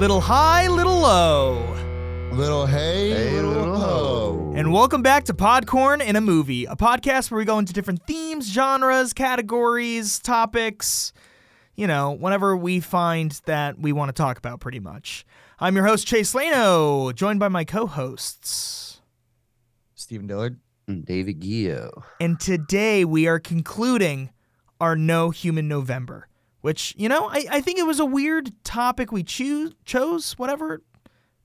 Little 0.00 0.22
high, 0.22 0.66
little 0.66 0.98
low. 0.98 1.76
Little 2.32 2.64
hey, 2.64 3.10
Hey, 3.10 3.32
little, 3.32 3.50
little 3.50 3.76
ho. 3.76 4.52
And 4.56 4.72
welcome 4.72 5.02
back 5.02 5.24
to 5.24 5.34
Podcorn 5.34 6.02
in 6.02 6.16
a 6.16 6.22
Movie, 6.22 6.64
a 6.64 6.74
podcast 6.74 7.30
where 7.30 7.36
we 7.36 7.44
go 7.44 7.58
into 7.58 7.74
different 7.74 8.06
themes, 8.06 8.50
genres, 8.50 9.12
categories, 9.12 10.18
topics, 10.18 11.12
you 11.76 11.86
know, 11.86 12.12
whenever 12.12 12.56
we 12.56 12.80
find 12.80 13.42
that 13.44 13.78
we 13.78 13.92
want 13.92 14.08
to 14.08 14.14
talk 14.14 14.38
about, 14.38 14.58
pretty 14.58 14.80
much. 14.80 15.26
I'm 15.58 15.76
your 15.76 15.84
host, 15.84 16.06
Chase 16.06 16.32
Lano, 16.32 17.14
joined 17.14 17.38
by 17.38 17.48
my 17.48 17.64
co 17.64 17.84
hosts. 17.84 19.02
Stephen 19.94 20.26
Dillard. 20.26 20.60
And 20.88 21.04
David 21.04 21.42
Gio. 21.42 22.04
And 22.18 22.40
today 22.40 23.04
we 23.04 23.26
are 23.26 23.38
concluding 23.38 24.30
our 24.80 24.96
No 24.96 25.28
Human 25.28 25.68
November, 25.68 26.26
which, 26.60 26.94
you 26.96 27.08
know, 27.08 27.28
I, 27.28 27.46
I 27.50 27.60
think 27.60 27.78
it 27.78 27.86
was 27.86 28.00
a 28.00 28.04
weird 28.04 28.50
topic 28.64 29.12
we 29.12 29.22
choose, 29.22 29.72
chose, 29.84 30.32
whatever, 30.38 30.82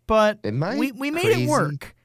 but 0.07 0.39
Am 0.43 0.61
I 0.63 0.77
we, 0.77 0.91
we 0.91 1.11
made 1.11 1.23
crazy? 1.25 1.43
it 1.45 1.49
work. 1.49 1.95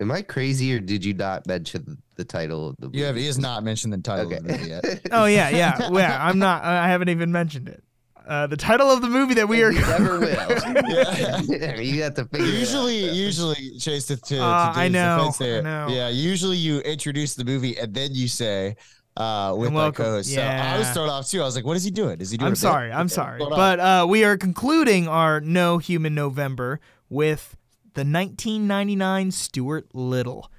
Am 0.00 0.10
I 0.12 0.22
crazy 0.22 0.74
or 0.74 0.78
did 0.80 1.04
you 1.04 1.14
not 1.14 1.46
mention 1.46 2.02
the 2.16 2.24
title 2.24 2.68
of 2.68 2.76
the 2.78 2.86
movie? 2.86 2.98
You 2.98 3.04
have 3.04 3.16
he 3.16 3.26
has 3.26 3.38
not 3.38 3.64
mentioned 3.64 3.92
the 3.94 3.98
title 3.98 4.26
Okay. 4.26 4.36
of 4.36 4.44
the 4.46 4.52
movie 4.52 4.68
yet. 4.68 5.00
Oh, 5.12 5.24
yeah, 5.24 5.48
yeah. 5.48 5.90
well, 5.90 6.00
yeah, 6.02 6.18
I'm 6.22 6.38
not, 6.38 6.62
I 6.64 6.88
haven't 6.88 7.08
even 7.08 7.32
mentioned 7.32 7.68
it. 7.68 7.82
Uh, 8.26 8.46
the 8.48 8.56
title 8.56 8.90
of 8.90 9.00
the 9.02 9.08
movie 9.08 9.34
that 9.34 9.48
we 9.48 9.62
are. 9.62 9.70
Never 9.72 10.18
will. 10.20 10.28
Yeah. 10.28 11.76
you 11.80 12.02
have 12.02 12.14
to 12.14 12.24
figure 12.24 12.44
Usually, 12.46 13.04
it 13.04 13.10
out. 13.10 13.14
usually, 13.16 13.78
Chase, 13.78 14.06
to, 14.06 14.16
to, 14.16 14.38
Uh, 14.42 14.72
to 14.74 14.78
I 14.80 14.88
know, 14.88 15.16
defense 15.18 15.38
there, 15.38 15.58
I 15.60 15.62
know. 15.62 15.86
yeah, 15.94 16.08
usually 16.08 16.56
you 16.56 16.80
introduce 16.80 17.34
the 17.36 17.44
movie 17.44 17.78
and 17.78 17.94
then 17.94 18.10
you 18.14 18.26
say, 18.28 18.76
uh, 19.16 19.54
with 19.56 19.68
And 19.68 19.74
my 19.74 19.82
welcome- 19.84 20.04
co-host. 20.04 20.32
So 20.34 20.40
I 20.42 20.78
was 20.78 20.86
yeah. 20.88 20.92
thrown 20.92 21.08
off 21.08 21.28
too. 21.28 21.40
I 21.40 21.44
was 21.44 21.56
like, 21.56 21.64
what 21.64 21.76
is 21.76 21.84
he 21.84 21.90
doing? 21.90 22.20
Is 22.20 22.30
he 22.30 22.36
doing? 22.36 22.46
I'm 22.46 22.52
a 22.52 22.56
bit? 22.56 22.58
sorry. 22.58 22.92
I'm 22.92 23.06
Okay, 23.06 23.14
sorry. 23.14 23.38
But 23.48 23.80
uh, 23.80 24.06
we 24.08 24.24
are 24.24 24.36
concluding 24.36 25.08
our 25.08 25.40
No 25.40 25.78
Human 25.78 26.14
November 26.14 26.80
with 27.08 27.56
the 27.94 28.00
1999 28.02 29.30
Stuart 29.30 29.88
Little, 29.94 30.50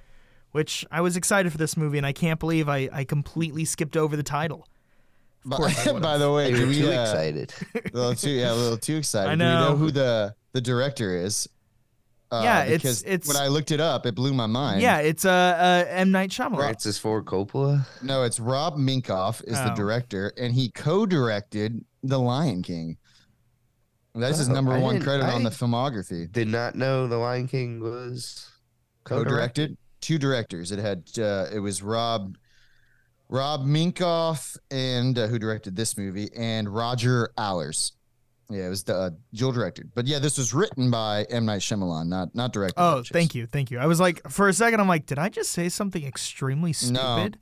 which 0.52 0.86
I 0.92 1.02
was 1.02 1.16
excited 1.16 1.52
for 1.52 1.58
this 1.58 1.78
movie, 1.78 1.98
and 1.98 2.08
I 2.08 2.14
can't 2.14 2.40
believe 2.40 2.68
I, 2.68 2.90
I 2.92 3.04
completely 3.04 3.64
skipped 3.66 3.96
over 3.96 4.16
the 4.16 4.23
title. 4.23 4.68
by, 5.46 5.58
course 5.58 5.88
I 5.88 5.92
would've. 5.94 6.02
by 6.02 6.18
the 6.18 6.31
way, 6.31 6.52
They 6.52 6.58
do 6.58 6.64
were 6.64 6.68
we, 6.70 6.76
too 6.80 6.92
uh, 6.92 7.02
excited. 7.03 7.53
a 7.76 7.81
little 7.96 8.16
too, 8.16 8.31
yeah, 8.31 8.53
a 8.53 8.56
little 8.56 8.78
too 8.78 8.96
excited. 9.03 9.30
I 9.30 9.36
Do 9.36 9.44
we 9.44 9.50
know. 9.50 9.70
know 9.70 9.76
who 9.78 9.92
the 9.92 10.36
the 10.53 10.62
director 10.62 11.16
is? 11.16 11.48
Uh, 12.30 12.42
Yeah, 12.44 12.64
it's- 12.66 12.81
because 12.81 13.03
it's- 13.03 13.28
when 13.28 13.38
I 13.38 13.47
looked 13.47 13.72
it 13.72 13.80
up, 13.80 14.06
it 14.06 14.14
blew 14.16 14.33
my 14.33 14.47
mind. 14.47 14.81
Yeah, 14.81 14.97
it's 15.00 15.23
uh, 15.23 15.30
uh 15.31 15.86
M 15.89 16.11
Night 16.11 16.30
Shyamalan. 16.30 16.58
Francis 16.58 16.97
Ford 16.97 17.25
Coppola. 17.25 17.86
No, 18.03 18.23
it's 18.23 18.39
Rob 18.39 18.78
Minkoff 18.78 19.42
is 19.45 19.53
the 19.58 19.72
Oh. 19.72 19.75
director, 19.75 20.34
and 20.38 20.53
he 20.53 20.69
co-directed 20.69 21.86
The 22.03 22.19
Lion 22.19 22.64
King. 22.64 22.97
That's 24.14 24.39
his 24.39 24.50
Oh, 24.50 24.53
number 24.53 24.73
I 24.73 24.80
one 24.80 24.95
didn't- 24.95 25.06
credit 25.06 25.25
on 25.28 25.44
the 25.44 25.52
filmography. 25.52 26.30
Did 26.31 26.47
not 26.50 26.75
know 26.75 27.08
The 27.08 27.17
Lion 27.17 27.47
King 27.47 27.80
was 27.80 28.45
Co-directed 29.06 29.78
two 30.02 30.17
directors. 30.17 30.72
It 30.73 30.80
had 30.80 31.03
uh, 31.17 31.45
it 31.53 31.59
was 31.59 31.81
Rob 31.81 32.36
Rob 33.30 33.66
Minkoff 33.66 34.58
and 34.72 35.17
uh, 35.17 35.28
who 35.28 35.38
directed 35.39 35.75
this 35.75 35.97
movie, 35.97 36.30
and 36.36 36.67
Roger 36.67 37.30
Allers. 37.38 37.94
Yeah, 38.50 38.67
it 38.67 38.70
was 38.70 38.84
the 38.84 38.95
uh, 38.95 39.09
dual 39.34 39.52
directed. 39.52 39.92
But 39.94 40.08
yeah, 40.08 40.20
this 40.20 40.38
was 40.38 40.53
written 40.53 40.90
by 40.90 41.26
M 41.30 41.45
Night 41.45 41.59
Shyamalan, 41.62 42.08
not 42.08 42.34
not 42.34 42.53
directed. 42.53 42.80
Oh, 42.81 43.03
thank 43.03 43.36
you, 43.36 43.45
thank 43.45 43.72
you. 43.72 43.80
I 43.80 43.88
was 43.88 44.00
like, 44.00 44.28
for 44.30 44.48
a 44.48 44.53
second, 44.53 44.80
I'm 44.80 44.88
like, 44.88 45.06
did 45.06 45.20
I 45.20 45.28
just 45.30 45.52
say 45.52 45.67
something 45.70 46.03
extremely 46.06 46.72
stupid? 46.72 47.38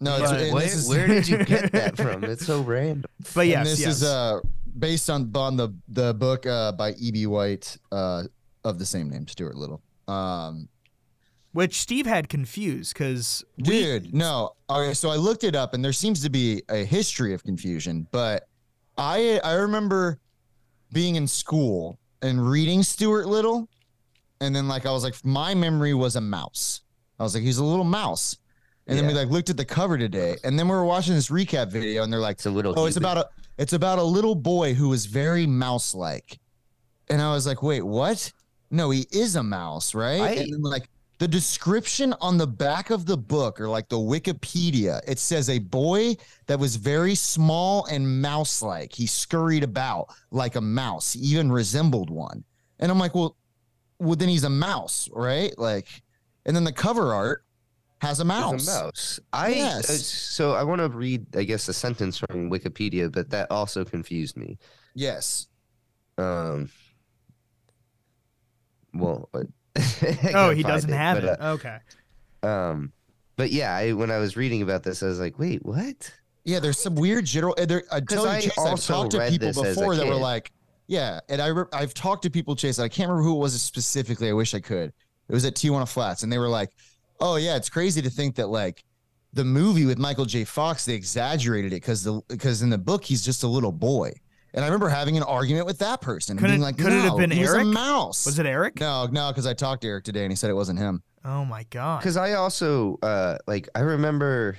No, 0.00 0.16
it's, 0.16 0.30
But- 0.32 0.40
and 0.40 0.52
Where, 0.52 0.68
where 0.88 1.06
did 1.06 1.28
you 1.28 1.44
get 1.44 1.72
that 1.72 1.96
from? 1.96 2.24
It's 2.24 2.44
so 2.44 2.60
random. 2.60 3.10
But 3.34 3.46
yes, 3.46 3.58
and 3.58 3.66
this 3.66 3.80
yes. 3.80 3.88
is 3.96 4.02
uh 4.04 4.40
based 4.78 5.08
on 5.08 5.30
on 5.34 5.56
the 5.56 5.70
the 5.88 6.12
book 6.12 6.44
uh 6.44 6.72
by 6.72 6.92
E.B. 6.98 7.26
White 7.28 7.78
uh 7.92 8.24
of 8.64 8.78
the 8.78 8.86
same 8.86 9.08
name, 9.08 9.28
Stuart 9.28 9.54
Little. 9.54 9.80
Um 10.08 10.68
which 11.52 11.80
Steve 11.80 12.06
had 12.06 12.28
confused 12.28 12.94
because 12.94 13.44
dude, 13.58 14.12
no. 14.14 14.52
Okay, 14.68 14.94
so 14.94 15.10
I 15.10 15.16
looked 15.16 15.44
it 15.44 15.54
up 15.54 15.72
and 15.74 15.84
there 15.84 15.92
seems 15.92 16.22
to 16.22 16.30
be 16.30 16.62
a 16.68 16.84
history 16.84 17.32
of 17.34 17.44
confusion, 17.44 18.06
but 18.10 18.48
I 18.98 19.38
I 19.44 19.52
remember 19.54 20.18
being 20.92 21.16
in 21.16 21.26
school 21.26 21.98
and 22.20 22.46
reading 22.48 22.82
Stuart 22.82 23.26
Little 23.26 23.68
and 24.40 24.54
then 24.54 24.68
like 24.68 24.86
I 24.86 24.92
was 24.92 25.02
like 25.04 25.14
my 25.24 25.54
memory 25.54 25.94
was 25.94 26.16
a 26.16 26.20
mouse. 26.20 26.80
I 27.18 27.22
was 27.22 27.34
like 27.34 27.42
he's 27.44 27.58
a 27.58 27.64
little 27.64 27.84
mouse. 27.84 28.36
And 28.88 28.98
then 28.98 29.06
we 29.06 29.14
like 29.14 29.28
looked 29.30 29.48
at 29.48 29.56
the 29.56 29.64
cover 29.64 29.96
today 29.96 30.36
and 30.44 30.58
then 30.58 30.66
we 30.68 30.74
were 30.74 30.84
watching 30.84 31.14
this 31.14 31.28
recap 31.28 31.70
video 31.70 32.02
and 32.02 32.12
they're 32.12 32.20
like 32.20 32.36
It's 32.36 32.46
a 32.46 32.50
little. 32.50 32.74
Oh, 32.76 32.86
it's 32.86 32.96
about 32.96 33.16
a 33.16 33.28
it's 33.58 33.72
about 33.72 33.98
a 33.98 34.02
little 34.02 34.34
boy 34.34 34.74
who 34.74 34.88
was 34.88 35.06
very 35.06 35.46
mouse 35.46 35.94
like. 35.94 36.38
And 37.08 37.20
I 37.22 37.32
was 37.32 37.46
like, 37.46 37.62
wait, 37.62 37.82
what? 37.82 38.32
No, 38.70 38.90
he 38.90 39.06
is 39.12 39.36
a 39.36 39.42
mouse, 39.42 39.94
right? 39.94 40.20
I- 40.20 40.30
and 40.32 40.52
then 40.52 40.62
like 40.62 40.88
the 41.22 41.28
description 41.28 42.12
on 42.20 42.36
the 42.36 42.48
back 42.48 42.90
of 42.90 43.06
the 43.06 43.16
book 43.16 43.60
or 43.60 43.68
like 43.68 43.88
the 43.88 43.96
Wikipedia, 43.96 45.00
it 45.06 45.20
says 45.20 45.48
a 45.50 45.60
boy 45.60 46.16
that 46.48 46.58
was 46.58 46.74
very 46.74 47.14
small 47.14 47.84
and 47.84 48.20
mouse 48.20 48.60
like. 48.60 48.92
He 48.92 49.06
scurried 49.06 49.62
about 49.62 50.08
like 50.32 50.56
a 50.56 50.60
mouse, 50.60 51.12
he 51.12 51.20
even 51.20 51.52
resembled 51.52 52.10
one. 52.10 52.42
And 52.80 52.90
I'm 52.90 52.98
like, 52.98 53.14
well, 53.14 53.36
well, 54.00 54.16
then 54.16 54.30
he's 54.30 54.42
a 54.42 54.50
mouse, 54.50 55.08
right? 55.12 55.56
Like, 55.56 55.86
and 56.44 56.56
then 56.56 56.64
the 56.64 56.72
cover 56.72 57.14
art 57.14 57.44
has 58.00 58.18
a 58.18 58.24
mouse. 58.24 58.66
a 58.66 58.82
mouse. 58.82 59.20
I 59.32 59.50
Yes. 59.50 59.90
uh, 59.90 59.92
so 59.92 60.52
I 60.54 60.64
want 60.64 60.80
to 60.80 60.88
read, 60.88 61.36
I 61.36 61.44
guess, 61.44 61.68
a 61.68 61.72
sentence 61.72 62.18
from 62.18 62.50
Wikipedia, 62.50 63.12
but 63.12 63.30
that 63.30 63.48
also 63.48 63.84
confused 63.84 64.36
me. 64.36 64.58
Yes. 64.96 65.46
Um. 66.18 66.68
Well. 68.92 69.30
I 69.76 70.32
oh, 70.34 70.50
he 70.50 70.62
doesn't 70.62 70.92
have 70.92 71.20
but, 71.20 71.24
it. 71.24 71.40
Okay. 71.40 71.78
uh, 72.42 72.46
um. 72.46 72.92
But 73.36 73.50
yeah, 73.50 73.74
I, 73.74 73.92
when 73.92 74.10
I 74.10 74.18
was 74.18 74.36
reading 74.36 74.62
about 74.62 74.82
this, 74.82 75.02
I 75.02 75.06
was 75.06 75.18
like, 75.18 75.38
"Wait, 75.38 75.64
what?" 75.64 76.12
Yeah, 76.44 76.58
there's 76.58 76.78
some 76.78 76.94
weird 76.94 77.24
general. 77.24 77.54
and 77.56 77.70
There, 77.70 77.84
I 77.90 78.00
tell 78.00 78.24
you, 78.24 78.30
I 78.30 78.40
Chase, 78.40 78.58
I've 78.58 78.84
talked 78.84 79.12
to 79.12 79.28
people 79.28 79.48
this 79.48 79.58
as 79.58 79.64
a 79.64 79.80
before 79.80 79.96
that 79.96 80.06
were 80.06 80.14
like, 80.14 80.52
yeah, 80.86 81.20
and 81.28 81.40
I 81.40 81.46
re- 81.48 81.64
I've 81.72 81.94
talked 81.94 82.22
to 82.24 82.30
people, 82.30 82.56
Chase. 82.56 82.78
I 82.78 82.88
can't 82.88 83.08
remember 83.08 83.28
who 83.28 83.36
it 83.36 83.38
was 83.38 83.60
specifically. 83.60 84.28
I 84.28 84.32
wish 84.32 84.54
I 84.54 84.60
could. 84.60 84.92
It 85.28 85.32
was 85.32 85.44
at 85.44 85.54
Tijuana 85.54 85.88
Flats, 85.88 86.22
and 86.22 86.32
they 86.32 86.38
were 86.38 86.48
like, 86.48 86.70
oh 87.20 87.36
yeah, 87.36 87.56
it's 87.56 87.70
crazy 87.70 88.02
to 88.02 88.10
think 88.10 88.34
that 88.36 88.48
like 88.48 88.84
the 89.32 89.44
movie 89.44 89.86
with 89.86 89.98
Michael 89.98 90.24
J. 90.24 90.44
Fox, 90.44 90.84
they 90.84 90.94
exaggerated 90.94 91.72
it 91.72 91.76
because 91.76 92.02
the 92.02 92.20
because 92.28 92.62
in 92.62 92.70
the 92.70 92.78
book 92.78 93.04
he's 93.04 93.24
just 93.24 93.42
a 93.42 93.48
little 93.48 93.72
boy. 93.72 94.12
And 94.54 94.64
I 94.64 94.68
remember 94.68 94.88
having 94.88 95.16
an 95.16 95.22
argument 95.22 95.66
with 95.66 95.78
that 95.78 96.00
person, 96.00 96.36
Could 96.36 96.48
being 96.48 96.60
it- 96.60 96.62
like, 96.64 96.76
could 96.76 96.92
it 96.92 97.00
have 97.02 97.16
been 97.16 97.30
he 97.30 97.40
was 97.40 97.50
Eric? 97.54 97.62
a 97.62 97.64
mouse. 97.66 98.26
Was 98.26 98.38
it 98.38 98.46
Eric? 98.46 98.80
No, 98.80 99.06
no, 99.06 99.28
because 99.30 99.46
I 99.46 99.54
talked 99.54 99.82
to 99.82 99.88
Eric 99.88 100.04
today, 100.04 100.24
and 100.24 100.32
he 100.32 100.36
said 100.36 100.50
it 100.50 100.54
wasn't 100.54 100.78
him. 100.78 101.02
Oh 101.24 101.44
my 101.44 101.64
god. 101.70 102.00
Because 102.00 102.16
I 102.16 102.32
also 102.32 102.98
uh 103.02 103.38
like 103.46 103.68
I 103.74 103.80
remember 103.80 104.56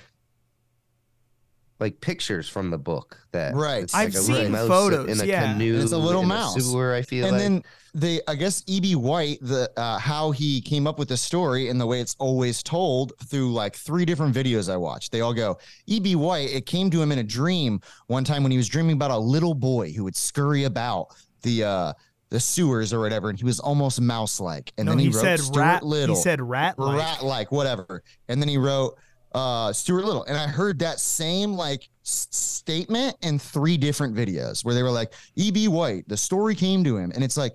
like 1.84 2.02
pictures 2.02 2.50
from 2.50 2.72
the 2.72 2.78
book 2.78 3.18
that 3.32 3.54
Right. 3.56 3.84
it's 3.84 3.94
I've 3.94 4.14
like 4.16 4.24
a 4.24 4.26
little 4.28 4.44
seen 4.44 4.52
mouse 4.52 4.68
photos, 4.68 5.10
in 5.10 5.22
a 5.22 5.26
yeah. 5.30 5.52
canoe. 5.54 5.80
It's 5.82 5.92
a 5.92 5.98
little 5.98 6.22
in 6.24 6.28
mouse. 6.30 6.56
sewer. 6.56 6.94
I 6.94 7.02
feel 7.04 7.26
and 7.26 7.34
like. 7.34 7.42
then 7.42 7.64
they 7.96 8.20
i 8.28 8.34
guess 8.34 8.64
eb 8.68 8.96
white 8.96 9.38
the 9.44 9.70
uh, 9.78 10.00
how 10.00 10.32
he 10.32 10.60
came 10.62 10.88
up 10.88 10.98
with 10.98 11.10
the 11.10 11.16
story 11.18 11.70
and 11.70 11.80
the 11.80 11.86
way 11.86 12.02
it's 12.02 12.16
always 12.18 12.64
told 12.64 13.14
through 13.28 13.54
like 13.54 13.76
three 13.76 14.04
different 14.04 14.34
videos 14.36 14.68
i 14.68 14.76
watched 14.76 15.12
they 15.12 15.22
all 15.22 15.32
go 15.32 15.60
eb 15.88 16.08
white 16.16 16.50
it 16.50 16.66
came 16.66 16.90
to 16.90 17.00
him 17.00 17.12
in 17.12 17.20
a 17.20 17.24
dream 17.24 17.80
one 18.08 18.24
time 18.24 18.42
when 18.42 18.52
he 18.52 18.58
was 18.58 18.68
dreaming 18.68 18.96
about 18.96 19.12
a 19.12 19.18
little 19.18 19.54
boy 19.54 19.92
who 19.92 20.04
would 20.06 20.16
scurry 20.16 20.64
about 20.64 21.06
the 21.44 21.64
uh 21.64 21.94
the 22.32 22.40
sewers 22.40 22.92
or 22.94 23.00
whatever 23.00 23.30
and 23.30 23.38
he 23.38 23.46
was 23.46 23.60
almost 23.60 24.02
mouse 24.02 24.40
like 24.40 24.74
and 24.80 24.88
no, 24.88 24.94
then 24.94 24.98
he, 24.98 25.06
he, 25.06 25.12
wrote 25.12 25.22
said 25.22 25.40
Stuart 25.40 25.60
rat. 25.62 25.84
little 25.84 26.16
He 26.16 26.22
said 26.24 26.42
rat. 26.42 26.74
rat 26.80 27.24
like 27.24 27.52
whatever 27.52 28.02
and 28.28 28.42
then 28.42 28.50
he 28.50 28.58
wrote 28.58 28.98
uh 29.34 29.74
Stuart 29.74 30.06
Little. 30.06 30.24
And 30.26 30.38
I 30.38 30.48
heard 30.48 30.80
that 30.80 31.00
same 31.00 31.54
like 31.54 31.90
s- 32.06 32.28
statement 32.32 33.16
in 33.22 33.40
three 33.40 33.78
different 33.78 34.16
videos 34.16 34.64
where 34.64 34.76
they 34.76 34.84
were 34.84 34.92
like 34.92 35.14
EB 35.38 35.68
White 35.68 36.08
the 36.08 36.18
story 36.18 36.56
came 36.56 36.84
to 36.84 36.98
him. 36.98 37.12
And 37.16 37.24
it's 37.24 37.38
like 37.38 37.54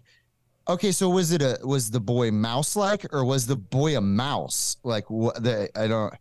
okay 0.69 0.93
so 0.93 1.09
was 1.09 1.33
it 1.33 1.41
a 1.43 1.59
was 1.63 1.91
the 1.91 2.01
boy 2.01 2.31
mouse 2.31 2.77
like 2.77 3.07
or 3.13 3.25
was 3.25 3.47
the 3.47 3.57
boy 3.57 3.97
a 3.97 4.01
mouse? 4.01 4.77
Like 4.83 5.09
what 5.09 5.43
the 5.43 5.69
I 5.77 5.87
don't 5.87 6.13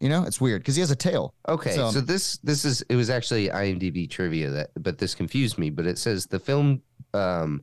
you 0.00 0.08
know 0.08 0.24
it's 0.24 0.40
weird 0.40 0.62
because 0.62 0.74
he 0.76 0.80
has 0.80 0.90
a 0.90 0.96
tail. 0.96 1.34
Okay, 1.48 1.76
So- 1.76 1.90
so, 1.90 2.00
this 2.00 2.38
this 2.38 2.64
is 2.64 2.82
it 2.88 2.96
was 2.96 3.10
actually 3.10 3.48
IMDb 3.48 4.08
trivia 4.10 4.50
that 4.50 4.70
but 4.80 4.98
this 4.98 5.14
confused 5.14 5.58
me, 5.58 5.70
but 5.70 5.86
it 5.86 5.98
says 5.98 6.26
the 6.26 6.38
film 6.40 6.82
um 7.14 7.62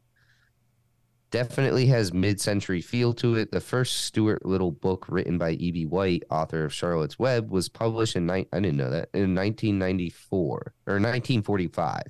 definitely 1.32 1.86
has 1.88 2.14
mid-century 2.14 2.82
feel 2.82 3.14
to 3.14 3.36
it. 3.36 3.52
The 3.52 3.62
first 3.62 3.98
Stuart 4.02 4.46
Little 4.46 4.72
book 4.72 5.06
written 5.10 5.38
by 5.38 5.52
E.B. 5.52 5.86
White, 5.86 6.24
author 6.30 6.66
of 6.66 6.74
Charlotte's 6.74 7.20
Web, 7.20 7.50
was 7.52 7.70
published 7.70 8.16
in 8.16 8.26
ni- 8.26 8.48
I 8.52 8.60
didn't 8.60 8.78
know 8.78 8.90
that 8.90 9.10
in 9.14 9.36
1994 9.36 10.74
or 10.88 10.94
1945. 10.94 12.04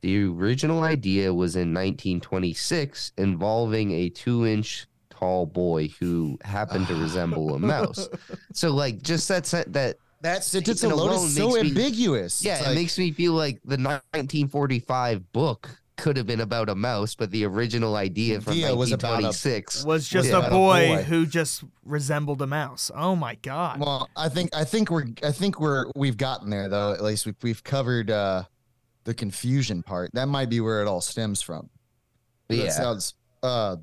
The 0.00 0.24
original 0.26 0.84
idea 0.84 1.34
was 1.34 1.56
in 1.56 1.74
1926 1.74 3.12
involving 3.18 3.90
a 3.92 4.10
2-inch 4.10 4.86
tall 5.10 5.46
boy 5.46 5.88
who 5.98 6.38
happened 6.44 6.86
to 6.86 6.94
resemble 6.94 7.54
a 7.54 7.58
mouse. 7.58 8.08
So 8.52 8.70
like 8.70 9.02
just 9.02 9.28
that 9.28 9.44
that 9.72 9.96
that 10.22 10.42
sentence 10.44 10.82
alone 10.82 11.10
alone 11.10 11.26
is 11.26 11.36
so 11.36 11.50
me- 11.50 11.60
ambiguous 11.60 12.44
yeah, 12.44 12.58
It's 12.58 12.68
it 12.68 12.74
makes 12.74 12.98
me 12.98 13.12
feel 13.12 13.32
like 13.34 13.60
the 13.64 13.76
1945 13.76 15.32
book 15.32 15.70
could 15.98 16.16
have 16.16 16.26
been 16.26 16.40
about 16.40 16.70
a 16.70 16.74
mouse, 16.74 17.14
but 17.14 17.30
the 17.30 17.44
original 17.44 17.96
idea 17.96 18.40
from 18.40 18.54
Idea 18.54 18.74
was 18.74 18.92
about 18.92 19.20
a- 19.20 19.28
1926 19.28 19.84
Was 19.84 20.08
just 20.08 20.28
Yeah. 20.30 20.36
a 20.36 20.38
About 20.38 20.48
a 20.52 20.54
boy, 20.54 20.86
boy. 20.96 21.02
who 21.02 21.26
just 21.26 21.64
resembled 21.84 22.40
a 22.40 22.46
mouse. 22.46 22.90
Oh 22.94 23.14
my 23.14 23.34
god. 23.34 23.80
Well, 23.80 24.08
I 24.16 24.28
think 24.30 24.54
I 24.56 24.64
think 24.64 24.90
we're 24.90 25.06
I 25.22 25.32
think 25.32 25.60
we're 25.60 25.84
we've 25.94 26.16
gotten 26.16 26.48
there 26.48 26.68
though. 26.70 26.92
At 26.92 27.02
least 27.04 27.26
we've 27.26 27.36
we've 27.42 27.62
covered 27.62 28.10
uh 28.10 28.44
the 29.04 29.12
confusion 29.14 29.82
part. 29.82 30.10
That 30.14 30.28
might 30.28 30.48
be 30.48 30.60
where 30.60 30.80
it 30.82 30.88
all 30.88 31.00
stems 31.02 31.42
from. 31.42 31.68
That 32.48 32.56
yeah. 32.56 32.70
sounds 32.70 33.14
uh 33.42 33.76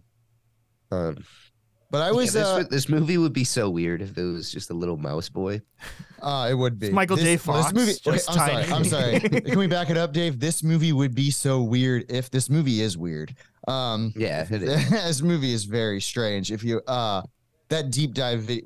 Um, 0.92 1.18
but 1.92 2.02
I 2.02 2.08
yeah, 2.08 2.12
was 2.12 2.34
this, 2.34 2.44
uh, 2.46 2.64
this 2.70 2.90
movie 2.90 3.18
would 3.18 3.34
be 3.34 3.44
so 3.44 3.70
weird 3.70 4.02
if 4.02 4.18
it 4.18 4.24
was 4.24 4.52
just 4.52 4.70
a 4.70 4.74
little 4.74 4.98
mouse 4.98 5.30
boy. 5.30 5.62
uh 6.22 6.48
it 6.50 6.54
would 6.56 6.80
be. 6.80 6.88
It's 6.88 6.94
Michael 6.96 7.16
This- 7.18 7.26
J. 7.26 7.38
Fox, 7.38 7.72
This 7.72 7.74
movie, 7.74 7.92
okay, 7.92 8.18
just 8.18 8.30
I'm 8.30 8.36
sorry. 8.38 8.64
tiny. 8.64 8.74
I'm 8.74 8.84
sorry. 8.86 9.20
Can 9.42 9.60
we 9.60 9.68
back 9.68 9.90
it 9.90 9.98
up, 9.98 10.12
Dave? 10.14 10.40
This 10.40 10.64
movie 10.64 10.92
would 10.94 11.14
be 11.16 11.32
so 11.32 11.62
weird 11.62 12.06
if 12.12 12.30
this 12.32 12.50
movie 12.50 12.82
is 12.82 12.98
weird. 12.98 13.36
Um 13.68 14.14
Yeah, 14.16 14.46
it 14.50 14.64
is. 14.64 14.90
this 14.90 15.22
movie 15.22 15.54
is 15.54 15.66
very 15.66 16.02
strange. 16.02 16.52
If 16.52 16.64
you 16.64 16.82
uh 16.88 17.22
that 17.70 17.92
deep 17.92 18.14
dive 18.14 18.42
vi- 18.42 18.62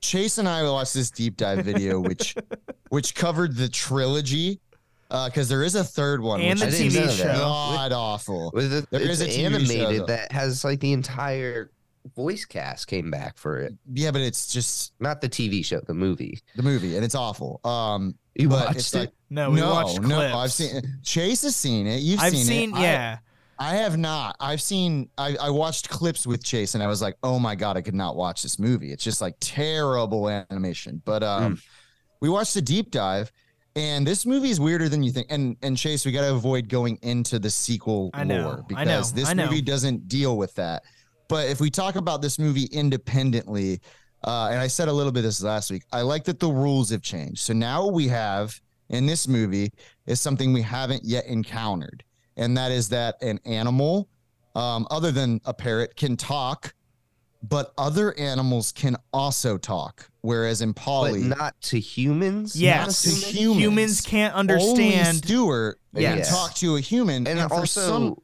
Chase 0.00 0.38
and 0.38 0.48
I 0.48 0.62
watched 0.62 0.94
this 0.94 1.10
deep 1.10 1.36
dive 1.36 1.64
video 1.64 2.00
which 2.00 2.34
which 2.88 3.14
covered 3.14 3.54
the 3.56 3.68
trilogy 3.68 4.60
uh 5.10 5.26
because 5.28 5.48
there 5.48 5.62
is 5.62 5.74
a 5.74 5.84
third 5.84 6.20
one 6.22 6.40
And 6.40 6.58
which 6.58 6.70
the 6.70 6.76
I 6.84 6.88
didn't 6.88 7.08
TV 7.10 7.16
show. 7.18 7.24
that. 7.24 7.36
god 7.36 7.92
awful. 7.92 8.50
With 8.54 8.72
it, 8.72 8.86
There 8.90 9.00
it's 9.00 9.20
is 9.20 9.20
a 9.20 9.26
TV 9.26 9.32
show, 9.32 9.46
animated 9.46 10.00
though. 10.02 10.06
that 10.06 10.32
has 10.32 10.64
like 10.64 10.80
the 10.80 10.92
entire 10.92 11.70
voice 12.16 12.44
cast 12.44 12.86
came 12.86 13.10
back 13.10 13.36
for 13.38 13.58
it. 13.58 13.74
Yeah, 13.92 14.10
but 14.10 14.20
it's 14.22 14.52
just 14.52 14.92
Not 15.00 15.20
the 15.20 15.28
TV 15.28 15.64
show, 15.64 15.80
the 15.80 15.94
movie. 15.94 16.40
the 16.56 16.62
movie 16.62 16.96
and 16.96 17.04
it's 17.04 17.14
awful. 17.14 17.60
Um 17.64 18.14
You 18.34 18.48
watched 18.48 18.76
it's 18.76 18.94
it? 18.94 18.98
like 18.98 19.12
no, 19.30 19.50
we 19.50 19.60
no, 19.60 19.70
watched 19.70 20.00
no, 20.00 20.16
clips. 20.16 20.34
I've 20.34 20.52
seen 20.52 20.98
Chase 21.02 21.42
has 21.42 21.54
seen 21.56 21.86
it. 21.86 22.00
You've 22.00 22.20
I've 22.20 22.32
seen, 22.32 22.44
seen, 22.44 22.76
it. 22.76 22.80
Yeah. 22.80 23.18
I 23.62 23.76
have 23.76 23.98
not. 23.98 24.36
I've 24.40 24.62
seen. 24.62 25.10
I, 25.18 25.36
I 25.38 25.50
watched 25.50 25.90
clips 25.90 26.26
with 26.26 26.42
Chase, 26.42 26.74
and 26.74 26.82
I 26.82 26.86
was 26.86 27.02
like, 27.02 27.16
"Oh 27.22 27.38
my 27.38 27.54
god, 27.54 27.76
I 27.76 27.82
could 27.82 27.94
not 27.94 28.16
watch 28.16 28.42
this 28.42 28.58
movie. 28.58 28.90
It's 28.90 29.04
just 29.04 29.20
like 29.20 29.34
terrible 29.38 30.30
animation." 30.30 31.02
But 31.04 31.22
um, 31.22 31.52
Hmm. 31.56 31.58
we 32.22 32.30
watched 32.30 32.54
the 32.54 32.62
deep 32.62 32.90
dive, 32.90 33.30
and 33.76 34.06
this 34.06 34.24
movie 34.24 34.48
is 34.48 34.58
weirder 34.58 34.88
than 34.88 35.02
you 35.02 35.12
think. 35.12 35.26
And 35.28 35.56
and 35.62 35.76
Chase, 35.76 36.06
we 36.06 36.10
got 36.12 36.22
to 36.22 36.32
avoid 36.34 36.70
going 36.70 36.98
into 37.02 37.38
the 37.38 37.50
sequel 37.50 38.08
I 38.14 38.24
know, 38.24 38.42
lore 38.44 38.64
I 38.74 38.84
know, 38.84 38.90
because 38.92 39.12
this 39.12 39.28
I 39.28 39.34
know. 39.34 39.44
movie 39.44 39.60
doesn't 39.60 40.08
deal 40.08 40.38
with 40.38 40.54
that. 40.54 40.82
But 41.30 41.48
if 41.48 41.60
we 41.60 41.70
talk 41.70 41.94
about 41.94 42.20
this 42.20 42.40
movie 42.40 42.64
independently, 42.72 43.80
uh, 44.24 44.48
and 44.50 44.58
I 44.60 44.66
said 44.66 44.88
a 44.88 44.92
little 44.92 45.12
bit 45.12 45.20
of 45.20 45.24
this 45.26 45.42
last 45.42 45.70
week, 45.70 45.84
I 45.92 46.02
like 46.02 46.24
that 46.24 46.40
the 46.40 46.48
rules 46.50 46.90
have 46.90 47.02
changed. 47.02 47.38
So 47.38 47.52
now 47.54 47.86
we 47.86 48.08
have 48.08 48.60
in 48.88 49.06
this 49.06 49.28
movie 49.28 49.72
is 50.06 50.20
something 50.20 50.52
we 50.52 50.60
haven't 50.62 51.04
yet 51.04 51.24
encountered, 51.26 52.02
and 52.36 52.56
that 52.58 52.72
is 52.72 52.88
that 52.88 53.14
an 53.22 53.38
animal, 53.46 54.08
um, 54.56 54.88
other 54.90 55.12
than 55.12 55.40
a 55.44 55.54
parrot, 55.54 55.94
can 55.94 56.16
talk, 56.16 56.74
but 57.48 57.72
other 57.78 58.12
animals 58.18 58.72
can 58.72 58.96
also 59.12 59.56
talk. 59.56 60.10
Whereas 60.22 60.60
in 60.62 60.72
But 60.72 60.82
Polly, 60.82 61.22
not 61.22 61.54
to 61.62 61.78
humans. 61.78 62.60
Yes. 62.60 63.02
to 63.02 63.10
humans. 63.30 63.60
Humans 63.62 64.00
can't 64.00 64.34
understand. 64.34 64.70
only 64.72 64.94
understand. 64.96 65.16
Stuart 65.18 65.80
can 65.94 66.02
Yes. 66.02 66.28
talk 66.28 66.54
to 66.56 66.74
a 66.74 66.80
human, 66.80 67.28
And, 67.28 67.38
for 67.48 67.54
also, 67.54 67.80
some- 67.88 68.16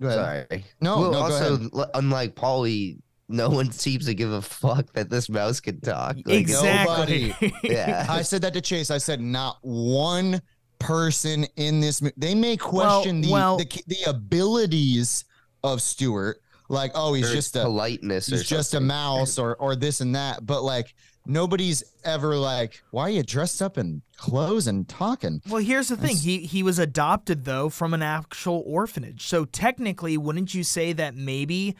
Go 0.00 0.08
ahead. 0.08 0.46
sorry. 0.50 0.64
No, 0.80 0.98
well, 1.00 1.12
no, 1.12 1.18
go 1.18 1.24
also, 1.24 1.54
ahead. 1.56 1.90
unlike 1.94 2.34
Polly, 2.34 2.98
no 3.28 3.48
one 3.48 3.72
seems 3.72 4.06
to 4.06 4.14
give 4.14 4.30
a 4.30 4.42
fuck 4.42 4.92
that 4.92 5.10
this 5.10 5.28
mouse 5.28 5.58
can 5.60 5.80
talk. 5.80 6.16
Like, 6.24 6.36
exactly. 6.36 7.34
Yeah. 7.62 8.06
I 8.08 8.22
said 8.22 8.42
that 8.42 8.52
to 8.54 8.60
Chase. 8.60 8.90
I 8.90 8.98
said 8.98 9.20
not 9.20 9.58
one 9.62 10.40
person 10.78 11.46
in 11.56 11.80
this. 11.80 12.02
mo- 12.02 12.10
They 12.16 12.34
may 12.34 12.56
question 12.56 13.20
the, 13.22 13.32
well- 13.32 13.56
the 13.56 13.66
the 13.86 14.02
abilities 14.06 15.24
of 15.64 15.80
Stuart, 15.82 16.38
like 16.68 16.92
oh 16.94 17.14
he's 17.14 17.30
just 17.32 17.56
a 17.56 17.62
politeness. 17.62 18.26
he's 18.26 18.42
or 18.42 18.44
just 18.44 18.74
a 18.74 18.80
mouse 18.80 19.38
or 19.38 19.56
or 19.56 19.74
this 19.74 20.00
and 20.00 20.14
that. 20.14 20.44
But 20.46 20.62
like 20.62 20.94
nobody's 21.26 21.82
ever 22.04 22.36
like 22.36 22.82
why 22.90 23.02
are 23.02 23.10
you 23.10 23.22
dressed 23.22 23.60
up 23.60 23.76
in 23.78 24.02
clothes 24.16 24.66
and 24.66 24.88
talking? 24.88 25.42
Well, 25.48 25.62
here's 25.62 25.88
the 25.88 25.96
thing. 25.96 26.16
That's- 26.16 26.22
He 26.24 26.38
he 26.40 26.62
was 26.62 26.78
adopted 26.78 27.44
though 27.44 27.68
from 27.68 27.94
an 27.94 28.02
actual 28.02 28.62
orphanage. 28.66 29.26
So 29.26 29.44
technically, 29.44 30.16
wouldn't 30.16 30.54
you 30.54 30.62
say 30.64 30.92
that 30.94 31.14
maybe 31.14 31.76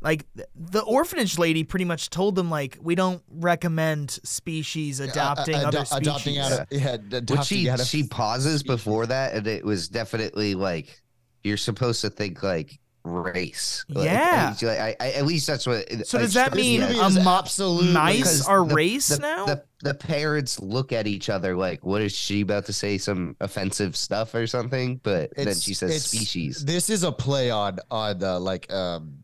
like 0.00 0.26
the 0.54 0.82
orphanage 0.82 1.38
lady 1.38 1.64
pretty 1.64 1.86
much 1.86 2.10
told 2.10 2.34
them 2.34 2.50
like 2.50 2.76
we 2.82 2.94
don't 2.94 3.22
recommend 3.30 4.10
species 4.22 5.00
adopting 5.00 5.54
Uh, 5.54 5.60
uh, 5.62 5.68
other 5.68 5.84
species. 5.86 5.96
adopting 6.06 6.38
out 6.38 6.52
of 6.52 6.66
yeah, 6.70 6.92
Which 6.96 7.12
adopting 7.12 7.44
she 7.58 7.68
out 7.70 7.80
of 7.80 7.86
she 7.86 8.02
pauses 8.06 8.62
before 8.62 9.06
that, 9.06 9.32
and 9.34 9.46
it 9.46 9.64
was 9.64 9.88
definitely 9.88 10.54
like 10.54 11.02
you're 11.42 11.56
supposed 11.56 12.00
to 12.02 12.10
think 12.10 12.42
like 12.42 12.78
race. 13.04 13.84
Yeah. 13.88 14.54
I, 14.62 14.66
I, 14.66 14.96
I- 14.98 15.10
at 15.12 15.26
least 15.26 15.46
that's 15.46 15.66
what. 15.66 15.86
So 16.06 16.18
does 16.18 16.34
that 16.34 16.54
mean 16.54 16.80
that. 16.80 16.96
a 16.96 17.06
is 17.06 17.22
mo- 17.22 17.38
absolutely- 17.38 17.92
mice 17.92 18.46
are 18.46 18.66
the- 18.66 18.74
race 18.74 19.08
the, 19.08 19.18
now? 19.18 19.44
The, 19.46 19.64
the 19.82 19.94
parents 19.94 20.58
look 20.60 20.92
at 20.92 21.06
each 21.06 21.28
other 21.28 21.54
like, 21.54 21.84
what 21.84 22.00
is 22.00 22.14
she 22.16 22.40
about 22.40 22.66
to 22.66 22.72
say? 22.72 22.96
Some 22.98 23.36
offensive 23.40 23.94
stuff 23.96 24.34
or 24.34 24.46
something? 24.46 25.00
But 25.02 25.34
then 25.36 25.54
she 25.54 25.74
says 25.74 26.04
species. 26.04 26.64
This 26.64 26.88
is 26.90 27.02
a 27.02 27.12
play 27.12 27.50
on 27.50 27.78
on 27.90 28.18
the 28.18 28.38
like 28.40 28.72
um 28.72 29.18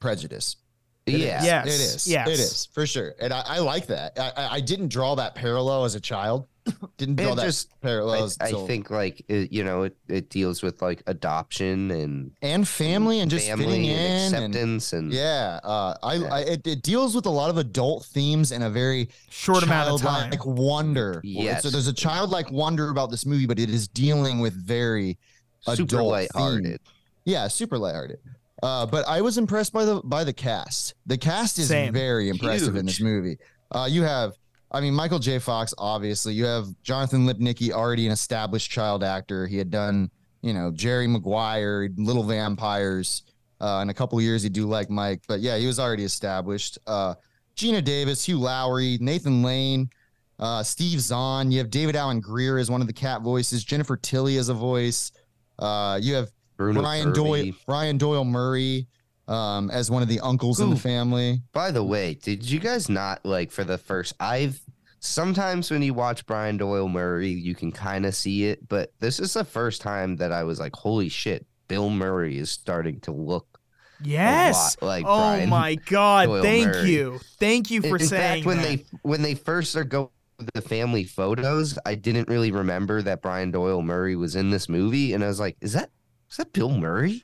prejudice. 0.00 0.56
It 1.06 1.14
is. 1.14 1.20
yeah. 1.22 1.42
Yes, 1.42 1.66
It 1.66 1.80
is. 1.80 2.08
yes. 2.08 2.28
It 2.28 2.32
is 2.40 2.68
for 2.72 2.86
sure. 2.86 3.14
And 3.20 3.32
I, 3.32 3.42
I 3.46 3.58
like 3.60 3.86
that. 3.86 4.18
I, 4.18 4.32
I, 4.36 4.54
I 4.56 4.60
didn't 4.60 4.88
draw 4.88 5.14
that 5.16 5.34
parallel 5.34 5.84
as 5.84 5.94
a 5.94 6.00
child. 6.00 6.46
Didn't 6.98 7.16
draw 7.16 7.34
that 7.34 7.44
just- 7.44 7.80
parallel. 7.80 8.30
I, 8.40 8.44
I 8.46 8.50
so- 8.50 8.66
think 8.66 8.90
like 8.90 9.24
it, 9.28 9.52
you 9.52 9.64
know 9.64 9.82
it, 9.84 9.96
it 10.08 10.28
deals 10.30 10.62
with 10.62 10.82
like 10.82 11.02
adoption 11.06 11.90
and 11.90 12.32
and 12.42 12.66
family 12.68 13.20
and 13.20 13.30
just 13.30 13.46
family 13.46 13.64
fitting 13.66 13.84
in 13.84 13.96
and 13.96 14.34
and, 14.34 14.44
acceptance 14.54 14.92
and, 14.92 15.12
yeah. 15.12 15.60
Uh, 15.64 15.94
I, 16.02 16.14
Yeah. 16.14 16.34
I 16.34 16.40
it, 16.40 16.66
it 16.66 16.82
deals 16.82 17.14
with 17.14 17.26
a 17.26 17.30
lot 17.30 17.50
of 17.50 17.56
adult 17.58 18.04
themes 18.06 18.52
in 18.52 18.62
a 18.62 18.70
very 18.70 19.08
Short 19.30 19.62
amount 19.62 19.90
of 19.90 20.00
time. 20.00 20.30
Like 20.30 20.44
wonder. 20.44 21.20
Yes. 21.24 21.62
So 21.62 21.70
there's 21.70 21.86
a 21.88 21.92
childlike 21.92 22.50
wonder 22.50 22.90
about 22.90 23.10
this 23.10 23.24
movie, 23.26 23.46
but 23.46 23.58
it 23.58 23.70
is 23.70 23.88
dealing 23.88 24.40
with 24.40 24.52
very 24.54 25.18
super 25.62 25.82
adult 25.82 26.10
lighthearted. 26.12 26.64
theme. 26.64 26.94
Yeah, 27.24 27.48
super 27.48 27.78
lighthearted. 27.78 28.18
Uh, 28.62 28.84
but 28.86 29.06
I 29.08 29.22
was 29.22 29.38
impressed 29.38 29.72
by 29.72 29.84
the 29.86 30.02
by 30.04 30.22
the 30.24 30.32
cast. 30.34 30.94
The 31.06 31.16
cast 31.16 31.58
is 31.58 31.68
Same. 31.68 31.92
very 31.94 32.28
impressive 32.28 32.76
in 32.76 32.84
this 32.86 33.00
movie. 33.00 33.38
Uh, 33.72 33.86
you 33.90 34.02
have, 34.02 34.34
I 34.72 34.80
mean, 34.80 34.94
Michael 34.94 35.18
J. 35.18 35.38
Fox, 35.38 35.74
obviously. 35.78 36.34
You 36.34 36.44
have 36.44 36.66
Jonathan 36.82 37.26
Lipnicki, 37.26 37.72
already 37.72 38.06
an 38.06 38.12
established 38.12 38.70
child 38.70 39.02
actor. 39.02 39.46
He 39.46 39.56
had 39.58 39.70
done, 39.70 40.10
you 40.42 40.52
know, 40.52 40.70
Jerry 40.70 41.06
Maguire, 41.06 41.88
Little 41.96 42.22
Vampires. 42.22 43.22
Uh, 43.60 43.80
in 43.82 43.90
a 43.90 43.94
couple 43.94 44.16
of 44.16 44.24
years, 44.24 44.42
he'd 44.42 44.52
do 44.52 44.66
like 44.66 44.88
Mike. 44.88 45.22
But 45.28 45.40
yeah, 45.40 45.58
he 45.58 45.66
was 45.66 45.78
already 45.78 46.04
established. 46.04 46.78
Uh, 46.86 47.14
Geena 47.56 47.84
Davis, 47.84 48.24
Hugh 48.24 48.38
Laurie, 48.38 48.96
Nathan 49.00 49.42
Lane, 49.42 49.90
uh, 50.38 50.62
Steve 50.62 51.00
Zahn. 51.00 51.50
You 51.50 51.58
have 51.58 51.68
David 51.68 51.94
Alan 51.96 52.20
Grier 52.20 52.56
as 52.56 52.70
one 52.70 52.80
of 52.80 52.86
the 52.86 52.92
cat 52.92 53.22
voices. 53.22 53.62
Jennifer 53.64 53.96
Tilly 53.96 54.38
as 54.38 54.48
a 54.48 54.54
voice. 54.54 55.12
Uh, 55.58 55.98
you 56.00 56.14
have 56.14 56.30
Bruno 56.56 56.80
Brian 56.80 57.12
Doyle, 57.12 57.52
Brian 57.66 57.98
Doyle 57.98 58.24
Murray, 58.24 58.86
um, 59.30 59.70
as 59.70 59.90
one 59.90 60.02
of 60.02 60.08
the 60.08 60.20
uncles 60.20 60.60
in 60.60 60.70
the 60.70 60.76
family. 60.76 61.40
By 61.52 61.70
the 61.70 61.84
way, 61.84 62.14
did 62.14 62.48
you 62.48 62.58
guys 62.58 62.88
not 62.88 63.24
like 63.24 63.50
for 63.50 63.64
the 63.64 63.78
first? 63.78 64.14
I've 64.18 64.60
sometimes 64.98 65.70
when 65.70 65.82
you 65.82 65.94
watch 65.94 66.26
Brian 66.26 66.56
Doyle 66.56 66.88
Murray, 66.88 67.30
you 67.30 67.54
can 67.54 67.70
kind 67.70 68.04
of 68.04 68.14
see 68.14 68.44
it, 68.44 68.68
but 68.68 68.92
this 68.98 69.20
is 69.20 69.34
the 69.34 69.44
first 69.44 69.80
time 69.80 70.16
that 70.16 70.32
I 70.32 70.42
was 70.42 70.58
like, 70.58 70.74
"Holy 70.74 71.08
shit!" 71.08 71.46
Bill 71.68 71.90
Murray 71.90 72.38
is 72.38 72.50
starting 72.50 72.98
to 73.00 73.12
look 73.12 73.60
yes. 74.02 74.76
a 74.80 74.84
lot 74.84 74.88
like 74.88 75.04
oh 75.06 75.18
Brian. 75.18 75.48
my 75.48 75.76
god! 75.76 76.26
Doyle 76.26 76.42
Thank 76.42 76.66
Murray. 76.66 76.90
you. 76.90 77.20
Thank 77.38 77.70
you 77.70 77.82
for 77.82 77.96
in 77.96 78.06
saying 78.06 78.42
fact, 78.42 78.46
when 78.46 78.56
that. 78.58 78.64
they 78.64 78.84
when 79.02 79.22
they 79.22 79.36
first 79.36 79.76
are 79.76 79.84
going 79.84 80.08
the 80.54 80.62
family 80.62 81.04
photos, 81.04 81.78
I 81.84 81.94
didn't 81.94 82.28
really 82.28 82.50
remember 82.50 83.02
that 83.02 83.22
Brian 83.22 83.50
Doyle 83.50 83.82
Murray 83.82 84.16
was 84.16 84.34
in 84.34 84.50
this 84.50 84.68
movie, 84.68 85.12
and 85.12 85.22
I 85.22 85.28
was 85.28 85.38
like, 85.38 85.56
"Is 85.60 85.74
that 85.74 85.90
is 86.30 86.38
that 86.38 86.52
Bill 86.52 86.70
Murray?" 86.70 87.22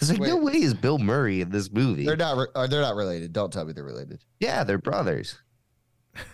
There's 0.00 0.18
like 0.18 0.28
no 0.28 0.36
way 0.36 0.54
is 0.54 0.74
Bill 0.74 0.98
Murray 0.98 1.40
in 1.40 1.50
this 1.50 1.70
movie. 1.70 2.04
They're 2.06 2.16
not. 2.16 2.36
Re- 2.36 2.46
uh, 2.54 2.66
they're 2.66 2.80
not 2.82 2.94
related. 2.96 3.32
Don't 3.32 3.52
tell 3.52 3.64
me 3.64 3.72
they're 3.72 3.84
related. 3.84 4.20
yeah, 4.40 4.64
they're 4.64 4.78
brothers. 4.78 5.38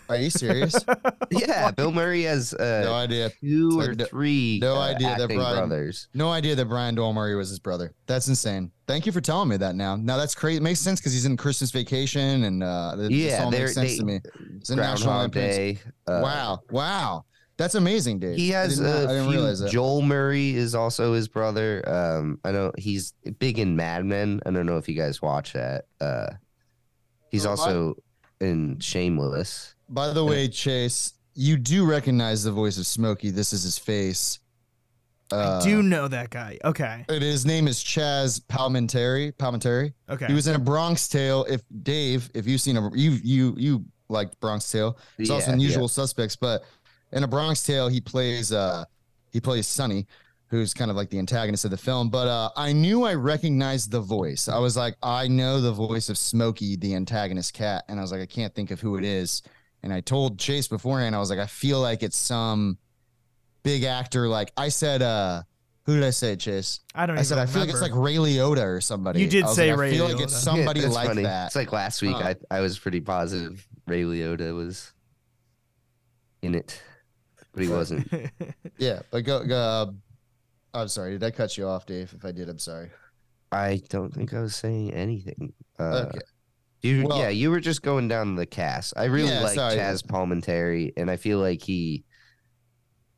Are 0.08 0.16
you 0.16 0.30
serious? 0.30 0.75
Yeah, 1.30 1.70
Bill 1.73 1.90
Murray 1.92 2.23
has 2.23 2.54
no 2.58 2.92
uh, 2.94 2.99
idea. 3.02 3.30
two 3.40 3.70
Like, 3.70 3.88
or 3.88 3.94
no- 3.94 4.04
three 4.06 4.58
no 4.62 4.76
uh, 4.76 4.80
idea 4.80 5.16
that 5.18 5.28
Brian- 5.28 5.68
brothers. 5.68 6.08
No 6.14 6.30
idea 6.30 6.54
that 6.54 6.66
Brian 6.66 6.94
Doyle 6.94 7.12
Murray 7.12 7.35
was 7.35 7.49
his 7.50 7.58
brother. 7.58 7.92
That's 8.06 8.28
insane. 8.28 8.70
Thank 8.87 9.04
you 9.06 9.12
for 9.12 9.20
telling 9.20 9.49
me 9.49 9.56
that. 9.58 9.75
Now, 9.75 9.96
now 9.96 10.16
that's 10.16 10.35
crazy. 10.37 10.58
It 10.58 10.62
makes 10.62 10.78
sense 10.80 11.00
because 11.00 11.12
he's 11.12 11.26
in 11.26 11.37
Christmas 11.37 11.73
Vacation, 11.73 12.44
and 12.44 12.62
uh, 12.62 12.92
it- 12.94 12.96
this 12.99 13.11
Yeah, 13.11 13.42
all 13.44 13.50
they're 13.50 13.62
makes 13.62 13.75
sense 13.75 13.90
they, 13.92 13.99
to 13.99 14.04
me. 14.04 14.20
It's 14.56 14.70
a 14.70 14.76
National 14.76 15.11
Groundhog 15.12 15.32
Day. 15.32 15.78
uh, 16.06 16.20
wow, 16.23 16.61
wow, 16.70 17.25
that's 17.56 17.75
amazing, 17.75 18.18
Dave. 18.18 18.36
He 18.36 18.54
I 18.54 18.62
has 18.62 18.76
did 18.78 18.84
not- 18.84 18.96
I 18.96 18.98
a 19.02 19.06
didn't 19.08 19.22
few. 19.25 19.32
realize 19.32 19.58
that. 19.60 19.70
Joel 19.70 20.02
Murray 20.02 20.54
is 20.54 20.75
also 20.75 21.12
his 21.14 21.28
brother. 21.28 21.82
Um, 21.88 22.38
I 22.44 22.52
know 22.52 22.72
he's 22.78 23.12
big 23.38 23.58
in 23.58 23.76
Mad 23.76 24.04
Men. 24.04 24.40
I 24.46 24.50
don't 24.50 24.66
know 24.66 24.76
if 24.78 24.88
you 24.88 24.94
guys 24.94 25.22
watch 25.22 25.52
that. 25.54 25.86
Uh, 26.00 26.28
he's 27.30 27.46
Oh, 27.46 27.50
I- 27.50 27.52
also 27.52 27.94
in 28.40 28.78
Shameless. 28.80 29.75
By 29.88 30.12
the 30.12 30.25
way, 30.25 30.48
Chase, 30.48 31.12
you 31.34 31.56
do 31.56 31.84
recognize 31.86 32.42
the 32.44 32.52
voice 32.52 32.76
of 32.78 32.86
Smokey. 32.86 33.30
This 33.30 33.52
is 33.52 33.62
his 33.62 33.78
face. 33.78 34.40
Uh, 35.32 35.58
I 35.60 35.64
do 35.64 35.82
know 35.82 36.06
that 36.06 36.30
guy. 36.30 36.56
Okay. 36.64 37.04
His 37.08 37.44
name 37.44 37.66
is 37.66 37.82
Chazz 37.82 38.40
Palminteri. 38.46 39.32
Palminteri. 39.32 39.92
Okay. 40.08 40.26
He 40.26 40.32
was 40.34 40.46
in 40.46 40.54
a 40.54 40.58
Bronx 40.58 41.08
Tale. 41.08 41.44
If 41.48 41.62
Dave, 41.82 42.30
if 42.34 42.46
you've 42.46 42.60
seen 42.60 42.76
a 42.76 42.90
you 42.94 43.18
you 43.25 43.54
you 43.58 43.84
liked 44.08 44.38
Bronx 44.38 44.70
Tale, 44.70 44.96
it's 45.18 45.30
also 45.30 45.48
Yeah, 45.48 45.54
in 45.54 45.60
yeah. 45.60 45.86
Suspects. 45.88 46.36
But 46.36 46.62
in 47.12 47.25
a 47.25 47.28
Bronx 47.28 47.62
Tale, 47.62 47.88
he 47.88 48.00
plays 48.00 48.52
uh 48.52 48.84
he 49.30 49.40
plays 49.40 49.66
Sonny, 49.66 50.06
who's 50.48 50.72
kind 50.72 50.90
of 50.90 50.96
like 50.96 51.10
the 51.10 51.18
antagonist 51.18 51.64
of 51.64 51.70
the 51.70 51.76
film. 51.76 52.08
But 52.08 52.28
uh, 52.28 52.50
I 52.56 52.72
knew 52.72 53.04
I 53.04 53.14
recognized 53.14 53.90
the 53.90 54.00
voice. 54.00 54.48
I 54.48 54.58
was 54.58 54.76
like, 54.76 54.96
I 55.02 55.28
know 55.28 55.60
the 55.60 55.72
voice 55.72 56.08
of 56.08 56.16
Smokey, 56.16 56.76
the 56.76 56.94
antagonist 56.94 57.52
cat, 57.52 57.84
and 57.88 57.98
I 57.98 58.02
was 58.02 58.12
like, 58.12 58.22
I 58.22 58.26
can't 58.26 58.54
think 58.54 58.70
of 58.70 58.80
who 58.80 58.96
it 58.96 59.04
is. 59.04 59.42
And 59.82 59.92
I 59.92 60.00
told 60.00 60.38
Chase 60.38 60.68
beforehand, 60.68 61.14
I 61.14 61.18
was 61.18 61.30
like, 61.30 61.38
I 61.38 61.46
feel 61.46 61.80
like 61.80 62.02
it's 62.02 62.16
some 62.16 62.78
big 63.62 63.84
actor. 63.84 64.26
Like 64.26 64.52
I 64.56 64.68
said, 64.68 65.02
uh, 65.02 65.42
who 65.84 65.94
did 65.94 66.04
I 66.04 66.10
say, 66.10 66.34
Chase? 66.34 66.80
I 66.94 67.06
don't. 67.06 67.18
I 67.18 67.22
said 67.22 67.36
even 67.36 67.48
I 67.48 67.52
feel 67.52 67.60
like 67.60 67.70
it's 67.70 67.82
like. 67.82 67.94
Ray 67.94 68.14
Liotta 68.16 68.64
or 68.64 68.80
somebody. 68.80 69.20
You 69.20 69.28
did 69.28 69.44
I 69.44 69.46
was 69.48 69.56
say 69.56 69.70
like, 69.70 69.80
Ray 69.80 69.88
I 69.88 69.92
feel 69.92 70.08
like 70.08 70.20
it's 70.20 70.34
Liotta. 70.34 70.44
somebody 70.44 70.80
that's 70.80 70.94
like 70.94 71.08
funny. 71.08 71.22
that. 71.25 71.46
It's 71.46 71.56
like 71.56 71.72
last 71.72 72.02
week. 72.02 72.16
Huh. 72.16 72.34
I 72.50 72.56
I 72.56 72.60
was 72.60 72.78
pretty 72.78 73.00
positive 73.00 73.66
Ray 73.86 74.02
Liotta 74.02 74.54
was 74.56 74.92
in 76.42 76.54
it, 76.54 76.80
but 77.56 77.64
he 77.64 77.70
wasn't. 77.70 78.06
yeah, 78.78 79.00
but 79.10 79.25
go. 79.25 79.44
go 79.44 79.56
uh, 79.56 79.86
I'm 80.75 80.88
sorry. 80.88 81.12
Did 81.12 81.25
I 81.25 81.30
cut 81.30 81.56
you 81.56 81.66
off, 81.66 81.86
Dave? 81.86 82.12
If 82.14 82.25
I 82.25 82.32
did, 82.32 82.48
I'm 82.50 82.58
sorry. 82.58 82.90
I 83.50 83.80
don't 83.88 84.12
think 84.12 84.34
I 84.34 84.40
was 84.42 84.54
saying 84.54 84.92
anything. 84.92 85.54
Uh, 85.78 86.04
okay. 86.08 86.18
You, 86.82 87.06
Well- 87.06 87.18
yeah, 87.18 87.30
you 87.30 87.50
were 87.50 87.60
just 87.60 87.80
going 87.82 88.08
down 88.08 88.34
the 88.34 88.44
cast. 88.46 88.92
I 88.96 89.04
really 89.04 89.30
Yeah, 89.30 89.40
like 89.40 89.54
sorry. 89.54 89.76
Chazz 89.76 90.04
Palminteri, 90.04 90.92
and 90.98 91.10
I 91.10 91.16
feel 91.16 91.38
like 91.38 91.62
he 91.62 92.04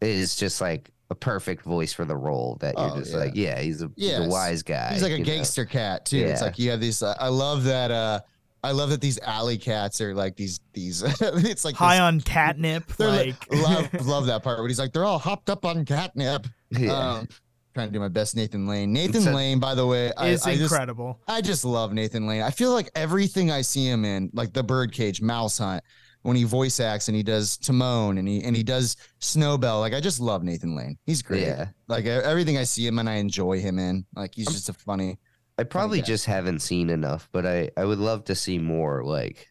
is 0.01 0.37
just 0.37 0.61
like 0.61 0.91
a 1.11 1.15
perfect 1.17 1.65
voice 1.65 1.93
for 1.93 2.05
the 2.05 2.17
role. 2.17 2.57
That 2.61 2.75
you're 2.79 2.93
Oh, 2.93 2.99
just 2.99 3.13
yeah. 3.13 3.19
like, 3.19 3.33
yeah, 3.35 3.59
he's 3.61 3.83
a, 3.83 3.91
he's 3.97 4.13
a 4.19 4.29
wise 4.29 4.63
guy. 4.63 4.93
He's 4.93 5.03
like 5.03 5.11
a 5.13 5.15
you 5.19 5.25
know? 5.25 5.25
gangster 5.25 5.65
cat 5.65 6.07
too. 6.07 6.19
It's 6.19 6.43
like 6.43 6.59
you 6.59 6.71
have 6.71 6.81
these. 6.81 7.03
Uh, 7.03 7.17
I 7.19 7.29
love 7.29 7.65
that. 7.65 7.91
uh 7.91 8.21
I 8.65 8.73
love 8.73 8.91
that 8.91 9.01
these 9.01 9.19
alley 9.21 9.57
cats 9.59 10.01
are 10.01 10.15
like 10.15 10.37
these. 10.37 10.61
These. 10.73 11.03
it's 11.21 11.65
like 11.65 11.75
high 11.77 11.95
this- 11.97 12.01
on 12.01 12.21
catnip. 12.21 12.87
They're 12.97 13.09
Like, 13.09 13.51
like, 13.53 13.63
love 13.95 14.07
love 14.07 14.27
that 14.27 14.43
part. 14.43 14.59
But 14.59 14.67
he's 14.67 14.79
like 14.79 14.93
they're 14.93 15.05
all 15.05 15.19
hopped 15.19 15.49
up 15.51 15.65
on 15.65 15.85
catnip. 15.85 16.47
Yeah. 16.71 16.93
Um, 16.93 17.29
trying 17.75 17.89
to 17.89 17.93
do 17.93 18.01
my 18.01 18.09
best, 18.09 18.35
Nathan 18.35 18.67
Lane. 18.67 18.93
Nathan 18.93 19.23
So- 19.23 19.33
Lane, 19.33 19.61
by 19.61 19.75
the 19.75 19.87
way, 19.87 20.13
I, 20.17 20.29
is 20.29 20.45
I 20.45 20.57
just 20.57 20.73
incredible. 20.73 21.21
I 21.29 21.41
just 21.41 21.65
love 21.65 21.93
Nathan 21.93 22.27
Lane. 22.27 22.43
I 22.43 22.51
feel 22.51 22.73
like 22.73 22.91
everything 22.97 23.51
I 23.53 23.61
see 23.63 23.87
him 23.89 24.05
in, 24.05 24.31
like 24.33 24.53
the 24.53 24.65
Birdcage, 24.65 25.23
Mouse 25.23 25.59
Hunt, 25.59 25.85
when 26.23 26.37
he 26.37 26.43
voice 26.43 26.81
acts 26.81 27.07
and 27.09 27.17
he 27.17 27.23
does 27.23 27.57
Timon 27.59 28.19
and 28.19 28.27
he 28.27 28.43
and 28.43 28.57
he 28.57 28.65
does 28.65 28.97
Snowbell. 29.21 29.79
Like 29.79 29.95
I 29.95 30.01
just 30.01 30.19
love 30.19 30.43
Nathan 30.43 30.75
Lane. 30.75 30.99
He's 31.07 31.23
great. 31.23 31.43
yeah. 31.43 31.69
Like 31.87 32.07
everything 32.07 32.59
I 32.59 32.65
see 32.65 32.85
him 32.85 32.99
and 32.99 33.09
I 33.09 33.15
enjoy 33.15 33.61
him 33.61 33.79
in. 33.79 34.05
Like 34.17 34.35
he's 34.35 34.49
just 34.49 34.69
a 34.69 34.73
funny. 34.73 35.17
I 35.59 35.65
probably 35.65 36.01
just 36.03 36.25
haven't 36.27 36.61
seen 36.61 36.89
enough, 36.89 37.29
but 37.33 37.45
I, 37.45 37.71
I 37.77 37.85
would 37.85 37.99
love 37.99 38.25
to 38.27 38.35
see 38.35 38.59
more 38.59 39.03
like 39.05 39.49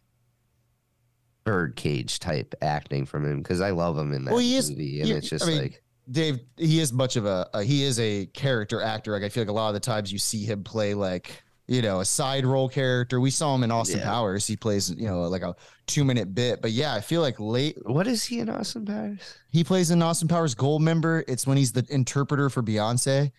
birdcage 1.43 2.19
type 2.19 2.55
acting 2.61 3.05
from 3.05 3.25
him 3.25 3.37
because 3.41 3.61
I 3.61 3.71
love 3.71 3.97
him 3.97 4.13
in 4.13 4.25
that 4.25 4.31
Well, 4.31 4.39
he 4.39 4.55
is- 4.55 4.69
movie, 4.69 4.99
and 5.01 5.07
he- 5.09 5.13
it's 5.15 5.27
I 5.27 5.29
just 5.29 5.47
mean, 5.47 5.61
like 5.61 5.83
Dave, 6.09 6.39
he 6.57 6.79
is 6.79 6.93
much 6.93 7.15
of 7.17 7.25
a, 7.25 7.49
a 7.53 7.63
he 7.63 7.83
is 7.83 7.99
a 7.99 8.27
character 8.27 8.81
actor. 8.81 9.11
Like 9.11 9.23
I 9.23 9.29
feel 9.29 9.43
like 9.43 9.49
a 9.49 9.53
lot 9.53 9.67
of 9.67 9.73
the 9.73 9.79
times 9.81 10.11
you 10.11 10.19
see 10.19 10.45
him 10.45 10.63
play 10.63 10.93
like 10.93 11.43
you 11.67 11.81
know 11.81 11.99
a 11.99 12.05
side 12.05 12.45
role 12.45 12.69
character. 12.69 13.19
We 13.19 13.29
saw 13.29 13.53
him 13.53 13.63
in 13.63 13.71
Austin 13.71 13.99
Yeah. 13.99 14.05
Powers. 14.05 14.47
He 14.47 14.55
plays 14.55 14.89
you 14.89 15.05
know 15.07 15.23
like 15.23 15.41
a 15.41 15.53
two 15.85 16.05
minute 16.05 16.33
bit. 16.33 16.61
But 16.61 16.71
yeah, 16.71 16.93
I 16.93 17.01
feel 17.01 17.19
like 17.19 17.37
late 17.41 17.77
what 17.85 18.07
is 18.07 18.23
he 18.23 18.39
in 18.39 18.47
Austin 18.49 18.85
Powers? 18.85 19.19
He 19.49 19.65
plays 19.65 19.91
in 19.91 20.01
Austin 20.01 20.29
Powers 20.29 20.55
Goldmember. 20.55 21.25
It's 21.27 21.45
when 21.45 21.57
he's 21.57 21.73
the 21.73 21.85
interpreter 21.89 22.49
for 22.49 22.63
Beyonce. 22.63 23.31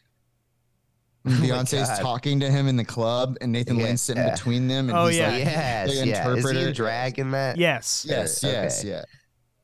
When 1.22 1.34
Oh 1.34 1.38
Beyonce's 1.40 1.88
God. 1.88 1.98
talking 2.00 2.40
to 2.40 2.50
him 2.50 2.68
in 2.68 2.76
the 2.76 2.84
club, 2.84 3.36
and 3.40 3.50
Nathan 3.52 3.76
Yeah. 3.76 3.84
Lane's 3.84 4.00
sitting 4.00 4.24
between 4.30 4.68
them. 4.68 4.88
And 4.88 4.96
Oh, 4.98 5.06
he's 5.08 5.18
yeah. 5.18 5.30
like, 5.30 5.38
yes, 5.44 5.88
the 5.90 5.94
yeah. 5.94 6.00
Is 6.00 6.04
he 6.04 6.10
interpreter. 6.10 6.68
in 6.68 6.72
drag 6.74 7.18
in 7.18 7.30
that? 7.32 7.56
Yes. 7.56 8.06
yes, 8.08 8.42
Okay. 8.44 8.52
yes, 8.52 8.84
yeah. 8.84 9.02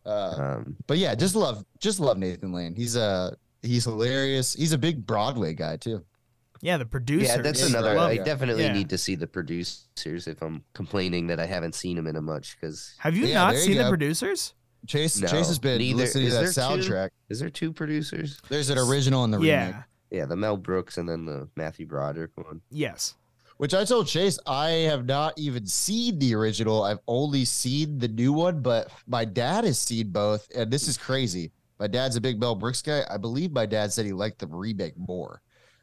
Uh, 0.04 0.34
Um, 0.58 0.76
but 0.86 0.98
yeah, 0.98 1.14
just 1.14 1.34
love, 1.34 1.64
just 1.80 2.00
love 2.00 2.18
Nathan 2.18 2.52
Lane. 2.52 2.74
He's 2.74 2.96
uh 2.96 3.34
he's 3.62 3.84
hilarious. 3.84 4.52
He's 4.52 4.72
a 4.72 4.78
big 4.78 5.06
Broadway 5.06 5.54
guy 5.54 5.76
too. 5.78 6.04
Yeah, 6.60 6.76
the 6.76 6.86
producer. 6.86 7.26
yeah, 7.26 7.36
that's 7.38 7.62
another. 7.62 7.94
right. 7.94 8.20
I 8.20 8.24
definitely 8.24 8.64
Yeah. 8.64 8.72
need 8.72 8.88
to 8.90 8.98
see 8.98 9.14
the 9.14 9.26
producers 9.26 10.26
if 10.26 10.42
I'm 10.42 10.64
complaining 10.74 11.26
that 11.28 11.38
I 11.40 11.46
haven't 11.46 11.74
seen 11.74 11.96
him 11.96 12.06
in 12.06 12.16
a 12.16 12.22
much. 12.22 12.56
Because 12.60 12.94
Have 12.98 13.16
you 13.16 13.26
Yeah, 13.26 13.34
not 13.34 13.50
there 13.52 13.60
you 13.60 13.66
seen 13.66 13.78
the 13.78 13.88
producers? 13.88 14.54
Chase 14.86 15.18
No, 15.20 15.28
Chase 15.28 15.48
has 15.48 15.58
been 15.58 15.78
neither- 15.78 15.96
listening 15.98 16.26
to 16.28 16.34
that 16.34 16.42
is 16.44 16.54
there 16.56 16.68
two? 16.76 16.82
soundtrack. 16.82 17.08
is 17.30 17.38
there 17.40 17.48
two 17.50 17.72
producers? 17.72 18.38
There's 18.50 18.68
an 18.70 18.76
original 18.78 19.24
and 19.24 19.32
the 19.32 19.38
remake. 19.38 19.74
Yeah. 20.10 20.18
Yeah, 20.20 20.26
the 20.26 20.36
Mel 20.36 20.56
Brooks 20.56 20.96
and 20.98 21.08
then 21.08 21.24
the 21.24 21.48
Matthew 21.56 21.86
Broderick 21.86 22.30
one. 22.36 22.60
Yes. 22.70 23.14
Which 23.56 23.74
I 23.74 23.84
told 23.84 24.06
Chase 24.08 24.38
I 24.46 24.68
have 24.68 25.06
not 25.06 25.34
even 25.38 25.66
seen 25.66 26.18
the 26.18 26.34
original. 26.34 26.82
I've 26.82 26.98
only 27.06 27.44
seen 27.44 27.98
the 27.98 28.08
new 28.08 28.32
one, 28.32 28.60
but 28.62 28.90
my 29.06 29.24
dad 29.24 29.64
has 29.64 29.78
seen 29.78 30.10
both, 30.10 30.48
and 30.56 30.70
this 30.70 30.88
is 30.88 30.96
crazy. 30.98 31.52
My 31.78 31.86
dad's 31.86 32.16
a 32.16 32.20
big 32.20 32.40
Mel 32.40 32.54
Brooks 32.54 32.82
guy. 32.82 33.02
I 33.10 33.16
believe 33.16 33.52
my 33.52 33.66
dad 33.66 33.92
said 33.92 34.06
he 34.06 34.12
liked 34.12 34.38
the 34.40 34.46
remake 34.48 34.96
more. 34.96 35.40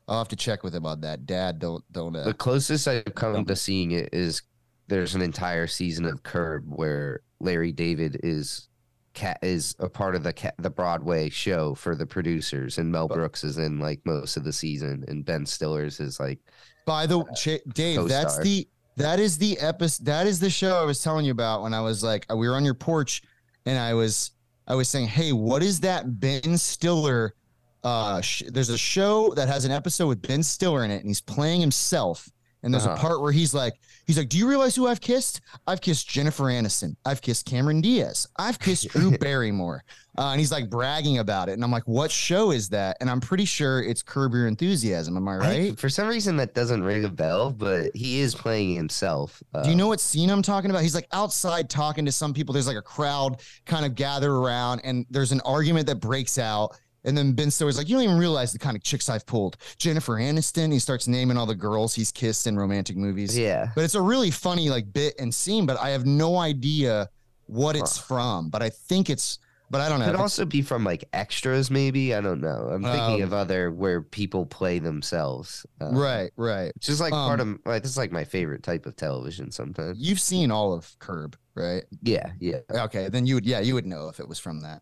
I'll 0.08 0.18
have 0.18 0.28
to 0.30 0.36
check 0.36 0.64
with 0.64 0.76
him 0.76 0.86
on 0.86 1.02
that. 1.02 1.26
Dad, 1.26 1.60
don't 1.60 1.84
don't. 1.92 2.16
Uh, 2.16 2.24
The 2.24 2.34
closest 2.34 2.88
I've 2.88 3.16
come 3.16 3.46
to 3.46 3.56
seeing 3.56 3.92
it 3.92 4.10
is 4.12 4.42
there's 4.88 5.16
an 5.16 5.22
entire 5.22 5.68
season 5.68 6.06
of 6.06 6.24
Curb 6.24 6.66
where 6.68 7.22
Larry 7.40 7.72
David 7.72 8.20
is 8.24 8.68
cat 9.14 9.40
is 9.42 9.76
a 9.80 9.90
part 9.90 10.16
of 10.16 10.24
the 10.24 10.54
the 10.60 10.70
Broadway 10.70 11.30
show 11.30 11.76
for 11.76 11.96
the 11.96 12.06
producers, 12.06 12.78
and 12.78 12.92
Mel 12.92 13.08
Brooks 13.08 13.44
is 13.44 13.58
in 13.58 13.80
like 13.80 14.00
most 14.06 14.38
of 14.38 14.44
the 14.44 14.54
season, 14.54 15.04
and 15.08 15.26
Ben 15.26 15.46
Stiller's 15.46 16.00
is 16.00 16.20
like 16.20 16.40
By 16.86 17.06
the 17.06 17.24
Ch- 17.36 17.62
Dave, 17.74 18.08
that's 18.08 18.36
co-star. 18.38 18.44
the 18.44 18.68
that 18.98 19.20
is 19.20 19.38
the 19.38 19.58
episode. 19.60 20.06
That 20.06 20.28
is 20.28 20.40
the 20.40 20.50
show 20.50 20.76
I 20.76 20.84
was 20.84 21.02
telling 21.02 21.26
you 21.26 21.32
about 21.32 21.62
when 21.64 21.74
I 21.74 21.82
was 21.82 22.04
like 22.04 22.26
we 22.34 22.48
were 22.48 22.56
on 22.56 22.66
your 22.66 22.74
porch, 22.74 23.22
and 23.66 23.78
I 23.78 23.94
was 23.94 24.32
I 24.68 24.76
was 24.76 24.90
saying, 24.90 25.08
hey, 25.08 25.32
what 25.34 25.64
is 25.64 25.80
that 25.82 26.20
Ben 26.20 26.58
Stiller? 26.58 27.36
Uh, 27.84 28.22
sh- 28.22 28.44
there's 28.48 28.70
a 28.70 28.78
show 28.78 29.34
that 29.36 29.48
has 29.48 29.66
an 29.66 29.72
episode 29.72 30.08
with 30.08 30.22
Ben 30.22 30.44
Stiller 30.44 30.86
in 30.86 30.92
it, 30.92 30.98
and 30.98 31.08
he's 31.08 31.22
playing 31.22 31.60
himself. 31.62 32.30
And 32.64 32.74
there's 32.74 32.86
a 32.86 32.92
Uh-huh. 32.92 33.02
part 33.02 33.22
where 33.22 33.32
he's 33.32 33.54
like, 33.54 33.74
he's 34.06 34.18
like, 34.18 34.30
do 34.30 34.38
you 34.38 34.48
realize 34.48 34.76
who 34.76 34.88
I've 34.88 35.02
kissed? 35.02 35.42
I've 35.66 35.82
kissed 35.82 36.08
Jennifer 36.08 36.44
Aniston. 36.44 36.96
I've 37.06 37.22
kissed 37.22 37.46
Cameron 37.46 37.82
Diaz. 37.82 38.28
I've 38.38 38.60
kissed 38.60 38.90
Drew 38.90 39.18
Barrymore. 39.18 39.84
Uh, 40.18 40.32
and 40.32 40.40
he's 40.40 40.52
like 40.52 40.70
bragging 40.70 41.20
about 41.20 41.50
it. 41.50 41.54
And 41.54 41.64
I'm 41.64 41.72
like, 41.72 41.88
what 41.88 42.12
show 42.12 42.52
is 42.52 42.68
that? 42.70 42.98
And 43.00 43.10
I'm 43.10 43.22
pretty 43.22 43.46
sure 43.46 43.82
it's 43.82 44.04
Curb 44.04 44.34
Your 44.34 44.46
Enthusiasm. 44.48 45.16
Am 45.18 45.28
I 45.28 45.34
I- 45.34 45.38
right? 45.38 45.80
for 45.80 45.90
some 45.90 46.08
reason 46.08 46.36
that 46.38 46.54
doesn't 46.54 46.84
ring 46.84 47.06
a 47.06 47.10
bell, 47.10 47.50
but 47.52 47.96
he 47.96 48.20
is 48.20 48.36
playing 48.36 48.76
himself. 48.76 49.42
Uh, 49.56 49.64
Do 49.64 49.70
you 49.70 49.76
know 49.76 49.88
what 49.88 50.00
scene 50.02 50.30
I'm 50.30 50.42
talking 50.42 50.70
about? 50.70 50.84
He's 50.84 50.94
like 50.96 51.08
outside 51.14 51.70
talking 51.70 52.06
to 52.06 52.12
some 52.12 52.34
people. 52.34 52.54
There's 52.54 52.68
like 52.68 52.78
a 52.78 52.82
crowd 52.82 53.42
kind 53.66 53.86
of 53.86 53.96
gather 53.96 54.32
around, 54.32 54.82
and 54.84 55.06
there's 55.10 55.32
an 55.32 55.42
argument 55.46 55.88
that 55.88 56.00
breaks 56.02 56.38
out. 56.38 56.78
And 57.04 57.18
then 57.18 57.34
Ben 57.34 57.50
Stiller's 57.50 57.78
like, 57.78 57.90
You 57.90 57.96
don't 57.96 58.04
even 58.04 58.18
realize 58.18 58.54
the 58.54 58.60
kind 58.60 58.76
of 58.78 58.84
chicks 58.84 59.10
I've 59.10 59.26
pulled. 59.26 59.58
Jennifer 59.78 60.14
Aniston. 60.18 60.72
He 60.72 60.80
starts 60.80 61.08
naming 61.08 61.36
all 61.38 61.46
the 61.48 61.56
girls 61.56 61.96
he's 61.96 62.12
kissed 62.12 62.46
in 62.48 62.56
romantic 62.58 62.96
movies. 62.96 63.38
Yeah, 63.38 63.72
But 63.76 63.84
it's 63.84 63.96
a 63.96 64.02
really 64.02 64.32
funny 64.32 64.70
like 64.70 64.92
bit 64.94 65.16
and 65.20 65.34
scene, 65.34 65.66
but 65.66 65.80
I 65.80 65.90
have 65.90 66.06
no 66.06 66.38
idea 66.38 67.10
what 67.48 67.76
it's 67.76 67.98
Huh. 67.98 68.04
from. 68.04 68.50
But 68.50 68.62
I 68.62 68.70
think 68.70 69.10
it's, 69.10 69.40
but 69.72 69.82
I 69.82 69.90
don't 69.90 70.00
know. 70.00 70.06
It 70.06 70.12
could 70.12 70.20
also 70.20 70.46
be 70.46 70.62
from 70.62 70.84
like 70.84 71.04
extras, 71.14 71.72
maybe. 71.72 72.14
I 72.14 72.22
don't 72.22 72.40
know. 72.42 72.70
I'm 72.72 72.84
thinking 72.84 73.16
Um, 73.16 73.24
of 73.24 73.34
other 73.34 73.72
where 73.72 74.02
people 74.02 74.46
play 74.46 74.78
themselves. 74.80 75.66
Uh, 75.82 75.90
right, 75.92 76.30
right. 76.38 76.72
Which 76.76 76.88
is 76.90 77.00
like 77.02 77.12
part 77.14 77.40
Um, 77.40 77.60
of 77.66 77.72
like 77.72 77.82
this 77.82 77.92
is 77.92 77.98
like 77.98 78.12
my 78.12 78.26
favorite 78.26 78.62
type 78.64 78.86
of 78.86 78.96
television 78.96 79.50
sometimes. 79.50 79.98
You've 80.00 80.20
seen 80.22 80.52
all 80.52 80.74
of 80.74 80.94
Curb, 81.00 81.36
right? 81.56 81.84
Yeah, 82.04 82.32
yeah. 82.40 82.60
Okay, 82.70 83.10
then 83.10 83.26
you 83.26 83.36
would 83.36 83.46
yeah, 83.46 83.60
you 83.62 83.74
would 83.74 83.86
know 83.88 84.08
if 84.10 84.20
it 84.20 84.28
was 84.28 84.38
from 84.40 84.60
that. 84.62 84.82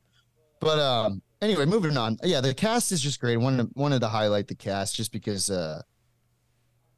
But 0.60 0.80
um 0.80 1.22
anyway, 1.42 1.66
moving 1.66 1.98
on. 1.98 2.18
Yeah, 2.24 2.42
the 2.42 2.54
cast 2.54 2.92
is 2.92 3.02
just 3.02 3.20
great. 3.20 3.38
Wanted 3.38 3.70
wanted 3.76 4.02
to 4.02 4.08
highlight 4.10 4.48
the 4.48 4.56
cast 4.56 4.96
just 4.96 5.12
because 5.12 5.50
uh 5.50 5.82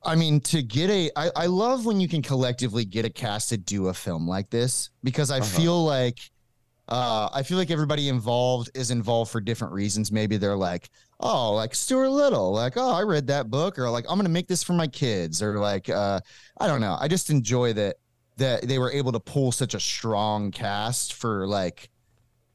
I 0.04 0.16
mean 0.16 0.40
to 0.42 0.64
get 0.64 0.90
a 0.90 1.12
I, 1.16 1.30
I 1.36 1.46
love 1.46 1.86
when 1.86 2.00
you 2.00 2.08
can 2.08 2.22
collectively 2.22 2.86
get 2.86 3.06
a 3.06 3.10
cast 3.10 3.50
to 3.50 3.58
do 3.58 3.88
a 3.90 3.94
film 3.94 4.28
like 4.28 4.50
this 4.50 4.90
because 5.04 5.30
I 5.32 5.40
Uh-huh. 5.40 5.58
feel 5.58 5.86
like 5.86 6.20
uh 6.90 7.30
I 7.34 7.44
feel 7.44 7.58
like 7.60 7.72
everybody 7.72 8.10
involved 8.10 8.72
is 8.76 8.92
involved 8.92 9.32
for 9.32 9.42
different 9.42 9.74
reasons. 9.74 10.12
Maybe 10.12 10.38
they're 10.38 10.58
like, 10.58 10.90
oh, 11.22 11.54
like 11.56 11.76
Stuart 11.76 12.10
Little, 12.12 12.54
like, 12.54 12.76
oh, 12.78 12.92
I 12.94 13.04
read 13.04 13.28
that 13.30 13.52
book, 13.52 13.80
or 13.80 13.90
like 13.92 14.06
I'm 14.10 14.18
gonna 14.18 14.30
make 14.30 14.50
this 14.50 14.64
for 14.64 14.74
my 14.74 14.88
kids, 14.88 15.44
or 15.44 15.60
like 15.60 15.90
uh 15.90 16.22
I 16.60 16.68
don't 16.68 16.82
know. 16.82 16.98
I 17.02 17.10
just 17.10 17.32
enjoy 17.32 17.74
that 17.76 17.98
that 18.38 18.64
they 18.68 18.80
were 18.80 18.92
able 18.94 19.14
to 19.14 19.22
pull 19.22 19.54
such 19.54 19.76
a 19.76 19.82
strong 19.82 20.52
cast 20.52 21.14
for 21.16 21.48
like 21.48 21.91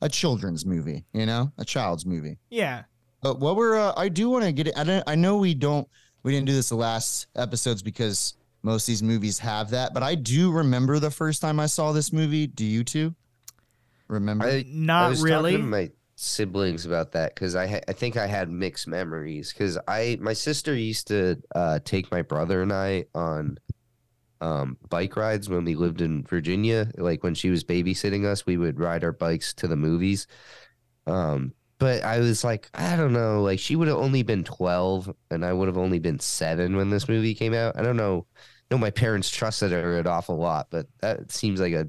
a 0.01 0.09
children's 0.09 0.65
movie, 0.67 1.05
you 1.13 1.27
know, 1.27 1.53
a 1.59 1.65
child's 1.65 2.05
movie. 2.07 2.39
Yeah. 2.51 2.85
But 3.23 3.41
what 3.41 3.57
we're, 3.57 3.77
uh, 3.79 3.93
I 3.97 4.09
do 4.09 4.29
want 4.31 4.45
to 4.45 4.53
get 4.53 4.69
it. 4.69 4.77
I 4.79 4.85
don't, 4.85 5.05
I 5.07 5.15
know 5.15 5.39
we 5.39 5.55
don't, 5.55 5.89
we 6.23 6.33
didn't 6.33 6.47
do 6.47 6.53
this 6.53 6.69
the 6.69 6.77
last 6.77 7.27
episodes 7.35 7.83
because 7.83 8.35
most 8.63 8.83
of 8.85 8.87
these 8.89 9.03
movies 9.03 9.39
have 9.39 9.71
that, 9.71 9.95
but 9.95 10.03
I 10.03 10.15
do 10.17 10.51
remember 10.53 10.99
the 10.99 11.11
first 11.11 11.41
time 11.41 11.59
I 11.61 11.67
saw 11.67 11.93
this 11.93 12.13
movie. 12.13 12.47
Do 12.47 12.65
you 12.65 12.85
two 12.85 13.15
remember? 14.09 14.45
I, 14.47 14.51
I 14.51 14.65
Not 14.69 15.11
was 15.11 15.21
talking 15.21 15.33
to 15.33 15.35
really. 15.43 15.57
my 15.59 15.91
siblings 16.17 16.87
about 16.87 17.13
that 17.13 17.35
because 17.35 17.55
I 17.55 17.67
ha- 17.67 17.81
I 17.89 17.93
think 17.93 18.17
I 18.17 18.27
had 18.27 18.51
mixed 18.51 18.89
memories 18.89 19.53
because 19.53 19.79
I 19.87 20.17
my 20.21 20.33
sister 20.33 20.75
used 20.75 21.09
to 21.09 21.37
uh, 21.55 21.79
take 21.85 22.11
my 22.11 22.23
brother 22.23 22.63
and 22.63 22.73
I 22.73 23.05
on 23.15 23.59
um, 24.41 24.77
bike 24.89 25.17
rides 25.17 25.49
when 25.49 25.65
we 25.65 25.75
lived 25.75 26.01
in 26.01 26.25
Virginia. 26.25 26.91
Like 26.97 27.23
when 27.23 27.35
she 27.35 27.51
was 27.51 27.65
babysitting 27.65 28.25
us, 28.25 28.47
we 28.47 28.57
would 28.57 28.79
ride 28.79 29.05
our 29.05 29.13
bikes 29.13 29.55
to 29.55 29.69
the 29.69 29.77
movies. 29.77 30.27
Um, 31.07 31.53
but 31.79 32.03
I 32.03 32.19
was 32.21 32.43
like, 32.43 32.71
I 32.75 32.97
don't 32.97 33.13
know, 33.13 33.43
like 33.43 33.59
she 33.59 33.77
would 33.77 33.89
have 33.89 33.99
only 33.99 34.23
been 34.23 34.45
twelve 34.45 35.13
and 35.31 35.45
I 35.45 35.53
would 35.53 35.69
have 35.69 35.79
only 35.79 35.99
been 35.99 36.19
seven 36.19 36.77
when 36.77 36.91
this 36.91 37.09
movie 37.09 37.35
came 37.35 37.55
out. 37.55 37.79
I 37.79 37.83
don't 37.83 37.97
know. 37.97 38.27
No, 38.71 38.79
my 38.79 38.91
parents 38.91 39.31
trusted 39.31 39.71
her 39.71 39.99
an 39.99 40.07
awful 40.07 40.37
lot, 40.37 40.69
but 40.71 40.87
that 41.01 41.31
seems 41.31 41.61
like 41.61 41.75
a 41.75 41.89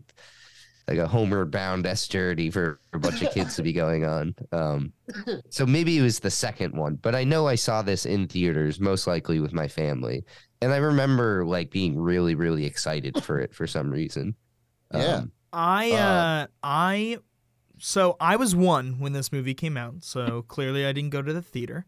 like 0.87 0.99
a 0.99 1.07
homeward 1.07 1.51
bound 1.51 1.85
S 1.85 2.07
journey 2.07 2.49
for 2.49 2.79
a 2.93 2.99
bunch 2.99 3.21
of 3.21 3.33
kids 3.33 3.55
to 3.55 3.63
be 3.63 3.73
going 3.73 4.05
on. 4.05 4.35
Um, 4.53 4.93
so 5.49 5.65
maybe 5.65 5.97
it 5.97 6.01
was 6.01 6.19
the 6.19 6.31
second 6.31 6.75
one, 6.75 6.95
but 6.95 7.13
I 7.13 7.25
know 7.25 7.47
I 7.47 7.55
saw 7.55 7.81
this 7.81 8.05
in 8.05 8.27
theaters, 8.27 8.79
most 8.79 9.05
likely 9.05 9.39
with 9.39 9.51
my 9.51 9.67
family, 9.67 10.23
and 10.61 10.73
I 10.73 10.77
remember 10.77 11.45
like 11.45 11.71
being 11.71 11.97
really, 11.99 12.35
really 12.35 12.65
excited 12.65 13.23
for 13.23 13.39
it 13.39 13.53
for 13.53 13.67
some 13.67 13.91
reason. 13.91 14.35
Yeah. 14.93 15.15
Um, 15.15 15.31
I 15.53 15.91
uh, 15.91 15.95
Uh, 15.95 16.47
I 16.63 17.17
so 17.79 18.17
I 18.19 18.35
was 18.35 18.55
one 18.55 18.99
when 18.99 19.13
this 19.13 19.31
movie 19.31 19.53
came 19.53 19.77
out, 19.77 20.03
so 20.03 20.43
clearly 20.43 20.85
I 20.85 20.91
didn't 20.93 21.11
go 21.11 21.21
to 21.21 21.33
the 21.33 21.41
theater. 21.41 21.85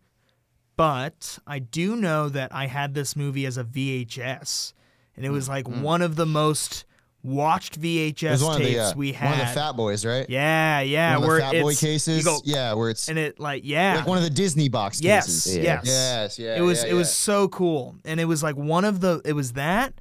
But 0.75 1.39
I 1.45 1.59
do 1.59 1.95
know 1.95 2.29
that 2.29 2.55
I 2.55 2.67
had 2.67 2.93
this 2.93 3.15
movie 3.15 3.45
as 3.45 3.57
a 3.57 3.65
VHS, 3.65 4.73
and 5.15 5.25
it 5.25 5.29
was 5.29 5.49
like 5.49 5.67
one 5.67 6.01
of 6.01 6.15
the 6.15 6.25
most 6.25 6.85
watched 7.23 7.79
VHS 7.79 8.31
was 8.31 8.43
one 8.43 8.55
of 8.55 8.67
tapes 8.67 8.75
the 8.75 8.81
uh, 8.81 8.93
we 8.95 9.11
had. 9.11 9.31
one 9.31 9.39
of 9.41 9.47
the 9.47 9.53
Fat 9.53 9.71
Boys, 9.73 10.05
right? 10.05 10.25
yeah, 10.29 10.79
yeah, 10.81 11.15
one 11.15 11.23
of 11.23 11.27
where 11.27 11.37
the 11.37 11.43
Fat 11.43 11.61
Boy 11.61 11.75
cases. 11.75 12.23
go, 12.23 12.39
yeah, 12.45 12.73
where 12.73 12.89
it's 12.89 13.09
and 13.09 13.19
it 13.19 13.39
like 13.39 13.63
yeah, 13.65 13.97
like 13.97 14.07
one 14.07 14.17
of 14.17 14.23
the 14.23 14.29
Disney 14.29 14.69
box 14.69 15.01
yes, 15.01 15.25
cases. 15.25 15.57
Yeah. 15.57 15.63
yes, 15.63 15.85
Yes, 15.85 16.39
yeah. 16.39 16.57
it 16.57 16.61
was 16.61 16.83
yeah, 16.83 16.91
it 16.91 16.93
was 16.93 17.13
so 17.13 17.47
cool 17.49 17.95
and 18.05 18.19
it 18.19 18.25
was 18.25 18.41
like 18.41 18.55
one 18.55 18.85
of 18.85 19.01
the 19.01 19.21
it 19.25 19.33
was 19.33 19.53
that 19.53 19.93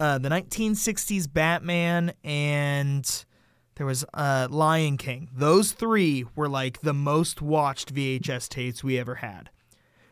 uh 0.00 0.18
the 0.18 0.28
1960s 0.28 1.32
batman 1.32 2.12
and 2.22 3.24
there 3.76 3.86
was 3.86 4.04
uh 4.14 4.46
lion 4.50 4.96
king 4.96 5.28
those 5.34 5.72
three 5.72 6.24
were 6.36 6.48
like 6.48 6.80
the 6.82 6.92
most 6.94 7.40
watched 7.42 7.94
vhs 7.94 8.48
tapes 8.48 8.84
we 8.84 8.98
ever 8.98 9.16
had 9.16 9.50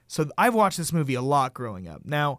so 0.09 0.29
i've 0.39 0.55
watched 0.55 0.79
this 0.79 0.93
movie 0.93 1.15
a 1.15 1.23
lot 1.23 1.55
growing 1.55 1.87
up 1.87 2.03
now 2.05 2.39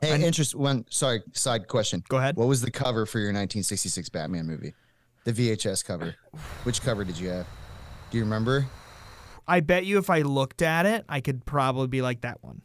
Hey, 0.00 0.24
interest 0.24 0.54
one. 0.54 0.84
Sorry, 0.90 1.22
side 1.32 1.68
question. 1.68 2.02
go 2.08 2.18
ahead 2.18 2.36
What 2.36 2.48
was 2.48 2.60
the 2.60 2.70
cover 2.70 3.06
for 3.06 3.18
your 3.18 3.28
1966 3.28 4.08
Batman 4.08 4.46
movie? 4.46 4.74
The 5.24 5.32
VHS 5.32 5.84
cover. 5.84 6.14
Which 6.64 6.82
cover 6.82 7.04
did 7.04 7.18
you 7.18 7.28
have? 7.28 7.46
Do 8.10 8.18
you 8.18 8.24
remember? 8.24 8.66
i 9.50 9.60
bet 9.60 9.86
you 9.86 9.96
if 9.96 10.10
i 10.10 10.20
looked 10.20 10.60
at 10.60 10.84
it 10.84 11.06
i 11.08 11.22
could 11.22 11.42
probably 11.46 11.86
be 11.86 12.02
like 12.02 12.20
that 12.20 12.36
one 12.42 12.60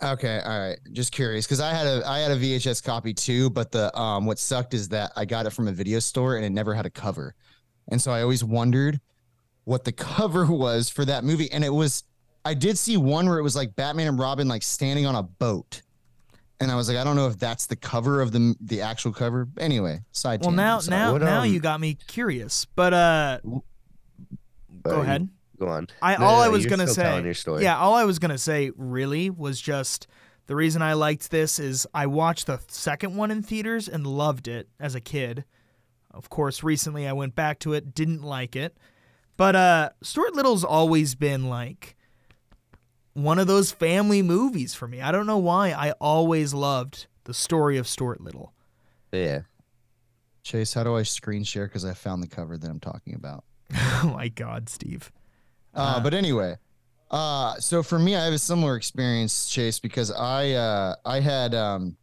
Okay, 0.00 0.40
all 0.44 0.58
right. 0.60 0.78
Just 0.92 1.10
curious 1.10 1.44
because 1.44 1.58
I 1.58 1.72
had 1.72 1.86
a 1.88 2.06
I 2.06 2.20
had 2.20 2.30
a 2.30 2.36
VHS 2.36 2.84
copy 2.84 3.12
too, 3.12 3.50
but 3.50 3.72
the 3.72 3.96
um 3.98 4.26
what 4.26 4.38
sucked 4.38 4.72
is 4.72 4.90
that 4.90 5.10
I 5.16 5.24
got 5.24 5.46
it 5.46 5.50
from 5.50 5.66
a 5.66 5.72
video 5.72 5.98
store 5.98 6.36
and 6.36 6.44
it 6.44 6.50
never 6.50 6.72
had 6.72 6.86
a 6.86 6.90
cover, 6.90 7.34
and 7.90 8.00
so 8.00 8.12
I 8.12 8.22
always 8.22 8.44
wondered 8.44 9.00
what 9.64 9.82
the 9.82 9.90
cover 10.14 10.46
was 10.46 10.88
for 10.88 11.04
that 11.04 11.24
movie. 11.24 11.50
And 11.50 11.64
it 11.64 11.70
was 11.70 12.04
I 12.44 12.54
did 12.54 12.78
see 12.78 12.96
one 12.96 13.28
where 13.28 13.40
it 13.40 13.42
was 13.42 13.56
like 13.56 13.74
Batman 13.74 14.06
and 14.06 14.18
Robin 14.20 14.46
like 14.46 14.62
standing 14.62 15.04
on 15.04 15.16
a 15.16 15.22
boat, 15.24 15.82
and 16.60 16.70
I 16.70 16.74
was 16.76 16.88
like, 16.88 16.96
I 16.98 17.04
don't 17.04 17.16
know 17.16 17.28
if 17.28 17.38
that's 17.38 17.66
the 17.66 17.76
cover 17.76 18.20
of 18.20 18.32
the 18.32 18.54
the 18.60 18.80
actual 18.82 19.12
cover. 19.12 19.48
Anyway, 19.58 20.00
side. 20.12 20.40
well 20.42 20.50
now 20.50 20.78
so- 20.80 20.90
now 20.90 21.12
What, 21.12 21.22
now 21.22 21.42
um, 21.42 21.48
you 21.52 21.60
got 21.60 21.80
me 21.80 21.94
curious 22.06 22.66
but 22.74 22.92
uh 22.94 23.38
but 23.44 24.90
go 24.90 25.00
ahead 25.00 25.28
Go 25.58 25.66
on. 25.68 25.88
I 26.00 26.16
No, 26.16 26.24
all 26.24 26.36
no, 26.38 26.42
I 26.44 26.48
was 26.48 26.66
gonna 26.66 26.86
say, 26.86 27.20
your 27.22 27.34
story. 27.34 27.64
yeah, 27.64 27.76
all 27.78 27.94
I 27.94 28.04
was 28.04 28.20
gonna 28.20 28.38
say 28.38 28.70
really 28.76 29.28
was 29.28 29.60
just 29.60 30.06
the 30.46 30.54
reason 30.54 30.82
I 30.82 30.92
liked 30.92 31.30
this 31.32 31.58
is 31.58 31.84
I 31.92 32.06
watched 32.06 32.46
the 32.46 32.60
second 32.68 33.16
one 33.16 33.30
in 33.32 33.42
theaters 33.42 33.88
and 33.88 34.06
loved 34.06 34.46
it 34.46 34.68
as 34.78 34.94
a 34.94 35.00
kid. 35.00 35.44
Of 36.12 36.30
course, 36.30 36.62
recently 36.62 37.08
I 37.08 37.12
went 37.12 37.34
back 37.34 37.58
to 37.60 37.72
it, 37.72 37.92
didn't 37.92 38.22
like 38.22 38.54
it, 38.54 38.76
but 39.36 39.56
uh, 39.56 39.90
Stuart 40.00 40.34
Little's 40.36 40.62
always 40.64 41.16
been 41.16 41.48
like 41.48 41.96
one 43.22 43.38
of 43.38 43.46
those 43.46 43.72
family 43.72 44.22
movies 44.22 44.74
for 44.74 44.86
me. 44.86 45.00
I 45.00 45.10
don't 45.12 45.26
know 45.26 45.38
why. 45.38 45.70
I 45.72 45.92
always 46.00 46.54
loved 46.54 47.06
the 47.24 47.34
story 47.34 47.76
of 47.76 47.88
Stuart 47.88 48.20
Little. 48.20 48.52
Yeah. 49.12 49.42
Chase, 50.42 50.72
how 50.72 50.84
do 50.84 50.96
I 50.96 51.02
screen 51.02 51.44
share? 51.44 51.66
Because 51.66 51.84
I 51.84 51.94
found 51.94 52.22
the 52.22 52.28
cover 52.28 52.56
that 52.56 52.70
I'm 52.70 52.80
talking 52.80 53.14
about. 53.14 53.44
oh 53.74 54.12
my 54.14 54.28
God, 54.28 54.68
Steve. 54.68 55.10
Uh, 55.74 55.96
Uh, 55.96 56.00
but 56.00 56.14
anyway, 56.14 56.56
uh, 57.10 57.54
so 57.56 57.82
for 57.82 57.98
me, 57.98 58.16
I 58.16 58.24
have 58.24 58.32
a 58.32 58.38
similar 58.38 58.76
experience, 58.76 59.48
Chase, 59.48 59.78
because 59.78 60.10
I 60.10 60.52
uh, 60.52 60.94
I 61.04 61.20
had 61.20 61.54
um, 61.54 61.96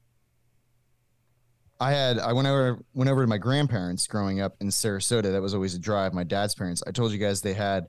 I 1.80 1.92
had 1.92 2.20
I 2.20 2.34
went 2.34 2.48
over 2.48 2.80
went 2.94 3.10
over 3.10 3.22
to 3.22 3.28
my 3.28 3.38
grandparents 3.38 4.06
growing 4.08 4.42
up 4.42 4.56
in 4.62 4.68
Sarasota. 4.68 5.32
That 5.32 5.42
was 5.42 5.54
always 5.54 5.76
a 5.76 5.80
drive. 5.80 6.14
My 6.14 6.24
dad's 6.24 6.56
parents. 6.56 6.84
I 6.86 6.92
told 6.92 7.12
you 7.12 7.18
guys 7.18 7.42
they 7.42 7.54
had 7.54 7.88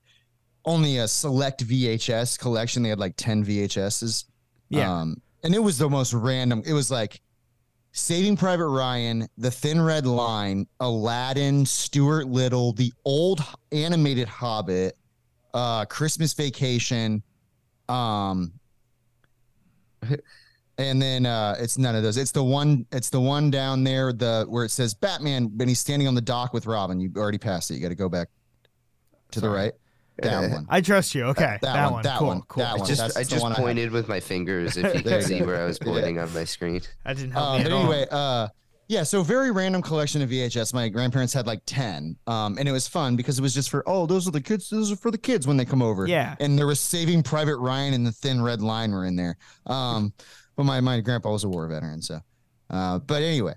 only 0.67 0.99
a 0.99 1.09
select 1.09 1.67
VHS 1.67 2.39
collection. 2.39 2.83
They 2.83 2.91
had 2.91 2.99
like 2.99 3.15
ten 3.17 3.45
VHSs. 3.45 4.25
Yeah. 4.69 4.93
Um, 4.93 5.23
and 5.43 5.55
it 5.55 5.61
was 5.61 5.79
the 5.79 5.89
most 5.89 6.13
random. 6.13 6.63
It 6.67 6.73
was 6.73 6.91
like 6.91 7.21
Saving 7.93 8.37
Private 8.37 8.69
Ryan, 8.69 9.27
The 9.39 9.51
Thin 9.51 9.81
Red 9.81 10.07
Line, 10.07 10.67
Aladdin, 10.81 11.65
Stuart 11.65 12.27
Little, 12.27 12.73
the 12.73 12.93
old 13.05 13.43
animated 13.73 14.29
Hobbit, 14.29 14.99
uh, 15.55 15.85
Christmas 15.87 16.35
Vacation, 16.35 17.23
um, 17.89 18.53
and 20.79 21.01
then 21.01 21.25
uh, 21.25 21.57
it's 21.59 21.79
none 21.79 21.95
of 21.95 22.03
those. 22.03 22.17
It's 22.17 22.33
the 22.33 22.45
one. 22.45 22.85
It's 22.93 23.09
the 23.09 23.21
one 23.21 23.51
down 23.51 23.83
there, 23.83 24.13
the 24.13 24.45
where 24.49 24.65
it 24.65 24.71
says 24.71 24.93
Batman, 24.93 25.51
and 25.59 25.69
he's 25.69 25.81
standing 25.81 26.07
on 26.07 26.15
the 26.15 26.21
dock 26.21 26.53
with 26.53 26.67
Robin. 26.67 27.01
You 27.01 27.11
already 27.17 27.39
passed 27.39 27.71
it. 27.71 27.75
You 27.75 27.81
got 27.81 27.89
to 27.89 27.95
go 27.95 28.09
back 28.09 28.29
to 29.31 29.41
the 29.41 29.49
right. 29.49 29.73
That 30.23 30.33
Uh, 30.45 30.49
one. 30.49 30.67
I 30.71 30.81
trust 30.81 31.15
you. 31.15 31.25
Okay, 31.27 31.45
that 31.45 31.61
that, 31.63 31.85
one, 31.85 31.93
one. 31.95 32.03
that 32.05 32.19
cool, 32.19 32.27
one, 32.29 32.43
cool. 32.49 32.63
that 32.63 32.75
I 32.75 32.79
one. 32.79 32.87
just 32.87 33.01
that's 33.01 33.17
I 33.17 33.23
just 33.25 33.43
one 33.43 33.53
I 33.53 33.57
pointed 33.57 33.91
with 33.91 34.09
my 34.09 34.21
fingers 34.21 34.77
if 34.77 34.85
you 34.95 35.03
There 35.03 35.21
could 35.21 35.31
you 35.31 35.39
see 35.39 35.43
where 35.43 35.63
I 35.63 35.67
was 35.67 35.79
Yeah. 35.81 35.93
pointing 35.93 36.19
on 36.19 36.33
my 36.33 36.45
screen. 36.45 36.81
That 37.05 37.17
didn't 37.17 37.33
help 37.33 37.47
Uh, 37.49 37.53
me 37.59 37.63
but 37.65 37.67
at 37.67 37.73
all. 37.75 37.81
anyway, 37.83 38.07
uh, 38.11 38.49
yeah, 38.89 39.03
so 39.03 39.23
very 39.23 39.51
random 39.51 39.83
collection 39.83 40.23
of 40.23 40.31
VHS. 40.31 40.73
My 40.73 40.89
grandparents 40.89 41.35
had 41.35 41.47
like 41.47 41.61
10. 41.67 42.17
Um, 42.29 42.57
and 42.57 42.69
it 42.69 42.73
was 42.73 42.87
fun 42.89 43.17
because 43.17 43.37
it 43.39 43.43
was 43.43 43.53
just 43.53 43.69
for, 43.69 43.83
oh, 43.87 44.07
those 44.07 44.29
are 44.29 44.31
the 44.31 44.41
kids, 44.41 44.71
those 44.71 44.93
are 44.93 44.97
for 44.97 45.11
the 45.11 45.19
kids 45.19 45.47
when 45.47 45.57
they 45.57 45.65
come 45.65 45.83
over. 45.83 46.07
Yeah. 46.07 46.37
And 46.41 46.57
there 46.57 46.69
was 46.69 46.79
Saving 46.81 47.23
Private 47.25 47.57
Ryan 47.59 47.95
and 47.95 48.07
the 48.07 48.13
Thin 48.13 48.41
Red 48.41 48.63
Line 48.63 48.93
were 48.93 49.05
in 49.05 49.17
there. 49.17 49.37
Um, 49.67 50.13
but 50.57 50.65
my, 50.65 50.81
my 50.81 51.01
grandpa 51.01 51.33
was 51.33 51.43
a 51.45 51.49
war 51.49 51.67
veteran. 51.67 52.01
So, 52.01 52.21
uh, 52.71 53.01
but 53.01 53.23
anyway. 53.23 53.55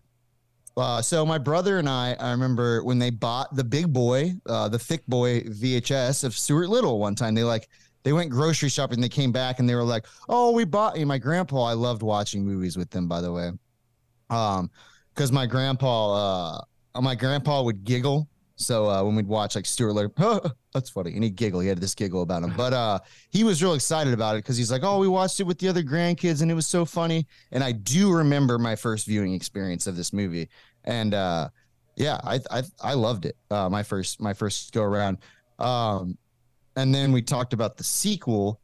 Uh, 0.77 1.01
so 1.01 1.25
my 1.25 1.37
brother 1.37 1.77
and 1.77 1.89
I, 1.89 2.15
I 2.19 2.31
remember 2.31 2.83
when 2.83 2.99
they 2.99 3.09
bought 3.09 3.55
the 3.55 3.63
big 3.63 3.91
boy, 3.91 4.33
uh, 4.45 4.69
the 4.69 4.79
thick 4.79 5.05
boy 5.07 5.41
VHS 5.41 6.23
of 6.23 6.37
Stuart 6.37 6.69
Little 6.69 6.99
one 6.99 7.15
time. 7.15 7.35
They 7.35 7.43
like 7.43 7.67
they 8.03 8.13
went 8.13 8.29
grocery 8.29 8.69
shopping. 8.69 9.01
They 9.01 9.09
came 9.09 9.31
back 9.31 9.59
and 9.59 9.67
they 9.67 9.75
were 9.75 9.83
like, 9.83 10.05
"Oh, 10.29 10.51
we 10.51 10.63
bought." 10.63 10.95
And 10.95 11.07
my 11.07 11.17
grandpa, 11.17 11.63
I 11.63 11.73
loved 11.73 12.01
watching 12.01 12.45
movies 12.45 12.77
with 12.77 12.89
them. 12.89 13.07
By 13.07 13.21
the 13.21 13.31
way, 13.31 13.51
um, 14.29 14.71
because 15.13 15.31
my 15.31 15.45
grandpa, 15.45 16.61
uh, 16.95 17.01
my 17.01 17.15
grandpa 17.15 17.61
would 17.61 17.83
giggle. 17.83 18.29
So 18.59 18.89
uh, 18.89 19.03
when 19.03 19.15
we'd 19.15 19.27
watch 19.27 19.55
like 19.55 19.65
Stuart 19.65 19.93
Little, 19.93 20.51
that's 20.73 20.89
funny, 20.89 21.13
and 21.15 21.23
he'd 21.23 21.37
giggle. 21.37 21.61
He 21.61 21.69
had 21.69 21.79
this 21.79 21.95
giggle 21.95 22.21
about 22.21 22.43
him, 22.43 22.53
but 22.57 22.73
uh, 22.73 22.99
he 23.29 23.45
was 23.45 23.63
real 23.63 23.73
excited 23.73 24.13
about 24.13 24.35
it 24.35 24.39
because 24.39 24.57
he's 24.57 24.69
like, 24.69 24.83
"Oh, 24.83 24.99
we 24.99 25.07
watched 25.07 25.39
it 25.39 25.43
with 25.43 25.59
the 25.59 25.69
other 25.69 25.81
grandkids, 25.81 26.41
and 26.41 26.51
it 26.51 26.55
was 26.55 26.67
so 26.67 26.83
funny." 26.83 27.25
And 27.53 27.63
I 27.63 27.71
do 27.71 28.11
remember 28.11 28.59
my 28.59 28.75
first 28.75 29.07
viewing 29.07 29.33
experience 29.33 29.87
of 29.87 29.95
this 29.95 30.11
movie, 30.11 30.49
and 30.83 31.13
uh, 31.13 31.49
yeah, 31.95 32.19
I 32.23 32.41
I 32.51 32.63
I 32.81 32.93
loved 32.95 33.25
it. 33.25 33.37
Uh, 33.49 33.69
my 33.69 33.81
first 33.81 34.19
my 34.19 34.33
first 34.33 34.73
go 34.73 34.83
around, 34.83 35.19
um, 35.57 36.17
and 36.75 36.93
then 36.93 37.13
we 37.13 37.21
talked 37.21 37.53
about 37.53 37.77
the 37.77 37.85
sequel. 37.85 38.59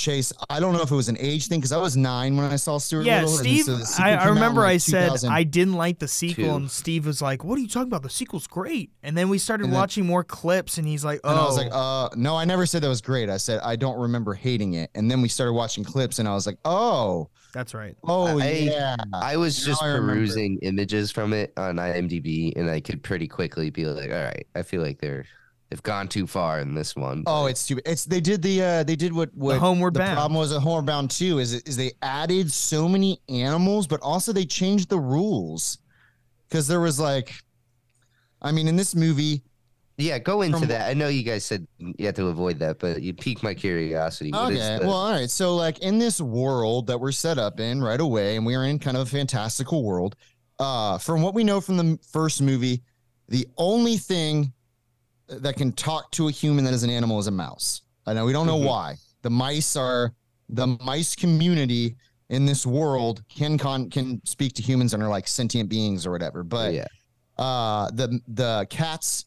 Chase, 0.00 0.32
I 0.48 0.58
don't 0.60 0.72
know 0.72 0.80
if 0.82 0.90
it 0.90 0.94
was 0.94 1.08
an 1.08 1.18
age 1.20 1.46
thing 1.48 1.60
because 1.60 1.72
I 1.72 1.76
was 1.76 1.96
nine 1.96 2.36
when 2.36 2.46
I 2.46 2.56
saw 2.56 2.78
Stuart 2.78 3.04
Yeah, 3.04 3.22
Little. 3.24 3.30
and 3.38 3.38
Steve. 3.46 3.64
so 3.86 4.02
I, 4.02 4.14
I 4.14 4.28
remember 4.28 4.62
like, 4.62 4.74
I 4.74 4.76
said 4.78 5.10
I 5.28 5.42
didn't 5.44 5.74
like 5.74 5.98
the 5.98 6.08
sequel, 6.08 6.44
Two. 6.44 6.54
and 6.56 6.70
Steve 6.70 7.06
was 7.06 7.20
like, 7.20 7.44
"What 7.44 7.58
are 7.58 7.60
you 7.60 7.68
talking 7.68 7.88
about? 7.88 8.02
The 8.02 8.10
sequel's 8.10 8.46
great." 8.46 8.90
And 9.02 9.16
then 9.16 9.28
we 9.28 9.38
started 9.38 9.66
then- 9.66 9.74
watching 9.74 10.06
more 10.06 10.24
clips, 10.24 10.78
and 10.78 10.86
he's 10.88 11.04
like, 11.04 11.20
"Oh, 11.22 11.30
And 11.30 11.38
I 11.38 11.44
was 11.44 11.56
like, 11.58 11.68
uh, 11.72 12.08
no, 12.16 12.34
I 12.36 12.44
never 12.44 12.64
said 12.66 12.82
that 12.82 12.88
was 12.88 13.00
great. 13.02 13.28
I 13.28 13.36
said 13.36 13.60
I 13.62 13.76
don't 13.76 13.98
remember 14.00 14.32
hating 14.34 14.74
it. 14.74 14.90
And 14.94 15.10
then 15.10 15.20
we 15.22 15.28
started 15.28 15.52
watching 15.52 15.84
clips, 15.84 16.18
and 16.18 16.26
I 16.26 16.34
was 16.34 16.46
like, 16.46 16.58
oh, 16.64 17.28
that's 17.52 17.74
right." 17.74 17.96
oh 18.04 18.38
I- 18.40 18.50
yeah. 18.52 18.96
I 19.12 19.36
was 19.36 19.60
Now 19.60 19.72
just 19.72 19.82
I 19.82 19.96
perusing 19.98 20.58
images 20.62 21.10
from 21.10 21.32
it 21.34 21.52
on 21.56 21.76
IMDb, 21.76 22.52
and 22.56 22.70
I 22.70 22.80
could 22.80 23.02
pretty 23.02 23.28
quickly 23.28 23.70
be 23.70 23.84
like, 23.84 24.10
"All 24.10 24.24
right, 24.24 24.46
I 24.54 24.62
feel 24.62 24.80
like 24.82 24.98
they're 25.00 25.26
they've 25.70 25.82
gone 25.82 26.08
too 26.08 26.26
far 26.26 26.60
in 26.60 26.74
this 26.74 26.94
one." 26.96 27.22
Oh, 27.26 27.44
but- 27.44 27.52
it's 27.52 27.60
stupid. 27.60 27.84
It's 27.86 28.04
they 28.04 28.20
did 28.20 28.42
the 28.42 28.62
uh 28.62 28.82
they 28.84 28.96
did 28.96 29.12
what 29.12 29.34
what 29.34 29.58
Homeward 29.58 29.94
the 29.94 30.00
Bound. 30.00 30.14
problem 30.16 30.38
was 30.38 30.52
at 30.52 30.60
Homeward 30.60 30.86
Bound 30.86 31.10
too 31.10 31.38
is 31.38 31.54
is 31.54 31.76
they 31.76 31.92
added 32.02 32.50
so 32.52 32.88
many 32.88 33.20
animals, 33.28 33.86
but 33.86 34.00
also 34.02 34.32
they 34.32 34.44
changed 34.44 34.88
the 34.90 34.98
rules 34.98 35.78
because 36.48 36.66
there 36.68 36.80
was 36.80 36.98
like, 37.00 37.32
I 38.42 38.52
mean, 38.52 38.68
in 38.68 38.76
this 38.76 38.94
movie, 38.94 39.42
Yeah, 39.98 40.18
go 40.18 40.40
into 40.40 40.58
From- 40.60 40.68
that. 40.68 40.88
I 40.90 40.94
know 40.94 41.08
you 41.08 41.22
guys 41.22 41.44
said 41.44 41.66
you 41.78 42.06
had 42.06 42.16
to 42.16 42.28
avoid 42.28 42.58
that, 42.60 42.78
but 42.78 43.02
you 43.02 43.12
piqued 43.12 43.42
my 43.42 43.52
curiosity. 43.54 44.30
What 44.32 44.52
is 44.54 44.58
Okay. 44.58 44.78
the- 44.78 44.86
Well, 44.86 44.96
all 44.96 45.12
right. 45.12 45.30
So, 45.30 45.54
like 45.56 45.78
in 45.80 45.98
this 45.98 46.20
world 46.22 46.86
that 46.86 46.98
we're 46.98 47.12
set 47.12 47.36
up 47.38 47.60
in 47.60 47.82
right 47.82 48.00
away, 48.00 48.36
and 48.36 48.46
we 48.46 48.54
are 48.54 48.64
in 48.64 48.78
kind 48.78 48.96
of 48.96 49.06
a 49.06 49.10
fantastical 49.10 49.84
world. 49.84 50.16
Uh, 50.58 50.96
from 50.98 51.20
what 51.22 51.34
we 51.34 51.44
know 51.44 51.60
from 51.60 51.76
the 51.76 51.98
first 52.10 52.40
movie, 52.42 52.82
the 53.28 53.46
only 53.58 53.96
thing 53.98 54.52
that 55.38 55.56
can 55.56 55.72
talk 55.72 56.10
to 56.12 56.28
a 56.28 56.30
human 56.30 56.64
that 56.64 56.74
is 56.74 56.82
an 56.82 56.90
animal 56.90 57.18
is 57.18 57.26
a 57.26 57.30
mouse. 57.30 57.82
I 58.06 58.12
know 58.14 58.24
we 58.24 58.32
don't 58.32 58.46
know 58.46 58.58
Mhm. 58.58 58.66
why. 58.66 58.96
The 59.22 59.30
mice 59.30 59.76
are 59.76 60.12
the 60.48 60.66
mice 60.66 61.14
community 61.14 61.96
in 62.28 62.44
this 62.46 62.66
world 62.66 63.22
can 63.28 63.56
con 63.58 63.90
can 63.90 64.20
speak 64.24 64.52
to 64.54 64.62
humans 64.62 64.94
and 64.94 65.02
are 65.02 65.08
like 65.08 65.28
sentient 65.28 65.68
beings 65.68 66.06
or 66.06 66.10
whatever. 66.10 66.42
But 66.42 66.74
yeah, 66.74 66.86
uh 67.38 67.90
the 67.92 68.20
the 68.28 68.66
cats 68.70 69.26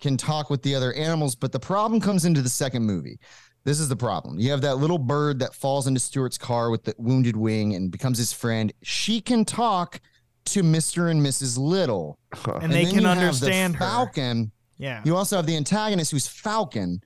can 0.00 0.16
talk 0.16 0.50
with 0.50 0.62
the 0.62 0.74
other 0.74 0.92
animals 0.94 1.34
but 1.34 1.50
the 1.52 1.58
problem 1.60 1.98
comes 2.00 2.24
into 2.26 2.42
the 2.42 2.48
second 2.48 2.82
movie 2.84 3.18
this 3.64 3.80
is 3.80 3.88
the 3.88 3.96
problem 3.96 4.38
you 4.38 4.50
have 4.50 4.60
that 4.60 4.76
little 4.76 4.98
bird 4.98 5.38
that 5.38 5.54
falls 5.54 5.86
into 5.86 5.98
stuart's 5.98 6.36
car 6.36 6.68
with 6.68 6.84
the 6.84 6.94
wounded 6.98 7.34
wing 7.36 7.74
and 7.74 7.90
becomes 7.90 8.18
his 8.18 8.30
friend 8.32 8.70
she 8.82 9.20
can 9.20 9.44
talk 9.46 10.00
to 10.44 10.62
mr 10.62 11.10
and 11.10 11.24
mrs 11.24 11.56
little 11.56 12.18
And 12.60 12.70
they 12.70 12.84
can 12.84 13.00
you 13.00 13.06
have 13.06 13.16
the 13.18 13.24
understand 13.24 13.76
her. 13.76 13.84
falcon 13.84 14.52
Yeah. 14.78 15.00
you 15.04 15.16
also 15.16 15.36
have 15.36 15.46
the 15.46 15.56
antagonist 15.56 16.10
who's 16.10 16.26
falcon 16.26 17.00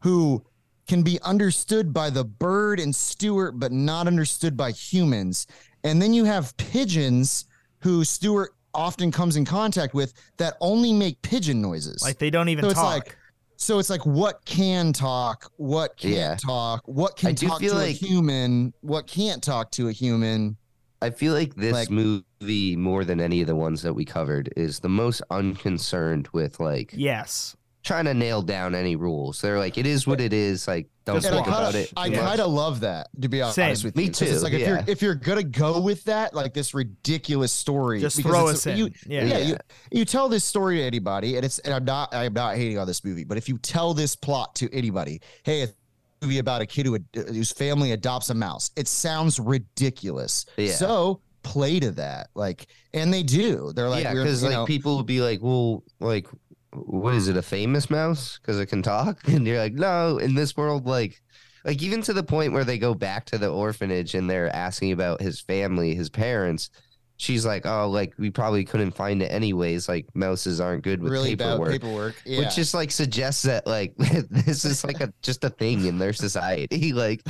who 0.00 0.44
can 0.86 1.02
be 1.02 1.18
understood 1.22 1.92
by 1.94 2.10
the 2.10 2.24
bird 2.24 2.78
and 2.78 2.94
Stuart, 2.94 3.52
but 3.52 3.72
not 3.72 4.06
understood 4.06 4.56
by 4.56 4.70
humans. 4.72 5.46
And 5.82 6.00
then 6.00 6.12
you 6.12 6.24
have 6.24 6.54
pigeons 6.58 7.46
who 7.80 8.04
Stuart 8.04 8.52
often 8.74 9.10
comes 9.10 9.36
in 9.36 9.44
contact 9.44 9.94
with 9.94 10.12
that 10.36 10.56
only 10.60 10.92
make 10.92 11.20
pigeon 11.22 11.62
noises. 11.62 12.02
Like 12.02 12.18
they 12.18 12.28
don't 12.30 12.48
even 12.50 12.64
So 12.64 12.70
it's 12.70 12.78
talk. 12.80 12.92
like- 13.06 13.16
so 13.56 13.78
it's 13.78 13.88
like 13.88 14.04
what 14.04 14.44
can 14.44 14.92
talk, 14.92 15.50
what 15.56 15.96
can't 15.96 16.14
Yeah. 16.14 16.36
talk, 16.36 16.82
what 16.86 17.16
can 17.16 17.34
do 17.34 17.48
talk 17.48 17.60
to 17.60 17.72
like- 17.72 17.88
a 17.90 17.92
human, 17.92 18.74
what 18.80 19.06
can't 19.06 19.42
talk 19.42 19.70
to 19.72 19.88
a 19.88 19.92
human. 19.92 20.56
I 21.04 21.10
feel 21.10 21.32
like 21.34 21.54
this 21.54 21.72
Like- 21.72 21.90
movie, 21.90 22.76
more 22.76 23.04
than 23.04 23.20
any 23.20 23.40
of 23.40 23.46
the 23.46 23.56
ones 23.56 23.82
that 23.82 23.94
we 23.94 24.04
covered, 24.04 24.52
is 24.56 24.80
the 24.80 24.88
most 24.88 25.22
unconcerned 25.30 26.28
with 26.32 26.60
like 26.60 26.92
yes. 26.96 27.56
trying 27.84 28.06
to 28.06 28.14
nail 28.14 28.40
down 28.42 28.74
any 28.74 28.96
rules. 28.96 29.40
They're 29.40 29.58
like, 29.58 29.76
it 29.78 29.86
is 29.86 30.06
what 30.06 30.20
it 30.20 30.32
is. 30.32 30.66
Like, 30.66 30.88
don't 31.04 31.16
Just 31.16 31.26
And 31.26 31.34
think 31.36 31.46
about 31.48 31.72
kinda, 31.74 31.80
it. 31.80 31.92
I 31.98 32.08
kind 32.08 32.40
of 32.40 32.50
love 32.50 32.80
that, 32.80 33.08
to 33.20 33.28
be 33.28 33.42
honest 33.42 33.56
Same. 33.56 33.76
with 33.84 33.94
Me 33.94 34.04
you. 34.04 34.08
'Cause 34.10 34.22
It's 34.22 34.38
too, 34.38 34.44
like 34.44 34.52
if 34.54 34.60
yeah. 34.60 34.68
you're 34.68 34.84
if 34.86 35.02
you're 35.02 35.14
gonna 35.14 35.42
go 35.42 35.78
with 35.80 36.02
that, 36.04 36.32
like 36.34 36.54
this 36.54 36.72
ridiculous 36.72 37.52
story, 37.52 38.00
Just 38.00 38.16
because 38.16 38.30
throw 38.32 38.40
it's- 38.48 38.56
us 38.60 38.66
in. 38.66 38.78
You, 38.78 38.90
yeah. 39.06 39.24
yeah, 39.24 39.38
Yeah. 39.38 39.46
you 39.46 39.56
you 39.92 40.04
tell 40.06 40.30
this 40.30 40.44
story 40.44 40.78
to 40.78 40.82
anybody, 40.82 41.36
and 41.36 41.44
it's 41.44 41.58
and 41.58 41.74
I'm 41.74 41.84
not 41.84 42.14
I'm 42.14 42.32
not 42.32 42.56
hating 42.56 42.78
on 42.78 42.86
this 42.86 43.04
movie, 43.04 43.24
but 43.24 43.36
if 43.36 43.50
you 43.50 43.58
tell 43.58 43.92
this 43.92 44.16
plot 44.16 44.54
to 44.56 44.72
anybody, 44.72 45.20
hey, 45.42 45.60
it's 45.60 45.72
a 45.72 45.74
movie 46.24 46.38
about 46.38 46.62
a 46.62 46.66
kid 46.66 46.86
who 46.86 46.96
ad- 46.96 47.06
whose 47.14 47.52
family 47.52 47.92
adopts 47.92 48.30
a 48.30 48.34
mouse, 48.34 48.70
it 48.76 48.88
sounds 48.88 49.38
ridiculous. 49.38 50.46
Yeah. 50.56 50.72
So 50.72 51.20
play 51.42 51.78
to 51.78 51.92
that, 51.92 52.30
like, 52.34 52.66
and 52.92 53.12
they 53.12 53.22
do. 53.22 53.72
They're 53.74 53.88
like, 53.88 54.04
yeah, 54.04 54.14
because 54.14 54.42
like 54.42 54.52
know, 54.52 54.64
people 54.64 54.96
would 54.96 55.06
be 55.06 55.20
like, 55.20 55.40
well, 55.42 55.84
like, 56.00 56.26
what 56.72 57.14
is 57.14 57.28
it, 57.28 57.36
a 57.36 57.42
famous 57.42 57.90
mouse? 57.90 58.38
Because 58.38 58.58
it 58.58 58.66
can 58.66 58.82
talk, 58.82 59.20
and 59.28 59.46
you're 59.46 59.58
like, 59.58 59.74
no, 59.74 60.18
in 60.18 60.34
this 60.34 60.56
world, 60.56 60.86
like, 60.86 61.20
like 61.64 61.82
even 61.82 62.02
to 62.02 62.12
the 62.12 62.24
point 62.24 62.52
where 62.52 62.64
they 62.64 62.78
go 62.78 62.94
back 62.94 63.26
to 63.26 63.38
the 63.38 63.48
orphanage 63.48 64.14
and 64.14 64.28
they're 64.28 64.54
asking 64.54 64.92
about 64.92 65.20
his 65.22 65.40
family, 65.40 65.94
his 65.94 66.10
parents. 66.10 66.70
She's 67.16 67.46
like, 67.46 67.64
oh, 67.64 67.88
like 67.88 68.14
we 68.18 68.30
probably 68.30 68.64
couldn't 68.64 68.92
find 68.92 69.22
it 69.22 69.26
anyways. 69.26 69.88
Like 69.88 70.06
mouses 70.14 70.60
aren't 70.60 70.82
good 70.82 71.00
with 71.00 71.12
really 71.12 71.34
bad 71.34 71.52
paperwork. 71.52 71.70
paperwork. 71.70 72.22
Yeah. 72.26 72.40
Which 72.40 72.56
just 72.56 72.74
like 72.74 72.90
suggests 72.90 73.42
that 73.42 73.66
like 73.66 73.96
this 73.98 74.64
is 74.64 74.84
like 74.84 75.00
a 75.00 75.12
just 75.22 75.44
a 75.44 75.50
thing 75.50 75.84
in 75.86 75.98
their 75.98 76.12
society. 76.12 76.92
Like, 77.04 77.22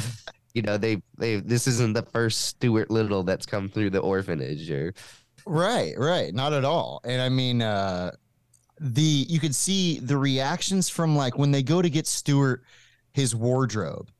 you 0.54 0.62
know, 0.62 0.78
they 0.78 1.02
they 1.18 1.40
this 1.40 1.66
isn't 1.66 1.94
the 1.94 2.02
first 2.02 2.42
Stuart 2.42 2.90
Little 2.90 3.22
that's 3.22 3.46
come 3.46 3.68
through 3.68 3.90
the 3.90 3.98
orphanage 3.98 4.70
or 4.70 4.94
Right, 5.46 5.94
right. 5.98 6.32
Not 6.34 6.52
at 6.52 6.64
all. 6.64 7.00
And 7.04 7.20
I 7.20 7.28
mean, 7.28 7.60
uh 7.60 8.12
the 8.80 9.26
you 9.28 9.38
could 9.40 9.54
see 9.54 9.98
the 10.00 10.16
reactions 10.16 10.88
from 10.88 11.16
like 11.16 11.38
when 11.38 11.50
they 11.50 11.62
go 11.62 11.82
to 11.82 11.90
get 11.90 12.06
Stuart 12.06 12.62
his 13.12 13.34
wardrobe. 13.34 14.10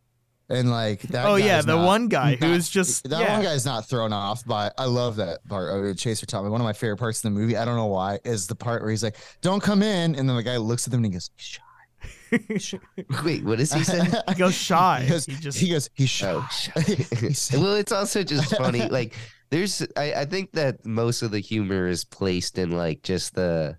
And 0.51 0.71
like 0.71 1.01
that 1.03 1.25
oh 1.25 1.37
yeah, 1.37 1.57
guy's 1.57 1.67
the 1.67 1.77
not- 1.77 1.87
one 1.87 2.09
guy 2.09 2.33
not- 2.33 2.51
who's 2.51 2.69
just 2.69 3.09
that 3.09 3.21
yeah. 3.21 3.37
one 3.37 3.43
guy's 3.43 3.65
not 3.65 3.89
thrown 3.89 4.13
off 4.13 4.45
by 4.45 4.71
I 4.77 4.85
love 4.85 5.17
that 5.17 5.43
part 5.49 5.73
of 5.87 5.97
Chaser 5.97 6.27
Tommy. 6.27 6.51
One 6.51 6.61
of 6.61 6.65
my 6.67 6.75
favorite 6.75 6.99
parts 6.99 7.19
of 7.25 7.33
the 7.33 7.39
movie. 7.39 7.57
I 7.57 7.65
don't 7.65 7.77
know 7.77 7.87
why, 7.87 8.19
is 8.25 8.47
the 8.47 8.55
part 8.55 8.83
where 8.83 8.91
he's 8.91 9.03
like, 9.03 9.17
Don't 9.41 9.63
come 9.63 9.83
in. 9.83 10.15
And 10.15 10.29
then 10.29 10.37
the 10.37 10.43
guy 10.43 10.59
looks 10.59 10.87
at 10.87 10.91
them 10.91 11.03
and 11.03 11.07
he 11.07 11.13
goes, 11.13 11.31
He's 11.37 12.63
shy. 12.63 12.79
wait, 13.25 13.45
what 13.45 13.59
does 13.59 13.73
he 13.73 13.85
say? 13.85 14.01
He 14.29 14.35
goes 14.35 14.55
shy. 14.55 15.01
He 15.05 15.09
goes, 15.11 15.25
He 15.25 15.35
just 15.37 15.59
he 15.59 15.71
goes, 15.71 15.89
he's 15.95 16.23
oh, 16.25 16.47
shy. 16.53 16.73
Oh, 16.77 16.81
He 16.81 17.33
said- 17.33 17.61
well, 17.61 17.75
it's 17.75 17.93
also 17.93 18.23
just 18.23 18.55
funny. 18.57 18.87
Like, 18.91 19.15
there's, 19.51 19.87
I, 19.97 20.13
I 20.13 20.25
think 20.25 20.53
that 20.53 20.85
most 20.85 21.23
of 21.23 21.31
the 21.31 21.39
humor 21.41 21.87
is 21.87 22.05
placed 22.05 22.59
in 22.59 22.73
like 22.73 23.03
just 23.03 23.35
the, 23.35 23.79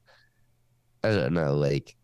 I 1.04 1.10
don't 1.10 1.34
know, 1.34 1.54
like 1.56 1.95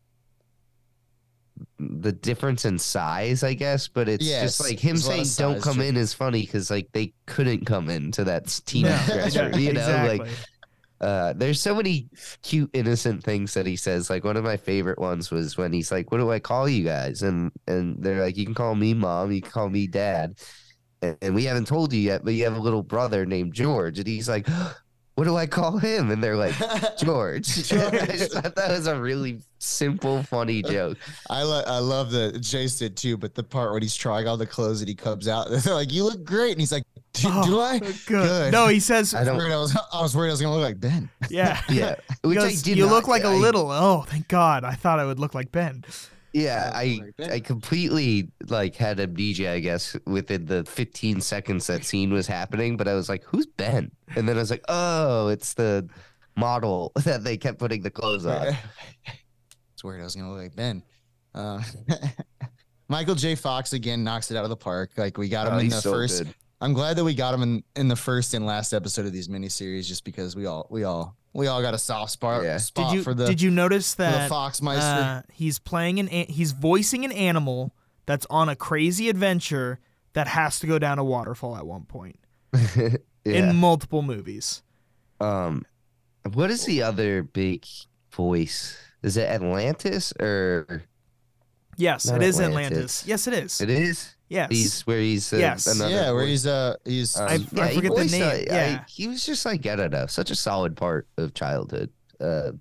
the 2.01 2.11
difference 2.11 2.65
in 2.65 2.77
size, 2.79 3.43
I 3.43 3.53
guess. 3.53 3.87
But 3.87 4.09
it's 4.09 4.25
Yes, 4.25 4.57
just 4.57 4.69
like 4.69 4.79
him 4.79 4.95
there's 4.95 5.05
a 5.05 5.17
lot 5.17 5.25
saying 5.25 5.53
"don't 5.53 5.61
come 5.61 5.81
in" 5.81 5.97
is 5.97 6.13
funny 6.13 6.41
because 6.41 6.69
like 6.71 6.87
they 6.93 7.13
couldn't 7.25 7.65
come 7.65 7.89
into 7.89 8.23
that 8.25 8.61
teenage 8.65 9.35
No, 9.35 9.47
you 9.57 9.73
know, 9.73 9.81
exactly. 9.81 10.19
like. 10.19 10.29
Uh, 10.99 11.33
there's 11.33 11.59
so 11.59 11.73
many 11.73 12.07
cute, 12.43 12.69
innocent 12.73 13.23
things 13.23 13.55
that 13.55 13.65
he 13.65 13.75
says. 13.75 14.07
Like 14.11 14.23
one 14.23 14.37
of 14.37 14.43
my 14.43 14.55
favorite 14.55 14.99
ones 14.99 15.31
was 15.31 15.57
when 15.57 15.73
he's 15.73 15.91
like, 15.91 16.11
"What 16.11 16.19
do 16.19 16.29
I 16.31 16.39
call 16.39 16.69
you 16.69 16.83
guys?" 16.83 17.23
And 17.23 17.51
and 17.67 17.97
they're 18.03 18.21
like, 18.21 18.37
"You 18.37 18.45
can 18.45 18.53
call 18.53 18.75
me 18.75 18.93
mom. 18.93 19.31
You 19.31 19.41
can 19.41 19.49
call 19.49 19.69
me 19.69 19.87
dad." 19.87 20.37
And, 21.01 21.17
and 21.23 21.33
we 21.33 21.45
haven't 21.45 21.65
told 21.65 21.91
you 21.91 21.99
yet, 21.99 22.23
but 22.23 22.35
you 22.35 22.43
have 22.43 22.55
a 22.55 22.61
little 22.61 22.83
brother 22.83 23.25
named 23.25 23.53
George. 23.55 23.97
And 23.97 24.07
he's 24.07 24.29
like, 24.29 24.45
"What 25.15 25.25
do 25.25 25.35
I 25.37 25.45
call 25.47 25.77
him?" 25.77 26.11
And 26.11 26.23
they're 26.23 26.37
like, 26.37 26.55
"George." 26.97 27.47
I 27.73 28.05
just 28.07 28.33
thought 28.33 28.55
that 28.55 28.69
was 28.71 28.87
a 28.87 28.99
really 28.99 29.39
simple, 29.59 30.23
funny 30.23 30.61
joke. 30.63 30.97
I 31.29 31.43
lo- 31.43 31.63
I 31.67 31.79
love 31.79 32.11
the 32.11 32.39
Chase 32.39 32.77
did 32.79 32.95
too, 32.97 33.17
but 33.17 33.35
the 33.35 33.43
part 33.43 33.73
when 33.73 33.81
he's 33.81 33.95
trying 33.95 34.27
on 34.27 34.39
the 34.39 34.45
clothes 34.47 34.81
and 34.81 34.89
he 34.89 34.95
comes 34.95 35.27
out, 35.27 35.47
they're 35.51 35.73
like, 35.73 35.91
"You 35.91 36.03
look 36.05 36.23
great," 36.23 36.51
and 36.51 36.59
he's 36.59 36.71
like, 36.71 36.83
"Do, 37.13 37.27
Oh, 37.31 37.43
do 37.45 37.59
I?" 37.59 37.79
Good. 37.79 37.95
Good. 38.07 38.51
No, 38.51 38.67
he 38.67 38.79
says, 38.79 39.13
I 39.13 39.21
I, 39.21 39.23
don't. 39.25 39.35
was 39.35 39.43
worried 39.45 39.53
I 39.53 39.57
was, 39.59 39.77
I 39.93 40.01
was 40.01 40.15
worried 40.15 40.29
I 40.29 40.31
was 40.31 40.41
gonna 40.41 40.55
look 40.55 40.63
like 40.63 40.79
Ben. 40.79 41.09
yeah. 41.29 41.61
Yeah, 41.69 41.95
He 42.23 42.27
which 42.29 42.37
I 42.39 42.49
did 42.49 42.77
you 42.77 42.85
not- 42.85 42.91
look 42.91 43.07
like 43.07 43.23
a 43.23 43.27
I- 43.27 43.35
little. 43.35 43.69
Oh, 43.71 44.05
thank 44.07 44.27
God. 44.27 44.63
I 44.63 44.73
thought 44.73 44.99
I 44.99 45.05
would 45.05 45.19
look 45.19 45.33
like 45.35 45.51
Ben. 45.51 45.83
Yeah, 46.33 46.71
I. 46.73 46.99
I 47.19 47.39
completely 47.41 48.31
like 48.47 48.75
had 48.75 48.99
amnesia, 48.99 49.51
I 49.51 49.59
guess, 49.59 49.97
within 50.05 50.45
the 50.45 50.63
15 50.65 51.19
seconds 51.21 51.67
that 51.67 51.83
scene 51.83 52.13
was 52.13 52.25
happening. 52.27 52.77
But 52.77 52.87
I 52.87 52.93
was 52.93 53.09
like, 53.09 53.23
"Who's 53.25 53.45
Ben?" 53.45 53.91
And 54.15 54.27
then 54.29 54.37
I 54.37 54.39
was 54.39 54.49
like, 54.51 54.63
"Oh, 54.69 55.27
it's 55.27 55.53
the 55.53 55.89
model 56.37 56.91
that 57.03 57.23
they 57.23 57.35
kept 57.37 57.59
putting 57.59 57.81
the 57.81 57.91
clothes 57.91 58.25
on." 58.25 58.55
It's 59.73 59.83
weird. 59.83 59.99
I 60.01 60.03
was 60.05 60.15
gonna 60.15 60.31
look 60.31 60.41
like 60.41 60.55
Ben. 60.55 60.83
Uh, 61.35 61.61
Michael 62.87 63.15
J. 63.15 63.35
Fox 63.35 63.73
again 63.73 64.03
knocks 64.03 64.31
it 64.31 64.37
out 64.37 64.43
of 64.43 64.49
the 64.49 64.57
park. 64.57 64.91
Like 64.97 65.17
we 65.17 65.29
got 65.29 65.47
him 65.47 65.53
Oh, 65.53 65.59
in 65.59 65.69
the 65.69 65.81
so 65.81 65.91
first. 65.91 66.23
good. 66.25 66.33
I'm 66.59 66.73
glad 66.73 66.95
that 66.97 67.03
we 67.03 67.13
got 67.15 67.33
him 67.33 67.41
in, 67.41 67.63
in 67.75 67.87
the 67.87 67.95
first 67.95 68.33
and 68.35 68.45
last 68.45 68.71
episode 68.73 69.05
of 69.05 69.13
these 69.13 69.27
miniseries, 69.27 69.85
just 69.87 70.03
because 70.03 70.35
we 70.35 70.45
all 70.45 70.67
we 70.69 70.83
all 70.83 71.15
we 71.33 71.47
all 71.47 71.61
got 71.61 71.73
a 71.73 71.77
soft 71.77 72.11
spot 72.11 72.43
Yeah. 72.43 72.59
Did 72.75 72.91
you 72.91 73.03
for 73.03 73.13
the 73.13 73.25
did 73.25 73.41
you 73.41 73.49
notice 73.51 73.93
for 73.95 74.03
the 74.03 74.09
that 74.11 74.31
Foxmeister. 74.31 75.19
uh, 75.19 75.21
he's 75.31 75.59
playing 75.59 75.99
an 75.99 76.07
he's 76.07 76.51
voicing 76.51 77.05
an 77.05 77.11
animal 77.11 77.73
that's 78.05 78.25
on 78.29 78.49
a 78.49 78.55
crazy 78.55 79.09
adventure 79.09 79.79
that 80.13 80.27
has 80.27 80.59
to 80.59 80.67
go 80.67 80.77
down 80.79 80.99
a 80.99 81.03
waterfall 81.03 81.55
at 81.55 81.65
one 81.65 81.85
point 81.85 82.19
yeah. 82.75 82.97
in 83.23 83.55
multiple 83.55 84.01
movies. 84.01 84.61
um, 85.19 85.65
what 86.33 86.51
is 86.51 86.65
the 86.65 86.83
other 86.83 87.23
big 87.23 87.65
voice? 88.11 88.77
Is 89.01 89.17
it 89.17 89.27
Atlantis 89.29 90.13
or 90.19 90.83
Yes, 91.77 92.05
Not 92.05 92.17
it 92.21 92.27
is 92.27 92.39
Atlantis. 92.39 92.67
Atlantis. 92.71 93.07
Yes, 93.07 93.27
it 93.27 93.33
is. 93.33 93.61
it 93.61 93.69
is? 93.69 94.15
Yes. 94.31 94.47
He's 94.49 94.81
where 94.87 94.99
he's 94.99 95.31
uh, 95.33 95.37
Yes. 95.37 95.67
another 95.67 95.93
yeah, 95.93 96.11
where 96.11 96.25
he's 96.25 96.47
uh 96.47 96.75
he's 96.85 97.15
Um, 97.19 97.27
I- 97.27 97.33
I 97.33 97.67
he 97.69 97.75
forget 97.75 97.91
the 97.91 98.01
voiced, 98.01 98.11
name, 98.13 98.23
uh, 98.23 98.31
I- 98.31 98.45
yeah. 98.47 98.83
he 98.87 99.07
was 99.07 99.25
just 99.25 99.45
like 99.45 99.65
I 99.67 99.75
don't 99.75 99.91
know, 99.91 100.05
such 100.07 100.31
a 100.31 100.35
solid 100.35 100.75
part 100.77 101.07
of 101.17 101.33
childhood. 101.33 101.89
Uh, 102.19 102.51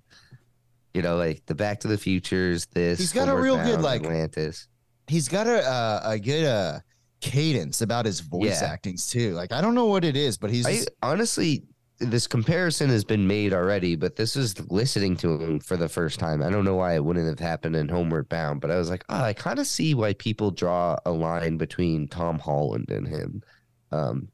you 0.93 1.01
know, 1.01 1.15
like 1.15 1.45
the 1.45 1.55
Back 1.55 1.79
to 1.81 1.87
the 1.87 1.97
Futures. 1.97 2.65
This 2.73 2.99
He's 2.99 3.13
got 3.13 3.23
a 3.27 3.31
Homeward 3.31 3.43
real 3.45 3.55
good, 3.57 3.71
Bound, 3.75 3.83
like, 3.83 4.01
Atlantis. 4.03 4.67
he's 5.07 5.27
got 5.29 5.47
a 5.47 5.59
uh, 5.67 6.01
a 6.05 6.19
good 6.19 6.45
uh 6.45 6.79
cadence 7.21 7.81
about 7.81 8.05
his 8.05 8.19
voice 8.19 8.61
Yeah. 8.61 8.71
actings 8.71 9.09
too. 9.09 9.33
Like 9.33 9.51
I 9.53 9.61
don't 9.61 9.75
know 9.75 9.85
what 9.85 10.03
it 10.03 10.17
is, 10.17 10.37
but 10.37 10.49
he's 10.51 10.65
I 10.65 10.73
just, 10.77 10.89
honestly, 11.01 11.63
this 12.01 12.27
comparison 12.27 12.89
has 12.89 13.03
been 13.03 13.27
made 13.27 13.53
already, 13.53 13.95
but 13.95 14.15
this 14.15 14.35
is 14.35 14.59
listening 14.71 15.15
to 15.17 15.39
him 15.39 15.59
for 15.59 15.77
the 15.77 15.87
first 15.87 16.19
time. 16.19 16.41
I 16.43 16.49
don't 16.49 16.65
know 16.65 16.75
why 16.75 16.95
it 16.95 17.03
wouldn't 17.05 17.27
have 17.27 17.39
happened 17.39 17.75
in 17.75 17.87
Homeward 17.89 18.27
Bound, 18.29 18.59
but 18.61 18.71
I 18.71 18.77
was 18.77 18.89
like, 18.89 19.05
oh, 19.09 19.21
I 19.23 19.33
kind 19.33 19.59
of 19.59 19.67
see 19.67 19.93
why 19.93 20.13
people 20.13 20.51
draw 20.51 20.97
a 21.05 21.11
line 21.11 21.57
between 21.57 22.07
Tom 22.07 22.39
Holland 22.39 22.89
and 22.91 23.07
him, 23.07 23.43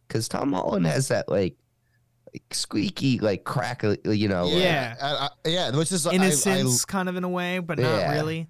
because 0.07 0.27
Tom 0.27 0.53
Holland 0.53 0.85
has 0.87 1.09
that 1.09 1.29
like 1.29 1.55
like 2.33 2.43
squeaky, 2.53 3.19
like 3.19 3.45
crack, 3.45 3.83
you 4.03 4.27
know. 4.27 4.43
uh, 4.43 4.47
Yeah. 4.47 4.95
I, 5.01 5.07
I, 5.45 5.49
yeah. 5.49 5.71
Which 5.75 5.91
is 5.93 6.05
I- 6.05 6.11
I- 6.11 6.15
Innocence, 6.15 6.83
kind 6.83 7.07
of 7.07 7.15
in 7.15 7.23
a 7.23 7.29
way, 7.29 7.59
but 7.59 7.79
not 7.79 7.87
Yeah. 7.99 8.11
really. 8.15 8.47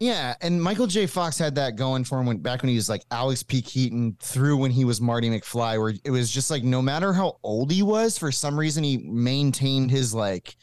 Yeah, 0.00 0.34
and 0.40 0.62
Michael 0.62 0.86
J. 0.86 1.06
Fox 1.06 1.38
had 1.38 1.56
that 1.56 1.74
going 1.76 2.04
for 2.04 2.20
him 2.20 2.26
when 2.26 2.38
back 2.38 2.62
when 2.62 2.68
he 2.70 2.76
was 2.76 2.88
like 2.88 3.02
Alex 3.10 3.42
P. 3.42 3.60
Keaton 3.60 4.16
through 4.20 4.56
when 4.56 4.70
he 4.70 4.84
was 4.84 5.00
Marty 5.00 5.28
McFly, 5.28 5.78
where 5.78 5.92
it 6.04 6.10
was 6.10 6.30
just 6.30 6.50
like 6.50 6.62
no 6.62 6.80
matter 6.80 7.12
how 7.12 7.38
old 7.42 7.70
he 7.72 7.82
was, 7.82 8.16
for 8.16 8.30
some 8.30 8.58
reason 8.58 8.84
he 8.84 8.98
maintained 8.98 9.90
his 9.90 10.14
like 10.14 10.54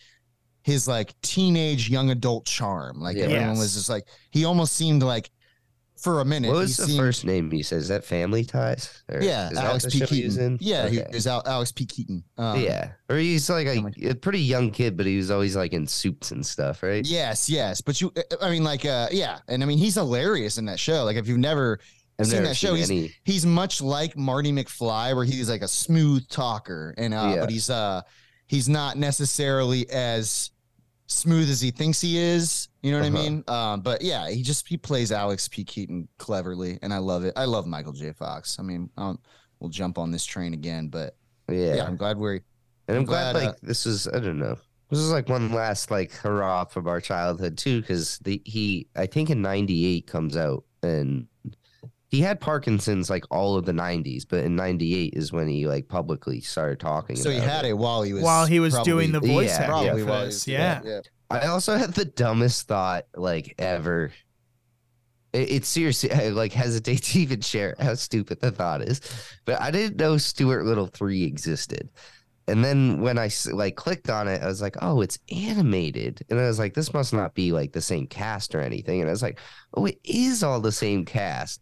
his 0.63 0.87
like 0.87 1.13
teenage 1.21 1.89
young 1.89 2.09
adult 2.11 2.45
charm. 2.45 2.99
Like 3.01 3.17
Yeah. 3.17 3.25
everyone 3.25 3.59
was 3.59 3.73
just 3.75 3.89
like 3.89 4.07
he 4.31 4.45
almost 4.45 4.73
seemed 4.73 5.03
like 5.03 5.29
for 6.05 6.21
a 6.21 6.25
minute. 6.25 6.47
What 6.47 6.55
he 6.55 6.61
was 6.61 6.77
the 6.77 6.85
seemed- 6.85 6.99
first 6.99 7.25
name 7.25 7.51
he 7.51 7.61
says? 7.63 7.83
Is 7.83 7.87
that 7.89 8.05
Family 8.05 8.45
Ties? 8.45 9.03
Or 9.11 9.21
Yeah, 9.21 9.49
is 9.49 9.57
Alex 9.57 9.85
P. 9.85 9.97
show 9.99 10.05
he 10.05 10.21
Keaton. 10.21 10.57
Yeah, 10.61 10.87
he 10.87 11.01
Okay. 11.01 11.09
is 11.17 11.27
Al- 11.27 11.43
Alex 11.45 11.71
P. 11.73 11.85
Keaton. 11.85 12.23
Um, 12.37 12.61
yeah, 12.61 12.91
or 13.09 13.17
he's 13.17 13.49
like 13.49 13.67
a, 13.67 13.83
a 14.09 14.15
pretty 14.15 14.39
young 14.39 14.71
kid, 14.71 14.95
but 14.95 15.05
he 15.05 15.17
was 15.17 15.29
always 15.31 15.55
like 15.57 15.73
in 15.73 15.85
suits 15.87 16.31
and 16.31 16.45
stuff, 16.45 16.81
right? 16.81 17.05
Yes, 17.05 17.49
yes, 17.49 17.81
but 17.81 17.99
you, 17.99 18.13
I 18.41 18.49
mean, 18.49 18.63
like, 18.63 18.85
uh, 18.85 19.09
yeah, 19.11 19.39
and 19.49 19.61
I 19.61 19.65
mean, 19.65 19.77
he's 19.79 19.95
hilarious 19.95 20.57
in 20.57 20.65
that 20.65 20.79
show. 20.79 21.03
Like, 21.03 21.17
if 21.17 21.27
you've 21.27 21.37
never 21.39 21.79
I've 22.17 22.27
seen 22.27 22.43
that 22.43 22.55
show, 22.55 22.75
seen 22.77 23.03
he's 23.03 23.11
he's 23.25 23.45
much 23.45 23.81
like 23.81 24.15
Marty 24.15 24.51
McFly, 24.53 25.13
where 25.13 25.25
he's 25.25 25.49
like 25.49 25.63
a 25.63 25.67
smooth 25.67 26.29
talker, 26.29 26.93
and 26.97 27.13
uh, 27.13 27.33
Yeah. 27.35 27.41
but 27.41 27.49
he's 27.49 27.69
uh 27.69 28.01
he's 28.47 28.69
not 28.69 28.95
necessarily 28.97 29.89
as 29.89 30.51
smooth 31.07 31.49
as 31.49 31.61
he 31.61 31.71
thinks 31.71 32.01
he 32.01 32.17
is. 32.17 32.69
You 32.81 32.91
know 32.91 32.99
what 32.99 33.07
Uh-huh. 33.07 33.19
I 33.19 33.23
mean? 33.29 33.43
Um, 33.47 33.81
but 33.81 34.01
yeah, 34.01 34.29
he 34.29 34.41
just 34.43 34.67
he 34.67 34.77
plays 34.77 35.11
Alex 35.11 35.47
P. 35.47 35.63
Keaton 35.63 36.07
cleverly, 36.17 36.79
and 36.81 36.93
I 36.93 36.97
love 36.99 37.23
it. 37.25 37.33
I 37.35 37.45
love 37.45 37.65
Michael 37.67 37.93
J. 37.93 38.11
Fox. 38.13 38.57
I 38.59 38.63
mean, 38.63 38.89
um, 38.97 39.19
we'll 39.59 39.69
jump 39.69 39.97
on 39.97 40.11
this 40.11 40.25
train 40.25 40.53
again, 40.53 40.87
but 40.89 41.15
Yeah, 41.49 41.75
yeah, 41.75 41.85
I'm 41.85 41.97
glad 41.97 42.17
we're 42.17 42.35
and 42.87 42.97
I'm, 42.97 42.97
I'm 42.97 43.05
glad, 43.05 43.33
glad, 43.33 43.43
uh, 43.43 43.47
like 43.47 43.59
this 43.61 43.85
is 43.85 44.07
I 44.07 44.19
don't 44.19 44.39
know. 44.39 44.57
This 44.91 44.99
is 44.99 45.11
like 45.11 45.29
one 45.29 45.51
last 45.51 45.89
like 45.89 46.11
hurrah 46.11 46.65
from 46.65 46.87
our 46.87 47.01
childhood 47.01 47.57
too, 47.57 47.81
because 47.81 48.19
the 48.19 48.41
he 48.45 48.87
I 48.95 49.07
think 49.07 49.29
in 49.29 49.41
'98 49.41 50.05
comes 50.05 50.37
out 50.37 50.63
and 50.83 51.27
he 52.09 52.21
had 52.21 52.39
Parkinson's 52.39 53.09
like 53.09 53.25
all 53.31 53.55
of 53.57 53.65
the 53.65 53.71
'90s, 53.71 54.23
but 54.29 54.43
in 54.43 54.55
'98 54.55 55.13
is 55.15 55.31
when 55.33 55.47
he 55.47 55.67
like 55.67 55.87
publicly 55.87 56.39
started 56.41 56.79
talking. 56.79 57.15
so 57.15 57.29
he 57.29 57.37
had 57.39 57.65
it 57.65 57.77
while 57.77 58.03
he 58.03 58.13
was 58.13 58.23
While 58.23 58.45
he 58.45 58.59
was 58.59 58.73
probably- 58.73 58.91
doing 58.91 59.11
the 59.11 59.19
voice 59.19 59.49
Yeah, 59.49 59.55
acting 59.55 59.67
probably 59.69 60.01
for 60.03 60.07
while 60.09 60.19
he 60.21 60.25
this. 60.27 60.35
was- 60.35 60.47
Yeah. 60.47 60.81
yeah. 60.85 60.99
I 61.29 61.47
also 61.47 61.75
had 61.77 61.93
the 61.93 62.05
dumbest 62.05 62.67
thought 62.67 63.05
like 63.15 63.55
ever. 63.57 64.11
It, 65.33 65.51
it's 65.51 65.67
seriously, 65.67 66.11
I 66.11 66.29
like 66.29 66.53
hesitate 66.53 67.01
to 67.03 67.19
even 67.19 67.41
share 67.41 67.75
how 67.79 67.95
stupid 67.95 68.39
the 68.41 68.51
thought 68.51 68.81
is, 68.83 69.01
but 69.45 69.59
I 69.59 69.71
didn't 69.71 69.97
know 69.97 70.17
Stuart 70.17 70.65
Little 70.65 70.87
three 70.87 71.23
existed. 71.23 71.89
And 72.47 72.63
then 72.63 73.01
when 73.01 73.17
I 73.17 73.31
like 73.51 73.75
clicked 73.75 74.07
on 74.11 74.27
it, 74.27 74.43
I 74.43 74.45
was 74.45 74.61
like, 74.61 74.75
"Oh, 74.79 75.01
it's 75.01 75.17
animated," 75.31 76.23
and 76.29 76.39
I 76.39 76.43
was 76.45 76.59
like, 76.59 76.75
"This 76.75 76.93
must 76.93 77.11
not 77.11 77.33
be 77.33 77.51
like 77.51 77.71
the 77.73 77.81
same 77.81 78.05
cast 78.05 78.53
or 78.53 78.61
anything." 78.61 79.01
And 79.01 79.09
I 79.09 79.11
was 79.11 79.23
like, 79.23 79.39
"Oh, 79.73 79.87
it 79.87 79.97
is 80.03 80.43
all 80.43 80.61
the 80.61 80.71
same 80.71 81.05
cast." 81.05 81.59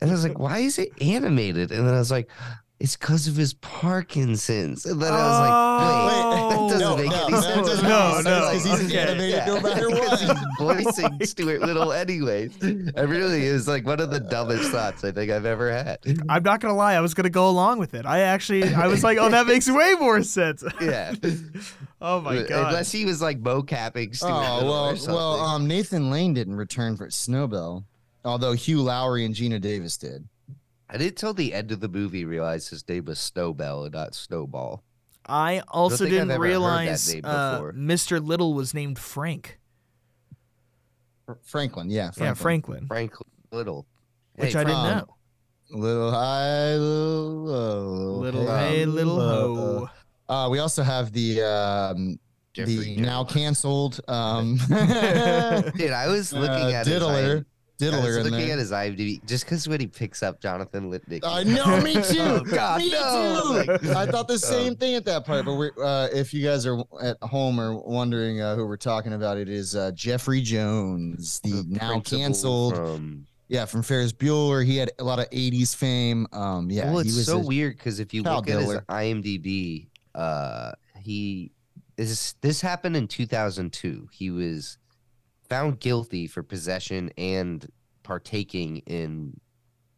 And 0.00 0.10
I 0.10 0.12
was 0.14 0.24
like, 0.24 0.38
"Why 0.38 0.58
is 0.58 0.78
it 0.78 0.90
animated?" 1.00 1.70
And 1.72 1.86
then 1.86 1.94
I 1.94 1.98
was 1.98 2.10
like, 2.10 2.30
"It's 2.78 2.96
because 2.96 3.28
of 3.28 3.36
his 3.36 3.52
Parkinson's." 3.54 4.86
And 4.86 5.00
then 5.02 5.12
I 5.12 5.16
was 5.16 5.38
like, 5.40 5.50
"Wait, 6.08 6.20
Oh. 6.52 6.68
that 6.70 6.78
doesn't 6.78 6.88
No, 6.88 6.96
make 6.96 7.10
no, 7.10 7.22
any 7.24 7.32
that 7.32 7.42
sense." 7.42 7.66
doesn't 7.68 7.88
No, 7.88 8.14
make 8.16 8.24
no, 8.24 8.52
sense 8.52 8.62
'cause 8.64 8.80
he's 8.80 8.90
okay. 8.90 8.98
animated 8.98 9.46
no 9.46 9.60
matter 9.60 9.88
Because 9.88 10.10
what. 10.10 10.20
he's 10.20 10.30
Oh 10.30 10.64
voicing 10.64 11.18
Stuart 11.26 11.60
Little 11.60 11.92
anyways. 11.92 12.52
I 12.96 13.00
really 13.02 13.42
is 13.44 13.68
like 13.68 13.84
one 13.86 14.00
of 14.00 14.10
the 14.10 14.20
dumbest 14.20 14.70
thoughts 14.70 15.04
I 15.04 15.12
think 15.12 15.30
I've 15.30 15.44
ever 15.46 15.70
had. 15.72 15.98
I'm 16.28 16.42
not 16.42 16.60
gonna 16.60 16.74
lie, 16.74 16.94
I 16.94 17.00
was 17.00 17.12
gonna 17.14 17.28
go 17.30 17.48
along 17.48 17.78
with 17.78 17.92
it. 17.94 18.06
I 18.06 18.20
actually, 18.20 18.72
I 18.74 18.86
was 18.86 19.02
like, 19.04 19.18
oh, 19.18 19.28
that 19.28 19.46
makes 19.46 19.68
way 19.70 19.94
more 20.00 20.22
sense. 20.22 20.64
Yeah. 20.80 21.14
oh 22.00 22.20
my 22.22 22.42
god. 22.42 22.68
Unless 22.68 22.90
he 22.92 23.04
was 23.04 23.20
like 23.20 23.42
mocapping 23.42 24.14
Stuart 24.16 24.30
Oh 24.32 24.54
Little 24.54 24.68
well, 24.70 24.84
or 24.84 24.84
well, 24.86 24.96
something. 24.96 25.54
um, 25.54 25.66
Nathan 25.66 26.10
Lane 26.10 26.32
didn't 26.34 26.56
return 26.56 26.96
for 26.96 27.08
Snowbell, 27.10 27.84
although 28.24 28.52
Hugh 28.52 28.82
Laurie 28.82 29.24
and 29.24 29.34
Geena 29.34 29.60
Davis 29.60 29.96
did. 29.96 30.28
I 30.88 30.96
didn't 30.96 31.16
till 31.16 31.34
the 31.34 31.54
end 31.54 31.70
of 31.70 31.80
the 31.80 31.88
movie 31.88 32.24
realize 32.24 32.68
his 32.68 32.86
name 32.88 33.04
was 33.04 33.18
Snowbell 33.20 33.84
and 33.84 33.94
not 33.94 34.14
Snowball. 34.14 34.82
I 35.26 35.62
also 35.68 36.04
I've 36.04 36.10
didn't 36.10 36.30
ever 36.30 36.32
heard 36.32 36.48
that 36.48 36.48
realize 36.48 37.14
uh. 37.22 37.60
Mr. 37.74 38.24
Little 38.24 38.54
was 38.54 38.74
named 38.74 38.98
Frank. 38.98 39.60
Fr- 41.26 41.34
Franklin, 41.44 41.90
yeah, 41.90 42.10
Franklin. 42.10 42.26
Yeah, 42.26 42.34
Franklin, 42.34 42.86
Frank 42.86 43.12
Little. 43.52 43.86
which 44.34 44.56
I 44.56 44.64
didn't 44.64 44.82
know. 44.82 45.16
Little 45.72 46.10
high, 46.10 46.74
little 46.74 47.44
low. 47.44 47.86
Little 48.18 48.46
hey, 48.46 48.78
hey, 48.78 48.86
little 48.86 49.14
low. 49.14 49.86
ho. 49.86 49.90
Uh, 50.28 50.48
we 50.48 50.58
also 50.58 50.82
have 50.82 51.12
the 51.12 51.42
um, 51.42 52.18
Jeffrey 52.52 52.96
the 52.96 53.00
now 53.00 53.22
canceled 53.22 54.00
um, 54.08 54.56
Dude, 54.68 54.72
I 54.72 56.08
was 56.08 56.32
looking 56.32 56.74
uh, 56.74 56.80
at 56.80 56.86
Diddler, 56.86 57.44
His, 57.80 57.94
I 57.94 58.04
was 58.04 58.16
looking 58.18 58.32
there. 58.32 58.52
at 58.52 58.58
his 58.58 58.70
IMDb 58.70 59.24
just 59.26 59.44
because 59.44 59.66
when 59.68 59.80
he 59.80 59.86
picks 59.86 60.22
up 60.22 60.40
Jonathan 60.40 60.90
Lipnick. 60.90 61.20
I 61.24 61.42
know, 61.42 61.80
me 61.80 61.94
too. 62.02 62.20
Oh, 62.20 62.40
God, 62.40 62.80
me 62.80 62.90
no. 62.92 63.64
too. 63.78 63.92
I 63.92 64.06
thought 64.06 64.28
the 64.28 64.38
same 64.38 64.68
Um, 64.70 64.76
thing 64.76 64.94
at 64.94 65.04
that 65.06 65.24
part. 65.26 65.44
But 65.44 65.54
we're, 65.54 65.72
uh, 65.82 66.08
if 66.12 66.32
you 66.32 66.42
guys 66.44 66.66
are 66.66 66.82
at 67.02 67.16
home 67.22 67.58
or 67.60 67.76
wondering 67.76 68.40
uh, 68.40 68.54
who 68.56 68.66
we're 68.66 68.76
talking 68.76 69.12
about, 69.14 69.36
it 69.38 69.48
is 69.48 69.74
uh, 69.74 69.90
Jeffrey 69.92 70.40
Jones, 70.42 71.40
the, 71.40 71.64
now 71.68 72.00
canceled. 72.00 72.76
From, 72.76 73.26
yeah, 73.48 73.64
from 73.64 73.82
Ferris 73.82 74.12
Bueller. 74.12 74.64
He 74.64 74.76
had 74.76 74.92
a 75.00 75.04
lot 75.04 75.18
of 75.18 75.28
'80s 75.30 75.74
fame. 75.74 76.26
Um, 76.32 76.70
yeah, 76.70 76.84
well, 76.92 77.00
he 77.00 77.08
it's 77.08 77.16
was 77.16 77.26
so 77.26 77.38
weird 77.38 77.76
because 77.76 77.98
if 77.98 78.14
you 78.14 78.22
Kyle 78.22 78.36
look 78.36 78.48
at 78.48 78.60
his 78.60 78.76
IMDb, 78.88 79.88
uh, 80.14 80.72
he 81.00 81.50
is 81.96 82.36
this 82.42 82.60
happened 82.60 82.96
in 82.96 83.08
2002. 83.08 84.08
He 84.12 84.30
was 84.30 84.78
found 85.50 85.80
guilty 85.80 86.26
for 86.26 86.42
possession 86.42 87.10
and 87.18 87.66
partaking 88.02 88.78
in 88.86 89.38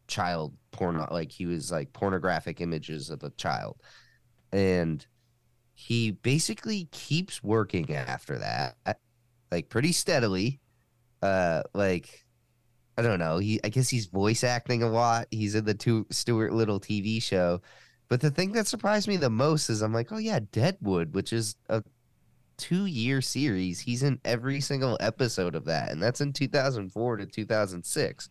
child 0.07 0.53
porn. 0.71 0.97
Like 1.09 1.31
he 1.31 1.45
was 1.45 1.71
like 1.71 1.93
pornographic 1.93 2.59
images 2.59 3.09
of 3.09 3.23
a 3.23 3.29
child, 3.31 3.77
and 4.51 5.05
he 5.75 6.11
basically 6.11 6.89
keeps 6.91 7.41
working 7.41 7.95
after 7.95 8.39
that, 8.39 8.75
like 9.51 9.69
pretty 9.69 9.93
steadily. 9.93 10.59
Uh, 11.21 11.63
like 11.73 12.25
I 12.97 13.01
don't 13.01 13.19
know. 13.19 13.37
He 13.37 13.59
I 13.63 13.69
guess 13.69 13.89
he's 13.89 14.07
voice 14.07 14.43
acting 14.43 14.83
a 14.83 14.89
lot. 14.89 15.27
He's 15.31 15.55
in 15.55 15.65
the 15.65 15.73
two 15.73 16.05
Stuart 16.09 16.51
Little 16.51 16.79
TV 16.79 17.21
show. 17.21 17.61
But 18.09 18.21
the 18.21 18.31
thing 18.31 18.51
that 18.51 18.67
surprised 18.67 19.07
me 19.07 19.17
the 19.17 19.29
most 19.29 19.69
is 19.69 19.81
I'm 19.81 19.93
like, 19.93 20.11
oh 20.11 20.17
yeah, 20.17 20.39
Deadwood, 20.51 21.15
which 21.15 21.31
is 21.33 21.55
a 21.69 21.83
two 22.57 22.85
year 22.85 23.21
series. 23.21 23.79
He's 23.79 24.03
in 24.03 24.19
every 24.25 24.61
single 24.61 24.97
episode 24.99 25.55
of 25.55 25.65
that, 25.65 25.91
and 25.91 26.01
that's 26.01 26.21
in 26.21 26.33
2004 26.33 27.17
to 27.17 27.25
2006. 27.25 28.29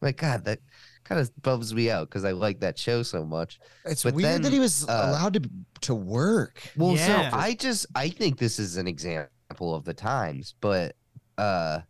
My 0.00 0.12
God, 0.12 0.44
that 0.44 0.60
kind 1.04 1.20
of 1.20 1.30
bums 1.42 1.74
me 1.74 1.90
out 1.90 2.08
because 2.08 2.24
I 2.24 2.30
like 2.32 2.60
that 2.60 2.78
show 2.78 3.02
so 3.02 3.24
much. 3.24 3.58
It's 3.84 4.04
but 4.04 4.14
weird 4.14 4.42
that 4.42 4.52
he 4.52 4.60
was 4.60 4.88
uh, 4.88 5.06
allowed 5.08 5.34
to 5.34 5.50
to 5.82 5.94
work. 5.94 6.60
Well, 6.76 6.94
Yeah. 6.94 7.30
so 7.30 7.36
I 7.36 7.54
just 7.54 7.86
I 7.94 8.08
think 8.08 8.38
this 8.38 8.58
is 8.58 8.76
an 8.76 8.86
example 8.86 9.74
of 9.74 9.84
the 9.84 9.94
times, 9.94 10.54
but 10.60 10.94
uh 11.36 11.80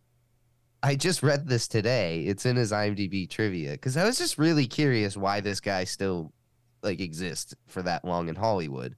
I 0.81 0.95
just 0.95 1.23
read 1.23 1.45
this 1.47 1.67
today. 1.67 2.21
It's 2.21 2.45
in 2.45 2.55
his 2.55 2.71
IMDb 2.71 3.29
trivia 3.29 3.71
because 3.71 3.97
I 3.97 4.05
was 4.05 4.17
just 4.17 4.37
really 4.37 4.65
curious 4.65 5.17
why 5.17 5.41
this 5.41 5.59
guy 5.59 5.83
still 5.83 6.31
like 6.81 7.01
exists 7.01 7.53
for 7.67 7.81
that 7.83 8.05
long 8.05 8.29
in 8.29 8.35
Hollywood. 8.35 8.95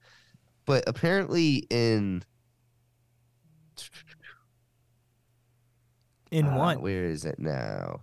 But 0.66 0.84
apparently 0.88 1.66
in 1.72 2.24
In 6.32 6.48
uh, 6.48 6.58
what? 6.58 6.82
Where 6.82 7.06
is 7.06 7.26
it 7.26 7.40
now? 7.40 8.02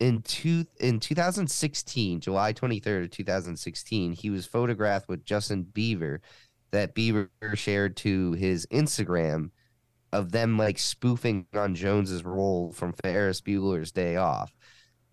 In 0.00 0.22
two 0.22 0.66
in 0.80 1.00
2016, 1.00 2.20
July 2.20 2.52
23rd 2.52 3.04
of 3.04 3.10
2016, 3.10 4.12
he 4.12 4.30
was 4.30 4.46
photographed 4.46 5.08
with 5.08 5.24
Justin 5.24 5.64
Bieber 5.64 6.18
that 6.72 6.94
Bieber 6.94 7.28
shared 7.54 7.96
to 7.98 8.32
his 8.32 8.66
Instagram 8.66 9.50
of 10.12 10.32
them 10.32 10.58
like 10.58 10.78
spoofing 10.78 11.46
on 11.54 11.74
Jones's 11.74 12.24
role 12.24 12.72
from 12.72 12.92
Ferris 12.92 13.40
Bueller's 13.40 13.92
Day 13.92 14.16
Off. 14.16 14.52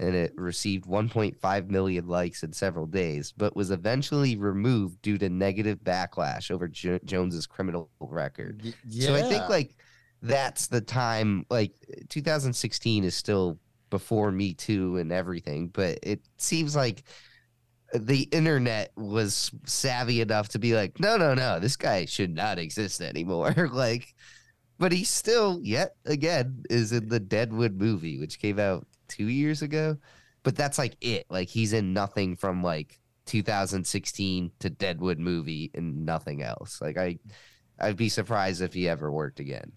And 0.01 0.15
it 0.15 0.33
received 0.35 0.85
1.5 0.85 1.69
million 1.69 2.07
likes 2.07 2.41
in 2.41 2.51
several 2.53 2.87
days, 2.87 3.31
but 3.37 3.55
was 3.55 3.69
eventually 3.69 4.35
removed 4.35 4.99
due 5.03 5.19
to 5.19 5.29
negative 5.29 5.77
backlash 5.83 6.49
over 6.49 6.67
jo- 6.67 6.99
Jones's 7.05 7.45
criminal 7.45 7.91
record. 7.99 8.61
Y- 8.65 8.73
So 8.89 9.13
I 9.13 9.21
think 9.29 9.47
like 9.47 9.75
that's 10.23 10.67
the 10.67 10.81
time 10.81 11.45
like 11.49 11.73
2016 12.09 13.03
is 13.03 13.15
still 13.15 13.59
before 13.91 14.31
Me 14.31 14.53
Too 14.55 14.97
and 14.97 15.11
everything, 15.11 15.67
but 15.67 15.99
it 16.01 16.21
seems 16.37 16.75
like 16.75 17.03
the 17.93 18.21
internet 18.31 18.91
was 18.95 19.51
savvy 19.65 20.21
enough 20.21 20.49
to 20.49 20.59
be 20.59 20.73
like, 20.73 20.99
no, 20.99 21.17
no, 21.17 21.33
no, 21.33 21.59
this 21.59 21.75
guy 21.75 22.05
should 22.05 22.33
not 22.33 22.57
exist 22.57 23.01
anymore. 23.01 23.69
like, 23.73 24.15
but 24.79 24.91
he 24.91 25.03
still, 25.03 25.59
yet 25.61 25.95
again, 26.05 26.63
is 26.69 26.91
in 26.91 27.09
the 27.09 27.19
Deadwood 27.19 27.73
movie, 27.79 28.17
which 28.17 28.39
came 28.39 28.59
out 28.59 28.87
two 29.11 29.27
years 29.27 29.61
ago. 29.61 29.97
But 30.43 30.55
that's 30.55 30.77
like 30.79 30.95
it. 31.01 31.25
Like 31.29 31.49
he's 31.49 31.73
in 31.73 31.93
nothing 31.93 32.35
from 32.35 32.63
like 32.63 32.99
2016 33.27 34.51
to 34.59 34.69
Deadwood 34.69 35.19
movie 35.19 35.69
and 35.75 36.05
nothing 36.05 36.41
else. 36.41 36.81
Like 36.81 36.97
I, 36.97 37.19
I'd 37.79 37.97
be 37.97 38.09
surprised 38.09 38.61
if 38.61 38.73
he 38.73 38.89
ever 38.89 39.11
worked 39.11 39.39
again. 39.39 39.73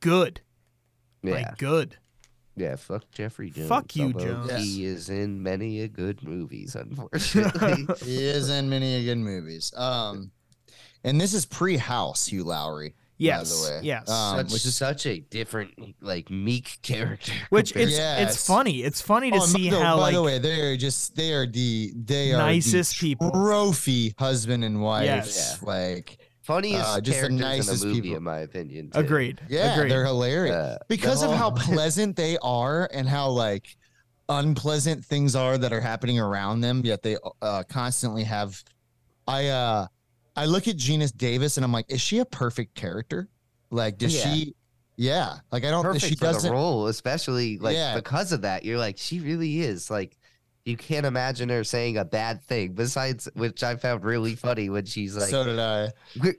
Good. 0.00 0.40
Yeah, 1.22 1.32
Like 1.34 1.58
good. 1.58 1.96
yeah. 2.56 2.76
Fuck 2.76 3.04
Jeffrey 3.12 3.50
Jones. 3.50 3.68
Fuck 3.68 3.94
you, 3.96 4.12
Jones. 4.12 4.52
He 4.64 4.84
is 4.84 5.10
in 5.10 5.42
many 5.42 5.80
a 5.82 5.88
good 5.88 6.22
movies, 6.22 6.74
unfortunately. 6.80 7.86
He 8.04 8.24
is 8.24 8.50
in 8.50 8.68
many 8.68 8.96
a 8.96 9.04
good 9.04 9.18
movies. 9.18 9.72
Um, 9.76 10.30
and 11.04 11.20
this 11.20 11.34
is 11.34 11.46
pre-House 11.46 12.26
Hugh 12.26 12.44
Laurie. 12.44 12.94
Yes. 13.18 13.62
way. 13.70 13.80
Yes. 13.82 14.08
Um, 14.08 14.38
such, 14.38 14.52
which 14.52 14.64
is- 14.66 14.76
such 14.76 15.06
a 15.06 15.20
different, 15.20 15.72
like 16.00 16.30
meek 16.30 16.78
character. 16.82 17.32
Which 17.50 17.72
compared- 17.72 17.88
it's 17.90 17.98
Yeah, 17.98 18.14
it's 18.16 18.32
it's- 18.32 18.46
funny. 18.46 18.82
It's 18.82 19.00
funny 19.00 19.30
to 19.30 19.36
Oh, 19.38 19.46
see 19.46 19.70
no, 19.70 19.80
how 19.80 19.96
by 19.96 20.02
like 20.02 20.14
the 20.14 20.22
way, 20.22 20.38
they 20.38 20.60
are 20.62 20.76
just 20.76 21.14
they 21.16 21.32
are 21.32 21.46
the 21.46 21.92
they 21.94 22.32
are 22.32 22.38
Nicest 22.38 22.98
people. 22.98 23.30
trophy 23.30 24.14
husband 24.18 24.64
and 24.64 24.82
wife. 24.82 25.04
Yes. 25.04 25.62
Like 25.62 26.18
funniest 26.42 26.84
uh, 26.86 27.00
just 27.00 27.20
the 27.20 27.28
characters 27.28 27.30
in 27.30 27.36
nicest 27.38 27.80
the 27.82 27.86
movie, 27.88 28.00
people. 28.02 28.16
in 28.18 28.22
my 28.22 28.38
opinion. 28.40 28.90
too. 28.90 28.98
agreed. 28.98 29.40
yeah, 29.48 29.74
Agreed. 29.76 29.90
they're 29.90 30.04
hilarious. 30.04 30.54
Uh, 30.54 30.78
because 30.88 31.20
the 31.22 31.30
of 31.30 31.36
how 31.38 31.50
pleasant 31.72 32.16
they 32.16 32.36
are 32.42 32.88
and 32.92 33.08
how 33.08 33.28
like 33.30 33.76
unpleasant 34.28 35.04
things 35.04 35.34
are 35.36 35.58
that 35.58 35.72
are 35.72 35.80
happening 35.80 36.18
around 36.18 36.60
them 36.62 36.80
yet 36.84 37.02
they 37.02 37.16
uh, 37.42 37.62
constantly 37.68 38.24
have 38.24 38.62
i 39.28 39.48
uh 39.48 39.86
i 40.36 40.44
look 40.46 40.68
at 40.68 40.76
Geena 40.76 41.14
Davis 41.16 41.56
and 41.56 41.64
i'm 41.64 41.72
like 41.72 41.86
is 41.88 42.00
she 42.00 42.18
a 42.18 42.24
perfect 42.24 42.74
character 42.74 43.28
like 43.70 43.98
does 43.98 44.14
Yeah. 44.14 44.34
she 44.34 44.54
yeah 44.96 45.36
like 45.50 45.64
i 45.64 45.70
don't 45.70 45.82
perfect 45.84 46.04
she 46.04 46.14
for 46.14 46.26
the 46.26 46.32
doesn't 46.32 46.52
role, 46.52 46.86
especially 46.86 47.58
like 47.58 47.74
Yeah. 47.76 47.94
because 47.96 48.30
of 48.32 48.42
that. 48.42 48.64
You're 48.64 48.78
like, 48.78 48.96
she 48.98 49.18
really 49.20 49.60
is 49.60 49.90
like. 49.90 50.16
You 50.64 50.78
can't 50.78 51.04
imagine 51.04 51.50
her 51.50 51.62
saying 51.62 51.98
a 51.98 52.06
bad 52.06 52.42
thing. 52.42 52.72
Besides, 52.72 53.28
which 53.34 53.62
I 53.62 53.76
found 53.76 54.02
really 54.02 54.34
funny 54.34 54.70
when 54.70 54.86
she's 54.86 55.14
like, 55.14 55.28
so 55.28 55.44
did 55.44 55.58
i 55.58 55.90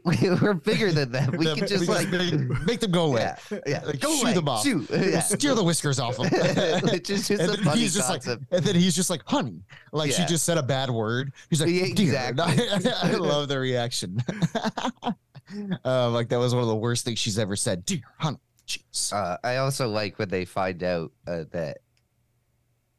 we're, 0.04 0.36
we're 0.42 0.54
bigger 0.56 0.92
than 0.92 1.12
them. 1.12 1.36
We 1.38 1.46
can 1.56 1.68
just 1.68 1.88
like, 1.88 2.10
make, 2.10 2.34
make 2.66 2.80
them 2.80 2.90
go 2.90 3.06
away 3.06 3.36
yeah, 3.52 3.60
yeah, 3.68 3.84
Like, 3.86 4.00
go 4.00 4.16
shoo 4.16 4.22
away, 4.24 4.34
them 4.34 4.50
off. 4.50 4.64
shoot, 4.64 4.90
yeah. 4.92 5.20
steer 5.20 5.54
the 5.54 5.64
whiskers 5.64 6.00
off 6.00 6.18
them 6.18 6.26
which 6.90 7.12
is 7.12 7.28
just 7.28 7.40
and 7.40 7.52
a 7.52 7.56
then 7.56 7.64
funny 7.66 7.82
he's 7.82 7.94
just 7.94 8.10
like, 8.10 8.26
and 8.26 8.66
then 8.66 8.74
he's 8.76 8.96
just 8.96 9.12
like, 9.12 9.22
"Honey," 9.28 9.62
like 9.92 10.12
she 10.12 10.26
just 10.26 10.44
said 10.44 10.58
a 10.58 10.64
bad 10.64 10.90
word. 10.90 11.32
He's 11.52 11.62
like, 11.62 11.70
Yeah, 11.70 11.84
exactly. 11.86 12.68
I 13.04 13.12
love 13.12 13.48
the 13.48 13.60
reaction. 13.60 14.24
um, 15.84 16.14
like 16.14 16.30
that 16.30 16.40
was 16.40 16.56
one 16.56 16.64
of 16.64 16.70
the 16.70 16.76
worst 16.76 17.06
things 17.06 17.20
she's 17.20 17.38
ever 17.38 17.56
said. 17.56 17.86
Dear, 17.86 18.02
honey, 18.18 18.40
jeez. 18.68 19.14
Uh, 19.14 19.38
I 19.44 19.58
also 19.58 19.88
like 19.88 20.18
when 20.18 20.30
they 20.30 20.46
find 20.46 20.82
out 20.84 21.12
uh, 21.28 21.44
that 21.52 21.78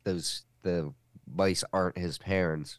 those 0.05 0.45
the 0.63 0.93
mice 1.33 1.65
aren't 1.73 1.99
his 1.99 2.19
parents, 2.19 2.79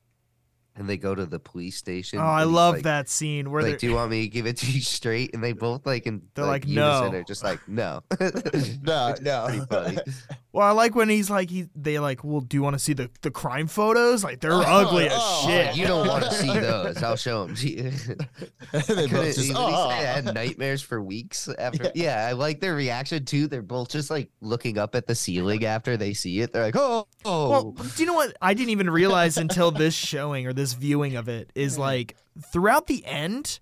and 0.76 0.88
they 0.90 0.98
go 0.98 1.16
to 1.16 1.26
the 1.26 1.40
police 1.40 1.76
station. 1.78 2.20
Oh, 2.20 2.24
I 2.24 2.44
love 2.44 2.76
like- 2.76 2.84
that 2.84 3.10
scene 3.10 3.50
where 3.52 3.62
Like, 3.62 3.72
they're 3.72 3.78
do 3.80 3.88
you 3.88 3.96
want 3.96 4.12
me 4.12 4.22
to 4.24 4.28
give 4.28 4.46
it 4.46 4.58
to 4.58 4.72
you 4.72 4.82
straight? 4.82 5.34
And 5.34 5.44
they 5.44 5.54
both 5.54 5.86
like 5.86 6.06
and 6.06 6.22
They're 6.36 6.46
like, 6.46 6.66
unison 6.68 7.12
"No." 7.12 7.18
are 7.18 7.24
just 7.24 7.44
like 7.44 7.68
no, 7.68 8.02
no, 8.82 9.16
no. 9.22 9.50
Pretty 10.52 10.60
funny. 10.60 10.64
Well, 10.64 10.68
I 10.68 10.72
like 10.72 10.96
when 10.96 11.10
he's 11.10 11.30
like 11.30 11.50
he 11.50 11.68
they 11.76 12.00
like, 12.00 12.24
well, 12.24 12.40
do 12.42 12.58
you 12.58 12.64
want 12.64 12.74
to 12.76 12.80
see 12.80 12.94
the, 12.94 13.10
the 13.22 13.30
crime 13.32 13.68
photos? 13.68 14.24
Like 14.24 14.40
they're 14.40 14.54
Oh, 14.54 14.64
ugly 14.66 15.06
as 15.08 15.12
oh, 15.16 15.44
shit. 15.48 15.76
You 15.76 15.86
don't 15.88 16.08
want 16.08 16.24
to 16.24 16.32
see 16.32 16.48
those. 16.60 17.02
I'll 17.04 17.16
show 17.16 17.46
them. 17.46 17.56
they 17.56 18.82
Couldn't- 18.82 19.12
both 19.12 19.36
just, 19.36 19.52
oh, 19.56 19.68
he 19.68 19.74
say? 19.76 20.08
I 20.08 20.14
had 20.14 20.26
nightmares 20.34 20.82
for 20.82 21.02
weeks 21.02 21.50
after. 21.60 21.92
Yeah. 21.96 22.26
I 22.28 22.32
like 22.34 22.60
their 22.60 22.76
reaction 22.76 23.26
too. 23.26 23.48
They're 23.48 23.62
both 23.62 23.90
just 23.90 24.10
like 24.10 24.30
looking 24.42 24.78
up 24.78 24.96
at 24.96 25.06
the 25.08 25.16
ceiling 25.16 25.66
after 25.66 25.98
they 25.98 26.14
see 26.14 26.40
it. 26.42 26.54
They're 26.54 26.64
like, 26.64 26.76
oh, 26.78 27.08
oh. 27.26 27.50
Well, 27.50 27.72
do 27.72 27.90
you 28.04 28.06
know 28.06 28.14
what? 28.14 28.36
I 28.42 28.54
didn't 28.54 28.72
even 28.72 28.90
realize 28.90 29.38
until 29.38 29.72
this 29.72 29.94
showing 29.94 30.48
or 30.48 30.54
this 30.54 30.74
viewing 30.74 31.16
of 31.16 31.28
it 31.30 31.52
is 31.56 31.78
like 31.88 32.16
throughout 32.52 32.88
the 32.88 33.06
end, 33.06 33.60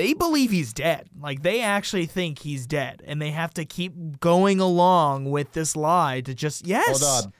they 0.00 0.14
believe 0.14 0.50
he's 0.50 0.72
dead. 0.72 1.10
Like 1.20 1.42
they 1.42 1.60
actually 1.60 2.06
think 2.06 2.38
he's 2.38 2.66
dead, 2.66 3.02
and 3.06 3.20
they 3.20 3.32
have 3.32 3.52
to 3.54 3.66
keep 3.66 4.18
going 4.18 4.58
along 4.58 5.30
with 5.30 5.52
this 5.52 5.76
lie 5.76 6.22
to 6.22 6.34
just 6.34 6.66
yes. 6.66 7.02
Hold 7.02 7.26
on. 7.26 7.32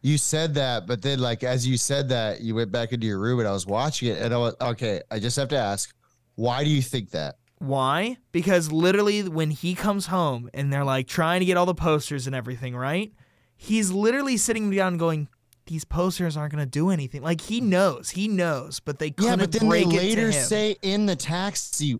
You 0.00 0.16
said 0.16 0.54
that, 0.54 0.86
but 0.86 1.02
then 1.02 1.18
like 1.18 1.42
as 1.42 1.66
you 1.66 1.76
said 1.76 2.10
that, 2.10 2.40
you 2.40 2.54
went 2.54 2.70
back 2.70 2.92
into 2.92 3.04
your 3.04 3.18
room 3.18 3.40
and 3.40 3.48
I 3.48 3.52
was 3.52 3.66
watching 3.66 4.10
it 4.10 4.22
and 4.22 4.32
I 4.32 4.36
was 4.36 4.54
okay. 4.60 5.00
I 5.10 5.18
just 5.18 5.36
have 5.36 5.48
to 5.48 5.56
ask, 5.56 5.92
why 6.36 6.62
do 6.62 6.70
you 6.70 6.82
think 6.82 7.10
that? 7.10 7.38
Why? 7.58 8.16
Because 8.30 8.70
literally, 8.70 9.28
when 9.28 9.50
he 9.50 9.74
comes 9.74 10.06
home 10.06 10.48
and 10.54 10.72
they're 10.72 10.84
like 10.84 11.08
trying 11.08 11.40
to 11.40 11.46
get 11.46 11.56
all 11.56 11.66
the 11.66 11.74
posters 11.74 12.28
and 12.28 12.36
everything, 12.36 12.76
right? 12.76 13.12
He's 13.56 13.90
literally 13.90 14.36
sitting 14.36 14.70
down 14.70 14.98
going, 14.98 15.28
"These 15.66 15.84
posters 15.84 16.36
aren't 16.36 16.52
going 16.52 16.64
to 16.64 16.70
do 16.70 16.90
anything." 16.90 17.22
Like 17.22 17.40
he 17.40 17.60
mm. 17.60 17.64
knows, 17.64 18.10
he 18.10 18.28
knows, 18.28 18.80
but 18.80 18.98
they 18.98 19.10
couldn't 19.10 19.30
Yeah, 19.30 19.36
but 19.36 19.52
then 19.52 19.68
they 19.68 19.84
break 19.84 19.86
later 19.86 20.32
say 20.32 20.76
in 20.82 21.06
the 21.06 21.16
taxi, 21.16 21.98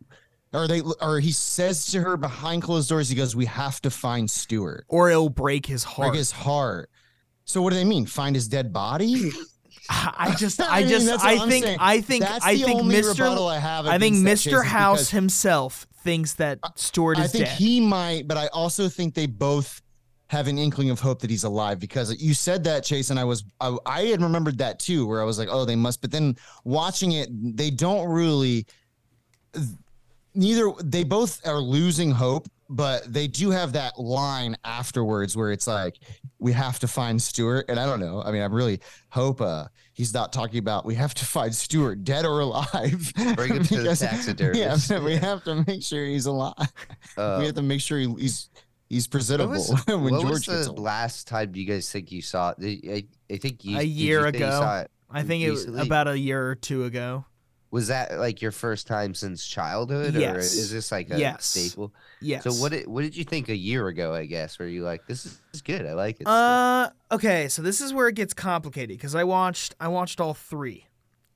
or 0.52 0.68
they, 0.68 0.82
or 1.00 1.20
he 1.20 1.32
says 1.32 1.86
to 1.86 2.00
her 2.00 2.16
behind 2.16 2.62
closed 2.62 2.88
doors, 2.88 3.08
he 3.08 3.16
goes, 3.16 3.34
"We 3.34 3.46
have 3.46 3.80
to 3.82 3.90
find 3.90 4.30
Stuart, 4.30 4.84
or 4.88 5.10
it'll 5.10 5.28
break 5.28 5.66
his 5.66 5.84
heart. 5.84 6.10
break 6.10 6.18
his 6.18 6.32
heart." 6.32 6.90
So 7.44 7.60
what 7.62 7.70
do 7.70 7.76
they 7.76 7.84
mean? 7.84 8.06
Find 8.06 8.34
his 8.34 8.48
dead 8.48 8.72
body? 8.72 9.30
I 9.90 10.34
just, 10.38 10.60
I 10.62 10.78
I 10.78 10.80
mean, 10.80 10.88
just, 10.88 11.24
I 11.24 11.48
think. 11.48 11.66
I 11.78 12.00
think, 12.00 12.24
That's 12.24 12.44
I 12.44 12.56
think 12.56 12.82
Mr. 12.82 13.50
I 13.50 13.58
have. 13.58 13.86
I 13.86 13.98
think 13.98 14.16
Mr. 14.16 14.64
House 14.64 15.10
himself 15.10 15.86
thinks 16.02 16.34
that 16.34 16.58
Stuart 16.76 17.18
I 17.18 17.24
is 17.24 17.32
think 17.32 17.44
dead. 17.46 17.58
he 17.58 17.80
might, 17.80 18.28
but 18.28 18.36
I 18.36 18.48
also 18.48 18.88
think 18.88 19.14
they 19.14 19.26
both 19.26 19.82
have 20.34 20.48
an 20.48 20.58
inkling 20.58 20.90
of 20.90 20.98
hope 20.98 21.20
that 21.20 21.30
he's 21.30 21.44
alive 21.44 21.78
because 21.78 22.20
you 22.20 22.34
said 22.34 22.64
that 22.64 22.82
Chase 22.82 23.10
and 23.10 23.20
I 23.20 23.24
was 23.24 23.44
I, 23.60 23.76
I 23.86 24.02
had 24.06 24.20
remembered 24.20 24.58
that 24.58 24.78
too 24.80 25.06
where 25.06 25.20
I 25.20 25.24
was 25.24 25.38
like 25.38 25.48
oh 25.50 25.64
they 25.64 25.76
must 25.76 26.00
but 26.00 26.10
then 26.10 26.36
watching 26.64 27.12
it 27.12 27.28
they 27.56 27.70
don't 27.70 28.08
really 28.08 28.66
neither 30.34 30.70
they 30.82 31.04
both 31.04 31.46
are 31.46 31.58
losing 31.60 32.10
hope 32.10 32.48
but 32.70 33.12
they 33.12 33.26
do 33.28 33.50
have 33.50 33.72
that 33.74 33.98
line 33.98 34.56
afterwards 34.64 35.36
where 35.36 35.52
it's 35.52 35.66
like 35.66 35.98
we 36.38 36.50
have 36.52 36.78
to 36.80 36.88
find 36.88 37.20
Stuart 37.22 37.66
and 37.68 37.78
I 37.78 37.86
don't 37.86 38.00
know 38.00 38.22
I 38.22 38.32
mean 38.32 38.42
I 38.42 38.46
really 38.46 38.80
hope 39.10 39.40
uh 39.40 39.66
he's 39.92 40.12
not 40.12 40.32
talking 40.32 40.58
about 40.58 40.84
we 40.84 40.94
have 40.96 41.14
to 41.14 41.24
find 41.24 41.54
Stuart 41.54 42.02
dead 42.02 42.24
or 42.24 42.40
alive. 42.40 43.12
Bring 43.36 43.54
him 43.54 43.62
to 43.70 43.76
the 43.76 43.82
Because- 43.82 44.00
taxidermist. 44.00 44.90
yeah 44.90 44.98
we 44.98 45.14
have 45.14 45.44
to 45.44 45.62
make 45.66 45.82
sure 45.84 46.04
he's 46.04 46.26
alive. 46.26 46.54
Uh, 47.16 47.36
we 47.38 47.46
have 47.46 47.54
to 47.54 47.62
make 47.62 47.80
sure 47.80 47.98
he, 47.98 48.12
he's 48.18 48.48
he's 48.88 49.06
presentable 49.06 49.52
was, 49.52 49.70
when 49.86 50.02
what 50.02 50.20
George 50.22 50.30
was 50.30 50.46
gets 50.46 50.64
the 50.64 50.70
old. 50.70 50.78
last 50.78 51.26
time 51.28 51.54
you 51.54 51.64
guys 51.64 51.90
think 51.90 52.12
you 52.12 52.22
saw 52.22 52.54
it? 52.58 52.80
I, 52.86 52.90
I, 52.92 53.34
I 53.34 53.36
think 53.38 53.64
you, 53.64 53.76
A 53.76 53.80
did 53.80 53.88
you 53.88 54.06
year 54.06 54.20
say 54.20 54.38
you 54.38 54.44
ago. 54.44 54.50
saw 54.50 54.80
it? 54.80 54.90
I 55.10 55.22
think 55.22 55.44
it 55.44 55.50
was 55.50 55.66
about 55.66 56.08
a 56.08 56.18
year 56.18 56.48
or 56.48 56.54
two 56.54 56.84
ago. 56.84 57.24
Was 57.70 57.88
that 57.88 58.18
like 58.20 58.40
your 58.40 58.52
first 58.52 58.86
time 58.86 59.14
since 59.14 59.44
childhood, 59.44 60.14
or 60.14 60.38
is 60.38 60.70
this 60.70 60.92
like 60.92 61.10
a 61.10 61.18
Yes. 61.18 61.44
staple? 61.46 61.92
Yes. 62.20 62.44
So 62.44 62.52
what 62.52 62.70
did 62.70 62.86
what 62.86 63.02
did 63.02 63.16
you 63.16 63.24
think 63.24 63.48
a 63.48 63.56
year 63.56 63.88
ago? 63.88 64.14
I 64.14 64.26
guess 64.26 64.60
were 64.60 64.66
you 64.68 64.84
like, 64.84 65.06
this 65.06 65.26
is 65.26 65.62
good, 65.62 65.84
I 65.84 65.92
like 65.94 66.20
it. 66.20 66.26
Uh, 66.28 66.90
okay, 67.10 67.48
so 67.48 67.62
this 67.62 67.80
is 67.80 67.92
where 67.92 68.06
it 68.06 68.14
gets 68.14 68.32
complicated 68.32 68.96
because 68.96 69.16
I 69.16 69.24
watched 69.24 69.74
I 69.80 69.88
watched 69.88 70.20
all 70.20 70.34
three, 70.34 70.86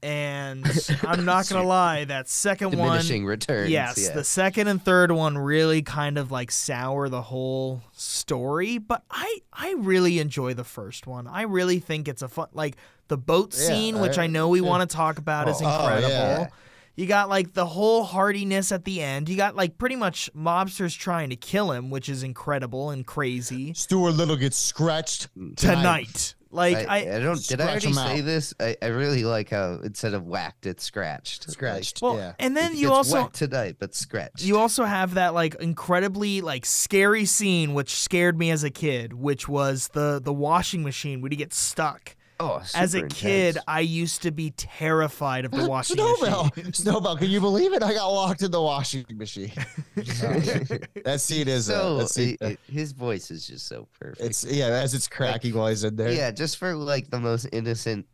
and 0.03 0.65
I'm 1.07 1.25
not 1.25 1.49
gonna 1.49 1.67
lie, 1.67 2.05
that 2.05 2.29
second 2.29 2.69
one, 2.77 2.89
Diminishing 2.89 3.27
returns. 3.27 3.71
yes, 3.71 3.99
yeah. 4.09 4.15
the 4.15 4.25
second 4.25 4.69
and 4.69 4.83
third 4.83 5.11
one 5.13 5.37
really 5.39 5.83
kind 5.83 6.19
of 6.19 6.31
like 6.31 6.51
sour 6.51 7.09
the 7.09 7.23
whole 7.23 7.83
story. 7.93 8.79
But 8.79 9.03
I 9.11 9.39
I 9.53 9.75
really 9.79 10.19
enjoy 10.19 10.55
the 10.55 10.65
first 10.65 11.07
one. 11.07 11.27
I 11.27 11.43
really 11.43 11.79
think 11.81 12.09
it's 12.09 12.23
a 12.23 12.29
fun 12.29 12.49
like 12.53 12.77
the 13.09 13.17
boat 13.19 13.55
Yeah, 13.57 13.67
scene, 13.67 14.01
which 14.01 14.19
I- 14.19 14.25
I 14.25 14.27
know 14.27 14.49
we 14.49 14.61
yeah. 14.61 14.67
want 14.69 14.89
to 14.89 14.95
talk 14.97 15.19
about, 15.19 15.49
is 15.49 15.61
Oh, 15.63 15.65
oh, 15.67 15.79
incredible. 15.81 16.09
yeah. 16.11 16.49
You 16.95 17.07
got 17.07 17.29
like 17.29 17.55
the 17.55 17.65
whole 17.65 18.03
hardiness 18.03 18.73
at 18.73 18.85
the 18.85 19.01
end. 19.01 19.29
You 19.29 19.37
got 19.37 19.55
like 19.55 19.79
pretty 19.79 19.95
much 19.95 20.29
mobsters 20.37 20.99
trying 20.99 21.31
to 21.31 21.37
kill 21.37 21.71
him, 21.71 21.91
which 21.91 22.09
is 22.09 22.25
incredible 22.25 22.91
and 22.91 23.07
crazy. 23.07 23.73
Stuart 23.75 24.13
Little 24.13 24.35
gets 24.37 24.57
scratched 24.59 25.29
Tonight. 25.57 26.35
Like 26.51 26.77
I, 26.77 26.85
I, 26.85 27.17
I 27.17 27.21
don't. 27.21 27.47
Did 27.47 27.61
I 27.61 27.65
Scratch 27.65 27.85
already 27.85 27.87
'em 27.89 27.95
say 27.95 28.21
this? 28.23 28.55
I, 28.59 28.77
I 28.81 28.87
really 28.87 29.25
like 29.25 29.51
how 29.51 29.81
instead 29.83 30.15
of 30.15 30.27
whacked, 30.27 30.67
it's 30.67 30.83
scratched. 30.83 31.51
Scratched. 31.51 32.01
well, 32.01 32.17
yeah. 32.17 32.33
and 32.38 32.57
then 32.57 32.73
it 32.73 32.79
you 32.79 32.88
gets 32.88 32.96
also 32.96 33.23
whacked 33.23 33.35
tonight, 33.35 33.77
but 33.79 33.94
scratched. 33.94 34.42
you 34.42 34.59
also 34.59 34.85
have 34.85 35.15
that 35.15 35.35
like 35.35 35.57
incredibly 35.57 36.40
like 36.40 36.65
scary 36.65 37.27
scene 37.27 37.75
which 37.75 37.94
scared 37.94 38.38
me 38.38 38.51
as 38.51 38.65
a 38.65 38.71
kid, 38.71 39.13
which 39.13 39.49
was 39.49 39.88
the 39.88 40.21
the 40.23 40.33
washing 40.33 40.83
machine 40.83 41.21
when 41.21 41.33
he 41.33 41.37
gets 41.37 41.59
stuck. 41.59 42.17
Oh, 42.41 42.63
As 42.75 42.95
a 42.95 42.99
super 42.99 43.07
kid. 43.09 43.59
I 43.67 43.81
used 43.81 44.23
to 44.23 44.31
be 44.31 44.51
terrified 44.53 45.45
of 45.45 45.51
the 45.51 45.67
washing 45.69 45.97
Snowbell. 45.97 46.51
machine. 46.57 46.73
Snowbell, 46.73 47.17
can 47.19 47.29
you 47.31 47.41
believe 47.41 47.73
it? 47.73 47.83
I 47.83 47.95
got 47.95 48.09
locked 48.09 48.43
in 48.43 48.51
the 48.51 48.61
washing 48.63 49.05
machine. 49.11 49.53
that 49.97 51.17
scene 51.21 51.49
is 51.49 51.69
uh, 51.71 51.73
so 51.81 51.97
that 51.99 52.09
scene, 52.09 52.37
it- 52.41 52.53
it- 52.53 52.61
his 52.73 52.93
voice 52.93 53.31
is 53.31 53.47
just 53.47 53.67
so 53.67 53.89
perfect. 53.99 54.21
it's 54.27 54.45
yeah, 54.45 54.67
as 54.69 54.95
it's 54.95 55.09
cracking 55.09 55.55
while 55.55 55.69
he's 55.69 55.85
in 55.85 55.97
there. 55.97 56.11
yeah, 56.13 56.31
just 56.31 56.57
for 56.59 56.75
like 56.75 57.11
the 57.11 57.21
most 57.21 57.47
innocent, 57.53 58.07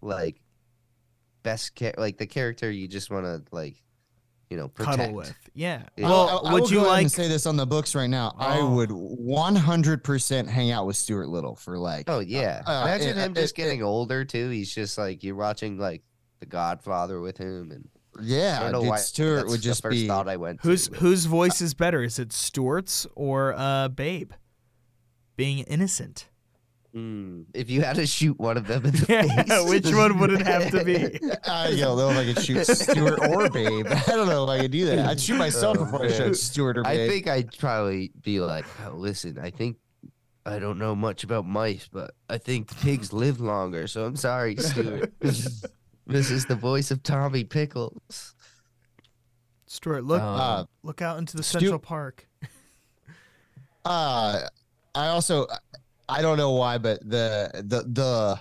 like 0.00 0.40
best 1.42 1.74
cha- 1.76 1.92
like 1.98 2.16
the 2.18 2.26
character 2.26 2.70
you 2.70 2.88
just 2.88 3.10
want 3.10 3.24
to 3.26 3.42
like, 3.54 3.76
you 4.50 4.56
know, 4.56 4.68
protect. 4.68 4.96
Cuddle 4.98 5.14
with. 5.14 5.34
Yeah. 5.54 5.82
Yeah. 5.96 6.08
Well, 6.08 6.28
I, 6.28 6.48
I, 6.48 6.50
I 6.50 6.52
would 6.54 6.62
will 6.64 6.70
you 6.70 6.80
go 6.80 6.86
like 6.88 7.02
and 7.02 7.12
say 7.12 7.28
this 7.28 7.46
on 7.46 7.56
the 7.56 7.66
books 7.66 7.94
right 7.94 8.08
now? 8.08 8.34
I 8.38 8.58
Oh. 8.58 8.70
would 8.74 8.90
100% 8.90 10.48
hang 10.48 10.70
out 10.70 10.86
with 10.86 10.96
Stuart 10.96 11.28
Little 11.28 11.54
for 11.56 11.78
like 11.78 12.08
Oh 12.08 12.20
yeah, 12.20 12.62
Uh, 12.66 12.82
imagine 12.86 13.08
it- 13.10 13.16
him 13.16 13.32
it- 13.32 13.40
just 13.40 13.54
it- 13.54 13.56
getting 13.56 13.82
older 13.82 14.24
too. 14.24 14.48
He's 14.50 14.72
just 14.74 14.98
like 14.98 15.22
you're 15.22 15.34
watching 15.36 15.78
like 15.78 16.02
The 16.40 16.46
Godfather 16.46 17.20
with 17.20 17.38
him, 17.38 17.70
and 17.70 17.88
I 18.18 18.22
Yeah, 18.22 18.60
don't 18.60 18.72
know 18.72 18.80
dude, 18.80 18.88
why 18.90 18.96
Stuart 18.98 19.34
that's 19.36 19.50
would 19.50 19.60
the 19.60 19.64
just 19.64 19.82
first 19.82 19.92
be. 19.94 20.06
thought 20.06 20.28
I 20.28 20.36
went. 20.36 20.60
to, 20.62 20.68
Whose 20.68 20.88
but- 20.88 20.98
whose 20.98 21.24
voice 21.40 21.60
is 21.60 21.74
better? 21.74 22.02
Is 22.02 22.18
it 22.18 22.32
Stuart's 22.32 23.06
or 23.14 23.54
uh, 23.56 23.88
Babe? 23.88 24.32
Being 25.36 25.60
innocent. 25.64 26.28
Hmm, 26.94 27.42
if 27.54 27.68
you 27.70 27.82
had 27.82 27.96
to 27.96 28.06
shoot 28.06 28.38
one 28.38 28.56
of 28.56 28.68
them 28.68 28.84
in 28.86 28.92
the 28.92 29.06
Yeah, 29.08 29.42
face, 29.42 29.68
which 29.68 29.92
one 29.92 30.16
would 30.20 30.30
it 30.30 30.46
have 30.46 30.70
to 30.70 30.84
be? 30.84 30.96
I 31.44 31.74
don't 31.74 31.96
know 31.98 32.10
if 32.10 32.16
I 32.16 32.24
could 32.32 32.44
shoot 32.44 32.64
Stuart 32.68 33.18
or 33.28 33.50
Babe. 33.50 33.86
I 33.88 34.00
don't 34.06 34.28
know 34.28 34.44
if 34.44 34.50
I 34.50 34.60
could 34.60 34.70
do 34.70 34.86
that. 34.86 35.00
I'd 35.00 35.20
shoot 35.20 35.36
myself 35.36 35.76
Oh, 35.80 35.84
before 35.86 36.04
I 36.04 36.08
man. 36.08 36.16
shot 36.16 36.36
Stuart 36.36 36.78
or 36.78 36.82
Babe. 36.84 36.92
I 36.92 37.08
think 37.08 37.26
I'd 37.26 37.58
probably 37.58 38.12
be 38.22 38.38
like, 38.38 38.64
oh, 38.86 38.92
listen, 38.94 39.40
I 39.42 39.50
think 39.50 39.76
I 40.46 40.60
don't 40.60 40.78
know 40.78 40.94
much 40.94 41.24
about 41.24 41.44
mice, 41.46 41.88
but 41.92 42.12
I 42.28 42.38
think 42.38 42.70
pigs 42.80 43.12
live 43.12 43.40
longer. 43.40 43.88
So 43.88 44.04
I'm 44.04 44.14
sorry, 44.14 44.54
Stuart. 44.56 45.12
this 45.20 46.30
is 46.30 46.44
the 46.46 46.54
voice 46.54 46.92
of 46.92 47.02
Tommy 47.02 47.42
Pickles. 47.42 48.36
Stuart, 49.66 50.04
look 50.04 50.22
uh, 50.22 50.64
look 50.84 51.02
out 51.02 51.18
into 51.18 51.36
the 51.36 51.42
Stu- 51.42 51.58
Central 51.58 51.80
Park. 51.80 52.28
Uh, 53.84 54.42
I 54.94 55.08
also 55.08 55.48
I 56.08 56.22
don't 56.22 56.36
know 56.38 56.52
why, 56.52 56.78
but 56.78 57.00
the 57.08 57.50
the 57.54 57.82
the 57.88 58.40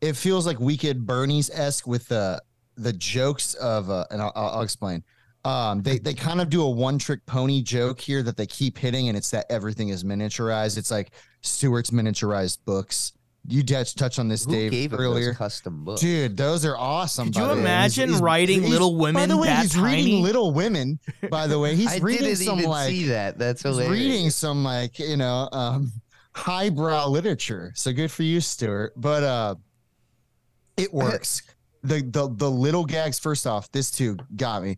it 0.00 0.16
feels 0.16 0.46
like 0.46 0.58
Wicked 0.60 1.06
Bernie's 1.06 1.50
esque 1.50 1.86
with 1.86 2.08
the 2.08 2.42
the 2.76 2.92
jokes 2.92 3.54
of 3.54 3.90
uh, 3.90 4.04
and 4.10 4.20
I'll, 4.20 4.32
I'll 4.34 4.48
I'll 4.48 4.62
explain. 4.62 5.02
Um, 5.44 5.82
they 5.82 5.98
they 5.98 6.12
kind 6.14 6.40
of 6.40 6.50
do 6.50 6.62
a 6.62 6.68
one 6.70 6.98
trick 6.98 7.24
pony 7.26 7.62
joke 7.62 8.00
here 8.00 8.22
that 8.24 8.36
they 8.36 8.46
keep 8.46 8.76
hitting, 8.78 9.08
and 9.08 9.16
it's 9.16 9.30
that 9.30 9.46
everything 9.48 9.90
is 9.90 10.02
miniaturized. 10.02 10.76
It's 10.76 10.90
like 10.90 11.12
Stuart's 11.42 11.90
miniaturized 11.90 12.58
books. 12.64 13.12
You 13.48 13.62
did 13.62 13.86
touch 13.96 14.18
on 14.18 14.26
this, 14.26 14.44
Who 14.44 14.50
Dave, 14.50 14.72
gave 14.72 14.92
earlier. 14.92 15.26
those 15.26 15.36
custom 15.36 15.84
books? 15.84 16.00
Dude, 16.00 16.36
those 16.36 16.64
are 16.64 16.76
awesome. 16.76 17.28
Could 17.28 17.36
you 17.36 17.42
the 17.42 17.48
way. 17.50 17.54
He's- 17.54 17.60
imagine 17.64 18.08
he's- 18.08 18.20
writing 18.20 18.58
he's- 18.62 18.70
Little 18.72 19.12
By 19.12 19.26
the 19.26 19.36
way, 19.36 19.46
that 19.46 19.62
he's 19.62 19.74
tiny? 19.74 19.94
reading 20.02 20.22
Little 20.24 20.52
Women. 20.52 20.98
By 21.30 21.46
the 21.46 21.56
way, 21.60 21.76
he's 21.76 21.92
I 21.92 21.98
reading 21.98 22.24
didn't 22.24 22.44
some 22.44 22.58
even 22.58 22.70
like 22.70 22.88
see 22.88 23.04
that. 23.06 23.38
That's 23.38 23.62
he's 23.62 23.70
hilarious. 23.76 23.92
reading 23.92 24.30
some 24.30 24.64
like 24.64 24.98
you 24.98 25.16
know 25.16 25.48
um 25.52 25.92
highbrow 26.36 27.08
literature. 27.08 27.72
So 27.74 27.92
good 27.92 28.10
for 28.10 28.22
you 28.22 28.40
stuart. 28.40 28.92
But 28.96 29.22
uh 29.22 29.54
it 30.76 30.92
works. 30.92 31.42
The 31.82 32.02
the 32.02 32.28
the 32.34 32.50
little 32.50 32.84
gags 32.84 33.18
first 33.18 33.46
off 33.46 33.72
this 33.72 33.90
too 33.90 34.16
got 34.36 34.62
me. 34.62 34.76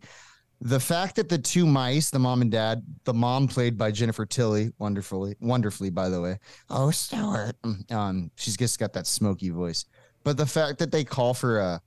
The 0.61 0.79
fact 0.79 1.15
that 1.17 1.27
the 1.29 1.37
two 1.37 1.65
mice 1.65 2.09
the 2.09 2.19
mom 2.19 2.41
and 2.41 2.51
dad 2.51 2.81
the 3.03 3.13
mom 3.13 3.47
played 3.47 3.77
by 3.77 3.91
jennifer 3.91 4.25
tilly 4.25 4.71
wonderfully 4.79 5.35
wonderfully 5.41 5.89
by 5.89 6.07
the 6.09 6.21
way. 6.21 6.39
Oh 6.69 6.91
stuart. 6.91 7.55
Um 7.91 8.31
she's 8.35 8.55
just 8.55 8.79
got 8.79 8.93
that 8.93 9.05
smoky 9.07 9.49
voice. 9.49 9.85
But 10.23 10.37
the 10.37 10.45
fact 10.45 10.79
that 10.79 10.91
they 10.91 11.03
call 11.03 11.33
for 11.33 11.59
a 11.59 11.81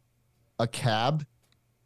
a 0.59 0.67
cab 0.67 1.25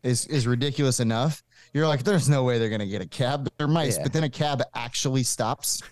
is 0.03 0.26
is 0.26 0.47
ridiculous 0.47 0.99
enough. 0.99 1.43
You're 1.72 1.87
like 1.87 2.03
there's 2.03 2.28
no 2.28 2.43
way 2.43 2.59
they're 2.59 2.70
gonna 2.70 2.87
get 2.87 3.03
a 3.03 3.07
cab. 3.09 3.49
They're 3.59 3.68
mice 3.68 3.97
Yeah. 3.97 4.03
but 4.03 4.12
then 4.12 4.24
a 4.24 4.30
cab 4.30 4.62
actually 4.74 5.22
stops 5.22 5.82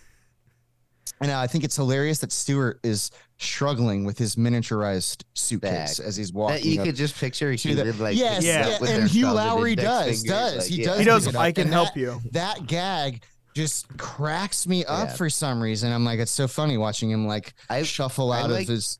and 1.30 1.32
I 1.32 1.46
think 1.46 1.64
it's 1.64 1.76
hilarious 1.76 2.18
that 2.20 2.32
Stuart 2.32 2.80
is 2.82 3.10
struggling 3.38 4.04
with 4.04 4.16
his 4.18 4.36
miniaturized 4.36 5.24
suitcase 5.34 5.98
Bag. 5.98 6.06
as 6.06 6.16
he's 6.16 6.30
That 6.30 6.36
walking. 6.38 6.64
you 6.70 6.80
up 6.80 6.86
could 6.86 6.96
just 6.96 7.16
picture 7.16 7.50
a 7.50 7.56
to 7.56 7.74
the- 7.74 7.82
human 7.84 7.98
like 7.98 8.16
yes, 8.16 8.44
Yeah. 8.44 8.68
yeah, 8.68 8.78
with 8.80 8.90
and 8.90 9.08
Hugh 9.10 9.30
Laurie 9.32 9.72
index 9.72 9.86
does, 9.88 10.04
fingers, 10.06 10.22
does 10.24 10.56
like, 10.58 10.66
he 10.68 10.76
yeah. 10.76 10.84
does? 10.86 10.98
He 10.98 11.04
does. 11.04 11.26
pick 11.26 11.36
I 11.36 11.52
can 11.52 11.62
and 11.64 11.72
help 11.72 11.94
that- 11.94 12.00
you. 12.00 12.20
That 12.32 12.66
gag 12.66 13.22
just 13.56 13.86
cracks 13.98 14.66
me 14.66 14.84
up 14.84 15.08
Yeah. 15.08 15.14
for 15.14 15.30
some 15.30 15.60
reason. 15.60 15.92
I'm 15.92 16.04
like, 16.04 16.18
it's 16.20 16.30
so 16.32 16.46
funny 16.48 16.76
watching 16.76 17.10
him 17.10 17.26
like 17.26 17.54
I- 17.68 17.82
shuffle 17.82 18.32
I 18.32 18.42
out 18.42 18.50
like- 18.50 18.62
of 18.62 18.68
his. 18.68 18.98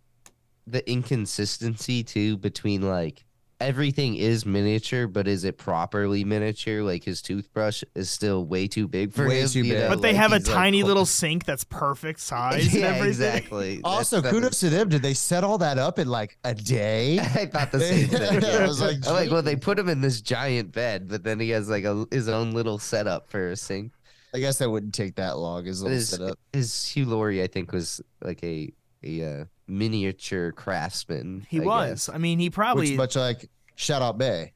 the 0.66 0.88
inconsistency 0.90 2.02
too 2.02 2.36
between 2.38 2.82
like 2.82 3.24
everything 3.64 4.14
is 4.16 4.46
miniature, 4.46 5.06
but 5.06 5.26
is 5.26 5.44
it 5.44 5.58
properly 5.58 6.24
miniature? 6.24 6.82
Like 6.82 7.02
his 7.04 7.20
toothbrush 7.22 7.82
is 7.94 8.10
still 8.10 8.44
way 8.44 8.68
too 8.68 8.86
big 8.86 9.12
for 9.12 9.26
Way 9.28 9.40
him. 9.40 9.48
too 9.48 9.62
big. 9.62 9.72
know, 9.72 9.88
But 9.88 10.02
they 10.02 10.08
like, 10.12 10.16
have 10.16 10.32
a 10.32 10.36
he's, 10.38 10.46
like, 10.48 10.54
tiny 10.56 10.82
little 10.82 11.06
sink 11.06 11.44
that's 11.44 11.64
perfect 11.64 12.20
size 12.20 12.64
and 12.72 12.74
yeah, 12.74 12.86
everything. 12.88 13.08
exactly. 13.08 13.80
Also, 13.84 14.16
That's- 14.20 14.32
kudos 14.32 14.60
to 14.60 14.70
them. 14.70 14.88
Did 14.88 15.02
they 15.02 15.14
set 15.14 15.44
all 15.44 15.58
that 15.58 15.78
up 15.78 15.98
in 15.98 16.08
like 16.08 16.36
a 16.44 16.54
day? 16.54 17.18
I 17.34 17.46
thought 17.46 17.72
the 17.72 17.80
same 17.80 18.08
thing. 18.08 18.44
I 18.44 18.66
was 18.66 18.80
like, 18.80 18.96
I'm 19.06 19.14
like, 19.14 19.30
well, 19.30 19.42
they 19.42 19.56
put 19.56 19.78
him 19.78 19.88
in 19.88 20.00
this 20.00 20.20
giant 20.20 20.72
bed, 20.72 21.08
but 21.08 21.24
then 21.24 21.40
he 21.40 21.50
has 21.50 21.68
like 21.68 21.84
a 21.84 22.06
his 22.10 22.28
own 22.28 22.52
little 22.52 22.78
setup 22.78 23.28
for 23.28 23.50
a 23.50 23.56
sink. 23.56 23.92
I 24.34 24.40
guess 24.40 24.58
that 24.58 24.68
wouldn't 24.70 24.94
take 24.94 25.14
that 25.16 25.38
long. 25.38 25.64
His 25.64 25.78
But 25.80 25.84
little 25.84 25.96
his, 25.98 26.08
setup. 26.08 26.38
his 26.52 26.86
Hugh 26.88 27.06
Laurie, 27.06 27.42
I 27.42 27.46
think, 27.46 27.72
was 27.72 28.00
like 28.22 28.42
a 28.42 28.72
a 29.04 29.22
uh, 29.40 29.44
miniature 29.68 30.50
craftsman. 30.52 31.46
He 31.48 31.60
I 31.60 31.64
was. 31.64 31.90
guess. 31.90 32.08
I 32.08 32.18
mean, 32.18 32.38
he 32.38 32.46
Which 32.48 32.54
probably. 32.54 32.96
much 32.96 33.16
like 33.16 33.48
Shout 33.76 34.02
Out 34.02 34.18
May. 34.18 34.52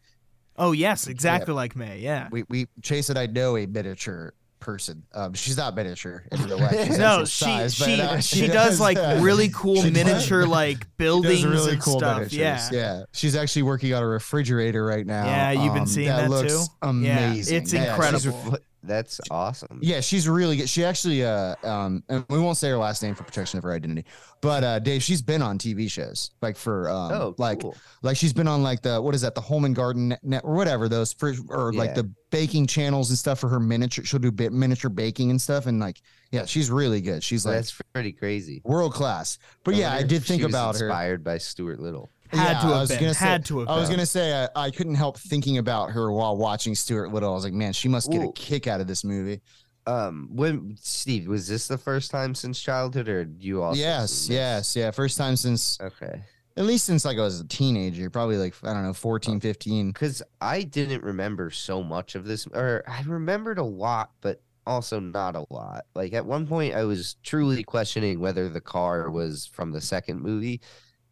oh 0.57 0.73
yes, 0.73 1.07
exactly 1.07 1.55
like 1.55 1.77
May. 1.77 1.99
Yeah. 1.99 2.29
We 2.31 2.45
we 2.49 2.67
Chase 2.83 3.09
and 3.11 3.19
I 3.19 3.27
know 3.27 3.57
a 3.57 3.67
miniature 3.67 4.35
person. 4.61 5.05
Um, 5.15 5.35
she's 5.35 5.57
not 5.57 5.77
miniature 5.77 6.25
in 6.33 6.43
real 6.45 6.59
life. 6.59 6.99
No, 6.99 7.25
she 7.25 7.45
size, 7.45 7.75
she 7.75 7.85
but, 7.97 8.01
uh, 8.01 8.21
she 8.21 8.49
does 8.49 8.81
like 8.81 8.97
uh, 8.99 9.19
really 9.23 9.49
cool 9.51 9.77
she 9.77 9.91
does- 9.91 10.05
miniature 10.05 10.47
like 10.47 10.79
she 10.83 10.89
buildings 10.97 11.45
really 11.47 11.73
and 11.75 11.81
cool 11.81 11.99
stuff. 11.99 12.17
miniatures. 12.17 12.39
Yeah. 12.39 12.69
yeah. 12.73 13.03
She's 13.13 13.37
actually 13.37 13.63
working 13.63 13.95
on 13.95 14.03
a 14.03 14.07
refrigerator 14.07 14.85
right 14.85 15.07
now. 15.07 15.27
Yeah, 15.27 15.51
you've 15.53 15.73
been 15.75 15.83
um, 15.83 15.87
seeing 15.87 16.09
that 16.09 16.29
that 16.29 16.49
too? 16.49 16.59
Yeah, 16.83 16.89
Amazing. 16.89 17.57
it's 17.57 17.73
Yeah, 17.73 17.81
she's- 17.97 18.25
incredible. 18.25 18.59
That's 18.89 19.21
awesome. 19.31 19.79
Yeah, 19.83 20.01
she's 20.01 20.29
really 20.29 20.57
good. 20.57 20.69
She 20.69 20.85
actually, 20.85 21.25
uh, 21.25 21.55
um, 21.63 22.03
and 22.09 22.25
we 22.29 22.39
won't 22.41 22.57
say 22.57 22.71
her 22.71 22.77
last 22.77 23.03
name 23.03 23.15
for 23.15 23.23
protection 23.23 23.59
of 23.59 23.63
her 23.65 23.73
identity, 23.73 24.05
but 24.41 24.65
uh, 24.65 24.79
Dave, 24.81 25.03
she's 25.03 25.23
been 25.23 25.43
on 25.43 25.59
TV 25.59 25.91
shows 25.91 26.31
like 26.43 26.57
for, 26.57 26.89
um, 26.89 27.13
Oh, 27.13 27.35
like, 27.39 27.61
cool. 27.61 27.77
like 28.03 28.17
she's 28.17 28.33
been 28.33 28.49
on 28.49 28.63
like 28.63 28.83
the 28.83 29.01
what 29.01 29.15
is 29.15 29.21
that, 29.21 29.35
the 29.35 29.41
Home 29.41 29.65
and 29.65 29.77
Garden 29.77 30.09
Net, 30.09 30.25
net 30.25 30.43
or 30.45 30.55
whatever 30.55 30.89
those 30.89 31.13
for, 31.13 31.35
or 31.49 31.73
like 31.73 31.95
the 31.95 32.11
baking 32.31 32.67
channels 32.67 33.11
and 33.11 33.19
stuff 33.19 33.39
for 33.39 33.49
her 33.49 33.61
miniature. 33.61 34.05
She'll 34.05 34.21
do 34.21 34.33
bit 34.33 34.53
miniature 34.53 34.91
baking 34.91 35.31
and 35.31 35.41
stuff, 35.41 35.67
and 35.67 35.79
like, 35.81 36.01
yeah, 36.31 36.45
she's 36.45 36.71
really 36.71 37.01
good. 37.01 37.23
She's 37.23 37.47
like 37.47 37.55
That's 37.57 37.81
pretty 37.95 38.13
crazy. 38.13 38.61
world 38.65 38.93
class. 38.95 39.39
But 39.65 39.75
yeah, 39.77 39.93
I 39.93 40.03
did 40.03 40.23
think 40.25 40.41
she 40.41 40.47
was 40.47 40.55
about 40.55 40.79
her. 40.79 40.87
Inspired 40.87 41.23
by 41.25 41.39
Stuart 41.39 41.81
Little. 41.81 42.11
Had 42.31 42.39
Yeah, 42.39 42.61
to 42.61 42.67
I 42.67 42.71
have 42.71 42.81
was 42.81 42.89
been. 42.91 43.01
gonna 43.01 43.15
say- 43.15 43.25
Had 43.27 43.45
to 43.47 43.59
have 43.61 43.69
I 43.69 43.77
was 43.79 43.89
been. 43.89 43.97
gonna 43.97 44.07
say 44.07 44.45
I, 44.55 44.67
I 44.67 44.71
couldn't 44.71 44.95
help 44.97 45.19
thinking 45.19 45.59
about 45.59 45.91
her 45.93 46.13
while 46.13 46.37
watching 46.37 46.75
Stuart 46.75 47.13
Little. 47.13 47.31
I 47.31 47.35
was 47.35 47.45
like, 47.45 47.53
man, 47.55 47.73
she 47.73 47.89
must 47.89 48.11
get 48.11 48.23
a 48.23 48.33
kick 48.33 48.67
out 48.67 48.81
of 48.81 48.87
this 48.87 49.05
movie. 49.05 49.41
Um, 49.87 50.29
when 50.33 50.77
Steve 50.81 51.29
was 51.29 51.49
this 51.49 51.67
the 51.67 51.79
first 51.79 52.11
time 52.11 52.35
since 52.35 52.61
childhood, 52.61 53.09
or 53.09 53.27
you 53.39 53.63
also? 53.63 53.81
yes, 53.81 54.29
yes, 54.29 54.77
yeah. 54.77 54.91
First 54.91 55.17
time 55.17 55.35
since 55.35 55.81
Okay, 55.81 56.21
at 56.59 56.67
least 56.67 56.85
since 56.85 57.07
like 57.07 57.17
I 57.17 57.23
was 57.23 57.41
a 57.41 57.47
teenager, 57.47 58.11
probably 58.11 58.37
like 58.37 58.55
I 58.65 58.75
don't 58.75 58.83
know, 58.83 58.91
Oh. 58.91 58.93
14, 58.93 59.41
15. 59.41 59.93
because 59.93 60.23
I 60.43 60.63
didn't 60.63 61.03
remember 61.03 61.51
so 61.51 61.83
much 61.83 62.15
of 62.17 62.27
this, 62.27 62.47
or 62.49 62.85
I 62.87 63.01
remembered 63.03 63.57
a 63.59 63.65
lot, 63.65 64.11
but 64.21 64.43
also 64.67 65.01
not 65.01 65.35
a 65.35 65.47
lot. 65.49 65.87
Like 65.95 66.13
at 66.13 66.27
one 66.27 66.47
point, 66.47 66.75
I 66.75 66.85
was 66.85 67.15
truly 67.23 67.63
questioning 67.65 68.21
whether 68.21 68.51
the 68.51 68.61
car 68.61 69.09
was 69.11 69.47
from 69.47 69.73
the 69.73 69.81
second 69.81 70.21
movie. 70.21 70.61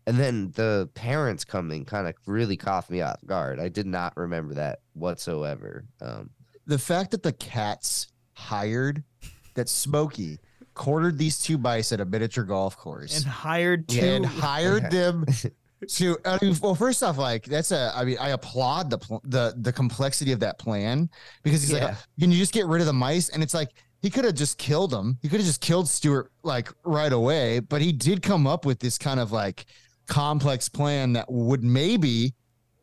And 0.06 0.16
then 0.18 0.52
the 0.54 0.88
parents 0.94 1.44
coming 1.44 1.84
kind 1.84 2.06
of 2.06 2.14
really 2.26 2.56
caught 2.56 2.88
me 2.90 3.00
off 3.00 3.18
guard. 3.26 3.58
I 3.58 3.68
did 3.68 3.86
not 3.86 4.16
remember 4.16 4.54
that 4.54 4.80
whatsoever. 4.94 5.84
Um, 6.00 6.30
The 6.66 6.78
fact 6.78 7.10
that 7.10 7.22
the 7.22 7.32
cats 7.32 8.06
hired 8.34 9.02
that 9.54 9.68
Smokey 9.68 10.38
quartered 10.74 11.16
these 11.18 11.38
two 11.38 11.56
mice 11.58 11.90
at 11.92 12.00
a 12.00 12.04
miniature 12.04 12.44
golf 12.44 12.76
course 12.76 13.16
and 13.16 13.24
hired 13.26 13.88
two. 13.88 14.00
and 14.00 14.26
hired 14.26 14.90
them 14.90 15.24
to 15.88 16.16
I 16.24 16.38
mean, 16.42 16.54
well 16.60 16.74
first 16.74 17.02
off 17.02 17.16
like 17.16 17.44
that's 17.44 17.70
a 17.72 17.92
i 17.96 18.04
mean 18.04 18.18
i 18.18 18.30
applaud 18.30 18.90
the 18.90 18.98
pl- 18.98 19.22
the 19.24 19.54
the 19.56 19.72
complexity 19.72 20.32
of 20.32 20.40
that 20.40 20.58
plan 20.58 21.08
because 21.42 21.62
he's 21.62 21.72
like 21.72 21.82
Yeah. 21.82 21.96
can 22.20 22.30
you 22.30 22.36
just 22.38 22.52
get 22.52 22.66
rid 22.66 22.80
of 22.80 22.86
the 22.86 22.92
mice 22.92 23.30
and 23.30 23.42
it's 23.42 23.54
like 23.54 23.70
he 24.02 24.10
could 24.10 24.24
have 24.26 24.34
just 24.34 24.58
killed 24.58 24.90
them 24.90 25.16
he 25.22 25.28
could 25.30 25.38
have 25.40 25.46
just 25.46 25.60
killed 25.62 25.88
stuart 25.88 26.30
like 26.42 26.70
right 26.84 27.12
away 27.12 27.60
but 27.60 27.80
he 27.80 27.90
did 27.92 28.20
come 28.22 28.46
up 28.46 28.66
with 28.66 28.78
this 28.80 28.98
kind 28.98 29.18
of 29.20 29.32
like 29.32 29.64
complex 30.06 30.68
plan 30.68 31.12
that 31.14 31.30
would 31.30 31.62
maybe 31.64 32.34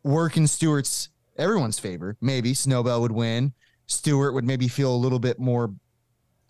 work 0.02 0.36
in 0.36 0.46
stuart's 0.46 1.08
everyone's 1.38 1.78
favor 1.78 2.16
maybe 2.20 2.52
snowbell 2.54 3.00
would 3.00 3.12
win 3.12 3.52
stuart 3.86 4.32
would 4.32 4.44
maybe 4.44 4.68
feel 4.68 4.94
a 4.94 4.96
little 4.96 5.18
bit 5.18 5.38
more 5.38 5.72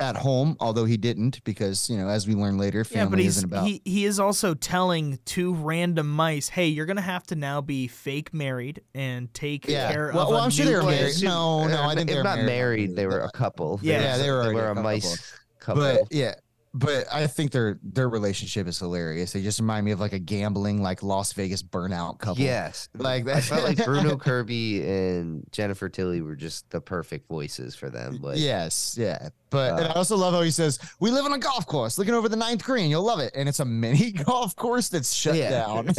at 0.00 0.16
home 0.16 0.56
although 0.58 0.84
he 0.84 0.96
didn't 0.96 1.42
because 1.44 1.88
you 1.88 1.96
know 1.96 2.08
as 2.08 2.26
we 2.26 2.34
learn 2.34 2.58
later 2.58 2.84
family 2.84 3.00
yeah, 3.04 3.08
but 3.10 3.18
he's 3.20 3.36
isn't 3.36 3.44
about 3.52 3.64
he 3.66 3.80
he 3.84 4.04
is 4.04 4.18
also 4.18 4.52
telling 4.52 5.18
two 5.24 5.54
random 5.54 6.10
mice, 6.10 6.48
"Hey, 6.48 6.66
you're 6.66 6.84
gonna 6.84 7.00
have 7.00 7.22
to 7.28 7.36
now 7.36 7.60
be 7.60 7.86
fake 7.86 8.34
married 8.34 8.80
and 8.92 9.32
take 9.32 9.68
Yeah. 9.68 9.92
care 9.92 10.10
Well- 10.12 10.24
of 10.24 10.28
well, 10.30 10.40
a 10.40 10.42
I'm 10.44 10.50
sure 10.50 10.66
they 10.66 10.74
were 10.74 10.80
kid." 10.80 10.86
married. 11.00 11.22
No, 11.22 11.68
no, 11.68 11.82
I 11.84 11.94
think 11.94 12.10
if 12.10 12.14
they're 12.16 12.24
not 12.24 12.38
married. 12.38 12.46
married. 12.48 12.96
They 12.96 13.06
were 13.06 13.20
a 13.20 13.30
couple. 13.30 13.78
Yeah. 13.84 14.00
Yeah, 14.00 14.16
they 14.18 14.30
were 14.32 14.48
They 14.48 14.54
were 14.54 14.62
a 14.66 14.72
a 14.72 14.74
couple. 14.74 14.82
mice 14.82 15.32
couple. 15.60 15.82
but 15.82 16.00
yeah 16.10 16.34
but 16.76 17.06
I 17.12 17.26
think 17.28 17.52
their 17.52 17.78
their 17.84 18.08
relationship 18.08 18.66
is 18.66 18.78
hilarious. 18.78 19.32
They 19.32 19.42
just 19.42 19.60
remind 19.60 19.86
me 19.86 19.92
of 19.92 20.00
like 20.00 20.12
a 20.12 20.18
gambling, 20.18 20.82
like 20.82 21.02
Las 21.04 21.32
Vegas 21.32 21.62
burnout 21.62 22.18
couple. 22.18 22.42
Yes, 22.42 22.88
like 22.94 23.28
I 23.28 23.40
felt 23.40 23.62
like 23.62 23.82
Bruno 23.84 24.16
Kirby 24.16 24.82
and 24.86 25.44
Jennifer 25.52 25.88
Tilly 25.88 26.20
were 26.20 26.34
just 26.36 26.68
the 26.70 26.80
perfect 26.80 27.28
voices 27.28 27.74
for 27.76 27.90
them. 27.90 28.18
Like, 28.20 28.38
yes, 28.38 28.96
yeah. 28.98 29.28
But 29.50 29.74
and 29.78 29.86
I 29.86 29.90
Uh, 29.90 29.94
also 29.94 30.16
love 30.16 30.34
how 30.34 30.42
he 30.42 30.50
says, 30.50 30.80
"We 30.98 31.12
live 31.12 31.24
on 31.24 31.32
a 31.32 31.38
golf 31.38 31.64
course, 31.66 31.96
looking 31.96 32.14
over 32.14 32.28
the 32.28 32.34
ninth 32.36 32.64
green. 32.64 32.90
You'll 32.90 33.04
love 33.04 33.20
it." 33.20 33.32
And 33.36 33.48
it's 33.48 33.60
a 33.60 33.64
mini 33.64 34.10
golf 34.26 34.56
course 34.56 34.88
that's 34.88 35.12
shut 35.12 35.36
Yeah. 35.36 35.50
down. 35.50 35.88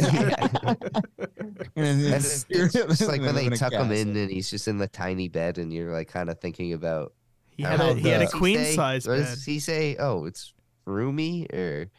and 1.76 1.76
And 1.76 2.00
it's, 2.14 2.44
it's, 2.48 2.74
it's 2.74 3.06
like 3.08 3.20
when 3.22 3.34
they 3.34 3.48
tuck 3.50 3.72
him 3.72 3.90
in 3.92 4.16
and 4.16 4.30
he's 4.30 4.50
just 4.50 4.68
in 4.68 4.78
the 4.78 4.88
tiny 4.88 5.28
bed, 5.28 5.58
and 5.58 5.72
you're 5.72 5.92
like 5.92 6.08
kind 6.08 6.28
of 6.30 6.38
thinking 6.40 6.72
about 6.74 7.14
He 7.50 7.62
had 7.62 7.80
a 7.80 7.94
he 7.94 8.08
had 8.08 8.22
a 8.22 8.28
queen 8.28 8.58
say- 8.58 8.74
size 8.74 9.06
What 9.08 9.18
bed. 9.18 9.24
does 9.26 9.44
he 9.44 9.58
say? 9.58 9.96
Oh, 9.98 10.26
it's 10.26 10.52
roomy, 10.86 11.46
or 11.52 11.90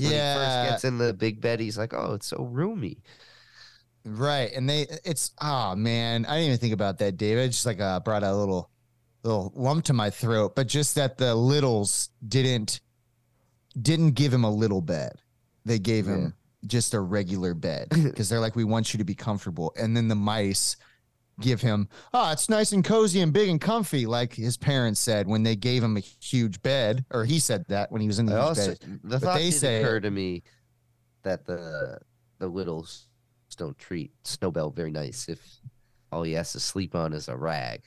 when 0.00 0.14
he 0.14 0.22
first 0.22 0.60
Yeah, 0.60 0.60
gets 0.60 0.84
in 0.84 0.98
the 0.98 1.12
big 1.12 1.40
bed, 1.40 1.60
he's 1.60 1.78
like, 1.78 1.92
oh, 1.92 2.14
it's 2.14 2.26
so 2.26 2.44
roomy. 2.44 3.02
right. 4.04 4.50
And 4.54 4.68
they, 4.68 4.86
it's 5.04 5.32
oh 5.40 5.74
man, 5.76 6.24
I 6.26 6.34
didn't 6.36 6.46
even 6.46 6.58
think 6.58 6.74
about 6.74 6.98
that, 6.98 7.16
David. 7.16 7.52
Just 7.52 7.66
like 7.66 7.80
uh, 7.80 8.00
brought 8.00 8.22
a 8.22 8.34
little, 8.34 8.70
little 9.24 9.52
lump 9.54 9.84
to 9.86 9.92
my 9.92 10.10
throat. 10.10 10.54
But 10.56 10.66
just 10.68 10.94
that 10.96 11.18
the 11.18 11.34
littles 11.34 12.10
didn't, 12.26 12.80
didn't 13.80 14.12
give 14.12 14.32
him 14.32 14.44
a 14.44 14.50
little 14.50 14.80
bed. 14.82 15.22
They 15.64 15.78
gave 15.78 16.06
Yeah. 16.06 16.06
him 16.06 16.34
just 16.66 16.94
a 16.94 17.00
regular 17.00 17.54
bed 17.54 17.88
because 18.04 18.28
they're 18.28 18.40
like, 18.40 18.56
we 18.56 18.64
want 18.64 18.92
you 18.94 18.98
to 18.98 19.04
be 19.04 19.14
comfortable. 19.14 19.72
And 19.76 19.96
then 19.96 20.08
the 20.08 20.14
mice 20.16 20.76
give 21.40 21.60
him, 21.60 21.88
oh, 22.14 22.30
it's 22.32 22.48
nice 22.48 22.72
and 22.72 22.84
cozy 22.84 23.20
and 23.20 23.32
big 23.32 23.48
and 23.48 23.60
comfy, 23.60 24.06
like 24.06 24.34
his 24.34 24.56
parents 24.56 25.00
said 25.00 25.26
when 25.26 25.42
they 25.42 25.56
gave 25.56 25.82
him 25.82 25.96
a 25.96 26.00
huge 26.00 26.62
bed, 26.62 27.04
or 27.10 27.24
he 27.24 27.38
said 27.38 27.64
that 27.68 27.90
when 27.90 28.00
he 28.00 28.06
was 28.06 28.18
in 28.18 28.26
the 28.26 28.34
I 28.34 28.38
huge 28.38 28.48
also 28.48 28.70
bed. 28.74 29.00
the 29.04 29.20
thought 29.20 29.36
they 29.38 29.50
did 29.50 29.58
say- 29.58 29.82
occur 29.82 30.00
to 30.00 30.10
me 30.10 30.42
that 31.22 31.44
the 31.46 31.98
the 32.38 32.48
littles 32.48 33.06
don't 33.56 33.78
treat 33.78 34.12
Snowbell 34.24 34.70
very 34.70 34.90
nice 34.90 35.28
if 35.28 35.40
all 36.12 36.22
he 36.22 36.32
has 36.32 36.52
to 36.52 36.60
sleep 36.60 36.94
on 36.94 37.12
is 37.12 37.28
a 37.28 37.36
rag. 37.36 37.82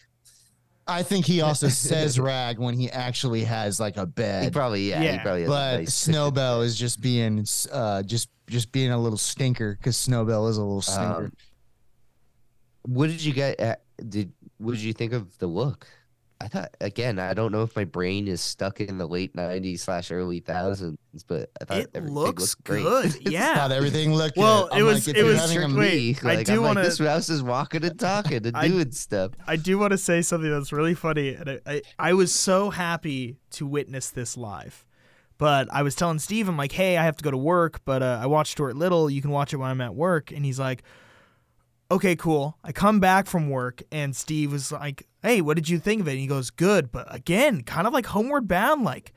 I 0.86 1.02
think 1.02 1.26
he 1.26 1.42
also 1.42 1.68
says 1.70 2.20
rag 2.20 2.60
when 2.60 2.76
he 2.78 2.90
actually 2.92 3.44
has 3.46 3.80
like 3.80 3.96
a 3.98 4.02
He 4.02 4.06
bed. 4.06 4.54
probably 4.54 4.90
yeah, 4.90 5.00
he 5.00 5.06
Yeah, 5.06 5.22
probably 5.24 5.42
has 5.44 5.50
but 5.50 5.78
nice 5.80 5.94
Snowbell 5.94 6.62
is 6.62 6.78
just 6.78 7.02
being 7.02 7.46
uh 7.72 8.04
just 8.04 8.30
just 8.48 8.72
being 8.74 8.92
a 8.92 8.98
little 9.00 9.18
stinker 9.18 9.76
because 9.80 9.96
Snowbell 9.98 10.48
is 10.50 10.58
a 10.58 10.62
little 10.62 10.82
stinker. 10.82 11.26
Um, 11.26 11.34
what 12.84 13.10
did 13.10 13.24
you 13.24 13.34
get? 13.34 13.60
At, 13.60 13.82
did 14.10 14.32
what 14.58 14.72
did 14.74 14.82
you 14.82 14.94
think 14.94 15.14
of 15.14 15.38
the 15.40 15.48
look? 15.48 15.88
I 16.42 16.48
thought 16.50 16.76
again. 16.82 17.20
I 17.20 17.34
don't 17.34 17.54
know 17.54 17.62
if 17.62 17.74
my 17.76 17.86
brain 17.86 18.28
is 18.28 18.42
stuck 18.42 18.82
in 18.82 18.98
the 18.98 19.08
late 19.08 19.34
'90s 19.34 19.80
slash 19.80 20.12
early 20.12 20.42
thousands, 20.42 20.98
but 21.26 21.50
I 21.62 21.66
thought 21.66 21.78
It 21.94 22.04
looks 22.04 22.54
great. 22.56 22.84
good. 22.84 23.32
Yeah. 23.32 23.56
Thought 23.60 23.72
everything 23.72 24.14
looked 24.14 24.36
Well, 24.36 24.68
good. 24.68 24.74
it 24.78 24.80
I'm 24.82 24.86
was- 24.86 25.08
like, 25.08 25.16
it 25.16 25.24
was 25.24 25.52
having 25.54 25.76
wait, 25.78 26.22
me. 26.24 26.30
I 26.30 26.36
Like, 26.36 26.46
do 26.46 26.62
wanna- 26.62 26.82
like, 26.82 26.90
this 26.90 27.00
mouse 27.00 27.30
is 27.30 27.42
walking 27.42 27.86
and 27.86 27.98
talking 27.98 28.46
and 28.46 28.58
I- 28.58 28.68
doing 28.68 28.92
stuff. 28.92 29.32
I 29.48 29.56
do 29.56 29.78
want 29.78 29.92
to 29.92 29.98
say 29.98 30.22
something 30.22 30.50
that's 30.52 30.74
really 30.74 30.96
funny, 30.96 31.34
and 31.36 31.50
I, 31.50 31.60
I, 31.66 31.82
I 31.98 32.14
was 32.14 32.34
so 32.36 32.72
happy 32.72 33.38
to 33.52 33.66
witness 33.66 34.10
this 34.10 34.36
live. 34.36 34.86
But 35.38 35.68
I 35.72 35.82
was 35.82 35.96
telling 35.96 36.20
Steve, 36.20 36.50
I'm 36.50 36.58
like, 36.58 36.74
hey, 36.74 36.98
I 36.98 37.04
have 37.06 37.16
to 37.18 37.24
go 37.24 37.32
to 37.32 37.38
work, 37.38 37.82
but 37.86 38.04
uh, 38.04 38.20
I 38.22 38.26
watched 38.28 38.52
Stuart 38.54 38.76
Little. 38.76 39.10
You 39.10 39.22
can 39.22 39.32
watch 39.32 39.54
it 39.54 39.58
when 39.58 39.70
I'm 39.70 39.82
at 39.82 39.96
work. 39.96 40.32
And 40.32 40.44
he's 40.46 40.60
like, 40.60 40.84
okay, 41.94 42.16
cool. 42.16 42.58
I 42.64 42.72
come 42.72 43.00
back 43.00 43.26
from 43.28 43.50
work, 43.50 43.82
and 43.92 44.16
Steve 44.16 44.52
was 44.52 44.72
like, 44.72 45.08
hey, 45.22 45.42
what 45.42 45.56
did 45.56 45.70
you 45.70 45.80
think 45.80 46.02
of 46.02 46.08
it? 46.08 46.12
And 46.12 46.20
he 46.20 46.28
goes, 46.28 46.50
good. 46.50 46.92
But 46.92 47.14
again, 47.14 47.62
kind 47.64 47.88
of 47.88 47.94
like 47.94 48.06
Homeward 48.08 48.48
Bound, 48.48 48.84
like, 48.84 49.14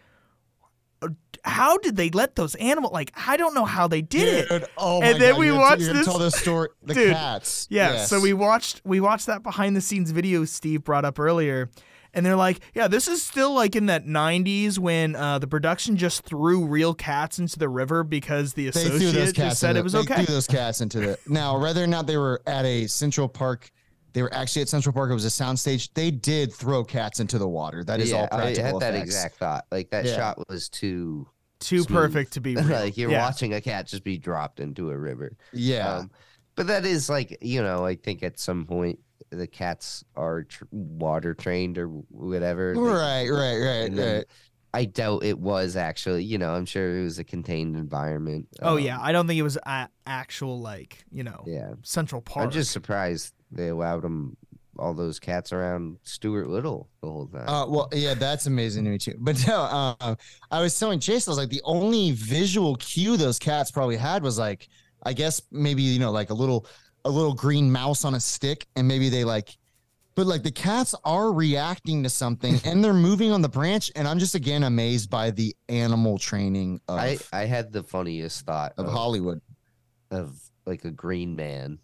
how 1.45 1.79
did 1.79 1.97
they 1.97 2.11
let 2.11 2.35
those 2.35 2.55
animals, 2.57 2.93
like, 2.93 3.13
I 3.15 3.37
don't 3.37 3.55
know 3.55 3.65
how 3.65 3.87
they 3.87 4.03
did 4.03 4.51
it. 4.51 4.71
Oh 4.77 5.01
And 5.03 5.13
my 5.15 5.19
then 5.19 5.33
God, 5.35 5.39
we 5.39 5.53
watched 5.53 5.81
this- 5.83 6.07
Tell 6.07 6.19
the 6.19 6.31
story. 6.31 6.71
The 6.83 6.95
Dude, 6.95 7.13
cats. 7.13 7.67
Yeah, 7.71 7.93
Yes. 7.93 8.09
so 8.11 8.21
we 8.21 8.33
watched 8.33 8.81
we 8.85 8.99
watched 9.01 9.27
that 9.27 9.43
behind 9.43 9.77
the 9.77 9.81
scenes 9.81 10.11
video 10.11 10.45
Steve 10.45 10.83
brought 10.83 11.05
up 11.05 11.19
earlier, 11.21 11.71
and 12.17 12.25
they're 12.25 12.35
like, 12.35 12.61
yeah, 12.75 12.89
this 12.89 13.07
is 13.07 13.23
still 13.23 13.53
like 13.53 13.77
in 13.77 13.87
that 13.87 14.07
'90s 14.07 14.79
when 14.79 15.15
uh, 15.15 15.39
the 15.39 15.47
production 15.47 15.97
just 15.97 16.25
threw 16.25 16.67
real 16.67 16.95
cats 16.95 17.39
into 17.39 17.59
the 17.59 17.69
river 17.69 18.03
because 18.03 18.55
the 18.55 18.71
they 18.71 18.81
associate 18.81 19.35
just 19.35 19.61
said 19.61 19.77
it 19.77 19.85
was 19.85 19.93
they 19.93 20.01
okay. 20.01 20.25
threw 20.25 20.35
those 20.35 20.47
cats 20.47 20.81
into 20.81 20.99
the. 20.99 21.19
Now, 21.29 21.61
whether 21.61 21.85
or 21.85 21.87
not 21.87 22.07
they 22.07 22.17
were 22.17 22.41
at 22.47 22.65
a 22.65 22.87
Central 22.87 23.29
Park, 23.29 23.71
they 24.15 24.23
were 24.23 24.33
actually 24.33 24.63
at 24.63 24.69
Central 24.71 24.95
Park. 24.95 25.11
It 25.11 25.15
was 25.15 25.27
a 25.27 25.29
soundstage. 25.29 25.91
They 25.93 26.11
did 26.11 26.55
throw 26.55 26.83
cats 26.83 27.21
into 27.21 27.39
the 27.39 27.47
water. 27.49 27.85
That 27.85 28.01
is 28.01 28.13
all 28.15 28.23
yeah, 28.23 28.29
I 28.33 28.37
practical 28.37 28.81
had 28.81 28.95
that 28.95 28.99
exact 28.99 29.37
thought. 29.37 29.67
Like 29.71 29.91
that 29.91 30.07
Yeah. 30.07 30.17
shot 30.17 30.49
was 30.49 30.71
too 30.71 31.29
Too 31.61 31.83
smooth. 31.83 31.97
perfect 31.99 32.33
to 32.33 32.41
be 32.41 32.55
real. 32.57 32.65
like 32.67 32.97
you're 32.97 33.11
yeah. 33.11 33.23
watching 33.27 33.53
a 33.53 33.61
cat 33.61 33.87
just 33.87 34.05
be 34.05 34.17
dropped 34.17 34.59
into 34.59 34.91
a 34.91 34.97
river. 34.97 35.37
Yeah. 35.53 35.97
Um, 35.97 36.11
but 36.55 36.69
that 36.69 36.87
is 36.87 37.11
like 37.11 37.37
you 37.43 37.63
know, 37.63 37.85
I 37.85 37.97
think 37.97 38.23
at 38.23 38.39
some 38.39 38.65
point 38.65 39.01
the 39.31 39.47
cats 39.47 40.05
are 40.17 40.45
tr- 40.45 40.65
water 40.71 41.35
trained 41.35 41.79
or 41.79 41.89
whatever. 41.89 42.75
They- 42.75 42.81
right. 42.81 43.29
Right. 43.29 43.59
Right. 43.59 43.93
Right. 43.93 44.25
I 44.75 44.85
doubt 44.85 45.25
it 45.25 45.39
was 45.39 45.75
actually. 45.77 46.25
You 46.25 46.37
know, 46.39 46.55
I'm 46.55 46.67
sure 46.67 46.99
it 46.99 47.03
was 47.03 47.19
a 47.19 47.25
contained 47.25 47.77
environment. 47.77 48.47
Oh 48.61 48.77
Um, 48.77 48.81
yeah, 48.81 48.99
I 49.01 49.13
don't 49.13 49.27
think 49.27 49.39
it 49.39 49.43
was 49.43 49.57
a- 49.65 49.89
actual 50.07 50.61
like 50.61 51.05
you 51.11 51.25
know 51.25 51.45
yeah. 51.47 51.73
Central 51.83 52.21
Park. 52.21 52.45
I'm 52.45 52.51
just 52.51 52.73
surprised 52.73 53.33
they 53.51 53.69
allowed 53.69 54.03
them 54.03 54.37
all 54.79 54.93
those 54.93 55.19
cats 55.19 55.55
around 55.55 55.97
Stuart 56.03 56.49
Little 56.51 56.91
the 57.01 57.09
whole 57.09 57.27
time. 57.29 57.49
Uh, 57.49 57.67
well, 57.67 57.89
yeah, 57.95 58.13
that's 58.13 58.45
amazing 58.45 58.85
to 58.85 58.91
me 58.91 58.99
too. 58.99 59.15
But 59.19 59.43
no, 59.47 59.63
uh, 59.63 60.15
I 60.51 60.61
was 60.61 60.79
telling 60.79 61.01
Chase, 61.01 61.27
I 61.27 61.31
was 61.31 61.39
like, 61.39 61.49
the 61.49 61.63
only 61.65 62.11
visual 62.11 62.77
cue 62.77 63.17
those 63.17 63.39
cats 63.39 63.71
probably 63.71 63.97
had 63.97 64.23
was 64.23 64.39
like, 64.39 64.69
I 65.05 65.15
guess 65.15 65.41
maybe 65.51 65.81
you 65.81 65.99
know, 65.99 66.11
like 66.11 66.29
a 66.29 66.35
little, 66.35 66.67
a 67.07 67.11
little 67.11 67.35
green 67.35 67.71
mouse 67.71 68.05
on 68.05 68.15
a 68.15 68.21
stick, 68.21 68.67
and 68.75 68.89
maybe 68.89 69.09
they 69.09 69.25
like, 69.25 69.57
but 70.15 70.27
like 70.27 70.43
the 70.43 70.51
cats 70.51 70.95
are 71.05 71.33
reacting 71.33 72.03
to 72.03 72.11
something 72.11 72.61
and 72.65 72.83
they're 72.83 72.93
moving 72.93 73.33
on 73.33 73.43
the 73.43 73.49
branch, 73.49 73.93
and 73.95 74.09
I'm 74.09 74.19
just 74.19 74.35
again 74.35 74.65
amazed 74.65 75.09
by 75.09 75.31
the 75.31 75.55
animal 75.69 76.19
training 76.19 76.81
of 76.89 76.99
I 76.99 77.19
I 77.33 77.45
had 77.45 77.73
the 77.73 77.83
funniest 77.83 78.45
thought 78.45 78.75
of 78.77 78.87
of, 78.87 78.93
Hollywood. 78.93 79.41
of 80.11 80.39
like 80.65 80.85
a 80.85 80.91
green 80.91 81.37
man, 81.37 81.79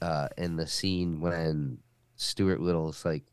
uh, 0.00 0.28
in 0.36 0.56
the 0.56 0.66
scene 0.66 1.20
when 1.20 1.78
Stuart 2.16 2.60
Little's 2.60 3.04
like 3.04 3.24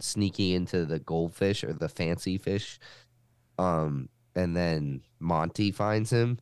sneaking 0.00 0.54
into 0.54 0.84
the 0.84 0.98
goldfish 0.98 1.64
or 1.64 1.72
the 1.72 1.88
fancy 1.88 2.38
fish, 2.38 2.78
um, 3.58 4.08
and 4.34 4.54
then 4.54 5.02
Monty 5.18 5.72
finds 5.72 6.10
him, 6.10 6.38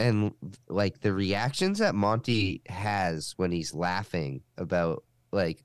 and 0.00 0.32
like 0.68 1.00
the 1.00 1.12
reactions 1.12 1.78
that 1.78 1.94
Monty 1.94 2.62
has 2.68 3.34
when 3.36 3.52
he's 3.52 3.72
laughing 3.74 4.42
about 4.58 5.04
like 5.32 5.64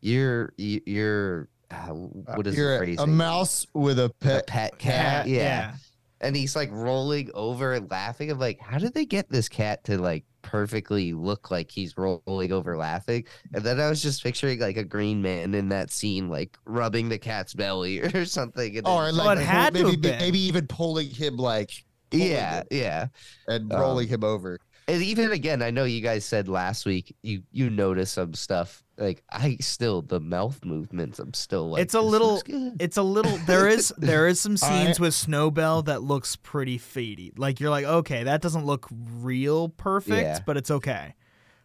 you're 0.00 0.52
you- 0.56 0.82
you're 0.86 1.48
uh, 1.70 1.86
what 1.88 2.46
is 2.46 2.54
the 2.54 2.60
You're 2.60 2.76
a, 2.76 2.78
phrasing? 2.78 2.98
a 3.00 3.06
mouse 3.08 3.66
with 3.74 3.98
a 3.98 4.04
A 4.04 4.08
pet. 4.20 4.46
pet 4.46 4.78
cat, 4.78 5.26
yeah, 5.26 5.40
yeah 5.40 5.74
and 6.22 6.34
he's 6.34 6.56
like 6.56 6.70
rolling 6.72 7.30
over 7.34 7.74
and 7.74 7.90
laughing. 7.90 8.30
I'm 8.30 8.38
like, 8.38 8.58
how 8.60 8.78
did 8.78 8.94
they 8.94 9.04
get 9.04 9.28
this 9.28 9.48
cat 9.50 9.84
to 9.84 9.98
like 9.98 10.24
perfectly 10.40 11.12
look 11.12 11.50
like 11.50 11.70
he's 11.70 11.98
rolling 11.98 12.52
over 12.52 12.74
laughing? 12.78 13.24
And 13.52 13.62
then 13.62 13.78
I 13.80 13.88
was 13.90 14.00
just 14.00 14.22
picturing 14.22 14.58
like 14.60 14.78
a 14.78 14.84
green 14.84 15.20
man 15.20 15.54
in 15.54 15.68
that 15.70 15.90
scene, 15.90 16.30
like 16.30 16.56
rubbing 16.64 17.10
the 17.10 17.18
cat's 17.18 17.52
belly 17.52 18.00
or 18.14 18.24
something. 18.24 18.78
And 18.78 18.86
Or 18.88 19.04
then- 19.06 19.16
like 19.16 19.36
Well, 19.36 19.44
had 19.44 19.74
to 19.74 19.84
maybe, 19.84 20.08
maybe 20.08 20.38
even 20.38 20.66
pulling 20.68 21.10
him 21.10 21.36
like 21.36 21.72
pulling 21.72 21.85
yeah, 22.12 22.58
him 22.60 22.66
yeah. 22.70 23.06
and 23.48 23.72
Um, 23.72 23.80
rolling 23.80 24.08
him 24.08 24.24
over. 24.24 24.58
And 24.88 25.02
even 25.02 25.32
again, 25.32 25.62
I 25.62 25.70
know 25.72 25.82
you 25.82 26.00
guys 26.00 26.24
said 26.24 26.48
last 26.48 26.86
week 26.86 27.14
you 27.22 27.42
you 27.50 27.70
noticed 27.70 28.14
some 28.14 28.34
stuff. 28.34 28.84
Like 28.96 29.24
I 29.30 29.56
still 29.60 30.00
the 30.00 30.20
mouth 30.20 30.64
movements. 30.64 31.18
I'm 31.18 31.34
still 31.34 31.70
like 31.70 31.82
It's 31.82 31.94
a 31.94 32.00
little- 32.00 32.40
It's 32.78 32.96
a 32.96 33.02
little 33.02 33.36
there 33.46 33.66
is 33.68 33.92
there 33.98 34.28
is 34.28 34.40
some 34.40 34.56
All 34.62 34.68
right. 34.70 34.84
scenes 34.84 35.00
with 35.00 35.12
Snowbell 35.12 35.82
that 35.86 36.02
looks 36.02 36.36
pretty 36.36 36.78
fadey. 36.78 37.36
Like 37.36 37.58
you're 37.58 37.70
like, 37.70 37.84
okay, 37.84 38.22
that 38.24 38.40
doesn't 38.42 38.64
look 38.64 38.86
real 39.20 39.68
perfect, 39.70 40.22
Yeah. 40.22 40.38
but 40.46 40.56
it's 40.56 40.70
okay. 40.70 41.14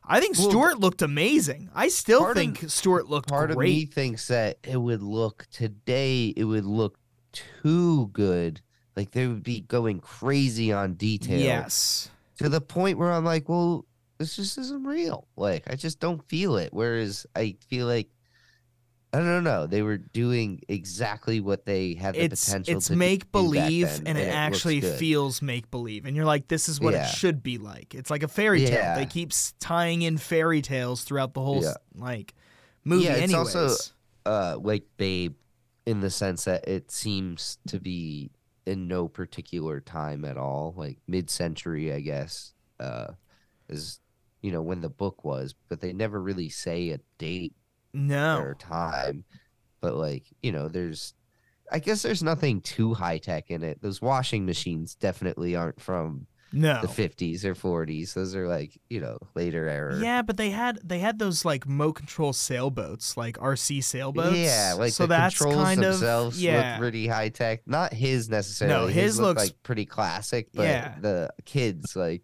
I 0.03 0.19
think 0.19 0.35
Well, 0.39 0.49
Stuart 0.49 0.79
looked 0.79 1.03
amazing. 1.03 1.69
I 1.75 1.89
still 1.89 2.21
part 2.21 2.31
of- 2.31 2.37
think 2.37 2.69
Stuart 2.71 3.07
looked 3.07 3.29
part 3.29 3.51
great. 3.51 3.67
of 3.69 3.75
me 3.75 3.85
thinks 3.85 4.27
that 4.29 4.57
it 4.63 4.77
would 4.77 5.03
look 5.03 5.45
today 5.51 6.33
it 6.35 6.43
would 6.45 6.65
look 6.65 6.97
too 7.31 8.07
good 8.07 8.61
like 8.95 9.11
they 9.11 9.27
would 9.27 9.43
be 9.43 9.61
going 9.61 9.99
crazy 9.99 10.71
on 10.71 10.93
detail 10.95 11.39
Yes. 11.39 12.09
to 12.39 12.49
the 12.49 12.61
point 12.61 12.97
where 12.97 13.11
i'm 13.11 13.25
like 13.25 13.47
well 13.49 13.85
this 14.17 14.35
just 14.35 14.57
isn't 14.57 14.83
real 14.83 15.27
like 15.35 15.63
i 15.69 15.75
just 15.75 15.99
don't 15.99 16.23
feel 16.27 16.57
it 16.57 16.73
whereas 16.73 17.25
i 17.35 17.55
feel 17.69 17.87
like 17.87 18.09
i 19.13 19.17
don't 19.19 19.43
know 19.43 19.67
they 19.67 19.81
were 19.81 19.97
doing 19.97 20.61
exactly 20.69 21.39
what 21.41 21.65
they 21.65 21.93
had 21.95 22.15
the 22.15 22.23
It's 22.25 22.45
potential 22.45 22.77
it's 22.77 22.87
to 22.87 22.93
do 22.93 22.99
make 22.99 23.31
believe 23.31 23.87
then, 23.89 24.03
and 24.07 24.17
it 24.17 24.27
actually 24.33 24.79
feels 24.81 25.41
make 25.41 25.69
believe. 25.69 26.05
And 26.05 26.15
you're 26.15 26.23
like, 26.25 26.47
this 26.47 26.69
is 26.69 26.79
what 26.79 26.93
Yeah. 26.93 27.05
it 27.05 27.09
should 27.09 27.43
be 27.43 27.57
like. 27.57 27.93
It's 27.93 28.09
like 28.09 28.23
a 28.23 28.29
fairy 28.29 28.61
tale. 28.61 28.71
Yeah. 28.71 28.95
They 28.95 29.05
keep 29.05 29.33
tying 29.59 30.01
in 30.03 30.17
fairy 30.17 30.61
tales 30.61 31.03
throughout 31.03 31.33
the 31.33 31.41
whole 31.41 31.61
Yeah. 31.61 31.73
like 31.93 32.33
movie 32.85 33.03
Yeah, 33.05 33.13
it's 33.15 33.23
anyways. 33.33 33.55
also- 33.55 33.91
uh 34.25 34.57
like 34.61 34.83
babe 34.97 35.33
in 35.85 35.99
the 35.99 36.09
sense 36.09 36.45
that 36.45 36.65
it 36.67 36.89
seems 36.91 37.57
to 37.67 37.79
be 37.81 38.29
in 38.65 38.87
no 38.87 39.07
particular 39.07 39.79
time 39.79 40.23
at 40.25 40.37
all, 40.37 40.73
like 40.77 40.99
mid-century, 41.07 41.91
I 41.93 41.99
guess, 42.01 42.53
uh, 42.79 43.13
is 43.69 43.99
you 44.41 44.51
know 44.51 44.61
when 44.61 44.81
the 44.81 44.89
book 44.89 45.23
was, 45.23 45.53
but 45.69 45.81
they 45.81 45.93
never 45.93 46.21
really 46.21 46.49
say 46.49 46.89
a 46.89 46.99
date 47.17 47.53
No. 47.93 48.39
or 48.39 48.55
time. 48.55 49.23
But 49.81 49.95
like 49.95 50.25
you 50.41 50.51
know, 50.51 50.67
there's, 50.67 51.13
I 51.71 51.79
guess 51.79 52.01
there's 52.03 52.23
nothing 52.23 52.61
too 52.61 52.93
high 52.93 53.17
tech 53.17 53.49
in 53.49 53.63
it. 53.63 53.81
Those 53.81 54.01
washing 54.01 54.45
machines 54.45 54.95
definitely 54.95 55.55
aren't 55.55 55.81
from 55.81 56.27
No. 56.53 56.81
the 56.81 56.87
50s 56.87 57.45
or 57.45 57.55
40s. 57.55 58.13
Those 58.13 58.35
are 58.35 58.47
like 58.47 58.77
you 58.89 58.99
know 58.99 59.17
later 59.35 59.67
era. 59.69 59.97
Yeah, 59.99 60.21
but 60.21 60.37
they 60.37 60.49
had 60.49 60.79
they 60.83 60.99
had 60.99 61.17
those 61.19 61.45
like 61.45 61.65
remote 61.65 61.93
control 61.93 62.33
sailboats, 62.33 63.15
like 63.15 63.37
RC 63.37 63.83
sailboats. 63.83 64.35
Yeah, 64.37 64.75
like 64.77 64.91
so 64.93 65.03
the 65.03 65.07
that's 65.15 65.37
controls 65.37 65.63
kind 65.63 65.81
themselves 65.81 66.37
of 66.37 66.41
yeah. 66.43 66.71
look 66.73 66.79
pretty 66.81 67.07
high 67.07 67.29
tech. 67.29 67.61
Not 67.65 67.93
his 67.93 68.29
necessarily. 68.29 68.75
No, 68.75 68.87
his 68.87 69.19
looked 69.19 69.39
looks- 69.39 69.49
like 69.51 69.63
pretty 69.63 69.85
classic, 69.85 70.49
but 70.53 70.63
Yeah. 70.63 70.95
the 70.99 71.29
kids 71.45 71.95
like, 71.95 72.23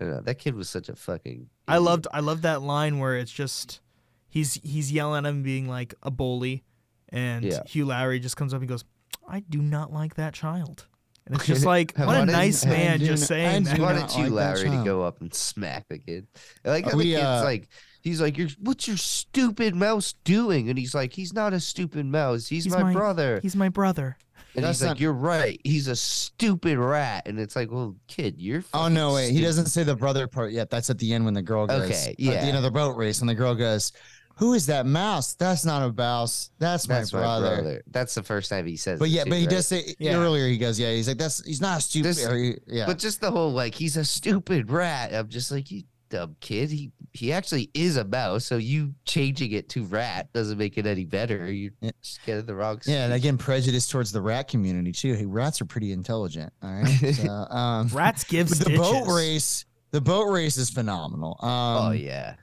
I 0.00 0.04
don't 0.04 0.14
know, 0.14 0.20
that 0.22 0.36
kid 0.38 0.54
was 0.54 0.68
such 0.68 0.88
a 0.88 0.94
fucking. 0.96 1.48
I 1.66 1.78
loved 1.78 2.06
I 2.12 2.20
loved 2.20 2.42
that 2.42 2.62
line 2.62 2.98
where 3.00 3.16
it's 3.16 3.32
just 3.32 3.80
he's 4.28 4.54
he's 4.54 4.92
yelling 4.92 5.26
at 5.26 5.28
him 5.30 5.42
being 5.42 5.68
like 5.68 5.94
a 6.04 6.10
bully, 6.12 6.62
and 7.08 7.44
Yeah. 7.44 7.60
Hugh 7.66 7.86
Laurie 7.86 8.20
just 8.20 8.36
comes 8.36 8.54
up 8.54 8.60
and 8.60 8.68
goes, 8.68 8.84
"I 9.28 9.40
do 9.40 9.60
not 9.60 9.92
like 9.92 10.14
that 10.14 10.34
child," 10.34 10.86
and 11.26 11.36
it's 11.36 11.46
just 11.46 11.64
like 11.64 11.96
what 11.96 12.16
a 12.16 12.26
nice 12.26 12.64
I 12.64 12.70
man 12.70 12.98
do 13.00 13.06
just 13.06 13.26
saying 13.26 13.68
I 13.68 13.70
that. 13.70 13.76
do 13.76 13.82
Why 13.82 14.24
you, 14.24 14.30
Larry, 14.30 14.70
to 14.70 14.82
go 14.84 15.02
up 15.02 15.20
and 15.20 15.32
smack 15.34 15.86
the 15.88 15.98
kid? 15.98 16.26
I 16.64 16.68
like 16.70 16.84
how 16.84 16.92
the 16.92 16.96
we, 16.96 17.04
kid's 17.12 17.22
uh, 17.22 17.42
like, 17.44 17.68
he's 18.02 18.20
like, 18.20 18.38
"You're 18.38 18.48
what's 18.60 18.86
your 18.86 18.96
stupid 18.96 19.74
mouse 19.74 20.14
doing?" 20.24 20.68
And 20.68 20.78
he's 20.78 20.94
like, 20.94 21.12
"He's 21.12 21.32
not 21.32 21.52
a 21.52 21.60
stupid 21.60 22.06
mouse. 22.06 22.46
He's, 22.46 22.64
He's 22.64 22.72
my, 22.72 22.84
my- 22.84 22.92
brother." 22.92 23.40
He's 23.42 23.56
my 23.56 23.68
brother. 23.68 24.16
and 24.54 24.64
That's 24.64 24.80
he's 24.80 24.88
like, 24.88 25.00
"You're 25.00 25.12
right. 25.12 25.60
He's 25.64 25.88
a 25.88 25.96
stupid 25.96 26.78
rat." 26.78 27.26
And 27.26 27.40
it's 27.40 27.56
like, 27.56 27.70
"Well, 27.70 27.96
kid, 28.06 28.36
you're." 28.38 28.62
Oh 28.72 28.88
no, 28.88 29.10
fucking 29.10 29.14
wait. 29.14 29.22
He 29.24 29.28
stupid." 29.36 29.46
doesn't 29.46 29.66
say 29.66 29.82
the 29.82 29.96
brother 29.96 30.26
part 30.28 30.52
yet. 30.52 30.70
That's 30.70 30.90
at 30.90 30.98
the 30.98 31.12
end 31.12 31.24
when 31.24 31.34
the 31.34 31.42
girl 31.42 31.66
goes. 31.66 31.90
Okay, 31.90 32.14
yeah. 32.18 32.30
At 32.30 32.34
yeah. 32.34 32.40
the 32.42 32.46
end 32.48 32.56
of 32.56 32.62
the 32.62 32.70
boat 32.70 32.96
race, 32.96 33.20
and 33.20 33.28
the 33.28 33.34
girl 33.34 33.54
goes, 33.54 33.92
"Who 34.36 34.54
is 34.54 34.66
that 34.66 34.86
mouse? 34.86 35.34
That's 35.34 35.64
not 35.64 35.82
a 35.82 35.92
mouse. 35.92 36.50
That's, 36.58 36.86
That's 36.86 37.12
my, 37.12 37.18
my 37.18 37.24
brother. 37.24 37.54
brother. 37.56 37.82
That's 37.90 38.14
the 38.14 38.22
first 38.22 38.50
time 38.50 38.66
he 38.66 38.76
says. 38.76 38.98
But 38.98 39.08
yeah, 39.10 39.24
too, 39.24 39.30
but 39.30 39.38
he 39.38 39.44
right? 39.46 39.50
does 39.50 39.66
say 39.66 39.94
Yeah. 39.98 40.16
earlier. 40.16 40.46
He 40.48 40.58
goes, 40.58 40.78
"Yeah." 40.78 40.92
He's 40.92 41.08
like, 41.08 41.18
"That's 41.18 41.44
he's 41.44 41.60
not 41.60 41.82
stupid." 41.82 42.08
This- 42.08 42.26
he- 42.26 42.58
yeah, 42.66 42.86
But 42.86 42.98
just 42.98 43.20
the 43.20 43.30
whole 43.30 43.52
like 43.52 43.74
he's 43.74 43.96
a 43.96 44.04
stupid 44.04 44.70
rat. 44.70 45.12
I'm 45.14 45.28
just 45.28 45.50
like 45.50 45.70
you 45.70 45.82
dumb 46.08 46.36
kid. 46.40 46.70
He 46.70 46.92
he 47.14 47.32
actually 47.32 47.70
is 47.74 47.96
a 47.96 48.04
mouse. 48.04 48.44
So 48.44 48.58
you 48.58 48.94
changing 49.06 49.52
it 49.52 49.68
to 49.70 49.84
rat 49.84 50.32
doesn't 50.34 50.56
make 50.58 50.76
it 50.78 50.86
any 50.86 51.04
better. 51.04 51.50
You 51.50 51.70
Yeah. 51.80 51.90
just 52.02 52.24
get 52.26 52.46
the 52.46 52.54
wrong. 52.54 52.80
yeah, 52.86 53.04
and 53.06 53.12
again, 53.14 53.38
prejudice 53.38 53.88
towards 53.88 54.12
the 54.12 54.20
rat 54.20 54.48
community 54.48 54.92
too. 54.92 55.14
Hey, 55.14 55.24
rats 55.26 55.60
are 55.60 55.64
pretty 55.64 55.92
intelligent. 55.92 56.52
All 56.62 56.70
right. 56.70 57.14
So, 57.16 57.30
um, 57.30 57.88
Rats 57.88 58.22
give 58.24 58.48
the 58.58 58.76
boat 58.76 59.06
race, 59.08 59.64
the 59.92 60.00
boat 60.02 60.30
race 60.30 60.58
is 60.58 60.68
phenomenal. 60.70 61.38
Um, 61.40 61.50
oh 61.50 61.90
yeah. 61.92 62.34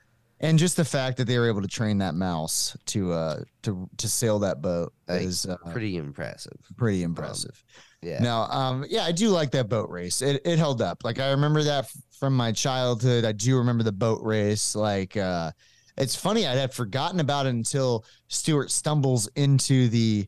And 0.44 0.58
just 0.58 0.76
the 0.76 0.84
fact 0.84 1.16
that 1.16 1.24
they 1.26 1.38
were 1.38 1.48
able 1.48 1.62
to 1.62 1.68
train 1.68 1.98
that 1.98 2.14
mouse 2.14 2.76
to 2.86 3.12
uh 3.12 3.40
to 3.62 3.88
to 3.96 4.08
sail 4.08 4.38
that 4.40 4.60
boat 4.62 4.92
Like, 5.08 5.22
is 5.22 5.46
uh, 5.46 5.56
Pretty 5.72 5.96
impressive. 5.96 6.56
pretty 6.76 7.02
impressive. 7.02 7.62
Yeah. 8.02 8.20
Now, 8.22 8.42
um, 8.50 8.84
yeah, 8.88 9.02
I 9.04 9.12
do 9.12 9.28
like 9.30 9.50
that 9.52 9.68
boat 9.70 9.88
race. 9.90 10.20
It 10.22 10.42
it 10.44 10.58
held 10.58 10.82
up. 10.82 11.02
Like 11.04 11.18
I 11.20 11.30
remember 11.30 11.62
that 11.62 11.84
f- 11.84 11.96
from 12.18 12.36
my 12.36 12.52
childhood. 12.52 13.24
I 13.24 13.32
do 13.32 13.56
remember 13.56 13.82
the 13.82 13.92
boat 13.92 14.20
race. 14.22 14.74
Like 14.74 15.16
uh, 15.16 15.52
it's 15.96 16.14
funny, 16.14 16.46
I 16.46 16.52
had 16.54 16.74
forgotten 16.74 17.20
about 17.20 17.46
it 17.46 17.50
until 17.50 18.04
Stuart 18.28 18.70
stumbles 18.70 19.28
into 19.36 19.88
the 19.88 20.26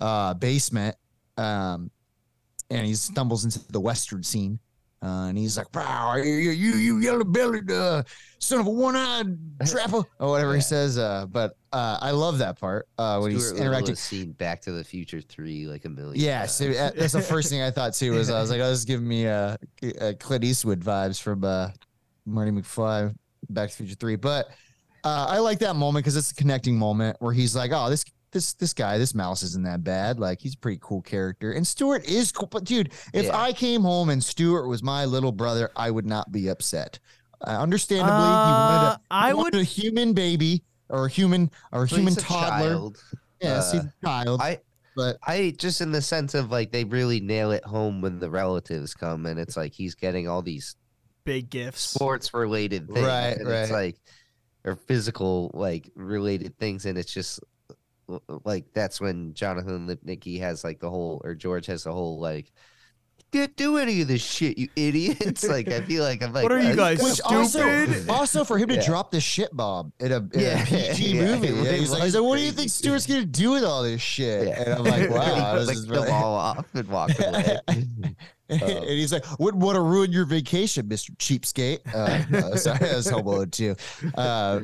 uh 0.00 0.34
basement, 0.34 0.96
um, 1.38 1.90
and 2.68 2.86
he 2.86 2.94
stumbles 2.94 3.44
into 3.44 3.60
the 3.72 3.80
western 3.80 4.22
scene. 4.22 4.58
Uh, 5.04 5.26
and 5.28 5.36
he's 5.36 5.58
like, 5.58 5.66
"Wow, 5.74 6.14
you 6.16 6.32
you 6.32 6.76
you 6.76 6.98
yellow 6.98 7.24
bellied 7.24 7.70
uh, 7.70 8.02
son 8.38 8.60
of 8.60 8.66
a 8.66 8.70
one 8.70 8.96
eyed 8.96 9.36
trapper," 9.66 10.02
or 10.18 10.30
whatever 10.30 10.52
Yeah. 10.52 10.56
he 10.56 10.62
says. 10.62 10.96
Uh, 10.96 11.26
but 11.26 11.58
uh, 11.74 11.98
I 12.00 12.12
love 12.12 12.38
that 12.38 12.58
part 12.58 12.88
uh, 12.96 13.18
when 13.18 13.32
he's 13.32 13.44
Stuart 13.44 13.58
Little 13.58 13.72
interacting. 13.72 13.96
seen 13.96 14.32
Back 14.32 14.62
to 14.62 14.72
the 14.72 14.82
Future 14.82 15.20
three 15.20 15.66
like 15.66 15.84
a 15.84 15.90
million. 15.90 16.24
Yeah, 16.24 16.38
times. 16.38 16.52
so 16.52 16.72
that's 16.72 17.12
the 17.12 17.20
first 17.20 17.50
thing 17.50 17.60
I 17.60 17.70
thought 17.70 17.92
too. 17.92 18.12
Was 18.12 18.30
I 18.30 18.40
was 18.40 18.50
like, 18.50 18.60
oh, 18.60 18.70
this 18.70 18.78
is 18.78 18.84
giving 18.86 19.06
me 19.06 19.26
uh, 19.26 19.58
uh 20.00 20.12
Clint 20.18 20.42
Eastwood 20.42 20.80
vibes 20.80 21.20
from 21.20 21.44
uh, 21.44 21.68
Marty 22.24 22.52
McFly, 22.52 23.14
Back 23.50 23.70
to 23.70 23.76
the 23.76 23.84
Future 23.84 23.96
Three. 23.96 24.16
But 24.16 24.46
uh, 25.04 25.26
I 25.28 25.38
like 25.38 25.58
that 25.58 25.76
moment 25.76 26.04
because 26.04 26.16
it's 26.16 26.30
a 26.30 26.34
connecting 26.34 26.78
moment 26.78 27.18
where 27.20 27.34
he's 27.34 27.54
like, 27.54 27.72
oh, 27.74 27.90
this 27.90 28.04
this 28.34 28.52
this 28.52 28.74
guy, 28.74 28.98
this 28.98 29.14
mouse 29.14 29.42
isn't 29.42 29.64
that 29.64 29.82
bad. 29.82 30.20
Like 30.20 30.40
he's 30.42 30.52
a 30.54 30.58
pretty 30.58 30.78
cool 30.82 31.00
character, 31.00 31.52
and 31.52 31.66
Stuart 31.66 32.04
is 32.04 32.30
cool. 32.30 32.48
But 32.48 32.64
dude, 32.64 32.92
if 33.14 33.24
Yeah. 33.26 33.40
I 33.40 33.54
came 33.54 33.80
home 33.80 34.10
and 34.10 34.22
Stuart 34.22 34.68
was 34.68 34.82
my 34.82 35.06
little 35.06 35.32
brother, 35.32 35.70
I 35.76 35.90
would 35.90 36.04
not 36.06 36.30
be 36.30 36.48
upset. 36.48 36.98
Uh, 37.40 37.50
understandably, 37.50 38.12
he 38.14 38.20
wanted, 38.20 38.86
Uh, 38.86 38.96
a, 38.96 39.00
I 39.10 39.28
he 39.28 39.32
would 39.34 39.42
wanted 39.44 39.60
a 39.60 39.64
human 39.64 40.12
baby 40.12 40.62
or 40.90 41.06
a 41.06 41.10
human 41.10 41.50
or 41.72 41.78
a 41.78 41.80
Well, 41.80 41.86
human 41.86 42.14
he's 42.14 42.18
a 42.22 42.26
toddler. 42.26 42.68
child. 42.74 43.02
Yes, 43.40 43.72
he's 43.72 43.80
Uh, 43.80 43.84
a 44.02 44.06
child. 44.06 44.40
I- 44.42 44.60
but 44.96 45.18
I 45.26 45.52
just 45.58 45.80
in 45.80 45.90
the 45.90 46.00
sense 46.02 46.34
of 46.34 46.50
like 46.52 46.70
they 46.70 46.84
really 46.84 47.18
nail 47.20 47.50
it 47.50 47.64
home 47.64 48.00
when 48.00 48.20
the 48.20 48.30
relatives 48.30 48.94
come 48.94 49.26
and 49.26 49.40
it's 49.40 49.56
like 49.56 49.72
he's 49.72 49.94
getting 49.96 50.28
all 50.28 50.40
these 50.42 50.76
big 51.24 51.50
gifts. 51.50 51.80
sports 51.82 52.32
related 52.32 52.86
things. 52.86 53.04
Right, 53.04 53.36
and 53.36 53.48
It's 53.48 53.72
like 53.72 53.96
or 54.64 54.76
physical 54.76 55.50
like 55.52 55.90
related 55.96 56.56
things, 56.58 56.86
and 56.86 56.96
it's 56.96 57.12
just 57.12 57.40
l- 57.42 57.48
like 58.44 58.66
that's 58.74 59.00
when 59.00 59.34
Jonathan 59.34 59.88
Lipnicki 59.88 60.40
has 60.40 60.64
like 60.64 60.80
the 60.80 60.90
whole 60.90 61.20
or 61.24 61.34
George 61.34 61.66
has 61.66 61.84
the 61.84 61.92
whole 61.92 62.18
like 62.18 62.52
can't 63.34 63.56
do 63.56 63.78
any 63.78 64.00
of 64.00 64.06
this 64.06 64.22
shit, 64.22 64.56
you 64.56 64.68
idiots. 64.76 65.42
like 65.48 65.68
I 65.68 65.80
feel 65.80 66.04
like 66.04 66.22
I'm 66.22 66.32
like 66.32 66.44
What 66.44 66.52
are 66.52 66.60
you 66.60 66.76
guys, 66.76 66.98
kinda 66.98 67.10
Which 67.40 67.48
stupid?" 67.50 68.08
also, 68.08 68.12
also 68.12 68.44
for 68.44 68.58
him 68.58 68.68
to 68.68 68.74
Yeah. 68.76 68.86
drop 68.86 69.10
the 69.10 69.20
shit 69.20 69.54
bomb 69.56 69.92
in 69.98 70.12
a, 70.12 70.18
in 70.18 70.30
Yeah, 70.34 70.62
a 70.62 70.66
PG 70.66 71.04
yeah, 71.16 71.24
movie. 71.24 71.48
Yeah, 71.48 71.72
he's, 71.72 71.90
like, 71.90 72.04
he's 72.04 72.14
like, 72.14 72.22
what 72.22 72.36
do 72.36 72.44
you 72.44 72.52
think 72.52 72.68
too. 72.68 72.68
Stuart's 72.68 73.06
gonna 73.06 73.24
do 73.24 73.50
with 73.50 73.64
all 73.64 73.82
this 73.82 74.00
shit? 74.00 74.46
Yeah. 74.46 74.62
And 74.62 74.74
I'm 74.74 74.84
like, 74.84 75.10
wow, 75.10 75.56
this 75.56 75.66
Licked 75.66 75.78
is 75.78 75.86
them 75.86 75.96
really... 75.96 76.10
all 76.10 76.34
off 76.34 76.66
and 76.74 76.88
walked 76.88 77.18
away. 77.18 77.58
and 78.48 78.84
he's 78.84 79.12
like, 79.12 79.24
wouldn't 79.40 79.62
want 79.62 79.74
to 79.74 79.80
ruin 79.80 80.12
your 80.12 80.26
vacation, 80.26 80.86
Mister 80.86 81.12
Cheapskate. 81.14 81.80
Uh, 81.92 82.24
no, 82.30 82.54
sorry, 82.54 82.78
that 82.78 82.94
was 82.94 83.08
Home 83.10 83.26
Alone 83.26 83.50
too. 83.50 83.74
Uh, 84.16 84.60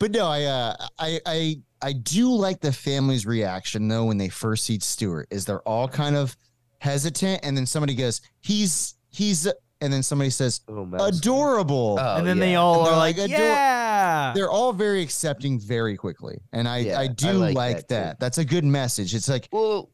but 0.00 0.10
no, 0.10 0.26
I, 0.26 0.44
uh, 0.44 0.76
I, 0.98 1.20
I, 1.26 1.56
I 1.86 1.92
do 1.92 2.32
like 2.34 2.60
the 2.60 2.72
family's 2.72 3.24
reaction 3.26 3.86
though 3.86 4.06
when 4.06 4.18
they 4.18 4.28
first 4.28 4.64
see 4.64 4.80
Stuart. 4.80 5.28
Is 5.30 5.44
they're 5.44 5.60
all 5.60 5.86
kind 5.86 6.16
of 6.16 6.36
hesitant, 6.80 7.42
and 7.44 7.56
then 7.56 7.64
somebody 7.64 7.94
goes, 7.94 8.22
"He's, 8.40 8.96
he's," 9.08 9.46
and 9.80 9.92
then 9.92 10.02
somebody 10.02 10.30
says, 10.30 10.62
Oh, 10.66 10.88
"Adorable." 10.98 11.96
Oh, 12.00 12.16
and 12.16 12.26
then 12.26 12.40
they 12.40 12.56
all 12.56 12.80
are 12.88 12.96
like, 12.96 13.18
like, 13.18 13.30
ador- 13.30 13.38
yeah. 13.38 14.32
they're 14.34 14.50
all 14.50 14.72
very 14.72 15.00
accepting 15.00 15.60
very 15.60 15.96
quickly 15.96 16.40
and 16.52 16.66
i 16.66 16.78
Yeah, 16.78 16.98
i 16.98 17.02
I 17.02 17.06
do 17.06 17.32
like 17.34 17.54
like, 17.54 17.76
that, 17.76 17.88
that, 17.88 18.20
that's 18.20 18.38
a 18.38 18.44
good 18.44 18.64
message 18.64 19.14
it's 19.14 19.28
like 19.28 19.48
Well, 19.52 19.90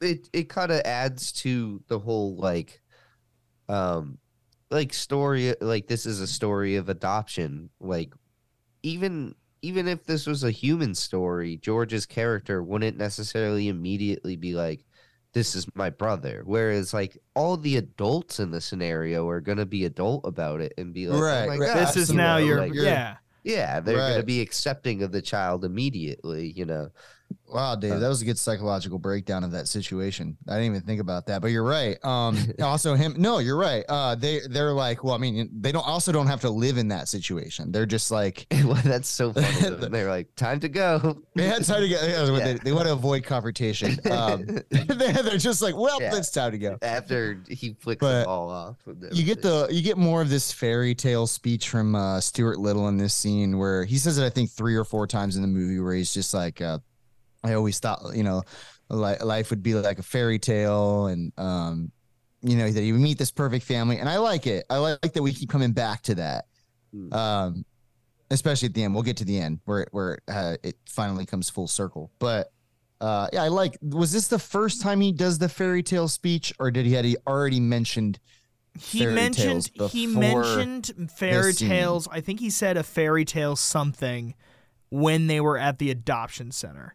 it 0.00 0.28
it 0.32 0.48
kind 0.48 0.72
of 0.72 0.80
adds 0.84 1.30
to 1.44 1.80
the 1.86 2.00
whole 2.00 2.34
like, 2.34 2.82
um, 3.68 4.18
like 4.72 4.92
story. 4.92 5.54
Like 5.60 5.86
this 5.86 6.04
is 6.04 6.20
a 6.20 6.26
story 6.26 6.74
of 6.74 6.88
adoption. 6.88 7.70
Like, 7.78 8.12
even 8.82 9.36
even 9.62 9.88
if 9.88 10.04
this 10.04 10.26
was 10.26 10.44
a 10.44 10.50
human 10.50 10.94
story, 10.94 11.56
George's 11.56 12.04
character 12.04 12.62
wouldn't 12.62 12.98
necessarily 12.98 13.68
immediately 13.68 14.36
be 14.36 14.54
like, 14.54 14.84
"This 15.32 15.54
is 15.54 15.66
my 15.74 15.88
brother." 15.88 16.42
Whereas, 16.44 16.92
like 16.92 17.16
all 17.34 17.56
the 17.56 17.76
adults 17.76 18.40
in 18.40 18.50
the 18.50 18.60
scenario 18.60 19.28
are 19.28 19.40
gonna 19.40 19.66
be 19.66 19.84
adult 19.84 20.26
about 20.26 20.60
it 20.60 20.74
and 20.76 20.92
be 20.92 21.06
like, 21.08 21.18
oh 21.18 21.22
Right, 21.22 21.44
"Oh 21.44 21.46
my 21.46 21.58
right. 21.58 21.74
God," 21.74 21.86
this 21.86 21.96
is 21.96 22.10
you 22.10 22.16
now 22.16 22.38
know, 22.38 22.44
your 22.44 22.58
like, 22.60 22.74
yeah. 22.74 23.16
yeah, 23.44 23.80
they're 23.80 23.96
gonna 23.96 24.22
be 24.24 24.40
accepting 24.40 25.02
of 25.02 25.12
the 25.12 25.22
child 25.22 25.64
immediately. 25.64 26.52
You 26.54 26.66
know. 26.66 26.90
Wow 27.48 27.74
dave 27.74 28.00
that 28.00 28.08
was 28.08 28.22
a 28.22 28.24
good 28.24 28.38
psychological 28.38 28.98
breakdown 28.98 29.44
of 29.44 29.50
that 29.52 29.68
situation 29.68 30.36
i 30.48 30.52
didn't 30.54 30.66
even 30.66 30.80
think 30.82 31.00
about 31.00 31.26
that 31.26 31.40
but 31.42 31.48
you're 31.48 31.64
right 31.64 32.02
um 32.04 32.36
also 32.62 32.94
him 32.94 33.14
no 33.18 33.38
you're 33.38 33.56
right 33.56 33.84
uh 33.88 34.14
they 34.14 34.40
they're 34.50 34.72
like 34.72 35.04
well 35.04 35.14
i 35.14 35.18
mean 35.18 35.48
they 35.60 35.72
don't 35.72 35.86
also 35.86 36.12
don't 36.12 36.26
have 36.26 36.40
to 36.40 36.50
live 36.50 36.78
in 36.78 36.88
that 36.88 37.08
situation 37.08 37.70
they're 37.72 37.86
just 37.86 38.10
like 38.10 38.46
well, 38.64 38.74
that's 38.84 39.08
so 39.08 39.32
funny. 39.32 39.46
They're 39.92 40.08
like, 40.08 40.34
time 40.36 40.60
to 40.60 40.68
go. 40.68 41.22
they 41.34 41.46
had 41.46 41.64
time 41.64 41.82
to 41.82 41.88
get 41.88 42.02
yeah, 42.08 42.24
they, 42.24 42.54
they 42.54 42.72
want 42.72 42.86
to 42.86 42.92
avoid 42.92 43.24
confrontation 43.24 43.98
um 44.10 44.44
they, 44.70 44.84
they're 45.12 45.36
just 45.38 45.60
like 45.62 45.76
well 45.76 46.00
Yeah. 46.00 46.16
it's 46.16 46.30
time 46.30 46.52
to 46.52 46.58
go 46.58 46.78
After 46.82 47.40
he 47.48 47.74
flicks 47.80 48.00
But 48.00 48.20
them 48.20 48.28
all 48.28 48.50
off. 48.50 48.76
you 49.12 49.24
get 49.24 49.42
the 49.42 49.68
you 49.70 49.82
get 49.82 49.96
more 49.98 50.22
of 50.22 50.30
this 50.30 50.52
fairy 50.52 50.94
tale 50.94 51.26
speech 51.26 51.68
from 51.68 51.94
uh 51.94 52.20
Stuart 52.20 52.58
Little 52.58 52.88
in 52.88 52.96
this 52.96 53.14
scene 53.14 53.58
where 53.58 53.84
he 53.84 53.98
says 53.98 54.18
it 54.18 54.24
I 54.24 54.30
think 54.30 54.50
three 54.50 54.74
or 54.76 54.84
four 54.84 55.06
times 55.06 55.36
in 55.36 55.42
the 55.42 55.48
movie 55.48 55.78
where 55.80 55.94
he's 55.94 56.12
just 56.14 56.32
like 56.34 56.60
uh 56.60 56.78
I 57.44 57.54
always 57.54 57.78
thought 57.78 58.14
you 58.14 58.22
know 58.22 58.42
li- 58.88 59.18
life 59.22 59.50
would 59.50 59.62
be 59.62 59.74
like 59.74 59.98
a 59.98 60.02
fairy 60.02 60.38
tale 60.38 61.06
and 61.06 61.32
um 61.38 61.92
you 62.42 62.56
know 62.56 62.70
that 62.70 62.82
you 62.82 62.94
would 62.94 63.02
meet 63.02 63.18
this 63.18 63.30
perfect 63.30 63.64
family 63.64 63.98
and 63.98 64.08
I 64.08 64.18
like 64.18 64.46
it 64.46 64.64
I 64.70 64.78
like 64.78 65.12
that 65.12 65.22
we 65.22 65.32
keep 65.32 65.48
coming 65.50 65.72
back 65.72 66.02
to 66.02 66.14
that 66.16 66.46
Mm. 66.94 67.14
um 67.14 67.64
especially 68.30 68.66
at 68.68 68.74
the 68.74 68.84
end 68.84 68.92
we'll 68.92 69.02
get 69.02 69.16
to 69.18 69.24
the 69.24 69.38
end 69.38 69.60
where 69.64 69.80
it, 69.80 69.88
where 69.92 70.18
uh, 70.28 70.56
it 70.62 70.76
finally 70.86 71.24
comes 71.24 71.48
full 71.48 71.66
circle 71.68 72.10
but 72.18 72.52
uh, 73.00 73.26
yeah, 73.32 73.42
I 73.42 73.48
like. 73.48 73.76
Was 73.82 74.12
this 74.12 74.28
the 74.28 74.38
first 74.38 74.80
time 74.80 75.00
he 75.00 75.10
does 75.10 75.36
the 75.36 75.48
fairy 75.48 75.82
tale 75.82 76.06
speech, 76.06 76.54
or 76.60 76.70
did 76.70 76.86
he 76.86 76.92
had 76.92 77.04
he 77.04 77.16
already 77.26 77.58
mentioned? 77.58 78.20
He 78.78 79.00
fairy 79.00 79.14
mentioned 79.14 79.74
tales 79.74 79.90
he 79.90 80.06
mentioned 80.06 81.10
fairy 81.10 81.52
tales. 81.52 82.06
I 82.12 82.20
think 82.20 82.38
he 82.38 82.48
said 82.48 82.76
a 82.76 82.84
fairy 82.84 83.24
tale 83.24 83.56
something 83.56 84.36
when 84.88 85.26
they 85.26 85.40
were 85.40 85.58
at 85.58 85.80
the 85.80 85.90
adoption 85.90 86.52
center. 86.52 86.94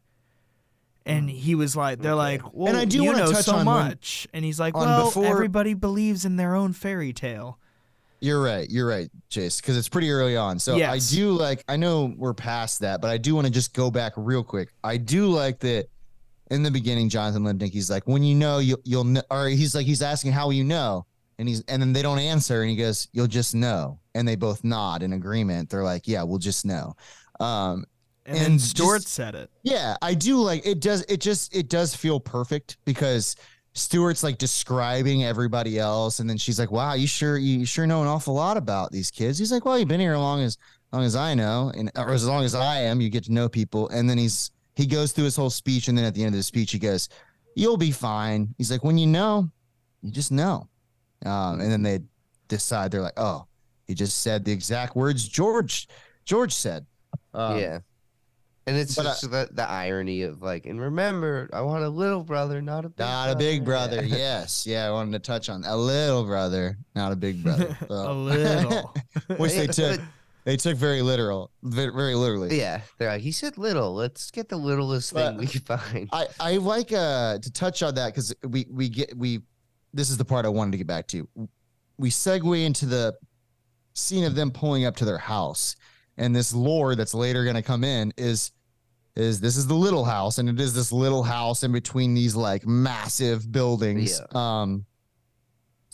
And 1.08 1.30
he 1.30 1.55
was 1.55 1.76
like, 1.76 1.99
they're 1.99 2.14
like, 2.16 2.41
well, 2.53 2.76
I 2.76 2.86
do 2.86 3.01
you 3.03 3.14
know 3.14 3.32
touch 3.32 3.45
so 3.45 3.53
on 3.55 3.66
when- 3.66 3.88
much. 3.88 4.28
and 4.34 4.43
he's 4.43 4.60
like, 4.60 4.76
well, 4.76 5.05
before- 5.05 5.26
everybody 5.26 5.74
believes 5.74 6.26
in 6.26 6.36
their 6.36 6.53
own 6.55 6.74
fairy 6.74 7.14
tale. 7.14 7.58
You're 8.20 8.41
right. 8.41 8.68
You're 8.70 8.88
right, 8.88 9.10
Chase, 9.30 9.62
because 9.62 9.78
it's 9.78 9.89
pretty 9.89 10.10
early 10.10 10.36
on. 10.36 10.58
So 10.60 10.76
Yes. 10.76 11.12
I 11.12 11.16
do 11.16 11.32
like. 11.34 11.64
I 11.70 11.78
know 11.78 12.14
we're 12.18 12.34
past 12.34 12.80
that, 12.80 12.99
but 12.99 13.12
I 13.12 13.18
do 13.18 13.36
want 13.36 13.45
to 13.45 13.53
just 13.53 13.74
go 13.74 13.91
back 13.91 14.14
real 14.18 14.43
quick. 14.43 14.70
I 14.84 14.97
do 14.97 15.28
like 15.28 15.60
that. 15.60 15.88
In 16.49 16.64
the 16.64 16.72
beginning, 16.72 17.10
Jonathan 17.10 17.43
Lipnick, 17.43 17.72
he's 17.72 17.91
like, 17.91 18.08
"When 18.08 18.24
you 18.24 18.34
know, 18.34 18.58
you'll 18.60 18.80
you'll 18.86 19.03
know," 19.03 19.22
or 19.30 19.49
he's 19.49 19.76
like, 19.76 19.86
he's 19.86 20.01
asking 20.01 20.32
how 20.32 20.45
will 20.45 20.53
you 20.53 20.64
know, 20.64 21.05
and 21.38 21.47
he's 21.47 21.62
and 21.68 21.80
then 21.82 21.91
they 21.93 22.01
don't 22.01 22.20
answer, 22.20 22.62
and 22.62 22.70
he 22.72 22.76
goes, 22.78 23.08
"You'll 23.12 23.28
just 23.28 23.53
know," 23.53 23.99
and 24.16 24.26
they 24.28 24.36
both 24.36 24.64
nod 24.64 25.03
in 25.03 25.12
agreement. 25.14 25.70
They're 25.70 25.84
like, 25.84 26.08
"Yeah, 26.08 26.24
we'll 26.24 26.39
just 26.39 26.66
know." 26.66 26.95
Um, 27.39 27.86
And, 28.28 28.38
then 28.38 28.45
And 28.51 28.61
Stuart 28.61 28.99
just- 29.03 29.07
said 29.13 29.34
it. 29.36 29.49
Yeah, 29.63 29.95
I 30.01 30.13
do 30.13 30.38
like 30.41 30.65
it 30.65 30.80
does 30.82 31.01
it 31.07 31.21
just 31.21 31.55
it 31.55 31.69
does 31.69 31.95
feel 31.95 32.19
perfect 32.19 32.78
because 32.86 33.36
Stuart's 33.73 34.21
like 34.23 34.38
describing 34.38 35.23
everybody 35.23 35.80
else 35.80 36.19
and 36.19 36.30
then 36.30 36.38
she's 36.38 36.59
like, 36.59 36.71
"Wow, 36.71 36.93
you 36.93 37.07
sure 37.07 37.38
you 37.38 37.65
sure 37.65 37.88
know 37.88 38.01
an 38.01 38.07
awful 38.07 38.34
lot 38.34 38.57
about 38.57 38.91
these 38.91 39.09
kids." 39.09 39.39
He's 39.39 39.51
like, 39.51 39.63
"Well, 39.65 39.80
you've 39.80 39.88
been 39.88 39.99
here 39.99 40.13
as 40.13 40.19
long 40.19 40.41
as 40.41 40.57
long 40.91 41.03
as 41.03 41.15
I 41.15 41.34
know 41.36 41.71
and 41.75 41.89
or 41.95 42.09
as 42.11 42.25
long 42.28 42.43
as 42.43 42.53
I 42.55 42.82
am, 42.82 42.99
you 43.01 43.09
get 43.09 43.23
to 43.25 43.32
know 43.34 43.47
people." 43.47 43.88
And 43.89 44.09
then 44.09 44.17
he's 44.17 44.51
he 44.75 44.86
goes 44.86 45.11
through 45.13 45.25
his 45.25 45.36
whole 45.36 45.49
speech 45.49 45.88
and 45.88 45.97
then 45.97 46.05
at 46.05 46.13
the 46.13 46.23
end 46.23 46.34
of 46.36 46.39
the 46.39 46.43
speech 46.43 46.71
he 46.71 46.80
goes, 46.80 47.07
"You'll 47.55 47.78
be 47.78 47.91
fine." 47.91 48.53
He's 48.57 48.71
like, 48.71 48.84
"When 48.84 48.97
you 48.97 49.07
know, 49.07 49.49
you 50.01 50.11
just 50.11 50.32
know." 50.32 50.67
Um, 51.25 51.61
and 51.61 51.71
then 51.71 51.82
they 51.84 51.99
decide 52.47 52.91
they're 52.91 53.01
like, 53.01 53.17
"Oh, 53.17 53.45
he 53.86 53.93
just 53.93 54.21
said 54.21 54.43
the 54.43 54.51
exact 54.51 54.95
words 54.95 55.28
George 55.28 55.88
George 56.25 56.53
said." 56.53 56.86
Um, 57.34 57.59
yeah. 57.59 57.80
And 58.68 58.76
it's 58.76 58.95
but, 58.95 59.05
uh, 59.05 59.09
just 59.09 59.32
the, 59.32 59.49
the 59.51 59.68
irony 59.68 60.24
of 60.24 60.41
like, 60.41 60.65
and 60.65 60.80
remember, 60.80 61.49
I 61.53 61.61
want 61.61 61.86
a 61.86 61.89
little 61.89 62.24
brother, 62.24 62.61
not 62.61 62.84
a 62.84 62.89
big 62.89 62.99
Not 62.99 63.30
a 63.30 63.36
big 63.36 63.63
brother. 63.63 64.03
Yes. 64.03 64.68
Yeah. 64.68 64.86
I 64.88 64.91
wanted 64.91 65.13
to 65.13 65.20
touch 65.20 65.47
on 65.47 65.63
a 65.63 65.76
little 65.76 66.26
brother, 66.26 66.78
not 66.93 67.13
a 67.13 67.15
big 67.15 67.41
brother. 67.41 67.78
a 67.89 68.13
little. 68.13 68.93
Which 69.38 69.53
they 69.53 69.68
took. 69.68 70.01
They 70.43 70.55
took 70.55 70.78
very 70.78 71.01
literal, 71.01 71.51
very, 71.61 71.91
very 71.91 72.15
literally. 72.15 72.57
Yeah, 72.57 72.80
they're 72.97 73.09
like, 73.09 73.22
he 73.22 73.34
said 73.34 73.57
little. 73.57 73.93
Let's 73.93 74.32
get 74.32 74.47
the 74.47 74.55
littlest 74.55 75.13
But- 75.13 75.32
thing 75.32 75.38
we 75.39 75.47
can 75.47 75.59
find. 75.61 76.09
I, 76.13 76.28
I 76.39 76.57
like 76.57 76.93
uh 76.93 77.39
to 77.39 77.51
touch 77.51 77.84
on 77.84 77.95
that 77.95 78.13
because 78.13 78.34
we 78.47 78.65
we 78.72 78.88
get 78.88 79.18
we 79.18 79.41
this 79.93 80.09
is 80.09 80.15
the 80.18 80.24
part 80.24 80.45
I 80.45 80.49
wanted 80.49 80.72
to 80.72 80.78
get 80.78 80.88
back 80.88 81.07
to. 81.07 81.28
We 81.97 82.09
segue 82.11 82.65
into 82.65 82.86
the 82.86 83.15
scene 83.93 84.24
of 84.24 84.36
them 84.36 84.51
pulling 84.51 84.86
up 84.86 84.95
to 84.97 85.05
their 85.05 85.18
house, 85.18 85.76
and 86.18 86.34
this 86.34 86.53
lore 86.53 86.95
that's 86.95 87.13
later 87.13 87.43
going 87.43 87.55
to 87.57 87.61
come 87.61 87.84
in 87.84 88.13
is 88.15 88.51
is 89.18 89.39
this 89.41 89.57
is 89.57 89.68
the 89.68 89.74
little 89.74 90.05
house, 90.05 90.38
and 90.38 90.47
it 90.49 90.59
is 90.59 90.74
this 90.74 90.91
little 90.91 91.24
house 91.24 91.63
in 91.63 91.72
between 91.72 92.13
these 92.13 92.36
like 92.36 92.65
massive 92.65 93.51
buildings. 93.51 94.22
Um, 94.36 94.86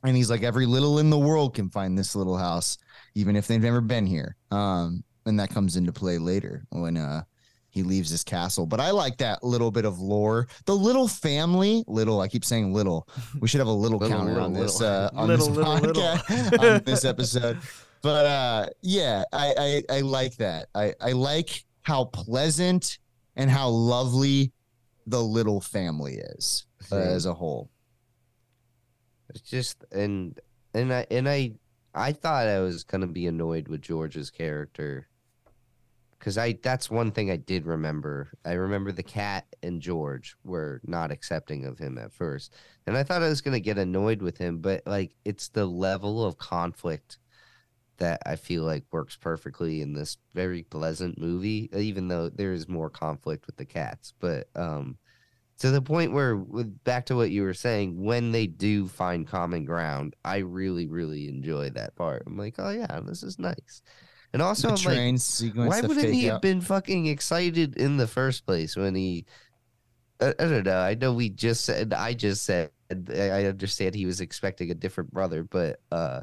and 0.03 0.15
he's 0.17 0.29
like, 0.29 0.43
every 0.43 0.65
little 0.65 0.99
in 0.99 1.09
the 1.09 1.17
world 1.17 1.55
can 1.55 1.69
find 1.69 1.97
this 1.97 2.15
little 2.15 2.37
house, 2.37 2.77
even 3.15 3.35
if 3.35 3.47
they've 3.47 3.61
never 3.61 3.79
been 3.81 4.05
here. 4.05 4.35
Um, 4.51 5.03
and 5.25 5.39
that 5.39 5.49
comes 5.49 5.77
into 5.77 5.93
play 5.93 6.17
later 6.17 6.65
when 6.69 6.97
uh 6.97 7.23
he 7.69 7.81
leaves 7.81 8.11
his 8.11 8.23
castle. 8.23 8.67
But 8.67 8.79
I 8.79 8.91
like 8.91 9.17
that 9.17 9.43
little 9.43 9.71
bit 9.71 9.83
of 9.85 9.99
lore. 9.99 10.47
The 10.65 10.75
little 10.75 11.07
family, 11.07 11.83
little. 11.87 12.21
I 12.21 12.27
keep 12.27 12.45
saying 12.45 12.71
little. 12.71 13.07
We 13.39 13.47
should 13.47 13.57
have 13.59 13.67
a 13.67 13.71
little, 13.71 13.97
Little, 13.99 14.15
counter 14.15 14.33
little, 14.33 14.45
on 14.45 14.53
this 14.53 14.79
little. 14.79 14.95
uh, 14.95 15.09
on 15.15 15.27
Little, 15.27 15.47
this 15.47 15.65
podcast 15.65 16.59
on 16.77 16.83
this 16.83 17.03
episode. 17.03 17.57
But 18.03 18.25
uh, 18.27 18.65
yeah, 18.81 19.23
I, 19.33 19.81
I 19.89 19.95
I 19.97 20.01
like 20.01 20.35
that. 20.37 20.67
I 20.75 20.93
I 21.01 21.13
like 21.13 21.63
how 21.81 22.05
pleasant 22.05 22.99
and 23.35 23.49
how 23.49 23.69
lovely 23.69 24.51
the 25.07 25.21
little 25.21 25.61
family 25.61 26.15
is 26.15 26.65
uh, 26.91 26.97
as 26.97 27.25
a 27.25 27.33
whole. 27.33 27.69
It's 29.29 29.41
just 29.41 29.83
and 29.91 30.39
and 30.73 30.93
I 30.93 31.05
and 31.09 31.27
I 31.27 31.53
I 31.93 32.11
thought 32.13 32.47
I 32.47 32.59
was 32.59 32.83
gonna 32.83 33.07
be 33.07 33.27
annoyed 33.27 33.67
with 33.67 33.81
George's 33.81 34.29
character 34.29 35.07
because 36.23 36.37
I 36.37 36.53
that's 36.61 36.89
one 36.89 37.11
thing 37.11 37.31
I 37.31 37.35
did 37.35 37.65
remember. 37.65 38.31
I 38.45 38.53
remember 38.53 38.91
the 38.91 39.03
cat 39.03 39.45
and 39.61 39.81
George 39.81 40.35
were 40.43 40.79
not 40.85 41.11
accepting 41.11 41.65
of 41.65 41.77
him 41.77 41.97
at 41.97 42.13
first, 42.13 42.53
and 42.87 42.95
I 42.95 43.03
thought 43.03 43.23
I 43.23 43.29
was 43.29 43.41
gonna 43.41 43.59
get 43.59 43.77
annoyed 43.77 44.21
with 44.21 44.37
him. 44.37 44.59
But 44.59 44.83
like, 44.85 45.15
it's 45.25 45.49
the 45.49 45.65
level 45.65 46.23
of 46.23 46.37
conflict 46.37 47.17
that 48.03 48.21
I 48.25 48.35
feel 48.35 48.63
like 48.63 48.83
works 48.91 49.15
perfectly 49.15 49.79
in 49.81 49.93
this 49.93 50.17
very 50.33 50.63
pleasant 50.63 51.17
movie, 51.17 51.69
even 51.73 52.09
though 52.09 52.27
there 52.27 52.51
is 52.51 52.67
more 52.67 52.89
conflict 52.89 53.47
with 53.47 53.55
the 53.55 53.65
cats. 53.65 54.13
But 54.19 54.49
um, 54.57 54.97
to 55.59 55.71
the 55.71 55.81
point 55.81 56.11
where, 56.11 56.35
with 56.35 56.83
back 56.83 57.05
to 57.05 57.15
what 57.15 57.31
you 57.31 57.43
were 57.43 57.53
saying, 57.53 58.03
when 58.03 58.33
they 58.33 58.45
do 58.45 58.89
find 58.89 59.25
common 59.25 59.63
ground, 59.63 60.17
I 60.25 60.39
really, 60.39 60.87
really 60.87 61.29
enjoy 61.29 61.69
that 61.69 61.95
part. 61.95 62.23
I'm 62.27 62.37
like, 62.37 62.55
oh 62.57 62.71
yeah, 62.71 62.99
this 63.05 63.23
is 63.23 63.39
nice. 63.39 63.81
And 64.33 64.41
also, 64.41 64.75
the 64.75 64.89
I'm 64.89 65.13
like, 65.13 65.19
sequence. 65.21 65.69
why 65.69 65.87
wouldn't 65.87 66.13
he 66.13 66.25
have 66.25 66.41
been 66.41 66.59
fucking 66.59 67.05
excited 67.05 67.77
in 67.77 67.95
the 67.95 68.07
first 68.07 68.45
place 68.45 68.75
when 68.75 68.95
he? 68.95 69.25
I, 70.19 70.29
I 70.37 70.43
don't 70.43 70.65
know. 70.65 70.79
I 70.79 70.95
know 70.95 71.13
we 71.13 71.29
just 71.29 71.63
said. 71.63 71.93
I 71.93 72.13
just 72.13 72.43
said. 72.43 72.71
I 72.91 73.29
I 73.29 73.45
understand 73.45 73.95
he 73.95 74.05
was 74.05 74.19
expecting 74.19 74.71
a 74.71 74.75
different 74.75 75.13
brother, 75.13 75.45
but 75.45 75.79
uh, 75.89 76.21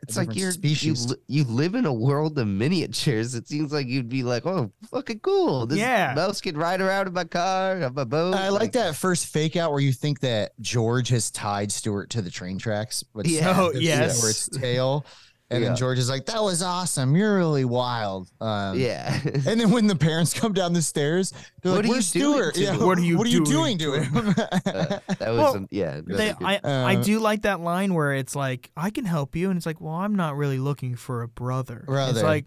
it's 0.00 0.16
like 0.16 0.34
you're 0.36 0.52
species. 0.52 1.10
You, 1.10 1.42
you 1.42 1.44
live 1.44 1.74
in 1.74 1.84
a 1.84 1.92
world 1.92 2.38
of 2.38 2.46
miniatures. 2.46 3.34
It 3.34 3.48
seems 3.48 3.72
like 3.72 3.86
you'd 3.88 4.08
be 4.08 4.22
like, 4.22 4.46
oh, 4.46 4.70
fucking 4.90 5.20
cool. 5.20 5.66
This 5.66 5.78
Yeah. 5.78 6.12
mouse 6.14 6.40
can 6.40 6.56
ride 6.56 6.80
around 6.80 7.08
in 7.08 7.12
my 7.14 7.24
car, 7.24 7.82
on 7.82 7.94
my 7.94 8.04
boat. 8.04 8.34
I 8.34 8.48
like 8.50 8.72
that 8.72 8.94
first 8.96 9.26
fake 9.26 9.56
out 9.56 9.70
where 9.72 9.80
you 9.80 9.92
think 9.92 10.20
that 10.20 10.52
George 10.60 11.08
has 11.08 11.30
tied 11.30 11.72
Stuart 11.72 12.10
to 12.10 12.22
the 12.22 12.30
train 12.30 12.58
tracks. 12.58 13.02
But 13.02 13.26
Yeah. 13.26 13.54
Oh, 13.58 13.66
it's 13.68 13.80
yes. 13.80 14.18
Stuart's 14.18 14.48
tail. 14.50 15.04
And 15.50 15.62
Yeah. 15.62 15.68
then 15.70 15.76
George 15.78 15.98
is 15.98 16.10
like, 16.10 16.26
that 16.26 16.42
was 16.42 16.62
awesome. 16.62 17.16
You're 17.16 17.36
really 17.38 17.64
wild. 17.64 18.28
Um, 18.40 18.78
Yeah. 18.78 19.18
And 19.24 19.58
then 19.58 19.70
when 19.70 19.86
the 19.86 19.96
parents 19.96 20.34
come 20.38 20.52
down 20.52 20.74
the 20.74 20.82
stairs, 20.82 21.32
they're 21.62 21.72
What 21.72 21.76
like, 21.78 21.84
are 21.84 21.86
you 21.86 21.92
"Where's 21.94 22.12
doing 22.12 22.32
Stuart? 22.34 22.54
to 22.56 22.60
Yeah, 22.60 22.74
him? 22.74 22.86
What 22.86 22.98
are 22.98 23.02
you 23.02 23.16
what 23.16 23.26
are 23.26 23.30
you 23.30 23.44
doing 23.46 23.78
doing 23.78 24.02
to 24.02 24.10
to 24.10 24.20
him?" 24.20 24.28
Uh, 24.28 24.34
that 24.34 25.02
was 25.30 25.38
Well, 25.38 25.52
some, 25.54 25.68
yeah. 25.70 26.00
They, 26.06 26.14
really 26.14 26.32
good. 26.34 26.44
I, 26.44 26.60
I 26.64 26.96
Uh, 26.96 27.02
do 27.02 27.18
like 27.20 27.42
that 27.42 27.60
line 27.60 27.94
where 27.94 28.12
it's 28.12 28.36
like, 28.36 28.70
I 28.76 28.90
can 28.90 29.06
help 29.06 29.34
you. 29.36 29.48
And 29.48 29.56
it's 29.56 29.64
like, 29.66 29.80
well, 29.80 29.94
I'm 29.94 30.14
not 30.16 30.36
really 30.36 30.58
looking 30.58 30.96
for 30.96 31.22
a 31.22 31.28
brother. 31.28 31.78
It's 31.78 31.86
Brother. 31.86 32.22
like, 32.22 32.44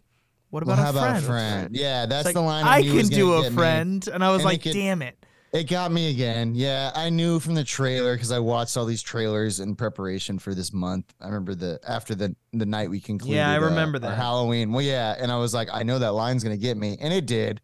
what 0.51 0.63
Well, 0.65 0.75
about 0.75 0.83
how 0.83 0.89
a 0.89 0.91
about 0.91 1.09
friend? 1.09 1.23
a 1.23 1.27
friend? 1.27 1.75
Yeah, 1.75 2.05
that's 2.05 2.25
like, 2.25 2.33
the 2.35 2.41
line. 2.41 2.65
I 2.65 2.81
knew 2.81 2.93
was 2.93 3.09
can 3.09 3.17
gonna 3.17 3.21
do 3.23 3.33
a 3.35 3.41
get 3.43 3.51
me. 3.51 3.55
friend. 3.55 4.07
And 4.13 4.23
I 4.23 4.29
was 4.29 4.41
And 4.41 4.45
like, 4.45 4.61
could- 4.61 4.73
damn 4.73 5.01
it. 5.01 5.20
It 5.53 5.65
got 5.65 5.91
me 5.91 6.09
again. 6.11 6.55
Yeah, 6.55 6.91
I 6.95 7.09
knew 7.09 7.37
from 7.41 7.55
the 7.55 7.63
trailer 7.63 8.15
because 8.15 8.31
I 8.31 8.39
watched 8.39 8.77
all 8.77 8.85
these 8.85 9.01
trailers 9.01 9.59
in 9.59 9.75
preparation 9.75 10.39
for 10.39 10.55
this 10.55 10.71
month. 10.71 11.13
I 11.19 11.25
remember 11.25 11.55
the 11.55 11.77
after 11.85 12.15
the 12.15 12.33
the 12.53 12.65
night 12.65 12.89
we 12.89 13.01
concluded. 13.01 13.35
Yeah, 13.35 13.51
I 13.51 13.57
uh, 13.57 13.61
remember 13.65 13.97
our 13.97 14.11
that. 14.11 14.15
Halloween. 14.15 14.71
Well, 14.71 14.81
yeah, 14.81 15.15
and 15.19 15.29
I 15.29 15.37
was 15.37 15.53
like, 15.53 15.67
I 15.73 15.83
know 15.83 15.99
that 15.99 16.13
line's 16.13 16.41
gonna 16.43 16.55
get 16.55 16.77
me, 16.77 16.97
and 17.01 17.13
it 17.13 17.25
did, 17.25 17.59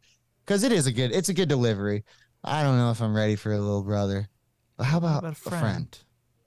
because 0.46 0.64
it 0.64 0.74
is 0.74 0.86
a 0.86 0.92
good. 0.92 1.14
It's 1.14 1.30
a 1.30 1.34
good 1.34 1.48
delivery. 1.48 2.04
I 2.44 2.62
don't 2.62 2.78
know 2.78 2.92
if 2.92 3.02
I'm 3.02 3.16
ready 3.16 3.38
for 3.38 3.54
a 3.54 3.58
little 3.58 3.84
brother. 3.84 4.28
But 4.76 4.84
how 4.86 4.98
about, 4.98 5.20
about 5.20 5.32
a 5.32 5.36
friend? 5.36 5.98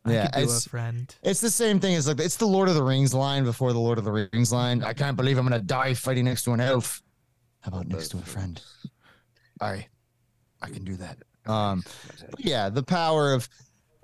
I 0.05 0.13
Yeah, 0.13 0.23
could 0.27 0.33
do 0.33 0.39
a 0.41 0.43
it's- 0.43 0.67
friend. 0.67 1.15
It's 1.23 1.41
the 1.41 1.51
same 1.51 1.81
thing 1.81 1.95
as 1.95 2.07
like 2.07 2.21
it's 2.21 2.37
the 2.37 2.47
Lord 2.47 2.69
of 2.69 2.75
the 2.75 2.83
Rings 2.85 3.15
line 3.15 3.45
before 3.45 3.73
the 3.73 3.81
Lord 3.81 3.97
of 3.97 4.05
the 4.05 4.13
Rings 4.13 4.53
line. 4.53 4.85
I 4.85 4.93
can't 4.93 5.17
believe 5.17 5.39
I'm 5.39 5.45
gonna 5.47 5.59
die 5.61 5.95
fighting 5.95 6.27
next 6.27 6.45
to 6.45 6.53
an 6.53 6.61
elf. 6.61 7.03
How 7.61 7.69
about 7.71 7.89
next 7.89 8.09
to 8.11 8.19
a 8.19 8.23
friend? 8.23 8.61
I, 9.61 9.87
I 10.63 10.69
can 10.69 10.85
do 10.85 10.97
that. 10.97 11.19
Um, 11.51 11.83
yeah, 12.39 12.69
the 12.69 12.83
power 12.83 13.33
of 13.33 13.49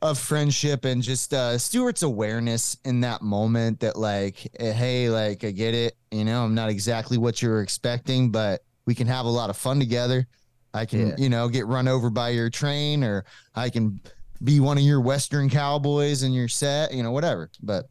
of 0.03 0.19
friendship 0.19 0.85
and 0.85 1.03
just 1.03 1.33
uh 1.33 1.57
Stuart's 1.57 2.03
awareness 2.03 2.77
in 2.85 3.01
that 3.01 3.23
moment 3.23 3.81
that 3.81 3.97
like, 3.97 4.47
eh, 4.61 4.73
hey, 4.73 5.09
like 5.09 5.43
I 5.43 5.51
get 5.53 5.75
it, 5.75 5.97
you 6.11 6.25
know, 6.25 6.45
I'm 6.45 6.55
not 6.55 6.69
exactly 6.69 7.17
what 7.17 7.41
you 7.41 7.49
were 7.49 7.63
expecting, 7.63 8.31
but 8.31 8.63
we 8.85 8.95
can 8.95 9.07
have 9.07 9.25
a 9.25 9.31
lot 9.31 9.49
of 9.49 9.57
fun 9.57 9.79
together. 9.81 10.27
I 10.75 10.85
can, 10.85 11.09
Yeah. 11.09 11.15
you 11.17 11.29
know, 11.31 11.49
get 11.49 11.67
run 11.67 11.89
over 11.89 12.11
by 12.11 12.29
your 12.31 12.51
train 12.51 13.03
or 13.03 13.25
I 13.55 13.71
can 13.71 14.01
be 14.45 14.61
one 14.61 14.77
of 14.77 14.85
your 14.85 15.01
western 15.01 15.49
cowboys 15.49 16.23
in 16.23 16.33
your 16.33 16.49
set, 16.49 16.93
you 16.93 17.03
know, 17.03 17.11
whatever. 17.11 17.51
But 17.63 17.87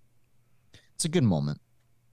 it's 0.93 1.05
a 1.05 1.09
good 1.09 1.23
moment. 1.23 1.59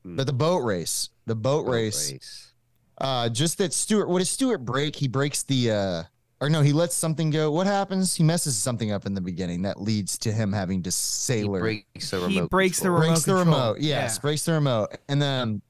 Mm. 0.06 0.16
But 0.16 0.26
the 0.26 0.32
boat 0.32 0.60
race, 0.64 1.10
the 1.26 1.34
boat, 1.34 1.66
Boat 1.66 1.70
race, 1.72 2.52
uh 2.98 3.28
just 3.28 3.58
that 3.58 3.74
Stuart 3.74 4.08
what 4.08 4.20
does 4.20 4.30
Stuart 4.30 4.64
break? 4.64 4.96
He 4.96 5.06
breaks 5.06 5.42
the 5.42 5.70
uh 5.70 6.02
or 6.42 6.50
no, 6.50 6.60
he 6.60 6.72
lets 6.72 6.94
something 6.96 7.30
go. 7.30 7.50
What 7.52 7.66
happens? 7.66 8.14
He 8.16 8.24
messes 8.24 8.58
something 8.58 8.90
up 8.92 9.06
in 9.06 9.14
the 9.14 9.20
beginning 9.20 9.62
that 9.62 9.80
leads 9.80 10.18
to 10.18 10.32
him 10.32 10.52
having 10.52 10.82
to 10.82 10.88
He 10.88 10.92
sailor. 10.92 11.60
breaks 11.60 12.10
the 12.10 12.18
He 12.28 12.36
remote. 12.36 12.50
breaks 12.50 12.78
the 12.78 12.82
control. 12.86 13.00
remote 13.00 13.08
breaks 13.12 13.24
the 13.24 13.34
remote. 13.34 13.76
Yes, 13.80 14.16
Yeah. 14.16 14.20
breaks 14.20 14.44
the 14.44 14.52
remote. 14.52 14.88
And 15.08 15.22
then 15.22 15.62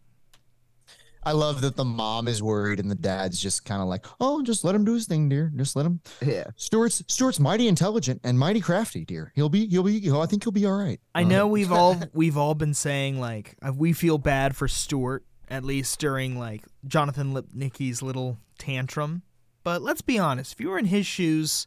I 1.24 1.32
love 1.32 1.60
that 1.60 1.76
the 1.76 1.84
mom 1.84 2.26
is 2.26 2.42
worried 2.42 2.80
and 2.80 2.90
the 2.90 2.96
dad's 2.96 3.38
just 3.38 3.64
kind 3.64 3.80
of 3.80 3.86
like, 3.86 4.06
"Oh, 4.20 4.42
just 4.42 4.64
let 4.64 4.74
him 4.74 4.84
do 4.84 4.94
his 4.94 5.06
thing, 5.06 5.28
dear. 5.28 5.52
Just 5.54 5.76
let 5.76 5.86
him." 5.86 6.00
Yeah. 6.20 6.44
Stuart's 6.56 7.00
Stuart's 7.06 7.38
mighty 7.38 7.68
intelligent 7.68 8.20
and 8.24 8.36
mighty 8.36 8.60
crafty, 8.60 9.04
dear. 9.04 9.30
He'll 9.36 9.48
be 9.48 9.68
he'll 9.68 9.84
be. 9.84 10.00
He'll, 10.00 10.20
I 10.20 10.26
think 10.26 10.42
he'll 10.42 10.50
be 10.52 10.66
all 10.66 10.76
right. 10.76 11.00
I 11.14 11.22
know 11.22 11.46
we've 11.46 11.70
all 11.70 11.96
we've 12.12 12.36
all 12.36 12.54
been 12.56 12.74
saying 12.74 13.20
like 13.20 13.54
uh, 13.62 13.72
we 13.72 13.92
feel 13.92 14.18
bad 14.18 14.56
for 14.56 14.66
Stuart 14.66 15.24
at 15.48 15.64
least 15.64 16.00
during 16.00 16.38
like 16.38 16.64
Jonathan 16.88 17.32
Lipnicki's 17.34 18.02
little 18.02 18.38
tantrum. 18.58 19.22
But 19.64 19.82
let's 19.82 20.02
be 20.02 20.18
honest, 20.18 20.52
if 20.54 20.60
you 20.60 20.70
were 20.70 20.78
in 20.78 20.86
his 20.86 21.06
shoes, 21.06 21.66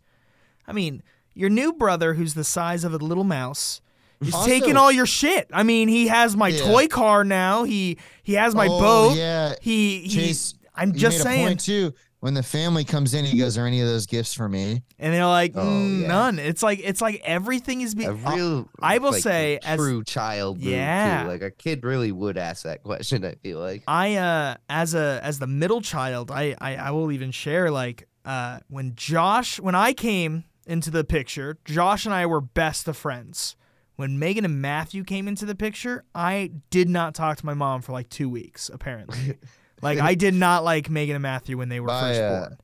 I 0.67 0.73
mean, 0.73 1.01
your 1.33 1.49
new 1.49 1.73
brother 1.73 2.13
who's 2.15 2.33
the 2.33 2.43
size 2.43 2.83
of 2.83 2.93
a 2.93 2.97
little 2.97 3.23
mouse 3.23 3.81
is 4.21 4.33
Also- 4.33 4.47
taking 4.47 4.77
all 4.77 4.91
your 4.91 5.05
shit. 5.05 5.47
I 5.53 5.63
mean, 5.63 5.87
he 5.87 6.07
has 6.07 6.35
my 6.35 6.49
Yeah. 6.49 6.61
toy 6.63 6.87
car 6.87 7.23
now. 7.23 7.63
He 7.63 7.97
he 8.23 8.33
has 8.33 8.55
my 8.55 8.67
Oh, 8.67 8.79
boat. 8.79 9.17
Yeah, 9.17 9.55
He 9.61 9.99
he 10.01 10.09
Chase, 10.09 10.55
I'm 10.75 10.93
just 10.93 11.21
saying. 11.21 11.57
too. 11.57 11.93
When 12.21 12.33
the 12.33 12.41
family 12.43 12.83
comes 12.83 13.13
in, 13.13 13.23
he 13.25 13.37
goes, 13.37 13.55
"Are 13.57 13.67
any 13.67 13.81
of 13.81 13.87
those 13.87 14.07
gifts 14.07 14.33
for 14.33 14.49
me?" 14.49 14.81
And 14.97 15.13
they're 15.13 15.25
like, 15.27 15.51
Oh, 15.55 15.59
"Mm, 15.63 16.01
yeah. 16.01 16.07
none. 16.07 16.39
It's 16.39 16.63
like 16.63 16.79
it's 16.83 16.99
like 17.01 17.21
everything 17.23 17.81
is 17.81 17.93
being 17.93 18.23
real, 18.23 18.67
I 18.81 18.97
will 18.97 19.11
like, 19.11 19.21
say 19.21 19.59
as- 19.63 19.77
true 19.77 20.03
child 20.03 20.59
Yeah. 20.59 21.23
too. 21.23 21.27
Like 21.29 21.41
a 21.43 21.51
kid 21.51 21.83
really 21.83 22.11
would 22.11 22.37
ask 22.37 22.63
that 22.63 22.81
question. 22.81 23.23
I 23.23 23.35
feel 23.35 23.59
like. 23.59 23.83
I 23.87 24.15
uh 24.15 24.55
as 24.69 24.95
a 24.95 25.19
as 25.23 25.37
the 25.39 25.45
middle 25.47 25.81
child, 25.81 26.31
I 26.31 26.55
I, 26.59 26.75
I 26.77 26.91
will 26.91 27.11
even 27.11 27.29
share 27.31 27.69
like 27.69 28.07
uh 28.23 28.59
when 28.69 28.95
Josh 28.95 29.59
when 29.59 29.75
I 29.75 29.93
came 29.93 30.45
into 30.65 30.89
the 30.89 31.03
picture, 31.03 31.59
Josh 31.63 32.05
and 32.05 32.13
I 32.15 32.25
were 32.25 32.41
best 32.41 32.87
of 32.87 32.97
friends. 32.97 33.55
When 33.97 34.17
Megan 34.19 34.43
and 34.45 34.61
Matthew 34.61 35.03
came 35.03 35.27
into 35.27 35.45
the 35.45 35.55
picture, 35.55 36.03
I 36.15 36.51
did 36.69 36.89
not 36.89 37.13
talk 37.13 37.37
to 37.37 37.45
my 37.45 37.53
mom 37.53 37.81
for 37.81 37.91
like 37.91 38.09
two 38.09 38.27
weeks, 38.29 38.69
apparently. 38.73 39.37
like 39.81 39.99
I 39.99 40.15
did 40.15 40.33
not 40.33 40.63
like 40.63 40.89
Megan 40.89 41.15
and 41.15 41.23
Matthew 41.23 41.57
when 41.57 41.69
they 41.69 41.79
were 41.79 41.89
I, 41.89 42.01
first 42.01 42.21
uh, 42.21 42.39
born. 42.39 42.57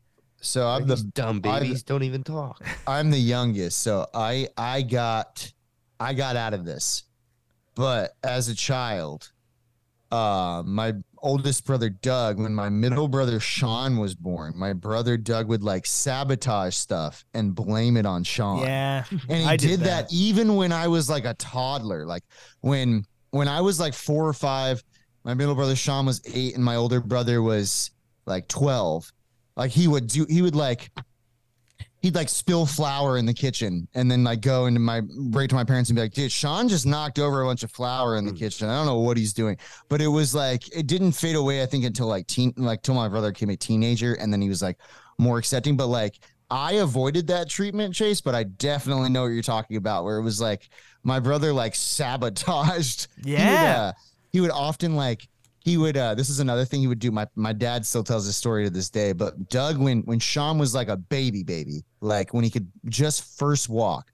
So 0.43 0.67
I'm 0.67 0.87
These 0.87 1.03
the 1.03 1.11
dumb 1.11 1.41
I've- 1.43 1.65
babies 1.65 1.83
don't 1.83 2.03
even 2.03 2.23
talk. 2.23 2.63
I'm 2.87 3.11
the 3.11 3.19
youngest, 3.19 3.79
so 3.81 4.07
I 4.13 4.47
I 4.57 4.81
got 4.81 5.51
I 5.99 6.13
got 6.13 6.35
out 6.35 6.53
of 6.53 6.65
this. 6.65 7.03
But 7.75 8.13
as 8.23 8.47
a 8.49 8.55
child, 8.55 9.31
uh 10.11 10.63
my 10.65 10.93
oldest 11.19 11.65
brother 11.65 11.89
Doug, 11.89 12.39
when 12.39 12.53
my 12.55 12.67
middle 12.69 13.07
brother 13.07 13.39
Sean 13.39 13.97
was 13.97 14.15
born, 14.15 14.53
my 14.57 14.73
brother 14.73 15.15
Doug 15.15 15.47
would 15.47 15.63
like 15.63 15.85
sabotage 15.85 16.75
stuff 16.75 17.23
and 17.35 17.53
blame 17.53 17.95
it 17.95 18.05
on 18.07 18.23
Sean. 18.23 18.61
Yeah. 18.61 19.03
And 19.29 19.37
he 19.43 19.45
I 19.45 19.55
did, 19.57 19.67
did 19.67 19.79
that. 19.81 20.09
that. 20.09 20.13
even 20.13 20.55
when 20.55 20.71
I 20.71 20.87
was 20.87 21.09
like 21.09 21.25
a 21.25 21.35
toddler. 21.35 22.05
Like 22.05 22.23
when 22.61 23.05
when 23.29 23.47
I 23.47 23.61
was 23.61 23.79
like 23.79 23.93
four 23.93 24.27
or 24.27 24.33
five, 24.33 24.83
my 25.23 25.33
middle 25.33 25.55
brother 25.55 25.75
Sean 25.75 26.05
was 26.05 26.21
eight 26.33 26.55
and 26.55 26.63
my 26.63 26.75
older 26.75 26.99
brother 26.99 27.41
was 27.41 27.91
like 28.25 28.47
12. 28.47 29.11
Like 29.55 29.71
he 29.71 29.87
would 29.87 30.07
do 30.07 30.25
he 30.29 30.41
would 30.41 30.55
like 30.55 30.89
he'd 32.01 32.15
like 32.15 32.29
spill 32.29 32.65
flour 32.65 33.17
in 33.17 33.25
the 33.27 33.33
kitchen 33.33 33.87
and 33.93 34.09
then 34.09 34.23
like 34.23 34.41
go 34.41 34.65
into 34.65 34.79
my 34.79 35.01
break 35.29 35.49
to 35.49 35.55
my 35.55 35.63
parents 35.63 35.89
and 35.91 35.95
be 35.95 36.01
like, 36.01 36.13
dude, 36.13 36.31
Sean 36.31 36.67
just 36.67 36.85
knocked 36.87 37.19
over 37.19 37.41
a 37.41 37.45
bunch 37.45 37.61
of 37.63 37.71
flour 37.71 38.17
in 38.17 38.25
the 38.25 38.31
Mm. 38.31 38.39
kitchen. 38.39 38.69
I 38.69 38.77
don't 38.77 38.87
know 38.87 38.99
what 38.99 39.17
he's 39.17 39.33
doing. 39.33 39.57
But 39.89 40.01
it 40.01 40.07
was 40.07 40.33
like 40.33 40.75
it 40.75 40.87
didn't 40.87 41.11
fade 41.11 41.35
away, 41.35 41.61
I 41.61 41.65
think, 41.67 41.85
until 41.85 42.07
like 42.07 42.25
teen 42.27 42.53
like 42.57 42.81
till 42.81 42.95
my 42.95 43.07
brother 43.07 43.31
became 43.31 43.49
a 43.51 43.55
teenager 43.57 44.13
and 44.15 44.33
then 44.33 44.41
he 44.41 44.49
was 44.49 44.61
like 44.63 44.77
more 45.19 45.37
accepting. 45.37 45.77
But 45.77 45.87
like 45.87 46.19
I 46.49 46.73
avoided 46.73 47.27
that 47.27 47.47
treatment, 47.49 47.93
Chase, 47.93 48.19
but 48.21 48.33
I 48.35 48.43
definitely 48.43 49.09
know 49.09 49.21
what 49.21 49.27
you're 49.29 49.43
talking 49.43 49.77
about, 49.77 50.03
where 50.03 50.17
it 50.17 50.23
was 50.23 50.41
like 50.41 50.69
my 51.03 51.19
brother 51.19 51.53
like 51.53 51.75
sabotaged. 51.75 53.07
He 53.23 53.31
would, 53.33 53.39
Yeah. 53.39 53.91
uh, 53.95 53.99
he 54.31 54.41
would 54.41 54.51
often 54.51 54.95
like 54.95 55.27
he 55.59 55.77
would 55.77 55.97
uh 55.97 56.15
this 56.15 56.29
is 56.29 56.39
another 56.39 56.65
thing 56.65 56.81
he 56.81 56.87
would 56.87 56.99
do. 56.99 57.11
My 57.11 57.27
my 57.35 57.53
dad 57.53 57.85
still 57.85 58.03
tells 58.03 58.25
this 58.25 58.35
story 58.35 58.63
to 58.63 58.69
this 58.69 58.89
day, 58.89 59.13
but 59.13 59.49
Doug 59.49 59.77
when 59.77 60.01
when 60.01 60.19
Sean 60.19 60.57
was 60.57 60.73
like 60.73 60.87
a 60.87 60.97
baby 60.97 61.43
baby, 61.43 61.83
like 62.01 62.33
when 62.33 62.43
he 62.43 62.49
could 62.49 62.71
just 62.85 63.37
first 63.37 63.69
walk. 63.69 64.11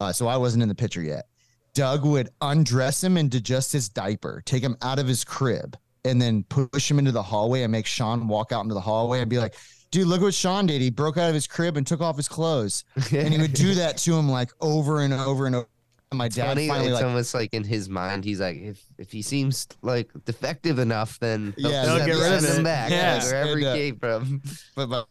Uh 0.00 0.12
so 0.12 0.26
I 0.26 0.36
wasn't 0.36 0.62
in 0.62 0.68
the 0.68 0.74
picture 0.74 1.02
yet. 1.02 1.26
Doug 1.74 2.04
would 2.04 2.30
undress 2.40 3.04
him 3.04 3.16
into 3.16 3.40
just 3.40 3.72
his 3.72 3.88
diaper, 3.88 4.42
take 4.44 4.62
him 4.62 4.76
out 4.82 4.98
of 4.98 5.06
his 5.06 5.24
crib, 5.24 5.76
and 6.04 6.20
then 6.20 6.42
push 6.44 6.90
him 6.90 6.98
into 6.98 7.12
the 7.12 7.22
hallway 7.22 7.62
and 7.62 7.70
make 7.70 7.86
Sean 7.86 8.26
walk 8.26 8.50
out 8.52 8.62
into 8.62 8.74
the 8.74 8.80
hallway 8.80 9.20
and 9.20 9.30
be 9.30 9.38
like, 9.38 9.54
dude, 9.90 10.06
look 10.08 10.22
what 10.22 10.34
Sean 10.34 10.66
did. 10.66 10.80
He 10.80 10.90
broke 10.90 11.18
out 11.18 11.28
of 11.28 11.34
his 11.34 11.46
crib 11.46 11.76
and 11.76 11.86
took 11.86 12.00
off 12.00 12.16
his 12.16 12.28
clothes. 12.28 12.84
And 13.24 13.32
he 13.32 13.40
would 13.40 13.52
do 13.52 13.74
that 13.74 13.98
to 13.98 14.14
him 14.14 14.28
like 14.28 14.50
over 14.60 15.00
and 15.02 15.12
over 15.12 15.46
and 15.46 15.54
over. 15.56 15.68
And 16.10 16.18
my 16.18 16.26
It's 16.26 16.36
dad 16.36 16.46
funny. 16.48 16.68
finally 16.68 16.88
It's 16.88 16.94
like 16.94 17.04
almost 17.04 17.34
like 17.34 17.52
in 17.52 17.64
his 17.64 17.88
mind, 17.88 18.24
he's 18.24 18.40
like, 18.40 18.56
if 18.56 18.82
if 18.96 19.12
he 19.12 19.20
seems 19.22 19.66
like 19.82 20.10
defective 20.24 20.78
enough, 20.78 21.18
then 21.20 21.52
Yeah, 21.58 21.84
they'll 21.84 22.06
get 22.06 22.14
rid 22.18 22.32
of 22.32 22.44
him 22.44 22.64
back 22.64 22.90
Yeah. 22.90 23.14
like, 23.16 23.24
wherever 23.24 23.52
And, 23.52 23.64
uh, 23.64 23.74
he 23.74 23.80
came 23.80 23.98
from. 23.98 24.42
but 24.74 24.88
my 24.88 25.04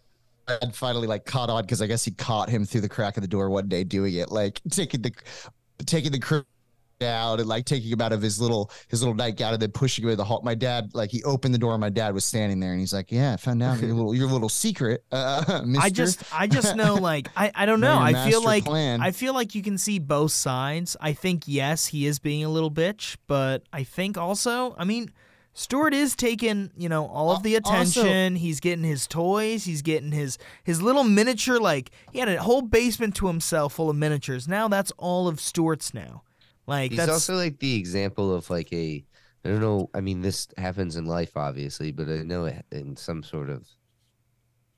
dad 0.47 0.75
finally 0.75 1.07
like 1.07 1.25
caught 1.25 1.49
on 1.51 1.61
because 1.63 1.81
I 1.81 1.87
guess 1.87 2.03
he 2.03 2.11
caught 2.11 2.49
him 2.49 2.65
through 2.65 2.81
the 2.81 2.89
crack 2.89 3.15
of 3.17 3.21
the 3.21 3.27
door 3.27 3.49
one 3.49 3.67
day 3.67 3.83
doing 3.83 4.15
it, 4.15 4.31
like 4.31 4.59
taking 4.71 5.01
the 5.03 5.11
taking 5.85 6.11
the 6.11 6.19
crib 6.19 6.45
out 7.03 7.39
and 7.39 7.47
like 7.47 7.65
taking 7.65 7.89
him 7.91 8.01
out 8.01 8.11
of 8.11 8.21
his 8.21 8.39
little 8.41 8.71
his 8.87 9.01
little 9.01 9.15
nightgown 9.15 9.53
and 9.53 9.61
then 9.61 9.71
pushing 9.71 10.03
him 10.03 10.11
in 10.11 10.17
the 10.17 10.23
hall. 10.25 10.41
My 10.43 10.55
dad 10.55 10.91
like 10.93 11.11
he 11.11 11.23
opened 11.23 11.53
the 11.53 11.59
door 11.59 11.73
and 11.73 11.81
my 11.81 11.89
dad 11.89 12.13
was 12.13 12.25
standing 12.25 12.59
there 12.59 12.71
and 12.71 12.79
he's 12.79 12.93
like, 12.93 13.11
"Yeah, 13.11 13.33
I 13.33 13.37
found 13.37 13.61
out 13.63 13.79
your 13.81 13.93
little 13.93 14.15
your 14.15 14.27
little 14.27 14.49
secret, 14.49 15.03
uh, 15.11 15.61
I 15.79 15.89
just 15.89 16.23
I 16.33 16.47
just 16.47 16.75
know 16.75 16.95
like 17.01 17.27
I, 17.35 17.51
I 17.55 17.65
don't 17.65 17.79
Know. 17.79 17.97
I 17.99 18.29
feel 18.29 18.43
like 18.43 18.65
plan. 18.65 19.01
I 19.01 19.11
feel 19.11 19.33
like 19.33 19.53
you 19.55 19.61
can 19.61 19.77
see 19.77 19.99
both 19.99 20.31
sides. 20.31 20.97
I 20.99 21.13
think 21.13 21.43
yes, 21.45 21.87
he 21.87 22.05
is 22.07 22.19
being 22.19 22.43
a 22.43 22.49
little 22.49 22.71
bitch, 22.71 23.17
but 23.27 23.63
I 23.71 23.83
think 23.83 24.17
also, 24.17 24.75
I 24.77 24.83
mean, 24.83 25.11
Stuart 25.53 25.93
is 25.93 26.15
taking, 26.15 26.71
you 26.77 26.87
know, 26.89 27.07
all 27.07 27.31
of 27.31 27.43
the 27.43 27.55
Al- 27.55 27.61
also- 27.65 28.01
attention. 28.01 28.35
he's 28.35 28.59
getting 28.59 28.83
his 28.83 29.07
toys, 29.07 29.63
he's 29.65 29.81
getting 29.81 30.11
his 30.11 30.37
his 30.63 30.81
little 30.81 31.03
miniature 31.03 31.59
like 31.59 31.91
he 32.11 32.19
had 32.19 32.29
a 32.29 32.41
whole 32.41 32.61
basement 32.61 33.15
to 33.15 33.27
himself 33.27 33.73
full 33.73 33.89
of 33.89 33.95
miniatures. 33.95 34.47
Now 34.47 34.67
that's 34.67 34.91
all 34.97 35.27
of 35.27 35.39
Stuart's 35.39 35.93
now. 35.93 36.23
Like 36.67 36.91
He's 36.91 36.99
that's 36.99 37.09
also 37.09 37.35
like 37.35 37.59
the 37.59 37.75
example 37.75 38.33
of 38.33 38.49
like 38.49 38.71
a 38.73 39.05
I 39.45 39.49
don't 39.49 39.61
know. 39.61 39.89
I 39.93 40.01
mean, 40.01 40.21
this 40.21 40.47
happens 40.57 40.95
in 40.97 41.05
life, 41.05 41.37
obviously, 41.37 41.91
but 41.91 42.09
I 42.09 42.23
know 42.23 42.45
it 42.45 42.65
in 42.71 42.95
some 42.97 43.23
sort 43.23 43.49
of 43.49 43.67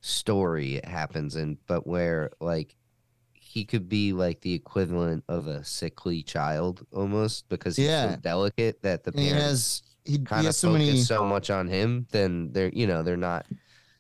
story 0.02 0.76
it 0.76 0.86
happens 0.86 1.36
in, 1.36 1.58
but 1.68 1.86
where 1.86 2.32
like 2.40 2.76
he 3.34 3.66
could 3.66 3.90
be 3.90 4.14
like 4.14 4.42
the 4.42 4.54
equivalent 4.54 5.24
of 5.30 5.48
a 5.48 5.64
sickly 5.66 6.24
child 6.24 6.86
almost 6.94 7.50
because 7.50 7.78
he's 7.78 7.88
Yeah. 7.88 8.16
so 8.16 8.18
delicate 8.22 8.82
that 8.84 9.04
the 9.04 9.12
And 9.14 9.22
he 9.24 9.30
parents 9.30 9.44
has 9.44 9.84
he, 10.06 10.12
he 10.14 10.20
kind 10.26 10.48
of 10.48 10.54
has 10.54 10.58
so 10.58 10.70
focus 10.70 10.80
many 10.80 11.04
so 11.06 11.26
much 11.26 11.50
on 11.50 11.68
him, 11.68 12.08
then 12.12 12.52
they're 12.54 12.70
you 12.74 12.88
know 12.88 13.04
they're 13.04 13.18
not 13.18 13.46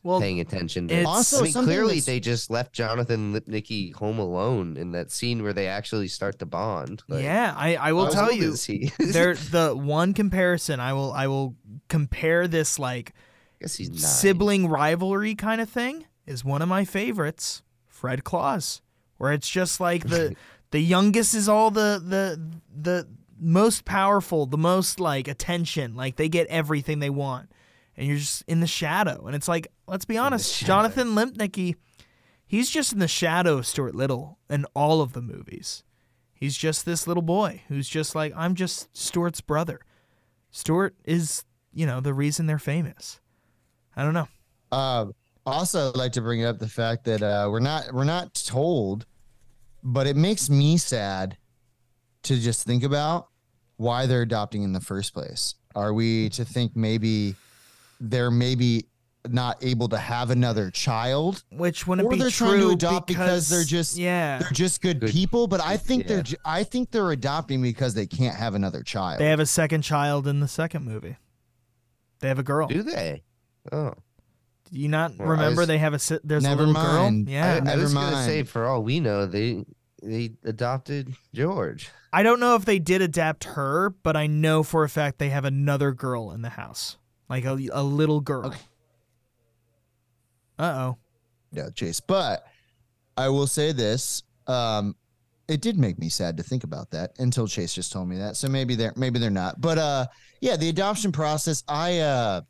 well 0.03 0.19
paying 0.21 0.39
attention 0.39 0.87
to. 0.87 0.93
it's- 0.93 1.07
Also, 1.07 1.39
I 1.39 1.43
mean, 1.43 1.53
clearly 1.53 1.87
that's- 1.99 2.05
they 2.05 2.19
just 2.19 2.49
left 2.49 2.73
Jonathan 2.73 3.33
Lipnicki 3.33 3.93
home 3.93 4.19
alone 4.19 4.77
in 4.77 4.91
that 4.93 5.11
scene 5.11 5.43
where 5.43 5.53
they 5.53 5.67
actually 5.67 6.07
start 6.07 6.39
to 6.39 6.45
bond. 6.45 7.03
Like, 7.07 7.23
yeah, 7.23 7.53
I 7.57 7.75
I 7.75 7.93
will 7.93 8.09
tell 8.09 8.31
you 8.31 8.53
is 8.53 8.65
he? 8.65 8.91
there 8.99 9.35
the 9.35 9.75
one 9.75 10.13
comparison 10.13 10.79
I 10.79 10.93
will 10.93 11.11
I 11.13 11.27
will 11.27 11.55
compare 11.89 12.47
this 12.47 12.79
like 12.79 13.13
I 13.59 13.65
guess 13.65 13.75
he's 13.75 14.05
sibling 14.07 14.67
rivalry 14.67 15.35
kind 15.35 15.59
of 15.59 15.69
thing 15.69 16.05
is 16.25 16.45
one 16.45 16.61
of 16.61 16.69
my 16.69 16.85
favorites. 16.85 17.61
Fred 17.87 18.23
Claus, 18.23 18.81
where 19.17 19.33
it's 19.33 19.49
just 19.49 19.81
like 19.81 20.07
the 20.07 20.33
the 20.71 20.79
youngest 20.79 21.33
is 21.33 21.49
all 21.49 21.69
the 21.71 22.01
the 22.01 22.39
the 22.73 23.07
most 23.41 23.83
powerful, 23.83 24.45
the 24.45 24.57
most 24.57 24.99
like 25.01 25.27
attention, 25.27 25.95
like 25.95 26.15
they 26.15 26.29
get 26.29 26.47
everything 26.47 26.99
they 26.99 27.09
want, 27.09 27.49
and 27.99 28.07
you're 28.07 28.17
just 28.17 28.43
in 28.47 28.61
the 28.61 28.67
shadow. 28.67 29.25
And 29.27 29.35
it's 29.35 29.49
like, 29.49 29.67
let's 29.85 30.05
be 30.05 30.17
honest. 30.17 30.65
Jonathan 30.65 31.09
Lipnicki, 31.09 31.75
he's 32.47 32.69
just 32.69 32.93
in 32.93 32.99
the 32.99 33.09
shadow 33.09 33.57
of 33.57 33.67
Stuart 33.67 33.93
Little 33.93 34.39
in 34.49 34.65
all 34.73 35.01
of 35.01 35.11
the 35.11 35.21
movies. 35.21 35.83
He's 36.33 36.55
just 36.55 36.85
this 36.85 37.05
little 37.05 37.21
boy 37.21 37.61
who's 37.67 37.89
just 37.89 38.15
like, 38.15 38.31
I'm 38.37 38.55
just 38.55 38.87
Stuart's 38.97 39.41
brother. 39.41 39.81
Stuart 40.49 40.95
is, 41.03 41.43
you 41.73 41.85
know, 41.85 41.99
the 41.99 42.13
reason 42.13 42.45
they're 42.45 42.57
famous. 42.57 43.19
I 43.97 44.03
don't 44.03 44.13
know. 44.13 44.29
Uh, 44.71 45.07
also, 45.45 45.89
I'd 45.89 45.97
like 45.97 46.13
to 46.13 46.21
bring 46.21 46.45
up 46.45 46.57
the 46.57 46.69
fact 46.69 47.03
that 47.03 47.21
uh, 47.21 47.49
we're 47.51 47.59
not 47.59 47.91
we're 47.91 48.05
not 48.05 48.33
told, 48.33 49.05
but 49.83 50.07
it 50.07 50.15
makes 50.15 50.49
me 50.49 50.77
sad 50.77 51.37
to 52.23 52.39
just 52.39 52.65
think 52.65 52.83
about 52.83 53.27
why 53.75 54.05
they're 54.05 54.21
adopting 54.21 54.63
in 54.63 54.71
the 54.71 54.79
first 54.79 55.13
place. 55.13 55.55
Are 55.75 55.93
we 55.93 56.29
to 56.29 56.45
think 56.45 56.77
maybe 56.77 57.35
they're 57.99 58.31
maybe 58.31 58.85
not 59.27 59.63
able 59.63 59.89
to 59.89 59.97
have 59.97 60.29
another 60.29 60.71
child? 60.71 61.43
Which 61.51 61.85
wouldn't 61.85 62.05
Or 62.07 62.11
be 62.11 62.17
they're 62.19 62.29
true 62.29 62.47
trying 62.47 62.59
to 62.61 62.69
adopt 62.69 63.07
because 63.07 63.49
they're 63.49 63.63
just- 63.65 63.97
yeah. 63.97 64.39
They're 64.39 64.51
just 64.51 64.81
good, 64.81 64.99
Good- 65.01 65.11
people, 65.11 65.47
but 65.47 65.61
I 65.61 65.77
think 65.77 66.07
they're 66.07 66.23
I 66.45 66.63
think 66.63 66.91
they're 66.91 67.11
adopting 67.11 67.61
because 67.61 67.93
they 67.93 68.07
can't 68.07 68.35
have 68.35 68.55
another 68.55 68.81
child. 68.81 69.19
They 69.19 69.27
have 69.29 69.39
a 69.41 69.45
second 69.45 69.81
child 69.81 70.27
in 70.27 70.39
the 70.39 70.47
second 70.47 70.85
movie. 70.85 71.17
They 72.21 72.27
have 72.29 72.39
a 72.39 72.43
girl. 72.43 72.67
Do 72.67 72.75
Do 72.75 72.83
they? 72.83 73.23
Oh, 73.71 73.93
do 74.71 74.79
you 74.79 74.87
not 74.87 75.17
Well, 75.17 75.29
remember 75.29 75.61
was- 75.61 75.67
they 75.67 75.77
have 75.79 75.93
a 75.93 75.99
si- 75.99 76.19
there's 76.23 76.43
Never 76.43 76.63
a 76.63 76.67
little 76.67 76.81
mind. 76.81 77.25
girl? 77.25 77.33
Yeah. 77.33 77.53
I, 77.53 77.57
I 77.57 77.59
never 77.59 77.81
was 77.83 77.93
gonna 77.93 78.23
say 78.25 78.43
for 78.43 78.65
all 78.65 78.83
we 78.83 78.99
know, 79.01 79.25
they 79.25 79.65
they 80.01 80.31
adopted 80.45 81.13
George. 81.33 81.89
I 82.13 82.23
don't 82.23 82.39
know 82.39 82.55
if 82.55 82.63
they 82.63 82.79
did 82.79 83.01
adapt 83.01 83.43
her, 83.43 83.89
but 83.89 84.15
I 84.15 84.27
know 84.27 84.63
for 84.63 84.83
a 84.85 84.89
fact 84.89 85.19
they 85.19 85.29
have 85.29 85.43
another 85.43 85.91
girl 85.91 86.31
in 86.31 86.41
the 86.41 86.49
house. 86.51 86.97
Like 87.29 87.45
a, 87.45 87.57
a 87.71 87.83
little 87.83 88.21
girl. 88.21 88.47
Okay. 88.47 88.59
Uh 90.57 90.63
oh. 90.63 90.97
Yeah, 91.51 91.69
Chase. 91.73 91.99
But 91.99 92.45
I 93.17 93.29
will 93.29 93.47
say 93.47 93.71
this. 93.71 94.23
Um, 94.47 94.95
it 95.49 95.61
did 95.61 95.77
make 95.77 95.97
me 95.97 96.09
sad 96.09 96.37
to 96.37 96.43
think 96.43 96.63
about 96.63 96.91
that 96.91 97.11
until 97.19 97.47
Chase 97.47 97.73
just 97.73 97.91
told 97.91 98.07
me 98.07 98.17
that. 98.17 98.37
So 98.37 98.47
maybe 98.47 98.75
they're 98.75 98.93
maybe 98.95 99.19
they're 99.19 99.29
not. 99.31 99.59
But 99.59 99.77
uh 99.77 100.05
yeah, 100.41 100.55
the 100.55 100.69
adoption 100.69 101.11
process, 101.11 101.63
I 101.67 101.99
uh 101.99 102.41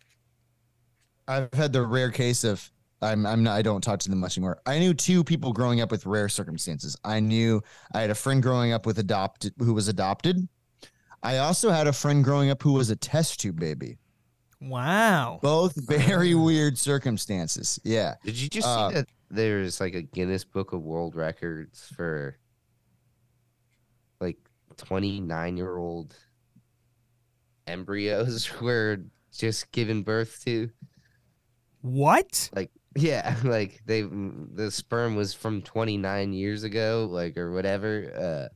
I've 1.27 1.53
had 1.53 1.71
the 1.71 1.81
rare 1.81 2.11
case 2.11 2.43
of 2.43 2.69
I'm 3.01 3.25
I'm 3.25 3.41
not 3.41 3.53
I 3.53 3.61
don't 3.61 3.81
talk 3.81 3.99
to 3.99 4.09
them 4.09 4.19
much 4.19 4.37
anymore. 4.37 4.59
I 4.65 4.79
knew 4.79 4.93
two 4.93 5.23
people 5.23 5.53
growing 5.53 5.79
up 5.79 5.91
with 5.91 6.05
rare 6.05 6.27
circumstances. 6.27 6.97
I 7.05 7.21
knew 7.21 7.61
I 7.93 8.01
had 8.01 8.09
a 8.09 8.15
friend 8.15 8.43
growing 8.43 8.73
up 8.73 8.85
with 8.85 8.99
adopted 8.99 9.53
who 9.59 9.73
was 9.73 9.87
adopted. 9.87 10.47
I 11.23 11.37
also 11.37 11.69
had 11.69 11.87
a 11.87 11.93
friend 11.93 12.23
growing 12.23 12.49
up 12.49 12.61
who 12.61 12.73
was 12.73 12.89
a 12.89 12.95
test 12.97 13.39
tube 13.39 13.59
baby. 13.59 13.97
Wow. 14.61 15.39
Both 15.41 15.75
very 15.75 16.35
weird 16.35 16.77
circumstances. 16.77 17.79
Yeah. 17.83 18.15
Did 18.23 18.37
you 18.37 18.49
just 18.49 18.67
Uh, 18.67 18.89
see 18.89 18.95
that 18.95 19.09
there's 19.29 19.79
like 19.79 19.93
a 19.95 20.01
Guinness 20.01 20.43
Book 20.43 20.73
of 20.73 20.81
World 20.81 21.15
Records 21.15 21.87
for 21.95 22.37
like 24.19 24.37
29 24.77 25.57
year 25.57 25.77
old 25.77 26.15
embryos 27.67 28.49
were 28.61 28.99
just 29.31 29.71
given 29.71 30.03
birth 30.03 30.43
to? 30.45 30.69
What? 31.81 32.49
Like, 32.53 32.71
yeah, 32.95 33.35
like 33.43 33.81
they 33.85 34.01
the 34.01 34.69
sperm 34.71 35.15
was 35.15 35.33
from 35.33 35.61
29 35.61 36.33
years 36.33 36.63
ago, 36.63 37.07
like 37.09 37.37
or 37.37 37.51
whatever. 37.53 38.49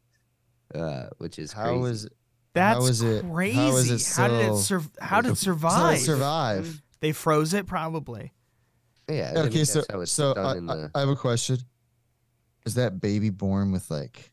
Uh, 0.76 0.78
uh, 0.78 1.08
which 1.20 1.38
is 1.40 1.54
How 1.54 1.80
crazy. 1.80 1.92
is 1.92 2.10
That's 2.54 2.80
How 2.80 2.86
is 2.86 3.02
it- 3.02 3.26
crazy. 3.32 3.60
is 3.94 4.10
it 4.10 4.16
how 4.16 4.28
did 4.28 4.52
it 4.52 4.58
sur- 4.58 4.84
How 5.00 5.22
did 5.22 5.32
it 5.32 5.38
survive? 5.38 5.98
it 5.98 6.02
survive? 6.02 6.82
They 7.00 7.12
froze 7.12 7.54
it 7.54 7.66
probably. 7.66 8.32
Yeah. 9.10 9.34
Okay, 9.36 9.66
so 9.66 9.80
that's 9.80 9.92
how 9.92 10.00
it's 10.02 10.12
so 10.12 10.34
done 10.34 10.46
I, 10.46 10.58
in 10.58 10.70
I- 10.70 10.76
the. 10.76 10.92
I 10.96 11.00
have 11.02 11.10
a 11.10 11.16
question. 11.16 11.58
Is 12.66 12.76
that 12.76 13.02
baby 13.02 13.30
born 13.30 13.72
with 13.72 13.90
like 13.92 14.32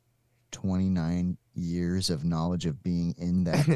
29 0.52 1.36
years 1.54 2.10
of 2.10 2.24
knowledge 2.24 2.64
of 2.64 2.82
being 2.82 3.14
in 3.18 3.44
that? 3.44 3.66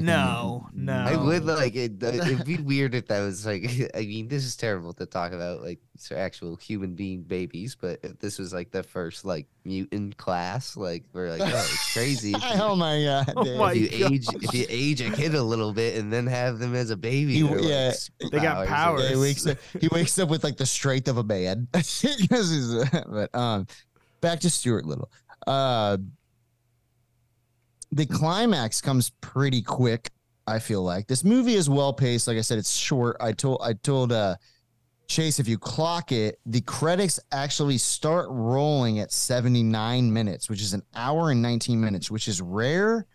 No, 0.00 0.66
no. 0.72 0.92
I 0.94 1.16
would 1.16 1.44
like 1.44 1.74
it. 1.76 2.02
It'd 2.02 2.44
be 2.44 2.56
weird 2.62 2.94
if 2.94 3.06
that 3.08 3.20
was 3.20 3.44
like. 3.46 3.90
I 3.94 4.00
mean, 4.00 4.28
this 4.28 4.44
is 4.44 4.56
terrible 4.56 4.92
to 4.94 5.06
talk 5.06 5.32
about, 5.32 5.62
like 5.62 5.78
actual 6.14 6.56
human 6.56 6.94
being 6.94 7.22
babies. 7.22 7.76
But 7.80 8.00
if 8.02 8.18
this 8.18 8.38
was 8.38 8.52
like 8.54 8.70
the 8.70 8.82
first 8.82 9.24
like 9.24 9.46
mutant 9.64 10.16
class, 10.16 10.76
like 10.76 11.04
we're 11.12 11.30
like, 11.30 11.42
oh, 11.42 11.46
it's 11.46 11.92
crazy. 11.92 12.32
if 12.32 12.42
you- 12.42 12.62
oh 12.62 12.74
my 12.74 13.02
god! 13.02 13.32
Oh 13.36 13.58
my 13.58 13.72
if 13.74 13.92
you 13.92 13.98
God. 14.00 14.12
age, 14.12 14.26
if 14.42 14.54
you 14.54 14.66
age 14.68 15.00
a 15.02 15.10
kid 15.10 15.34
a 15.34 15.42
little 15.42 15.72
bit 15.72 15.96
and 15.96 16.12
then 16.12 16.26
have 16.26 16.58
them 16.58 16.74
as 16.74 16.90
a 16.90 16.96
baby, 16.96 17.34
You- 17.34 17.48
they're, 17.48 17.58
like, 17.58 17.68
yeah, 17.68 17.92
They 18.32 18.38
got 18.40 18.56
superpowers. 18.56 18.66
powers. 18.66 19.08
He 19.10 19.16
wakes 19.16 19.46
up. 19.46 19.58
He 19.80 19.88
wakes 19.88 20.18
up 20.18 20.28
with 20.30 20.42
like 20.42 20.56
the 20.56 20.66
strength 20.66 21.08
of 21.08 21.18
a 21.18 21.24
man. 21.24 21.68
but 21.72 23.34
um, 23.34 23.66
back 24.20 24.40
to 24.40 24.50
Stuart 24.50 24.86
Little. 24.86 25.10
Uh, 25.46 25.98
the 27.94 28.06
climax 28.06 28.80
comes 28.80 29.10
pretty 29.20 29.62
quick. 29.62 30.10
I 30.46 30.58
feel 30.58 30.82
like 30.82 31.06
this 31.06 31.24
movie 31.24 31.54
is 31.54 31.70
well 31.70 31.92
paced. 31.92 32.26
Like 32.26 32.36
I 32.36 32.42
said, 32.42 32.58
it's 32.58 32.74
short. 32.74 33.16
I 33.20 33.32
told 33.32 33.60
I 33.62 33.72
told 33.72 34.12
uh 34.12 34.36
Chase 35.06 35.38
if 35.38 35.46
you 35.46 35.58
clock 35.58 36.12
it, 36.12 36.40
the 36.44 36.60
credits 36.62 37.20
actually 37.30 37.78
start 37.78 38.26
rolling 38.30 38.98
at 38.98 39.12
79 39.12 40.12
minutes, 40.12 40.48
which 40.48 40.60
is 40.60 40.72
an 40.72 40.82
hour 40.94 41.30
and 41.30 41.40
19 41.40 41.80
minutes, 41.80 42.10
which 42.10 42.26
is 42.26 42.40
rare 42.40 43.06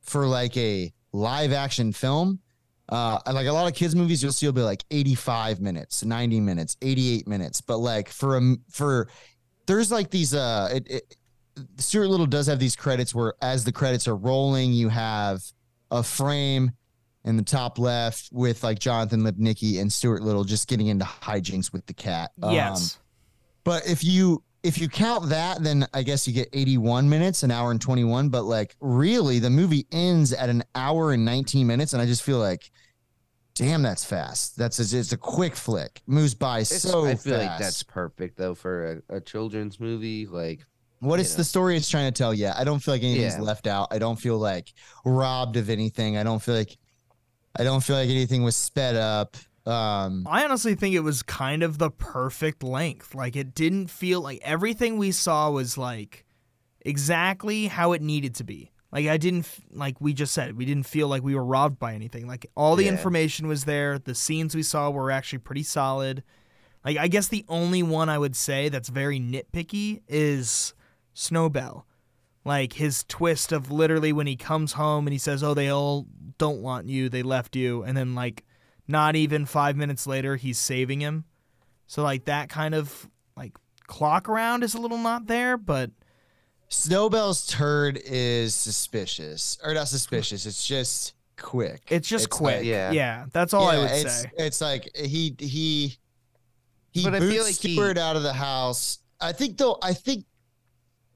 for 0.00 0.26
like 0.26 0.56
a 0.56 0.92
live 1.12 1.52
action 1.52 1.92
film. 1.92 2.40
Uh, 2.88 3.18
like 3.26 3.46
a 3.46 3.52
lot 3.52 3.68
of 3.68 3.74
kids 3.74 3.94
movies, 3.94 4.22
you'll 4.22 4.32
see 4.32 4.46
will 4.46 4.54
be 4.54 4.62
like 4.62 4.82
85 4.90 5.60
minutes, 5.60 6.02
90 6.02 6.40
minutes, 6.40 6.76
88 6.80 7.28
minutes. 7.28 7.60
But 7.60 7.78
like 7.78 8.08
for 8.08 8.38
a 8.38 8.56
for 8.70 9.08
there's 9.66 9.92
like 9.92 10.10
these 10.10 10.34
uh 10.34 10.70
it, 10.72 10.90
it 10.90 11.16
Stuart 11.78 12.08
Little 12.08 12.26
does 12.26 12.46
have 12.46 12.58
these 12.58 12.76
credits 12.76 13.14
where 13.14 13.34
as 13.42 13.64
the 13.64 13.72
credits 13.72 14.06
are 14.08 14.16
rolling, 14.16 14.72
you 14.72 14.88
have 14.88 15.42
a 15.90 16.02
frame 16.02 16.72
in 17.24 17.36
the 17.36 17.42
top 17.42 17.78
left 17.78 18.28
with 18.32 18.62
like 18.62 18.78
Jonathan 18.78 19.22
Lipnicki 19.22 19.80
and 19.80 19.92
Stuart 19.92 20.22
Little 20.22 20.44
just 20.44 20.68
getting 20.68 20.86
into 20.86 21.04
hijinks 21.04 21.72
with 21.72 21.84
the 21.86 21.94
cat. 21.94 22.30
Um, 22.42 22.54
Yes. 22.54 22.98
but 23.64 23.86
if 23.88 24.02
you 24.04 24.42
if 24.64 24.76
you 24.78 24.88
count 24.88 25.28
that, 25.28 25.62
then 25.62 25.86
I 25.94 26.02
guess 26.02 26.26
you 26.26 26.34
get 26.34 26.48
81 26.52 27.08
minutes, 27.08 27.42
an 27.44 27.50
hour 27.52 27.70
and 27.70 27.80
21. 27.80 28.28
But 28.28 28.42
like 28.44 28.74
really, 28.80 29.38
the 29.38 29.50
movie 29.50 29.86
ends 29.92 30.32
at 30.32 30.48
an 30.48 30.64
hour 30.74 31.12
and 31.12 31.24
19 31.24 31.66
minutes, 31.66 31.92
and 31.92 32.02
I 32.02 32.06
just 32.06 32.22
feel 32.24 32.38
like, 32.38 32.70
damn, 33.54 33.82
that's 33.82 34.04
fast. 34.04 34.56
That's 34.56 34.78
a, 34.92 34.98
it's 34.98 35.12
a 35.12 35.16
quick 35.16 35.54
flick, 35.54 36.02
moves 36.06 36.34
by 36.34 36.60
It's- 36.60 36.82
so 36.82 37.04
I 37.04 37.14
feel 37.14 37.34
fast. 37.38 37.46
like 37.50 37.58
that's 37.60 37.82
perfect 37.84 38.36
though 38.36 38.54
for 38.54 39.02
a, 39.08 39.16
a 39.16 39.20
children's 39.20 39.78
movie. 39.78 40.26
Like, 40.26 40.64
what 41.00 41.16
you 41.16 41.20
it's 41.20 41.32
know. 41.34 41.38
the 41.38 41.44
story 41.44 41.76
it's 41.76 41.88
trying 41.88 42.12
to 42.12 42.16
tell. 42.16 42.32
Yeah, 42.34 42.54
I 42.56 42.64
don't 42.64 42.80
feel 42.80 42.94
like 42.94 43.02
anything's 43.02 43.34
Yeah. 43.34 43.40
left 43.42 43.66
out. 43.66 43.88
I 43.90 43.98
don't 43.98 44.16
feel 44.16 44.38
like 44.38 44.72
robbed 45.04 45.56
of 45.56 45.70
anything. 45.70 46.16
I 46.16 46.22
don't 46.22 46.40
feel 46.42 46.54
like 46.54 46.76
I 47.58 47.64
don't 47.64 47.82
feel 47.82 47.96
like 47.96 48.08
anything 48.08 48.42
was 48.42 48.56
sped 48.56 48.94
up. 48.96 49.36
Um, 49.66 50.26
I 50.28 50.44
honestly 50.44 50.74
think 50.74 50.94
it 50.94 51.00
was 51.00 51.22
kind 51.22 51.62
of 51.62 51.76
the 51.78 51.90
perfect 51.90 52.62
length. 52.62 53.14
Like 53.14 53.36
it 53.36 53.54
didn't 53.54 53.88
feel 53.90 54.20
like 54.20 54.40
everything 54.42 54.96
we 54.96 55.12
saw 55.12 55.50
was 55.50 55.76
like 55.76 56.24
exactly 56.82 57.66
how 57.66 57.92
it 57.92 58.02
needed 58.02 58.34
to 58.36 58.44
be. 58.44 58.72
Like 58.90 59.06
I 59.06 59.18
didn't 59.18 59.46
like 59.70 60.00
we 60.00 60.14
just 60.14 60.32
said 60.32 60.56
we 60.56 60.64
didn't 60.64 60.86
feel 60.86 61.08
like 61.08 61.22
we 61.22 61.34
were 61.34 61.44
robbed 61.44 61.78
by 61.78 61.94
anything. 61.94 62.26
Like 62.26 62.46
all 62.56 62.76
the 62.76 62.84
Yeah. 62.84 62.92
information 62.92 63.46
was 63.46 63.64
there. 63.64 63.98
The 63.98 64.14
scenes 64.14 64.54
we 64.54 64.62
saw 64.62 64.88
were 64.90 65.10
actually 65.10 65.40
pretty 65.40 65.64
solid. 65.64 66.22
Like 66.84 66.96
I 66.96 67.08
guess 67.08 67.28
the 67.28 67.44
only 67.48 67.82
one 67.82 68.08
I 68.08 68.16
would 68.18 68.36
say 68.36 68.70
that's 68.70 68.88
very 68.88 69.20
nitpicky 69.20 70.00
is 70.08 70.72
Snowbell. 71.18 71.84
Like 72.44 72.74
his 72.74 73.04
twist 73.08 73.52
of 73.52 73.70
literally 73.70 74.12
when 74.12 74.26
he 74.26 74.36
comes 74.36 74.72
home 74.74 75.06
and 75.06 75.12
he 75.12 75.18
says, 75.18 75.42
"Oh, 75.42 75.52
they 75.54 75.68
all 75.68 76.06
don't 76.38 76.62
want 76.62 76.86
you. 76.88 77.08
They 77.08 77.22
left 77.22 77.56
you." 77.56 77.82
And 77.82 77.96
then 77.96 78.14
like 78.14 78.44
not 78.86 79.16
even 79.16 79.44
5 79.44 79.76
minutes 79.76 80.06
later 80.06 80.36
he's 80.36 80.58
saving 80.58 81.00
him. 81.00 81.24
So 81.86 82.02
like 82.02 82.24
that 82.26 82.48
kind 82.48 82.74
of 82.74 83.08
like 83.36 83.52
clock 83.86 84.28
around 84.28 84.62
is 84.64 84.74
a 84.74 84.80
little 84.80 84.96
not 84.98 85.26
there, 85.26 85.56
but 85.58 85.90
Snowbell's 86.68 87.46
turd 87.46 87.98
is 88.04 88.54
suspicious, 88.54 89.58
or 89.64 89.74
not 89.74 89.88
suspicious. 89.88 90.46
It's 90.46 90.66
just 90.66 91.14
quick. 91.38 91.82
it's 91.90 92.08
just 92.08 92.26
It's 92.26 92.34
uh, 92.34 92.38
quick. 92.38 92.56
like- 92.58 92.64
yeah. 92.66 92.90
yeah, 92.92 93.26
that's 93.32 93.52
all 93.54 93.66
I 93.68 93.74
Yeah, 93.76 93.82
would 93.82 93.90
it's, 94.06 94.20
say. 94.22 94.30
It's 94.38 94.60
like 94.60 94.88
he 94.96 95.34
he 95.38 95.96
he 96.92 97.04
But 97.04 97.14
I 97.14 97.18
boots 97.20 97.32
feel 97.34 97.44
like 97.44 97.54
he- 97.56 97.74
Stuart 97.74 97.98
out 97.98 98.16
of 98.16 98.22
the 98.22 98.32
house. 98.32 98.98
I 99.20 99.32
think 99.32 99.56
though. 99.58 99.78
I 99.82 99.92
think 99.94 100.24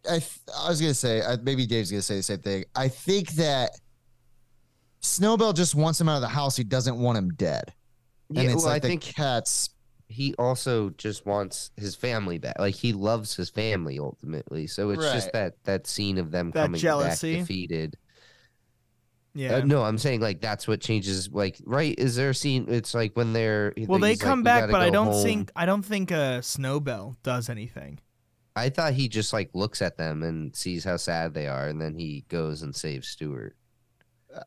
I 0.09 0.19
th- 0.19 0.41
I 0.59 0.69
was 0.69 0.81
gonna 0.81 0.95
say 0.95 1.23
I, 1.23 1.37
maybe 1.37 1.67
Dave's 1.67 1.91
gonna 1.91 2.03
say 2.03 2.17
the 2.17 2.23
same 2.23 2.39
thing. 2.41 2.65
I 2.75 2.89
think 2.89 3.31
that 3.33 3.71
Snowbell 5.01 5.53
just 5.53 5.75
wants 5.75 6.01
him 6.01 6.09
out 6.09 6.17
of 6.17 6.23
the 6.23 6.29
house. 6.29 6.57
He 6.57 6.65
doesn't 6.65 6.99
want 6.99 7.19
him 7.19 7.31
dead. 7.31 7.73
And 8.29 8.39
Yeah, 8.39 8.45
it's 8.45 8.57
well, 8.57 8.67
like 8.67 8.77
I 8.77 8.79
the 8.81 8.89
think 8.89 9.03
cat's. 9.03 9.71
he 10.09 10.35
also 10.39 10.91
just 10.91 11.27
wants 11.27 11.71
his 11.77 11.95
family 11.95 12.39
back. 12.39 12.59
Like 12.59 12.75
he 12.75 12.93
loves 12.93 13.35
his 13.35 13.51
family 13.51 13.99
ultimately. 13.99 14.67
So 14.67 14.91
it's 14.91 15.05
just 15.05 15.33
that 15.33 15.55
that 15.65 15.87
scene 15.87 16.19
of 16.19 16.31
them 16.31 16.51
That 16.53 16.65
coming 16.67 16.81
jealousy. 16.81 17.35
back 17.37 17.41
defeated. 17.43 17.97
Yeah. 19.35 19.57
Uh, 19.57 19.65
no, 19.65 19.83
I'm 19.83 19.99
saying 19.99 20.21
like 20.21 20.41
that's 20.41 20.69
what 20.69 20.81
changes. 20.81 21.31
Like, 21.33 21.59
right? 21.65 21.95
Is 21.99 22.17
there 22.17 22.31
a 22.31 22.35
scene? 22.35 22.67
It's 22.69 22.93
like 22.95 23.17
when 23.17 23.33
they're 23.33 23.73
well, 23.87 23.99
they 23.99 24.11
he's 24.11 24.21
like, 24.23 24.29
come 24.29 24.43
back, 24.43 24.71
but 24.71 24.81
I 24.83 24.91
don't 24.91 25.07
home." 25.07 25.23
think 25.25 25.51
I 25.57 25.65
don't 25.65 25.83
think 25.85 26.13
uh, 26.13 26.41
Snowbell 26.43 27.17
does 27.23 27.49
anything. 27.49 27.99
I 28.55 28.69
thought 28.69 28.93
he 28.93 29.09
just 29.09 29.33
like 29.33 29.51
looks 29.55 29.81
at 29.83 29.97
them 29.97 30.23
and 30.23 30.55
sees 30.55 30.85
how 30.85 30.97
sad 30.99 31.33
they 31.35 31.47
are, 31.47 31.69
and 31.69 31.81
then 31.81 31.95
he 31.95 32.25
goes 32.29 32.63
and 32.63 32.75
saves 32.75 33.09
Stuart. 33.09 33.57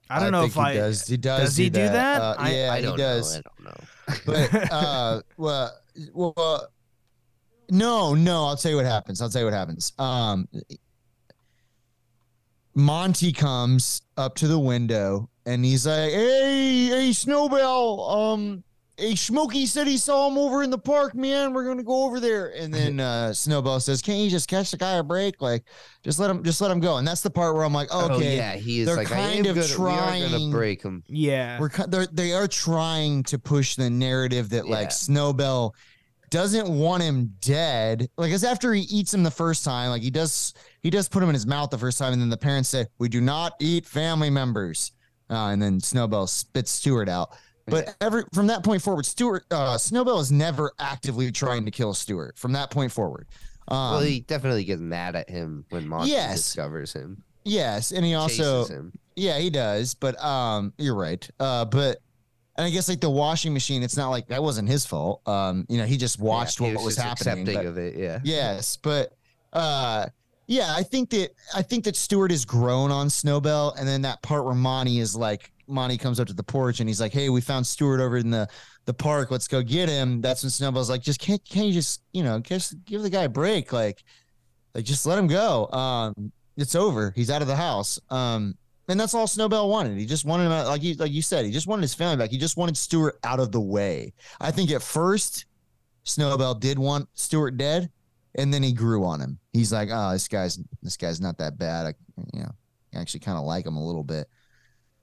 I 0.09 0.19
don't 0.19 0.31
know 0.31 0.41
think 0.41 0.51
if 0.53 0.57
I 0.57 0.71
he 0.73 0.77
does. 0.79 1.07
He 1.07 1.17
does. 1.17 1.41
does 1.41 1.57
he 1.57 1.69
do 1.69 1.81
that? 1.81 2.21
Uh, 2.21 2.35
I- 2.39 2.53
yeah, 2.55 2.73
I 2.73 2.79
he 2.81 2.85
don't 2.85 2.97
does. 2.97 3.35
know. 3.35 3.39
I 3.39 3.41
don't 3.63 3.65
know. 3.65 3.83
but 4.25 4.71
uh 4.71 5.21
well 5.37 5.71
well 6.13 6.33
uh, 6.37 6.59
no 7.71 8.13
no 8.13 8.45
i'll 8.45 8.55
tell 8.55 8.69
you 8.69 8.77
what 8.77 8.85
happens 8.85 9.19
i'll 9.23 9.29
tell 9.29 9.41
you 9.41 9.45
what 9.45 9.53
happens 9.55 9.91
um 9.97 10.47
monty 12.75 13.31
comes 13.31 14.01
up 14.17 14.35
to 14.35 14.47
the 14.47 14.59
window 14.59 15.29
and 15.45 15.63
he's 15.63 15.87
like 15.87 16.11
hey 16.11 16.85
hey 16.87 17.13
snowbell 17.13 18.01
um 18.09 18.63
hey 18.97 19.15
smokey 19.15 19.65
said 19.65 19.87
he 19.87 19.97
saw 19.97 20.29
him 20.29 20.37
over 20.37 20.63
in 20.63 20.69
the 20.69 20.77
park 20.77 21.15
man 21.15 21.53
we're 21.53 21.65
gonna 21.65 21.83
go 21.83 22.05
over 22.05 22.19
there 22.19 22.53
and 22.55 22.73
then 22.73 22.99
uh 23.01 23.33
snowbell 23.33 23.79
says 23.79 24.01
can't 24.01 24.19
you 24.19 24.29
just 24.29 24.47
catch 24.47 24.71
the 24.71 24.77
guy 24.77 24.93
a 24.93 25.03
break 25.03 25.41
like 25.41 25.63
just 26.03 26.19
let 26.19 26.29
him 26.29 26.43
just 26.43 26.61
let 26.61 26.71
him 26.71 26.79
go 26.79 26.97
and 26.97 27.07
that's 27.07 27.21
the 27.21 27.29
part 27.29 27.55
where 27.55 27.63
i'm 27.63 27.73
like 27.73 27.89
Oh 27.91 28.11
okay 28.11 28.37
yeah, 28.37 28.55
he 28.55 28.79
is 28.79 28.87
they're 28.87 28.95
like 28.95 29.11
I 29.11 29.15
kind 29.15 29.47
am 29.47 29.57
of 29.57 29.69
gonna, 29.77 30.23
We 30.23 30.29
gonna 30.29 30.51
break 30.51 30.81
him. 30.81 31.03
yeah. 31.07 31.59
we're 31.59 31.69
they're, 31.87 32.07
they 32.07 32.33
are 32.33 32.47
trying 32.47 33.23
to 33.23 33.37
push 33.37 33.75
the 33.75 33.89
narrative 33.89 34.49
that 34.49 34.67
like 34.67 34.91
Snowbell 34.91 35.75
doesn't 36.29 36.67
want 36.67 37.03
him 37.03 37.33
dead. 37.39 38.09
Like, 38.17 38.31
as 38.33 38.43
after 38.43 38.73
he 38.73 38.81
eats 38.83 39.13
him 39.13 39.23
the 39.23 39.31
first 39.31 39.63
time, 39.63 39.89
like 39.89 40.01
he 40.01 40.09
does, 40.09 40.53
he 40.81 40.89
does 40.89 41.07
put 41.07 41.21
him 41.23 41.29
in 41.29 41.35
his 41.35 41.45
mouth 41.47 41.69
the 41.69 41.77
first 41.77 41.97
time, 41.97 42.13
and 42.13 42.21
then 42.21 42.29
the 42.29 42.35
parents 42.37 42.67
say, 42.69 42.87
"We 42.97 43.07
do 43.09 43.21
not 43.21 43.53
eat 43.61 43.85
family 43.85 44.29
members," 44.29 44.91
uh, 45.29 45.49
and 45.49 45.61
then 45.61 45.79
Snowbell 45.79 46.27
spits 46.27 46.71
Stuart 46.71 47.07
out. 47.07 47.37
But 47.67 47.95
every 47.99 48.23
from 48.33 48.47
that 48.47 48.63
point 48.63 48.81
forward, 48.81 49.05
Stuart 49.05 49.45
uh, 49.51 49.77
Snowbell 49.77 50.19
is 50.19 50.31
never 50.31 50.71
actively 50.79 51.31
trying 51.31 51.65
to 51.65 51.71
kill 51.71 51.93
Stuart. 51.93 52.37
From 52.37 52.51
that 52.53 52.69
point 52.69 52.91
forward, 52.91 53.27
um, 53.67 53.77
well, 53.77 53.99
he 54.01 54.19
definitely 54.21 54.63
gets 54.63 54.81
mad 54.81 55.15
at 55.15 55.29
him 55.29 55.65
when 55.69 55.87
Monty 55.87 56.11
Yes. 56.11 56.35
discovers 56.37 56.93
him. 56.93 57.23
yes, 57.43 57.91
and 57.91 58.05
he 58.05 58.13
also. 58.13 58.65
Yeah, 59.15 59.39
he 59.39 59.49
does. 59.49 59.93
But 59.95 60.21
um, 60.23 60.73
you're 60.77 60.93
right. 60.95 61.27
Uh, 61.39 61.65
but 61.65 62.01
and 62.57 62.65
I 62.67 62.69
guess 62.69 62.87
like 62.87 63.01
the 63.01 63.09
washing 63.09 63.53
machine, 63.53 63.81
it's 63.81 63.97
not 63.97 64.09
like 64.09 64.27
that 64.27 64.43
wasn't 64.43 64.69
his 64.69 64.85
fault. 64.85 65.21
Um, 65.27 65.65
you 65.69 65.77
know, 65.77 65.85
he 65.85 65.97
just 65.97 66.19
watched 66.19 66.59
Yeah, 66.59 66.67
what, 66.73 66.79
he 66.79 66.85
was 66.85 66.95
just 66.95 67.07
happening. 67.07 67.47
Accepting 67.47 67.55
but- 67.55 67.65
of 67.65 67.77
it, 67.77 67.95
yeah. 67.95 68.19
yes, 68.23 68.77
but 68.77 69.13
uh, 69.53 70.05
yeah, 70.47 70.73
I 70.75 70.83
think 70.83 71.09
that 71.11 71.29
I 71.55 71.61
think 71.63 71.85
that 71.85 71.95
Stuart 71.95 72.29
has 72.31 72.45
grown 72.45 72.91
on 72.91 73.09
Snowbell, 73.09 73.73
and 73.79 73.87
then 73.87 74.03
that 74.03 74.21
part 74.21 74.45
where 74.45 74.53
Monty 74.53 74.99
is 74.99 75.15
like, 75.15 75.51
Monty 75.67 75.97
comes 75.97 76.19
up 76.19 76.27
to 76.27 76.33
the 76.33 76.43
porch 76.43 76.79
and 76.79 76.89
he's 76.89 77.01
like, 77.01 77.13
"Hey, 77.13 77.29
we 77.29 77.41
found 77.41 77.65
Stuart 77.65 78.01
over 78.01 78.17
in 78.17 78.29
the 78.29 78.47
the 78.85 78.93
park. 78.93 79.31
Let's 79.31 79.47
go 79.47 79.61
get 79.61 79.89
him." 79.89 80.21
That's 80.21 80.43
when 80.43 80.49
Snowball's 80.49 80.89
like, 80.89 81.01
"Just 81.01 81.19
can't 81.19 81.43
can't 81.45 81.67
you 81.67 81.73
just 81.73 82.01
you 82.13 82.23
know 82.23 82.39
just 82.39 82.75
give 82.85 83.01
the 83.01 83.09
guy 83.09 83.23
a 83.23 83.29
break, 83.29 83.73
like 83.73 84.03
like 84.73 84.85
just 84.85 85.05
let 85.05 85.17
him 85.17 85.27
go. 85.27 85.67
Um, 85.71 86.31
it's 86.57 86.75
over. 86.75 87.11
He's 87.15 87.29
out 87.29 87.41
of 87.41 87.47
the 87.47 87.55
house. 87.55 87.99
Um." 88.09 88.55
And 88.87 88.99
that's 88.99 89.15
all 89.15 89.25
Snowbell 89.25 89.67
wanted. 89.67 89.97
He 89.97 90.05
just 90.05 90.25
wanted 90.25 90.45
him, 90.45 90.51
out- 90.51 90.67
like 90.67 90.83
you, 90.83 90.93
like 90.93 91.11
you 91.11 91.23
said, 91.23 91.43
he 91.43 91.49
just 91.49 91.65
wanted 91.65 91.81
his 91.81 91.95
family 91.95 92.17
back. 92.17 92.29
He 92.29 92.37
just 92.37 92.55
wanted 92.55 92.77
Stuart 92.77 93.17
out 93.23 93.39
of 93.39 93.51
the 93.51 93.59
way. 93.59 94.13
I 94.39 94.51
think 94.51 94.69
at 94.69 94.83
first, 94.83 95.45
Snowbell 96.03 96.53
did 96.59 96.77
want 96.77 97.09
Stuart 97.15 97.57
dead, 97.57 97.89
and 98.35 98.53
then 98.53 98.61
he 98.61 98.71
grew 98.71 99.03
on 99.03 99.19
him. 99.19 99.39
He's 99.53 99.73
like, 99.73 99.89
oh, 99.91 100.11
this 100.11 100.27
guy's 100.27 100.59
this 100.83 100.97
guy's 100.97 101.19
not 101.19 101.35
that 101.39 101.57
bad. 101.57 101.87
I, 101.87 101.93
you 102.31 102.41
know, 102.41 102.51
I 102.93 102.99
actually 102.99 103.21
kind 103.21 103.39
of 103.39 103.43
like 103.45 103.65
him 103.65 103.75
a 103.75 103.83
little 103.83 104.03
bit. 104.03 104.27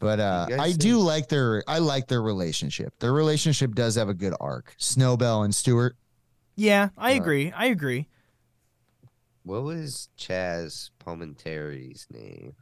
But 0.02 0.18
uh, 0.18 0.46
You 0.50 0.56
guys 0.56 0.74
I 0.74 0.76
do 0.76 0.94
think- 0.96 1.06
like 1.06 1.28
their 1.28 1.62
I 1.68 1.78
like 1.78 2.08
their 2.08 2.20
relationship. 2.22 2.92
Their 2.98 3.12
relationship 3.12 3.72
does 3.76 3.94
have 3.94 4.08
a 4.08 4.14
good 4.14 4.34
arc. 4.40 4.74
Snowbell 4.76 5.44
and 5.44 5.54
Stuart. 5.54 5.96
Yeah, 6.56 6.88
I 6.98 7.12
Uh, 7.14 7.16
agree. 7.20 7.52
I 7.52 7.66
agree. 7.66 8.08
What 9.44 9.62
was 9.62 10.08
Chazz 10.18 10.90
Palminteri's 11.04 12.06
name? 12.10 12.54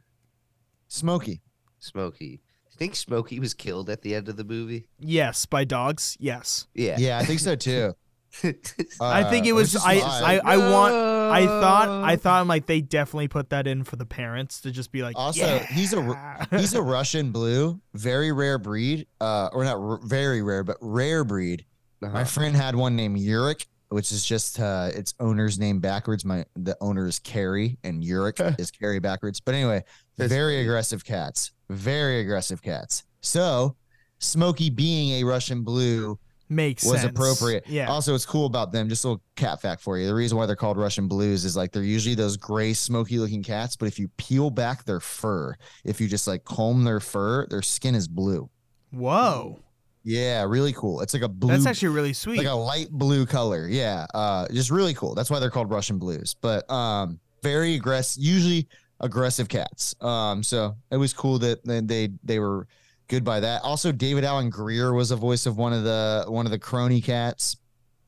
Smokey. 0.87 1.41
Smokey. 1.79 2.41
I 2.71 2.75
think 2.77 2.95
Smokey 2.95 3.39
was 3.39 3.53
killed 3.55 3.89
at 3.89 4.01
the 4.03 4.13
end 4.13 4.29
of 4.29 4.37
the 4.37 4.43
movie. 4.43 4.85
Yes, 4.99 5.47
by 5.47 5.63
dogs. 5.63 6.15
Yes. 6.19 6.67
Yeah. 6.75 6.97
Yeah, 6.99 7.17
I 7.17 7.25
think 7.25 7.39
so 7.39 7.55
too. 7.55 7.95
I 8.43 9.23
think 9.29 9.45
Uh, 9.45 9.49
it 9.49 9.51
was. 9.53 9.73
which 9.73 9.81
is 9.81 9.85
I, 9.85 9.99
I. 9.99 10.41
I 10.43 10.57
want. 10.57 10.93
I 10.93 11.45
thought. 11.45 11.89
I 12.03 12.15
thought. 12.15 12.47
Like 12.47 12.65
they 12.65 12.81
definitely 12.81 13.27
put 13.27 13.49
that 13.49 13.67
in 13.67 13.83
for 13.83 13.95
the 13.95 14.05
parents 14.05 14.61
to 14.61 14.71
just 14.71 14.91
be 14.91 15.01
like. 15.03 15.17
Also, 15.17 15.45
yeah. 15.45 15.65
he's 15.65 15.93
a 15.93 16.47
he's 16.51 16.73
a 16.73 16.81
Russian 16.81 17.31
blue, 17.31 17.79
very 17.93 18.31
rare 18.31 18.57
breed. 18.57 19.07
Uh, 19.19 19.49
or 19.53 19.63
not 19.63 19.77
r- 19.77 19.99
very 20.03 20.41
rare, 20.41 20.63
but 20.63 20.77
rare 20.81 21.23
breed. 21.23 21.65
Uh-huh. 22.03 22.11
My 22.13 22.23
friend 22.23 22.55
had 22.55 22.75
one 22.75 22.95
named 22.95 23.19
Yurik, 23.19 23.65
which 23.89 24.11
is 24.11 24.25
just 24.25 24.59
uh, 24.59 24.89
its 24.93 25.13
owner's 25.19 25.59
name 25.59 25.79
backwards. 25.79 26.25
My 26.25 26.45
the 26.55 26.75
owner 26.81 27.05
is 27.07 27.19
Carrie, 27.19 27.77
and 27.83 28.03
Yurik 28.03 28.39
is 28.59 28.71
Carrie 28.71 28.99
backwards. 28.99 29.39
But 29.39 29.55
anyway, 29.55 29.83
That's 30.17 30.31
very 30.31 30.61
aggressive 30.61 31.05
cats. 31.05 31.51
Very 31.69 32.21
aggressive 32.21 32.61
cats. 32.61 33.03
So, 33.21 33.75
Smokey 34.19 34.69
being 34.69 35.21
a 35.21 35.23
Russian 35.25 35.63
blue 35.63 36.17
makes 36.51 36.83
was 36.83 37.01
sense. 37.01 37.11
appropriate. 37.11 37.65
Yeah. 37.67 37.89
Also, 37.89 38.13
it's 38.13 38.25
cool 38.25 38.45
about 38.45 38.71
them. 38.71 38.89
Just 38.89 39.03
a 39.05 39.09
little 39.09 39.23
cat 39.35 39.61
fact 39.61 39.81
for 39.81 39.97
you. 39.97 40.05
The 40.05 40.13
reason 40.13 40.37
why 40.37 40.45
they're 40.45 40.55
called 40.55 40.77
Russian 40.77 41.07
blues 41.07 41.45
is 41.45 41.55
like 41.55 41.71
they're 41.71 41.83
usually 41.83 42.15
those 42.15 42.37
gray, 42.37 42.73
smoky 42.73 43.17
looking 43.17 43.41
cats. 43.41 43.75
But 43.75 43.87
if 43.87 43.97
you 43.97 44.09
peel 44.17 44.49
back 44.49 44.83
their 44.83 44.99
fur, 44.99 45.55
if 45.83 46.01
you 46.01 46.07
just 46.07 46.27
like 46.27 46.43
comb 46.43 46.83
their 46.83 46.99
fur, 46.99 47.47
their 47.47 47.61
skin 47.61 47.95
is 47.95 48.07
blue. 48.07 48.49
Whoa. 48.91 49.59
Yeah, 50.03 50.43
really 50.43 50.73
cool. 50.73 51.01
It's 51.01 51.13
like 51.13 51.23
a 51.23 51.29
blue. 51.29 51.51
That's 51.51 51.65
actually 51.65 51.89
really 51.89 52.13
sweet. 52.13 52.37
like 52.37 52.47
a 52.47 52.53
light 52.53 52.89
blue 52.89 53.25
color. 53.25 53.67
Yeah, 53.67 54.07
uh, 54.13 54.47
just 54.51 54.71
really 54.71 54.93
cool. 54.93 55.13
That's 55.13 55.29
why 55.29 55.39
they're 55.39 55.51
called 55.51 55.69
Russian 55.69 55.99
blues. 55.99 56.35
But 56.41 56.69
um, 56.71 57.19
very 57.43 57.75
aggressive. 57.75 58.21
Usually 58.23 58.67
aggressive 58.99 59.47
cats. 59.47 59.95
Um, 60.01 60.41
so 60.43 60.75
it 60.89 60.97
was 60.97 61.13
cool 61.13 61.39
that 61.39 61.63
they 61.65 61.81
they, 61.81 62.09
they 62.23 62.39
were 62.39 62.67
good 63.11 63.23
by 63.23 63.41
that. 63.41 63.61
Also, 63.63 63.91
David 63.91 64.23
Alan 64.23 64.49
Grier 64.49 64.93
was 64.93 65.11
a 65.11 65.15
voice 65.15 65.45
of 65.45 65.57
one 65.57 65.73
of 65.73 65.83
the 65.83 66.25
one 66.27 66.45
of 66.47 66.51
the 66.51 66.57
crony 66.57 67.01
cats. 67.01 67.57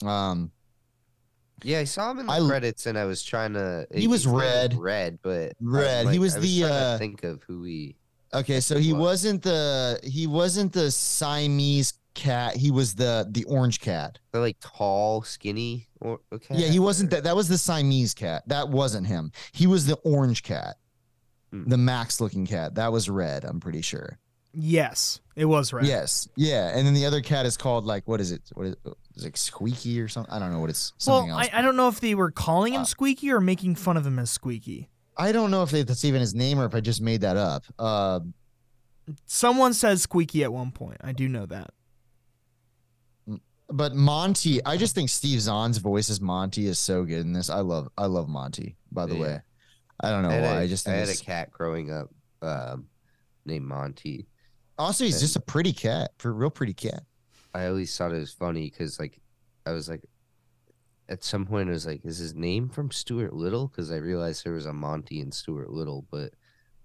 Um, 0.04 0.52
Yeah, 1.62 1.80
I 1.80 1.84
saw 1.84 2.10
him 2.12 2.20
in 2.20 2.26
the 2.26 2.32
I- 2.34 2.48
credits, 2.48 2.86
and 2.88 2.98
I 2.98 3.06
was 3.06 3.22
trying 3.22 3.54
to. 3.54 3.86
He 3.94 4.08
was 4.08 4.26
red. 4.26 4.74
Red, 4.74 5.20
but 5.22 5.54
Red. 5.62 6.08
He 6.08 6.18
was 6.20 6.36
I 6.36 6.40
the, 6.40 6.64
uh, 6.64 6.98
think 6.98 7.24
of 7.24 7.44
who 7.44 7.64
he. 7.64 7.96
okay, 8.34 8.60
so 8.60 8.78
he 8.80 8.94
wasn't 8.94 9.44
the 9.44 10.00
he 10.04 10.26
wasn't 10.26 10.74
the 10.74 10.90
Siamese 10.90 11.94
cat. 12.16 12.56
He 12.56 12.72
was 12.72 12.96
the 12.96 13.28
the 13.30 13.44
orange 13.46 13.80
cat. 13.82 14.20
The 14.32 14.40
like 14.40 14.58
tall, 14.62 15.22
skinny. 15.24 15.88
Or, 16.02 16.20
okay. 16.34 16.56
Yeah, 16.56 16.68
he 16.68 16.80
wasn't 16.80 17.12
that. 17.12 17.24
That 17.24 17.36
was 17.36 17.48
the 17.50 17.58
Siamese 17.58 18.14
cat. 18.14 18.44
That 18.48 18.70
wasn't 18.70 19.08
him. 19.08 19.32
He 19.54 19.68
was 19.68 19.86
the 19.86 19.96
orange 20.04 20.44
cat, 20.44 20.76
Hmm. 21.52 21.70
the 21.70 21.78
Max 21.78 22.20
looking 22.20 22.46
cat. 22.46 22.76
That 22.76 22.92
was 22.92 23.10
red. 23.10 23.46
I'm 23.46 23.60
pretty 23.62 23.82
sure. 23.82 24.18
Yes, 24.54 25.20
it 25.36 25.46
was 25.46 25.74
red. 25.74 25.86
Yes, 25.86 26.28
yeah. 26.36 26.76
And 26.78 26.86
then 26.88 26.94
the 26.94 27.06
other 27.06 27.22
cat 27.22 27.46
is 27.46 27.58
called 27.58 27.86
like 27.86 28.08
what 28.08 28.22
is 28.22 28.32
it? 28.32 28.42
What 28.54 28.68
is 28.68 28.74
it? 28.74 28.80
Is 29.16 29.24
it 29.24 29.28
like 29.28 29.38
Squeaky 29.38 30.00
or 30.02 30.08
something? 30.08 30.34
I 30.34 30.40
don't 30.40 30.52
know 30.52 30.60
what 30.60 30.70
it's. 30.70 30.94
Well, 31.06 31.30
else. 31.30 31.50
I, 31.54 31.60
I 31.60 31.62
don't 31.62 31.76
know 31.76 31.88
if 31.88 32.00
they 32.00 32.16
were 32.16 32.32
calling 32.32 32.74
him 32.74 32.82
Uh, 32.82 32.86
Squeaky 32.86 33.32
or 33.32 33.40
making 33.42 33.76
fun 33.76 33.98
of 33.98 34.06
him 34.06 34.18
as 34.20 34.32
Squeaky. 34.32 34.90
I 35.16 35.32
don't 35.32 35.52
know 35.52 35.62
if 35.62 35.70
they, 35.70 35.84
that's 35.84 36.06
even 36.06 36.22
his 36.22 36.34
name 36.34 36.60
or 36.60 36.66
if 36.66 36.74
I 36.74 36.80
just 36.80 37.00
made 37.02 37.22
that 37.22 37.38
up. 37.38 37.64
Uh, 37.78 38.22
Someone 39.26 39.74
says 39.74 40.02
Squeaky 40.02 40.44
at 40.44 40.52
one 40.52 40.72
point. 40.72 40.98
I 41.04 41.12
do 41.12 41.28
know 41.30 41.46
that. 41.46 41.70
but 43.70 43.94
Monty, 43.96 44.64
I 44.66 44.78
just 44.78 44.96
think 44.96 45.10
Steve 45.10 45.40
Zahn's 45.42 45.78
voice 45.78 46.10
as 46.10 46.22
Monty 46.22 46.66
is 46.68 46.80
so 46.80 47.04
good 47.04 47.20
in 47.22 47.34
this. 47.34 47.50
I 47.50 47.60
love, 47.60 47.90
I 47.98 48.06
love 48.06 48.28
Monty. 48.30 48.76
By 48.92 49.06
the 49.06 49.16
Yeah. 49.16 49.22
way, 49.22 49.42
I 50.00 50.10
don't 50.10 50.24
know 50.24 50.30
I 50.30 50.42
why. 50.42 50.48
a, 50.48 50.60
I 50.62 50.68
just 50.68 50.88
I 50.88 50.94
had 50.94 51.10
a 51.10 51.16
cat 51.16 51.52
growing 51.52 51.92
up 51.92 52.10
um, 52.42 52.88
named 53.46 53.66
Monty. 53.66 54.28
Also 54.78 55.06
he's 55.06 55.20
just 55.20 55.36
a 55.36 55.42
pretty 55.42 55.74
cat, 55.74 56.12
for 56.18 56.30
a 56.30 56.34
real 56.34 56.50
pretty 56.50 56.74
cat. 56.74 57.04
I 57.54 57.68
always 57.68 57.96
thought 57.96 58.14
it 58.14 58.20
was 58.20 58.32
funny 58.32 58.70
because 58.70 59.00
like 59.00 59.20
I 59.66 59.72
was 59.72 59.88
like 59.88 60.04
at 61.10 61.24
some 61.24 61.46
point 61.46 61.70
I 61.70 61.74
was 61.74 61.86
like, 61.86 62.04
is 62.06 62.18
his 62.18 62.34
name 62.34 62.70
from 62.70 62.92
Stuart 62.92 63.34
Little? 63.34 63.68
Because 63.68 63.92
I 63.92 63.98
realized 63.98 64.44
there 64.44 64.54
was 64.54 64.66
a 64.66 64.74
Monty 64.74 65.22
and 65.22 65.34
Stuart 65.34 65.70
Little, 65.70 66.06
but 66.10 66.34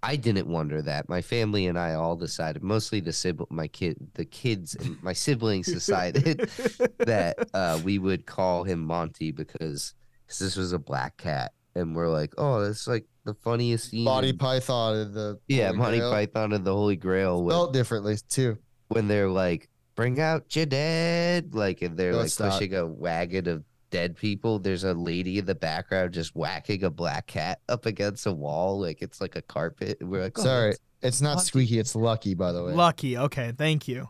I 0.03 0.17
didn't 0.17 0.47
wonder 0.47 0.83
that. 0.83 1.09
My 1.09 1.23
family 1.23 1.67
and 1.67 1.79
I 1.79 1.95
all 1.95 2.17
decided, 2.17 2.63
mostly 2.63 3.01
the 3.01 3.13
sibling, 3.13 3.49
my 3.51 3.69
kid, 3.69 3.97
the 4.15 4.25
kids 4.25 4.75
and 4.75 5.03
my 5.03 5.13
siblings 5.13 5.67
decided 5.67 6.39
that 6.99 7.49
uh, 7.55 7.81
we 7.83 7.99
would 7.99 8.27
call 8.27 8.65
him 8.65 8.85
Monty 8.85 9.33
because 9.33 9.95
this 10.27 10.57
was 10.57 10.73
a 10.73 10.79
black 10.79 11.17
cat, 11.17 11.53
and 11.75 11.97
we're 11.97 12.09
like, 12.09 12.35
oh, 12.39 12.61
that's 12.61 12.87
like 12.87 13.07
the 13.29 13.35
funniest 13.35 13.91
scene. 13.91 14.05
Body 14.05 14.31
in- 14.31 14.39
Python, 14.39 14.97
and 14.97 15.15
the 15.15 15.39
yeah, 15.49 15.67
Holy 15.69 15.79
Monty 15.79 15.99
Grail. 15.99 16.11
Python 16.13 16.53
and 16.53 16.65
the 16.65 16.73
Holy 16.73 16.97
Grail. 16.97 17.43
When, 17.45 17.53
spelled 17.53 17.73
differently 17.73 18.17
too. 18.29 18.59
when 18.89 19.07
they're 19.09 19.29
like, 19.29 19.69
bring 19.95 20.19
out 20.21 20.55
your 20.57 20.67
dead, 20.67 21.55
like, 21.55 21.83
and 21.83 21.97
they're 21.97 22.13
No, 22.13 22.19
like 22.19 22.27
it's 22.27 22.41
not. 22.41 22.53
pushing 22.53 22.75
a 22.75 22.87
wagon 22.87 23.49
of 23.49 23.65
dead 23.91 24.17
people. 24.17 24.59
There's 24.59 24.85
a 24.85 24.95
lady 24.95 25.39
in 25.39 25.45
the 25.47 25.55
background 25.55 26.13
just 26.15 26.35
whacking 26.35 26.85
a 26.85 26.91
black 26.91 27.27
cat 27.27 27.61
up 27.69 27.87
against 27.87 28.27
a 28.27 28.33
wall, 28.33 28.81
like 28.81 29.03
it's 29.03 29.21
like 29.21 29.37
a 29.37 29.43
carpet. 29.43 29.99
And 30.01 30.11
we're 30.11 30.23
like, 30.23 30.39
oh, 30.39 30.43
Sorry, 30.43 30.71
that's- 30.71 30.79
it's 31.01 31.21
not 31.21 31.35
Monty. 31.37 31.47
Squeaky. 31.47 31.79
It's 31.79 31.95
Lucky, 31.95 32.35
by 32.35 32.53
the 32.53 32.65
way. 32.65 32.73
Lucky. 32.73 33.17
Okay, 33.17 33.53
thank 33.57 33.87
you. 33.89 34.09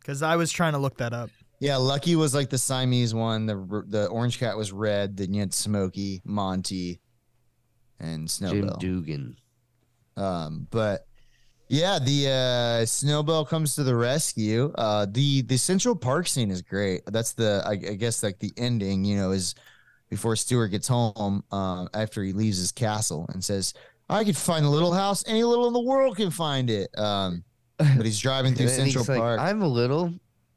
Because 0.00 0.20
I 0.22 0.36
was 0.36 0.50
trying 0.52 0.72
to 0.72 0.78
look 0.78 0.96
that 0.98 1.12
up. 1.12 1.30
Yeah, 1.60 1.76
Lucky 1.76 2.14
was 2.16 2.34
like 2.34 2.50
the 2.50 2.58
Siamese 2.58 3.14
one. 3.14 3.46
The 3.46 3.84
the 3.88 4.06
orange 4.08 4.38
cat 4.38 4.56
was 4.56 4.70
red. 4.72 5.16
Then 5.16 5.32
you 5.32 5.40
had 5.40 5.54
Smokey, 5.54 6.20
Monty, 6.24 7.00
and 8.00 8.28
Snowbell. 8.28 8.52
Jim 8.52 8.62
Snowbell. 8.62 8.78
Dugan. 8.80 9.36
Um, 10.16 10.66
but 10.70 11.06
yeah, 11.68 11.98
the 11.98 12.28
uh, 12.28 12.86
Snowbell 12.86 13.48
comes 13.48 13.74
to 13.76 13.82
the 13.84 13.96
rescue. 13.96 14.72
Uh, 14.76 15.06
the 15.10 15.42
the 15.42 15.56
Central 15.56 15.96
Park 15.96 16.28
scene 16.28 16.50
is 16.50 16.62
great. 16.62 17.02
That's 17.06 17.32
the 17.32 17.62
I, 17.66 17.72
I 17.72 17.94
guess 17.94 18.22
like 18.22 18.38
the 18.38 18.52
ending. 18.56 19.04
You 19.04 19.16
know, 19.16 19.30
is 19.30 19.54
before 20.10 20.36
Stuart 20.36 20.68
gets 20.68 20.86
home 20.86 21.42
um, 21.50 21.88
after 21.94 22.22
he 22.22 22.32
leaves 22.32 22.58
his 22.58 22.70
castle 22.70 23.26
and 23.32 23.42
says, 23.42 23.74
"I 24.08 24.24
could 24.24 24.36
find 24.36 24.64
a 24.64 24.68
little 24.68 24.92
house. 24.92 25.24
Any 25.26 25.42
little 25.42 25.66
in 25.66 25.72
the 25.72 25.80
world 25.80 26.16
can 26.16 26.30
find 26.30 26.70
it." 26.70 26.96
Um, 26.98 27.42
but 27.78 28.04
he's 28.04 28.20
driving 28.20 28.54
through 28.54 28.68
Central 28.82 29.02
he's 29.02 29.08
like, 29.08 29.18
Park. 29.18 29.40
I'm 29.40 29.62
a 29.62 29.68
little, 29.68 30.12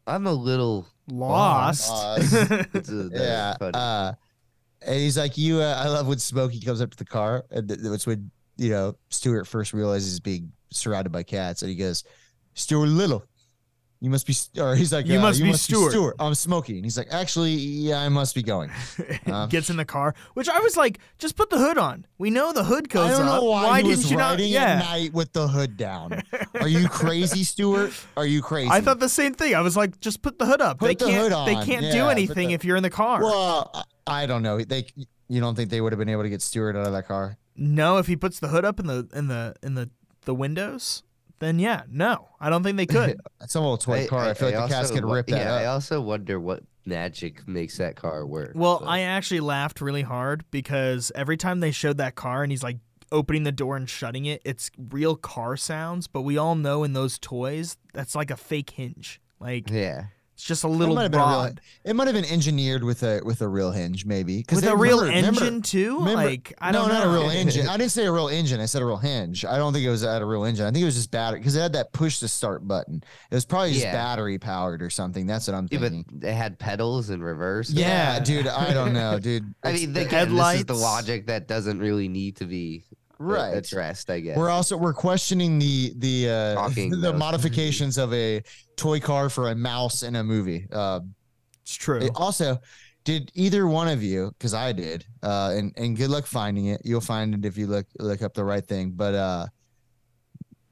I'm 0.05 0.27
a 0.27 0.33
little. 0.33 0.87
Lost. 1.09 1.89
Lost. 1.89 2.33
It's 2.73 2.89
a- 2.89 3.09
that's 3.09 3.73
yeah. 3.73 4.13
And 4.85 4.95
he's 4.95 5.17
like, 5.17 5.37
"You." 5.37 5.61
Uh, 5.61 5.81
I 5.83 5.87
love 5.89 6.07
when 6.07 6.19
Smokey 6.19 6.59
comes 6.61 6.81
up 6.81 6.91
to 6.91 6.97
the 6.97 7.05
car, 7.05 7.45
and 7.51 7.67
th- 7.67 7.79
it's 7.83 8.05
when 8.07 8.29
you 8.57 8.69
know 8.69 8.95
Stuart 9.09 9.45
first 9.45 9.73
realizes 9.73 10.11
he's 10.13 10.19
being 10.19 10.51
surrounded 10.71 11.11
by 11.11 11.23
cats, 11.23 11.61
and 11.61 11.69
he 11.69 11.75
goes, 11.75 12.03
"Stuart 12.53 12.87
Little, 12.87 13.23
You 13.99 14.11
must 14.11 14.27
be, 14.27 14.35
or 14.61 14.75
he's 14.75 14.93
like, 14.93 15.07
You 15.07 15.17
uh, 15.17 15.21
must 15.23 15.41
be 15.41 15.51
Stuart." 15.53 16.15
I'm 16.19 16.35
Smokey, 16.35 16.75
and 16.75 16.85
he's 16.85 16.97
like, 16.97 17.07
actually, 17.09 17.53
yeah, 17.53 17.99
I 18.01 18.09
must 18.09 18.35
be 18.35 18.43
going. 18.43 18.69
Uh, 19.25 19.47
Gets 19.49 19.71
in 19.71 19.77
the 19.77 19.85
car, 19.85 20.13
which 20.35 20.47
I 20.47 20.59
was 20.59 20.77
like, 20.77 20.99
just 21.17 21.35
put 21.35 21.49
the 21.49 21.57
hood 21.57 21.79
on. 21.79 22.05
We 22.19 22.29
know 22.29 22.53
the 22.53 22.63
hood 22.63 22.89
goes 22.89 23.07
I 23.09 23.17
don't 23.17 23.27
up. 23.27 23.41
know 23.41 23.49
why, 23.49 23.81
he 23.81 23.87
didn't 23.89 24.11
you 24.11 24.17
not? 24.17 24.29
riding 24.31 24.51
Yeah. 24.51 24.61
at 24.65 24.79
night 24.85 25.13
with 25.13 25.33
the 25.33 25.47
hood 25.47 25.77
down. 25.77 26.21
Are 26.61 26.67
you 26.67 26.87
crazy, 26.87 27.43
Stuart? 27.43 27.91
Are 28.15 28.25
you 28.27 28.43
crazy? 28.43 28.69
I 28.69 28.81
thought 28.81 28.99
the 28.99 29.09
same 29.09 29.33
thing. 29.33 29.55
I 29.55 29.61
was 29.61 29.75
like, 29.75 29.99
just 29.99 30.21
put 30.21 30.37
the 30.37 30.45
hood 30.45 30.61
up. 30.61 30.77
Put 30.77 30.85
they 30.87 30.93
the 30.95 31.05
can't. 31.11 31.33
hood 31.33 31.47
They 31.47 31.65
can't 31.65 31.85
Yeah, 31.85 31.91
do 31.93 32.07
anything 32.09 32.49
the- 32.49 32.53
if 32.53 32.63
you're 32.63 32.77
in 32.77 32.83
the 32.83 32.91
car. 32.91 33.21
Well, 33.23 33.83
I 34.07 34.23
I 34.23 34.25
don't 34.25 34.41
know. 34.41 34.59
They, 34.59 34.87
you 35.27 35.39
don't 35.39 35.55
think 35.55 35.69
they 35.69 35.81
would 35.81 35.91
have 35.91 35.99
been 35.99 36.09
able 36.09 36.23
to 36.23 36.29
get 36.29 36.41
Stuart 36.41 36.75
out 36.75 36.87
of 36.87 36.93
that 36.93 37.07
car? 37.07 37.37
no, 37.55 37.97
if 37.97 38.07
he 38.07 38.15
puts 38.15 38.39
the 38.39 38.47
hood 38.49 38.65
up 38.65 38.79
in 38.79 38.87
the 38.87 39.07
in 39.13 39.27
the 39.27 39.55
in 39.63 39.73
the 39.73 39.89
the 40.25 40.35
windows, 40.35 41.03
then 41.39 41.59
yeah, 41.59 41.83
no, 41.89 42.29
I 42.39 42.49
don't 42.49 42.63
think 42.63 42.77
they 42.77 42.85
could. 42.85 43.19
It's 43.41 43.55
an 43.55 43.63
old 43.63 43.81
toy 43.81 44.07
car. 44.07 44.25
I, 44.25 44.33
feel 44.33 44.49
like 44.49 44.57
the 44.57 44.67
cats 44.67 44.91
also 44.91 44.95
could 44.95 45.05
rip 45.05 45.27
that 45.27 45.37
yeah, 45.37 45.53
I 45.53 45.65
also 45.65 46.01
wonder 46.01 46.39
what 46.39 46.63
magic 46.85 47.47
makes 47.47 47.77
that 47.77 47.95
car 47.95 48.25
work. 48.25 48.51
well, 48.55 48.79
but- 48.79 48.87
I 48.87 49.01
actually 49.01 49.41
laughed 49.41 49.81
really 49.81 50.03
hard 50.03 50.45
because 50.51 51.11
every 51.15 51.37
time 51.37 51.59
they 51.59 51.71
showed 51.71 51.97
that 51.97 52.15
car 52.15 52.43
and 52.43 52.51
he's 52.51 52.63
like 52.63 52.77
opening 53.11 53.43
the 53.43 53.51
door 53.51 53.75
and 53.75 53.89
shutting 53.89 54.25
it, 54.25 54.41
it's 54.45 54.69
real 54.77 55.15
car 55.15 55.57
sounds. 55.57 56.07
But 56.07 56.21
we 56.21 56.37
all 56.37 56.55
know 56.55 56.83
in 56.83 56.93
those 56.93 57.17
toys, 57.19 57.77
that's 57.93 58.15
like 58.15 58.31
a 58.31 58.37
fake 58.37 58.71
hinge. 58.71 59.21
Like 59.39 59.69
yeah. 59.69 60.05
It's 60.37 60.45
just 60.45 60.63
a 60.63 60.67
little 60.67 60.93
might 60.93 61.01
have 61.01 61.11
been 61.11 61.19
a 61.19 61.25
real- 61.25 61.53
It 61.83 61.95
might 61.95 62.05
have 62.05 62.13
been 62.13 62.23
engineered 62.31 62.83
with 62.83 63.01
a 63.01 63.21
with 63.25 63.41
a 63.41 63.47
real 63.47 63.71
hinge, 63.71 64.05
maybe. 64.05 64.43
'Cause 64.43 64.57
with 64.57 64.65
they- 64.65 64.69
a 64.71 64.75
real 64.75 64.99
remember- 65.01 65.17
remember- 65.17 65.41
engine 65.45 65.61
too. 65.63 65.97
remember- 65.97 66.25
like 66.25 66.53
I 66.61 66.71
no, 66.71 66.81
don't 66.81 66.89
not 66.89 67.03
know. 67.05 67.09
a 67.09 67.19
real 67.21 67.29
engine. 67.31 67.67
I 67.67 67.75
didn't 67.75 67.91
say 67.91 68.05
a 68.05 68.11
real 68.11 68.27
engine. 68.27 68.59
I 68.59 68.65
said 68.67 68.83
a 68.83 68.85
real 68.85 68.97
hinge. 68.97 69.45
I 69.45 69.57
don't 69.57 69.73
think 69.73 69.83
it 69.83 69.89
was 69.89 70.03
at 70.03 70.21
a 70.21 70.25
real 70.25 70.43
engine. 70.45 70.65
I 70.67 70.71
think 70.71 70.83
it 70.83 70.85
was 70.85 70.93
just 70.95 71.09
battery 71.09 71.39
because 71.39 71.55
it 71.55 71.61
had 71.61 71.73
that 71.73 71.91
push 71.91 72.19
to 72.19 72.27
start 72.27 72.67
button. 72.67 73.01
It 73.31 73.35
was 73.35 73.45
probably 73.45 73.71
just 73.73 73.85
Yeah. 73.85 73.93
battery 73.93 74.37
powered 74.37 74.83
or 74.83 74.91
something. 74.91 75.25
That's 75.25 75.47
what 75.47 75.55
I'm 75.55 75.67
Yeah, 75.71 75.79
thinking. 75.79 76.05
but 76.07 76.21
they 76.21 76.33
had 76.35 76.59
pedals 76.59 77.09
in 77.09 77.23
reverse. 77.23 77.71
Yeah, 77.71 78.13
Yeah. 78.13 78.19
dude. 78.19 78.45
I 78.47 78.73
don't 78.73 78.93
know, 78.93 79.17
dude. 79.19 79.55
I 79.63 79.69
It's- 79.69 79.81
mean, 79.81 79.89
again, 79.89 80.03
this 80.03 80.05
is 80.05 80.11
headlights. 80.11 80.63
the 80.65 80.73
logic 80.75 81.25
that 81.27 81.47
doesn't 81.47 81.79
really 81.79 82.07
need 82.09 82.35
to 82.35 82.45
be 82.45 82.83
Right. 83.19 83.55
addressed, 83.57 84.09
I 84.09 84.19
guess. 84.19 84.37
We're 84.37 84.49
also 84.49 84.77
we're 84.77 84.93
questioning 84.93 85.57
the 85.59 85.93
the 85.97 86.29
uh, 86.29 86.53
Talking 86.55 86.89
the 86.91 87.11
mouse. 87.13 87.19
modifications 87.19 87.97
of 87.97 88.13
a 88.13 88.41
toy 88.75 88.99
car 88.99 89.29
for 89.29 89.49
a 89.49 89.55
mouse 89.55 90.03
in 90.03 90.15
a 90.15 90.23
movie. 90.23 90.67
Uh, 90.71 90.99
It's 91.63 91.73
true. 91.75 91.99
it- 91.99 92.11
also, 92.15 92.59
did 93.03 93.31
either 93.35 93.67
one 93.67 93.87
of 93.87 94.03
you? 94.03 94.31
Because 94.37 94.53
I 94.53 94.71
did, 94.71 95.05
uh, 95.23 95.53
and 95.55 95.73
and 95.77 95.95
good 95.97 96.09
luck 96.09 96.25
finding 96.27 96.67
it. 96.67 96.81
You'll 96.85 97.01
find 97.01 97.33
it 97.33 97.45
if 97.45 97.57
you 97.57 97.67
look 97.67 97.87
look 97.99 98.21
up 98.21 98.33
the 98.33 98.43
right 98.45 98.65
thing. 98.65 98.91
But 98.91 99.15
uh, 99.15 99.47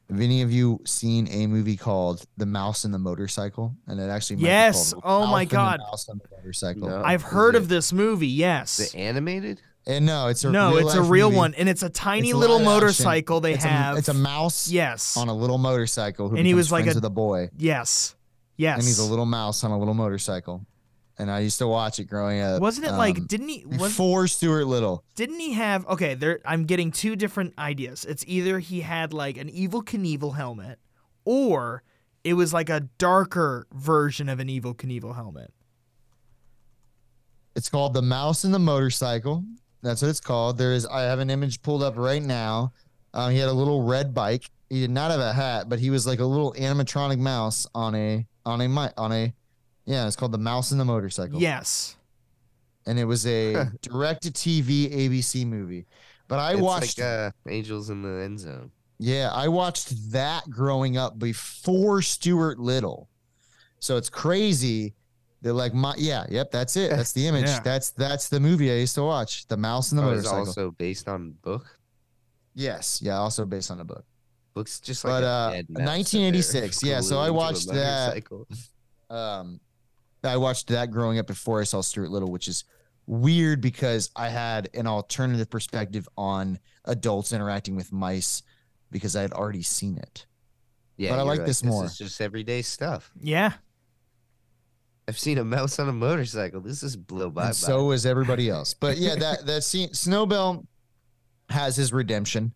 have 0.09 0.19
any 0.22 0.43
of 0.43 0.51
you 0.51 0.80
seen 0.85 1.27
a 1.30 1.47
movie 1.47 1.76
called 1.77 2.23
The 2.38 2.45
Mouse 2.45 2.84
and 2.84 2.93
the 2.93 2.99
Motorcycle? 2.99 3.76
And 3.88 3.99
it 3.99 4.03
actually 4.09 4.35
might 4.35 4.41
be 4.43 4.47
Yes. 4.49 4.93
called 4.93 5.03
Oh 5.05 5.19
Mouse 5.22 5.31
my 5.31 5.41
and 5.41 5.49
the 5.49 5.55
God. 5.55 5.80
Mouse 5.80 6.07
and 6.09 6.22
the 6.22 6.35
Motorcycle. 6.38 6.89
No. 6.89 7.01
I've 7.03 7.23
heard 7.23 7.55
of 7.55 7.69
this 7.69 7.91
movie. 7.91 8.27
Yes. 8.27 8.80
Is 8.80 8.93
it 8.93 8.97
animated? 8.99 9.61
And 9.87 10.05
no, 10.05 10.27
it's 10.27 10.43
a 10.43 10.51
no, 10.51 10.75
real 10.75 10.87
it's 10.87 10.95
a 10.95 11.01
real 11.03 11.27
movie. 11.29 11.37
one, 11.37 11.53
and 11.53 11.69
it's 11.69 11.83
a 11.83 11.89
tiny 11.89 12.29
It's 12.29 12.37
little 12.37 12.55
action. 12.55 12.65
motorcycle 12.65 13.39
they 13.39 13.53
it's 13.53 13.63
have. 13.63 13.95
A, 13.95 13.97
it's 13.99 14.07
a 14.07 14.13
mouse 14.15 14.67
yes, 14.69 15.15
on 15.15 15.27
a 15.27 15.33
little 15.33 15.59
motorcycle 15.59 16.27
who 16.29 16.37
And 16.37 16.47
he 16.47 16.53
was 16.55 16.71
like 16.71 16.87
a- 16.87 16.97
a 16.97 17.09
boy. 17.09 17.49
yes, 17.57 18.15
yes. 18.57 18.77
and 18.79 18.83
he's 18.83 18.97
a 18.99 19.05
little 19.05 19.27
mouse 19.27 19.63
on 19.63 19.69
a 19.71 19.77
little 19.77 19.93
motorcycle. 19.93 20.65
And 21.17 21.31
I 21.31 21.39
used 21.39 21.59
to 21.59 21.67
watch 21.67 21.99
it 21.99 22.05
growing 22.05 22.41
up. 22.41 22.61
Wasn't 22.61 22.85
it 22.85 22.91
like? 22.91 23.17
um, 23.19 23.25
Didn't 23.27 23.47
he? 23.47 23.63
Was, 23.65 23.95
for 23.95 24.27
Stuart 24.27 24.65
Little? 24.65 25.01
didn't 25.15 25.39
he 25.39 25.53
have? 25.53 25.87
Okay, 25.87 26.13
there. 26.15 26.39
I'm 26.43 26.65
getting 26.65 26.91
two 26.91 27.15
different 27.15 27.53
ideas. 27.57 28.03
It's 28.03 28.25
either 28.27 28.59
he 28.59 28.81
had 28.81 29.13
like 29.13 29.37
an 29.37 29.49
Evel 29.49 29.81
Knievel 29.83 30.35
helmet, 30.35 30.77
or 31.23 31.83
it 32.25 32.33
was 32.33 32.51
like 32.53 32.69
a 32.69 32.81
darker 32.97 33.65
version 33.71 34.27
of 34.29 34.39
an 34.41 34.47
Evel 34.49 34.75
Knievel 34.75 35.15
helmet. 35.15 35.53
It's 37.55 37.69
called 37.69 37.93
The 37.93 38.01
Mouse 38.01 38.43
and 38.43 38.53
the 38.53 38.59
Motorcycle. 38.59 39.45
That's 39.85 40.01
what 40.01 40.09
it's 40.09 40.19
called. 40.19 40.57
There 40.57 40.73
is 40.73 40.87
I 40.87 41.03
have 41.03 41.19
an 41.19 41.29
image 41.29 41.61
pulled 41.61 41.83
up 41.83 41.95
right 41.95 42.21
now. 42.21 42.73
Um, 43.13 43.31
he 43.31 43.37
had 43.37 43.49
a 43.49 43.53
little 43.53 43.83
red 43.83 44.15
bike. 44.15 44.49
He 44.67 44.81
did 44.81 44.89
not 44.89 45.11
have 45.11 45.19
a 45.19 45.31
hat, 45.31 45.69
but 45.69 45.77
he 45.77 45.91
was 45.91 46.07
like 46.07 46.19
a 46.19 46.25
little 46.25 46.53
animatronic 46.53 47.19
mouse 47.19 47.67
on 47.75 47.93
a 47.93 48.25
on 48.47 48.61
a 48.61 48.67
mi- 48.67 48.93
on 48.97 49.11
a 49.11 49.31
yeah, 49.85 50.07
it's 50.07 50.15
called 50.15 50.31
The 50.31 50.39
Mouse 50.39 50.71
and 50.71 50.79
the 50.79 50.85
Motorcycle. 50.85 51.39
Yes. 51.39 51.95
And 52.87 52.97
it 52.97 53.05
was 53.05 53.27
a 53.27 53.67
direct 53.83 54.23
to 54.23 54.31
TV 54.31 54.91
ABC 54.91 55.45
movie. 55.45 55.85
But 56.27 56.39
I 56.39 56.53
it's 56.53 56.61
watched 56.61 56.97
like 56.97 57.07
uh, 57.07 57.31
Angels 57.47 57.91
in 57.91 58.01
the 58.01 58.23
End 58.23 58.39
Zone. 58.39 58.71
Yeah, 58.97 59.29
I 59.31 59.49
watched 59.49 60.11
that 60.13 60.49
growing 60.49 60.97
up 60.97 61.19
before 61.19 62.01
Stuart 62.01 62.57
Little. 62.57 63.07
So 63.79 63.97
it's 63.97 64.09
crazy. 64.09 64.95
They're 65.45 65.53
like 65.53 65.76
my 65.76 65.93
yeah, 65.95 66.26
yep, 66.27 66.49
that's 66.49 66.76
it. 66.76 66.89
That's 66.89 67.11
the 67.11 67.27
image. 67.27 67.45
Yeah. 67.49 67.59
That's 67.59 67.91
that's 67.91 68.30
the 68.30 68.39
movie 68.39 68.72
I 68.72 68.77
used 68.77 68.95
to 68.95 69.03
watch. 69.03 69.45
The 69.47 69.55
Mouse 69.55 69.91
and 69.91 69.99
the 69.99 70.03
Oh, 70.03 70.09
it's 70.09 70.23
Motorcycle. 70.26 70.39
also 70.47 70.72
based 70.72 71.07
on 71.07 71.35
book. 71.43 71.77
yes, 72.55 72.99
yeah, 73.03 73.17
also 73.17 73.45
based 73.45 73.69
on 73.69 73.80
a 73.80 73.84
book. 73.84 74.05
Looks 74.55 74.80
just 74.80 75.05
like 75.05 75.11
But, 75.22 75.23
a 75.23 75.27
uh, 75.27 75.51
dead 75.51 75.69
mouse 75.69 75.88
1986, 75.88 76.81
yeah, 76.84 76.99
so 76.99 77.19
I 77.19 77.27
gluing 77.27 77.27
to 77.27 77.30
a 77.30 77.34
watched 77.34 77.67
that. 77.67 78.07
motorcycle. 78.07 78.47
Um 79.11 79.59
I 80.23 80.38
watched 80.38 80.67
that 80.69 80.89
growing 80.89 81.19
up 81.19 81.27
before 81.27 81.61
I 81.61 81.63
saw 81.65 81.81
Stuart 81.81 82.09
Little, 82.09 82.31
which 82.31 82.47
is 82.47 82.63
weird 83.05 83.61
because 83.61 84.09
I 84.15 84.30
had 84.30 84.69
an 84.73 84.88
alternative 84.88 85.51
perspective 85.51 86.09
on 86.17 86.57
adults 86.85 87.34
interacting 87.34 87.76
with 87.76 87.93
mice 87.93 88.41
because 88.89 89.15
I 89.15 89.22
had 89.22 89.34
already 89.34 89.61
seen 89.61 89.97
it. 89.99 90.26
Yeah, 90.97 91.11
But 91.11 91.15
I 91.15 91.17
you're 91.19 91.35
like 91.35 91.45
this 91.45 91.63
more. 91.63 91.85
It's 91.85 91.99
just 91.99 92.19
everyday 92.19 92.63
stuff. 92.63 93.11
Yeah. 93.22 93.53
I've 95.07 95.19
seen 95.19 95.38
a 95.38 95.44
mouse 95.44 95.77
on 95.80 95.88
a 95.88 95.94
motorcycle. 95.94 96.61
This 96.61 96.82
is 96.82 96.95
blow 96.95 97.30
by. 97.30 97.48
and 97.48 97.56
so 97.56 97.91
is 97.91 98.06
everybody 98.06 98.49
else. 98.49 98.73
But 98.73 98.98
yeah, 98.98 99.15
that 99.15 99.45
that 99.45 99.64
scene, 99.64 99.94
Snowbell 99.94 100.65
has 101.49 101.76
his 101.76 101.94
redemption, 101.94 102.53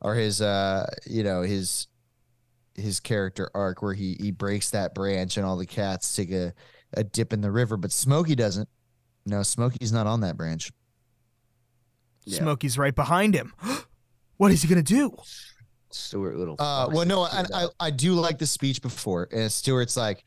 or 0.00 0.14
his 0.14 0.42
uh, 0.42 0.86
you 1.06 1.22
know, 1.22 1.42
his 1.42 1.86
his 2.74 3.00
character 3.00 3.50
arc 3.54 3.82
where 3.82 3.94
he 3.94 4.16
he 4.20 4.32
breaks 4.32 4.70
that 4.70 4.94
branch 4.94 5.36
and 5.36 5.46
all 5.46 5.56
the 5.56 5.66
cats 5.66 6.14
take 6.14 6.32
a 6.32 6.52
a 6.94 7.04
dip 7.04 7.32
in 7.32 7.40
the 7.40 7.50
river, 7.50 7.76
but 7.76 7.92
Smokey 7.92 8.34
doesn't. 8.34 8.68
No, 9.24 9.42
Smokey's 9.42 9.92
not 9.92 10.06
on 10.06 10.20
that 10.20 10.36
branch. 10.36 10.72
Yeah. 12.24 12.38
Smokey's 12.38 12.76
right 12.78 12.94
behind 12.94 13.34
him. 13.34 13.52
what 14.36 14.50
is 14.50 14.62
he 14.62 14.68
gonna 14.68 14.82
do? 14.82 15.16
Stuart 15.90 16.36
Little. 16.36 16.56
Uh, 16.58 16.88
well, 16.92 17.06
no, 17.06 17.22
I, 17.22 17.44
I. 17.54 17.66
I 17.78 17.90
do 17.90 18.14
like 18.14 18.38
the 18.38 18.46
speech 18.46 18.82
before, 18.82 19.28
and 19.32 19.50
Stuart's 19.50 19.96
like, 19.96 20.24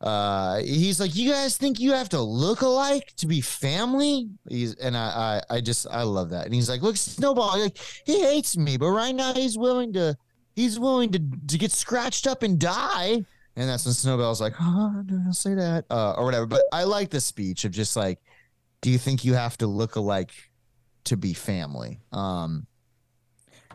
uh, 0.00 0.60
he's 0.60 0.98
like, 0.98 1.14
you 1.14 1.30
guys 1.30 1.56
think 1.56 1.78
you 1.78 1.92
have 1.92 2.08
to 2.10 2.20
look 2.20 2.62
alike 2.62 3.12
to 3.16 3.26
be 3.26 3.40
family? 3.40 4.30
He's 4.48 4.74
and 4.76 4.96
I 4.96 5.42
I, 5.50 5.56
I 5.56 5.60
just 5.60 5.86
I 5.90 6.02
love 6.02 6.30
that, 6.30 6.46
and 6.46 6.54
he's 6.54 6.70
like, 6.70 6.82
look, 6.82 6.96
Snowball, 6.96 7.60
like 7.60 7.78
he 8.06 8.22
hates 8.22 8.56
me, 8.56 8.76
but 8.76 8.90
right 8.90 9.14
now 9.14 9.34
he's 9.34 9.58
willing 9.58 9.92
to 9.94 10.16
he's 10.56 10.78
willing 10.78 11.12
to 11.12 11.22
to 11.48 11.58
get 11.58 11.72
scratched 11.72 12.26
up 12.26 12.42
and 12.42 12.58
die. 12.58 13.24
And 13.56 13.68
that's 13.68 13.84
when 13.84 13.92
Snowball's 13.92 14.40
like, 14.40 14.54
oh, 14.60 15.02
don't 15.04 15.34
say 15.34 15.54
that, 15.54 15.84
uh, 15.90 16.12
or 16.12 16.24
whatever. 16.24 16.46
But 16.46 16.62
I 16.72 16.84
like 16.84 17.10
the 17.10 17.20
speech 17.20 17.64
of 17.64 17.72
just 17.72 17.96
like, 17.96 18.18
do 18.80 18.90
you 18.90 18.96
think 18.96 19.24
you 19.24 19.34
have 19.34 19.58
to 19.58 19.66
look 19.66 19.96
alike 19.96 20.32
to 21.04 21.16
be 21.16 21.34
family? 21.34 21.98
Um, 22.12 22.66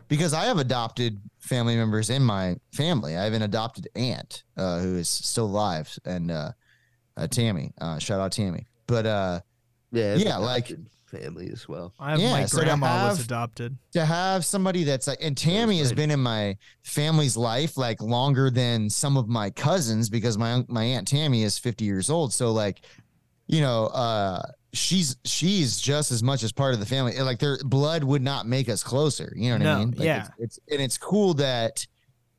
because 0.08 0.32
I 0.32 0.46
have 0.46 0.58
adopted 0.58 1.20
family 1.46 1.76
members 1.76 2.10
in 2.10 2.22
my 2.22 2.56
family. 2.72 3.16
I 3.16 3.24
have 3.24 3.32
an 3.32 3.42
adopted 3.42 3.88
aunt 3.94 4.44
uh, 4.56 4.80
who 4.80 4.96
is 4.96 5.08
still 5.08 5.46
alive, 5.46 5.96
and 6.04 6.30
uh, 6.30 6.52
uh, 7.16 7.26
Tammy. 7.28 7.72
Uh, 7.80 7.98
shout 7.98 8.20
out 8.20 8.32
Tammy. 8.32 8.66
But 8.86 9.06
uh, 9.06 9.40
yeah, 9.92 10.14
yeah, 10.16 10.36
like- 10.36 10.72
family 11.06 11.48
as 11.52 11.68
well. 11.68 11.94
I 12.00 12.10
have 12.10 12.20
Yeah, 12.20 12.32
my 12.32 12.44
so 12.46 12.58
to 12.58 12.64
grandma 12.64 13.08
was 13.08 13.18
have- 13.18 13.26
adopted. 13.26 13.78
to 13.92 14.04
have 14.04 14.44
somebody 14.44 14.82
that's 14.82 15.06
like, 15.06 15.18
and 15.22 15.36
Tammy 15.36 15.78
has 15.78 15.92
been 15.92 16.10
in 16.10 16.20
my 16.20 16.56
family's 16.82 17.36
life 17.36 17.76
like 17.76 18.02
longer 18.02 18.50
than 18.50 18.90
some 18.90 19.16
of 19.16 19.28
my 19.28 19.50
cousins 19.50 20.10
because 20.10 20.36
my 20.36 20.64
my 20.68 20.82
aunt 20.82 21.06
Tammy 21.06 21.44
is 21.44 21.58
fifty 21.58 21.84
years 21.84 22.10
old. 22.10 22.32
So 22.34 22.50
like, 22.52 22.80
you 23.46 23.60
know, 23.60 23.86
uh, 23.86 24.42
she's 24.76 25.16
she's 25.24 25.80
just 25.80 26.12
as 26.12 26.22
much 26.22 26.42
as 26.42 26.52
part 26.52 26.74
of 26.74 26.80
the 26.80 26.86
family. 26.86 27.18
Like 27.18 27.38
their 27.38 27.58
blood 27.64 28.04
would 28.04 28.22
not 28.22 28.46
make 28.46 28.68
us 28.68 28.82
closer. 28.84 29.32
You 29.36 29.50
know 29.50 29.54
what 29.56 29.62
No, 29.62 29.72
I 29.72 29.78
mean? 29.80 29.90
Like, 29.92 30.04
yeah. 30.04 30.28
It's, 30.38 30.58
it's 30.58 30.72
and 30.72 30.80
it's 30.82 30.98
cool 30.98 31.34
that 31.34 31.86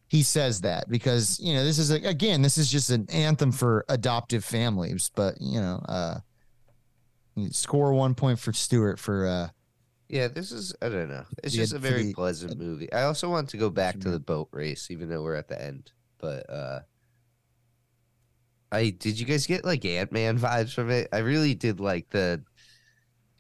he 0.08 0.24
says 0.24 0.62
that 0.62 0.90
because 0.90 1.40
you 1.40 1.54
know 1.54 1.64
this 1.66 1.78
is 1.80 1.92
a, 1.92 1.96
again 1.96 2.42
this 2.42 2.58
is 2.58 2.72
just 2.72 2.90
an 2.92 3.06
anthem 3.12 3.52
for 3.52 3.84
adoptive 3.90 4.46
families. 4.46 5.12
But 5.16 5.36
you 5.42 5.60
know, 5.60 5.82
uh, 5.90 6.20
you 7.36 7.50
score 7.52 7.94
one 7.94 8.16
point 8.16 8.40
for 8.40 8.54
Stuart 8.54 9.00
for 9.00 9.28
uh 9.28 9.50
Yeah, 10.08 10.28
this 10.28 10.52
is 10.52 10.74
I 10.82 10.90
don't 10.90 11.10
know. 11.10 11.26
It's 11.44 11.54
just 11.54 11.74
a 11.74 11.80
very 11.80 12.04
the- 12.04 12.14
pleasant 12.14 12.58
movie. 12.58 12.92
I 12.94 13.04
also 13.04 13.30
want 13.30 13.50
to 13.50 13.58
go 13.58 13.70
back 13.70 14.00
to 14.00 14.10
the 14.10 14.20
boat 14.20 14.50
race, 14.52 14.90
even 14.90 15.10
though 15.10 15.24
we're 15.24 15.36
at 15.36 15.48
the 15.50 15.62
end. 15.62 15.92
But 16.20 16.50
uh 16.50 16.80
I 18.72 18.90
did 18.90 19.20
you 19.20 19.26
guys 19.26 19.48
get 19.48 19.64
like 19.66 19.86
Ant 19.86 20.12
Man 20.12 20.38
vibes 20.38 20.74
from 20.74 20.90
it? 20.90 21.08
I 21.14 21.20
really 21.20 21.56
did 21.56 21.80
like 21.80 22.10
the 22.10 22.44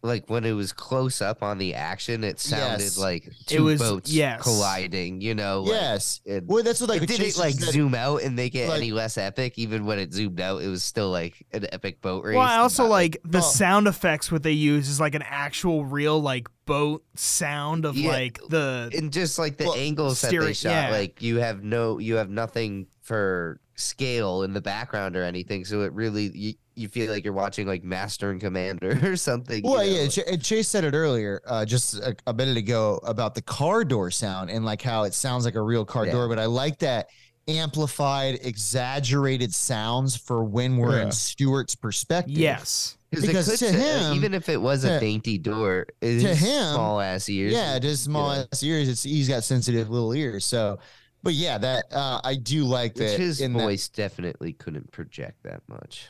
like 0.03 0.29
when 0.29 0.45
it 0.45 0.51
was 0.53 0.71
close 0.71 1.21
up 1.21 1.41
on 1.41 1.57
the 1.57 1.73
action, 1.73 2.23
it 2.23 2.39
sounded 2.39 2.83
Yes. 2.83 2.97
like 2.99 3.29
two 3.47 3.63
was- 3.65 3.79
boats 3.81 4.11
yes. 4.11 4.41
colliding. 4.41 5.21
You 5.21 5.33
know, 5.35 5.63
like, 5.63 5.71
yes. 5.71 6.21
it- 6.23 6.45
Well, 6.45 6.63
that's 6.63 6.79
what 6.79 6.89
like 6.91 7.01
it 7.01 7.07
didn't 7.07 7.35
like 7.37 7.55
said- 7.55 7.73
zoom 7.73 7.95
out 7.95 8.21
and 8.21 8.35
make 8.35 8.53
it 8.55 8.69
like- 8.69 8.77
any 8.77 8.91
less 8.91 9.17
epic. 9.17 9.57
Even 9.57 9.85
when 9.85 9.97
it 9.99 10.13
zoomed 10.13 10.39
out, 10.39 10.61
it 10.61 10.67
was 10.67 10.83
still 10.83 11.09
like 11.09 11.45
an 11.51 11.65
epic 11.73 11.99
boat 12.01 12.23
race. 12.23 12.35
Well, 12.35 12.47
I 12.47 12.57
also 12.57 12.83
not, 12.83 12.91
like 12.91 13.17
the 13.25 13.39
Oh. 13.39 13.41
sound 13.41 13.87
effects. 13.87 14.31
What 14.31 14.43
they 14.43 14.51
use 14.51 14.87
is 14.87 14.99
like 14.99 15.15
an 15.15 15.23
actual, 15.23 15.83
real 15.83 16.21
like 16.21 16.47
boat 16.65 17.03
sound 17.15 17.83
of 17.83 17.97
Yeah, 17.97 18.11
like 18.11 18.39
the 18.49 18.91
and 18.95 19.11
just 19.11 19.39
like 19.39 19.57
the 19.57 19.65
Well, 19.65 19.75
angles 19.75 20.21
that 20.21 20.31
they 20.31 20.53
shot. 20.53 20.69
yeah. 20.69 20.91
Like 20.91 21.21
you 21.23 21.37
have 21.37 21.63
no, 21.63 21.97
you 21.97 22.15
have 22.15 22.29
nothing 22.29 22.85
for 23.01 23.59
scale 23.77 24.43
in 24.43 24.53
the 24.53 24.61
background 24.61 25.15
or 25.15 25.23
anything. 25.23 25.63
So 25.63 25.81
it 25.81 25.93
really, 25.93 26.31
you, 26.35 26.53
you 26.75 26.87
feel 26.89 27.11
like 27.11 27.23
you're 27.23 27.33
watching 27.33 27.65
like 27.67 27.83
Master 27.83 28.31
and 28.31 28.41
Commander 28.41 28.99
or 29.11 29.15
something. 29.15 29.63
you 29.63 29.69
Well, 29.69 29.77
know, 29.77 29.83
yeah, 29.83 30.23
and 30.31 30.43
Chase 30.43 30.67
said 30.67 30.83
it 30.83 30.93
earlier, 30.93 31.41
uh, 31.47 31.63
just 31.63 31.95
a, 31.95 32.15
a 32.27 32.33
minute 32.33 32.57
ago, 32.57 32.99
about 33.03 33.35
the 33.35 33.41
car 33.41 33.85
door 33.85 34.11
sound 34.11 34.49
and 34.49 34.65
like 34.65 34.81
how 34.81 35.03
it 35.03 35.13
sounds 35.13 35.45
like 35.45 35.55
a 35.55 35.61
real 35.61 35.85
car 35.85 36.05
Yeah. 36.05 36.11
door. 36.13 36.27
But 36.27 36.39
I 36.39 36.45
like 36.45 36.79
that 36.79 37.07
amplified, 37.47 38.39
exaggerated 38.41 39.53
sounds 39.53 40.15
for 40.17 40.43
when 40.43 40.77
we're 40.77 40.97
Yeah. 40.97 41.03
in 41.05 41.11
Stuart's 41.11 41.75
perspective. 41.75 42.37
yes. 42.37 42.97
because 43.11 43.47
to 43.47 43.57
say- 43.57 43.71
him- 43.71 44.15
even 44.17 44.33
if 44.33 44.49
it 44.49 44.61
was 44.61 44.83
a 44.83 44.89
to- 44.95 44.99
dainty 44.99 45.37
door, 45.37 45.85
it 46.01 46.19
to 46.19 46.29
is 46.29 46.39
him, 46.39 46.73
small 46.73 46.99
ass 46.99 47.29
ears. 47.29 47.53
Yeah, 47.53 47.79
just 47.79 48.03
small 48.03 48.35
know. 48.35 48.45
ass 48.51 48.61
ears. 48.63 48.89
It's 48.89 49.03
he's 49.03 49.29
got 49.29 49.43
sensitive 49.45 49.89
little 49.89 50.13
ears. 50.13 50.43
So, 50.45 50.79
but 51.27 51.33
yeah, 51.33 51.57
that 51.57 51.85
uh, 51.91 52.21
I 52.23 52.35
do 52.35 52.63
like 52.63 52.93
Which 52.95 53.09
that. 53.11 53.19
his 53.19 53.41
in 53.41 53.51
that- 53.51 53.59
voice 53.63 53.89
definitely 53.89 54.53
couldn't 54.53 54.91
project 54.93 55.43
that 55.43 55.61
much. 55.67 56.07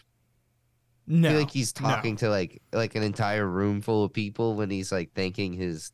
No, 1.07 1.15
I 1.15 1.21
No. 1.21 1.29
feel 1.31 1.39
like 1.39 1.51
he's 1.51 1.73
no. 1.81 1.87
talking 1.89 2.15
to 2.17 2.29
like 2.29 2.61
like 2.71 2.93
an 2.93 3.01
entire 3.01 3.47
room 3.47 3.81
full 3.81 4.03
of 4.03 4.13
people 4.13 4.53
when 4.53 4.69
he's 4.69 4.91
like 4.91 5.13
thanking 5.15 5.53
his 5.53 5.91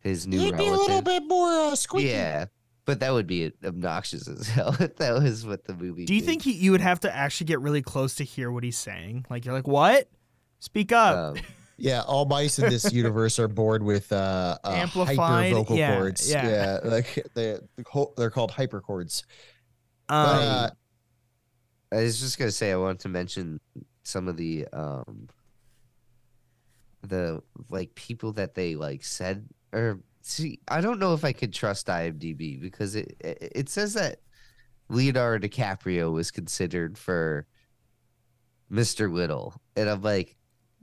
his 0.00 0.26
new 0.26 0.40
You'd 0.40 0.56
be 0.56 0.66
a 0.68 0.72
little 0.72 1.02
bit 1.02 1.22
more 1.26 1.50
uh, 1.50 1.76
squeaky. 1.76 2.08
Yeah, 2.08 2.46
but 2.86 3.00
that 3.00 3.12
would 3.12 3.26
be 3.26 3.52
obnoxious 3.62 4.26
as 4.26 4.48
hell. 4.56 4.74
if 4.80 4.96
that 4.96 5.20
was 5.22 5.44
what 5.44 5.64
the 5.64 5.74
movie. 5.74 6.06
Do 6.06 6.14
you 6.14 6.20
did. 6.20 6.26
think 6.26 6.42
he, 6.42 6.52
you 6.52 6.70
would 6.70 6.80
have 6.80 7.00
to 7.00 7.14
actually 7.14 7.46
get 7.48 7.60
really 7.60 7.82
close 7.82 8.14
to 8.14 8.24
hear 8.24 8.50
what 8.50 8.64
he's 8.64 8.78
saying? 8.78 9.26
Like 9.28 9.44
you're 9.44 9.54
like, 9.54 9.68
what? 9.68 10.08
Speak 10.60 10.92
up. 10.92 11.36
Um, 11.36 11.42
Yeah, 11.76 12.02
all 12.02 12.24
mice 12.26 12.58
in 12.58 12.70
this 12.70 12.92
universe 12.92 13.38
are 13.38 13.48
bored 13.48 13.82
with 13.82 14.12
uh, 14.12 14.58
uh 14.62 14.70
Amplified, 14.70 15.16
hyper 15.16 15.54
vocal 15.56 15.76
yeah, 15.76 15.96
cords. 15.96 16.30
yeah. 16.30 16.48
yeah, 16.48 16.78
like 16.84 17.26
they 17.34 17.58
they're 18.16 18.30
called 18.30 18.50
hyper 18.50 18.80
chords. 18.80 19.24
um, 20.08 20.26
But, 20.26 20.42
uh, 20.42 20.70
I 21.92 22.02
was 22.02 22.20
just 22.20 22.38
gonna 22.38 22.50
say 22.50 22.72
I 22.72 22.76
wanted 22.76 23.00
to 23.00 23.08
mention 23.08 23.60
some 24.02 24.28
of 24.28 24.36
the 24.36 24.66
um 24.72 25.28
the 27.02 27.42
like 27.70 27.94
people 27.94 28.32
that 28.32 28.54
they 28.54 28.74
like 28.74 29.04
said 29.04 29.46
or 29.72 30.00
see 30.22 30.60
I 30.68 30.80
don't 30.80 30.98
know 30.98 31.14
if 31.14 31.24
I 31.24 31.32
could 31.32 31.52
trust 31.52 31.86
IMDb 31.86 32.60
because 32.60 32.94
it 32.94 33.16
it, 33.20 33.52
it 33.54 33.68
says 33.68 33.94
that 33.94 34.20
Leonardo 34.88 35.46
DiCaprio 35.46 36.12
was 36.12 36.30
considered 36.30 36.98
for 36.98 37.46
Mr. 38.72 39.12
Little 39.12 39.54
and 39.76 39.88
I'm 39.88 40.02
like 40.02 40.36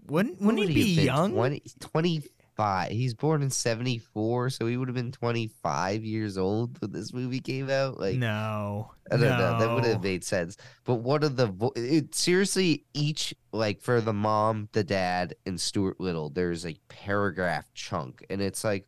wouldn't 0.07 0.41
wouldn't 0.41 0.59
would 0.59 0.69
he 0.69 0.95
be 0.95 1.03
young? 1.03 1.33
20, 1.33 1.63
25 1.79 2.91
he's 2.91 3.13
born 3.13 3.41
in 3.41 3.49
74 3.49 4.49
so 4.51 4.67
he 4.67 4.77
would 4.77 4.87
have 4.87 4.95
been 4.95 5.11
25 5.11 6.03
years 6.03 6.37
old 6.37 6.79
when 6.79 6.91
this 6.91 7.13
movie 7.13 7.39
came 7.39 7.69
out 7.69 7.99
like 7.99 8.17
no. 8.17 8.91
I 9.11 9.17
don't 9.17 9.37
know. 9.37 9.59
That 9.59 9.73
would 9.75 9.83
have 9.85 10.03
made 10.03 10.23
sense. 10.23 10.55
But 10.85 10.95
what 10.95 11.23
of 11.23 11.35
the 11.35 11.47
vo- 11.47 11.73
it, 11.75 12.15
seriously 12.15 12.85
each 12.93 13.33
like 13.51 13.81
for 13.81 13.99
the 13.99 14.13
mom, 14.13 14.69
the 14.71 14.85
dad, 14.85 15.35
and 15.45 15.59
Stuart 15.59 15.99
Little, 15.99 16.29
there's 16.29 16.65
a 16.65 16.77
paragraph 16.87 17.65
chunk, 17.73 18.25
and 18.29 18.41
it's 18.41 18.63
like, 18.63 18.87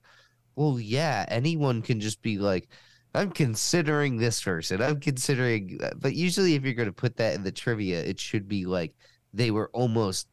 well, 0.55 0.79
yeah, 0.79 1.25
anyone 1.27 1.81
can 1.81 1.99
just 1.99 2.21
be 2.21 2.37
like, 2.37 2.69
I'm 3.13 3.31
considering 3.31 4.17
this 4.17 4.41
person. 4.41 4.81
I'm 4.81 4.99
considering, 4.99 5.79
but 5.97 6.15
usually 6.15 6.55
if 6.55 6.63
you're 6.63 6.73
going 6.73 6.87
to 6.87 6.93
put 6.93 7.17
that 7.17 7.35
in 7.35 7.43
the 7.43 7.51
trivia, 7.51 8.01
it 8.01 8.19
should 8.19 8.47
be 8.47 8.65
like 8.65 8.93
they 9.33 9.51
were 9.51 9.69
almost 9.73 10.27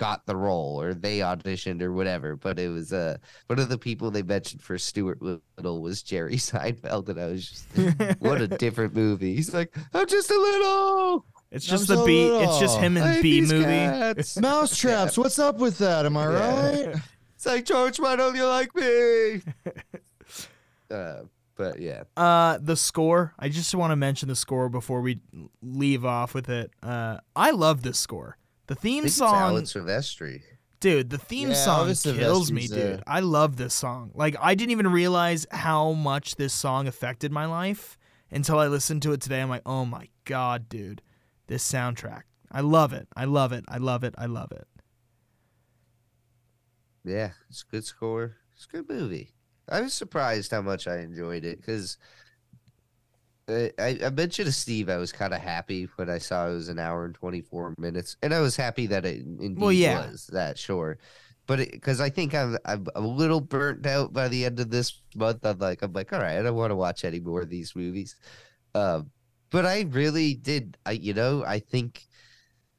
got 0.00 0.24
the 0.24 0.34
role 0.34 0.80
or 0.80 0.94
they 0.94 1.18
auditioned 1.18 1.82
or 1.82 1.92
whatever. 1.92 2.34
But 2.34 2.58
it 2.58 2.68
was 2.70 2.90
uh 2.92 3.18
one 3.48 3.58
of 3.58 3.68
the 3.68 3.76
people 3.78 4.10
they 4.10 4.22
mentioned 4.22 4.62
for 4.62 4.78
Stuart 4.78 5.20
Little 5.22 5.82
was 5.82 6.02
Jerry 6.02 6.36
Seinfeld, 6.48 7.08
and 7.10 7.20
I 7.20 7.26
was 7.26 7.48
just 7.48 8.18
what 8.20 8.40
a 8.40 8.48
different 8.64 8.94
movie. 8.94 9.34
He's 9.36 9.52
like, 9.52 9.76
I'm 9.94 10.06
just 10.06 10.30
a 10.30 10.38
little. 10.40 11.26
It's 11.52 11.66
I'm 11.68 11.76
just 11.78 11.88
the 11.88 11.96
so 11.96 12.06
B. 12.06 12.26
It's 12.28 12.58
just 12.58 12.78
him 12.78 12.96
I 12.96 13.00
and 13.14 13.22
B 13.22 13.40
movie. 13.42 13.64
cats." 13.64 14.36
Mouse 14.40 14.76
traps. 14.78 15.18
What's 15.18 15.38
up 15.38 15.58
with 15.58 15.78
that? 15.78 16.06
Am 16.06 16.16
I 16.16 16.24
Yeah. 16.30 16.70
right? 16.90 16.96
It's 17.34 17.46
like 17.46 17.64
George, 17.64 17.98
why 18.00 18.16
don't 18.16 18.34
you 18.36 18.46
like 18.46 18.74
me? 18.74 19.42
uh, 20.90 21.22
but 21.56 21.78
yeah, 21.80 22.04
Uh, 22.16 22.58
the 22.60 22.76
score. 22.76 23.34
I 23.38 23.48
just 23.48 23.74
want 23.74 23.90
to 23.92 23.96
mention 23.96 24.28
the 24.28 24.36
score 24.36 24.68
before 24.68 25.00
we 25.00 25.20
leave 25.62 26.04
off 26.04 26.34
with 26.34 26.48
it. 26.48 26.70
Uh, 26.82 27.18
I 27.36 27.50
love 27.50 27.82
this 27.82 27.98
score. 27.98 28.36
The 28.70 28.76
theme 28.76 29.02
think 29.02 29.06
it's 29.08 29.16
song, 29.16 29.34
Alex 29.34 29.72
Silvestri. 29.72 30.42
dude. 30.78 31.10
The 31.10 31.18
theme 31.18 31.48
Yeah, 31.48 31.54
song 31.56 31.88
Elvis 31.88 32.16
kills 32.16 32.52
me, 32.52 32.68
dude. 32.68 33.02
I 33.04 33.18
love 33.18 33.56
this 33.56 33.74
song. 33.74 34.12
Like 34.14 34.36
I 34.40 34.54
didn't 34.54 34.70
even 34.70 34.86
realize 34.92 35.44
how 35.50 35.90
much 35.90 36.36
this 36.36 36.54
song 36.54 36.86
affected 36.86 37.32
my 37.32 37.46
life 37.46 37.98
until 38.30 38.60
I 38.60 38.68
listened 38.68 39.02
to 39.02 39.12
it 39.12 39.20
today. 39.20 39.40
I'm 39.42 39.48
like, 39.48 39.62
oh 39.66 39.84
my 39.84 40.06
god, 40.24 40.68
dude, 40.68 41.02
this 41.48 41.68
soundtrack. 41.68 42.22
I 42.48 42.60
love 42.60 42.92
it. 42.92 43.08
I 43.16 43.24
love 43.24 43.50
it. 43.50 43.64
I 43.66 43.78
love 43.78 44.04
it. 44.04 44.14
I 44.16 44.26
love 44.26 44.52
it. 44.52 44.68
Yeah, 47.04 47.30
it's 47.48 47.64
a 47.68 47.70
good 47.72 47.84
score. 47.84 48.36
It's 48.54 48.66
a 48.66 48.76
good 48.76 48.88
movie. 48.88 49.32
I 49.68 49.80
was 49.80 49.94
surprised 49.94 50.52
how 50.52 50.62
much 50.62 50.86
I 50.86 50.98
enjoyed 50.98 51.44
it 51.44 51.56
because 51.60 51.98
I, 53.50 53.98
I 54.04 54.10
mentioned 54.10 54.46
to 54.46 54.52
Steve 54.52 54.88
I 54.88 54.96
was 54.96 55.12
kind 55.12 55.34
of 55.34 55.40
happy 55.40 55.88
when 55.96 56.08
I 56.08 56.18
saw 56.18 56.48
it 56.48 56.54
was 56.54 56.68
an 56.68 56.78
hour 56.78 57.04
and 57.04 57.14
24 57.14 57.74
minutes, 57.78 58.16
and 58.22 58.32
I 58.32 58.40
was 58.40 58.56
happy 58.56 58.86
that 58.88 59.04
it 59.04 59.18
indeed 59.24 59.58
Well, 59.58 59.72
yeah. 59.72 60.10
was 60.10 60.26
that 60.28 60.58
short. 60.58 61.00
But 61.46 61.58
because 61.58 62.00
I 62.00 62.10
think 62.10 62.34
I'm 62.34 62.56
I'm 62.64 62.86
a 62.94 63.00
little 63.00 63.40
burnt 63.40 63.84
out 63.86 64.12
by 64.12 64.28
the 64.28 64.44
end 64.44 64.60
of 64.60 64.70
this 64.70 65.00
month, 65.16 65.44
I'm 65.44 65.58
like 65.58 65.82
I'm 65.82 65.92
like 65.92 66.12
all 66.12 66.20
right, 66.20 66.38
I 66.38 66.42
don't 66.42 66.54
want 66.54 66.70
to 66.70 66.76
watch 66.76 67.04
any 67.04 67.20
more 67.20 67.42
of 67.42 67.48
these 67.50 67.74
movies. 67.74 68.16
Um, 68.74 69.10
but 69.50 69.66
I 69.66 69.82
really 69.90 70.34
did. 70.34 70.76
I 70.86 70.92
you 70.92 71.12
know 71.14 71.44
I 71.44 71.58
think 71.58 72.06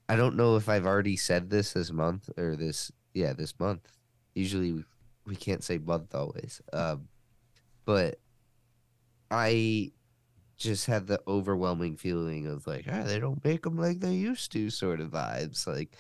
I 0.07 0.15
don't 0.15 0.37
know 0.37 0.55
if 0.55 0.69
I've 0.69 0.85
already 0.85 1.17
said 1.17 1.49
this 1.49 1.73
this 1.73 1.91
month 1.91 2.29
or 2.37 2.55
this 2.55 2.91
yeah 3.13 3.33
this 3.33 3.59
month. 3.59 3.87
Usually 4.35 4.71
we, 4.71 4.83
we 5.25 5.35
can't 5.35 5.63
say 5.63 5.77
month 5.77 6.15
always. 6.15 6.61
Um, 6.71 7.09
but 7.83 8.19
I 9.29 9.91
just 10.61 10.85
had 10.87 11.07
the 11.07 11.21
overwhelming 11.27 11.97
feeling 11.97 12.47
of 12.47 12.67
like, 12.67 12.85
ah, 12.91 13.03
they 13.03 13.19
don't 13.19 13.43
make 13.43 13.63
them 13.63 13.77
like 13.77 13.99
they 13.99 14.13
used 14.13 14.51
to, 14.53 14.69
sort 14.69 15.01
of 15.01 15.11
vibes. 15.11 15.67
Like, 15.67 15.95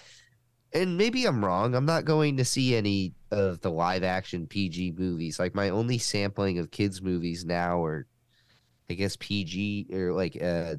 and 0.73 0.97
maybe 0.97 1.25
I'm 1.25 1.43
wrong. 1.45 1.75
I'm 1.75 1.85
not 1.85 2.05
going 2.05 2.37
to 2.37 2.45
see 2.45 2.75
any 2.75 3.15
of 3.31 3.61
the 3.61 3.71
live 3.71 4.03
action 4.03 4.47
PG 4.47 4.93
movies. 4.97 5.39
Like, 5.39 5.55
my 5.55 5.69
only 5.69 5.97
sampling 5.97 6.59
of 6.59 6.71
kids' 6.71 7.01
movies 7.01 7.45
now 7.45 7.83
are, 7.83 8.07
I 8.89 8.95
guess, 8.95 9.17
PG 9.17 9.87
or 9.93 10.13
like 10.13 10.37
uh, 10.41 10.75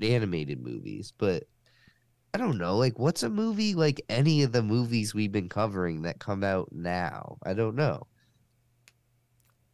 animated 0.00 0.60
movies. 0.62 1.12
But 1.18 1.44
I 2.34 2.38
don't 2.38 2.58
know. 2.58 2.76
Like, 2.76 2.98
what's 2.98 3.22
a 3.24 3.30
movie 3.30 3.74
like 3.74 4.04
any 4.10 4.42
of 4.42 4.52
the 4.52 4.62
movies 4.62 5.14
we've 5.14 5.32
been 5.32 5.48
covering 5.48 6.02
that 6.02 6.20
come 6.20 6.44
out 6.44 6.70
now? 6.72 7.38
I 7.44 7.54
don't 7.54 7.76
know. 7.76 8.06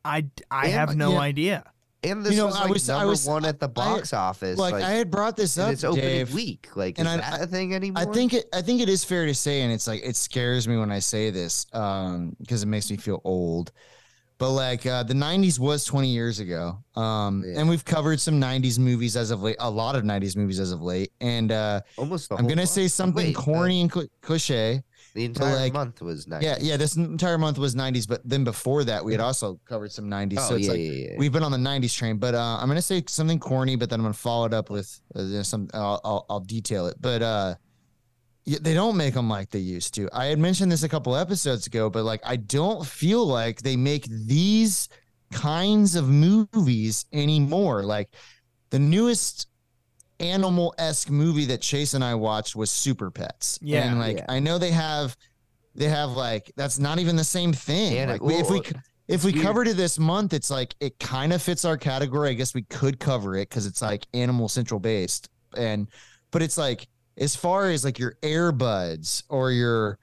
I 0.04 0.26
I 0.50 0.68
Yeah, 0.68 0.68
have 0.68 0.94
no 0.94 1.16
yeah. 1.16 1.18
idea. 1.18 1.72
And 2.02 2.24
this 2.24 2.34
know, 2.36 2.46
was 2.46 2.56
I 2.56 2.60
like 2.62 2.70
was- 2.70 2.88
I 2.88 2.94
number 2.98 3.10
was- 3.10 3.26
one 3.26 3.44
at 3.44 3.60
the 3.60 3.68
box 3.68 4.12
office. 4.14 4.58
Like, 4.58 4.72
Like, 4.72 4.84
I 4.84 4.90
had 4.92 5.10
brought 5.10 5.36
this 5.36 5.58
up, 5.58 5.72
its 5.72 5.84
opening 5.84 6.04
Dave. 6.06 6.32
week. 6.34 6.68
Like, 6.74 6.98
and 6.98 7.06
is 7.06 7.14
I- 7.14 7.16
that 7.18 7.42
a 7.42 7.46
thing 7.46 7.74
anymore? 7.74 8.02
I 8.02 8.06
think 8.12 8.32
it. 8.32 8.46
I 8.54 8.62
think 8.62 8.80
it 8.80 8.88
is 8.88 9.04
fair 9.04 9.26
to 9.26 9.34
say, 9.34 9.60
and 9.62 9.72
it's 9.72 9.86
like 9.86 10.00
it 10.02 10.16
scares 10.16 10.66
me 10.66 10.78
when 10.78 10.90
I 10.90 10.98
say 11.00 11.30
this, 11.30 11.66
um, 11.74 12.34
because 12.40 12.62
it 12.62 12.66
makes 12.66 12.90
me 12.90 12.96
feel 12.96 13.20
old. 13.24 13.72
But 14.38 14.52
like 14.52 14.86
uh, 14.86 15.02
the 15.02 15.12
'90s 15.12 15.58
was 15.58 15.84
20 15.84 16.08
years 16.08 16.38
ago, 16.40 16.78
um, 16.96 17.44
Yeah. 17.46 17.60
and 17.60 17.68
we've 17.68 17.84
covered 17.84 18.18
some 18.18 18.40
'90s 18.40 18.78
movies 18.78 19.14
as 19.14 19.30
of 19.30 19.42
late, 19.42 19.56
a 19.58 19.68
lot 19.70 19.94
of 19.96 20.02
'90s 20.04 20.34
movies 20.34 20.58
as 20.58 20.72
of 20.72 20.80
late. 20.80 21.12
And 21.20 21.52
uh, 21.52 21.82
almost. 21.98 22.30
The 22.30 22.36
I'm 22.36 22.46
gonna 22.46 22.66
say 22.66 22.88
something 22.88 23.26
Wait, 23.26 23.36
corny 23.36 23.82
and 23.82 23.92
cl- 23.92 24.06
cliche. 24.22 24.82
The, 25.14 25.24
entire 25.24 25.56
like- 25.56 25.72
month 25.72 26.00
was 26.02 26.26
nice. 26.26 26.42
Yeah, 26.42 26.56
yeah. 26.60 26.76
This 26.76 26.96
entire 26.96 27.38
month 27.38 27.58
was 27.58 27.74
'90s, 27.74 28.06
but 28.06 28.20
then 28.24 28.44
before 28.44 28.84
that, 28.84 29.04
we 29.04 29.12
had 29.12 29.20
also 29.20 29.60
covered 29.64 29.92
some 29.92 30.06
'90s. 30.06 30.36
Oh 30.38 30.48
so 30.50 30.54
it's 30.56 30.66
yeah, 30.66 30.72
like 30.72 30.80
yeah, 30.80 30.90
yeah. 30.90 31.14
we've 31.18 31.32
been 31.32 31.42
on 31.42 31.52
the 31.52 31.58
90s 31.58 31.96
train 31.96 32.16
but 32.18 32.34
uh, 32.34 32.58
i'm 32.60 32.68
gonna 32.68 32.82
say 32.82 33.02
something 33.06 33.38
corny 33.38 33.76
but 33.76 33.90
then 33.90 34.00
i'm 34.00 34.04
gonna 34.04 34.14
follow 34.14 34.46
it 34.46 34.54
up 34.54 34.70
with 34.70 35.00
uh, 35.14 35.42
some 35.42 35.68
I'll, 35.72 36.00
I'll, 36.04 36.26
I'll 36.28 36.40
detail 36.40 36.86
it 36.86 36.96
but 37.00 37.22
uh 37.22 37.54
yeah, 38.46 38.58
they 38.60 38.74
don't 38.74 38.96
make 38.96 39.14
them 39.14 39.28
like 39.28 39.50
they 39.50 39.58
used 39.58 39.94
to 39.94 40.08
i 40.12 40.26
had 40.26 40.38
mentioned 40.38 40.72
this 40.72 40.82
a 40.82 40.88
couple 40.88 41.14
episodes 41.14 41.66
ago 41.66 41.90
but 41.90 42.04
like 42.04 42.20
i 42.24 42.36
don't 42.36 42.86
feel 42.86 43.26
like 43.26 43.62
they 43.62 43.76
make 43.76 44.06
these 44.06 44.88
kinds 45.32 45.94
of 45.94 46.08
movies 46.08 47.04
anymore 47.12 47.82
like 47.82 48.08
the 48.70 48.78
newest 48.78 49.46
animal-esque 50.20 51.10
movie 51.10 51.46
that 51.46 51.60
chase 51.60 51.94
and 51.94 52.04
i 52.04 52.14
watched 52.14 52.54
was 52.54 52.70
super 52.70 53.10
pets 53.10 53.58
Yeah. 53.62 53.88
and 53.90 53.98
like 53.98 54.18
Yeah. 54.18 54.26
i 54.28 54.38
know 54.38 54.58
they 54.58 54.70
have 54.70 55.16
they 55.74 55.88
have 55.88 56.10
like 56.10 56.52
that's 56.56 56.78
not 56.78 56.98
even 56.98 57.14
the 57.16 57.24
same 57.24 57.52
thing. 57.52 57.96
And 57.98 58.10
like 58.10 58.22
we, 58.22 58.34
if 58.34 58.50
we 58.50 58.60
if 59.06 59.24
we 59.24 59.32
weird. 59.32 59.44
covered 59.44 59.68
it 59.68 59.76
this 59.76 59.98
month, 60.00 60.32
it's 60.34 60.50
like 60.50 60.74
it 60.80 60.98
kind 60.98 61.32
of 61.32 61.40
fits 61.40 61.64
our 61.64 61.76
category. 61.76 62.30
I 62.30 62.32
guess 62.34 62.54
we 62.54 62.62
could 62.62 62.98
cover 62.98 63.36
it 63.36 63.48
because 63.48 63.66
it's 63.66 63.80
like 63.80 64.04
animal 64.12 64.48
central 64.48 64.80
based, 64.80 65.28
and 65.56 65.86
but 66.32 66.42
it's 66.42 66.58
like 66.58 66.88
as 67.18 67.36
far 67.36 67.70
as 67.70 67.84
like 67.84 68.00
your 68.00 68.16
Air 68.24 68.50
Buds 68.50 69.22
or 69.28 69.52
your 69.52 69.98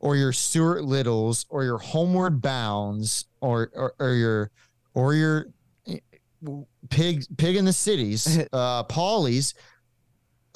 or 0.00 0.16
your 0.16 0.32
Stuart 0.32 0.84
Littles 0.84 1.44
or 1.50 1.64
your 1.64 1.78
Homeward 1.78 2.40
Bounds 2.40 3.26
or 3.42 3.70
or, 3.74 3.94
or 3.98 4.14
your 4.14 4.50
or 4.94 5.12
your 5.14 5.46
pig 6.90 7.24
pig 7.36 7.56
in 7.56 7.64
the 7.64 7.72
cities, 7.72 8.40
uh, 8.52 8.84
Polly's. 8.84 9.54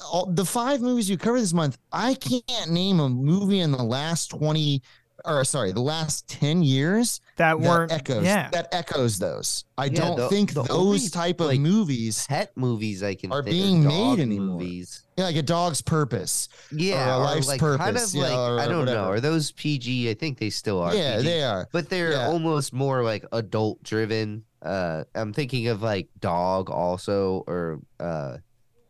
All, 0.01 0.27
the 0.27 0.45
five 0.45 0.79
movies 0.79 1.09
you 1.09 1.17
cover 1.17 1.39
this 1.39 1.53
month, 1.53 1.77
I 1.91 2.13
can't 2.13 2.71
name 2.71 3.01
a 3.01 3.09
movie 3.09 3.59
in 3.59 3.71
the 3.71 3.83
last 3.83 4.29
twenty 4.29 4.81
or 5.29 5.43
sorry, 5.45 5.71
the 5.71 5.81
last 5.81 6.27
ten 6.27 6.61
years 6.63 7.21
that 7.37 7.59
that 7.59 7.59
weren't 7.59 7.91
echoes 7.91 8.23
yeah. 8.25 8.49
that 8.49 8.67
echoes 8.73 9.17
those. 9.19 9.63
I 9.77 9.85
Yeah, 9.85 9.91
don't 10.01 10.17
the- 10.17 10.29
think 10.29 10.53
the 10.53 10.63
those 10.63 10.69
only, 10.71 11.09
type 11.09 11.39
of 11.39 11.47
like, 11.47 11.59
movies, 11.59 12.25
pet 12.27 12.51
movies 12.57 13.01
I 13.03 13.15
can 13.15 13.31
are 13.31 13.41
being 13.43 13.83
made 13.83 13.89
dog 13.89 14.19
anymore. 14.19 14.59
Movies. 14.59 15.03
yeah, 15.17 15.25
like 15.25 15.35
a 15.37 15.41
dog's 15.41 15.81
purpose. 15.81 16.49
Yeah, 16.71 17.15
a 17.15 17.19
or 17.19 17.23
life's 17.23 17.47
like 17.47 17.59
kind 17.59 17.77
purpose, 17.79 18.13
of 18.13 18.19
like 18.21 18.31
know, 18.31 18.45
or 18.55 18.59
I 18.59 18.67
don't 18.67 18.85
know. 18.85 19.05
Are 19.05 19.19
those 19.19 19.51
PG? 19.51 20.09
I 20.09 20.13
think 20.15 20.37
they 20.37 20.49
still 20.49 20.81
are. 20.81 20.93
yeah, 20.95 21.17
PG, 21.17 21.27
they 21.27 21.43
are. 21.43 21.67
but 21.71 21.89
they're 21.89 22.11
yeah. 22.11 22.27
almost 22.27 22.73
more 22.73 23.03
like 23.03 23.25
adult 23.31 23.81
driven. 23.83 24.43
Uh, 24.61 25.05
I'm 25.15 25.31
thinking 25.31 25.67
of 25.69 25.81
like 25.81 26.09
Dog 26.19 26.69
also, 26.69 27.45
or 27.47 27.79
uh, 28.01 28.37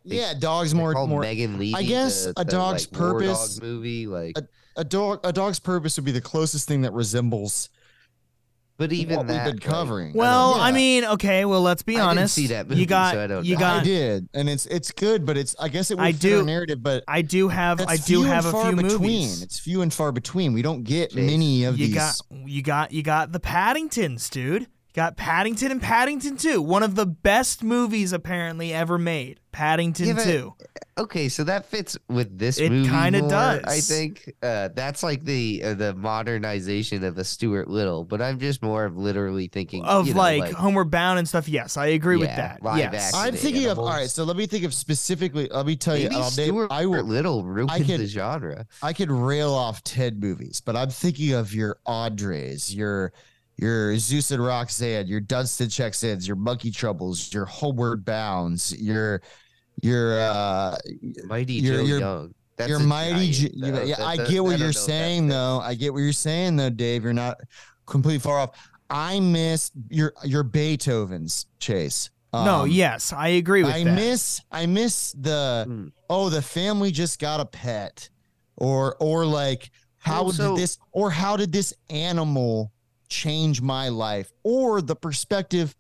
They- 0.04 0.16
Yeah, 0.18 0.34
dogs 0.34 0.74
more 0.74 0.94
more. 1.06 1.22
Megan 1.22 1.60
Leavey. 1.60 1.76
I 1.76 1.84
guess 1.84 2.26
the, 2.26 2.32
a 2.32 2.44
the, 2.44 2.46
dog's 2.46 2.92
like, 2.92 2.98
purpose- 3.00 3.56
dog 3.58 3.64
movie, 3.64 4.08
like, 4.08 4.36
a 4.38 4.44
dog 4.84 5.20
a 5.24 5.32
dog's 5.34 5.60
purpose 5.60 5.96
would 5.98 6.06
be 6.06 6.12
the 6.12 6.22
closest 6.22 6.68
thing 6.68 6.82
that 6.82 6.94
resembles 6.94 7.70
but 8.78 8.94
even 8.94 9.18
what 9.18 9.28
that 9.28 9.46
we've 9.46 9.56
been 9.56 9.60
covering. 9.60 10.14
Well, 10.14 10.54
I 10.54 10.70
Yeah. 10.70 10.76
mean, 10.76 11.04
okay. 11.04 11.44
Well, 11.44 11.62
let's 11.62 11.82
be 11.82 11.96
I 11.96 11.98
didn't 11.98 12.10
honest. 12.20 12.34
see 12.36 12.48
that 12.48 12.70
movie, 12.70 12.80
you 12.80 12.88
got 12.88 13.14
so 13.14 13.22
I 13.22 13.28
don't 13.28 13.44
you 13.46 13.56
know. 13.56 13.60
got 13.60 13.82
I 13.82 13.84
did, 13.84 14.30
and 14.34 14.48
it's 14.50 14.66
it's 14.68 14.94
good, 14.94 15.26
but 15.26 15.36
it's 15.38 15.54
I 15.60 15.68
guess 15.68 15.92
it 15.92 15.98
would 15.98 16.06
I 16.06 16.14
fit 16.14 16.22
do- 16.22 16.46
narrative, 16.46 16.82
but 16.82 17.04
I 17.06 17.22
do 17.22 17.50
have 17.50 17.82
I 17.86 17.98
do 17.98 18.24
have 18.24 18.46
a 18.46 18.52
few 18.54 18.76
between. 18.78 18.92
movies. 19.02 19.44
It's 19.44 19.60
few 19.60 19.82
and 19.82 19.94
far 19.94 20.14
between. 20.14 20.54
We 20.54 20.62
don't 20.62 20.84
get 20.84 21.10
Chase, 21.12 21.30
many 21.30 21.66
of 21.66 21.78
You 21.78 21.88
these. 21.88 21.96
got 21.96 22.16
you 22.46 22.62
got 22.62 22.94
you 22.94 23.04
got 23.04 23.34
the 23.34 23.42
Paddingtons, 23.42 24.30
dude. 24.30 24.62
You 24.62 24.68
got 24.96 25.18
Paddington 25.18 25.72
and 25.72 25.82
Paddington 25.82 26.38
2, 26.38 26.62
one 26.62 26.82
of 26.82 26.96
the 26.96 27.06
best 27.06 27.62
movies 27.64 28.14
apparently 28.14 28.74
ever 28.74 28.98
made. 28.98 29.42
Paddington 29.52 30.08
Yeah, 30.08 30.14
but 30.14 30.24
2. 30.24 30.56
Okay, 31.00 31.30
so 31.30 31.44
that 31.46 31.66
fits 31.66 31.98
with 32.10 32.38
this 32.38 32.60
It 32.60 32.72
movie. 32.72 32.90
kinda 32.90 33.22
more, 33.22 33.30
does. 33.30 33.64
I 33.64 33.80
think 33.80 34.34
uh, 34.44 34.70
that's 34.76 35.02
like 35.02 35.24
the 35.24 35.64
uh, 35.64 35.74
the 35.74 35.96
modernization 35.96 37.04
of 37.04 37.18
a 37.18 37.24
Stuart 37.24 37.70
Little, 37.70 38.04
but 38.04 38.22
I'm 38.22 38.38
just 38.40 38.62
more 38.62 38.86
of 38.86 38.98
literally 38.98 39.48
thinking 39.48 39.84
Of 39.86 40.08
you 40.08 40.14
know, 40.14 40.20
like, 40.20 40.52
Homeward 40.52 40.92
Bound 40.92 41.18
and 41.20 41.28
stuff. 41.28 41.48
Yes, 41.48 41.78
I 41.78 41.88
agree 41.88 42.18
with 42.18 42.28
that. 42.28 42.62
live 42.62 42.80
yes. 42.94 43.14
I'm 43.16 43.34
thinking 43.34 43.68
of 43.68 43.80
all 43.80 43.88
right. 43.88 44.10
So 44.10 44.24
let 44.26 44.36
me 44.36 44.46
think 44.46 44.66
of 44.66 44.74
specifically. 44.74 45.48
Let 45.50 45.66
me 45.66 45.76
tell 45.76 45.96
maybe 45.96 46.14
you. 46.14 46.20
I'll 46.22 46.32
name- 46.36 46.48
Stuart 46.50 46.68
I 46.72 46.86
will. 46.86 47.04
Little 47.04 47.44
ruined 47.44 47.86
could- 47.86 48.00
the 48.02 48.06
genre. 48.08 48.68
I 48.84 48.94
could 48.94 49.10
rail 49.12 49.54
off 49.54 49.84
Ted 49.84 50.22
movies, 50.22 50.62
but 50.64 50.76
I'm 50.76 50.90
thinking 50.90 51.34
of 51.34 51.54
your 51.54 51.78
Audreys, 51.88 52.76
your 52.76 53.14
your 53.58 53.98
Zeus 53.98 54.32
and 54.32 54.44
Roxanne, 54.44 55.08
your 55.08 55.20
Dunston 55.20 55.70
checks 55.70 56.04
ins, 56.04 56.28
your 56.28 56.38
Monkey 56.38 56.72
Troubles, 56.72 57.34
your 57.34 57.46
Homeward 57.46 58.06
Bounds, 58.06 58.74
your 58.82 59.22
your 59.82 60.20
uh 60.20 60.78
Mighty 61.26 61.54
you're- 61.54 61.78
Joe 61.78 61.84
you're- 61.84 62.00
Young. 62.00 62.34
That's 62.58 62.70
your 62.70 62.80
a 62.80 62.84
mighty. 62.84 63.32
giant, 63.32 63.34
J- 63.34 63.52
you 63.54 63.62
though. 63.62 63.70
know, 63.72 63.84
yeah, 63.84 63.96
That- 63.96 64.06
I 64.06 64.16
get 64.18 64.20
I 64.38 64.40
what 64.42 64.50
don't 64.52 64.60
you're 64.60 64.60
know 64.60 64.66
if 64.70 64.74
that 64.76 64.80
saying 64.82 65.28
though. 65.30 65.60
I 65.64 65.76
get 65.76 65.94
what 65.94 66.00
you're 66.00 66.12
saying 66.12 66.56
though, 66.58 66.70
Dave. 66.70 67.04
You're 67.04 67.14
not 67.14 67.40
completely 67.86 68.20
far 68.20 68.38
off. 68.40 68.52
I 68.90 69.20
miss 69.22 69.72
your 69.90 70.14
your 70.24 70.44
Beethoven's 70.44 71.46
Chase. 71.60 72.10
no, 72.34 72.62
Um, 72.64 72.70
yes, 72.70 73.14
I 73.14 73.30
agree 73.30 73.64
with 73.64 73.74
I 73.74 73.84
that. 73.86 73.94
miss 73.96 74.42
I 74.52 74.66
miss 74.66 75.14
the 75.20 75.64
Hmm. 75.68 75.88
oh 76.10 76.30
the 76.30 76.42
family 76.42 76.92
just 76.92 77.18
got 77.20 77.40
a 77.40 77.46
pet 77.46 78.10
or 78.58 78.96
or 79.00 79.26
like 79.26 79.72
how 80.00 80.24
Well, 80.24 80.32
so- 80.34 80.56
did 80.56 80.62
this 80.64 80.78
or 80.92 81.12
how 81.12 81.38
did 81.38 81.52
this 81.54 81.74
animal 81.90 82.72
change 83.08 83.62
my 83.62 83.88
life 83.90 84.32
or 84.44 84.82
the 84.82 84.96
perspective 84.96 85.76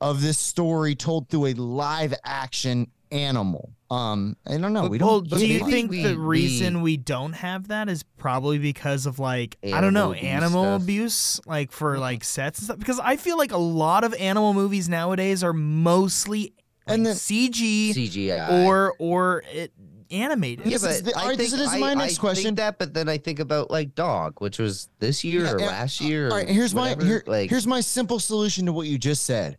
of 0.00 0.20
this 0.22 0.38
story 0.38 0.94
told 0.96 1.28
through 1.28 1.46
a 1.46 1.54
live 1.54 2.14
action 2.24 2.90
animal 3.12 3.70
um 3.90 4.36
I 4.46 4.56
don't 4.56 4.72
know 4.72 4.82
But- 4.82 4.90
we 4.90 4.98
don't 4.98 5.28
do 5.28 5.46
you 5.46 5.60
much. 5.60 5.70
think 5.70 5.90
we- 5.90 6.02
the 6.02 6.16
reason 6.18 6.76
we- 6.76 6.92
we 6.92 6.96
don't 6.96 7.34
have 7.34 7.68
that 7.68 7.88
is 7.90 8.02
probably 8.16 8.58
because 8.58 9.04
of 9.06 9.18
like 9.18 9.58
I 9.62 9.80
don't 9.82 9.92
know 9.94 10.12
Animal 10.14 10.14
abuse 10.14 10.24
animal 10.24 10.64
stuff. 10.64 10.82
abuse, 10.82 11.40
like 11.46 11.72
for 11.72 11.98
like 11.98 12.24
sets 12.24 12.58
and 12.60 12.64
stuff? 12.66 12.78
Because 12.78 12.98
I 13.00 13.16
feel 13.16 13.36
like 13.36 13.52
a 13.52 13.58
lot 13.58 14.02
of 14.04 14.14
animal 14.14 14.54
movies 14.54 14.88
nowadays 14.88 15.44
are 15.44 15.52
mostly 15.52 16.54
like, 16.86 16.94
And 16.96 17.06
then- 17.06 17.14
CG 17.16 17.92
CGI 17.94 18.66
or 18.66 18.94
or 18.98 19.44
it, 19.52 19.72
animated. 20.10 20.66
Yeah, 20.66 20.72
This 20.78 20.84
is 20.84 21.02
the- 21.02 21.16
I 21.16 21.22
all 21.22 21.28
right, 21.28 21.38
this 21.38 21.50
think- 21.52 21.62
is 21.62 21.80
my 21.80 21.90
I- 21.92 21.94
next 21.94 22.18
I 22.18 22.20
question. 22.20 22.44
Think 22.44 22.56
that, 22.58 22.78
but 22.78 22.92
then 22.94 23.08
I 23.08 23.18
think 23.18 23.38
about 23.40 23.70
like 23.70 23.94
Dog, 23.94 24.34
which 24.40 24.58
was 24.58 24.88
this 25.00 25.22
year 25.24 25.44
Yeah, 25.44 25.52
or 25.52 25.60
yeah, 25.60 25.66
last 25.66 26.00
year. 26.00 26.28
all 26.28 26.34
or 26.34 26.38
right 26.38 26.48
here's 26.48 26.74
my 26.74 26.96
here, 27.00 27.22
like 27.26 27.48
here's 27.50 27.66
my 27.66 27.80
simple 27.80 28.18
solution 28.18 28.66
to 28.66 28.72
what 28.72 28.86
you 28.86 28.98
just 28.98 29.24
said 29.24 29.56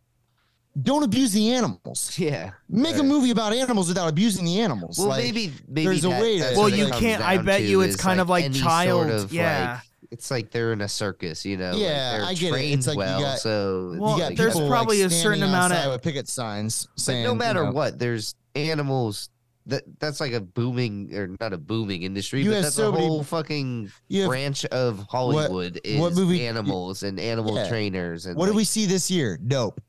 don't 0.81 1.03
abuse 1.03 1.31
the 1.33 1.51
animals 1.51 2.11
yeah. 2.17 2.51
make 2.67 2.97
a 2.97 3.03
movie 3.03 3.29
about 3.31 3.53
animals 3.53 3.87
without 3.89 4.07
abusing 4.09 4.43
the 4.45 4.59
animals 4.59 4.97
Well, 4.97 5.09
like, 5.09 5.23
maybe 5.23 5.53
maybe 5.67 5.85
there's 5.85 6.03
a 6.03 6.09
way 6.09 6.37
to- 6.37 6.43
that's 6.43 6.57
well, 6.57 6.69
you 6.69 6.87
can't. 6.89 7.21
I 7.21 7.37
bet 7.37 7.61
you 7.61 7.81
it's 7.81 7.95
kind 7.95 8.17
like, 8.17 8.23
of 8.23 8.29
like 8.29 8.53
child. 8.53 9.07
Sort 9.09 9.19
of, 9.21 9.31
yeah. 9.33 9.73
like, 9.73 9.83
it's 10.11 10.29
like 10.31 10.51
they're 10.51 10.73
in 10.73 10.81
a 10.81 10.87
circus, 10.89 11.45
you 11.45 11.57
know. 11.57 11.71
like, 11.71 11.79
Yeah, 11.81 12.17
they're 12.17 12.25
I 12.27 12.33
get 12.33 12.53
it. 12.53 12.65
It's 12.73 12.87
like 12.87 12.95
you 12.95 12.99
well, 12.99 13.21
got- 13.21 13.39
so 13.39 13.91
it's 13.93 13.99
Well, 14.01 14.13
you 14.17 14.19
got 14.23 14.35
there's 14.35 14.53
people, 14.53 14.69
probably 14.69 15.03
like, 15.03 15.11
a 15.11 15.13
certain 15.15 15.43
amount 15.43 15.73
of- 15.73 15.77
outside 15.79 15.91
with 15.91 16.01
picket 16.01 16.27
signs 16.27 16.85
But 16.87 16.99
saying, 17.01 17.23
no 17.23 17.31
you 17.33 17.37
matter 17.37 17.63
know, 17.65 17.71
what, 17.71 17.99
there's 17.99 18.35
animals. 18.55 19.29
That 19.65 19.83
that's 19.99 20.19
like 20.19 20.33
a 20.33 20.41
booming 20.41 21.15
or 21.15 21.29
not 21.39 21.53
a 21.53 21.57
booming 21.57 22.03
industry, 22.03 22.41
You 22.43 22.51
but 22.51 22.63
that's 22.63 22.75
so 22.75 22.89
a 22.89 22.91
many- 22.91 23.07
whole 23.07 23.23
fucking 23.23 23.91
have- 24.11 24.27
branch 24.27 24.65
of 24.65 25.05
Hollywood 25.09 25.79
is 25.85 26.01
what 26.01 26.13
movie- 26.15 26.39
you- 26.39 26.47
animals 26.47 27.03
and 27.03 27.17
animal 27.17 27.55
Yeah. 27.55 27.69
trainers 27.69 28.25
and 28.25 28.35
what 28.35 28.47
did 28.47 28.55
we 28.55 28.65
see 28.65 28.85
this 28.85 29.09
year? 29.09 29.39
Nope. 29.41 29.79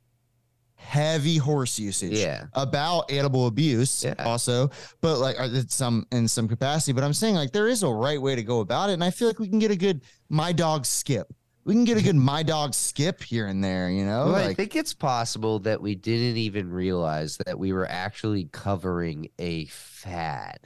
Heavy 0.84 1.38
horse 1.38 1.78
usage. 1.78 2.12
Yeah. 2.12 2.44
About 2.52 3.10
animal 3.10 3.46
abuse, 3.46 4.04
Yeah. 4.04 4.14
also, 4.18 4.70
but 5.00 5.18
like 5.18 5.40
uh, 5.40 5.48
it's 5.50 5.74
some 5.74 6.06
in 6.12 6.28
some 6.28 6.46
capacity. 6.46 6.92
But 6.92 7.04
I'm 7.04 7.14
saying 7.14 7.34
like 7.36 7.52
there 7.52 7.68
is 7.68 7.82
a 7.82 7.88
right 7.88 8.20
way 8.20 8.36
to 8.36 8.42
go 8.42 8.60
about 8.60 8.90
it, 8.90 8.92
and 8.92 9.02
I 9.02 9.10
feel 9.10 9.26
like 9.26 9.38
we 9.38 9.48
can 9.48 9.58
get 9.58 9.70
a 9.70 9.76
good 9.76 10.02
my 10.28 10.52
dog 10.52 10.84
skip. 10.86 11.32
We 11.64 11.72
can 11.72 11.84
get 11.84 11.96
a 11.96 12.02
good 12.02 12.16
my 12.16 12.42
dog 12.42 12.74
skip 12.74 13.22
here 13.22 13.46
and 13.46 13.64
there. 13.64 13.88
You 13.90 14.04
know, 14.04 14.26
Well, 14.26 14.34
I 14.36 14.52
think 14.52 14.76
it's 14.76 14.92
possible 14.92 15.58
that 15.60 15.80
we 15.80 15.94
didn't 15.94 16.36
even 16.36 16.70
realize 16.70 17.38
that 17.46 17.58
we 17.58 17.72
were 17.72 17.86
actually 17.88 18.44
covering 18.52 19.30
a 19.38 19.64
fad. 19.66 20.58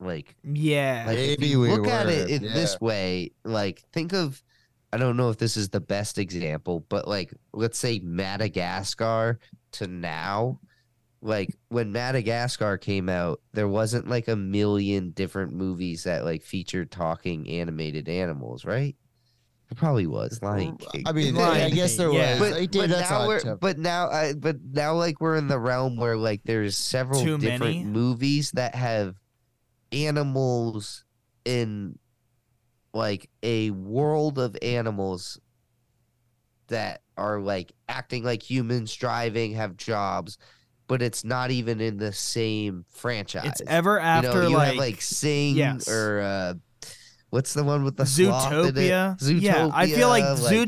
Like, 0.00 0.34
Yeah. 0.42 1.04
like 1.06 1.16
Maybe 1.18 1.54
we 1.56 1.70
look 1.70 1.86
at 1.86 2.08
it 2.08 2.30
in 2.30 2.42
yeah. 2.44 2.54
this 2.54 2.80
way. 2.80 3.32
Like, 3.44 3.82
think 3.92 4.14
of, 4.14 4.42
I 4.90 4.96
don't 4.96 5.18
know 5.18 5.28
if 5.28 5.36
this 5.36 5.58
is 5.58 5.68
the 5.68 5.80
best 5.80 6.16
example, 6.16 6.80
but 6.88 7.06
like, 7.06 7.34
let's 7.52 7.76
say 7.78 7.98
Madagascar 7.98 9.38
to 9.72 9.86
now. 9.86 10.60
Like 11.20 11.50
when 11.68 11.90
Madagascar 11.90 12.78
came 12.78 13.08
out, 13.08 13.40
there 13.52 13.66
wasn't 13.66 14.08
like 14.08 14.28
a 14.28 14.36
million 14.36 15.10
different 15.10 15.52
movies 15.52 16.04
that 16.04 16.24
like 16.24 16.42
featured 16.42 16.90
talking 16.92 17.48
animated 17.48 18.08
animals, 18.08 18.64
right? 18.64 18.94
It 19.70 19.76
probably 19.76 20.06
was 20.06 20.40
Lion 20.42 20.78
King. 20.78 21.02
I 21.06 21.12
mean, 21.12 21.34
Lion 21.34 21.60
I 21.60 21.70
guess 21.70 21.96
there 21.96 22.10
yeah. 22.12 22.38
was. 22.40 22.50
but, 22.50 22.54
They 22.54 22.66
did, 22.66 22.78
but 22.82 22.90
that's 22.90 23.10
now 23.10 23.26
we're, 23.28 23.40
tough. 23.40 23.60
but 23.60 23.78
now 23.78 24.08
I 24.08 24.32
but 24.32 24.56
now 24.62 24.94
like 24.94 25.20
we're 25.20 25.36
in 25.36 25.48
the 25.48 25.58
realm 25.58 25.96
where 25.96 26.16
like 26.16 26.42
there's 26.44 26.76
several 26.76 27.20
Too 27.20 27.36
different 27.36 27.76
many? 27.76 27.84
movies 27.84 28.52
that 28.52 28.74
have 28.74 29.16
animals 29.92 31.04
in 31.44 31.98
like 32.94 33.28
a 33.42 33.70
world 33.72 34.38
of 34.38 34.56
animals 34.62 35.38
that 36.68 37.02
are 37.16 37.40
like 37.40 37.72
acting 37.88 38.24
like 38.24 38.42
humans, 38.42 38.94
driving, 38.94 39.52
have 39.54 39.76
jobs, 39.76 40.38
but 40.86 41.02
it's 41.02 41.24
not 41.24 41.50
even 41.50 41.80
in 41.80 41.98
the 41.98 42.12
same 42.12 42.84
franchise. 42.88 43.46
It's 43.46 43.62
ever 43.66 43.98
after 43.98 44.28
you 44.28 44.34
know, 44.34 44.48
you 44.48 44.56
like, 44.56 44.68
have 44.68 44.76
like 44.76 45.00
Sing 45.02 45.56
yes. 45.56 45.88
or 45.88 46.20
uh 46.20 46.54
what's 47.30 47.52
the 47.52 47.62
one 47.62 47.84
with 47.84 47.96
the 47.96 48.04
it? 48.04 48.06
Zootopia. 48.06 49.42
Yeah, 49.42 49.70
I 49.72 49.86
feel 49.86 50.08
like, 50.08 50.24
Zootopia, 50.24 50.66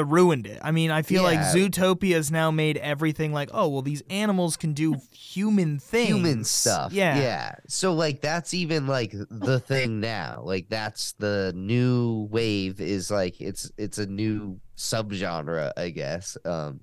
Zootopia 0.00 0.10
ruined 0.10 0.46
it. 0.46 0.58
I 0.62 0.70
mean, 0.70 0.90
I 0.90 1.02
feel 1.02 1.22
like 1.22 1.34
Yeah. 1.34 1.52
Zootopia's 1.52 2.30
now 2.30 2.50
made 2.50 2.78
everything 2.78 3.32
like, 3.32 3.50
oh, 3.52 3.68
well, 3.68 3.82
these 3.82 4.02
animals 4.08 4.56
can 4.56 4.72
do 4.72 4.96
human 5.12 5.78
things. 5.78 6.08
human 6.08 6.44
stuff. 6.44 6.92
Yeah. 6.92 7.18
Yeah. 7.18 7.54
So 7.68 7.92
like 7.92 8.20
that's 8.22 8.54
even 8.54 8.86
like 8.86 9.12
the 9.12 9.60
thing 9.60 10.00
now. 10.00 10.42
Like 10.44 10.68
that's 10.70 11.12
the 11.12 11.52
new 11.54 12.26
wave 12.30 12.80
is 12.80 13.10
like 13.10 13.40
it's 13.40 13.70
it's 13.76 13.98
a 13.98 14.06
new 14.06 14.60
subgenre, 14.78 15.72
I 15.76 15.90
guess. 15.90 16.36
Um 16.44 16.80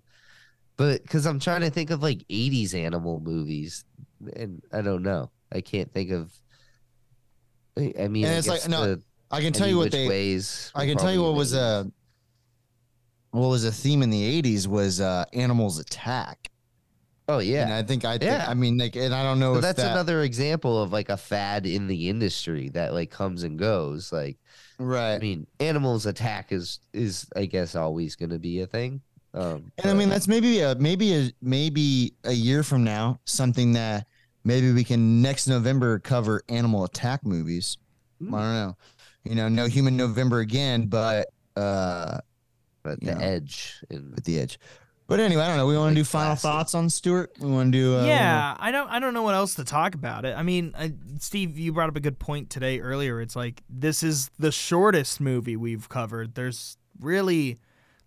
but 0.77 1.07
cuz 1.09 1.25
I'm 1.25 1.39
trying 1.39 1.61
to 1.61 1.69
think 1.69 1.89
of 1.89 2.03
like 2.03 2.19
80s 2.29 2.73
animal 2.73 3.19
movies 3.21 3.83
and 4.35 4.61
I 4.71 4.81
don't 4.81 5.03
know. 5.03 5.31
I 5.51 5.61
can't 5.61 5.91
think 5.91 6.11
of 6.11 6.31
I 7.77 8.07
mean, 8.07 8.25
And 8.25 8.35
it's 8.37 8.47
like, 8.47 8.67
no, 8.69 8.95
the- 8.95 9.01
I 9.31 9.41
can 9.41 9.51
tell 9.53 9.67
you 9.67 9.77
what 9.77 9.91
they. 9.91 10.07
ways. 10.07 10.71
I 10.75 10.85
can 10.85 10.97
tell 10.97 11.11
you 11.11 11.21
what 11.23 11.33
was 11.33 11.53
a. 11.53 11.91
What 13.31 13.49
was 13.49 13.65
a 13.65 13.71
theme 13.71 14.01
in 14.01 14.09
the 14.09 14.41
'80s 14.41 14.65
was 14.65 15.01
uh, 15.01 15.25
animals 15.33 15.77
attack. 15.79 16.49
Oh 17.27 17.39
And 17.39 17.47
yeah. 17.47 17.75
I 17.77 17.83
think 17.83 18.05
I 18.05 18.17
think 18.17 18.31
Yeah. 18.31 18.45
I 18.47 18.53
mean 18.53 18.77
like 18.77 18.95
and 18.95 19.13
I 19.13 19.23
don't 19.23 19.39
know 19.39 19.55
So 19.55 19.61
that's 19.61 19.81
that, 19.81 19.91
another 19.91 20.21
example 20.21 20.81
of 20.81 20.93
like 20.93 21.09
a 21.09 21.17
fad 21.17 21.65
in 21.65 21.87
the 21.87 22.07
industry 22.07 22.69
that 22.69 22.93
like 22.93 23.09
comes 23.11 23.43
and 23.43 23.57
goes. 23.59 24.13
Like 24.13 24.37
right. 24.77 25.15
I 25.15 25.19
mean, 25.19 25.47
animals 25.59 26.05
attack 26.05 26.51
is 26.51 26.79
is 26.93 27.27
I 27.35 27.45
guess 27.45 27.75
always 27.75 28.15
going 28.15 28.31
to 28.31 28.39
be 28.39 28.61
a 28.61 28.67
thing. 28.67 29.01
Um, 29.33 29.71
And 29.77 29.91
I 29.91 29.93
mean 29.93 30.09
that's 30.09 30.27
maybe 30.27 30.61
a 30.61 30.75
maybe 30.75 31.13
a 31.13 31.31
maybe 31.41 32.13
a 32.23 32.31
year 32.31 32.63
from 32.63 32.83
now 32.83 33.19
something 33.25 33.73
that 33.73 34.07
maybe 34.45 34.71
we 34.71 34.83
can 34.83 35.21
next 35.21 35.47
November 35.47 35.99
cover 35.99 36.41
animal 36.47 36.85
attack 36.85 37.25
movies. 37.25 37.77
Hmm. 38.19 38.33
I 38.33 38.39
don't 38.39 38.53
know. 38.53 38.77
You 39.25 39.35
know, 39.35 39.49
no 39.49 39.65
human 39.65 39.97
November 39.97 40.39
again, 40.39 40.85
but 40.87 41.29
uh 41.57 42.19
but 42.83 43.01
the 43.01 43.15
know. 43.15 43.19
edge 43.19 43.83
and 43.89 44.13
with 44.15 44.23
the 44.23 44.39
edge. 44.39 44.59
But 45.07 45.19
anyway, 45.19 45.43
I 45.43 45.47
don't 45.47 45.57
know. 45.57 45.67
We 45.67 45.77
want 45.77 45.91
to 45.95 46.01
do 46.01 46.03
final 46.03 46.29
classic. 46.29 46.41
thoughts 46.41 46.75
on 46.75 46.89
Stuart. 46.89 47.31
We 47.39 47.49
want 47.49 47.71
to 47.71 47.77
do 47.77 47.97
uh, 47.97 48.05
yeah, 48.05 48.55
I 48.59 48.71
don't 48.71 48.89
I 48.89 48.99
don't 48.99 49.13
know 49.13 49.21
what 49.21 49.35
else 49.35 49.55
to 49.55 49.63
talk 49.63 49.93
about 49.93 50.25
it. 50.25 50.35
I 50.35 50.41
mean, 50.41 50.73
I, 50.77 50.93
Steve, 51.19 51.57
you 51.57 51.73
brought 51.73 51.89
up 51.89 51.95
a 51.95 51.99
good 51.99 52.17
point 52.17 52.49
today 52.49 52.79
earlier. 52.79 53.21
It's 53.21 53.35
like 53.35 53.61
this 53.69 54.01
is 54.01 54.31
the 54.39 54.51
shortest 54.51 55.21
movie 55.21 55.55
we've 55.55 55.87
covered. 55.89 56.33
There's 56.33 56.77
really 56.99 57.59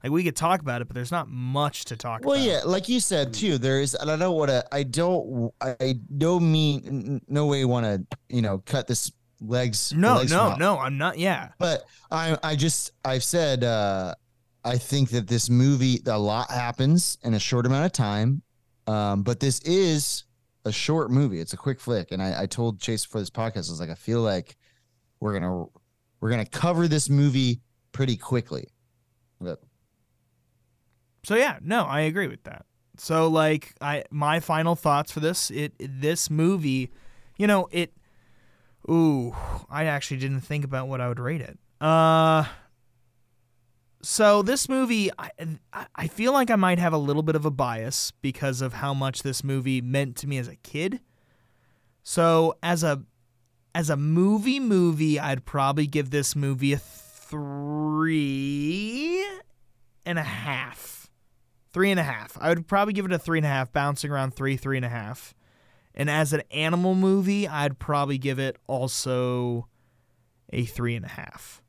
like 0.02 0.10
we 0.10 0.24
could 0.24 0.36
talk 0.36 0.60
about 0.60 0.82
it, 0.82 0.88
but 0.88 0.94
there's 0.94 1.12
not 1.12 1.28
much 1.28 1.84
to 1.86 1.96
talk 1.96 2.24
Well, 2.24 2.34
about. 2.34 2.46
Well, 2.46 2.56
yeah, 2.56 2.60
like 2.64 2.88
you 2.88 2.98
said 2.98 3.32
too. 3.32 3.58
There 3.58 3.80
is, 3.80 3.94
and 3.94 4.10
I 4.10 4.16
don't 4.16 4.36
want 4.36 4.50
to. 4.50 4.64
I 4.72 4.82
don't. 4.82 5.52
I 5.60 5.94
don't 6.16 6.50
mean 6.50 7.20
no 7.28 7.46
way 7.46 7.64
want 7.64 7.86
to. 7.86 8.18
You 8.28 8.42
know, 8.42 8.58
cut 8.66 8.88
this 8.88 9.12
legs. 9.40 9.92
No, 9.94 10.16
legs 10.16 10.32
no, 10.32 10.56
no, 10.56 10.78
I'm 10.78 10.98
not. 10.98 11.18
Yeah. 11.18 11.50
But 11.58 11.84
I, 12.10 12.36
I 12.42 12.56
just, 12.56 12.92
I've 13.04 13.22
said, 13.24 13.62
uh, 13.64 14.14
I 14.64 14.76
think 14.78 15.10
that 15.10 15.28
this 15.28 15.48
movie, 15.48 16.00
a 16.06 16.18
lot 16.18 16.50
happens 16.50 17.18
in 17.22 17.34
a 17.34 17.38
short 17.38 17.66
amount 17.66 17.86
of 17.86 17.92
time. 17.92 18.42
Um, 18.86 19.22
but 19.22 19.40
this 19.40 19.60
is 19.60 20.24
a 20.64 20.72
short 20.72 21.10
movie. 21.10 21.40
It's 21.40 21.52
a 21.52 21.56
quick 21.56 21.80
flick. 21.80 22.10
And 22.12 22.22
I, 22.22 22.42
I 22.42 22.46
told 22.46 22.80
Chase 22.80 23.04
before 23.04 23.20
this 23.20 23.30
podcast, 23.30 23.68
I 23.68 23.72
was 23.72 23.80
like, 23.80 23.90
I 23.90 23.94
feel 23.94 24.20
like 24.20 24.56
we're 25.20 25.38
gonna, 25.38 25.66
we're 26.20 26.30
gonna 26.30 26.46
cover 26.46 26.88
this 26.88 27.08
movie 27.08 27.60
pretty 27.92 28.16
quickly. 28.16 28.68
But 29.40 29.60
So 31.24 31.34
yeah, 31.36 31.58
no, 31.62 31.84
I 31.84 32.00
agree 32.00 32.28
with 32.28 32.42
that. 32.44 32.64
So 32.96 33.28
like 33.28 33.74
I 33.80 34.04
my 34.10 34.40
final 34.40 34.74
thoughts 34.74 35.12
for 35.12 35.20
this 35.20 35.50
it 35.50 35.72
this 35.78 36.30
movie, 36.30 36.90
you 37.36 37.46
know, 37.46 37.68
it 37.70 37.92
ooh, 38.90 39.34
I 39.70 39.84
actually 39.84 40.18
didn't 40.18 40.40
think 40.40 40.64
about 40.64 40.88
what 40.88 41.00
I 41.00 41.08
would 41.08 41.20
rate 41.20 41.40
it. 41.40 41.58
Uh 41.80 42.44
so 44.02 44.42
this 44.42 44.68
movie 44.68 45.10
I 45.18 45.30
I- 45.94 46.08
feel 46.08 46.32
like 46.32 46.50
I 46.50 46.56
might 46.56 46.78
have 46.78 46.92
a 46.92 46.98
little 46.98 47.22
bit 47.22 47.36
of 47.36 47.44
a 47.44 47.50
bias 47.50 48.12
because 48.22 48.60
of 48.60 48.74
how 48.74 48.94
much 48.94 49.22
this 49.22 49.42
movie 49.42 49.80
meant 49.80 50.16
to 50.18 50.26
me 50.26 50.38
as 50.38 50.48
a 50.48 50.56
kid. 50.56 51.00
So 52.02 52.54
as 52.62 52.82
a 52.84 53.02
as 53.74 53.90
a 53.90 53.96
movie 53.96 54.60
movie, 54.60 55.20
I'd 55.20 55.44
probably 55.44 55.86
give 55.86 56.10
this 56.10 56.34
movie 56.34 56.72
a 56.72 56.78
three 57.98 59.24
and 60.06 60.18
a 60.18 60.22
half. 60.22 61.10
Three 61.72 61.90
and 61.90 62.00
a 62.00 62.02
half. 62.02 62.36
I 62.40 62.48
would 62.48 62.66
probably 62.66 62.94
give 62.94 63.04
it 63.04 63.12
a 63.12 63.18
three 63.18 63.38
and 63.38 63.44
a 63.46 63.50
half, 63.50 63.72
bouncing 63.72 64.10
around 64.10 64.34
three, 64.34 64.56
three 64.56 64.76
and 64.78 64.86
a 64.86 64.88
half. 64.88 65.34
And 65.94 66.08
as 66.08 66.32
an 66.32 66.42
animal 66.50 66.94
movie, 66.94 67.46
I'd 67.46 67.78
probably 67.78 68.16
give 68.18 68.38
it 68.38 68.56
also 68.66 69.68
a 70.50 70.64
three 70.64 70.96
and 70.96 71.04
a 71.04 71.08
half. 71.08 71.62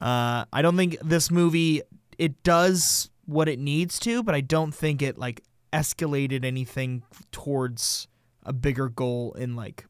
Uh, 0.00 0.44
I 0.52 0.62
don't 0.62 0.76
think 0.76 0.96
this 1.02 1.30
movie 1.30 1.82
it 2.18 2.42
does 2.42 3.10
what 3.26 3.48
it 3.48 3.58
needs 3.58 3.98
to, 4.00 4.22
but 4.22 4.34
I 4.34 4.40
don't 4.40 4.72
think 4.72 5.02
it 5.02 5.18
like 5.18 5.42
escalated 5.72 6.44
anything 6.44 7.02
towards 7.32 8.08
a 8.44 8.52
bigger 8.52 8.88
goal 8.88 9.32
in 9.38 9.54
like 9.56 9.84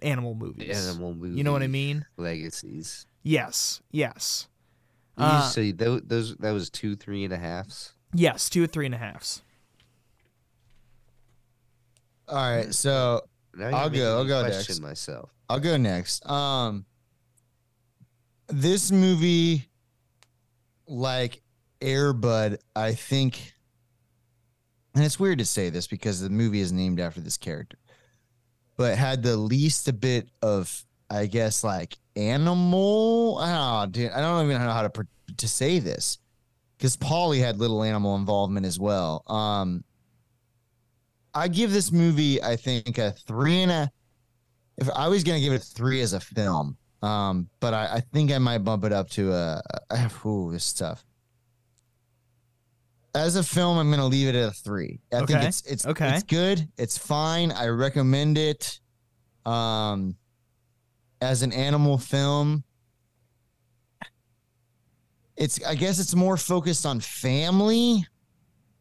animal 0.00 0.34
movies. 0.34 0.88
animal 0.88 1.14
movie. 1.14 1.36
You 1.36 1.44
know 1.44 1.52
what 1.52 1.62
I 1.62 1.68
mean? 1.68 2.04
Legacies. 2.16 3.06
Yes. 3.22 3.80
Yes. 3.92 4.48
Did 5.16 5.24
Uh, 5.24 5.42
you 5.44 5.50
say 5.50 5.72
those, 5.72 6.02
those 6.04 6.36
that 6.36 6.50
was 6.52 6.68
two 6.70 6.96
three 6.96 7.24
and 7.24 7.32
a 7.32 7.38
halves? 7.38 7.92
Yes, 8.14 8.50
two 8.50 8.64
or 8.64 8.66
three 8.66 8.86
and 8.86 8.94
a 8.94 8.98
halves. 8.98 9.42
all 12.28 12.36
right, 12.36 12.72
so 12.74 13.20
I'll 13.60 13.90
go- 13.90 14.18
I'll 14.18 14.24
go 14.24 14.42
question 14.44 14.74
next. 14.74 14.80
myself. 14.80 15.30
I'll 15.48 15.60
go 15.60 15.76
next. 15.76 16.24
Um, 16.28 16.86
this 18.52 18.92
movie, 18.92 19.68
like 20.86 21.42
Air 21.80 22.12
Bud, 22.12 22.58
I 22.76 22.92
think, 22.92 23.52
and 24.94 25.04
it's 25.04 25.18
weird 25.18 25.38
to 25.38 25.44
say 25.44 25.70
this 25.70 25.86
because 25.86 26.20
the 26.20 26.30
movie 26.30 26.60
is 26.60 26.72
named 26.72 27.00
after 27.00 27.20
this 27.20 27.38
character, 27.38 27.78
but 28.76 28.96
had 28.98 29.22
the 29.22 29.36
least 29.36 29.88
a 29.88 29.92
bit 29.92 30.28
of, 30.42 30.84
I 31.10 31.26
guess, 31.26 31.64
like 31.64 31.96
animal. 32.14 33.38
Don't 33.38 33.92
dude. 33.92 34.10
I 34.12 34.20
don't 34.20 34.44
even 34.44 34.62
know 34.62 34.70
how 34.70 34.86
to 34.86 35.06
to 35.38 35.48
say 35.48 35.78
this 35.78 36.18
because 36.76 36.96
Polly 36.96 37.38
had 37.38 37.58
little 37.58 37.82
animal 37.82 38.16
involvement 38.16 38.66
as 38.66 38.78
well. 38.78 39.22
Um, 39.28 39.82
I 41.34 41.48
give 41.48 41.72
this 41.72 41.90
movie, 41.90 42.42
I 42.42 42.56
think, 42.56 42.98
a 42.98 43.12
three 43.26 43.62
and 43.62 43.72
a 43.72 43.90
if 44.76 44.90
I 44.90 45.08
was 45.08 45.24
gonna 45.24 45.40
give 45.40 45.52
it 45.52 45.62
a 45.62 45.64
three 45.64 46.00
as 46.02 46.12
a 46.12 46.20
film, 46.20 46.76
um, 47.02 47.48
but 47.60 47.74
I, 47.74 47.94
I 47.96 48.00
think 48.00 48.30
I 48.32 48.38
might 48.38 48.58
bump 48.58 48.84
it 48.84 48.92
up 48.92 49.10
to 49.10 49.32
a. 49.32 49.62
a 49.90 50.10
ooh, 50.26 50.52
this 50.52 50.68
is 50.68 50.72
tough. 50.74 51.04
As 53.14 53.36
a 53.36 53.42
film, 53.42 53.76
I'm 53.76 53.90
gonna 53.90 54.06
leave 54.06 54.28
it 54.28 54.34
at 54.34 54.48
a 54.48 54.52
three. 54.52 55.00
I 55.12 55.26
think 55.26 55.42
it's 55.42 55.62
it's 55.62 55.84
Okay. 55.86 56.14
it's 56.14 56.22
good. 56.22 56.66
It's 56.78 56.96
fine. 56.96 57.52
I 57.52 57.66
recommend 57.66 58.38
it. 58.38 58.80
Um, 59.44 60.16
as 61.20 61.42
an 61.42 61.52
animal 61.52 61.98
film, 61.98 62.64
it's 65.36 65.62
I 65.64 65.74
guess 65.74 65.98
it's 65.98 66.14
more 66.14 66.36
focused 66.36 66.86
on 66.86 67.00
family, 67.00 68.06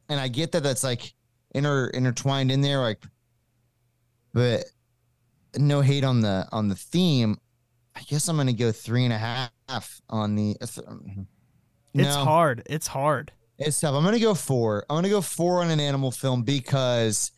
and 0.07 0.19
I 0.19 0.27
get 0.27 0.53
that 0.53 0.63
that's 0.63 0.83
like 0.83 1.13
inter 1.53 1.87
intertwined 1.87 2.51
in 2.51 2.61
there, 2.61 2.79
like, 2.79 3.03
but 4.33 4.63
no 5.57 5.81
hate 5.81 6.03
on 6.05 6.21
the 6.21 6.47
on 6.51 6.69
the 6.69 6.75
theme. 6.75 7.37
I 7.95 8.01
guess 8.03 8.27
I'm 8.27 8.37
gonna 8.37 8.53
go 8.53 8.71
three 8.71 9.03
and 9.05 9.13
a 9.13 9.17
half 9.17 10.01
on 10.09 10.35
the. 10.35 10.55
uh, 10.61 10.67
It's 11.93 12.15
hard. 12.23 12.63
It's 12.67 12.87
hard. 12.87 13.31
It's 13.57 13.79
tough. 13.79 13.93
I'm 13.95 14.03
gonna 14.03 14.19
go 14.19 14.33
four. 14.33 14.85
I'm 14.89 14.97
gonna 14.97 15.09
go 15.09 15.21
four 15.21 15.61
on 15.61 15.69
an 15.69 15.79
animal 15.79 16.11
film 16.11 16.43
because 16.43 17.31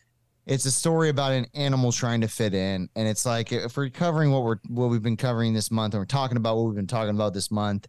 it's 0.46 0.64
a 0.64 0.70
story 0.70 1.08
about 1.08 1.32
an 1.32 1.46
animal 1.54 1.90
trying 1.92 2.20
to 2.20 2.28
fit 2.28 2.54
in, 2.54 2.88
and 2.96 3.08
it's 3.08 3.26
like 3.26 3.52
if 3.52 3.76
we're 3.76 3.90
covering 3.90 4.30
what 4.30 4.42
we're 4.44 4.58
what 4.68 4.90
we've 4.90 5.02
been 5.02 5.16
covering 5.16 5.52
this 5.52 5.70
month, 5.70 5.94
and 5.94 6.00
we're 6.00 6.06
talking 6.06 6.36
about 6.36 6.56
what 6.56 6.66
we've 6.66 6.76
been 6.76 6.86
talking 6.86 7.14
about 7.14 7.34
this 7.34 7.50
month, 7.50 7.88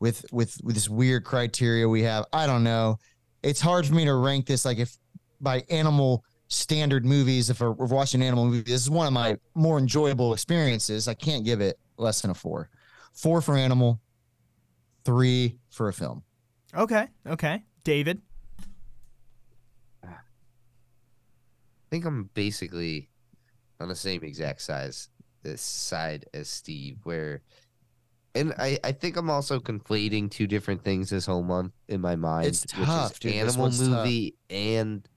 with 0.00 0.24
with 0.32 0.56
with 0.62 0.74
this 0.76 0.88
weird 0.88 1.24
criteria 1.24 1.88
we 1.88 2.02
have. 2.02 2.24
I 2.32 2.46
don't 2.46 2.64
know. 2.64 2.96
It's 3.42 3.60
hard 3.60 3.86
for 3.86 3.94
me 3.94 4.04
to 4.04 4.14
rank 4.14 4.46
this 4.46 4.64
like 4.64 4.78
if 4.78 4.96
by 5.40 5.62
animal 5.68 6.24
standard 6.48 7.04
movies. 7.04 7.50
If 7.50 7.60
we're, 7.60 7.72
we're 7.72 7.86
watching 7.86 8.22
an 8.22 8.26
animal 8.28 8.46
movie, 8.46 8.62
this 8.62 8.80
is 8.82 8.90
one 8.90 9.06
of 9.06 9.12
my 9.12 9.36
more 9.54 9.78
enjoyable 9.78 10.32
experiences. 10.32 11.08
I 11.08 11.14
can't 11.14 11.44
give 11.44 11.60
it 11.60 11.78
less 11.96 12.22
than 12.22 12.30
a 12.30 12.34
four. 12.34 12.70
Four 13.12 13.40
for 13.40 13.56
animal, 13.56 14.00
three 15.04 15.58
for 15.70 15.88
a 15.88 15.92
film. 15.92 16.22
Okay. 16.76 17.08
Okay. 17.26 17.62
David. 17.84 18.22
I 20.02 20.08
think 21.90 22.04
I'm 22.06 22.30
basically 22.34 23.08
on 23.78 23.88
the 23.88 23.94
same 23.94 24.24
exact 24.24 24.62
size 24.62 25.08
this 25.42 25.62
side 25.62 26.24
as 26.34 26.48
Steve, 26.48 26.98
where 27.04 27.42
and 28.34 28.52
I, 28.58 28.78
I 28.82 28.90
think 28.90 29.16
I'm 29.16 29.30
also 29.30 29.60
conflating 29.60 30.28
two 30.28 30.48
different 30.48 30.82
things 30.82 31.10
this 31.10 31.26
whole 31.26 31.44
month 31.44 31.72
in 31.86 32.00
my 32.00 32.16
mind. 32.16 32.48
It's 32.48 32.62
which 32.62 32.80
is 32.80 32.86
tough, 32.86 33.20
dude. 33.20 33.34
Animal 33.34 33.62
one's 33.62 33.78
tough. 33.78 33.88
movie 33.88 34.34
and 34.50 35.08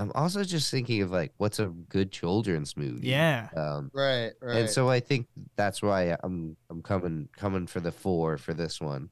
I'm 0.00 0.12
also 0.14 0.44
just 0.44 0.70
thinking 0.70 1.02
of 1.02 1.10
like 1.10 1.32
what's 1.38 1.58
a 1.58 1.66
good 1.66 2.12
children's 2.12 2.76
movie. 2.76 3.08
Yeah. 3.08 3.48
Um 3.56 3.90
Right, 3.92 4.30
right. 4.40 4.56
and 4.58 4.70
so 4.70 4.88
I 4.88 5.00
think 5.00 5.26
that's 5.56 5.82
why 5.82 6.16
I'm 6.22 6.56
I'm 6.70 6.82
coming 6.82 7.28
coming 7.36 7.66
for 7.66 7.80
the 7.80 7.90
four 7.92 8.38
for 8.38 8.54
this 8.54 8.80
one. 8.80 9.10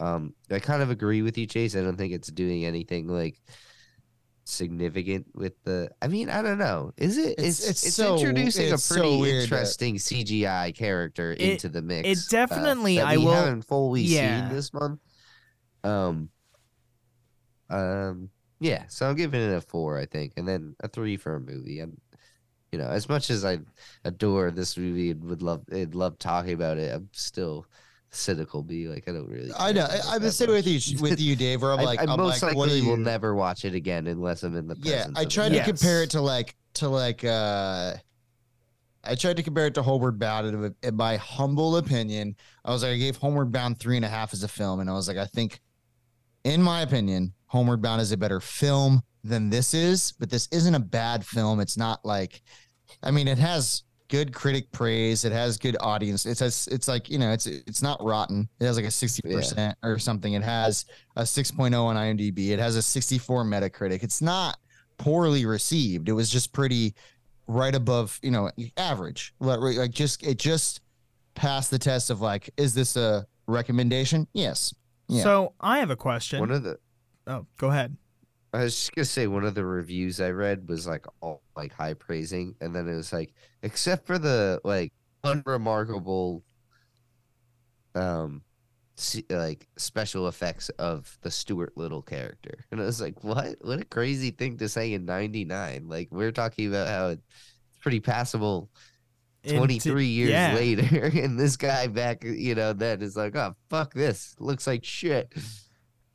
Um, 0.00 0.32
I 0.50 0.58
kind 0.58 0.82
of 0.82 0.90
agree 0.90 1.20
with 1.20 1.36
you, 1.36 1.46
Chase. 1.46 1.76
I 1.76 1.82
don't 1.82 1.96
think 1.98 2.14
it's 2.14 2.28
doing 2.28 2.64
anything 2.64 3.08
like 3.08 3.42
significant 4.44 5.26
with 5.34 5.52
the. 5.64 5.90
I 6.00 6.08
mean, 6.08 6.30
I 6.30 6.40
don't 6.40 6.56
know. 6.58 6.92
Is 6.96 7.18
it? 7.18 7.32
It's- 7.38 7.60
It's 7.60 7.68
it's 7.68 7.86
it's, 7.86 7.94
so- 7.96 8.16
introducing 8.16 8.64
it's 8.72 8.72
a 8.72 8.78
so 8.78 8.94
pretty 9.02 9.20
weird 9.20 9.34
that- 9.36 9.42
interesting 9.44 9.96
CGI 9.96 10.74
character 10.74 11.32
It- 11.32 11.40
into 11.42 11.68
the 11.68 11.82
mix. 11.82 12.08
it 12.08 12.30
definitely- 12.30 12.96
that 12.96 13.06
I 13.06 13.18
we 13.18 13.24
will- 13.26 13.32
haven't 13.34 13.62
fully 13.66 14.00
yeah. 14.02 14.48
seen 14.48 14.56
this 14.56 14.72
month. 14.72 14.98
Um. 15.84 16.30
Um. 17.68 18.30
Yeah, 18.62 18.84
so 18.88 19.08
I'm 19.08 19.16
giving 19.16 19.40
it 19.40 19.52
a 19.54 19.60
four, 19.60 19.98
I 19.98 20.06
think, 20.06 20.34
and 20.36 20.46
then 20.46 20.76
a 20.80 20.88
three 20.88 21.16
for 21.16 21.34
a 21.36 21.40
movie. 21.40 21.80
And 21.80 22.00
you 22.70 22.78
know, 22.78 22.86
as 22.86 23.08
much 23.08 23.28
as 23.28 23.44
I 23.44 23.58
adore 24.04 24.50
this 24.50 24.78
movie 24.78 25.10
and 25.10 25.22
would 25.24 25.42
love 25.42 25.62
and 25.70 25.94
love 25.94 26.18
talking 26.18 26.54
about 26.54 26.78
it, 26.78 26.94
I'm 26.94 27.08
still 27.12 27.66
cynical. 28.10 28.62
Be 28.62 28.88
like, 28.88 29.08
I 29.08 29.12
don't 29.12 29.28
really. 29.28 29.50
I 29.58 29.72
know. 29.72 29.84
I, 29.84 29.98
I'm 30.14 30.22
the 30.22 30.30
same 30.32 30.50
with 30.50 30.66
you 30.66 30.98
with 31.00 31.20
you, 31.20 31.36
Dave. 31.36 31.60
Where 31.62 31.72
I'm 31.72 31.80
I- 31.84 31.84
like, 31.84 32.00
I, 32.00 32.04
I'm 32.04 32.16
most 32.18 32.42
like, 32.42 32.54
likely 32.56 32.80
do 32.80 32.86
will 32.88 32.96
never 32.96 33.34
watch 33.34 33.64
it 33.64 33.74
again 33.74 34.06
unless 34.06 34.42
I'm 34.42 34.56
in 34.56 34.68
the 34.68 34.76
Yeah, 34.80 35.06
I 35.16 35.24
tried 35.24 35.50
to 35.50 35.56
Yes. 35.56 35.66
compare 35.66 36.02
it 36.02 36.10
to 36.10 36.20
like 36.20 36.54
to 36.74 36.88
like 36.88 37.24
uh 37.24 37.94
I 39.04 39.16
tried 39.16 39.36
to 39.38 39.42
compare 39.42 39.66
it 39.66 39.74
to 39.74 39.82
Homeward 39.82 40.18
Bound, 40.20 40.74
in 40.82 40.94
my 40.96 41.16
humble 41.16 41.76
opinion, 41.76 42.36
I 42.64 42.70
was 42.70 42.84
like, 42.84 42.92
I 42.92 42.96
gave 42.98 43.16
Homeward 43.16 43.50
Bound 43.50 43.80
three 43.80 43.96
and 43.96 44.04
a 44.04 44.08
half 44.08 44.32
as 44.32 44.44
a 44.44 44.48
film, 44.48 44.78
and 44.78 44.88
I 44.88 44.92
was 44.92 45.08
like, 45.08 45.16
I 45.16 45.26
think, 45.26 45.60
in 46.44 46.62
my 46.62 46.82
opinion, 46.82 47.32
Homeward 47.52 47.82
Bound 47.82 48.00
is 48.00 48.12
a 48.12 48.16
better 48.16 48.40
film 48.40 49.02
than 49.22 49.50
this 49.50 49.74
is, 49.74 50.12
but 50.18 50.30
this 50.30 50.48
isn't 50.52 50.74
a 50.74 50.80
bad 50.80 51.22
film. 51.22 51.60
It's 51.60 51.76
not 51.76 52.02
like, 52.02 52.40
I 53.02 53.10
mean, 53.10 53.28
it 53.28 53.36
has 53.36 53.82
good 54.08 54.32
critic 54.32 54.72
praise, 54.72 55.26
it 55.26 55.32
has 55.32 55.58
good 55.58 55.76
audience. 55.78 56.24
It's 56.24 56.40
has, 56.40 56.66
it's 56.72 56.88
like 56.88 57.10
you 57.10 57.18
know, 57.18 57.30
it's 57.30 57.46
it's 57.46 57.82
not 57.82 58.02
rotten. 58.02 58.48
It 58.58 58.64
has 58.64 58.76
like 58.76 58.86
a 58.86 58.90
sixty 58.90 59.20
percent 59.20 59.76
or 59.82 59.98
something. 59.98 60.32
It 60.32 60.42
has 60.42 60.86
a 61.16 61.26
six 61.26 61.52
oh 61.58 61.62
on 61.62 61.96
IMDb. 61.96 62.48
It 62.48 62.58
has 62.58 62.76
a 62.76 62.82
sixty 62.82 63.18
four 63.18 63.44
Metacritic. 63.44 64.02
It's 64.02 64.22
not 64.22 64.56
poorly 64.96 65.44
received. 65.44 66.08
It 66.08 66.12
was 66.12 66.30
just 66.30 66.54
pretty 66.54 66.94
right 67.46 67.74
above, 67.74 68.18
you 68.22 68.30
know, 68.30 68.50
average. 68.78 69.34
Like 69.40 69.60
like 69.60 69.90
just 69.90 70.26
it 70.26 70.38
just 70.38 70.80
passed 71.34 71.70
the 71.70 71.78
test 71.78 72.08
of 72.08 72.22
like, 72.22 72.48
is 72.56 72.72
this 72.72 72.96
a 72.96 73.26
recommendation? 73.46 74.26
Yes. 74.32 74.74
Yeah. 75.08 75.22
So 75.22 75.52
I 75.60 75.80
have 75.80 75.90
a 75.90 75.96
question. 75.96 76.40
One 76.40 76.50
of 76.50 76.62
the 76.62 76.78
oh, 77.26 77.46
go 77.58 77.68
ahead. 77.68 77.96
I 78.52 78.64
was 78.64 78.76
just 78.76 78.94
gonna 78.94 79.04
say 79.06 79.26
one 79.26 79.44
of 79.44 79.54
the 79.54 79.64
reviews 79.64 80.20
I 80.20 80.30
read 80.30 80.68
was 80.68 80.86
like 80.86 81.06
all 81.20 81.42
like 81.56 81.72
high 81.72 81.94
praising, 81.94 82.54
and 82.60 82.74
then 82.74 82.86
it 82.86 82.94
was 82.94 83.12
like, 83.12 83.32
except 83.62 84.06
for 84.06 84.18
the 84.18 84.60
like 84.62 84.92
unremarkable, 85.24 86.44
um, 87.94 88.42
like 89.30 89.66
special 89.78 90.28
effects 90.28 90.68
of 90.70 91.16
the 91.22 91.30
Stuart 91.30 91.78
Little 91.78 92.02
character, 92.02 92.66
and 92.70 92.80
I 92.80 92.84
was 92.84 93.00
like, 93.00 93.24
what? 93.24 93.56
What 93.62 93.80
a 93.80 93.86
crazy 93.86 94.30
thing 94.30 94.58
to 94.58 94.68
say 94.68 94.92
in 94.92 95.06
'99! 95.06 95.88
Like 95.88 96.08
we're 96.10 96.32
talking 96.32 96.68
about 96.68 96.88
how 96.88 97.08
it's 97.08 97.22
pretty 97.80 98.00
passable 98.00 98.68
Into- 99.44 99.56
23 99.56 100.04
years 100.04 100.30
yeah. 100.30 100.54
later, 100.54 101.06
and 101.14 101.40
this 101.40 101.56
guy 101.56 101.86
back, 101.86 102.22
you 102.22 102.54
know, 102.54 102.74
then 102.74 103.00
is 103.00 103.16
like, 103.16 103.34
oh 103.34 103.56
fuck 103.70 103.94
this, 103.94 104.34
looks 104.38 104.66
like 104.66 104.84
shit. 104.84 105.32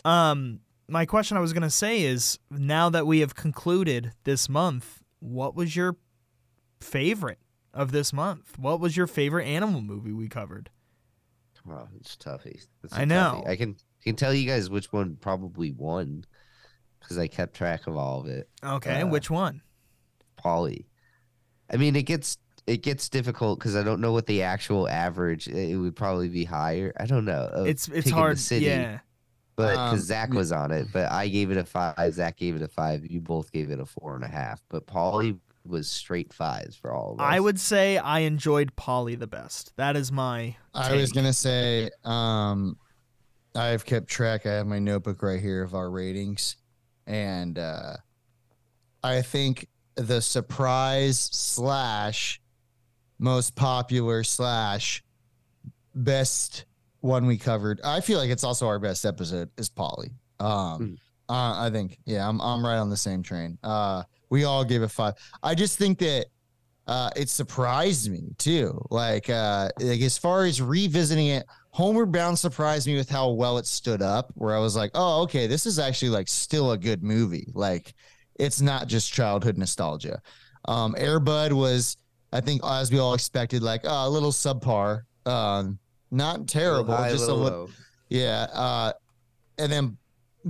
Um, 0.05 0.59
my 0.87 1.05
question 1.05 1.37
I 1.37 1.39
was 1.39 1.53
gonna 1.53 1.69
say 1.69 2.01
is, 2.03 2.39
now 2.49 2.89
that 2.89 3.05
we 3.07 3.19
have 3.19 3.35
concluded 3.35 4.13
this 4.23 4.47
month, 4.49 5.01
what 5.19 5.55
was 5.55 5.75
your 5.75 5.97
favorite 6.81 7.39
of 7.73 7.91
this 7.91 8.13
month? 8.13 8.57
What 8.57 8.79
was 8.79 8.95
your 8.95 9.07
favorite 9.07 9.45
animal 9.45 9.81
movie 9.81 10.13
we 10.13 10.27
covered? 10.27 10.69
Oh, 11.69 11.87
it's 11.99 12.15
toughy. 12.15 12.61
It's 12.83 12.93
I 12.93 13.03
know. 13.05 13.41
toughie. 13.45 13.49
I 13.49 13.55
can 13.57 13.75
can 14.03 14.15
tell 14.15 14.33
you 14.33 14.47
guys 14.47 14.69
which 14.69 14.93
one 14.93 15.17
probably 15.19 15.71
won 15.71 16.23
because 17.01 17.17
I 17.17 17.27
kept 17.27 17.55
track 17.55 17.87
of 17.87 17.97
all 17.97 18.21
of 18.21 18.27
it. 18.27 18.49
Okay, 18.63 19.01
Uh, 19.01 19.07
which 19.07 19.29
one? 19.29 19.61
Paulie. 20.41 20.85
I 21.69 21.75
mean, 21.77 21.95
it 21.97 22.03
gets 22.03 22.37
it 22.67 22.83
gets 22.83 23.09
difficult 23.09 23.59
because 23.59 23.75
I 23.75 23.83
don't 23.83 23.99
know 23.99 24.13
what 24.13 24.27
the 24.27 24.43
actual 24.43 24.87
average. 24.87 25.47
It 25.49 25.75
would 25.77 25.95
probably 25.95 26.29
be 26.29 26.45
higher. 26.45 26.93
I 26.97 27.05
don't 27.05 27.25
know. 27.25 27.49
It's 27.65 27.89
it's 27.89 28.05
the 28.07 28.13
hard. 28.13 28.39
city, 28.39 28.65
Yeah. 28.65 28.99
But 29.57 29.75
Um, 29.75 29.89
because 29.91 30.05
Zach 30.05 30.31
was 30.33 30.51
on 30.51 30.71
it, 30.71 30.87
but 30.93 31.11
I 31.11 31.27
gave 31.27 31.51
it 31.51 31.57
a 31.57 31.65
five. 31.65 32.13
Zach 32.13 32.37
gave 32.37 32.55
it 32.55 32.61
a 32.61 32.67
five. 32.67 33.05
You 33.05 33.19
both 33.19 33.51
gave 33.51 33.71
it 33.71 33.79
a 33.79 33.85
four 33.85 34.15
and 34.15 34.23
a 34.23 34.27
half. 34.27 34.61
But 34.69 34.85
Paulie 34.85 35.39
was 35.65 35.89
straight 35.89 36.31
fives 36.31 36.75
for 36.77 36.93
all 36.93 37.13
of 37.13 37.19
us. 37.19 37.25
I 37.27 37.39
would 37.39 37.59
say 37.59 37.97
I 37.97 38.19
enjoyed 38.19 38.75
Paulie 38.75 39.19
the 39.19 39.27
best. 39.27 39.73
That 39.75 39.97
is 39.97 40.11
my. 40.11 40.55
I 40.75 40.93
was 40.95 41.11
gonna 41.11 41.33
say, 41.33 41.89
um, 42.05 42.77
I've 43.55 43.83
kept 43.83 44.07
track. 44.07 44.45
I 44.45 44.51
have 44.53 44.67
my 44.67 44.77
notebook 44.79 45.23
right 45.23 45.41
here 45.41 45.63
of 45.63 45.73
our 45.73 45.89
ratings, 45.89 46.55
and 47.07 47.57
uh, 47.57 47.97
I 49.03 49.23
think 49.23 49.67
the 49.95 50.21
surprise 50.21 51.17
slash 51.19 52.39
most 53.17 53.55
popular 53.55 54.23
slash 54.23 55.03
best 55.95 56.65
one 57.01 57.25
we 57.25 57.37
covered. 57.37 57.79
I 57.83 58.01
feel 58.01 58.19
like 58.19 58.29
it's 58.29 58.43
also 58.43 58.67
our 58.67 58.79
best 58.79 59.05
episode 59.05 59.49
is 59.57 59.69
Paulie. 59.69 60.11
Um, 60.39 60.97
uh, 61.29 61.65
I 61.65 61.69
think 61.71 61.99
yeah, 62.05 62.27
I'm 62.27 62.39
I'm 62.41 62.65
right 62.65 62.77
on 62.77 62.89
the 62.89 62.97
same 62.97 63.23
train. 63.23 63.57
Uh, 63.63 64.03
we 64.29 64.43
all 64.43 64.63
gave 64.63 64.81
it 64.81 64.89
five. 64.89 65.13
I 65.43 65.55
just 65.55 65.77
think 65.77 65.99
that 65.99 66.27
uh, 66.87 67.09
it 67.15 67.29
surprised 67.29 68.09
me 68.09 68.33
too. 68.37 68.81
Like, 68.89 69.29
uh, 69.29 69.69
like 69.79 70.01
as 70.01 70.17
far 70.17 70.45
as 70.45 70.61
revisiting 70.61 71.27
it, 71.27 71.45
Homeward 71.71 72.11
Bound 72.11 72.39
surprised 72.39 72.87
me 72.87 72.95
with 72.95 73.09
how 73.09 73.31
well 73.31 73.57
it 73.57 73.67
stood 73.67 74.01
up. 74.01 74.31
Where 74.35 74.55
I 74.55 74.59
was 74.59 74.75
like, 74.75 74.91
oh, 74.95 75.21
okay, 75.23 75.47
this 75.47 75.65
is 75.65 75.79
actually 75.79 76.09
like 76.09 76.27
still 76.27 76.71
a 76.71 76.77
good 76.77 77.03
movie. 77.03 77.51
Like, 77.53 77.93
it's 78.35 78.61
not 78.61 78.87
just 78.87 79.11
childhood 79.11 79.57
nostalgia. 79.57 80.21
Um, 80.65 80.95
Air 80.97 81.19
Bud 81.19 81.51
was, 81.51 81.97
I 82.31 82.41
think, 82.41 82.61
as 82.65 82.91
we 82.91 82.99
all 82.99 83.13
expected, 83.13 83.61
like 83.61 83.85
uh, 83.85 84.03
a 84.05 84.09
little 84.09 84.31
subpar. 84.31 85.01
Um, 85.25 85.79
not 86.11 86.47
terrible, 86.47 86.95
High, 86.95 87.11
just 87.11 87.23
a 87.23 87.27
little 87.27 87.43
little. 87.43 87.59
low. 87.65 87.69
Yeah. 88.09 88.47
Uh, 88.53 88.93
and 89.57 89.71
then 89.71 89.97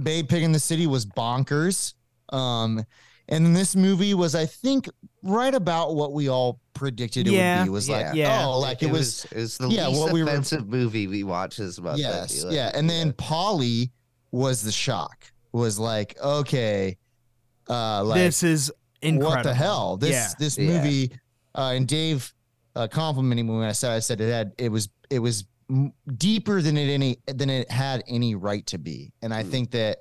Babe 0.04 0.28
Pig 0.30 0.44
in 0.44 0.52
the 0.52 0.60
City 0.60 0.86
was 0.88 1.06
bonkers. 1.06 1.94
Um, 2.30 2.84
and 3.30 3.46
then 3.46 3.54
this 3.54 3.76
movie 3.76 4.14
was, 4.14 4.36
I 4.36 4.46
think, 4.46 4.88
right 5.24 5.54
about 5.54 5.96
what 5.96 6.14
we 6.14 6.30
all 6.30 6.60
predicted 6.74 7.28
it 7.28 7.34
Yeah. 7.34 7.60
would 7.60 7.66
be. 7.66 7.70
Was 7.72 7.90
like, 7.90 8.02
Yeah. 8.08 8.14
Yeah. 8.14 8.46
oh, 8.46 8.60
like 8.60 8.84
it, 8.84 8.92
was, 8.92 9.26
it 9.26 9.36
was 9.38 9.58
the 9.58 9.68
yeah, 9.70 9.88
least 9.88 10.00
what 10.02 10.14
we 10.14 10.24
were- 10.24 10.42
movie 10.66 11.08
we 11.08 11.24
watched 11.24 11.58
this 11.58 11.80
month. 11.80 11.98
I 11.98 12.02
yes, 12.02 12.44
like. 12.44 12.54
yeah. 12.54 12.72
And 12.74 12.90
then 12.90 13.12
Paulie 13.14 13.90
was 14.32 14.62
the 14.62 14.72
shock. 14.72 15.26
Was 15.54 15.80
like, 15.80 16.16
okay, 16.22 16.98
uh, 17.70 18.04
like 18.04 18.20
this 18.20 18.44
is 18.44 18.72
incredible. 19.02 19.36
what 19.38 19.44
the 19.44 19.54
hell? 19.54 19.98
This 19.98 20.12
Yeah. 20.12 20.28
this 20.38 20.58
Yeah. 20.58 20.68
movie, 20.84 21.12
uh, 21.56 21.72
and 21.76 21.88
Dave 21.88 22.32
uh, 22.76 22.88
complimenting 22.88 23.48
me 23.48 23.54
when 23.56 23.68
I 23.68 23.72
said 23.72 23.92
I 23.92 24.00
said 24.00 24.22
it 24.22 24.32
had 24.32 24.52
it 24.60 24.70
was 24.70 24.90
it 25.10 25.20
was 25.20 25.46
deeper 26.18 26.62
than 26.62 26.78
it 26.78 26.90
any 26.90 27.18
than 27.28 27.50
it 27.50 27.70
had 27.70 28.04
any 28.08 28.36
right 28.36 28.66
to 28.68 28.78
be, 28.78 29.12
and 29.22 29.34
I 29.34 29.44
Mm. 29.44 29.50
think 29.52 29.72
that 29.72 30.00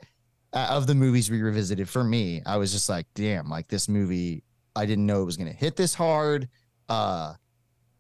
uh, 0.53 0.69
of 0.70 0.87
the 0.87 0.95
movies 0.95 1.31
we 1.31 1.43
revisited, 1.43 1.89
for 1.89 2.03
me, 2.05 2.41
I 2.47 2.57
was 2.57 2.73
just 2.73 2.89
like, 2.89 3.07
damn, 3.15 3.49
like 3.51 3.69
this 3.69 3.89
movie, 3.89 4.43
I 4.74 4.87
didn't 4.87 5.05
know 5.05 5.20
it 5.23 5.27
was 5.27 5.37
gonna 5.37 5.53
hit 5.53 5.77
this 5.77 5.93
hard. 5.95 6.49
Uh, 6.89 7.35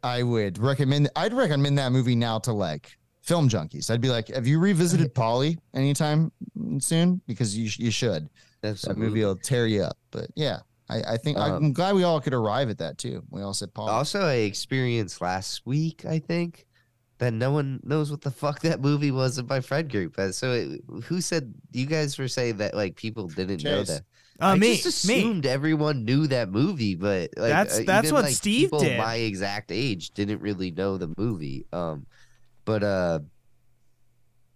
I 0.02 0.22
would 0.22 0.58
recommend. 0.58 1.10
I'd 1.16 1.32
recommend 1.34 1.76
that 1.78 1.90
movie 1.92 2.14
now 2.16 2.38
to 2.40 2.52
like 2.52 2.96
film 3.22 3.48
junkies. 3.48 3.90
I'd 3.90 4.00
be 4.00 4.08
like, 4.08 4.28
have 4.28 4.46
you 4.46 4.58
revisited 4.60 5.12
Paulie 5.14 5.58
anytime 5.74 6.30
soon? 6.78 7.20
Because 7.26 7.56
you 7.58 7.68
sh- 7.68 7.80
you 7.80 7.90
should 7.90 8.30
that 8.62 8.68
Absolutely. 8.70 9.02
movie 9.06 9.24
will 9.24 9.36
tear 9.36 9.66
you 9.66 9.82
up. 9.82 9.98
But 10.12 10.28
yeah, 10.36 10.60
I, 10.88 11.02
I 11.02 11.16
think 11.16 11.36
Um, 11.38 11.52
I'm 11.52 11.72
glad 11.72 11.94
we 11.96 12.04
all 12.04 12.20
could 12.20 12.32
arrive 12.34 12.70
at 12.70 12.78
that 12.78 12.96
too. 12.98 13.24
We 13.30 13.42
all 13.42 13.52
said 13.54 13.74
Paul. 13.74 13.88
Also, 13.88 14.20
I 14.20 14.34
experienced 14.34 15.20
last 15.20 15.66
week, 15.66 16.04
I 16.06 16.20
think, 16.20 16.66
that 17.18 17.32
no 17.32 17.50
one 17.50 17.80
knows 17.82 18.10
what 18.10 18.20
the 18.20 18.30
fuck 18.30 18.60
that 18.60 18.80
movie 18.80 19.10
was 19.10 19.38
in 19.38 19.46
my 19.46 19.60
friend 19.60 19.90
group. 19.90 20.16
So, 20.32 20.52
it, 20.52 20.80
who 21.04 21.20
said 21.20 21.54
you 21.72 21.86
guys 21.86 22.18
were 22.18 22.28
saying 22.28 22.58
that 22.58 22.74
like 22.74 22.96
people 22.96 23.28
didn't 23.28 23.64
know 23.64 23.82
that? 23.82 24.02
Uh, 24.40 24.44
I 24.44 24.54
me, 24.56 24.76
just 24.76 25.06
me. 25.06 25.20
assumed 25.20 25.46
everyone 25.46 26.04
knew 26.04 26.26
that 26.26 26.50
movie, 26.50 26.94
but 26.94 27.30
like, 27.36 27.50
That's- 27.50 27.78
uh, 27.78 27.84
that's 27.86 28.06
even, 28.08 28.14
what 28.14 28.24
like, 28.24 28.34
Steve 28.34 28.66
people 28.66 28.80
did. 28.80 28.98
My 28.98 29.14
exact 29.14 29.72
age 29.72 30.10
didn't 30.10 30.42
really 30.42 30.70
know 30.70 30.98
the 30.98 31.14
movie. 31.16 31.64
Um, 31.72 32.06
but 32.66 32.82
uh, 32.82 33.20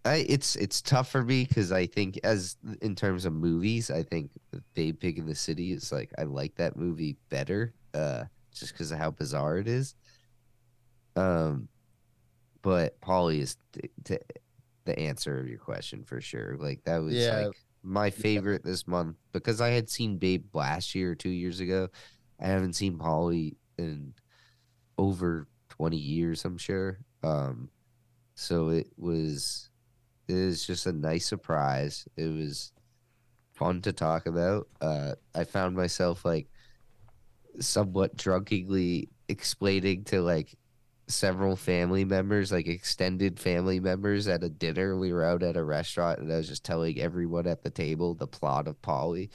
I 0.05 0.25
it's 0.29 0.55
it's 0.55 0.81
tough 0.81 1.09
for 1.09 1.23
me 1.23 1.45
because 1.45 1.71
I 1.71 1.87
think 1.87 2.19
as 2.23 2.57
in 2.81 2.95
terms 2.95 3.25
of 3.25 3.33
movies, 3.33 3.89
I 3.89 4.03
think 4.03 4.29
Babe 4.75 4.99
Pig 4.99 5.17
in 5.17 5.25
the 5.25 5.35
City 5.35 5.71
is 5.71 5.91
like 5.91 6.11
I 6.17 6.23
like 6.23 6.55
that 6.55 6.75
movie 6.75 7.17
better. 7.29 7.73
Uh, 7.93 8.25
just 8.53 8.73
because 8.73 8.91
of 8.91 8.97
how 8.97 9.11
bizarre 9.11 9.57
it 9.57 9.67
is. 9.67 9.95
Um, 11.15 11.67
but 12.61 12.99
Paulie 13.01 13.39
is 13.39 13.57
t- 13.73 13.89
t- 14.03 14.17
the 14.85 14.97
answer 14.99 15.39
of 15.39 15.47
your 15.47 15.59
question 15.59 16.03
for 16.03 16.21
sure. 16.21 16.57
Like 16.57 16.83
that 16.85 17.01
was 17.01 17.15
Yeah. 17.15 17.45
like 17.45 17.55
my 17.83 18.09
favorite 18.11 18.63
this 18.63 18.87
month 18.87 19.17
because 19.31 19.59
I 19.61 19.69
had 19.69 19.89
seen 19.89 20.17
Babe 20.17 20.45
last 20.53 20.93
year 20.95 21.11
or 21.11 21.15
two 21.15 21.29
years 21.29 21.59
ago. 21.59 21.89
I 22.39 22.47
haven't 22.47 22.73
seen 22.73 22.97
Paulie 22.97 23.55
in 23.77 24.13
over 24.97 25.47
twenty 25.69 25.97
years, 25.97 26.45
I'm 26.45 26.57
sure. 26.57 26.99
Um, 27.23 27.69
so 28.35 28.69
it 28.69 28.87
was 28.97 29.69
it 30.27 30.33
was 30.33 30.65
just 30.65 30.85
a 30.85 30.93
nice 30.93 31.25
surprise. 31.25 32.07
It 32.15 32.27
was 32.27 32.71
fun 33.53 33.81
to 33.83 33.93
talk 33.93 34.25
about. 34.27 34.67
Uh, 34.79 35.13
I 35.35 35.43
found 35.43 35.75
myself 35.75 36.23
like 36.25 36.47
somewhat 37.59 38.15
drunkenly 38.15 39.09
explaining 39.27 40.03
to 40.05 40.21
like 40.21 40.55
several 41.11 41.55
family 41.55 42.05
members, 42.05 42.51
like 42.51 42.67
extended 42.67 43.39
family 43.39 43.79
members 43.79 44.27
at 44.27 44.43
a 44.43 44.49
dinner. 44.49 44.97
We 44.97 45.13
were 45.13 45.23
out 45.23 45.43
at 45.43 45.57
a 45.57 45.63
restaurant 45.63 46.19
and 46.19 46.31
I 46.31 46.37
was 46.37 46.47
just 46.47 46.63
telling 46.63 46.99
everyone 46.99 47.47
at 47.47 47.63
the 47.63 47.69
table 47.69 48.15
the 48.15 48.27
plot 48.27 48.67
of 48.67 48.81
Paulie. 48.81 49.29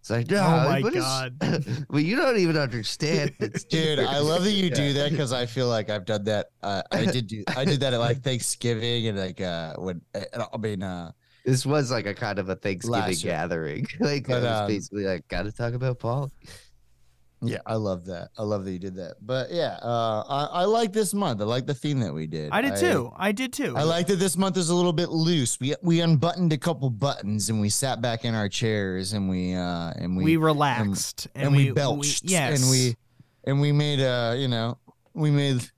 It's 0.00 0.08
like, 0.08 0.30
no, 0.30 0.38
Oh 0.38 0.68
my 0.68 0.80
what 0.80 0.94
is- 0.94 1.02
God. 1.04 1.36
well, 1.90 2.00
you 2.00 2.16
don't 2.16 2.38
even 2.38 2.56
understand. 2.56 3.34
It's 3.38 3.64
Dude, 3.70 3.98
I 3.98 4.18
love 4.18 4.44
that 4.44 4.50
you 4.52 4.68
Yeah. 4.68 4.74
do 4.74 4.92
that 4.94 5.10
because 5.10 5.32
I 5.32 5.44
feel 5.46 5.68
like 5.68 5.90
I've 5.90 6.06
done 6.06 6.24
that. 6.24 6.46
Uh, 6.62 6.82
I 6.90 7.04
did 7.04 7.26
do 7.26 7.44
I 7.54 7.64
did 7.66 7.80
that 7.80 7.92
at 7.92 8.00
like 8.00 8.22
Thanksgiving 8.22 9.08
and 9.08 9.18
like 9.18 9.40
uh 9.42 9.74
when 9.76 10.00
I 10.14 10.56
mean 10.56 10.82
uh 10.82 11.12
This 11.44 11.66
was 11.66 11.90
like 11.90 12.06
a 12.06 12.14
kind 12.14 12.38
of 12.38 12.48
a 12.48 12.56
Thanksgiving 12.56 13.16
gathering. 13.16 13.86
like 14.00 14.26
But, 14.26 14.38
it 14.38 14.42
was 14.46 14.60
um, 14.62 14.66
basically 14.68 15.04
like, 15.04 15.28
gotta 15.28 15.52
talk 15.52 15.74
about 15.74 15.98
Paul. 15.98 16.30
Yeah 17.42 17.58
I 17.66 17.74
love 17.74 18.04
that 18.06 18.30
I 18.36 18.42
love 18.42 18.64
that 18.64 18.72
you 18.72 18.78
did 18.78 18.96
that 18.96 19.14
but 19.22 19.50
yeah 19.50 19.78
uh 19.82 20.22
I, 20.28 20.44
I 20.60 20.64
like 20.64 20.92
this 20.92 21.14
month 21.14 21.40
I 21.40 21.44
like 21.44 21.66
the 21.66 21.74
theme 21.74 22.00
that 22.00 22.12
we 22.12 22.26
did 22.26 22.50
I 22.52 22.60
did 22.60 22.76
too. 22.76 23.12
I 23.16 23.32
did 23.32 23.52
too. 23.52 23.76
I 23.76 23.82
like 23.82 24.06
that 24.08 24.16
this 24.16 24.36
month 24.36 24.56
is 24.56 24.68
a 24.70 24.74
little 24.74 24.92
bit 24.92 25.08
loose. 25.10 25.58
We 25.58 25.74
we 25.82 26.00
unbuttoned 26.00 26.52
a 26.52 26.58
couple 26.58 26.90
buttons 26.90 27.48
and 27.48 27.60
we 27.60 27.68
sat 27.70 28.00
back 28.02 28.24
in 28.24 28.34
our 28.34 28.48
chairs 28.48 29.12
and 29.12 29.28
we 29.28 29.54
uh 29.54 29.92
and 29.96 30.16
we, 30.16 30.24
we, 30.24 30.36
relaxed 30.36 31.28
and, 31.34 31.46
and, 31.46 31.56
we, 31.56 31.66
we 31.66 31.72
belched 31.72 32.24
yes. 32.24 32.60
and 32.60 32.70
we 32.70 32.96
and 33.44 33.60
we 33.60 33.72
made 33.72 34.00
uh 34.00 34.34
you 34.36 34.48
know 34.48 34.78
we 35.14 35.30
made 35.30 35.68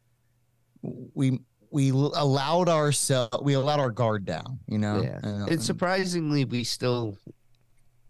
we 1.15 1.41
we 1.71 1.91
allowed 1.91 2.69
ourselves 2.69 3.39
we 3.43 3.55
allowed 3.55 3.81
our 3.81 3.91
guard 3.91 4.25
down 4.25 4.59
you 4.67 4.79
know 4.79 5.01
Yeah. 5.03 5.21
And, 5.23 5.49
It's 5.49 5.63
um, 5.63 5.67
surprisingly 5.67 6.45
we 6.45 6.65
still 6.65 7.17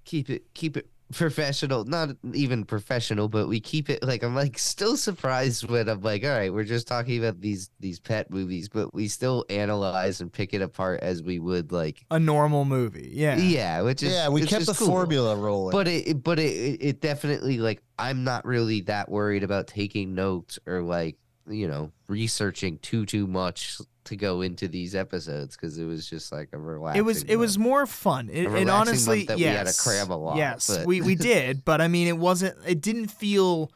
keep 0.05 0.31
it 0.31 0.53
keep 0.55 0.77
it 0.77 0.89
professional. 1.13 1.85
Not 1.85 2.11
even 2.35 2.65
professional, 2.65 3.29
but 3.29 3.49
we 3.49 3.61
keep 3.61 3.89
it 3.91 4.03
like 4.03 4.23
I'm 4.23 4.35
like 4.35 4.59
still 4.59 4.97
surprised 4.97 5.69
when 5.69 5.89
I'm 5.89 6.01
like, 6.03 6.25
all 6.25 6.31
right, 6.31 6.53
we're 6.53 6.65
just 6.65 6.87
talking 6.87 7.19
about 7.19 7.41
these 7.41 7.71
these 7.81 8.01
pet 8.01 8.31
movies, 8.31 8.69
but 8.69 8.93
we 8.95 9.09
still 9.09 9.45
analyze 9.51 10.21
and 10.21 10.33
pick 10.33 10.55
it 10.55 10.63
apart 10.63 11.01
as 11.01 11.23
we 11.23 11.39
would 11.39 11.73
like 11.73 12.05
a 12.11 12.19
normal 12.19 12.65
movie. 12.65 13.11
Yeah. 13.13 13.37
yeah, 13.37 13.83
which 13.83 14.03
is 14.03 14.13
yeah 14.13 14.29
we 14.29 14.43
kept 14.47 14.67
the 14.67 14.75
cool. 14.75 14.87
formula 14.89 15.37
rolling 15.37 15.73
But 15.73 15.89
it, 15.89 16.09
it- 16.09 16.23
but 16.23 16.39
it, 16.39 16.43
it 16.53 16.83
it 16.83 17.01
definitely 17.01 17.59
like 17.59 17.83
I'm 17.99 18.25
not 18.25 18.45
really 18.45 18.81
that 18.83 19.09
worried 19.09 19.45
about 19.45 19.67
taking 19.69 20.15
notes 20.15 20.59
or 20.67 20.83
like 20.83 21.17
you 21.49 21.67
know 21.69 21.91
researching 22.09 22.79
too 22.79 23.05
too 23.07 23.27
much 23.27 23.79
to 24.05 24.17
go 24.17 24.41
into 24.41 24.67
these 24.69 24.95
episodes 24.95 25.57
because 25.57 25.79
it 25.79 25.85
was 25.85 26.09
just 26.09 26.33
like 26.33 26.49
a 26.53 26.59
relaxing. 26.59 26.99
It 27.01 27.05
was 27.05 27.23
it 27.25 27.37
was 27.37 27.59
more 27.59 27.87
fun. 27.87 28.29
It, 28.33 28.47
A 28.47 28.55
and 28.57 28.71
honestly, 28.71 29.19
month 29.19 29.29
that 29.29 29.37
we 29.39 29.43
had 29.45 29.67
to 29.67 29.77
cram 29.77 30.11
a 30.11 30.17
lot, 30.17 30.37
Yes, 30.37 30.69
but- 30.69 30.87
we 30.87 31.01
we 31.01 31.15
did, 31.33 31.65
but 31.65 31.81
I 31.81 31.89
mean, 31.89 32.09
it 32.09 32.19
wasn't. 32.19 32.57
It 32.67 32.81
didn't 32.81 33.09
feel. 33.09 33.71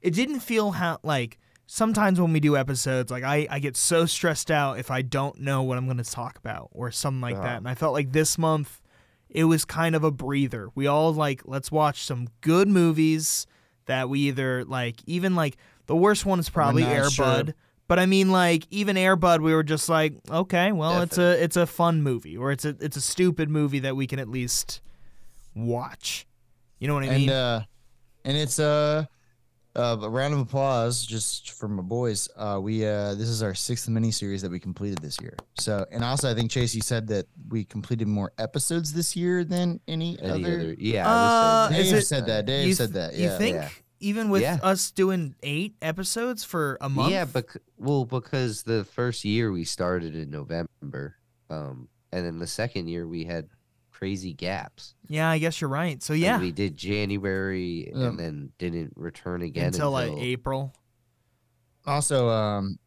It 0.00 0.14
didn't 0.14 0.40
feel 0.40 0.72
how 0.72 0.98
like 1.02 1.38
sometimes 1.66 2.20
when 2.20 2.32
we 2.32 2.40
do 2.40 2.56
episodes, 2.56 3.10
like 3.10 3.24
I 3.24 3.46
I 3.50 3.58
get 3.60 3.76
so 3.76 4.04
stressed 4.06 4.50
out 4.50 4.78
if 4.78 4.90
I 4.90 5.02
don't 5.02 5.40
know 5.40 5.62
what 5.62 5.78
I'm 5.78 5.84
going 5.86 5.96
to 5.98 6.04
talk 6.04 6.36
about 6.38 6.68
or 6.72 6.90
something 6.90 7.20
like 7.20 7.34
Uh-huh. 7.36 7.44
that. 7.44 7.56
And 7.58 7.68
I 7.68 7.74
felt 7.74 7.92
like 7.92 8.12
this 8.12 8.36
month, 8.36 8.80
it 9.30 9.44
was 9.44 9.64
kind 9.64 9.94
of 9.94 10.02
a 10.04 10.10
breather. 10.10 10.68
We 10.74 10.86
all 10.86 11.14
like 11.14 11.42
let's 11.44 11.70
watch 11.70 12.02
some 12.02 12.28
good 12.40 12.68
movies 12.68 13.46
that 13.86 14.08
we 14.08 14.20
either 14.20 14.64
like. 14.64 14.96
Even 15.06 15.34
like 15.34 15.56
the 15.92 15.96
worst 15.96 16.24
one 16.24 16.38
is 16.38 16.48
probably 16.48 16.82
not 16.84 16.92
Air 16.92 17.02
Bud. 17.16 17.46
sure. 17.48 17.54
But 17.86 17.98
I 17.98 18.06
mean, 18.06 18.30
like 18.30 18.66
even 18.70 18.96
Air 18.96 19.16
Bud, 19.16 19.42
we 19.42 19.52
were 19.52 19.62
just 19.62 19.90
like, 19.90 20.14
okay, 20.30 20.72
well, 20.72 21.02
it's 21.02 21.18
a 21.18 21.42
it's 21.42 21.56
a 21.58 21.66
fun 21.66 22.02
movie, 22.02 22.36
or 22.38 22.50
it's 22.50 22.64
a 22.64 22.74
it's 22.80 22.96
a 22.96 23.00
stupid 23.02 23.50
movie 23.50 23.80
that 23.80 23.94
we 23.96 24.06
can 24.06 24.18
at 24.18 24.28
least 24.28 24.80
watch. 25.54 26.26
You 26.78 26.88
know 26.88 26.94
what 26.94 27.02
I 27.04 27.08
and 27.08 27.16
mean? 27.18 27.30
uh 27.30 27.64
and 28.24 28.36
it's 28.36 28.58
uh, 28.58 29.04
uh 29.76 29.96
a 30.00 30.08
round 30.08 30.32
of 30.34 30.40
applause 30.40 31.04
just 31.04 31.50
for 31.52 31.68
my 31.68 31.82
boys 31.82 32.28
uh 32.36 32.58
we 32.62 32.84
uh 32.86 33.14
this 33.14 33.28
is 33.28 33.42
our 33.42 33.54
sixth 33.54 33.88
mini 33.88 34.10
series 34.10 34.42
that 34.42 34.50
we 34.50 34.58
completed 34.60 34.98
this 34.98 35.16
year 35.20 35.36
so 35.58 35.84
and 35.90 36.02
also 36.04 36.30
i 36.30 36.34
think 36.34 36.50
chase 36.50 36.74
you 36.74 36.82
said 36.82 37.06
that 37.06 37.26
we 37.48 37.64
completed 37.64 38.06
more 38.08 38.32
episodes 38.38 38.92
this 38.92 39.16
year 39.16 39.44
than 39.44 39.80
any, 39.88 40.18
Any 40.20 40.30
other, 40.44 40.60
other, 40.60 40.74
yeah. 40.78 41.08
Uh, 41.08 41.68
I 41.70 41.76
is 41.76 41.90
dave 41.90 41.98
it- 41.98 42.02
said 42.06 42.26
that 42.26 42.46
dave 42.46 42.66
you 42.68 42.74
said 42.74 42.92
th- 42.92 43.12
that 43.12 43.18
You 43.18 43.30
think 43.38 43.56
Yeah. 43.56 43.68
Even 44.02 44.28
with 44.30 44.42
Yeah. 44.42 44.58
us 44.62 44.90
doing 44.90 45.34
eight 45.42 45.76
episodes 45.80 46.44
for 46.44 46.76
a 46.80 46.88
month? 46.88 47.12
Yeah, 47.12 47.24
but 47.24 47.46
well, 47.78 48.04
because 48.04 48.64
the 48.64 48.84
first 48.84 49.24
year 49.24 49.50
we 49.52 49.64
started 49.64 50.14
in 50.14 50.30
November, 50.30 51.16
um, 51.48 51.88
and 52.12 52.26
then 52.26 52.38
the 52.38 52.46
second 52.46 52.88
year 52.88 53.06
we 53.06 53.24
had 53.24 53.48
crazy 53.90 54.34
gaps. 54.34 54.94
yeah, 55.08 55.30
I 55.30 55.38
guess 55.38 55.60
you're 55.60 55.70
right. 55.70 56.02
So 56.02 56.12
Like, 56.12 56.22
yeah, 56.22 56.40
we 56.40 56.50
did 56.50 56.76
January 56.76 57.88
Yeah. 57.94 58.08
and 58.08 58.18
then 58.18 58.52
didn't 58.58 58.92
return 58.96 59.42
again 59.42 59.66
until 59.66 59.96
until, 59.96 60.14
like 60.16 60.22
April. 60.24 60.74
also 61.86 62.28
um 62.28 62.78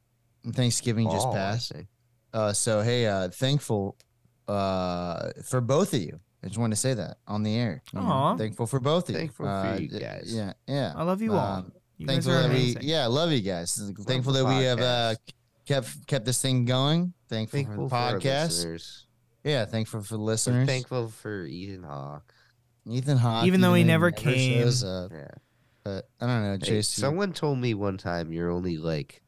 thanksgiving 0.53 1.09
just 1.09 1.23
fall, 1.23 1.35
I 1.35 1.37
passed 1.37 1.71
uh 2.33 2.53
so 2.53 2.81
hey 2.81 3.07
uh 3.07 3.29
thankful 3.29 3.97
uh 4.47 5.29
for 5.43 5.61
both 5.61 5.93
of 5.93 6.01
you 6.01 6.19
i 6.45 6.47
just 6.47 6.57
wanted 6.59 6.75
to 6.75 6.79
say 6.81 6.93
that 6.93 7.17
on 7.27 7.43
the 7.43 7.55
air 7.55 7.81
you 7.91 7.99
know, 7.99 8.05
Aw. 8.05 8.37
thankful 8.37 8.67
for 8.67 8.79
both 8.79 9.09
of 9.09 9.15
Thankful 9.15 9.45
you 9.47 9.51
for 9.51 9.57
Uh, 9.67 9.77
you 9.77 9.87
guys. 9.99 10.33
yeah 10.33 10.53
yeah 10.67 10.93
I 10.95 11.03
love 11.03 11.21
you 11.21 11.33
all. 11.33 11.39
Um, 11.59 11.71
You 11.97 12.07
guys 12.07 12.25
thankful 12.25 12.33
are 12.33 12.41
that 12.47 12.51
we 12.53 12.77
yeah 12.81 13.03
I 13.03 13.07
love 13.07 13.31
you 13.31 13.41
guys 13.41 13.75
thankful 14.05 14.33
the 14.33 14.43
that 14.43 14.45
we 14.57 14.63
have 14.65 14.79
uh 14.81 15.15
kept 15.65 16.07
kept 16.07 16.25
this 16.25 16.41
thing 16.41 16.65
going 16.65 17.13
thankful, 17.29 17.57
Thankful 17.59 17.89
for 17.89 18.11
for 18.11 18.19
the 18.19 18.25
podcast 18.29 18.43
listeners. 18.49 19.05
yeah 19.43 19.65
thankful 19.65 20.01
for 20.01 20.13
the 20.13 20.19
We're 20.19 20.25
listeners 20.25 20.67
thankful 20.67 21.09
for 21.09 21.45
Ethan 21.45 21.83
Hawke. 21.83 22.31
ethan 22.89 23.17
hawke 23.17 23.45
Even 23.47 23.61
though 23.61 23.73
he 23.73 23.83
though 23.83 23.87
never 23.87 24.11
came. 24.11 24.61
shows 24.63 24.83
up, 24.83 25.11
Yeah. 25.11 25.27
but 25.83 26.07
i 26.21 26.27
don't 26.27 26.43
know 26.43 26.51
Hey, 26.53 26.57
jason 26.81 27.01
someone 27.01 27.33
told 27.33 27.57
me 27.57 27.73
one 27.73 27.97
time 27.97 28.31
you're 28.31 28.51
only 28.51 28.77
like 28.77 29.21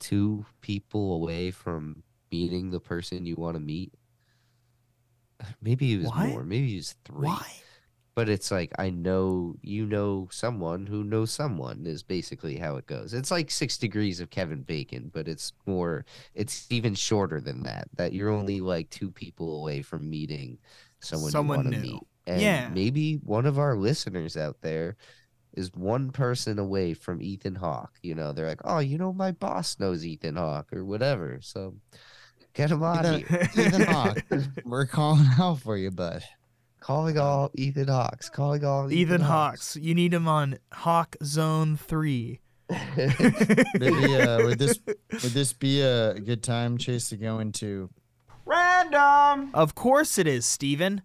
two 0.00 0.44
people 0.60 1.14
away 1.14 1.50
from 1.50 2.02
meeting 2.30 2.70
the 2.70 2.80
person 2.80 3.24
you 3.24 3.36
want 3.36 3.54
to 3.54 3.60
meet. 3.60 3.94
Maybe 5.62 5.88
he 5.88 5.96
was 5.98 6.06
What? 6.08 6.28
more. 6.28 6.44
Maybe 6.44 6.68
he 6.70 6.76
was 6.76 6.94
three. 7.04 7.28
Why? 7.28 7.46
But 8.16 8.28
it's 8.28 8.52
like 8.52 8.72
I 8.78 8.90
know 8.90 9.56
you 9.60 9.86
know 9.86 10.28
someone 10.30 10.86
who 10.86 11.02
knows 11.02 11.32
someone 11.32 11.84
is 11.84 12.04
basically 12.04 12.56
how 12.58 12.76
it 12.76 12.86
goes. 12.86 13.12
It's 13.12 13.32
like 13.32 13.50
six 13.50 13.76
degrees 13.76 14.20
of 14.20 14.30
Kevin 14.30 14.62
Bacon, 14.62 15.10
but 15.12 15.26
it's 15.26 15.52
more. 15.66 16.04
It's 16.34 16.66
even 16.70 16.94
shorter 16.94 17.40
than 17.40 17.64
that. 17.64 17.88
That 17.96 18.12
you're 18.12 18.30
only 18.30 18.60
like 18.60 18.88
two 18.90 19.10
people 19.10 19.58
away 19.60 19.82
from 19.82 20.08
meeting 20.08 20.58
someone, 21.00 21.32
Someone 21.32 21.58
you 21.58 21.64
want 21.64 21.74
to 21.74 21.80
new. 21.82 21.92
meet. 21.94 22.02
And 22.26 22.40
Yeah. 22.40 22.68
maybe 22.68 23.14
one 23.16 23.46
of 23.46 23.58
our 23.58 23.76
listeners 23.76 24.36
out 24.36 24.60
there 24.62 24.96
is 25.52 25.72
one 25.74 26.10
person 26.10 26.58
away 26.58 26.94
from 26.94 27.20
Ethan 27.20 27.56
Hawke. 27.56 27.98
You 28.02 28.14
know, 28.14 28.32
they're 28.32 28.46
like, 28.48 28.62
oh, 28.64 28.78
you 28.78 28.96
know, 28.96 29.12
my 29.12 29.32
boss 29.32 29.78
knows 29.80 30.06
Ethan 30.06 30.36
Hawke 30.36 30.72
or 30.72 30.84
whatever. 30.84 31.40
So 31.42 31.74
get 32.54 32.70
him 32.70 32.82
on 32.82 33.04
Ethan- 33.04 33.20
here. 33.28 33.48
ethan 33.66 33.80
hawke 33.86 34.24
we're 34.64 34.86
calling 34.86 35.26
out 35.38 35.60
for 35.60 35.76
you 35.76 35.90
bud 35.90 36.22
Calling 36.80 37.16
all 37.18 37.50
Ethan 37.54 37.88
Hawks. 37.88 38.28
Calling 38.28 38.62
all 38.62 38.92
Ethan 38.92 39.22
Hawks. 39.22 39.72
Hawks. 39.72 39.76
You 39.76 39.94
need 39.94 40.12
him 40.12 40.28
on 40.28 40.58
Hawk 40.70 41.16
Zone 41.24 41.78
Three. 41.78 42.40
maybe 42.68 44.16
uh 44.16 44.44
would 44.44 44.58
this 44.58 44.78
would 44.86 45.32
this 45.32 45.54
be 45.54 45.80
a 45.80 46.12
good 46.20 46.42
time 46.42 46.76
chase 46.76 47.08
to 47.08 47.16
go 47.16 47.38
into 47.38 47.88
Random. 48.44 49.50
Of 49.54 49.74
course 49.74 50.18
it 50.18 50.26
is, 50.26 50.44
Steven. 50.44 51.00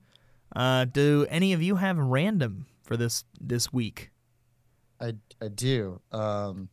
Uh, 0.53 0.83
do 0.83 1.25
any 1.29 1.53
of 1.53 1.61
you 1.63 1.77
have 1.77 1.97
random 1.97 2.65
for 2.83 2.97
this 2.97 3.23
this 3.39 3.71
week? 3.71 4.11
I 4.99 5.13
I 5.41 5.47
do. 5.47 6.01
Um 6.11 6.67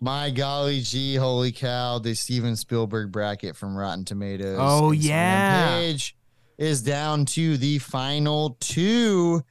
my 0.00 0.30
golly 0.30 0.80
gee, 0.80 1.14
holy 1.16 1.52
cow, 1.52 1.98
the 1.98 2.14
Steven 2.14 2.56
Spielberg 2.56 3.12
bracket 3.12 3.56
from 3.56 3.76
Rotten 3.76 4.04
Tomatoes. 4.04 4.58
Oh, 4.60 4.90
Instagram 4.92 4.96
yeah. 5.02 5.68
Page 5.78 6.16
is 6.58 6.82
down 6.82 7.24
to 7.24 7.56
the 7.56 7.78
final 7.78 8.56
two. 8.60 9.42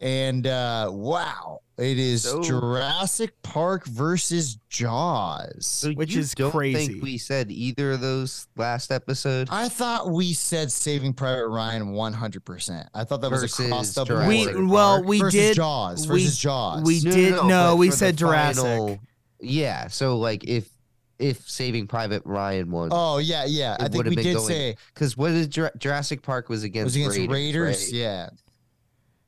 And 0.00 0.48
uh 0.48 0.90
wow, 0.92 1.60
it 1.78 1.96
is 1.96 2.22
So- 2.24 2.42
Jurassic 2.42 3.40
Park 3.44 3.86
versus 3.86 4.58
Jaws. 4.68 5.64
So 5.64 5.92
Which 5.92 6.16
is 6.16 6.34
don't 6.34 6.50
crazy. 6.50 6.86
Think 6.88 7.02
we 7.04 7.18
said 7.18 7.52
either 7.52 7.92
of 7.92 8.00
those 8.00 8.48
last 8.56 8.90
episode. 8.90 9.46
I 9.52 9.68
thought 9.68 10.10
we 10.10 10.32
said 10.32 10.72
Saving 10.72 11.12
Private 11.12 11.46
Ryan 11.46 11.92
100%. 11.92 12.88
I 12.92 13.04
thought 13.04 13.20
that 13.20 13.30
was 13.30 13.42
Versus 13.42 13.66
across 13.66 13.94
the 13.94 14.04
Jurassic 14.04 14.26
board. 14.26 14.56
We 14.56 14.66
Park 14.66 14.70
well 14.72 15.04
we 15.04 15.18
versus 15.20 15.40
did 15.40 15.54
Jaws 15.56 16.08
we- 16.08 16.14
versus 16.24 16.36
Jaws. 16.38 16.82
we 16.82 16.98
did- 16.98 17.34
no, 17.44 17.70
but 17.70 17.76
we 17.76 17.90
said 17.92 18.16
Jurassic. 18.16 18.64
final- 18.64 18.98
yeah, 19.42 19.88
so 19.88 20.16
like 20.18 20.44
if 20.44 20.68
if 21.18 21.48
Saving 21.48 21.86
Private 21.86 22.22
Ryan 22.24 22.70
won, 22.70 22.88
Oh 22.92 23.18
yeah, 23.18 23.44
yeah. 23.44 23.76
I 23.78 23.88
think 23.88 24.06
we 24.06 24.16
did 24.16 24.34
going 24.34 24.46
say 24.46 24.76
because 24.94 25.16
what 25.16 25.30
is 25.32 25.46
Jura- 25.46 25.76
Jurassic 25.78 26.22
Park 26.22 26.48
was 26.48 26.64
against, 26.64 26.86
was 26.86 26.96
against 26.96 27.16
Raiders, 27.18 27.32
Raiders. 27.32 27.76
right? 27.84 27.92
Yeah, 27.92 28.28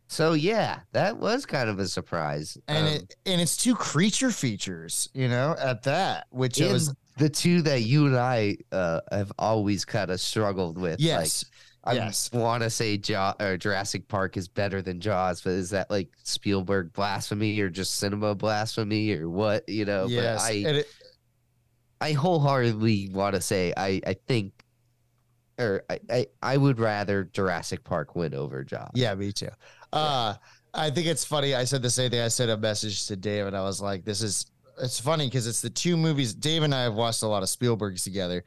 So 0.09 0.33
yeah, 0.33 0.81
that 0.93 1.19
was 1.19 1.47
kind 1.47 1.69
of 1.69 1.79
a 1.79 1.87
surprise. 1.89 2.59
and 2.69 2.79
Um, 2.87 2.93
it 2.95 3.17
and 3.27 3.41
it's 3.41 3.57
two 3.57 3.75
creature 3.75 4.31
features, 4.31 5.09
you 5.15 5.29
know, 5.29 5.55
at 5.59 5.83
that, 5.85 6.27
which 6.31 6.61
it 6.61 6.73
was 6.73 6.93
the 7.17 7.29
two 7.29 7.63
that 7.63 7.83
you 7.83 8.07
and 8.07 8.17
I 8.17 8.57
uh, 8.73 9.01
have 9.13 9.31
always 9.39 9.85
kind 9.85 10.11
of 10.11 10.21
struggled 10.21 10.79
with. 10.79 10.99
yes, 11.01 11.45
like, 11.87 11.97
yes. 11.97 12.31
I 12.33 12.39
want 12.39 12.63
to 12.63 12.71
say 12.71 12.97
Jaw 12.97 13.35
or 13.41 13.57
Jurassic 13.57 14.09
Park 14.09 14.37
is 14.37 14.49
better 14.49 14.81
than 14.81 15.01
Jaws, 15.01 15.43
but 15.43 15.51
is 15.51 15.71
that 15.71 15.91
like 15.91 16.09
Spielberg 16.23 16.93
blasphemy 16.93 17.61
or 17.61 17.69
just 17.69 17.97
cinema 17.97 18.35
blasphemy 18.35 19.13
or 19.13 19.29
what? 19.29 19.69
You 19.69 19.85
know, 19.85 20.07
yes. 20.07 20.43
but 20.43 20.51
I 20.51 20.53
it, 20.53 20.87
I 22.01 22.13
wholeheartedly 22.13 23.11
want 23.13 23.35
to 23.35 23.41
say 23.41 23.75
I 23.77 24.01
I 24.07 24.17
think 24.27 24.53
or 25.59 25.85
I, 25.91 26.01
I 26.11 26.27
I 26.43 26.57
would 26.57 26.81
rather 26.81 27.25
Jurassic 27.25 27.85
Park 27.85 28.17
win 28.17 28.35
over 28.35 28.65
Jaws. 28.65 28.91
yeah, 28.95 29.15
me 29.15 29.33
too. 29.33 29.51
Uh, 29.93 30.35
I 30.73 30.91
think 30.91 31.07
it's 31.07 31.25
funny. 31.25 31.55
I 31.55 31.65
said 31.65 31.83
the 31.83 31.91
same 31.91 32.11
thing. 32.11 32.21
I 32.21 32.29
sent 32.29 32.51
a 32.51 32.57
message 32.57 33.07
to 33.07 33.17
Dave, 33.17 33.47
and 33.47 33.57
I 33.57 33.63
was 33.63 33.81
like, 33.81 34.05
"This 34.05 34.23
is." 34.23 34.47
It's 34.83 34.99
funny 34.99 35.27
because 35.27 35.47
it's 35.47 35.61
the 35.61 35.71
two 35.71 35.97
movies. 35.97 36.35
Dave 36.35 36.65
and 36.65 36.75
I 36.75 36.83
have 36.83 36.95
watched 36.95 37.23
a 37.23 37.29
lot 37.29 37.45
of 37.45 37.49
Spielbergs 37.49 38.03
together, 38.03 38.45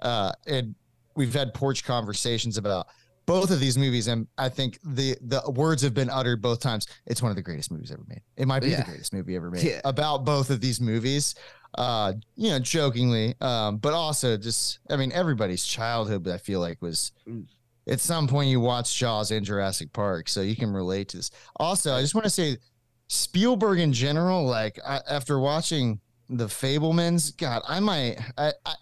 uh, 0.00 0.32
and 0.48 0.74
we've 1.18 1.34
had 1.34 1.52
porch 1.52 1.84
conversations 1.84 2.56
about 2.56 2.86
both 3.26 3.50
of 3.50 3.60
these 3.60 3.76
movies. 3.76 4.06
And 4.06 4.26
I 4.38 4.48
think 4.48 4.78
the 4.82 5.14
the 5.20 5.42
words 5.50 5.82
have 5.82 5.92
been 5.92 6.08
uttered 6.08 6.40
both 6.40 6.60
times. 6.60 6.86
It's 7.06 7.20
one 7.20 7.30
of 7.30 7.36
the 7.36 7.42
greatest 7.42 7.70
movies 7.70 7.90
ever 7.92 8.04
made. 8.08 8.22
It 8.38 8.48
might 8.48 8.60
be 8.62 8.70
Yeah. 8.70 8.78
the 8.78 8.84
greatest 8.90 9.12
movie 9.12 9.36
ever 9.36 9.50
made. 9.50 9.62
Yeah. 9.64 9.80
About 9.84 10.24
both 10.24 10.48
of 10.48 10.62
these 10.62 10.80
movies, 10.80 11.34
uh, 11.76 12.14
you 12.36 12.48
know, 12.50 12.58
jokingly, 12.58 13.34
um, 13.42 13.76
but 13.76 13.92
also 13.92 14.38
just, 14.38 14.78
I 14.88 14.96
mean, 14.96 15.12
everybody's 15.12 15.64
childhood. 15.64 16.26
I 16.26 16.38
feel 16.38 16.60
like 16.60 16.80
was 16.80 17.12
Mm. 17.28 17.44
at 17.86 18.00
some 18.00 18.28
point 18.28 18.48
you 18.48 18.60
watch 18.60 18.96
Jaws 18.96 19.30
and 19.30 19.44
Jurassic 19.44 19.92
Park, 19.92 20.28
so 20.30 20.40
you 20.40 20.56
can 20.56 20.72
relate 20.72 21.08
to 21.10 21.18
this. 21.18 21.30
Also, 21.56 21.92
I 21.94 22.00
just 22.00 22.14
want 22.14 22.24
to 22.24 22.30
say 22.30 22.56
Spielberg 23.08 23.78
in 23.80 23.92
general, 23.92 24.44
like 24.46 24.78
I, 24.86 25.00
after 25.08 25.38
watching 25.38 26.00
the 26.30 26.46
Fabelmans, 26.46 27.36
God, 27.36 27.62
I 27.66 27.80
might, 27.80 28.18
I, 28.36 28.52
I, 28.66 28.74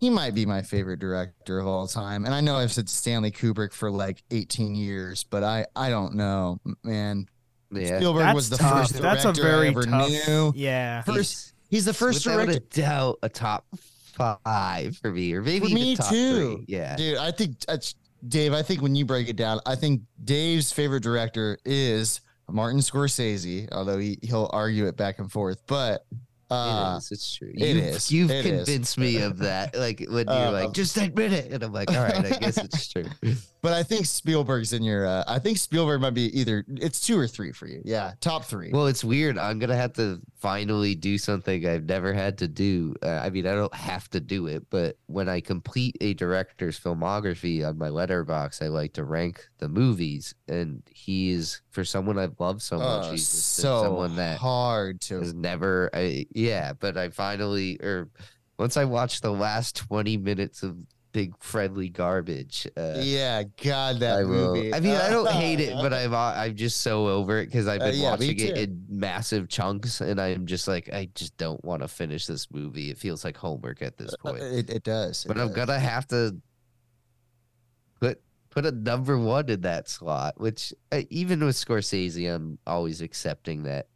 he 0.00 0.10
might 0.10 0.34
be 0.34 0.46
my 0.46 0.62
favorite 0.62 0.98
director 0.98 1.58
of 1.58 1.66
all 1.66 1.86
time. 1.86 2.24
And 2.24 2.34
I 2.34 2.40
know 2.40 2.56
I've 2.56 2.72
said 2.72 2.88
Stanley 2.88 3.30
Kubrick 3.30 3.72
for 3.72 3.90
like 3.90 4.22
18 4.30 4.74
years, 4.74 5.24
but 5.24 5.44
I, 5.44 5.66
I 5.76 5.90
don't 5.90 6.14
know, 6.14 6.58
man. 6.82 7.26
Yeah. 7.70 7.98
Spielberg 7.98 8.22
That's 8.22 8.34
was 8.34 8.50
the 8.50 8.56
tough. 8.56 8.78
first 8.90 8.94
That's 9.00 9.24
a 9.26 9.32
very 9.32 9.66
I 9.66 9.70
ever 9.70 9.82
tough. 9.84 10.08
knew. 10.10 10.52
Yeah. 10.56 11.02
First, 11.02 11.52
he's 11.68 11.84
the 11.84 11.92
first 11.94 12.24
Without 12.26 12.46
director. 12.46 12.64
a 12.64 12.80
doubt, 12.80 13.18
a 13.22 13.28
top 13.28 13.66
five 14.16 14.96
for 14.96 15.10
me, 15.12 15.32
or 15.34 15.42
maybe 15.42 15.68
For 15.68 15.74
me 15.74 15.96
top 15.96 16.10
too. 16.10 16.56
three. 16.56 16.64
Yeah. 16.68 16.96
Dude, 16.96 17.18
I 17.18 17.30
think 17.30 17.60
that's 17.60 17.94
Dave. 18.26 18.52
I 18.52 18.62
think 18.62 18.82
when 18.82 18.94
you 18.94 19.04
break 19.04 19.28
it 19.28 19.36
down, 19.36 19.60
I 19.66 19.76
think 19.76 20.02
Dave's 20.24 20.72
favorite 20.72 21.02
director 21.02 21.58
is 21.64 22.20
Martin 22.50 22.80
Scorsese, 22.80 23.68
although 23.72 23.98
he, 23.98 24.18
he'll 24.22 24.50
argue 24.52 24.86
it 24.86 24.96
back 24.96 25.18
and 25.20 25.30
forth. 25.30 25.62
But 25.66 26.04
uh, 26.50 26.94
it 26.94 26.98
is. 26.98 27.12
It's 27.12 27.34
true. 27.36 27.52
it 27.54 27.58
you've, 27.76 27.84
is. 27.84 28.10
You've 28.12 28.30
It 28.30 28.46
is. 28.46 28.64
convinced 28.64 28.98
me 28.98 29.22
of 29.22 29.38
that. 29.38 29.76
Like 29.76 30.04
when 30.08 30.26
you're 30.26 30.34
Uh, 30.36 30.52
like, 30.52 30.72
just 30.72 30.96
admit 30.96 31.32
it, 31.32 31.52
and 31.52 31.62
I'm 31.62 31.72
like, 31.72 31.90
all 31.90 32.02
right, 32.02 32.24
I 32.24 32.38
guess 32.38 32.56
it's 32.58 32.88
true. 32.92 33.04
But 33.62 33.74
I 33.74 33.82
think 33.82 34.06
Spielberg's 34.06 34.72
in 34.72 34.82
your. 34.82 35.06
Uh, 35.06 35.24
I 35.26 35.38
think 35.38 35.58
Spielberg 35.58 36.00
might 36.00 36.14
be 36.14 36.38
either 36.38 36.64
it's 36.68 37.00
two 37.00 37.18
or 37.18 37.26
three 37.26 37.52
for 37.52 37.66
you. 37.66 37.82
Yeah, 37.84 38.12
top 38.20 38.44
three. 38.44 38.70
Well, 38.72 38.86
it's 38.86 39.04
weird. 39.04 39.36
I'm 39.36 39.58
gonna 39.58 39.76
have 39.76 39.92
to 39.94 40.20
finally 40.36 40.94
do 40.94 41.18
something 41.18 41.66
I've 41.66 41.84
never 41.84 42.14
had 42.14 42.38
to 42.38 42.48
do. 42.48 42.94
Uh, 43.02 43.20
I 43.22 43.28
mean, 43.30 43.46
I 43.46 43.52
don't 43.52 43.74
have 43.74 44.08
to 44.10 44.20
do 44.20 44.46
it, 44.46 44.64
but 44.70 44.96
when 45.06 45.28
I 45.28 45.40
complete 45.40 45.96
a 46.00 46.14
director's 46.14 46.80
filmography 46.80 47.66
on 47.66 47.76
my 47.76 47.88
Letterboxd, 47.88 48.62
I 48.62 48.68
like 48.68 48.94
to 48.94 49.04
rank 49.04 49.46
the 49.58 49.68
movies. 49.68 50.34
And 50.48 50.82
he 50.90 51.30
is 51.30 51.60
for 51.70 51.84
someone 51.84 52.18
I've 52.18 52.40
loved 52.40 52.62
so 52.62 52.78
much. 52.78 53.06
Uh, 53.06 53.10
he's 53.10 53.28
so 53.28 53.82
someone 53.82 54.16
that 54.16 54.38
hard 54.38 55.02
to. 55.02 55.18
has 55.18 55.34
never. 55.34 55.90
I, 55.92 56.26
yeah, 56.34 56.72
but 56.72 56.96
I 56.96 57.10
finally, 57.10 57.78
or 57.82 58.08
once 58.58 58.76
I 58.76 58.84
watched 58.84 59.22
the 59.22 59.32
last 59.32 59.76
20 59.76 60.16
minutes 60.18 60.62
of 60.62 60.76
Big 61.12 61.34
Friendly 61.40 61.88
Garbage. 61.88 62.66
Uh, 62.76 62.94
yeah, 63.00 63.42
God, 63.62 64.00
that 64.00 64.18
I 64.18 64.24
will. 64.24 64.54
movie. 64.54 64.72
I 64.72 64.80
mean, 64.80 64.94
I 64.94 65.10
don't 65.10 65.28
hate 65.28 65.58
it, 65.60 65.74
but 65.74 65.92
I'm 65.94 66.14
uh, 66.14 66.32
I'm 66.36 66.54
just 66.56 66.80
so 66.82 67.08
over 67.08 67.38
it 67.40 67.46
because 67.46 67.66
I've 67.66 67.80
Uh, 67.80 67.90
been 67.90 68.00
yeah, 68.00 68.10
watching 68.12 68.38
it 68.38 68.56
in 68.58 68.84
massive 68.88 69.48
chunks, 69.48 70.00
and 70.00 70.20
I'm 70.20 70.46
just 70.46 70.68
like, 70.68 70.92
I 70.92 71.08
just 71.14 71.36
don't 71.36 71.64
want 71.64 71.82
to 71.82 71.88
finish 71.88 72.26
this 72.26 72.50
movie. 72.50 72.90
It 72.90 72.98
feels 72.98 73.24
like 73.24 73.36
homework 73.36 73.82
at 73.82 73.96
this 73.98 74.12
Uh, 74.14 74.30
point. 74.32 74.42
it, 74.42 74.70
it 74.70 74.82
does. 74.84 75.24
it 75.24 75.28
but 75.28 75.38
I'm 75.38 75.52
gonna 75.52 75.78
have 75.78 76.06
to 76.08 76.36
put 78.00 78.20
put 78.50 78.66
a 78.66 78.72
number 78.72 79.18
one 79.18 79.48
in 79.48 79.62
that 79.62 79.88
slot. 79.88 80.40
Which 80.40 80.72
uh, 80.92 81.02
even 81.10 81.44
with 81.44 81.56
Scorsese, 81.56 82.32
I'm 82.32 82.58
always 82.66 83.00
accepting 83.00 83.64
that 83.64 83.88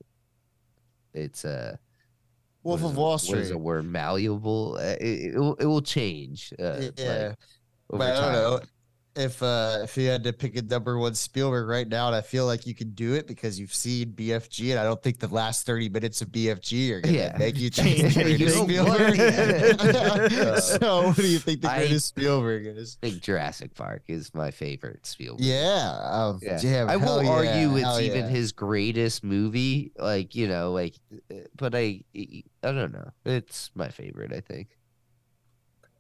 it's 1.12 1.45
a 1.45 1.78
Wolf 2.65 2.81
what 2.81 2.91
of 2.91 2.97
Wall 2.97 3.11
What 3.12 3.20
Street. 3.20 3.41
is 3.43 3.51
a 3.51 3.59
word? 3.59 3.85
Malleable. 3.85 4.77
Uh, 4.78 4.97
it, 5.01 5.35
it, 5.35 5.39
will, 5.39 5.55
it 5.55 5.66
will 5.66 5.82
change. 5.82 6.53
Uh, 6.59 6.77
like, 6.81 6.93
yeah. 6.99 7.35
over 7.91 7.99
But 7.99 8.01
I 8.03 8.15
don't 8.15 8.23
time. 8.23 8.32
know 8.32 8.61
if 9.16 9.43
uh 9.43 9.78
if 9.85 9.97
you 9.97 10.09
had 10.09 10.24
to 10.24 10.32
pick 10.32 10.57
a 10.57 10.62
number 10.62 10.99
one 10.99 11.15
Spielberg 11.15 11.69
right 11.69 11.86
now, 11.89 12.07
and 12.09 12.16
I 12.16 12.20
feel 12.20 12.47
like 12.47 12.66
you 12.66 12.74
could 12.74 12.97
do 12.97 13.15
it 13.15 13.27
because 13.27 13.61
you've 13.61 13.73
seen 13.74 14.12
BFG, 14.12 14.70
and 14.73 14.81
I 14.81 14.85
don't 14.85 15.01
think 15.03 15.19
the 15.20 15.28
last 15.28 15.66
thirty 15.66 15.89
minutes 15.89 16.20
of 16.23 16.28
BFG 16.28 16.91
are 16.93 17.01
gonna 17.01 17.16
Yeah. 17.16 17.36
make 17.39 17.57
you 17.57 17.70
change 17.70 18.16
your 18.16 18.49
Spielberg. 18.51 19.16
so, 20.61 21.07
what 21.09 21.16
do 21.16 21.27
you 21.27 21.39
think 21.39 21.61
the 21.62 21.70
I- 21.70 21.78
greatest 21.78 22.09
Spielberg 22.09 22.66
is? 22.66 22.99
I 23.03 23.09
think 23.11 23.23
Jurassic 23.23 23.74
Park 23.74 24.03
is 24.09 24.35
my 24.35 24.51
favorite 24.51 25.07
Spielberg. 25.07 25.45
Yeah, 25.45 25.99
um, 26.03 26.41
Yeah. 26.43 26.59
damn, 26.61 26.89
I 26.89 26.97
won't 26.97 27.24
yeah, 27.24 27.31
argue 27.32 27.77
it's 27.77 28.01
even 28.01 28.24
yeah. 28.24 28.28
his 28.28 28.53
greatest 28.53 29.23
movie. 29.24 29.93
Like, 29.99 30.35
you 30.35 30.49
know, 30.49 30.73
like, 30.73 30.95
uh, 31.31 31.36
but 31.57 31.74
I, 31.74 32.03
I 32.16 32.43
don't 32.62 32.93
know. 32.93 33.11
It's 33.24 33.70
my 33.74 33.89
favorite, 33.89 34.32
I 34.32 34.41
think. 34.41 34.69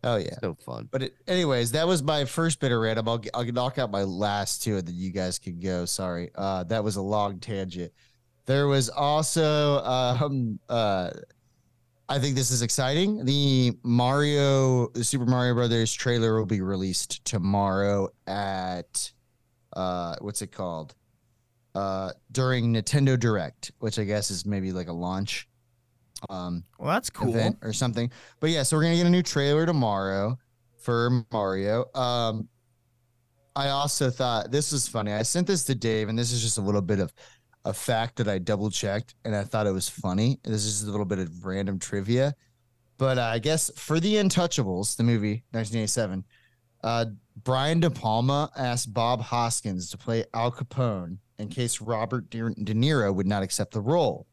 Hell 0.04 0.20
yeah. 0.20 0.38
So 0.40 0.54
fun. 0.54 0.86
But 0.92 1.02
it, 1.02 1.16
anyways, 1.26 1.72
that 1.72 1.86
was 1.86 2.02
my 2.02 2.26
first 2.26 2.60
bit 2.60 2.70
of 2.72 2.78
random. 2.78 3.08
I'll, 3.08 3.22
I'll 3.32 3.44
knock 3.46 3.78
out 3.78 3.90
my 3.90 4.02
last 4.02 4.62
two, 4.62 4.76
and 4.76 4.86
then 4.86 4.94
you 4.94 5.10
guys 5.10 5.38
can 5.38 5.58
go. 5.58 5.86
Sorry, 5.86 6.30
uh, 6.34 6.64
that 6.64 6.84
was 6.84 6.96
a 6.96 7.02
long 7.02 7.40
tangent. 7.40 7.90
There 8.44 8.68
was 8.68 8.90
also, 8.90 9.82
um, 9.82 10.58
uh, 10.68 11.10
I 12.06 12.18
think 12.18 12.36
this 12.36 12.50
is 12.50 12.60
exciting. 12.60 13.24
The 13.24 13.72
Mario, 13.82 14.88
the 14.88 15.02
Super 15.02 15.24
Mario 15.24 15.54
Brothers 15.54 15.94
trailer 15.94 16.36
will 16.36 16.44
be 16.44 16.60
released 16.60 17.24
tomorrow 17.24 18.10
at, 18.26 19.10
uh, 19.72 20.16
what's 20.20 20.42
it 20.42 20.52
called? 20.52 20.94
Uh, 21.74 22.10
during 22.30 22.74
Nintendo 22.74 23.18
Direct, 23.18 23.72
which 23.78 23.98
I 23.98 24.04
guess 24.04 24.30
is 24.30 24.44
maybe 24.44 24.70
like 24.70 24.88
a 24.88 24.92
launch. 24.92 25.48
Um, 26.28 26.64
Well, 26.78 26.88
that's 26.88 27.10
cool. 27.10 27.30
event 27.30 27.58
or 27.62 27.72
something. 27.72 28.10
But 28.40 28.50
yeah, 28.50 28.62
so 28.62 28.76
we're 28.76 28.82
gonna 28.84 28.96
get 28.96 29.06
a 29.06 29.10
new 29.10 29.22
trailer 29.22 29.66
tomorrow 29.66 30.38
for 30.78 31.24
Mario. 31.32 31.86
Um, 31.94 32.48
I 33.56 33.68
also 33.68 34.10
thought 34.10 34.50
this 34.50 34.72
was 34.72 34.88
funny. 34.88 35.12
I 35.12 35.22
sent 35.22 35.46
this 35.46 35.64
to 35.64 35.74
Dave, 35.74 36.08
and 36.08 36.18
this 36.18 36.32
is 36.32 36.42
just 36.42 36.58
a 36.58 36.60
little 36.60 36.82
bit 36.82 36.98
of 36.98 37.12
a 37.64 37.72
fact 37.72 38.16
that 38.16 38.28
I 38.28 38.38
double 38.38 38.70
checked, 38.70 39.14
and 39.24 39.34
I 39.34 39.44
thought 39.44 39.66
it 39.66 39.72
was 39.72 39.88
funny. 39.88 40.38
This 40.44 40.64
is 40.64 40.82
a 40.82 40.90
little 40.90 41.06
bit 41.06 41.18
of 41.18 41.44
random 41.44 41.78
trivia, 41.78 42.34
but 42.98 43.16
uh, 43.16 43.22
I 43.22 43.38
guess 43.38 43.70
for 43.76 44.00
the 44.00 44.16
Untouchables, 44.16 44.96
the 44.96 45.04
movie 45.04 45.44
1987, 45.52 46.24
uh, 46.82 47.06
Brian 47.42 47.80
De 47.80 47.90
Palma 47.90 48.50
asked 48.56 48.92
Bob 48.92 49.20
Hoskins 49.20 49.88
to 49.90 49.96
play 49.98 50.24
Al 50.34 50.52
Capone 50.52 51.18
in 51.38 51.48
case 51.48 51.80
Robert 51.80 52.28
De, 52.30 52.38
De 52.50 52.74
Niro 52.74 53.14
would 53.14 53.26
not 53.26 53.42
accept 53.42 53.72
the 53.72 53.80
role. 53.80 54.26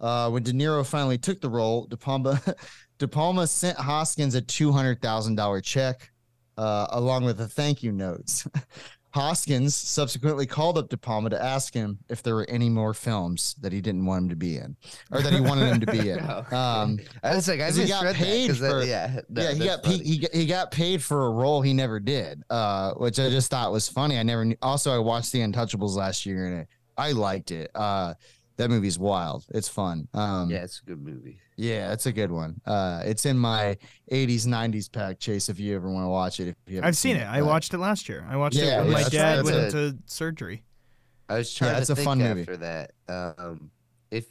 Uh, 0.00 0.30
when 0.30 0.42
De 0.42 0.52
Niro 0.52 0.84
finally 0.86 1.18
took 1.18 1.40
the 1.40 1.48
role, 1.50 1.86
De 1.86 1.96
Palma, 1.96 2.40
De 2.98 3.06
Palma 3.08 3.46
sent 3.46 3.76
Hoskins 3.78 4.34
a 4.34 4.40
two 4.40 4.72
hundred 4.72 5.02
thousand 5.02 5.34
dollar 5.34 5.60
check, 5.60 6.10
uh, 6.56 6.86
along 6.90 7.24
with 7.24 7.40
a 7.40 7.46
thank 7.48 7.82
you 7.82 7.92
notes. 7.92 8.46
Hoskins 9.12 9.74
subsequently 9.74 10.46
called 10.46 10.78
up 10.78 10.88
De 10.88 10.96
Palma 10.96 11.30
to 11.30 11.42
ask 11.42 11.74
him 11.74 11.98
if 12.08 12.22
there 12.22 12.36
were 12.36 12.48
any 12.48 12.68
more 12.68 12.94
films 12.94 13.56
that 13.60 13.72
he 13.72 13.80
didn't 13.80 14.06
want 14.06 14.22
him 14.22 14.28
to 14.28 14.36
be 14.36 14.56
in, 14.56 14.76
or 15.10 15.20
that 15.20 15.32
he 15.32 15.40
wanted 15.40 15.66
him 15.66 15.80
to 15.80 15.86
be 15.86 16.10
in. 16.10 16.20
Okay. 16.30 16.54
Um, 16.56 16.98
I 17.24 17.34
was 17.34 17.48
like, 17.48 17.60
I 17.60 17.66
misread 17.66 17.88
got 17.88 18.14
paid 18.14 18.48
'cause 18.48 18.60
that- 18.60 18.70
for- 18.70 18.84
yeah, 18.84 19.20
no, 19.28 19.42
yeah, 19.42 19.52
he 19.52 19.64
got 19.64 19.82
funny. 19.84 19.98
he 20.04 20.28
he 20.32 20.46
got 20.46 20.70
paid 20.70 21.02
for 21.02 21.26
a 21.26 21.30
role 21.30 21.60
he 21.60 21.72
never 21.72 21.98
did, 21.98 22.42
uh, 22.50 22.92
which 22.94 23.18
I 23.18 23.28
just 23.30 23.50
thought 23.50 23.72
was 23.72 23.88
funny. 23.88 24.16
I 24.16 24.22
never 24.22 24.44
knew. 24.44 24.56
Also, 24.62 24.94
I 24.94 24.98
watched 24.98 25.32
The 25.32 25.40
Untouchables 25.40 25.96
last 25.96 26.24
year 26.24 26.46
and 26.46 26.66
I, 26.96 27.08
I 27.08 27.12
liked 27.12 27.50
it. 27.50 27.70
Uh, 27.74 28.14
that 28.60 28.68
movie's 28.70 28.98
wild. 28.98 29.44
It's 29.50 29.68
fun. 29.68 30.06
Um, 30.14 30.50
Yeah, 30.50 30.64
it's 30.64 30.80
a 30.80 30.84
good 30.84 31.00
movie. 31.02 31.38
yeah, 31.56 31.92
it's 31.92 32.06
a 32.06 32.12
good 32.12 32.30
one. 32.30 32.60
Uh, 32.66 33.02
it's 33.04 33.26
in 33.26 33.38
my 33.38 33.76
80s, 34.12 34.46
90s 34.46 34.90
pack, 34.90 35.18
Chase, 35.18 35.48
if 35.48 35.58
you 35.58 35.74
ever 35.76 35.90
want 35.90 36.04
to 36.04 36.08
watch 36.08 36.40
it. 36.40 36.48
If 36.48 36.56
you 36.66 36.80
I've 36.82 36.96
seen 36.96 37.16
it. 37.16 37.26
I 37.26 37.42
watched 37.42 37.74
it 37.74 37.78
last 37.78 38.08
year. 38.08 38.26
I 38.28 38.36
watched 38.36 38.56
Yeah, 38.56 38.80
it 38.80 38.84
when 38.84 38.86
yeah, 38.88 38.92
my 38.92 39.02
dad 39.08 39.36
that's 39.38 39.44
went 39.50 39.56
a- 39.56 39.66
into 39.86 39.98
surgery. 40.06 40.62
I 41.28 41.38
was 41.38 41.52
trying 41.54 41.76
it's 41.76 41.86
to 41.86 41.92
a 41.92 41.96
think 41.96 42.04
fun 42.06 42.18
movie. 42.18 42.40
after 42.42 42.56
that. 42.58 42.92
Um, 43.08 43.70
if 44.10 44.26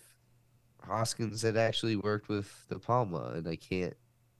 Hoskins 0.81 1.41
had 1.41 1.57
actually 1.57 1.95
worked 1.95 2.29
with 2.29 2.51
De 2.69 2.79
Palma, 2.79 3.33
and 3.35 3.47
I 3.47 3.55
can't. 3.55 3.93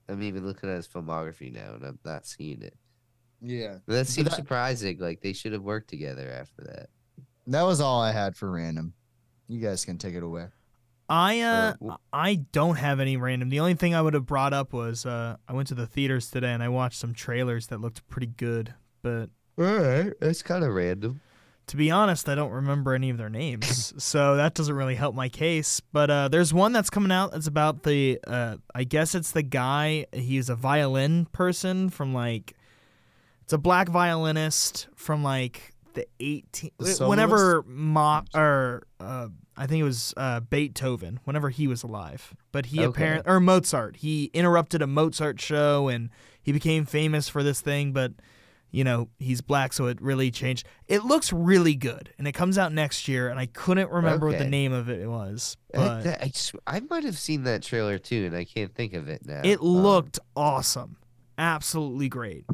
I'm 0.08 0.22
even 0.22 0.44
looking 0.46 0.68
at 0.68 0.76
his 0.76 0.88
filmography 0.88 1.52
now, 1.52 1.74
and 1.74 1.84
I'm 1.84 1.98
not 2.04 2.26
seeing 2.26 2.62
it. 2.62 2.76
Yeah. 3.40 3.78
But 3.86 3.94
that 3.94 4.06
seems 4.08 4.28
that- 4.28 4.36
surprising. 4.36 4.98
Like 4.98 5.20
they 5.20 5.32
should 5.32 5.52
have 5.52 5.62
worked 5.62 5.88
together 5.88 6.30
after 6.30 6.62
that. 6.64 6.90
That 7.46 7.62
was 7.62 7.80
all 7.80 8.00
I 8.02 8.12
had 8.12 8.36
for 8.36 8.50
random. 8.50 8.92
You 9.50 9.58
guys 9.60 9.84
can 9.84 9.98
take 9.98 10.14
it 10.14 10.22
away. 10.22 10.46
I 11.08 11.40
uh, 11.40 11.72
w- 11.72 11.96
I 12.12 12.36
don't 12.52 12.76
have 12.76 13.00
any 13.00 13.16
random. 13.16 13.48
The 13.48 13.58
only 13.58 13.74
thing 13.74 13.96
I 13.96 14.00
would 14.00 14.14
have 14.14 14.26
brought 14.26 14.52
up 14.52 14.72
was 14.72 15.04
uh, 15.04 15.38
I 15.48 15.52
went 15.52 15.66
to 15.68 15.74
the 15.74 15.86
theaters 15.88 16.30
today 16.30 16.52
and 16.52 16.62
I 16.62 16.68
watched 16.68 17.00
some 17.00 17.12
trailers 17.14 17.66
that 17.66 17.80
looked 17.80 18.06
pretty 18.08 18.28
good. 18.28 18.74
But 19.02 19.30
All 19.58 19.64
right, 19.64 20.12
that's 20.20 20.42
kind 20.44 20.62
of 20.62 20.72
random. 20.72 21.20
to 21.66 21.76
be 21.76 21.90
honest, 21.90 22.28
I 22.28 22.36
don't 22.36 22.52
remember 22.52 22.94
any 22.94 23.10
of 23.10 23.18
their 23.18 23.28
names, 23.28 23.92
so 24.02 24.36
that 24.36 24.54
doesn't 24.54 24.74
really 24.74 24.94
help 24.94 25.16
my 25.16 25.28
case. 25.28 25.80
But 25.92 26.10
uh, 26.10 26.28
there's 26.28 26.54
one 26.54 26.72
that's 26.72 26.90
coming 26.90 27.10
out 27.10 27.32
that's 27.32 27.48
about 27.48 27.82
the 27.82 28.20
uh, 28.24 28.58
I 28.72 28.84
guess 28.84 29.16
it's 29.16 29.32
the 29.32 29.42
guy. 29.42 30.06
He's 30.12 30.48
a 30.48 30.54
violin 30.54 31.26
person 31.32 31.90
from 31.90 32.14
like 32.14 32.54
it's 33.42 33.52
a 33.52 33.58
black 33.58 33.88
violinist 33.88 34.86
from 34.94 35.24
like 35.24 35.69
the 35.94 36.06
18 36.20 36.70
The 36.78 37.06
whenever 37.06 37.62
Mo- 37.66 38.22
or 38.34 38.82
uh, 38.98 39.28
I 39.56 39.66
think 39.66 39.80
it 39.80 39.84
was 39.84 40.14
uh, 40.16 40.40
Beethoven 40.40 41.20
whenever 41.24 41.50
he 41.50 41.66
was 41.66 41.82
alive 41.82 42.34
but 42.52 42.66
he 42.66 42.78
Okay. 42.80 42.86
apparently 42.88 43.30
or 43.32 43.40
Mozart. 43.40 43.96
He 43.96 44.30
interrupted 44.34 44.82
a 44.82 44.86
Mozart 44.86 45.40
show 45.40 45.88
and 45.88 46.10
he 46.42 46.52
became 46.52 46.84
famous 46.86 47.28
for 47.28 47.42
this 47.42 47.60
thing 47.60 47.92
but 47.92 48.12
you 48.72 48.84
know 48.84 49.08
he's 49.18 49.40
black 49.40 49.72
so 49.72 49.86
it 49.86 50.00
really 50.00 50.30
changed. 50.30 50.64
It 50.86 51.04
looks 51.04 51.32
really 51.32 51.74
good 51.74 52.14
and 52.18 52.26
it 52.28 52.32
comes 52.32 52.56
out 52.56 52.72
next 52.72 53.08
year 53.08 53.28
and 53.28 53.38
I 53.38 53.46
couldn't 53.46 53.90
remember 53.90 54.26
what 54.28 54.38
the 54.38 54.44
name 54.48 54.72
of 54.72 54.88
it 54.88 55.08
was 55.08 55.56
but 55.74 56.02
that- 56.04 56.22
I, 56.22 56.28
sw- 56.28 56.54
I 56.66 56.80
might 56.80 57.04
have 57.04 57.18
seen 57.18 57.42
that 57.44 57.62
trailer 57.62 57.98
too, 57.98 58.26
and 58.26 58.36
I 58.36 58.44
can't 58.44 58.74
think 58.74 58.94
of 58.94 59.08
it 59.08 59.26
now. 59.26 59.40
it 59.44 59.60
Um, 59.60 59.66
looked 59.66 60.18
awesome. 60.36 60.96
Absolutely 61.38 62.08
great. 62.08 62.44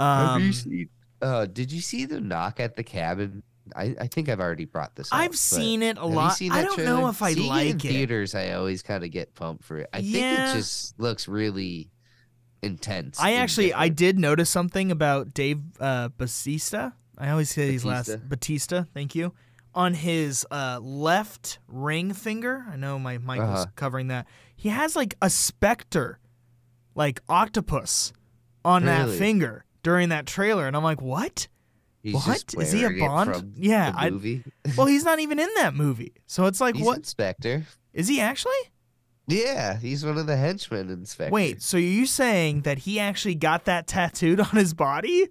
Have 0.00 0.28
um, 0.36 0.42
you 0.42 0.52
seen- 0.52 0.88
uh, 1.22 1.46
did 1.46 1.72
you 1.72 1.80
see 1.80 2.04
the 2.04 2.20
knock 2.20 2.60
at 2.60 2.76
the 2.76 2.82
cabin? 2.84 3.42
I, 3.76 3.94
I 4.00 4.06
think 4.08 4.28
I've 4.28 4.40
already 4.40 4.64
brought 4.64 4.96
this 4.96 5.10
up. 5.12 5.18
I've 5.20 5.36
seen 5.36 5.82
it 5.82 5.96
a 5.96 6.04
lot 6.04 6.42
I 6.42 6.62
don't 6.62 6.74
trailer? 6.74 6.90
know 7.00 7.08
if 7.08 7.22
I 7.22 7.32
Seeing 7.32 7.48
like 7.48 7.66
it 7.66 7.70
in 7.70 7.76
it 7.76 7.80
theaters. 7.82 8.34
I 8.34 8.52
always 8.52 8.82
kind 8.82 9.04
of 9.04 9.10
get 9.12 9.34
pumped 9.34 9.64
for 9.64 9.78
it. 9.78 9.88
I 9.92 10.02
think 10.02 10.16
it 10.16 10.52
just 10.54 10.98
looks 10.98 11.28
really 11.28 11.90
intense. 12.62 13.18
I 13.20 13.34
actually 13.34 13.72
I 13.72 13.88
did 13.88 14.18
notice 14.18 14.50
something 14.50 14.90
about 14.90 15.32
Dave 15.34 15.60
uh, 15.80 16.08
Batista. 16.16 16.90
I 17.16 17.30
always 17.30 17.50
say 17.50 17.70
his 17.72 17.84
last 17.84 18.28
Batista. 18.28 18.84
Thank 18.94 19.14
you. 19.14 19.32
On 19.74 19.94
his 19.94 20.46
uh, 20.50 20.80
left 20.82 21.58
ring 21.68 22.12
finger, 22.12 22.64
I 22.70 22.76
know 22.76 22.98
my 22.98 23.18
mic 23.18 23.38
was 23.40 23.60
Uh-huh. 23.62 23.66
covering 23.76 24.08
that. 24.08 24.26
He 24.54 24.68
has 24.68 24.94
like 24.96 25.14
a 25.22 25.30
SPECTRE, 25.30 26.18
like 26.94 27.20
octopus, 27.28 28.12
on 28.64 28.84
that 28.84 29.08
finger 29.08 29.64
during 29.82 30.08
that 30.10 30.26
trailer, 30.26 30.66
and 30.66 30.76
I'm 30.76 30.82
like, 30.84 31.00
what? 31.00 31.48
He's 32.02 32.14
what? 32.14 32.54
Is 32.58 32.72
he 32.72 32.84
a 32.84 32.90
Bond? 32.98 33.54
Yeah, 33.56 33.92
I- 33.94 34.10
Well, 34.76 34.86
he's 34.86 35.04
not 35.04 35.20
even 35.20 35.38
in 35.38 35.48
that 35.56 35.74
movie, 35.74 36.14
so 36.26 36.46
it's 36.46 36.60
like, 36.60 36.74
he's 36.76 36.84
what 36.84 36.98
Inspector. 36.98 37.64
is 37.92 38.08
he 38.08 38.20
actually? 38.20 38.52
Yeah, 39.28 39.78
he's 39.78 40.04
one 40.04 40.18
of 40.18 40.26
the 40.26 40.36
henchmen. 40.36 40.90
Inspector. 40.90 41.32
Wait, 41.32 41.62
so 41.62 41.78
are 41.78 41.80
you 41.80 42.06
saying 42.06 42.62
that 42.62 42.78
he 42.78 42.98
actually 42.98 43.36
got 43.36 43.66
that 43.66 43.86
tattooed 43.86 44.40
on 44.40 44.50
his 44.50 44.74
body? 44.74 45.28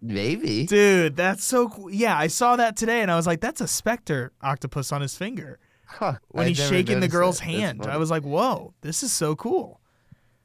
maybe. 0.00 0.66
Dude, 0.66 1.16
that's 1.16 1.42
so 1.42 1.68
cool. 1.68 1.90
Yeah, 1.90 2.16
I 2.16 2.28
saw 2.28 2.54
that 2.56 2.76
today 2.76 3.00
and 3.02 3.10
I 3.10 3.16
was 3.16 3.26
like, 3.26 3.40
that's 3.40 3.60
a 3.60 3.66
SPECTRE 3.66 4.30
octopus 4.42 4.92
on 4.92 5.00
his 5.00 5.16
finger. 5.16 5.58
Huh, 5.86 6.14
When 6.28 6.44
I 6.44 6.48
he's 6.48 6.58
shaking 6.58 7.00
the 7.00 7.08
girl's 7.08 7.38
that. 7.38 7.46
Hand. 7.46 7.84
I 7.86 7.96
was 7.96 8.10
like, 8.10 8.22
whoa, 8.22 8.74
this 8.82 9.02
is 9.02 9.10
so 9.10 9.34
cool. 9.34 9.80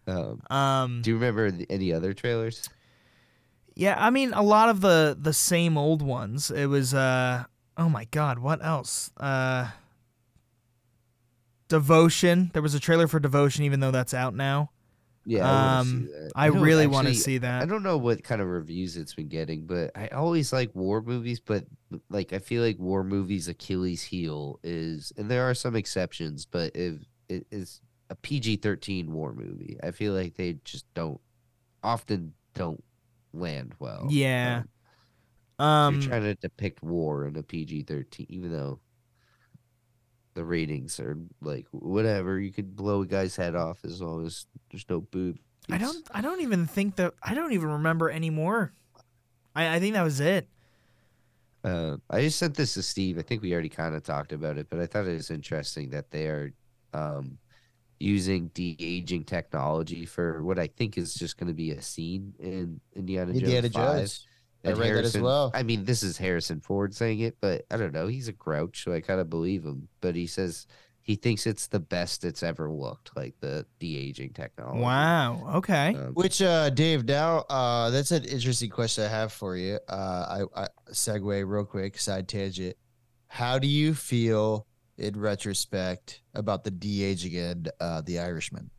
Um, 0.07 0.41
Um 0.49 1.01
do 1.03 1.11
you 1.11 1.15
remember 1.17 1.51
any 1.69 1.93
other 1.93 2.13
trailers? 2.13 2.67
Yeah, 3.75 3.95
I 3.97 4.09
mean 4.09 4.33
a 4.33 4.41
lot 4.43 4.69
of 4.69 4.81
the 4.81 5.17
the 5.19 5.33
same 5.33 5.77
old 5.77 6.01
ones. 6.01 6.51
It 6.51 6.65
was 6.67 6.93
uh 6.93 7.45
oh 7.77 7.89
my 7.89 8.05
god, 8.05 8.39
what 8.39 8.63
else? 8.63 9.11
Uh 9.17 9.69
Devotion. 11.67 12.51
There 12.53 12.61
was 12.61 12.75
a 12.75 12.79
trailer 12.79 13.07
for 13.07 13.19
Devotion 13.19 13.63
even 13.63 13.79
though 13.79 13.91
that's 13.91 14.13
out 14.13 14.35
now. 14.35 14.71
Yeah, 15.25 15.49
I, 15.49 15.79
Um. 15.79 16.09
I 16.35 16.47
don't 16.47 16.61
really 16.61 16.87
want 16.87 17.07
to 17.07 17.13
see 17.13 17.37
that. 17.37 17.61
I 17.61 17.65
don't 17.65 17.83
know 17.83 17.97
what 17.97 18.23
kind 18.23 18.41
of 18.41 18.47
reviews 18.47 18.97
it's 18.97 19.13
been 19.13 19.27
getting, 19.27 19.67
but 19.67 19.91
I 19.95 20.07
always 20.07 20.51
like 20.51 20.71
war 20.73 21.01
movies. 21.01 21.39
But 21.39 21.65
like, 22.09 22.33
I 22.33 22.39
feel 22.39 22.63
like 22.63 22.79
war 22.79 23.03
movies' 23.03 23.47
Achilles' 23.47 24.01
heel 24.01 24.59
is, 24.63 25.13
and 25.17 25.29
there 25.29 25.47
are 25.49 25.53
some 25.53 25.75
exceptions, 25.75 26.45
but 26.45 26.75
if 26.75 26.95
it 27.29 27.45
is 27.51 27.81
a 28.09 28.15
PG 28.15 28.57
thirteen 28.57 29.13
war 29.13 29.31
movie, 29.33 29.77
I 29.83 29.91
feel 29.91 30.13
like 30.13 30.35
they 30.35 30.53
just 30.65 30.91
don't 30.95 31.21
often 31.83 32.33
don't 32.55 32.83
land 33.33 33.73
well. 33.79 34.07
Yeah. 34.09 34.63
Um, 35.59 35.67
Um 35.67 35.93
you're 35.95 36.09
trying 36.09 36.23
to 36.23 36.35
depict 36.35 36.81
war 36.81 37.27
in 37.27 37.35
a 37.37 37.43
PG 37.43 37.83
thirteen, 37.83 38.27
even 38.29 38.51
though 38.51 38.79
the 40.33 40.43
ratings 40.43 40.99
are 40.99 41.17
like 41.41 41.67
whatever, 41.71 42.39
you 42.39 42.51
could 42.51 42.75
blow 42.75 43.01
a 43.01 43.05
guy's 43.05 43.35
head 43.35 43.55
off 43.55 43.83
as 43.83 44.01
long 44.01 44.25
as 44.25 44.45
there's 44.71 44.85
no 44.89 45.01
boob. 45.01 45.37
I 45.69 45.77
don't 45.77 46.07
I 46.11 46.21
don't 46.21 46.41
even 46.41 46.65
think 46.65 46.95
that 46.95 47.13
I 47.21 47.33
don't 47.35 47.53
even 47.53 47.69
remember 47.69 48.09
anymore. 48.09 48.73
I, 49.55 49.75
I 49.75 49.79
think 49.79 49.93
that 49.93 50.03
was 50.03 50.19
it. 50.19 50.47
Uh, 51.63 51.97
I 52.09 52.21
just 52.21 52.39
sent 52.39 52.55
this 52.55 52.73
to 52.73 52.81
Steve. 52.81 53.19
I 53.19 53.21
think 53.21 53.41
we 53.43 53.53
already 53.53 53.69
kind 53.69 53.93
of 53.93 54.03
talked 54.03 54.31
about 54.33 54.57
it, 54.57 54.67
but 54.69 54.79
I 54.79 54.87
thought 54.87 55.05
it 55.05 55.13
was 55.13 55.29
interesting 55.29 55.91
that 55.91 56.09
they 56.09 56.25
are 56.25 56.53
um, 56.93 57.37
using 58.01 58.49
de 58.53 58.75
aging 58.79 59.23
technology 59.23 60.05
for 60.05 60.43
what 60.43 60.59
I 60.59 60.67
think 60.67 60.97
is 60.97 61.13
just 61.13 61.37
going 61.37 61.47
to 61.47 61.53
be 61.53 61.71
a 61.71 61.81
scene 61.81 62.33
in 62.39 62.81
Indiana 62.95 63.31
Jones. 63.33 63.43
Indiana 63.43 63.69
5. 63.69 63.97
Jones. 63.97 64.27
I 64.63 64.69
And 64.69 64.77
read 64.77 64.95
that 64.95 65.05
as 65.05 65.17
well. 65.17 65.51
I 65.53 65.63
mean, 65.63 65.85
this 65.85 66.03
is 66.03 66.17
Harrison 66.17 66.61
Ford 66.61 66.93
saying 66.93 67.19
it, 67.21 67.37
but 67.41 67.65
I 67.71 67.77
don't 67.77 67.93
know. 67.93 68.07
He's 68.07 68.27
a 68.27 68.33
grouch, 68.33 68.83
so 68.83 68.93
I 68.93 69.01
kind 69.01 69.19
of 69.19 69.29
believe 69.29 69.63
him. 69.63 69.87
But 70.01 70.15
he 70.15 70.27
says 70.27 70.67
he 71.01 71.15
thinks 71.15 71.47
it's 71.47 71.65
the 71.67 71.79
best 71.79 72.23
it's 72.23 72.43
ever 72.43 72.71
looked, 72.71 73.15
like 73.15 73.33
the 73.39 73.65
de 73.79 73.97
aging 73.97 74.33
technology. 74.33 74.81
Wow. 74.81 75.53
Okay. 75.55 75.95
Um, 75.95 76.13
Which 76.13 76.41
uh 76.43 76.69
Dave 76.69 77.05
now 77.05 77.39
uh 77.49 77.89
that's 77.89 78.11
an 78.11 78.23
interesting 78.25 78.69
question 78.69 79.03
I 79.03 79.07
have 79.07 79.33
for 79.33 79.57
you. 79.57 79.79
Uh 79.89 80.43
I, 80.55 80.63
I 80.63 80.67
segue 80.91 81.43
real 81.47 81.65
quick, 81.65 81.97
side 81.99 82.27
tangent. 82.27 82.75
How 83.27 83.57
do 83.57 83.67
you 83.67 83.95
feel 83.95 84.67
in 85.01 85.19
retrospect 85.19 86.21
about 86.35 86.63
the 86.63 86.71
de-aging 86.71 87.35
and 87.35 87.71
uh 87.79 88.01
the 88.01 88.19
Irishman? 88.19 88.69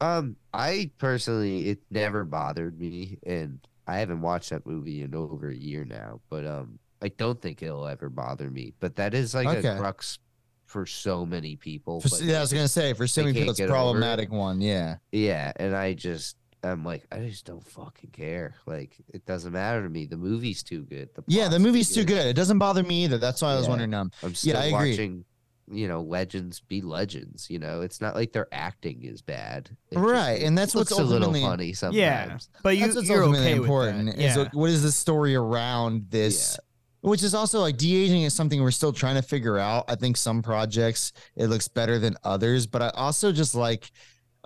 Um, 0.00 0.36
I 0.54 0.90
personally, 0.98 1.68
it 1.70 1.80
never 1.90 2.24
bothered 2.24 2.78
me, 2.78 3.18
and 3.26 3.58
I 3.86 3.98
haven't 3.98 4.20
watched 4.20 4.50
that 4.50 4.64
movie 4.66 5.02
in 5.02 5.14
over 5.14 5.48
a 5.48 5.54
year 5.56 5.84
now. 5.84 6.20
But 6.30 6.46
um, 6.46 6.78
I 7.02 7.08
don't 7.08 7.40
think 7.40 7.62
it'll 7.62 7.86
ever 7.86 8.08
bother 8.08 8.48
me. 8.50 8.74
But 8.78 8.94
that 8.96 9.12
is 9.14 9.34
like 9.34 9.48
Okay. 9.48 9.68
a 9.68 9.76
crux 9.76 10.18
for 10.66 10.86
so 10.86 11.26
many 11.26 11.56
people. 11.56 12.00
For, 12.00 12.22
yeah, 12.22 12.38
I 12.38 12.40
was 12.42 12.52
gonna 12.52 12.68
say 12.68 12.92
for 12.92 13.06
so 13.08 13.22
many 13.22 13.32
people 13.34 13.50
it's 13.50 13.60
over 13.60 13.70
it. 13.70 13.72
problematic 13.72 14.30
one, 14.30 14.60
yeah. 14.60 14.96
yeah, 15.10 15.50
and 15.56 15.74
I 15.74 15.94
just, 15.94 16.36
I'm 16.62 16.84
like, 16.84 17.04
I 17.10 17.20
just 17.20 17.44
don't 17.46 17.66
fucking 17.66 18.10
care. 18.10 18.54
Like, 18.66 18.94
it 19.12 19.24
doesn't 19.26 19.52
matter 19.52 19.82
to 19.82 19.88
me. 19.88 20.06
The 20.06 20.16
movie's 20.16 20.62
too 20.62 20.82
good. 20.82 21.08
The 21.14 21.24
Yeah, 21.26 21.48
the 21.48 21.58
movie's 21.58 21.92
too 21.92 22.04
good. 22.04 22.26
It 22.26 22.34
doesn't 22.34 22.58
bother 22.58 22.82
me 22.84 23.04
either. 23.04 23.18
That's 23.18 23.42
why 23.42 23.52
I 23.52 23.56
was 23.56 23.64
Yeah. 23.64 23.70
wondering 23.70 23.94
um 23.94 24.10
I'm 24.22 24.34
still 24.34 24.56
I 24.58 24.66
agree. 24.66 25.24
Watching. 25.68 25.78
You 25.78 25.88
know, 25.88 26.00
legends 26.02 26.60
be 26.60 26.80
legends. 26.80 27.48
You 27.50 27.58
know, 27.58 27.80
it's 27.82 28.00
not 28.00 28.14
like 28.14 28.32
their 28.32 28.48
acting 28.52 29.04
is 29.04 29.22
bad. 29.22 29.70
It 29.90 29.94
just 29.94 30.04
Right, 30.06 30.42
and 30.42 30.56
that's 30.56 30.74
what's 30.74 30.90
a 30.90 31.02
little 31.02 31.32
funny 31.32 31.72
sometimes. 31.72 31.96
Yeah. 31.96 32.38
But 32.62 32.76
you 32.76 32.84
that's 32.84 32.96
what's 32.96 33.08
you're 33.08 33.22
ultimately 33.24 33.52
okay 33.52 33.56
important. 33.60 34.06
with 34.06 34.16
that. 34.16 34.22
Is 34.24 34.36
Yeah. 34.36 34.42
like, 34.44 34.54
what 34.54 34.70
is 34.70 34.82
the 34.82 34.92
story 34.92 35.34
around 35.34 36.06
this? 36.10 36.58
Which 37.00 37.22
is 37.22 37.32
also 37.32 37.60
like 37.60 37.76
de-aging 37.76 38.22
is 38.22 38.34
something 38.34 38.60
we're 38.60 38.72
still 38.72 38.92
trying 38.92 39.14
to 39.14 39.22
figure 39.22 39.56
out. 39.56 39.84
I 39.88 39.94
think 39.94 40.16
some 40.16 40.42
projects 40.42 41.12
it 41.36 41.46
looks 41.46 41.68
better 41.68 41.98
than 42.00 42.16
others, 42.24 42.66
but 42.66 42.82
I 42.82 42.88
also 42.90 43.30
just 43.30 43.54
like 43.54 43.90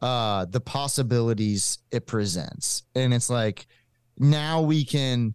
uh 0.02 0.44
the 0.46 0.60
possibilities 0.60 1.78
it 1.90 2.06
presents. 2.06 2.82
And 2.94 3.14
it's 3.14 3.30
like 3.30 3.66
now 4.18 4.60
we 4.60 4.84
can 4.84 5.34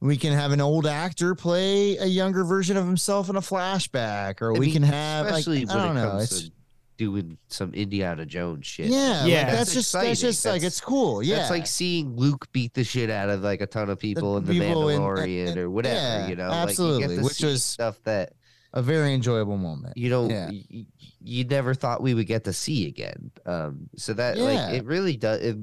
we 0.00 0.16
can 0.16 0.32
have 0.32 0.52
an 0.52 0.60
old 0.60 0.86
actor 0.86 1.34
play 1.34 1.96
a 1.98 2.06
younger 2.06 2.44
version 2.44 2.76
of 2.76 2.86
himself 2.86 3.28
in 3.28 3.36
a 3.36 3.40
flashback, 3.40 4.40
or 4.40 4.50
I 4.50 4.58
we 4.58 4.66
mean, 4.66 4.72
can 4.72 4.82
have 4.84 5.26
like 5.26 5.34
especially 5.46 5.66
I 5.68 5.86
don't 5.86 5.96
it 5.96 6.00
know. 6.02 6.10
comes 6.10 6.22
It's 6.40 6.50
doing 6.96 7.38
some 7.48 7.72
Indiana 7.72 8.26
Jones 8.26 8.66
shit. 8.66 8.86
yeah, 8.88 9.24
Yeah. 9.24 9.36
like, 9.38 9.46
that's, 9.46 9.56
That's 9.56 9.72
just 9.74 9.92
that's 9.92 10.04
exciting. 10.04 10.14
just 10.30 10.44
like 10.46 10.62
it's 10.62 10.80
cool. 10.80 11.22
Yeah, 11.22 11.40
it's 11.40 11.50
like 11.50 11.66
seeing 11.66 12.14
Luke 12.16 12.46
beat 12.52 12.74
the 12.74 12.84
shit 12.84 13.08
out 13.10 13.28
of 13.30 13.42
like 13.42 13.60
a 13.62 13.66
ton 13.66 13.88
of 13.90 13.98
people 13.98 14.36
in 14.36 14.44
the 14.44 14.52
people 14.58 14.88
in- 14.90 15.00
Mandalorian 15.00 15.48
and- 15.48 15.58
or 15.58 15.70
whatever, 15.70 15.94
yeah, 15.96 16.28
you 16.28 16.36
know. 16.36 16.50
absolutely, 16.50 17.06
like 17.08 17.16
you 17.18 17.22
which 17.24 17.42
was- 17.42 17.64
stuff 17.64 17.98
that 18.04 18.32
a 18.72 18.82
very 18.82 19.14
enjoyable 19.14 19.56
moment. 19.56 19.96
you 19.96 20.08
don't 20.10 20.30
Yeah. 20.30 20.50
you, 20.50 20.84
you 21.22 21.44
never 21.44 21.74
thought 21.74 22.02
we 22.02 22.14
would 22.14 22.26
get 22.26 22.44
to 22.44 22.52
see 22.52 22.86
again. 22.86 23.30
Um 23.46 23.88
so 23.96 24.12
that 24.14 24.36
Yeah. 24.36 24.42
like 24.44 24.74
it 24.74 24.84
really 24.84 25.16
does 25.16 25.40
it, 25.40 25.56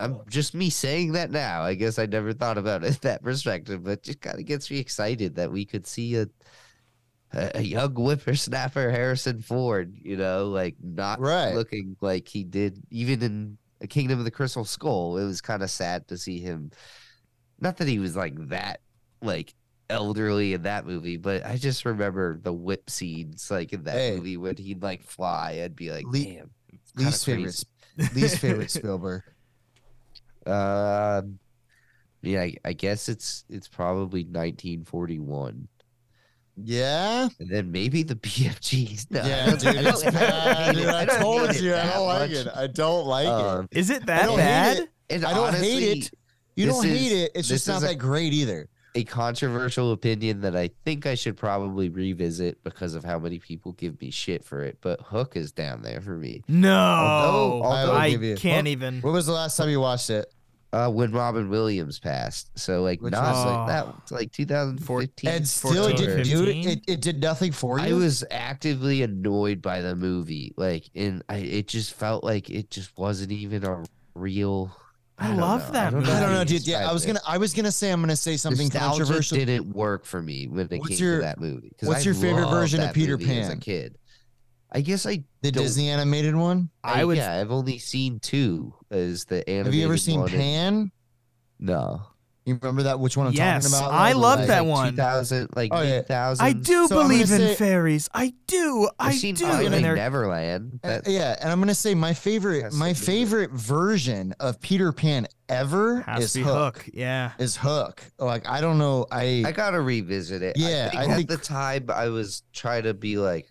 I'm 0.00 0.20
just 0.28 0.54
me 0.54 0.70
saying 0.70 1.12
that 1.12 1.30
now. 1.30 1.62
I 1.62 1.74
guess 1.74 1.98
I 1.98 2.06
never 2.06 2.32
thought 2.32 2.58
about 2.58 2.84
it 2.84 3.00
that 3.02 3.22
perspective, 3.22 3.84
but 3.84 4.02
just 4.02 4.20
kind 4.20 4.38
of 4.38 4.44
gets 4.44 4.70
me 4.70 4.78
excited 4.78 5.36
that 5.36 5.52
we 5.52 5.64
could 5.64 5.86
see 5.86 6.16
a 6.16 6.26
a 7.32 7.58
a 7.58 7.62
young 7.62 7.94
whippersnapper 7.94 8.90
Harrison 8.90 9.40
Ford, 9.42 9.94
you 10.02 10.16
know, 10.16 10.46
like 10.48 10.76
not 10.82 11.20
Right. 11.20 11.54
looking 11.54 11.96
like 12.00 12.28
he 12.28 12.44
did 12.44 12.82
even 12.90 13.22
in 13.22 13.58
A 13.80 13.86
Kingdom 13.86 14.18
of 14.18 14.24
the 14.24 14.30
Crystal 14.30 14.64
Skull. 14.64 15.16
It 15.18 15.24
was 15.24 15.40
kind 15.40 15.62
of 15.62 15.70
sad 15.70 16.08
to 16.08 16.16
see 16.18 16.38
him. 16.40 16.70
Not 17.60 17.76
that 17.78 17.88
he 17.88 17.98
was 17.98 18.16
like 18.16 18.34
that, 18.48 18.80
like 19.22 19.54
elderly 19.90 20.54
in 20.54 20.62
that 20.62 20.86
movie, 20.86 21.16
but 21.18 21.44
I 21.46 21.56
just 21.56 21.84
remember 21.84 22.38
the 22.42 22.52
whip 22.52 22.90
scenes, 22.90 23.50
like 23.50 23.72
in 23.72 23.84
that 23.84 23.94
Hey. 23.96 24.16
movie 24.16 24.36
when 24.36 24.56
he'd 24.56 24.82
like 24.82 25.02
fly. 25.04 25.60
I'd 25.62 25.76
be 25.76 25.90
like, 25.90 26.04
Le- 26.06 26.18
damn. 26.24 26.50
Least 26.96 27.24
favorite, 27.26 27.64
least 28.14 28.38
favorite 28.38 28.70
Spielberg. 28.72 29.22
Um, 30.46 31.38
yeah, 32.22 32.42
I, 32.42 32.54
I 32.64 32.72
guess 32.72 33.08
it's 33.08 33.44
it's 33.50 33.68
probably 33.68 34.24
1941, 34.24 35.68
Yeah, 36.56 37.28
and 37.40 37.48
then 37.50 37.70
maybe 37.72 38.02
the 38.02 38.14
BFGs. 38.26 39.10
No, 39.10 39.24
yeah, 39.24 39.50
dude, 39.56 39.66
I 39.76 39.82
don't- 39.82 39.86
it's 39.86 40.02
bad. 40.04 40.74
Dude, 40.74 40.84
it. 40.84 40.88
I 40.88 41.04
told 41.04 41.54
you, 41.56 41.74
I 41.74 41.84
don't 41.86 42.06
like 42.06 42.30
much. 42.30 42.38
it. 42.38 42.48
I 42.54 42.66
don't 42.68 43.06
like 43.06 43.26
it. 43.26 43.30
Um, 43.30 43.68
Is 43.72 43.90
it 43.90 44.02
I 44.02 44.06
that 44.06 44.26
don't 44.26 44.38
hate 44.38 44.44
bad? 44.44 44.76
it. 44.78 44.90
and 45.10 45.24
I 45.24 45.34
don't 45.34 45.54
hate 45.54 45.98
it. 45.98 46.10
You 46.56 46.66
don't 46.66 46.84
hate 46.86 47.12
it. 47.12 47.32
It's 47.34 47.48
just 47.48 47.66
not 47.68 47.78
is 47.78 47.82
a- 47.82 47.86
that 47.88 47.96
great 47.96 48.32
either. 48.32 48.68
A 48.94 49.04
controversial 49.04 49.92
opinion 49.92 50.40
that 50.42 50.54
I 50.54 50.70
think 50.84 51.04
I 51.06 51.14
should 51.16 51.36
probably 51.36 51.88
revisit 51.88 52.62
because 52.62 52.94
of 52.94 53.02
how 53.04 53.18
many 53.18 53.38
people 53.38 53.72
give 53.72 54.00
me 54.00 54.10
shit 54.10 54.44
for 54.44 54.62
it. 54.62 54.78
But 54.80 55.00
Hook 55.00 55.36
is 55.36 55.50
down 55.52 55.82
there 55.82 56.00
for 56.00 56.16
me. 56.16 56.42
No, 56.48 56.78
Although- 56.78 57.62
although- 57.64 57.92
I 57.94 58.10
give 58.10 58.22
you- 58.22 58.36
can't 58.36 58.64
What- 58.66 58.70
even. 58.70 59.00
What 59.00 59.12
was 59.12 59.26
the 59.26 59.32
last 59.32 59.56
time 59.56 59.68
you 59.70 59.80
watched 59.80 60.10
it? 60.10 60.26
Uh, 60.72 60.90
when 60.90 61.12
Robin 61.12 61.48
Williams 61.50 62.00
passed, 62.00 62.50
so 62.58 62.82
like 62.82 63.00
Which 63.00 63.12
not 63.12 63.22
was- 63.32 63.46
like 63.46 63.66
that, 63.68 63.86
was 63.86 64.10
like 64.10 64.32
2014. 64.32 65.30
And 65.30 65.46
still, 65.46 65.70
it 65.86 65.96
14, 65.96 65.96
didn't 65.96 66.24
do 66.24 66.44
it. 66.44 66.56
it. 66.66 66.80
It 66.88 67.00
did 67.00 67.20
nothing 67.22 67.52
for 67.52 67.78
you. 67.78 67.84
I 67.84 67.92
was 67.92 68.24
actively 68.28 69.02
annoyed 69.02 69.62
by 69.62 69.82
the 69.82 69.94
movie, 69.94 70.52
like, 70.56 70.90
and 70.96 71.22
I 71.28 71.36
it 71.36 71.68
just 71.68 71.92
felt 71.94 72.24
like 72.24 72.50
it 72.50 72.70
just 72.70 72.96
wasn't 72.98 73.30
even 73.30 73.64
a 73.64 73.84
real. 74.16 74.76
I 75.18 75.28
don't 75.28 75.36
love 75.36 75.66
know. 75.68 75.72
that 75.72 75.86
I 75.86 75.90
don't 75.90 76.02
know 76.04 76.12
I 76.12 76.20
don't 76.20 76.32
know, 76.32 76.44
dude. 76.44 76.66
Yeah, 76.66 76.88
I 76.88 76.92
was 76.92 77.06
gonna. 77.06 77.20
I 77.26 77.38
was 77.38 77.54
gonna 77.54 77.70
say. 77.70 77.90
I'm 77.90 78.00
gonna 78.00 78.16
say 78.16 78.36
something 78.36 78.66
Nostalgia 78.66 78.98
controversial. 79.04 79.38
didn't 79.38 79.72
work 79.72 80.04
for 80.06 80.20
me 80.20 80.48
when 80.48 80.66
it 80.70 80.78
What's 80.80 80.88
came 80.96 80.98
your- 81.06 81.16
to 81.18 81.22
that 81.22 81.38
movie. 81.40 81.70
'cause 81.78 81.88
what's 81.88 82.00
I 82.00 82.04
your 82.04 82.14
favorite 82.14 82.50
version 82.50 82.80
of 82.80 82.92
Peter 82.92 83.16
Pan 83.16 83.42
As 83.44 83.50
a 83.50 83.56
kid, 83.56 83.96
I 84.72 84.80
guess 84.80 85.06
I 85.06 85.22
The 85.42 85.52
Disney 85.52 85.88
animated 85.88 86.34
one. 86.34 86.68
I 86.82 87.04
would. 87.04 87.16
Yeah, 87.16 87.32
I've 87.32 87.52
only 87.52 87.78
seen 87.78 88.18
two. 88.18 88.74
As 88.90 89.24
the 89.24 89.48
animated 89.48 89.66
Have 89.66 89.74
you 89.74 89.84
ever 89.84 89.96
seen 89.96 90.20
one 90.20 90.28
and- 90.30 90.36
Pan? 90.38 90.92
No. 91.60 92.02
You 92.46 92.58
remember 92.60 92.82
that? 92.84 93.00
Which 93.00 93.16
one 93.16 93.26
I'm 93.28 93.32
Yes, 93.32 93.70
talking 93.70 93.86
about? 93.86 93.94
I 93.98 94.12
love 94.12 94.40
like- 94.40 94.48
that 94.48 94.60
Like 94.66 94.68
one. 94.70 94.90
2000, 94.90 95.48
like 95.56 95.70
Oh, 95.72 95.80
yeah. 95.80 96.02
mid. 96.06 96.10
I 96.40 96.52
do 96.52 96.86
So 96.88 97.02
believe 97.02 97.30
in 97.32 97.38
say- 97.38 97.54
fairies. 97.54 98.10
I 98.12 98.34
do. 98.46 98.88
I 98.98 99.08
I've 99.08 99.14
seen 99.14 99.34
do. 99.34 99.46
Finding 99.46 99.72
And 99.72 99.82
they're- 99.84 99.96
Neverland. 99.96 100.80
Uh, 100.84 101.00
yeah, 101.06 101.36
and 101.40 101.50
I'm 101.50 101.58
gonna 101.58 101.74
say 101.74 101.94
my 101.94 102.12
favorite, 102.12 102.72
my 102.74 102.92
to 102.92 103.00
be 103.00 103.02
it. 103.02 103.06
favorite 103.06 103.50
version 103.52 104.34
of 104.40 104.60
Peter 104.60 104.92
Pan 104.92 105.26
ever 105.48 106.02
has 106.02 106.36
is 106.36 106.44
Hook. 106.44 106.78
Hook. 106.84 106.88
Yeah. 106.92 107.32
Is 107.38 107.56
Hook? 107.56 108.02
Like 108.18 108.46
I 108.46 108.60
don't 108.60 108.76
know. 108.78 109.06
I, 109.10 109.42
I 109.46 109.52
gotta 109.52 109.80
revisit 109.80 110.42
it. 110.42 110.56
Yeah, 110.58 110.88
I 110.88 110.90
think 110.90 111.00
I 111.00 111.04
at 111.12 111.16
think- 111.16 111.28
the 111.30 111.36
time 111.38 111.86
I 111.88 112.08
was 112.08 112.42
trying 112.52 112.82
to 112.82 112.92
be 112.92 113.16
like, 113.16 113.50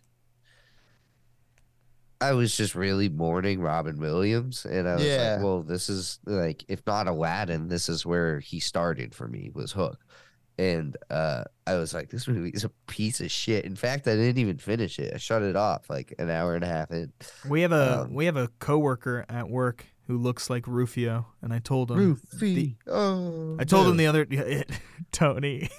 I 2.24 2.34
was 2.34 2.56
just 2.56 2.74
really 2.76 3.10
mourning 3.10 3.60
Robin 3.62 3.98
Williams, 4.00 4.66
and 4.66 4.88
I 4.88 4.96
was 4.96 5.04
Yeah. 5.04 5.34
like, 5.36 5.44
well, 5.44 5.62
this 5.62 5.90
is 5.90 6.20
like, 6.26 6.64
if 6.68 6.82
not 6.88 7.08
Aladdin, 7.08 7.68
this 7.68 7.90
is 7.90 8.06
where 8.06 8.40
he 8.40 8.60
started 8.60 9.14
for 9.14 9.28
me 9.28 9.50
was 9.54 9.72
Hook, 9.74 10.00
and 10.58 10.96
uh, 11.10 11.44
I 11.68 11.76
was 11.76 11.94
like, 11.94 12.10
this 12.10 12.28
movie 12.28 12.52
is 12.52 12.64
a 12.64 12.70
piece 12.88 13.20
of 13.22 13.30
shit. 13.32 13.66
In 13.66 13.76
fact, 13.76 14.08
I 14.08 14.16
didn't 14.16 14.38
even 14.38 14.58
finish 14.58 15.00
it. 15.00 15.14
I 15.14 15.18
shut 15.18 15.42
it 15.42 15.56
off 15.56 15.90
like 15.90 16.14
an 16.20 16.30
hour 16.30 16.56
and 16.56 16.64
a 16.64 16.68
half 16.68 16.92
in. 16.92 17.12
We 17.50 17.62
have 17.62 17.72
a 17.72 18.02
Um, 18.04 18.14
we 18.14 18.26
have 18.26 18.38
a 18.38 18.48
coworker 18.60 19.26
at 19.30 19.50
work 19.50 19.86
who 20.08 20.18
looks 20.18 20.50
like 20.50 20.68
Rufio, 20.68 21.28
and 21.42 21.54
I 21.54 21.60
told 21.60 21.90
him. 21.92 21.98
Rufy. 21.98 22.76
oh, 22.88 23.56
I 23.60 23.64
told 23.64 23.88
him 23.88 23.98
the 23.98 24.08
other 24.08 24.26
Tony, 25.12 25.70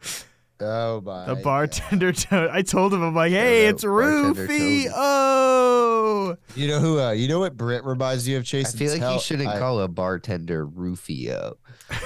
Oh 0.60 1.00
my. 1.00 1.26
the 1.26 1.36
bartender 1.36 2.12
Tony. 2.12 2.48
I 2.52 2.62
told 2.62 2.92
him 2.94 3.02
I'm 3.02 3.14
like, 3.14 3.32
hey, 3.32 3.66
out 3.66 3.74
it's 3.74 3.82
bartender 3.84 4.46
Rufy. 4.46 4.90
Oh, 4.94 6.36
You 6.54 6.68
know 6.68 6.78
who? 6.80 7.00
Uh, 7.00 7.12
you 7.12 7.28
know 7.28 7.38
what 7.40 7.56
Brit 7.56 7.84
reminds 7.84 8.28
you 8.28 8.36
of 8.36 8.44
Chase. 8.44 8.74
I 8.74 8.78
feel 8.78 8.90
like 8.92 9.00
Tell- 9.00 9.14
you 9.14 9.20
shouldn't 9.20 9.48
I- 9.48 9.58
call 9.58 9.80
a 9.80 9.88
bartender 9.88 10.66
Rufio. 10.66 11.56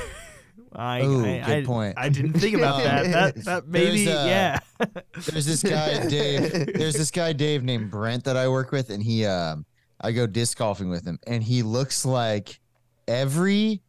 I 0.76 1.02
Ooh, 1.02 1.20
I, 1.24 1.38
good 1.46 1.48
I, 1.48 1.64
point. 1.64 1.94
I 1.96 2.08
didn't 2.08 2.32
think 2.32 2.56
about 2.56 2.82
that. 2.82 3.04
That 3.34 3.44
that 3.44 3.68
maybe 3.68 4.06
There's, 4.06 4.16
uh, 4.16 4.26
yeah. 4.26 4.58
There's 5.26 5.46
this 5.46 5.62
guy 5.62 6.04
Dave. 6.08 6.72
There's 6.74 6.94
this 6.94 7.12
guy 7.12 7.32
Dave 7.32 7.62
named 7.62 7.92
Brent 7.92 8.24
that 8.24 8.36
I 8.36 8.48
work 8.48 8.72
with, 8.72 8.90
and 8.90 9.00
he 9.02 9.24
um 9.24 9.66
I 10.00 10.10
go 10.10 10.26
disc 10.26 10.58
golfing 10.58 10.90
with 10.90 11.06
him, 11.06 11.20
and 11.28 11.44
he 11.44 11.62
looks 11.62 12.04
like 12.04 12.58
every 13.06 13.82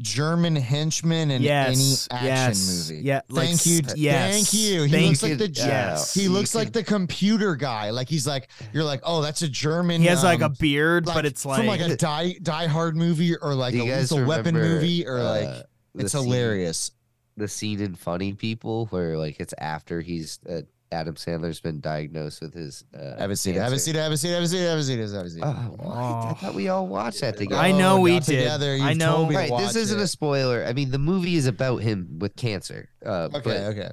German 0.00 0.54
henchman 0.54 1.30
in 1.30 1.42
yes, 1.42 2.08
any 2.10 2.18
action 2.18 2.28
yes, 2.28 2.90
movie. 2.90 3.02
Yeah, 3.02 3.20
like, 3.28 3.48
Thank 3.48 3.66
you. 3.66 3.80
Yes, 3.96 4.34
Thank 4.34 4.52
you. 4.52 4.82
He 4.84 4.90
Thank 4.90 5.06
looks 5.06 5.22
you. 5.22 5.28
like 5.28 5.38
the 5.38 5.48
yes. 5.48 6.14
he 6.14 6.28
looks 6.28 6.54
like 6.54 6.72
the 6.72 6.84
computer 6.84 7.56
guy. 7.56 7.90
Like 7.90 8.08
he's 8.08 8.26
like 8.26 8.48
you're 8.72 8.84
like 8.84 9.00
oh 9.04 9.22
that's 9.22 9.42
a 9.42 9.48
German. 9.48 10.00
He 10.00 10.06
has 10.06 10.22
like 10.22 10.40
a 10.40 10.46
um, 10.46 10.54
beard, 10.58 11.06
like, 11.06 11.14
but 11.16 11.26
it's 11.26 11.44
like, 11.44 11.58
from 11.58 11.66
like 11.66 11.80
a 11.80 11.96
die 11.96 12.36
die 12.42 12.66
hard 12.66 12.96
movie 12.96 13.36
or 13.36 13.54
like 13.54 13.74
a 13.74 13.78
you 13.78 13.86
guys 13.86 14.12
lethal 14.12 14.26
weapon 14.26 14.54
movie 14.54 15.06
or 15.06 15.20
like 15.22 15.46
uh, 15.46 15.62
the 15.94 16.04
it's 16.04 16.12
scene- 16.12 16.24
hilarious. 16.24 16.92
the 17.36 17.48
scene 17.48 17.80
in 17.80 17.94
Funny 17.94 18.32
People 18.34 18.86
where 18.86 19.18
like 19.18 19.40
it's 19.40 19.54
after 19.58 20.00
he's 20.00 20.38
uh, 20.48 20.60
Adam 20.90 21.14
Sandler's 21.16 21.60
been 21.60 21.80
diagnosed 21.80 22.40
with 22.40 22.54
his. 22.54 22.84
Uh, 22.98 23.14
I 23.18 23.22
haven't 23.22 23.36
seen 23.36 23.54
it. 23.56 23.60
I 23.60 23.64
haven't 23.64 23.80
seen 23.80 23.94
it. 23.96 23.98
I 23.98 24.02
haven't 24.04 24.18
seen 24.18 24.30
it. 24.30 24.34
I 24.34 24.36
haven't 24.38 24.48
seen 24.48 24.60
it. 24.60 24.66
I 24.66 24.68
haven't 24.70 24.84
seen 24.84 24.98
it. 24.98 25.02
I 25.02 25.16
haven't 25.16 25.30
seen 25.30 25.42
it. 25.42 25.46
Oh, 25.46 25.74
what? 25.76 25.96
I 25.96 26.30
Oh. 26.30 26.34
thought 26.34 26.54
we 26.54 26.68
all 26.68 26.86
watched 26.86 27.20
that 27.20 27.36
together. 27.36 27.60
I 27.60 27.72
know 27.72 27.96
Oh, 27.96 28.00
we 28.00 28.12
did. 28.20 28.24
Together. 28.24 28.72
I 28.80 28.88
You've 28.90 28.98
know. 28.98 29.16
told 29.16 29.28
me 29.28 29.34
to 29.34 29.40
Right, 29.40 29.58
this 29.60 29.76
isn't 29.76 29.98
it. 30.00 30.02
a 30.02 30.06
spoiler. 30.06 30.64
I 30.64 30.72
mean, 30.72 30.90
the 30.90 30.98
movie 30.98 31.34
is 31.36 31.46
about 31.46 31.78
him 31.82 32.18
with 32.20 32.36
cancer. 32.36 32.88
Uh, 33.04 33.28
Okay, 33.34 33.66
okay. 33.66 33.90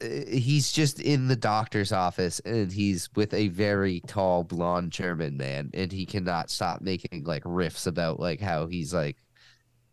but 0.00 0.06
uh, 0.06 0.30
he's 0.30 0.72
just 0.72 1.00
in 1.00 1.28
the 1.28 1.36
doctor's 1.36 1.90
office 1.92 2.38
and 2.40 2.70
he's 2.72 3.08
with 3.14 3.32
a 3.32 3.48
very 3.48 4.00
tall 4.06 4.42
blonde 4.44 4.92
German 4.92 5.36
man, 5.36 5.70
and 5.74 5.90
he 5.92 6.04
cannot 6.06 6.50
stop 6.50 6.80
making 6.82 7.24
like 7.24 7.44
riffs 7.44 7.86
about 7.86 8.20
like 8.20 8.40
how 8.40 8.66
he's 8.66 8.92
like. 8.94 9.16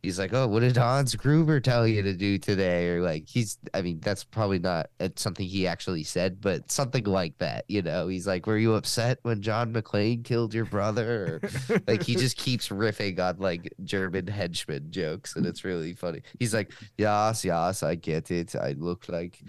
He's 0.03 0.19
like, 0.19 0.33
oh, 0.33 0.47
what 0.49 0.59
did 0.59 0.75
Hans 0.75 1.15
Gruber 1.15 1.61
tell 1.61 1.87
you 1.87 2.01
to 2.03 2.13
do 2.13 2.37
today? 2.37 2.89
Or 2.89 3.01
like, 3.01 3.23
he's, 3.25 3.57
I 3.73 3.81
mean, 3.81 4.01
that's 4.01 4.25
probably 4.25 4.59
not 4.59 4.89
uh, 4.99 5.07
something 5.15 5.47
he 5.47 5.65
actually 5.65 6.03
said, 6.03 6.41
but 6.41 6.69
something 6.69 7.05
like 7.05 7.37
that, 7.37 7.63
you 7.69 7.81
know? 7.81 8.09
He's 8.09 8.27
like, 8.27 8.45
were 8.45 8.57
you 8.57 8.73
upset 8.73 9.19
when 9.21 9.41
John 9.41 9.71
McClane 9.73 10.25
killed 10.25 10.53
your 10.53 10.65
brother? 10.65 11.39
Or 11.41 11.79
like 11.87 12.03
he 12.03 12.15
just 12.15 12.35
keeps 12.45 12.67
riffing 12.67 13.17
on 13.19 13.37
like 13.39 13.73
German 13.85 14.27
henchman 14.27 14.91
jokes, 14.91 15.37
and 15.37 15.45
it's 15.45 15.63
really 15.63 15.93
funny. 15.93 16.21
He's 16.37 16.53
like, 16.53 16.73
"Yes, 16.97 17.45
yes, 17.45 17.81
I 17.81 17.95
get 17.95 18.29
it. 18.29 18.55
I 18.57 18.73
look 18.73 19.07
like 19.07 19.39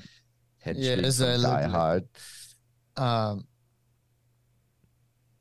henchman 0.60 1.02
Yes, 1.05 1.20
I 1.20 1.35
look 1.35 1.51
Die 1.51 1.66
like- 1.66 2.05
Um, 2.97 3.44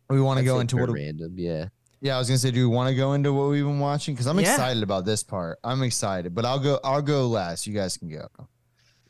we 0.09 0.19
want 0.19 0.39
to 0.39 0.43
go 0.45 0.59
into 0.59 0.77
what? 0.77 0.89
random, 0.91 1.35
yeah. 1.37 1.67
Yeah, 2.03 2.17
I 2.17 2.19
was 2.19 2.27
gonna 2.27 2.37
say, 2.37 2.51
do 2.51 2.69
we 2.69 2.75
want 2.75 2.89
to 2.89 2.95
go 2.95 3.13
into 3.13 3.31
what 3.31 3.49
we've 3.49 3.63
been 3.63 3.79
watching? 3.79 4.13
Because 4.13 4.27
I'm 4.27 4.37
Yeah. 4.39 4.51
excited 4.51 4.83
about 4.83 5.05
this 5.05 5.23
part. 5.23 5.57
I'm 5.63 5.81
excited, 5.83 6.35
but 6.35 6.43
I'll 6.45 6.59
go. 6.59 6.77
I'll 6.83 7.01
go 7.01 7.27
last. 7.27 7.65
You 7.65 7.73
guys 7.73 7.95
can 7.97 8.09
go. 8.09 8.27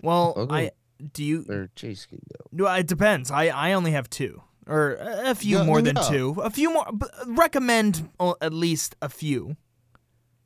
well, 0.02 0.34
Okay. 0.38 0.56
I 0.68 0.72
do 1.12 1.24
you. 1.24 1.46
Or 1.50 1.70
Chase 1.76 2.06
can 2.06 2.20
go. 2.32 2.46
No, 2.52 2.72
it 2.74 2.86
depends. 2.88 3.32
I 3.32 3.46
I 3.48 3.74
only 3.74 3.92
have 3.92 4.10
two, 4.12 4.44
or 4.68 4.94
a 4.94 5.32
a 5.32 5.36
few 5.36 5.58
Go- 5.58 5.64
more 5.66 5.82
no, 5.82 5.86
than 5.86 5.96
no. 5.96 6.08
two. 6.10 6.42
A 6.42 6.52
few 6.52 6.72
more. 6.72 6.86
But 6.94 7.10
recommend 7.26 8.10
uh, 8.20 8.36
at 8.42 8.54
least 8.54 8.96
a 9.02 9.10
few. 9.10 9.58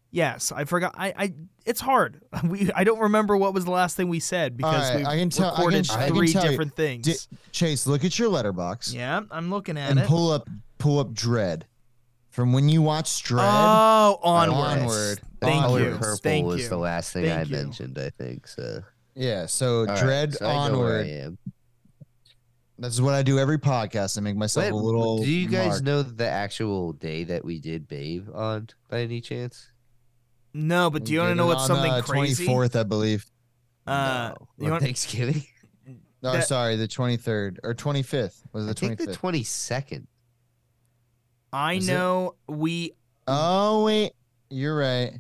Yes, 0.10 0.54
I 0.54 0.64
forgot. 0.64 0.96
I, 0.98 1.14
I 1.18 1.34
it's 1.66 1.82
hard. 1.82 2.22
We 2.46 2.72
I 2.74 2.86
don't 2.86 3.00
remember 3.00 3.36
what 3.36 3.54
was 3.54 3.66
the 3.66 3.72
last 3.72 3.98
thing 3.98 4.08
we 4.08 4.22
said 4.22 4.56
because 4.56 4.90
right, 4.92 5.00
we 5.00 5.06
I 5.06 5.18
can 5.18 5.30
tell- 5.30 5.48
I 5.52 5.56
can- 5.56 5.66
recorded 5.66 5.92
I 5.92 6.06
can 6.08 6.16
three 6.16 6.32
tell 6.32 6.44
you. 6.46 6.50
different 6.52 6.76
things. 6.78 7.06
Di- 7.28 7.38
Chase, 7.52 7.86
look 7.88 8.06
at 8.06 8.18
your 8.18 8.30
Letterboxd 8.32 8.94
yeah, 8.94 9.20
I'm 9.32 9.50
looking 9.50 9.78
at 9.78 9.90
and 9.90 10.00
it. 10.00 10.04
And 10.04 10.10
pull 10.10 10.32
up 10.32 10.48
pull 10.78 11.00
up 11.00 11.10
Dredd 11.14 11.64
from 12.38 12.54
when 12.54 12.70
you 12.70 12.84
watched 12.84 13.26
Dredd. 13.26 13.40
oh, 13.42 14.20
onward. 14.22 14.80
Onward. 14.82 15.20
Thank 15.42 15.64
Color 15.66 15.80
you. 15.90 15.96
Purple 15.98 16.18
Thank 16.18 16.46
was 16.46 16.62
you. 16.62 16.70
the 16.70 16.78
last 16.78 17.12
thing 17.12 17.26
Thank 17.26 17.40
I 17.40 17.42
you. 17.50 17.56
mentioned. 17.64 17.98
I 17.98 18.12
think 18.12 18.46
so. 18.46 18.84
yeah, 19.16 19.48
so 19.48 19.80
All 19.80 19.86
right, 19.88 19.98
Dredd 19.98 20.38
so 20.38 20.46
I 20.46 20.70
know 20.70 20.78
where 20.78 20.98
I 20.98 21.00
Onward. 21.00 21.08
am. 21.08 21.38
This 22.78 22.94
is 22.94 23.02
what 23.02 23.16
I 23.16 23.24
do 23.24 23.40
every 23.40 23.58
podcast. 23.58 24.20
I 24.20 24.22
make 24.22 24.36
myself 24.36 24.66
Wait, 24.66 24.72
a 24.72 24.76
little. 24.76 25.18
do 25.18 25.28
you 25.32 25.48
guys 25.48 25.68
mark. 25.68 25.84
know 25.84 26.04
the 26.04 26.28
actual 26.30 26.94
day 26.94 27.24
that 27.24 27.44
we 27.44 27.60
did 27.60 27.88
Babe 27.88 28.30
on 28.36 28.68
by 28.88 29.00
any 29.02 29.20
chance? 29.20 29.72
No, 30.54 30.92
but 30.92 31.04
do 31.06 31.12
you 31.14 31.20
want 31.20 31.30
to 31.30 31.34
Did 31.34 31.38
know 31.38 31.46
it 31.46 31.56
what's 31.56 31.62
on, 31.62 31.68
something 31.76 31.92
uh, 31.92 32.02
crazy? 32.04 32.46
24th, 32.46 32.80
I 32.80 32.84
believe. 32.84 33.26
Uh, 33.88 34.34
no. 34.40 34.48
you 34.60 34.66
on 34.66 34.72
want- 34.74 34.84
Thanksgiving? 34.84 35.44
No, 36.22 36.34
That- 36.34 36.48
sorry, 36.48 36.76
the 36.76 36.88
23rd 36.88 37.58
or 37.64 37.74
25th 37.74 38.44
was 38.54 38.66
I 38.66 38.68
the 38.70 38.74
think 38.76 39.00
25th. 39.00 39.06
the 39.08 39.16
twenty 39.16 39.44
second. 39.44 40.08
I 41.54 41.74
Is 41.76 41.88
it? 41.88 41.92
know 41.94 42.36
we. 42.48 42.94
oh 43.28 43.86
wait, 43.86 44.14
you're 44.50 44.78
right. 44.78 45.14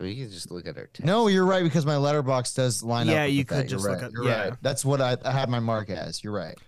We 0.00 0.16
can 0.16 0.30
just 0.30 0.50
look 0.50 0.66
at 0.66 0.76
our 0.76 0.86
text. 0.86 1.04
No, 1.04 1.28
you're 1.28 1.46
right 1.46 1.62
because 1.62 1.86
my 1.86 1.94
Letterboxd 1.94 2.56
does 2.56 2.82
line 2.82 3.08
up. 3.08 3.14
Yeah, 3.14 3.24
with 3.24 3.32
you 3.34 3.44
that. 3.44 3.48
could 3.48 3.56
You're 3.70 3.78
just 3.78 3.86
right. 3.86 3.94
look 3.94 4.02
up- 4.02 4.12
You're 4.12 4.24
yeah. 4.24 4.42
right. 4.48 4.52
That's 4.60 4.84
what 4.84 5.00
I, 5.00 5.16
I 5.24 5.30
had 5.30 5.48
my 5.48 5.60
mark 5.60 5.88
as. 5.88 6.22
You're 6.24 6.32
right. 6.32 6.58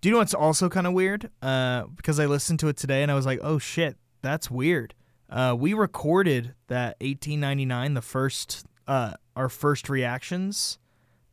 Do 0.00 0.08
you 0.08 0.12
know 0.12 0.18
what's 0.18 0.34
also 0.34 0.68
kind 0.68 0.86
of 0.86 0.92
weird? 0.92 1.30
Uh, 1.40 1.84
because 1.96 2.20
I 2.20 2.26
listened 2.26 2.60
to 2.60 2.68
it 2.68 2.76
today 2.76 3.02
and 3.02 3.10
I 3.10 3.14
was 3.14 3.24
like, 3.24 3.40
oh 3.42 3.58
shit, 3.58 3.96
that's 4.20 4.50
weird. 4.50 4.94
Uh, 5.30 5.56
we 5.58 5.72
recorded 5.72 6.54
that 6.68 6.96
1899, 7.00 7.94
the 7.94 8.02
first, 8.02 8.66
uh, 8.86 9.14
our 9.34 9.48
first 9.48 9.88
reactions, 9.88 10.78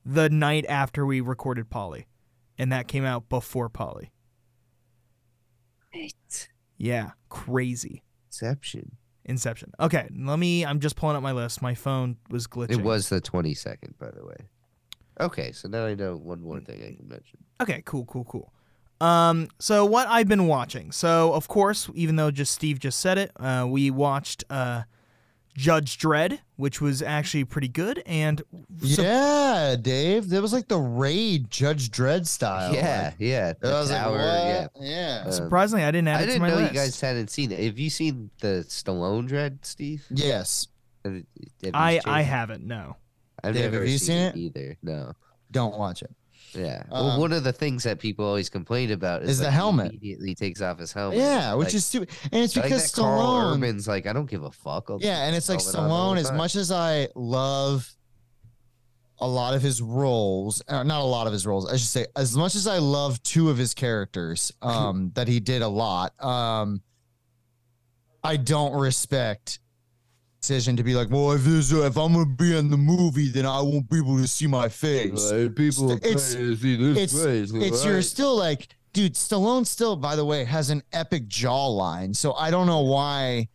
the 0.05 0.29
night 0.29 0.65
after 0.69 1.05
we 1.05 1.19
recorded 1.19 1.69
Paulie, 1.69 2.05
and 2.57 2.71
that 2.71 2.87
came 2.87 3.03
out 3.03 3.27
before 3.27 3.69
Paulie. 3.69 4.07
Yeah, 6.81 7.11
crazy. 7.29 8.01
Inception. 8.29 8.97
Inception. 9.25 9.71
Okay, 9.79 10.09
let 10.17 10.39
me. 10.39 10.65
I'm 10.65 10.79
just 10.79 10.95
pulling 10.95 11.15
up 11.15 11.21
my 11.21 11.31
list. 11.31 11.61
My 11.61 11.75
phone 11.75 12.17
was 12.31 12.47
glitching. 12.47 12.71
It 12.71 12.81
was 12.81 13.09
the 13.09 13.21
twenty 13.21 13.53
second, 13.53 13.93
by 13.99 14.09
the 14.09 14.25
way. 14.25 14.35
Okay, 15.19 15.51
so 15.51 15.67
now 15.67 15.85
I 15.85 15.93
know 15.93 16.15
one 16.15 16.41
more 16.41 16.59
thing 16.59 16.81
I 16.81 16.95
can 16.95 17.07
mention. 17.07 17.37
Okay, 17.61 17.83
cool, 17.85 18.05
cool, 18.05 18.23
cool. 18.23 18.51
Um, 18.99 19.49
so 19.59 19.85
what 19.85 20.07
I've 20.07 20.27
been 20.27 20.47
watching. 20.47 20.91
So 20.91 21.33
of 21.33 21.47
course, 21.47 21.87
even 21.93 22.15
though 22.15 22.31
just 22.31 22.51
Steve 22.51 22.79
just 22.79 22.99
said 22.99 23.19
it, 23.19 23.31
uh, 23.39 23.67
we 23.69 23.91
watched 23.91 24.43
uh, 24.49 24.83
Judge 25.55 25.97
Dredd, 25.97 26.39
which 26.55 26.79
was 26.81 27.01
actually 27.01 27.43
pretty 27.43 27.67
good, 27.67 28.01
and 28.05 28.41
so- 28.85 29.01
yeah, 29.01 29.75
Dave. 29.79 30.29
That 30.29 30.41
was 30.41 30.53
like 30.53 30.67
the 30.67 30.77
raid 30.77 31.49
Judge 31.51 31.89
Dredd 31.91 32.25
style. 32.25 32.73
yeah, 32.73 33.05
Like, 33.05 33.15
yeah. 33.19 33.53
I 33.63 33.67
was 33.67 33.89
tower, 33.89 34.17
like, 34.17 34.73
what? 34.75 34.83
Yeah. 34.85 35.23
Uh, 35.27 35.31
surprisingly, 35.31 35.83
I 35.83 35.91
didn't 35.91 36.07
add 36.07 36.19
I 36.19 36.23
it 36.23 36.25
to 36.27 36.31
didn't 36.33 36.41
my 36.41 36.49
know 36.49 36.55
list. 36.55 36.73
you 36.73 36.79
guys 36.79 37.01
hadn't 37.01 37.29
seen 37.29 37.51
it. 37.51 37.59
Have 37.59 37.77
you 37.79 37.89
seen 37.89 38.29
the 38.39 38.65
Stallone 38.67 39.27
Dredd, 39.29 39.59
Steve? 39.65 40.05
yes. 40.09 40.67
Have, 41.03 41.15
have 41.63 41.71
I 41.73 41.99
I 42.05 42.21
haven't. 42.21 42.63
No. 42.65 42.95
I've 43.43 43.53
Dave, 43.55 43.71
never 43.71 43.79
have 43.83 43.89
you 43.89 43.97
seen, 43.97 44.33
seen 44.33 44.45
it? 44.45 44.55
either. 44.57 44.77
No. 44.83 45.13
Don't 45.49 45.77
watch 45.77 46.03
it. 46.03 46.11
Yeah. 46.53 46.83
Um, 46.91 47.07
well, 47.07 47.19
one 47.19 47.33
of 47.33 47.43
the 47.43 47.53
things 47.53 47.83
that 47.83 47.99
people 47.99 48.25
always 48.25 48.49
complain 48.49 48.91
about 48.91 49.23
is, 49.23 49.31
Is 49.31 49.37
the 49.39 49.45
like, 49.45 49.51
he 49.51 49.55
helmet. 49.55 49.89
Immediately 49.91 50.35
takes 50.35 50.61
off 50.61 50.79
his 50.79 50.91
helmet. 50.93 51.17
Yeah, 51.19 51.53
which 51.55 51.67
Like, 51.67 51.75
is 51.75 51.85
stupid. 51.85 52.09
And 52.31 52.43
it's 52.43 52.55
I 52.57 52.61
like 52.61 52.69
because 52.69 52.91
that 52.91 53.01
Karl 53.01 53.53
Urban's 53.53 53.87
like, 53.87 54.05
I 54.05 54.13
don't 54.13 54.29
give 54.29 54.43
a 54.43 54.51
fuck. 54.51 54.89
I'll 54.89 54.99
Yeah, 55.01 55.25
and 55.25 55.35
it's 55.35 55.49
like 55.49 55.59
helmet 55.59 55.75
on 55.75 55.83
the 55.87 55.89
whole 55.95 56.15
Stallone. 56.15 56.17
As 56.19 56.31
much 56.31 56.55
as 56.55 56.71
I 56.71 57.07
love 57.15 57.89
a 59.19 59.27
lot 59.27 59.53
of 59.53 59.61
his 59.61 59.81
roles, 59.81 60.63
uh, 60.67 60.83
not 60.83 61.01
a 61.01 61.05
lot 61.05 61.27
of 61.27 61.33
his 61.33 61.45
roles, 61.45 61.71
I 61.71 61.77
should 61.77 61.87
say, 61.87 62.05
as 62.15 62.35
much 62.35 62.55
as 62.55 62.67
I 62.67 62.79
love 62.79 63.21
two 63.23 63.49
of 63.49 63.57
his 63.57 63.73
characters, 63.73 64.51
um, 64.61 65.11
that 65.15 65.27
he 65.27 65.39
did 65.39 65.61
a 65.61 65.67
lot, 65.67 66.13
um, 66.23 66.81
I 68.23 68.37
don't 68.37 68.73
respect 68.73 69.59
decision 70.41 70.75
to 70.75 70.83
be 70.83 70.95
like, 70.95 71.09
well, 71.11 71.31
if 71.33 71.43
this, 71.43 71.71
if 71.71 71.95
I'm 71.97 72.13
gonna 72.13 72.25
be 72.25 72.57
in 72.57 72.69
the 72.71 72.77
movie, 72.77 73.29
then 73.29 73.45
I 73.45 73.61
won't 73.61 73.87
be 73.89 73.97
able 73.97 74.17
to 74.17 74.27
see 74.27 74.47
my 74.47 74.67
face. 74.69 75.29
people 75.49 75.91
are 75.91 75.99
paying 75.99 76.13
to 76.33 76.57
it's- 76.97 77.13
it's 77.61 77.85
you're 77.85 78.01
still 78.01 78.35
like, 78.35 78.67
dude, 78.93 79.13
Stallone 79.13 79.67
still, 79.67 79.95
by 79.95 80.15
the 80.15 80.25
way, 80.25 80.43
has 80.43 80.71
an 80.71 80.81
epic 80.93 81.27
jawline. 81.27 82.15
So 82.15 82.33
I 82.33 82.49
don't 82.49 82.65
know 82.65 82.81
why 82.81 83.49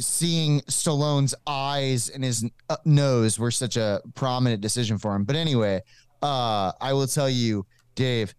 seeing 0.00 0.60
Stallone's 0.62 1.36
eyes 1.46 2.08
and 2.08 2.24
his 2.24 2.44
uh, 2.68 2.76
nose 2.84 3.38
were 3.38 3.52
such 3.52 3.76
a 3.76 4.00
prominent 4.16 4.60
decision 4.60 4.98
for 4.98 5.14
him. 5.14 5.22
But 5.22 5.36
anyway, 5.36 5.82
uh, 6.20 6.72
I 6.80 6.92
will 6.94 7.06
tell 7.06 7.30
you, 7.30 7.64
Dave, 7.94 8.34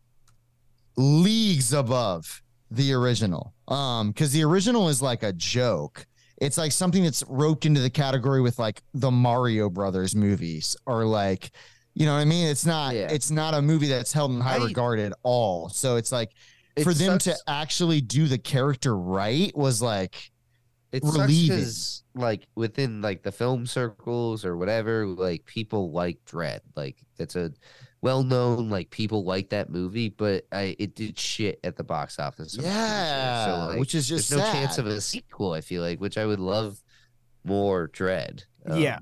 leagues 0.97 1.72
above 1.72 2.41
the 2.69 2.91
original. 2.91 3.53
Um, 3.69 4.11
because 4.11 4.34
the 4.34 4.43
original 4.43 4.89
is 4.89 5.01
like 5.01 5.23
a 5.23 5.31
joke. 5.31 6.05
It's 6.38 6.57
like 6.57 6.72
something 6.72 7.03
that's 7.03 7.24
roped 7.28 7.66
into 7.66 7.80
the 7.82 7.90
category 7.90 8.41
with 8.41 8.60
like 8.60 8.82
the 8.94 9.12
Mario 9.12 9.70
Brothers 9.70 10.16
movies 10.16 10.76
or 10.86 11.06
like, 11.06 11.52
you 11.94 12.06
know 12.06 12.14
what 12.14 12.20
I 12.20 12.26
mean? 12.26 12.48
It's 12.48 12.66
not 12.66 12.94
Yeah. 12.94 13.07
it's 13.10 13.32
not 13.32 13.53
a 13.53 13.62
movie 13.62 13.88
that's 13.88 14.12
held 14.12 14.32
in 14.32 14.41
high 14.41 14.56
I- 14.57 14.66
regard 14.66 14.99
at 14.99 15.14
all. 15.24 15.70
So 15.70 15.95
it's 15.95 16.12
like 16.12 16.32
It 16.76 16.84
for 16.84 16.94
them 16.94 17.18
to 17.20 17.36
actually 17.48 18.02
do 18.02 18.28
the 18.28 18.38
character 18.38 18.98
right 18.98 19.56
was 19.56 19.82
like 19.82 20.32
it 20.91 21.03
relieving. 21.03 21.66
like 22.16 22.48
within 22.56 23.02
like 23.02 23.24
the 23.24 23.32
film 23.32 23.66
circles 23.66 24.44
or 24.45 24.57
whatever, 24.57 25.06
like 25.06 25.45
people 25.45 25.91
like 25.91 26.18
Dredd. 26.26 26.60
Like 26.76 26.98
it's 27.18 27.36
a 27.38 27.52
well 28.06 28.23
known 28.23 28.69
like 28.69 28.91
people 28.91 29.23
like 29.26 29.49
that 29.49 29.69
movie, 29.72 30.10
but 30.10 30.45
I 30.52 30.76
it 30.77 30.95
did 30.95 31.18
shit 31.18 31.60
at 31.64 31.76
the 31.76 31.84
box 31.84 32.19
office. 32.19 32.56
I'm 32.56 32.64
sure. 32.64 32.72
yeah, 32.72 33.45
so 33.45 33.65
like, 33.72 33.80
which 33.80 33.95
is 33.95 34.07
just 34.07 34.30
there's 34.30 34.41
no 34.41 34.52
chance 34.52 34.77
of 34.77 34.86
a 34.86 35.02
sequel. 35.02 35.53
I 35.53 35.61
feel 35.61 35.82
like, 35.82 35.99
which 35.99 36.18
I 36.18 36.26
would 36.26 36.40
love 36.40 36.77
more 37.44 37.88
Dredd. 37.90 38.44
Um, 38.69 38.80
yeah. 38.80 38.99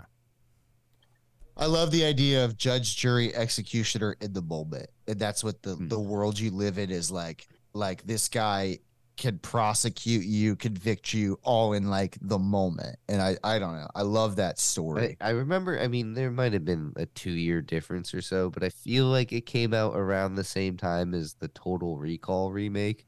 I 1.56 1.66
love 1.68 1.92
the 1.92 2.04
idea 2.06 2.46
of 2.46 2.58
judge, 2.58 2.96
jury, 2.96 3.36
executioner 3.36 4.16
in 4.22 4.34
the 4.34 4.42
moment. 4.42 4.88
And 5.08 5.20
that's 5.20 5.44
what 5.44 5.62
the, 5.62 5.76
Hmm. 5.76 5.88
the 5.88 6.00
world 6.00 6.40
you 6.40 6.50
live 6.52 6.78
in 6.80 6.90
is 6.90 7.12
like. 7.12 7.48
Like 7.74 8.06
this 8.08 8.28
guy 8.30 8.80
could 9.16 9.42
prosecute 9.42 10.26
you, 10.26 10.56
convict 10.56 11.14
you 11.14 11.40
all 11.44 11.74
in 11.74 11.90
like 11.90 12.18
the 12.22 12.40
moment. 12.40 12.98
And 13.08 13.22
I, 13.22 13.38
I 13.44 13.60
don't 13.60 13.76
know. 13.76 13.88
I 13.94 14.02
love 14.02 14.38
that 14.38 14.56
I, 14.96 15.08
story. 15.08 15.18
I 15.22 15.30
remember. 15.32 15.80
I 15.80 15.88
mean, 15.88 16.14
there 16.14 16.32
might 16.32 16.54
have 16.54 16.66
been 16.66 16.94
a 16.96 17.06
two-year 17.06 17.62
difference 17.62 18.14
or 18.14 18.22
so, 18.22 18.50
but 18.50 18.64
I 18.64 18.70
feel 18.70 19.06
like 19.06 19.32
it 19.32 19.46
came 19.46 19.74
out 19.74 19.96
around 19.96 20.36
the 20.36 20.44
same 20.44 20.78
time 20.78 21.14
as 21.14 21.36
the 21.36 21.48
Total 21.50 21.98
Recall 21.98 22.52
remake, 22.52 23.06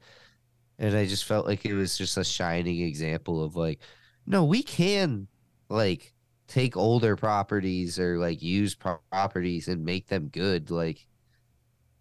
and 0.78 0.96
I 0.96 1.06
just 1.06 1.24
felt 1.24 1.46
like 1.46 1.64
it 1.64 1.74
was 1.74 1.98
just 1.98 2.16
a 2.16 2.24
shining 2.24 2.82
example 2.82 3.42
of 3.42 3.56
like, 3.56 3.80
no, 4.26 4.44
we 4.44 4.62
can 4.62 5.26
like 5.68 6.14
take 6.46 6.76
older 6.76 7.16
properties 7.16 7.98
or 7.98 8.18
like 8.18 8.42
use 8.42 8.74
pro- 8.74 9.00
properties 9.10 9.68
and 9.68 9.84
make 9.84 10.06
them 10.06 10.28
good. 10.28 10.70
Like, 10.70 11.06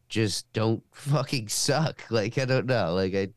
just 0.09 0.51
don't 0.53 0.83
fucking 0.93 1.47
suck. 1.47 2.03
Like, 2.11 2.37
I 2.37 2.45
don't 2.45 2.67
know. 2.67 2.93
Like, 2.93 3.15
I. 3.15 3.29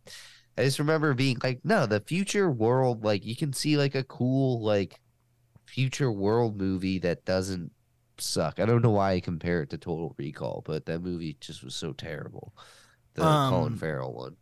I 0.59 0.65
just 0.65 0.79
remember 0.81 1.15
being 1.15 1.39
like, 1.43 1.61
no, 1.65 1.87
the 1.87 2.01
future 2.01 2.51
world, 2.51 3.05
like 3.05 3.25
you 3.25 3.37
can 3.37 3.53
see 3.53 3.77
like 3.77 3.95
a 3.95 4.03
cool 4.05 4.61
like 4.61 5.01
future 5.67 6.11
world 6.11 6.59
movie 6.59 6.99
that 6.99 7.25
doesn't 7.25 7.71
suck. 8.19 8.59
I 8.59 8.67
don't 8.67 8.83
know 8.83 8.91
why 8.91 9.13
I 9.13 9.21
compare 9.21 9.63
it 9.63 9.71
to 9.71 9.79
Total 9.79 10.15
Recall, 10.19 10.63
but 10.67 10.87
that 10.87 11.01
movie 11.01 11.37
just 11.41 11.63
was 11.63 11.77
so 11.77 11.93
terrible. 11.93 12.53
The 13.15 13.23
Colin 13.23 13.75
Um, 13.75 13.79
Farrell 13.79 14.13
one. 14.13 14.37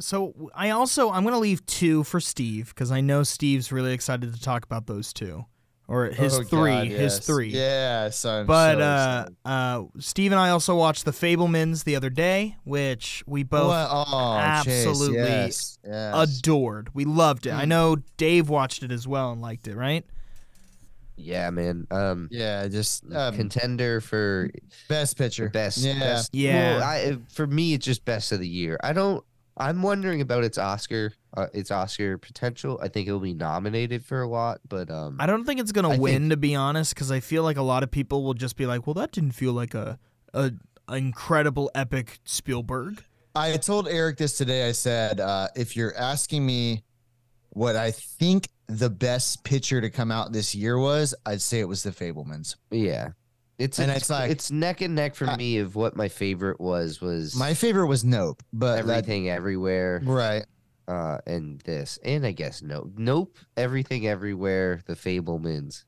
So 0.00 0.50
I 0.54 0.70
also 0.70 1.10
I'm 1.10 1.24
gonna 1.24 1.38
leave 1.38 1.64
two 1.66 2.02
for 2.02 2.20
Steve 2.20 2.68
because 2.70 2.90
I 2.90 3.00
know 3.00 3.22
Steve's 3.22 3.70
really 3.72 3.92
excited 3.92 4.34
to 4.34 4.40
talk 4.40 4.64
about 4.64 4.86
those 4.86 5.12
two, 5.12 5.46
or 5.88 6.06
his 6.06 6.34
Oh, 6.38 6.42
three, 6.42 6.70
God, 6.72 6.86
his 6.88 7.18
three. 7.20 7.50
Yeah, 7.50 8.10
so 8.10 8.40
I'm 8.40 8.46
But 8.46 8.74
so 8.78 8.80
uh, 8.82 9.48
uh, 9.48 9.82
Steve 10.00 10.32
and 10.32 10.38
I 10.40 10.50
also 10.50 10.74
watched 10.74 11.04
The 11.04 11.12
Fabelmans 11.12 11.84
the 11.84 11.94
other 11.96 12.10
day, 12.10 12.56
which 12.64 13.22
we 13.26 13.42
both 13.44 13.68
What? 13.68 13.88
Oh, 13.90 14.34
absolutely 14.34 15.16
yes, 15.18 15.78
yes. 15.86 16.38
adored. 16.40 16.90
We 16.94 17.04
loved 17.04 17.46
it. 17.46 17.52
I 17.52 17.64
Mm. 17.64 17.68
know 17.68 17.96
Dave 18.16 18.48
watched 18.48 18.82
it 18.82 18.90
as 18.90 19.06
well 19.06 19.30
and 19.32 19.40
liked 19.40 19.68
it, 19.68 19.76
right? 19.76 20.04
Yeah, 21.18 21.48
man. 21.50 21.86
Um, 21.90 22.28
yeah, 22.30 22.68
just 22.68 23.04
um, 23.12 23.34
contender 23.34 24.00
for 24.02 24.50
best 24.88 25.16
the 25.16 25.24
picture. 25.24 25.48
best. 25.48 25.78
Yeah. 25.78 25.98
best- 25.98 26.34
Yeah. 26.34 26.74
Well, 26.78 26.82
I, 26.82 27.16
for 27.32 27.46
me, 27.46 27.72
it's 27.72 27.86
just 27.86 28.04
best 28.04 28.32
of 28.32 28.40
the 28.40 28.48
year. 28.48 28.76
I 28.82 28.92
don't. 28.92 29.24
I'm 29.56 29.82
wondering 29.82 30.20
about 30.20 30.44
its 30.44 30.58
Oscar, 30.58 31.12
uh, 31.36 31.46
its 31.54 31.70
Oscar 31.70 32.18
potential. 32.18 32.78
I 32.82 32.88
think 32.88 33.08
it'll 33.08 33.20
be 33.20 33.32
nominated 33.34 34.04
for 34.04 34.20
a 34.22 34.28
lot, 34.28 34.60
but 34.68 34.90
um, 34.90 35.16
I 35.18 35.26
don't 35.26 35.44
think 35.44 35.60
it's 35.60 35.72
gonna 35.72 35.90
I 35.90 35.98
win 35.98 36.22
think- 36.22 36.30
to 36.32 36.36
be 36.36 36.54
honest, 36.54 36.94
because 36.94 37.10
I 37.10 37.20
feel 37.20 37.42
like 37.42 37.56
a 37.56 37.62
lot 37.62 37.82
of 37.82 37.90
people 37.90 38.22
will 38.22 38.34
just 38.34 38.56
be 38.56 38.66
like, 38.66 38.86
"Well, 38.86 38.94
that 38.94 39.12
didn't 39.12 39.32
feel 39.32 39.52
like 39.52 39.74
a 39.74 39.98
a 40.34 40.52
incredible 40.90 41.70
epic 41.74 42.18
Spielberg." 42.24 43.02
I 43.34 43.56
told 43.58 43.86
Eric 43.88 44.16
this 44.16 44.38
today. 44.38 44.66
I 44.68 44.72
said, 44.72 45.20
uh, 45.20 45.48
if 45.54 45.76
you're 45.76 45.94
asking 45.96 46.46
me 46.46 46.82
what 47.50 47.76
I 47.76 47.90
think 47.90 48.48
the 48.66 48.88
best 48.90 49.44
picture 49.44 49.80
to 49.80 49.90
come 49.90 50.10
out 50.10 50.32
this 50.32 50.54
year 50.54 50.78
was, 50.78 51.14
I'd 51.26 51.42
say 51.42 51.60
it 51.60 51.68
was 51.68 51.82
The 51.82 51.90
Fabelmans. 51.90 52.56
yeah, 52.70 53.10
it's 53.58 53.78
And 53.78 53.90
it's, 53.90 54.00
it's 54.02 54.10
like- 54.10 54.30
it's 54.30 54.50
neck 54.50 54.80
and 54.82 54.94
neck 54.94 55.14
for 55.14 55.26
I- 55.26 55.36
me 55.36 55.58
of 55.58 55.74
what 55.76 55.96
my 55.96 56.08
favorite 56.08 56.60
was 56.60 57.00
was 57.00 57.34
My 57.36 57.54
favorite 57.54 57.86
was 57.86 58.04
Nope, 58.04 58.42
but 58.52 58.74
that, 58.76 58.78
everything 58.90 59.28
everywhere. 59.30 60.00
right. 60.04 60.44
uh 60.88 61.18
and 61.26 61.60
this 61.62 61.98
and 62.04 62.24
i 62.24 62.30
guess 62.30 62.62
no 62.62 62.88
nope 62.96 63.38
everything 63.56 64.06
everywhere 64.06 64.80
the 64.86 64.94
Fabelmans 64.94 65.82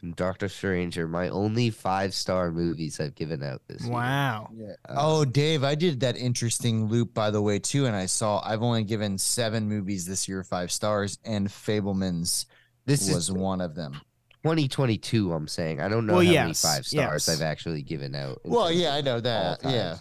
and 0.00 0.14
doctor 0.14 0.48
strange 0.48 0.96
are 0.96 1.08
my 1.08 1.28
only 1.30 1.70
five 1.70 2.14
star 2.14 2.52
movies 2.52 3.00
i've 3.00 3.16
given 3.16 3.42
out 3.42 3.62
this 3.66 3.82
year. 3.82 3.92
Wow. 3.92 4.50
Yeah. 4.54 4.74
Uh, 4.88 4.94
oh, 4.96 5.24
Dave, 5.24 5.64
I 5.64 5.74
did 5.74 5.98
that 6.00 6.16
interesting 6.16 6.86
loop 6.86 7.12
by 7.14 7.32
the 7.32 7.42
way 7.42 7.58
too, 7.58 7.86
and 7.86 7.96
I 7.96 8.06
saw 8.06 8.40
I've 8.44 8.62
only 8.62 8.84
given 8.84 9.18
seven 9.18 9.66
movies 9.68 10.06
this 10.06 10.28
year 10.28 10.44
five 10.44 10.70
stars, 10.70 11.18
and 11.24 11.48
Fabelmans 11.48 12.46
this 12.86 13.08
was 13.08 13.30
is 13.30 13.32
one 13.32 13.60
of 13.60 13.74
them. 13.74 14.00
2022 14.44 15.32
i'm 15.32 15.48
saying 15.48 15.80
i 15.80 15.88
don't 15.88 16.04
know 16.06 16.16
Well, 16.16 16.26
how 16.26 16.32
many 16.32 16.52
five 16.52 16.84
stars 16.84 16.92
yes. 16.92 17.28
i've 17.30 17.40
actually 17.40 17.80
given 17.82 18.14
out 18.14 18.40
Well, 18.44 18.70
yeah, 18.70 18.94
I 18.94 19.00
know 19.00 19.18
that. 19.20 19.60
Yeah, 19.64 19.96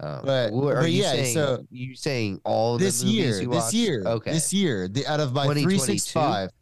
um, 0.00 0.22
But- 0.24 0.52
are 0.52 0.80
but 0.82 0.90
you 0.90 1.02
yeah, 1.02 1.12
saying, 1.12 1.34
so- 1.34 1.66
you 1.70 1.94
saying 1.94 2.40
all 2.44 2.78
the 2.78 2.84
this 2.86 3.04
movies 3.04 3.16
year, 3.16 3.40
you 3.42 3.48
this 3.48 3.62
watched? 3.62 3.74
year, 3.74 4.02
okay 4.04 4.32
this 4.32 4.52
year, 4.52 4.88
the 4.88 5.06
out 5.06 5.20
of 5.20 5.32
my 5.32 5.46
three 5.54 5.78
six 5.78 6.10
five, 6.10 6.50
2022? 6.50 6.50
six. 6.50 6.52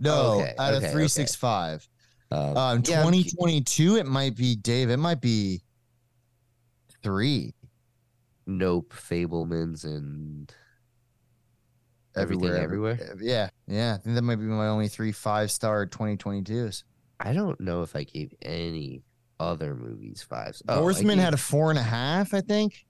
No, 0.00 0.40
Okay, 0.40 0.54
out 0.58 0.72
okay, 0.74 0.86
of 0.86 0.92
three 0.92 1.08
six 1.08 1.34
five. 1.34 1.86
um, 2.30 2.56
Um, 2.56 2.82
yeah, 2.86 2.96
I'm 3.00 3.02
twenty 3.02 3.24
cu- 3.24 3.36
twenty 3.36 3.60
two, 3.60 3.96
it 3.96 4.06
might 4.06 4.34
be 4.34 4.56
Dave. 4.56 4.88
It 4.88 4.96
might 4.96 5.20
be 5.20 5.60
three. 7.02 7.52
nope 8.46 8.94
Fabelmans 8.94 9.84
and 9.84 10.50
Everything 12.16 12.50
Everywhere? 12.50 12.98
Uh, 13.00 13.16
Yeah, 13.20 13.50
yeah. 13.66 13.94
I 13.94 13.98
think 13.98 14.16
that 14.16 14.22
might 14.22 14.36
be 14.36 14.44
my 14.44 14.66
only 14.68 14.88
three 14.88 15.12
five 15.12 15.50
star 15.50 15.86
twenty 15.86 16.16
twenty 16.16 16.42
twos. 16.42 16.84
i 17.20 17.32
don't 17.32 17.60
know 17.60 17.82
if 17.82 17.94
i 17.94 18.02
gave 18.04 18.32
any 18.42 19.02
other 19.38 19.74
movies 19.74 20.22
fives 20.22 20.62
Oh, 20.68 20.74
I 20.78 20.80
Northman 20.80 21.16
gave- 21.16 21.24
had 21.24 21.34
a 21.34 21.38
four 21.38 21.70
and 21.70 21.78
a 21.78 21.82
half, 21.82 22.34
I 22.34 22.40
think. 22.40 22.84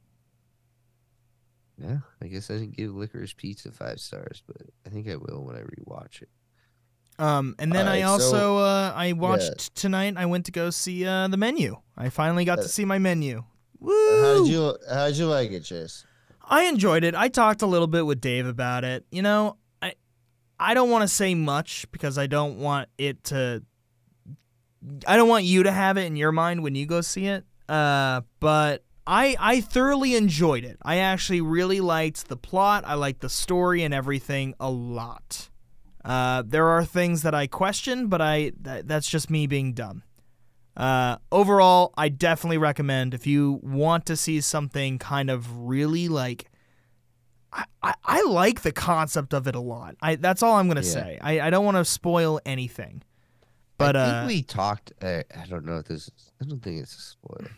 Yeah, 1.78 1.98
I 2.22 2.26
guess 2.26 2.50
I 2.50 2.54
didn't 2.54 2.76
give 2.76 2.90
Licorice 2.94 3.34
Pizza 3.36 3.72
five 3.72 4.00
stars, 4.00 4.42
but 4.46 4.58
I 4.86 4.90
think 4.90 5.08
I 5.08 5.16
will 5.16 5.44
when 5.44 5.56
I 5.56 5.60
rewatch 5.60 6.20
it. 6.22 6.28
Um, 7.18 7.54
and 7.58 7.72
then 7.72 7.86
I 7.88 8.02
Alright, 8.02 8.20
so- 8.20 8.26
also 8.26 8.58
uh, 8.58 8.92
I 8.94 9.12
watched 9.12 9.74
tonight. 9.74 10.14
I 10.16 10.26
went 10.26 10.46
to 10.46 10.52
go 10.52 10.70
see 10.70 11.06
uh, 11.06 11.28
the 11.28 11.36
menu. 11.36 11.76
I 11.96 12.08
finally 12.10 12.44
got 12.44 12.58
Uh, 12.58 12.62
to 12.62 12.68
see 12.68 12.84
my 12.84 12.98
menu. 12.98 13.44
Woo! 13.78 14.22
How 14.22 14.42
did 14.42 14.48
you 14.52 14.76
How 14.92 15.06
did 15.08 15.16
you 15.16 15.26
like 15.26 15.50
it, 15.52 15.64
Chase? 15.64 16.04
I 16.50 16.64
enjoyed 16.64 17.04
it. 17.04 17.14
I 17.14 17.28
talked 17.28 17.62
a 17.62 17.66
little 17.66 17.86
bit 17.86 18.04
with 18.04 18.20
Dave 18.20 18.46
about 18.46 18.84
it. 18.84 19.06
You 19.12 19.22
know, 19.22 19.56
I 19.80 19.94
I 20.58 20.74
don't 20.74 20.90
want 20.90 21.02
to 21.02 21.08
say 21.08 21.34
much 21.34 21.86
because 21.92 22.18
I 22.18 22.26
don't 22.26 22.58
want 22.58 22.88
it 22.98 23.22
to. 23.24 23.62
I 25.06 25.16
don't 25.16 25.28
want 25.28 25.44
you 25.44 25.62
to 25.62 25.70
have 25.70 25.96
it 25.96 26.06
in 26.06 26.16
your 26.16 26.32
mind 26.32 26.62
when 26.62 26.74
you 26.74 26.86
go 26.86 27.02
see 27.02 27.26
it. 27.26 27.44
Uh, 27.68 28.22
but 28.40 28.84
I 29.06 29.36
I 29.38 29.60
thoroughly 29.60 30.16
enjoyed 30.16 30.64
it. 30.64 30.76
I 30.82 30.96
actually 30.96 31.40
really 31.40 31.80
liked 31.80 32.28
the 32.28 32.36
plot. 32.36 32.82
I 32.84 32.94
liked 32.94 33.20
the 33.20 33.28
story 33.28 33.84
and 33.84 33.94
everything 33.94 34.54
a 34.58 34.70
lot. 34.70 35.50
Uh, 36.04 36.42
there 36.44 36.66
are 36.68 36.84
things 36.84 37.22
that 37.22 37.34
I 37.34 37.46
question, 37.46 38.08
but 38.08 38.20
I 38.20 38.52
that, 38.62 38.88
that's 38.88 39.08
just 39.08 39.30
me 39.30 39.46
being 39.46 39.72
dumb. 39.72 40.02
Uh, 40.76 41.16
overall, 41.32 41.92
I 41.96 42.08
definitely 42.08 42.58
recommend 42.58 43.12
if 43.12 43.26
you 43.26 43.58
want 43.62 44.06
to 44.06 44.16
see 44.16 44.40
something 44.40 44.98
kind 44.98 45.28
of 45.30 45.50
really 45.52 46.08
like. 46.08 46.46
I, 47.52 47.64
I, 47.82 47.94
I 48.04 48.22
like 48.22 48.62
the 48.62 48.70
concept 48.72 49.34
of 49.34 49.48
it 49.48 49.56
a 49.56 49.60
lot. 49.60 49.96
I 50.00 50.14
that's 50.14 50.42
all 50.42 50.54
I'm 50.56 50.68
gonna 50.68 50.82
Yeah. 50.82 50.92
say. 50.92 51.18
I, 51.20 51.40
I 51.40 51.50
don't 51.50 51.64
want 51.64 51.76
to 51.76 51.84
spoil 51.84 52.40
anything, 52.46 53.02
but 53.76 53.96
I 53.96 54.20
uh, 54.22 54.26
we 54.28 54.42
talked. 54.42 54.92
Uh, 55.02 55.22
I 55.36 55.46
don't 55.48 55.64
know 55.64 55.78
if 55.78 55.86
this. 55.86 56.06
Is, 56.06 56.32
I 56.40 56.44
don't 56.46 56.62
think 56.62 56.80
it's 56.80 56.96
a 56.96 57.00
spoiler. 57.00 57.50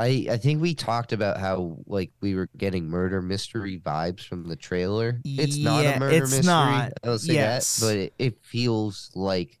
I 0.00 0.26
I 0.32 0.36
think 0.36 0.60
we 0.60 0.74
talked 0.74 1.12
about 1.12 1.38
how 1.38 1.78
like 1.86 2.10
we 2.20 2.34
were 2.34 2.48
getting 2.56 2.88
murder 2.88 3.22
mystery 3.22 3.78
vibes 3.78 4.20
from 4.24 4.48
the 4.48 4.56
trailer. 4.56 5.20
It's 5.24 5.56
not 5.56 5.86
a 5.86 5.98
murder 6.00 6.16
it's 6.24 6.30
mystery. 6.32 6.46
not. 6.52 6.92
I'll 7.04 7.18
say 7.20 7.34
Yes. 7.34 7.76
that, 7.78 7.86
but 7.86 7.96
it, 7.96 8.14
it 8.18 8.38
feels 8.44 9.10
like 9.14 9.60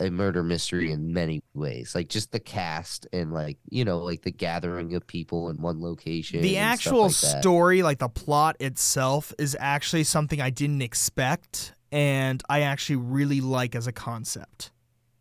a 0.00 0.10
murder 0.10 0.42
mystery 0.42 0.92
in 0.92 1.12
many 1.12 1.40
ways. 1.54 1.94
Like 1.94 2.08
just 2.08 2.32
the 2.32 2.40
cast 2.40 3.06
and 3.12 3.32
like 3.32 3.58
you 3.70 3.84
know 3.84 3.98
like 3.98 4.22
the 4.22 4.30
gathering 4.30 4.94
of 4.94 5.06
people 5.06 5.50
in 5.50 5.60
one 5.60 5.80
location. 5.80 6.40
the 6.40 6.58
actual 6.58 7.04
like 7.04 7.12
story, 7.12 7.82
like 7.82 7.98
the 7.98 8.08
plot 8.08 8.56
itself, 8.60 9.32
is 9.38 9.56
actually 9.58 10.04
something 10.04 10.40
I 10.40 10.50
didn't 10.50 10.82
expect, 10.82 11.74
and 11.92 12.42
I 12.48 12.62
actually 12.62 12.96
really 12.96 13.40
like 13.40 13.74
as 13.74 13.86
a 13.86 13.92
concept. 13.92 14.72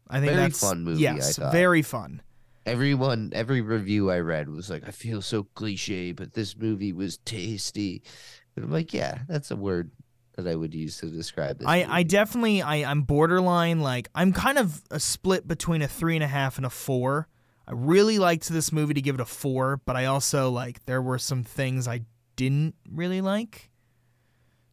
I 0.09 0.19
think 0.19 0.31
Very 0.31 0.43
that's 0.43 0.59
fun 0.59 0.83
movie, 0.83 1.07
I 1.07 1.15
Yes, 1.15 1.37
very 1.37 1.81
fun. 1.81 2.21
Everyone, 2.65 3.31
every 3.33 3.61
review 3.61 4.11
I 4.11 4.19
read 4.19 4.49
was 4.49 4.69
like, 4.69 4.87
"I 4.87 4.91
feel 4.91 5.21
so 5.21 5.43
cliche, 5.43 6.11
but 6.11 6.33
this 6.33 6.57
movie 6.57 6.93
was 6.93 7.17
tasty." 7.19 8.03
And 8.55 8.65
I'm 8.65 8.71
like, 8.71 8.93
"Yeah, 8.93 9.19
that's 9.27 9.51
a 9.51 9.55
word 9.55 9.91
that 10.37 10.47
I 10.47 10.55
would 10.55 10.73
use 10.73 10.97
to 10.99 11.07
describe 11.07 11.59
this." 11.59 11.67
I, 11.67 11.85
I 11.89 12.03
definitely 12.03 12.61
I, 12.61 12.89
I'm 12.89 13.01
borderline 13.01 13.81
like 13.81 14.07
I'm 14.15 14.31
kind 14.31 14.57
of 14.57 14.81
a 14.89 14.99
split 14.99 15.47
between 15.47 15.81
a 15.81 15.87
three 15.87 16.15
and 16.15 16.23
a 16.23 16.27
half 16.27 16.57
and 16.57 16.65
a 16.65 16.69
four. 16.69 17.27
I 17.67 17.73
really 17.73 18.17
liked 18.17 18.47
this 18.47 18.71
movie 18.71 18.93
to 18.93 19.01
give 19.01 19.15
it 19.15 19.21
a 19.21 19.25
four, 19.25 19.81
but 19.85 19.97
I 19.97 20.05
also 20.05 20.49
like 20.49 20.85
there 20.85 21.01
were 21.01 21.19
some 21.19 21.43
things 21.43 21.87
I 21.87 22.01
didn't 22.37 22.75
really 22.89 23.19
like. 23.19 23.69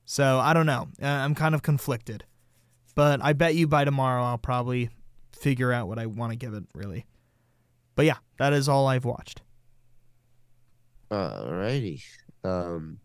So 0.05 0.39
I 0.39 0.53
don't 0.53 0.67
know. 0.67 0.89
Uh, 1.03 1.07
I'm 1.07 1.35
kind 1.35 1.55
of 1.55 1.63
conflicted, 1.63 2.25
but 2.95 3.21
I 3.23 3.33
bet 3.33 3.55
you 3.55 3.67
by 3.67 3.85
tomorrow 3.85 4.23
I'll 4.23 4.39
probably 4.39 4.91
figure 5.33 5.73
out 5.73 5.89
what 5.89 5.99
I 5.99 6.07
want 6.07 6.33
to 6.33 6.37
give 6.37 6.55
it 6.55 6.65
really. 6.75 7.07
But 7.97 8.07
yeah, 8.07 8.19
that 8.39 8.53
is 8.53 8.69
all 8.69 8.87
I've 8.87 9.05
watched. 9.05 9.43
Alrighty. 11.11 12.03
Um, 12.43 12.99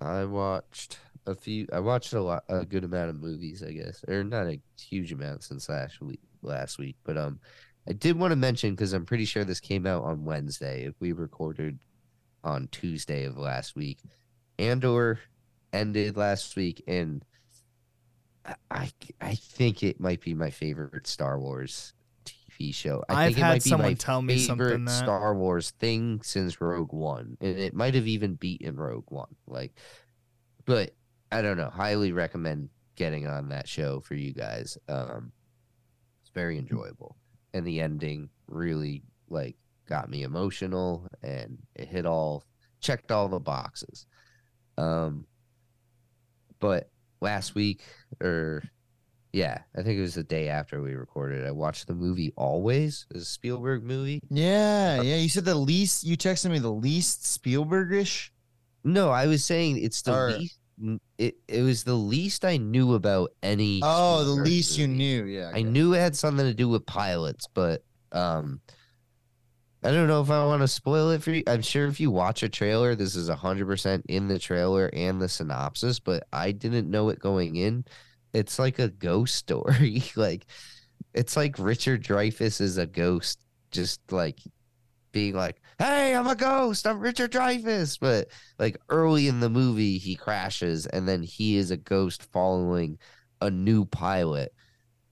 I 0.00 0.24
watched 0.24 0.98
a 1.26 1.34
few. 1.34 1.66
I 1.72 1.80
watched 1.80 2.12
a 2.12 2.20
lot, 2.20 2.44
a 2.48 2.64
good 2.64 2.84
amount 2.84 3.10
of 3.10 3.20
movies, 3.20 3.62
I 3.62 3.72
guess, 3.72 4.04
or 4.08 4.24
not 4.24 4.46
a 4.46 4.60
huge 4.80 5.12
amount 5.12 5.44
since 5.44 5.68
last 5.68 6.00
week. 6.00 6.20
Last 6.40 6.78
week, 6.78 6.94
but 7.02 7.18
um, 7.18 7.40
I 7.88 7.92
did 7.92 8.16
want 8.16 8.30
to 8.30 8.36
mention 8.36 8.70
because 8.70 8.92
I'm 8.92 9.04
pretty 9.04 9.24
sure 9.24 9.42
this 9.42 9.58
came 9.58 9.86
out 9.86 10.04
on 10.04 10.24
Wednesday. 10.24 10.84
If 10.84 10.94
we 11.00 11.10
recorded 11.10 11.80
on 12.44 12.68
Tuesday 12.70 13.24
of 13.24 13.36
last 13.36 13.74
week, 13.74 13.98
Andor 14.56 15.18
ended 15.72 16.16
last 16.16 16.54
week, 16.54 16.84
and 16.86 17.24
I 18.70 18.90
I, 19.20 19.34
think 19.34 19.82
it 19.82 20.00
might 20.00 20.20
be 20.20 20.34
my 20.34 20.50
favorite 20.50 21.06
Star 21.06 21.38
Wars 21.38 21.92
TV 22.58 22.74
show. 22.74 23.04
I 23.08 23.24
I've 23.24 23.26
think 23.28 23.38
it 23.38 23.40
had 23.40 23.48
might 23.50 23.64
be 23.64 23.70
someone 23.70 23.90
my 23.90 23.94
tell 23.94 24.22
me 24.22 24.38
something 24.38 24.84
that- 24.84 24.90
Star 24.98 25.34
Wars 25.34 25.70
thing 25.72 26.20
since 26.22 26.60
Rogue 26.60 26.92
One, 26.92 27.36
and 27.40 27.58
it 27.58 27.74
might 27.74 27.94
have 27.94 28.06
even 28.06 28.34
beaten 28.34 28.76
Rogue 28.76 29.10
One. 29.10 29.34
Like, 29.46 29.74
but 30.64 30.94
I 31.30 31.42
don't 31.42 31.56
know. 31.56 31.70
Highly 31.70 32.12
recommend 32.12 32.70
getting 32.96 33.26
on 33.26 33.50
that 33.50 33.68
show 33.68 34.00
for 34.00 34.14
you 34.14 34.32
guys. 34.32 34.76
Um, 34.88 35.32
it's 36.22 36.30
very 36.34 36.58
enjoyable, 36.58 37.16
and 37.54 37.66
the 37.66 37.80
ending 37.80 38.30
really 38.46 39.02
like 39.28 39.56
got 39.86 40.08
me 40.10 40.22
emotional, 40.22 41.06
and 41.22 41.58
it 41.74 41.88
hit 41.88 42.06
all 42.06 42.44
checked 42.80 43.10
all 43.10 43.28
the 43.28 43.40
boxes. 43.40 44.06
Um, 44.76 45.26
but 46.60 46.90
last 47.20 47.54
week 47.54 47.82
or 48.20 48.62
yeah, 49.32 49.58
I 49.76 49.82
think 49.82 49.98
it 49.98 50.02
was 50.02 50.14
the 50.14 50.22
day 50.24 50.48
after 50.48 50.80
we 50.82 50.94
recorded. 50.94 51.46
I 51.46 51.50
watched 51.50 51.86
the 51.86 51.94
movie 51.94 52.32
Always, 52.36 53.06
a 53.14 53.20
Spielberg 53.20 53.84
movie. 53.84 54.20
Yeah, 54.30 55.02
yeah. 55.02 55.16
You 55.16 55.28
said 55.28 55.44
the 55.44 55.54
least. 55.54 56.04
You 56.04 56.16
texted 56.16 56.50
me 56.50 56.58
the 56.58 56.72
least 56.72 57.22
Spielbergish. 57.24 58.30
No, 58.84 59.10
I 59.10 59.26
was 59.26 59.44
saying 59.44 59.78
it's 59.82 60.02
the 60.02 60.14
Or- 60.14 60.32
least. 60.32 60.58
It 61.18 61.36
it 61.48 61.62
was 61.62 61.82
the 61.82 61.94
least 61.94 62.44
I 62.44 62.56
knew 62.56 62.94
about 62.94 63.32
any. 63.42 63.80
Oh, 63.82 64.18
the 64.18 64.24
Spielberg 64.26 64.46
least 64.46 64.78
you 64.78 64.86
knew. 64.86 65.24
Yeah, 65.24 65.50
I 65.52 65.62
knew 65.62 65.92
it 65.94 65.98
had 65.98 66.14
something 66.16 66.46
to 66.46 66.54
do 66.54 66.68
with 66.68 66.86
pilots, 66.86 67.48
but 67.52 67.82
um, 68.12 68.60
I 69.82 69.90
don't 69.90 70.06
know 70.06 70.22
if 70.22 70.30
I 70.30 70.44
want 70.46 70.62
to 70.62 70.68
spoil 70.68 71.10
it 71.10 71.22
for 71.22 71.32
you. 71.32 71.42
I'm 71.48 71.62
sure 71.62 71.86
if 71.86 71.98
you 71.98 72.12
watch 72.12 72.44
a 72.44 72.48
trailer, 72.48 72.94
this 72.94 73.16
is 73.16 73.28
hundred 73.28 73.66
percent 73.66 74.06
in 74.08 74.28
the 74.28 74.38
trailer 74.38 74.88
and 74.92 75.20
the 75.20 75.28
synopsis, 75.28 75.98
but 75.98 76.22
I 76.32 76.52
didn't 76.52 76.88
know 76.88 77.08
it 77.08 77.18
going 77.18 77.56
in. 77.56 77.84
It's 78.38 78.58
like 78.58 78.78
a 78.78 78.88
ghost 78.88 79.34
story. 79.34 80.02
like 80.16 80.46
it's 81.14 81.36
like 81.36 81.58
Richard 81.58 82.04
Dreyfuss 82.04 82.60
is 82.60 82.78
a 82.78 82.86
ghost, 82.86 83.44
just 83.70 84.00
like 84.12 84.38
being 85.12 85.34
like, 85.34 85.60
"Hey, 85.78 86.14
I'm 86.14 86.26
a 86.26 86.36
ghost. 86.36 86.86
I'm 86.86 87.00
Richard 87.00 87.32
Dreyfuss." 87.32 87.98
But 88.00 88.28
like 88.58 88.76
early 88.88 89.28
in 89.28 89.40
the 89.40 89.50
movie, 89.50 89.98
he 89.98 90.16
crashes, 90.16 90.86
and 90.86 91.08
then 91.08 91.22
he 91.22 91.56
is 91.56 91.70
a 91.70 91.76
ghost 91.76 92.22
following 92.32 92.98
a 93.40 93.50
new 93.50 93.84
pilot 93.84 94.52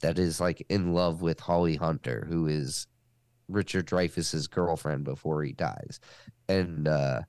that 0.01 0.19
is 0.19 0.41
like 0.41 0.65
in 0.69 0.93
love 0.93 1.23
with 1.23 1.41
Holly 1.41 1.77
Hunter, 1.77 2.27
who 2.29 2.47
is 2.47 2.87
Richard 3.49 3.87
Dreyfuss's 3.87 4.47
girlfriend 4.47 5.05
before 5.05 5.43
he 5.43 5.53
dies. 5.53 6.01
And 6.49 6.87
uh 6.89 7.23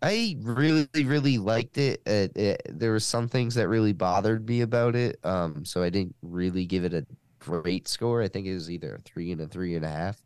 I 0.00 0.36
really, 0.40 0.88
really 0.94 1.38
liked 1.38 1.78
it. 1.78 2.02
It, 2.06 2.36
it. 2.36 2.62
There 2.68 2.92
were 2.92 3.00
some 3.00 3.28
things 3.28 3.54
that 3.56 3.68
really 3.68 3.92
bothered 3.92 4.48
me 4.48 4.60
about 4.60 4.94
it, 4.94 5.18
um, 5.24 5.64
so 5.64 5.82
I 5.82 5.90
didn't 5.90 6.14
really 6.22 6.66
give 6.66 6.84
it 6.84 6.94
a 6.94 7.04
great 7.40 7.88
score. 7.88 8.22
I 8.22 8.28
think 8.28 8.46
it 8.46 8.54
was 8.54 8.70
either 8.70 8.94
a 8.94 9.00
three 9.00 9.32
and 9.32 9.40
a 9.40 9.46
three 9.46 9.74
and 9.74 9.84
a 9.84 9.88
half, 9.88 10.22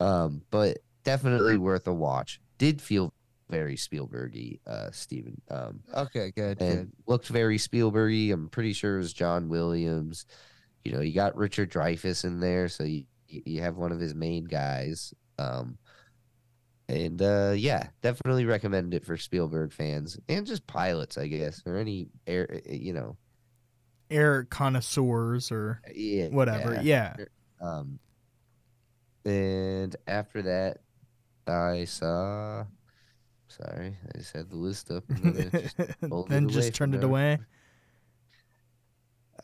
um, 0.00 0.42
but 0.50 0.78
definitely 1.04 1.58
worth 1.58 1.86
a 1.86 1.92
watch. 1.94 2.40
Did 2.58 2.82
feel 2.82 3.12
very 3.48 3.76
Spielbergy, 3.76 4.58
uh, 4.66 4.90
Steven. 4.90 5.40
Um, 5.50 5.80
Okay, 5.94 6.32
good, 6.34 6.60
and 6.60 6.92
looked 7.06 7.28
very 7.28 7.58
Spielbergy. 7.58 8.32
I'm 8.32 8.48
pretty 8.48 8.72
sure 8.72 8.96
it 8.96 8.98
was 8.98 9.12
John 9.12 9.48
Williams. 9.48 10.26
You 10.84 10.92
know, 10.92 11.00
you 11.00 11.12
got 11.12 11.36
Richard 11.36 11.70
Dreyfuss 11.70 12.24
in 12.24 12.40
there, 12.40 12.68
so 12.68 12.84
you 12.84 13.04
you 13.28 13.60
have 13.62 13.76
one 13.76 13.92
of 13.92 14.00
his 14.00 14.14
main 14.14 14.44
guys. 14.44 15.12
Um, 15.38 15.78
and 16.88 17.20
uh, 17.20 17.52
yeah, 17.54 17.88
definitely 18.02 18.46
recommend 18.46 18.94
it 18.94 19.04
for 19.04 19.16
Spielberg 19.16 19.72
fans 19.72 20.18
and 20.28 20.46
just 20.46 20.66
pilots, 20.66 21.18
I 21.18 21.26
guess, 21.26 21.62
or 21.66 21.76
any 21.76 22.08
air, 22.26 22.60
you 22.66 22.92
know, 22.92 23.16
Air 24.10 24.44
connoisseurs 24.44 25.52
or 25.52 25.82
yeah, 25.94 26.28
whatever. 26.28 26.80
Yeah. 26.82 27.14
Um, 27.60 27.98
and 29.26 29.94
after 30.06 30.40
that, 30.42 30.78
I 31.46 31.84
saw. 31.84 32.64
Sorry, 33.48 33.96
I 34.14 34.18
just 34.18 34.34
had 34.34 34.48
the 34.48 34.56
list 34.56 34.90
up. 34.90 35.04
and 35.10 35.34
then 35.34 35.50
just 35.50 35.76
then 36.28 36.48
just 36.48 36.74
turned 36.74 36.94
it 36.94 37.04
away. 37.04 37.38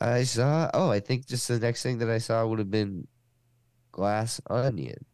I 0.01 0.23
saw. 0.23 0.71
Oh, 0.73 0.89
I 0.89 0.99
think 0.99 1.27
just 1.27 1.47
the 1.47 1.59
next 1.59 1.83
thing 1.83 1.99
that 1.99 2.09
I 2.09 2.17
saw 2.17 2.45
would 2.47 2.59
have 2.59 2.71
been 2.71 3.07
Glass 3.91 4.41
Onion. 4.49 5.05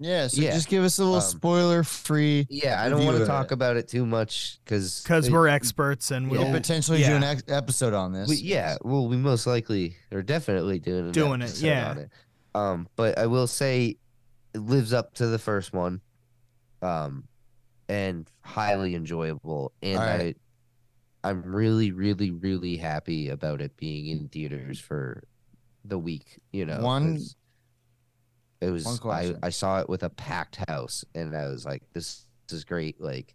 Yeah, 0.00 0.26
so 0.26 0.40
Yeah, 0.42 0.50
just 0.52 0.68
give 0.68 0.82
us 0.82 0.98
a 0.98 1.02
little 1.02 1.16
um, 1.16 1.20
spoiler 1.22 1.84
free. 1.84 2.46
Yeah, 2.50 2.82
I 2.82 2.88
don't 2.88 3.04
want 3.06 3.18
to 3.18 3.26
talk 3.26 3.46
it. 3.46 3.52
about 3.52 3.76
it 3.76 3.86
too 3.88 4.04
much 4.04 4.58
because 4.64 5.02
Because 5.02 5.30
we're 5.30 5.46
experts 5.48 6.10
and 6.10 6.28
We'll 6.30 6.42
we'll 6.44 6.52
potentially 6.52 6.98
do 6.98 7.12
an 7.12 7.22
ex- 7.22 7.44
episode 7.48 7.94
on 7.94 8.12
this. 8.12 8.28
We, 8.28 8.36
yeah, 8.36 8.76
well, 8.82 9.06
we 9.06 9.16
most 9.16 9.46
likely 9.46 9.96
or 10.10 10.22
definitely 10.22 10.78
doing 10.80 11.06
an 11.06 11.12
Doing 11.12 11.42
it, 11.42 11.60
yeah. 11.60 11.90
on 11.90 11.98
it. 11.98 12.10
Um, 12.56 12.88
but 12.96 13.18
I 13.18 13.26
will 13.26 13.46
say 13.46 13.96
it 14.52 14.58
lives 14.60 14.92
up 14.92 15.14
to 15.14 15.26
the 15.26 15.38
first 15.38 15.72
one, 15.72 16.00
um, 16.82 17.24
and 17.88 18.28
highly 18.42 18.94
enjoyable. 18.94 19.72
And 19.82 19.98
All 19.98 20.04
right. 20.06 20.36
I, 21.24 21.30
I'm 21.30 21.42
really, 21.42 21.90
really, 21.92 22.30
really 22.30 22.76
happy 22.76 23.28
about 23.30 23.60
it 23.60 23.76
being 23.76 24.06
in 24.08 24.28
theaters 24.28 24.78
for 24.78 25.22
the 25.84 25.98
week. 25.98 26.38
You 26.52 26.66
know, 26.66 26.80
One- 26.80 27.14
'cause 27.16 27.36
It 28.66 28.70
was. 28.70 29.00
I. 29.04 29.34
I 29.42 29.50
saw 29.50 29.80
it 29.80 29.88
with 29.88 30.02
a 30.02 30.10
packed 30.10 30.56
house, 30.68 31.04
and 31.14 31.36
I 31.36 31.48
was 31.48 31.64
like, 31.64 31.82
"This, 31.92 32.26
this 32.48 32.58
is 32.58 32.64
great!" 32.64 33.00
Like, 33.00 33.34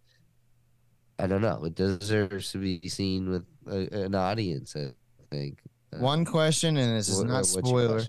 I 1.18 1.26
don't 1.26 1.42
know. 1.42 1.64
It 1.64 1.74
deserves 1.74 2.52
to 2.52 2.58
be 2.58 2.80
seen 2.88 3.30
with 3.30 3.44
a, 3.66 4.04
an 4.04 4.14
audience. 4.14 4.74
I 4.76 4.92
think. 5.30 5.58
Uh, 5.92 5.98
One 5.98 6.24
question, 6.24 6.76
and 6.76 6.96
this 6.96 7.08
is 7.08 7.18
what- 7.18 7.26
not 7.28 7.34
what's 7.36 7.50
spoiler. 7.52 8.02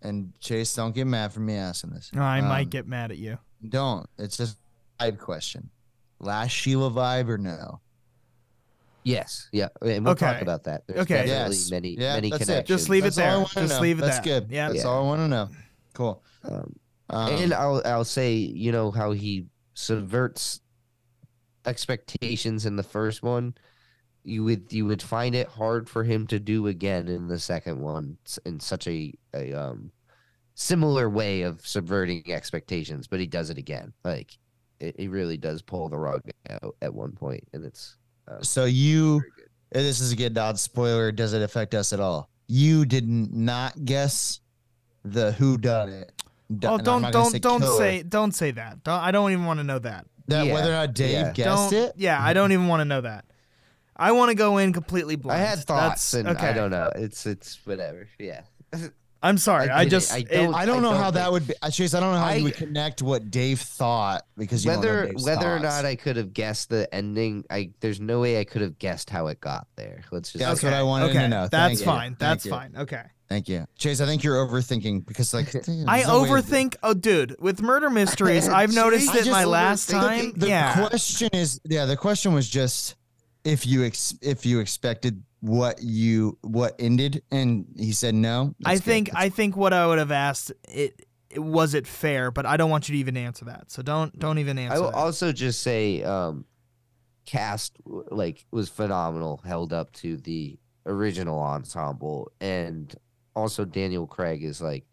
And 0.00 0.32
Chase, 0.40 0.74
don't 0.74 0.94
get 0.94 1.06
mad 1.06 1.32
for 1.32 1.40
me 1.40 1.54
asking 1.56 1.90
this. 1.90 2.10
No, 2.14 2.22
I 2.22 2.40
might 2.40 2.64
Um, 2.64 2.70
get 2.70 2.86
mad 2.86 3.10
at 3.10 3.18
you. 3.18 3.36
Don't. 3.68 4.08
It's 4.16 4.36
just 4.36 4.56
a 5.00 5.10
vibe 5.10 5.18
question. 5.18 5.70
Last 6.20 6.50
Sheila 6.52 6.90
vibe 6.90 7.28
or 7.28 7.36
no? 7.38 7.80
Yes. 9.04 9.48
Yeah. 9.52 9.68
And 9.82 10.04
we'll 10.04 10.14
talk 10.14 10.34
Okay. 10.36 10.42
about 10.42 10.64
that. 10.64 10.86
There's 10.86 11.00
Okay. 11.00 11.26
definitely 11.26 11.56
Yes. 11.56 11.70
many 11.70 11.90
Yeah, 11.98 12.14
many 12.14 12.30
that's 12.30 12.42
it. 12.42 12.46
connections. 12.46 12.78
Just 12.80 12.88
leave 12.90 13.04
it 13.04 13.14
That's 13.14 13.18
all 13.18 13.24
there. 13.24 13.34
wanna 13.38 13.48
Just 13.68 13.74
know. 13.74 13.80
leave 13.80 13.98
it 13.98 14.02
That's 14.02 14.20
there. 14.24 14.40
good. 14.40 14.50
Yeah. 14.52 14.68
That's 14.68 14.80
Yeah. 14.84 14.88
all 14.90 15.04
I 15.04 15.06
want 15.06 15.20
to 15.20 15.28
know. 15.28 15.48
Cool. 15.98 16.22
Um, 16.44 16.76
Um, 17.10 17.32
and 17.32 17.52
I'll 17.52 17.82
I'll 17.84 18.04
say 18.04 18.34
you 18.34 18.70
know 18.70 18.92
how 18.92 19.10
he 19.12 19.46
subverts 19.74 20.60
expectations 21.66 22.66
in 22.66 22.76
the 22.76 22.82
first 22.82 23.22
one. 23.22 23.54
You 24.24 24.44
would 24.44 24.72
you 24.72 24.86
would 24.86 25.02
find 25.02 25.34
it 25.34 25.48
hard 25.48 25.88
for 25.88 26.04
him 26.04 26.26
to 26.28 26.38
do 26.38 26.68
again 26.68 27.08
in 27.08 27.26
the 27.26 27.38
second 27.38 27.80
one 27.80 28.18
in 28.44 28.60
such 28.60 28.86
a 28.86 29.12
a 29.34 29.52
um 29.54 29.90
similar 30.54 31.08
way 31.08 31.42
of 31.42 31.66
subverting 31.66 32.30
expectations, 32.30 33.08
but 33.08 33.20
he 33.20 33.26
does 33.26 33.50
it 33.50 33.58
again. 33.58 33.92
Like 34.04 34.38
it, 34.78 34.94
he 35.00 35.08
really 35.08 35.36
does 35.36 35.62
pull 35.62 35.88
the 35.88 35.98
rug 35.98 36.22
out 36.50 36.76
at 36.80 36.94
one 36.94 37.12
point, 37.12 37.42
and 37.52 37.64
it's 37.64 37.96
uh, 38.28 38.42
so 38.42 38.66
you, 38.66 39.22
this 39.72 40.00
is 40.00 40.12
a 40.12 40.16
get 40.16 40.34
dot 40.34 40.58
spoiler. 40.60 41.10
Does 41.10 41.32
it 41.32 41.42
affect 41.42 41.74
us 41.74 41.92
at 41.92 42.00
all? 42.00 42.28
You 42.46 42.84
did 42.84 43.08
not 43.08 43.84
guess 43.84 44.40
the 45.12 45.32
who 45.32 45.58
done 45.58 45.88
it. 45.90 46.12
Oh, 46.50 46.78
don't 46.78 47.02
not 47.02 47.12
gonna 47.12 47.30
don't 47.38 47.42
don't 47.42 47.60
killer. 47.60 47.76
say 47.76 48.02
don't 48.02 48.32
say 48.32 48.50
that. 48.52 48.82
Don't, 48.84 49.00
I 49.00 49.10
don't 49.10 49.32
even 49.32 49.44
want 49.44 49.60
to 49.60 49.64
know 49.64 49.78
that. 49.80 50.06
that 50.28 50.46
Yeah. 50.46 50.54
whether 50.54 50.70
or 50.70 50.74
not 50.76 50.94
Dave 50.94 51.12
Yeah. 51.12 51.32
guessed 51.32 51.70
don't, 51.70 51.74
it. 51.84 51.92
Yeah, 51.96 52.22
I 52.22 52.32
don't 52.32 52.52
even 52.52 52.68
want 52.68 52.80
to 52.80 52.84
know 52.86 53.00
that. 53.02 53.24
I 53.96 54.12
want 54.12 54.30
to 54.30 54.34
go 54.34 54.58
in 54.58 54.72
completely 54.72 55.16
blind. 55.16 55.42
I 55.42 55.44
had 55.44 55.58
thoughts, 55.64 56.12
That's, 56.12 56.14
and 56.14 56.28
okay. 56.36 56.48
I 56.48 56.52
don't 56.52 56.70
know. 56.70 56.90
It's 56.94 57.26
it's 57.26 57.58
whatever. 57.66 58.08
Yeah. 58.18 58.42
I'm 59.20 59.36
sorry. 59.36 59.68
I 59.68 59.80
I, 59.80 59.84
just 59.88 60.12
I 60.14 60.22
don't- 60.22 60.54
I 60.54 60.64
don't 60.64 60.78
I 60.78 60.80
know 60.80 60.90
don't 60.92 61.02
how 61.02 61.10
that 61.10 61.32
would 61.32 61.48
be. 61.48 61.54
uh, 61.60 61.70
Chase, 61.70 61.92
I 61.92 61.98
don't 61.98 62.12
know 62.12 62.20
how 62.20 62.26
I- 62.26 62.34
you 62.36 62.44
would 62.44 62.54
connect 62.54 63.02
what 63.02 63.30
Dave 63.32 63.60
thought 63.60 64.24
because 64.36 64.64
you 64.64 64.70
don't 64.70 64.80
know 64.80 64.86
whether 64.88 65.06
Dave's 65.06 65.24
whether 65.24 65.52
or 65.56 65.58
not 65.58 65.84
I 65.84 65.96
could 65.96 66.16
have 66.16 66.32
guessed 66.32 66.68
the 66.70 66.88
ending, 66.94 67.44
I 67.50 67.70
there's 67.80 68.00
no 68.00 68.20
way 68.20 68.38
I 68.38 68.44
could 68.44 68.62
have 68.62 68.78
guessed 68.78 69.10
how 69.10 69.26
it 69.26 69.40
got 69.40 69.66
there. 69.74 70.02
Let's 70.12 70.30
just 70.32 70.44
That's 70.44 70.60
okay. 70.60 70.68
what 70.68 70.74
I 70.78 70.84
wanted 70.84 71.06
to 71.12 71.18
okay. 71.18 71.28
know. 71.28 71.48
That's 71.48 71.50
Thank 71.50 71.78
you. 71.80 71.84
fine. 71.84 72.08
Thank 72.10 72.18
That's 72.20 72.44
you. 72.44 72.50
fine. 72.52 72.74
Okay. 72.78 73.02
Thank 73.28 73.48
you, 73.48 73.66
Chase. 73.76 74.00
I 74.00 74.06
think 74.06 74.24
you're 74.24 74.36
overthinking 74.36 75.04
because, 75.04 75.34
like, 75.34 75.48
I 75.54 75.60
there's 75.60 75.68
no 76.06 76.22
way 76.22 76.28
overthink. 76.30 76.76
Oh, 76.82 76.94
dude, 76.94 77.36
with 77.40 77.60
murder 77.60 77.90
mysteries, 77.90 78.48
I've 78.48 78.74
noticed 78.74 79.14
it 79.14 79.30
my 79.30 79.44
last 79.44 79.88
the- 79.88 79.94
time. 79.94 80.32
The, 80.34 80.48
yeah. 80.48 80.88
question 80.88 81.28
is, 81.34 81.60
yeah, 81.64 81.84
the 81.84 81.96
question 81.96 82.32
was 82.32 82.48
just 82.48 82.96
if 83.44 83.66
you 83.66 83.84
ex- 83.84 84.16
if 84.22 84.46
you 84.46 84.60
expected 84.60 85.22
what 85.40 85.82
you 85.82 86.38
what 86.40 86.74
ended, 86.78 87.22
and 87.30 87.66
he 87.76 87.92
said 87.92 88.14
no. 88.14 88.54
I 88.64 88.70
That's 88.70 88.80
good. 88.80 88.90
think 88.90 89.10
I 89.14 89.28
think 89.28 89.56
what 89.56 89.74
I 89.74 89.86
would 89.86 89.98
have 89.98 90.10
asked 90.10 90.52
it, 90.66 91.04
it 91.28 91.40
was 91.40 91.74
it 91.74 91.86
fair, 91.86 92.30
but 92.30 92.46
I 92.46 92.56
don't 92.56 92.70
want 92.70 92.88
you 92.88 92.94
to 92.94 92.98
even 92.98 93.16
answer 93.18 93.44
that. 93.44 93.70
So 93.70 93.82
don't 93.82 94.18
don't 94.18 94.38
even 94.38 94.58
answer. 94.58 94.74
I 94.76 94.78
will 94.80 94.90
that. 94.90 94.96
also 94.96 95.32
just 95.32 95.62
say, 95.62 96.02
um, 96.02 96.46
cast 97.26 97.76
like 97.84 98.46
was 98.50 98.70
phenomenal, 98.70 99.42
held 99.44 99.74
up 99.74 99.92
to 99.92 100.16
the 100.16 100.58
original 100.86 101.38
ensemble, 101.38 102.32
and 102.40 102.94
also 103.38 103.64
Daniel 103.64 104.06
Craig 104.06 104.42
is 104.42 104.60
like 104.60 104.84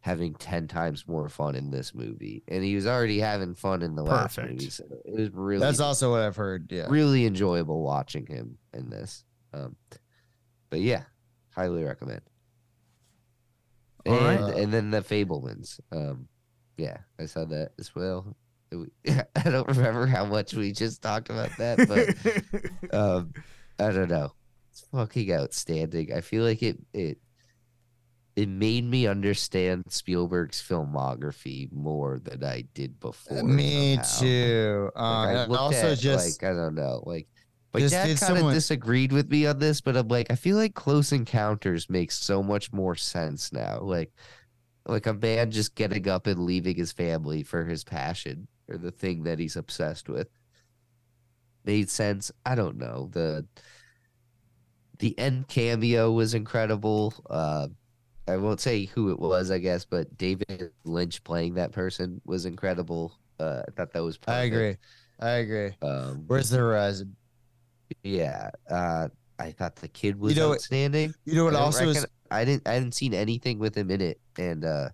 having 0.00 0.34
ten 0.34 0.66
times 0.66 1.06
more 1.06 1.28
fun 1.28 1.54
in 1.54 1.70
this 1.70 1.94
movie, 1.94 2.42
and 2.48 2.64
he 2.64 2.74
was 2.74 2.86
already 2.86 3.20
having 3.20 3.54
fun 3.54 3.82
in 3.82 3.94
the 3.94 4.02
last 4.02 4.38
movie. 4.38 4.70
So 4.70 4.84
it 5.04 5.14
was 5.14 5.30
really 5.32 5.60
that's 5.60 5.80
also 5.80 6.12
what 6.12 6.22
I've 6.22 6.36
heard. 6.36 6.70
Yeah, 6.70 6.86
really 6.88 7.26
enjoyable 7.26 7.82
watching 7.82 8.26
him 8.26 8.58
in 8.72 8.90
this. 8.90 9.24
Um, 9.52 9.76
but 10.70 10.80
yeah, 10.80 11.02
highly 11.54 11.84
recommend. 11.84 12.22
And 14.06 14.14
right. 14.14 14.56
and 14.56 14.72
then 14.72 14.90
the 14.90 15.02
Fabelmans. 15.02 15.80
Um, 15.92 16.28
yeah, 16.76 16.98
I 17.18 17.26
saw 17.26 17.44
that 17.46 17.72
as 17.78 17.94
well. 17.94 18.36
i 19.08 19.42
don't 19.42 19.68
remember 19.68 20.06
how 20.06 20.24
much 20.24 20.54
we 20.54 20.72
just 20.72 21.02
talked 21.02 21.28
about 21.28 21.50
that, 21.58 21.88
but 21.88 22.94
um, 22.94 23.32
I 23.78 23.90
don't 23.90 24.08
know. 24.08 24.32
It's 24.70 24.86
fucking 24.92 25.32
outstanding. 25.32 26.12
I 26.12 26.20
feel 26.20 26.44
like 26.44 26.62
it 26.62 26.78
it 26.94 27.18
it 28.40 28.48
made 28.48 28.84
me 28.84 29.06
understand 29.06 29.84
Spielberg's 29.88 30.62
filmography 30.62 31.70
more 31.72 32.20
than 32.22 32.42
I 32.44 32.62
did 32.74 32.98
before. 33.00 33.42
me 33.42 33.98
somehow. 34.02 34.20
too. 34.20 34.90
Like, 34.96 35.50
Uh, 35.50 35.54
also 35.54 35.92
at, 35.92 35.98
just 35.98 36.42
like 36.42 36.50
I 36.50 36.54
don't 36.54 36.74
know, 36.74 37.02
like 37.06 37.28
my 37.74 37.80
Just 37.80 37.92
dad 37.92 38.18
kind 38.18 38.38
of 38.38 38.52
disagreed 38.52 39.12
with 39.12 39.30
me 39.30 39.46
on 39.46 39.58
this, 39.58 39.80
but 39.80 39.96
I'm 39.96 40.08
like, 40.08 40.30
I 40.30 40.36
feel 40.36 40.56
like 40.56 40.74
Close 40.74 41.12
Encounters 41.12 41.90
makes 41.90 42.18
so 42.18 42.42
much 42.42 42.72
more 42.72 42.96
sense 42.96 43.52
now. 43.52 43.80
Like, 43.80 44.12
like 44.86 45.06
a 45.06 45.14
man 45.14 45.50
just 45.50 45.74
getting 45.74 46.08
up 46.08 46.26
and 46.26 46.40
leaving 46.40 46.76
his 46.76 46.92
family 46.92 47.42
for 47.42 47.64
his 47.66 47.84
passion 47.84 48.48
or 48.68 48.78
the 48.78 48.90
thing 48.90 49.24
that 49.24 49.38
he's 49.38 49.56
obsessed 49.56 50.08
with 50.08 50.28
made 51.64 51.90
sense. 51.90 52.32
I 52.46 52.54
don't 52.54 52.78
know 52.78 53.08
the 53.12 53.46
the 54.98 55.18
end 55.18 55.48
cameo 55.48 56.12
was 56.12 56.34
incredible. 56.34 57.14
Uh, 57.28 57.68
I 58.28 58.36
won't 58.36 58.60
say 58.60 58.84
who 58.84 59.10
it 59.10 59.18
was, 59.18 59.50
I 59.50 59.58
guess, 59.58 59.84
but 59.84 60.16
David 60.16 60.70
Lynch 60.84 61.22
playing 61.24 61.54
that 61.54 61.72
person 61.72 62.20
was 62.24 62.46
incredible. 62.46 63.18
Uh, 63.38 63.62
I 63.66 63.70
thought 63.72 63.92
that 63.92 64.02
was. 64.02 64.18
I 64.28 64.42
agree. 64.42 64.76
I 65.18 65.30
agree. 65.30 65.70
Um, 65.82 66.24
Where's 66.26 66.50
the 66.50 66.58
horizon? 66.58 67.16
yeah, 68.02 68.50
uh, 68.70 69.08
I 69.38 69.50
thought 69.52 69.76
the 69.76 69.88
kid 69.88 70.18
was 70.18 70.36
know 70.36 70.48
what- 70.50 70.54
outstanding. 70.56 71.12
You 71.24 71.34
know 71.34 71.44
what 71.44 71.52
don't 71.54 71.62
also 71.62 71.88
is 71.88 71.96
reckon- 71.96 72.10
I 72.30 72.44
didn't 72.44 72.68
I 72.68 72.74
hadn't 72.74 72.94
seen 72.94 73.12
anything 73.14 73.58
with 73.58 73.76
him 73.76 73.90
in 73.90 74.00
it, 74.00 74.20
and 74.38 74.64
uh, 74.64 74.90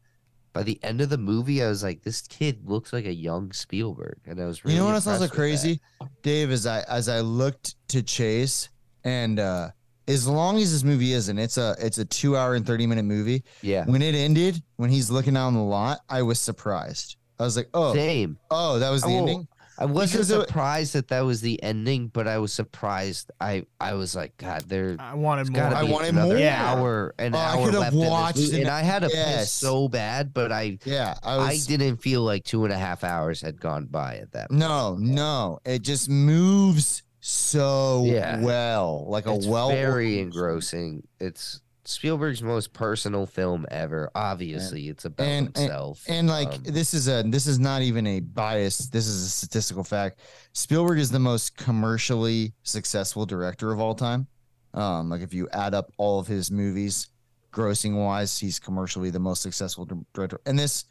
by 0.55 0.63
the 0.63 0.83
end 0.83 1.03
of 1.03 1.11
the 1.11 1.19
movie, 1.19 1.63
I 1.63 1.69
was 1.69 1.83
like, 1.83 2.03
this 2.03 2.23
kid 2.23 2.67
looks 2.67 2.93
like 2.93 3.05
a 3.05 3.13
young 3.13 3.53
Spielberg, 3.53 4.19
and 4.25 4.41
I 4.41 4.47
was 4.47 4.65
really 4.65 4.75
you 4.77 4.81
know 4.81 4.87
what 4.87 4.95
else 4.95 5.07
also 5.07 5.25
impressed 5.25 5.31
with 5.67 5.81
that. 5.81 5.81
crazy, 6.01 6.19
Dave? 6.23 6.51
As 6.51 6.67
I 6.67 6.81
as 6.89 7.09
I 7.11 7.21
looked 7.21 7.75
to 7.89 8.03
Chase, 8.03 8.71
and 9.05 9.39
uh 9.39 9.71
as 10.09 10.27
long 10.29 10.57
as 10.59 10.73
this 10.73 10.85
movie 10.85 11.13
is, 11.13 11.29
and 11.29 11.39
it's 11.41 11.57
a 11.59 11.75
it's 11.79 11.99
a 11.99 12.05
two 12.05 12.37
hour 12.37 12.55
and 12.55 12.67
thirty 12.67 12.87
minute 12.87 13.05
movie. 13.05 13.43
Yeah, 13.63 13.85
When 13.87 14.03
it 14.03 14.15
ended, 14.15 14.63
when 14.77 14.91
he's 14.91 15.11
looking 15.11 15.37
out 15.37 15.49
on 15.49 15.55
the 15.55 15.61
lot, 15.63 16.01
I 16.09 16.23
was 16.23 16.39
surprised. 16.39 17.17
I 17.39 17.43
was 17.43 17.57
like, 17.57 17.69
oh, 17.75 17.93
same. 17.95 18.39
oh, 18.51 18.79
that 18.79 18.91
was 18.91 19.03
the 19.03 19.09
Oh, 19.11 19.19
ending. 19.19 19.49
I 19.79 19.85
wasn't 19.85 20.13
Because 20.13 20.31
it- 20.31 20.49
surprised 20.49 20.95
that 20.95 21.09
that 21.09 21.21
was 21.21 21.43
the 21.43 21.63
ending, 21.63 22.09
but 22.09 22.27
I 22.27 22.39
was 22.39 22.51
surprised. 22.51 23.31
I 23.43 23.67
I 23.79 23.93
was 23.93 24.17
like, 24.17 24.35
God, 24.39 24.63
there. 24.69 24.97
I 24.99 25.13
wanted 25.13 25.53
more. 25.53 25.63
I 25.65 25.83
wanted 25.83 26.09
another 26.15 26.39
more. 26.39 26.49
hour, 26.49 27.15
an 27.19 27.35
Oh, 27.35 27.39
I 27.39 27.45
hour 27.53 27.65
could 27.67 27.75
have 27.75 27.81
left 27.83 27.93
in 27.93 28.01
this 28.01 28.09
watched 28.11 28.39
movie, 28.39 28.61
and 28.63 28.71
I 28.71 28.81
had 28.81 29.05
a 29.05 29.09
Yes. 29.09 29.39
piss 29.41 29.53
so 29.53 29.87
bad, 29.89 30.33
but 30.33 30.51
I 30.51 30.79
Yeah, 30.87 31.15
I 31.23 31.37
I, 31.41 31.59
didn't 31.67 31.99
feel 31.99 32.23
like 32.23 32.45
two 32.45 32.65
and 32.65 32.73
a 32.73 32.79
half 32.79 33.05
hours 33.05 33.43
had 33.43 33.61
gone 33.61 33.85
by 33.85 34.17
at 34.17 34.33
that. 34.33 34.51
no, 34.51 34.97
no, 34.99 35.59
it 35.67 35.83
just 35.83 36.09
moves 36.09 37.03
so 37.29 38.05
Yeah. 38.05 38.41
well, 38.41 39.05
like 39.09 39.27
it's 39.27 39.47
a 39.47 39.51
well. 39.51 39.69
very 39.71 40.21
engrossing. 40.21 41.03
It's 41.19 41.61
Spielberg's 41.85 42.41
most 42.41 42.73
personal 42.73 43.27
film 43.27 43.67
ever. 43.69 44.11
Obviously, 44.15 44.89
it's 44.89 45.05
about 45.07 45.27
and- 45.27 45.47
and- 45.49 45.57
himself. 45.57 46.05
And 46.07 46.29
like 46.29 46.53
Um, 46.55 46.63
this 46.63 46.95
is 46.95 47.09
a 47.09 47.25
this 47.27 47.49
is 47.49 47.59
not 47.59 47.83
even 47.83 48.07
a 48.07 48.21
bias. 48.21 48.79
This 48.79 49.09
is 49.09 49.25
a 49.27 49.29
statistical 49.29 49.83
fact. 49.83 50.21
Spielberg 50.53 51.01
is 51.01 51.11
the 51.11 51.19
most 51.19 51.57
commercially 51.57 52.55
successful 52.63 53.27
director 53.27 53.73
of 53.73 53.81
all 53.81 53.97
time. 53.97 54.29
Um, 54.73 55.09
like 55.11 55.23
if 55.23 55.35
you 55.35 55.49
add 55.53 55.75
up 55.75 55.91
all 55.97 56.21
of 56.21 56.29
his 56.29 56.53
movies, 56.53 57.09
grossing 57.53 57.97
wise, 57.97 58.39
he's 58.39 58.61
commercially 58.61 59.11
the 59.11 59.19
most 59.19 59.43
successful 59.43 59.89
director. 60.15 60.41
And 60.47 60.57
this 60.57 60.85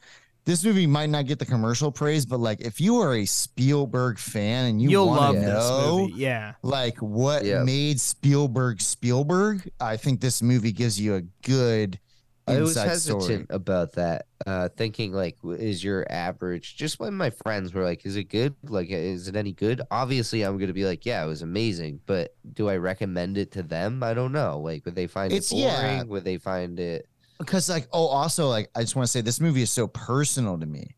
this 0.45 0.63
movie 0.63 0.85
might 0.87 1.09
not 1.09 1.25
get 1.25 1.39
the 1.39 1.45
commercial 1.45 1.91
praise, 1.91 2.25
but 2.25 2.39
like 2.39 2.61
if 2.61 2.79
you 2.79 2.97
are 2.97 3.15
a 3.15 3.25
Spielberg 3.25 4.17
fan 4.19 4.65
and 4.67 4.81
you 4.81 4.89
You'll 4.89 5.07
love 5.07 5.35
know, 5.35 5.41
this 5.41 5.87
movie. 6.09 6.13
Yeah. 6.21 6.53
like 6.61 6.97
what 7.01 7.43
Yeah. 7.45 7.63
made 7.63 7.99
Spielberg 7.99 8.81
Spielberg, 8.81 9.69
I 9.79 9.97
think 9.97 10.21
this 10.21 10.41
movie 10.41 10.71
gives 10.71 10.99
you 10.99 11.15
a 11.15 11.21
good 11.43 11.99
I 12.47 12.59
was 12.59 12.77
inside 12.77 12.89
hesitant 12.89 13.23
story. 13.23 13.45
about 13.49 13.93
that, 13.93 14.27
uh, 14.45 14.69
thinking 14.77 15.11
like, 15.11 15.35
is 15.43 15.83
your 15.83 16.05
average? 16.11 16.75
Just 16.75 16.99
when 16.99 17.15
my 17.15 17.31
friends 17.31 17.73
were 17.73 17.83
like, 17.83 18.05
"Is 18.05 18.17
it 18.17 18.25
good? 18.25 18.53
Like, 18.61 18.91
is 18.91 19.27
it 19.27 19.35
any 19.35 19.51
good?" 19.51 19.81
Obviously, 19.89 20.43
I'm 20.43 20.59
gonna 20.59 20.71
be 20.71 20.85
like, 20.85 21.07
"Yeah, 21.07 21.23
it 21.23 21.27
was 21.27 21.41
amazing," 21.41 22.01
but 22.05 22.35
do 22.53 22.69
I 22.69 22.77
recommend 22.77 23.39
it 23.39 23.51
to 23.53 23.63
them? 23.63 24.03
I 24.03 24.13
don't 24.13 24.31
know. 24.31 24.59
Like, 24.59 24.85
would 24.85 24.93
they 24.93 25.07
find 25.07 25.33
It's- 25.33 25.51
it 25.51 25.55
boring? 25.55 25.65
yeah. 25.97 26.03
Would 26.03 26.23
they 26.23 26.37
find 26.37 26.79
it? 26.79 27.07
Because 27.39 27.69
like 27.69 27.87
oh 27.93 28.05
also 28.07 28.47
like 28.47 28.69
i 28.75 28.81
just 28.81 28.95
want 28.95 29.05
to 29.05 29.11
say 29.11 29.21
this 29.21 29.39
movie 29.41 29.61
is 29.61 29.71
so 29.71 29.87
personal 29.87 30.57
to 30.57 30.65
me 30.65 30.95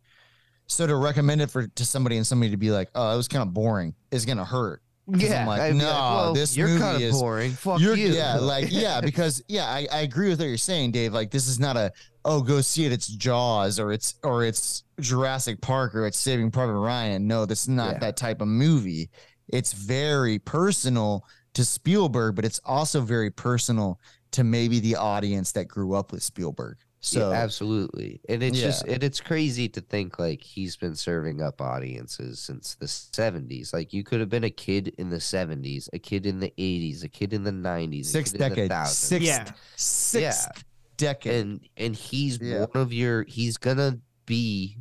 so 0.67 0.85
to 0.85 0.95
recommend 0.95 1.41
it 1.41 1.49
for 1.49 1.67
to 1.67 1.85
somebody 1.85 2.17
and 2.17 2.27
somebody 2.27 2.51
to 2.51 2.57
be 2.57 2.71
like 2.71 2.89
oh 2.95 3.13
it 3.13 3.17
was 3.17 3.27
kind 3.27 3.41
of 3.41 3.53
boring 3.53 3.93
is 4.11 4.25
gonna 4.25 4.45
hurt 4.45 4.81
'Cause 5.09 5.31
I'm 5.31 5.47
like, 5.47 5.61
I'd 5.61 5.75
no, 5.75 5.85
well, 5.85 6.33
this 6.33 6.57
you're 6.57 6.67
movie 6.67 6.81
kind 6.81 6.95
of 6.97 7.01
is- 7.01 7.17
boring. 7.17 7.53
Fuck 7.53 7.79
you. 7.79 7.93
yeah 7.93 8.35
like 8.41 8.67
yeah 8.69 8.99
because 8.99 9.41
yeah 9.47 9.63
I, 9.65 9.87
I 9.89 9.99
agree 10.01 10.27
with 10.27 10.39
what 10.39 10.49
you're 10.49 10.57
saying 10.57 10.91
dave 10.91 11.13
like 11.13 11.31
this 11.31 11.47
is 11.47 11.61
not 11.61 11.77
a 11.77 11.93
oh 12.25 12.41
go 12.41 12.59
see 12.59 12.85
it 12.85 12.91
it's 12.91 13.07
jaws 13.07 13.79
or 13.79 13.93
it's 13.93 14.15
or 14.23 14.43
it's 14.43 14.83
jurassic 14.99 15.61
park 15.61 15.95
or 15.95 16.05
it's 16.05 16.17
saving 16.17 16.51
private 16.51 16.73
ryan 16.77 17.25
no 17.25 17.45
this 17.45 17.61
is 17.61 17.69
not 17.69 17.93
Yeah. 17.93 17.99
that 17.99 18.17
type 18.17 18.41
of 18.41 18.49
movie 18.49 19.09
it's 19.47 19.71
very 19.71 20.39
personal 20.39 21.25
to 21.53 21.63
Spielberg, 21.65 22.35
but 22.35 22.43
it's 22.45 22.59
also 22.65 22.99
very 23.01 23.31
personal 23.31 23.99
to 24.31 24.43
maybe 24.43 24.79
the 24.79 24.95
audience 24.95 25.51
that 25.53 25.67
grew 25.67 25.93
up 25.93 26.11
with 26.11 26.23
Spielberg. 26.23 26.77
So 26.99 27.29
yeah, 27.29 27.37
absolutely. 27.37 28.19
And 28.27 28.41
it's 28.41 28.59
just 28.59 28.83
and 28.85 29.03
it's 29.03 29.21
crazy 29.21 29.69
to 29.69 29.81
think 29.81 30.17
like 30.17 30.41
he's 30.41 30.75
been 30.75 30.95
serving 30.95 31.41
up 31.41 31.61
audiences 31.61 32.39
since 32.39 32.73
the 32.75 32.87
70s. 32.87 33.71
Like 33.71 33.93
you 33.93 34.03
could 34.03 34.19
have 34.19 34.29
been 34.29 34.43
a 34.43 34.49
kid 34.49 34.89
in 34.97 35.09
the 35.09 35.17
70s, 35.17 35.87
a 35.93 35.99
kid 35.99 36.25
in 36.25 36.39
the 36.39 36.51
80s, 36.57 37.03
a 37.03 37.07
kid 37.07 37.33
in 37.33 37.43
the 37.43 37.51
90s, 37.51 38.07
six 38.07 38.31
a 38.33 38.33
kid 38.33 38.41
in 38.41 38.49
the 38.49 38.55
decades, 38.55 38.69
thousands. 38.73 39.23
Yeah. 39.23 39.51
sixth 39.75 40.63
decade. 40.97 41.33
and 41.45 41.69
and 41.77 41.95
he's 41.95 42.39
Yeah. 42.41 42.65
one 42.65 42.81
of 42.81 42.91
your 42.91 43.23
he's 43.25 43.57
gonna 43.57 43.99
be 44.25 44.77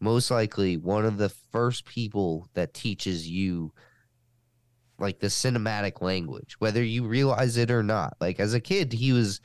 most 0.00 0.30
likely 0.30 0.76
one 0.76 1.06
of 1.06 1.16
the 1.16 1.28
first 1.52 1.84
people 1.86 2.48
that 2.54 2.74
teaches 2.74 3.28
you 3.28 3.72
like 4.98 5.18
the 5.18 5.26
cinematic 5.26 6.00
language 6.00 6.56
whether 6.58 6.82
you 6.82 7.06
realize 7.06 7.56
it 7.56 7.70
or 7.70 7.82
not 7.82 8.16
like 8.20 8.40
as 8.40 8.54
a 8.54 8.60
kid 8.60 8.92
he 8.92 9.12
was 9.12 9.40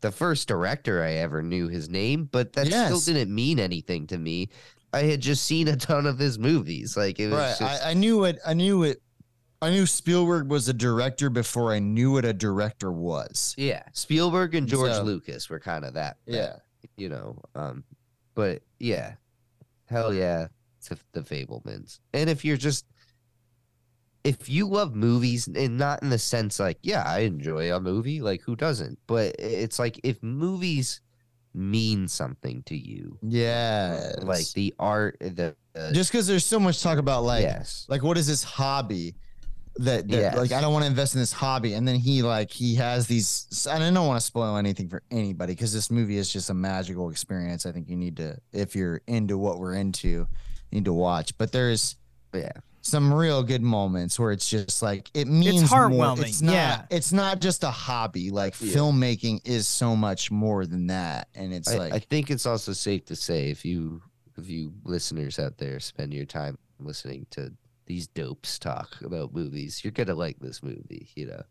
the 0.00 0.12
first 0.12 0.46
director 0.48 1.02
i 1.02 1.12
ever 1.14 1.42
knew 1.42 1.68
his 1.68 1.88
name 1.88 2.28
but 2.30 2.52
that 2.52 2.68
Yes. 2.68 2.86
still 2.86 3.14
didn't 3.14 3.34
mean 3.34 3.58
anything 3.58 4.06
to 4.08 4.18
me 4.18 4.48
i 4.92 5.00
had 5.02 5.20
just 5.20 5.44
seen 5.44 5.66
a 5.68 5.76
ton 5.76 6.06
of 6.06 6.18
his 6.18 6.38
movies 6.38 6.96
like 6.96 7.18
it 7.18 7.26
was 7.28 7.34
right. 7.38 7.56
just, 7.58 7.84
I, 7.84 7.90
I 7.90 7.94
knew 7.94 8.24
it. 8.24 8.38
I 8.46 8.54
knew 8.54 8.84
it. 8.84 9.02
I 9.60 9.70
knew 9.70 9.86
Spielberg 9.86 10.48
was 10.48 10.68
a 10.68 10.72
director 10.72 11.28
before 11.30 11.72
I 11.72 11.80
knew 11.80 12.12
what 12.12 12.24
a 12.24 12.32
director 12.32 12.92
was. 12.92 13.54
yeah 13.58 13.82
spielberg 13.92 14.54
and 14.54 14.68
george 14.68 14.92
So- 14.92 15.02
lucas 15.02 15.50
were 15.50 15.58
kind 15.60 15.84
of 15.84 15.94
that 15.94 16.18
that 16.26 16.32
Yeah. 16.32 16.56
you 16.96 17.08
know 17.08 17.42
um 17.56 17.82
but 18.36 18.62
yeah 18.78 19.14
hell 19.86 20.14
yeah 20.14 20.46
to 20.86 20.96
the 21.12 21.22
Fabelmans 21.22 21.98
and 22.14 22.30
if 22.30 22.44
you're 22.44 22.56
just 22.56 22.86
if 24.28 24.48
you 24.48 24.66
love 24.68 24.94
movies 24.94 25.46
and 25.48 25.78
not 25.78 26.02
in 26.02 26.10
the 26.10 26.18
sense 26.18 26.60
like 26.60 26.78
yeah 26.82 27.02
i 27.06 27.20
enjoy 27.20 27.74
a 27.74 27.80
movie 27.80 28.20
like 28.20 28.40
who 28.42 28.54
doesn't? 28.56 28.98
But 29.06 29.36
it's 29.38 29.78
like 29.78 29.98
if 30.02 30.22
movies 30.22 31.00
mean 31.54 32.06
something 32.08 32.62
to 32.64 32.76
you 32.76 33.18
Yeah. 33.22 34.12
like 34.22 34.46
the 34.52 34.74
art 34.78 35.16
the 35.20 35.56
uh, 35.74 35.92
just 35.92 36.10
because 36.12 36.26
there's 36.26 36.44
so 36.44 36.60
much 36.60 36.82
talk 36.82 36.98
about 36.98 37.24
like 37.24 37.42
yes. 37.42 37.86
like 37.88 38.02
what 38.02 38.18
is 38.18 38.26
this 38.26 38.42
hobby 38.44 39.14
that, 39.76 40.08
that 40.08 40.36
like 40.36 40.52
I 40.52 40.60
don't 40.60 40.72
want 40.72 40.84
to 40.84 40.90
invest 40.90 41.14
in 41.14 41.20
this 41.20 41.32
hobby 41.32 41.74
and 41.74 41.86
then 41.86 41.94
he 41.96 42.22
like 42.22 42.50
he 42.50 42.74
has 42.76 43.06
these 43.06 43.66
and 43.70 43.82
I 43.82 43.90
don't 43.90 44.06
want 44.06 44.20
to 44.20 44.26
spoil 44.26 44.56
anything 44.56 44.88
for 44.88 45.02
anybody 45.10 45.54
because 45.54 45.72
this 45.72 45.90
movie 45.90 46.18
is 46.18 46.32
just 46.32 46.50
a 46.50 46.54
magical 46.54 47.10
experience 47.10 47.64
I 47.64 47.72
think 47.72 47.88
you 47.88 47.96
need 47.96 48.16
to 48.16 48.36
if 48.52 48.74
you're 48.76 49.00
into 49.06 49.38
what 49.38 49.58
we're 49.60 49.74
into 49.74 50.08
you 50.08 50.28
need 50.72 50.84
to 50.84 50.92
watch 50.92 51.36
but 51.38 51.52
there's 51.52 51.96
yeah 52.34 52.52
some 52.88 53.12
real 53.12 53.42
good 53.42 53.62
moments 53.62 54.18
where 54.18 54.32
it's 54.32 54.48
just 54.48 54.82
like 54.82 55.10
it 55.14 55.28
means 55.28 55.70
more. 55.70 55.88
heartwarming, 55.88 56.28
It's 56.28 56.42
not 56.42 56.52
yeah. 56.52 56.82
it's 56.90 57.12
not 57.12 57.40
just 57.40 57.62
a 57.64 57.70
hobby 57.70 58.30
like 58.30 58.54
Yeah. 58.60 58.72
filmmaking 58.74 59.40
is 59.46 59.66
so 59.68 59.94
much 59.94 60.30
more 60.30 60.66
than 60.66 60.86
that 60.88 61.28
and 61.34 61.52
it's 61.52 61.70
I, 61.70 61.76
like 61.76 61.92
I 61.92 61.98
think 61.98 62.30
it's 62.30 62.46
also 62.46 62.72
safe 62.72 63.04
to 63.06 63.16
say 63.16 63.50
if 63.50 63.64
you 63.64 64.02
if 64.36 64.48
you 64.48 64.72
listeners 64.84 65.38
out 65.38 65.58
there 65.58 65.78
spend 65.80 66.12
your 66.14 66.24
time 66.26 66.58
listening 66.80 67.26
to 67.30 67.52
these 67.86 68.06
dopes 68.06 68.58
talk 68.58 69.00
about 69.02 69.32
movies, 69.34 69.82
you're 69.82 69.90
gonna 69.92 70.14
like 70.14 70.38
this 70.40 70.62
movie. 70.62 71.08
You 71.16 71.26
know, 71.28 71.42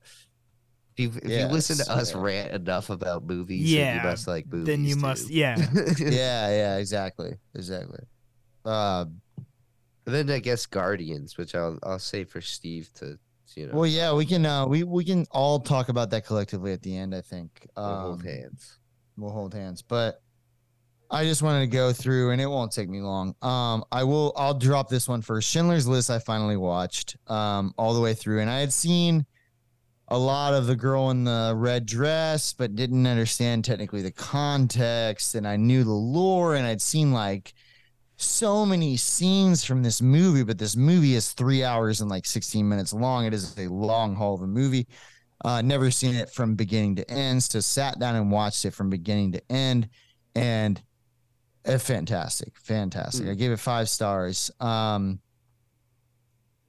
if 0.96 1.00
you 1.00 1.12
if 1.24 1.30
you 1.32 1.46
listen 1.48 1.78
to 1.84 1.92
us 1.92 2.14
yeah. 2.14 2.22
rant 2.22 2.52
enough 2.54 2.90
about 2.92 3.26
movies, 3.26 3.72
then 3.72 3.80
Yeah, 3.80 4.04
you 4.04 4.10
must 4.10 4.28
like 4.28 4.46
movies. 4.46 4.68
then 4.68 4.86
you 4.86 4.96
must 4.98 5.30
yeah 5.32 5.58
yeah 6.00 6.50
yeah 6.50 6.78
exactly 6.78 7.38
exactly 7.56 8.00
uh, 8.66 9.06
uh 10.08 10.12
then 10.12 10.30
I 10.30 10.40
guess 10.40 10.66
Guardians, 10.66 11.38
which 11.38 11.54
I'll 11.56 11.78
I'll 11.84 12.00
say 12.00 12.24
for 12.24 12.42
Steve 12.42 12.90
to 12.96 13.20
you 13.56 13.68
know 13.68 13.74
Well, 13.74 13.88
yeah, 13.88 14.14
we 14.14 14.26
can 14.26 14.46
uh 14.46 14.66
we 14.66 14.84
we 14.84 15.04
can 15.04 15.26
all 15.32 15.60
talk 15.60 15.90
about 15.90 16.10
that 16.12 16.26
collectively 16.26 16.74
at 16.74 16.82
the 16.82 16.96
end, 16.96 17.14
I 17.16 17.22
think. 17.22 17.68
we'll 17.76 17.86
hold 17.86 18.20
Um, 18.22 18.26
hands. 18.26 18.78
We'll 19.18 19.32
hold 19.32 19.54
hands. 19.54 19.82
But 19.82 20.22
I 21.10 21.24
just 21.24 21.42
wanted 21.42 21.62
to 21.62 21.68
go 21.68 21.94
through 21.94 22.32
and 22.32 22.42
it 22.42 22.48
won't 22.48 22.72
take 22.72 22.90
me 22.90 23.02
long. 23.02 23.36
Um 23.42 23.84
I 23.92 24.04
will 24.04 24.34
I'll 24.36 24.54
drop 24.54 24.90
this 24.90 25.08
one 25.08 25.22
first. 25.22 25.50
Schindler's 25.50 25.88
List 25.88 26.10
I 26.10 26.20
finally 26.20 26.58
watched 26.58 27.18
um 27.28 27.74
all 27.78 27.94
the 27.94 28.02
way 28.02 28.14
through 28.14 28.42
and 28.42 28.50
I 28.50 28.60
had 28.60 28.74
seen 28.74 29.26
a 30.10 30.18
lot 30.18 30.54
of 30.54 30.68
the 30.68 30.76
girl 30.76 31.10
in 31.10 31.24
the 31.26 31.54
red 31.56 31.86
dress 31.86 32.54
but 32.54 32.76
didn't 32.76 33.06
understand 33.08 33.66
technically 33.66 34.02
the 34.02 34.12
context 34.12 35.36
and 35.36 35.48
I 35.48 35.58
knew 35.58 35.84
the 35.84 35.92
lore 35.92 36.56
and 36.56 36.66
I'd 36.66 36.82
seen 36.82 37.12
like 37.12 37.54
so 38.18 38.66
many 38.66 38.98
scenes 38.98 39.64
from 39.64 39.84
this 39.84 40.02
movie, 40.02 40.44
but 40.44 40.58
this 40.58 40.76
movie 40.76 41.14
is 41.14 41.32
three 41.32 41.64
hours 41.64 42.02
and 42.02 42.10
like 42.10 42.26
16 42.26 42.68
minutes 42.68 42.92
long. 42.92 43.26
It 43.26 43.34
is 43.34 43.58
a 43.58 43.68
long 43.68 44.16
haul 44.16 44.34
of 44.34 44.42
a 44.42 44.48
movie. 44.48 44.88
Uh, 45.46 45.62
never 45.62 45.92
seen 45.92 46.16
it 46.16 46.32
from 46.32 46.56
beginning 46.56 46.96
to 46.96 47.10
end. 47.10 47.44
So 47.44 47.60
sat 47.60 48.00
down 48.00 48.16
and 48.16 48.32
watched 48.32 48.66
it 48.66 48.74
from 48.74 48.90
beginning 48.90 49.34
to 49.34 49.52
end, 49.52 49.90
and 50.36 50.82
uh, 51.66 51.78
fantastic, 51.78 52.58
fantastic. 52.58 53.26
Hmm. 53.26 53.32
I 53.32 53.36
gave 53.36 53.52
it 53.52 53.60
five 53.60 53.88
stars. 53.88 54.50
Um, 54.60 55.20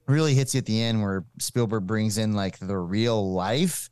really 0.07 0.35
hits 0.35 0.55
you 0.55 0.59
at 0.59 0.67
the 0.67 0.83
end 0.83 1.03
where 1.03 1.25
Spielberg 1.39 1.87
brings 1.87 2.19
in 2.19 2.35
like 2.35 2.59
the 2.59 2.77
real 2.77 3.33
life 3.33 3.89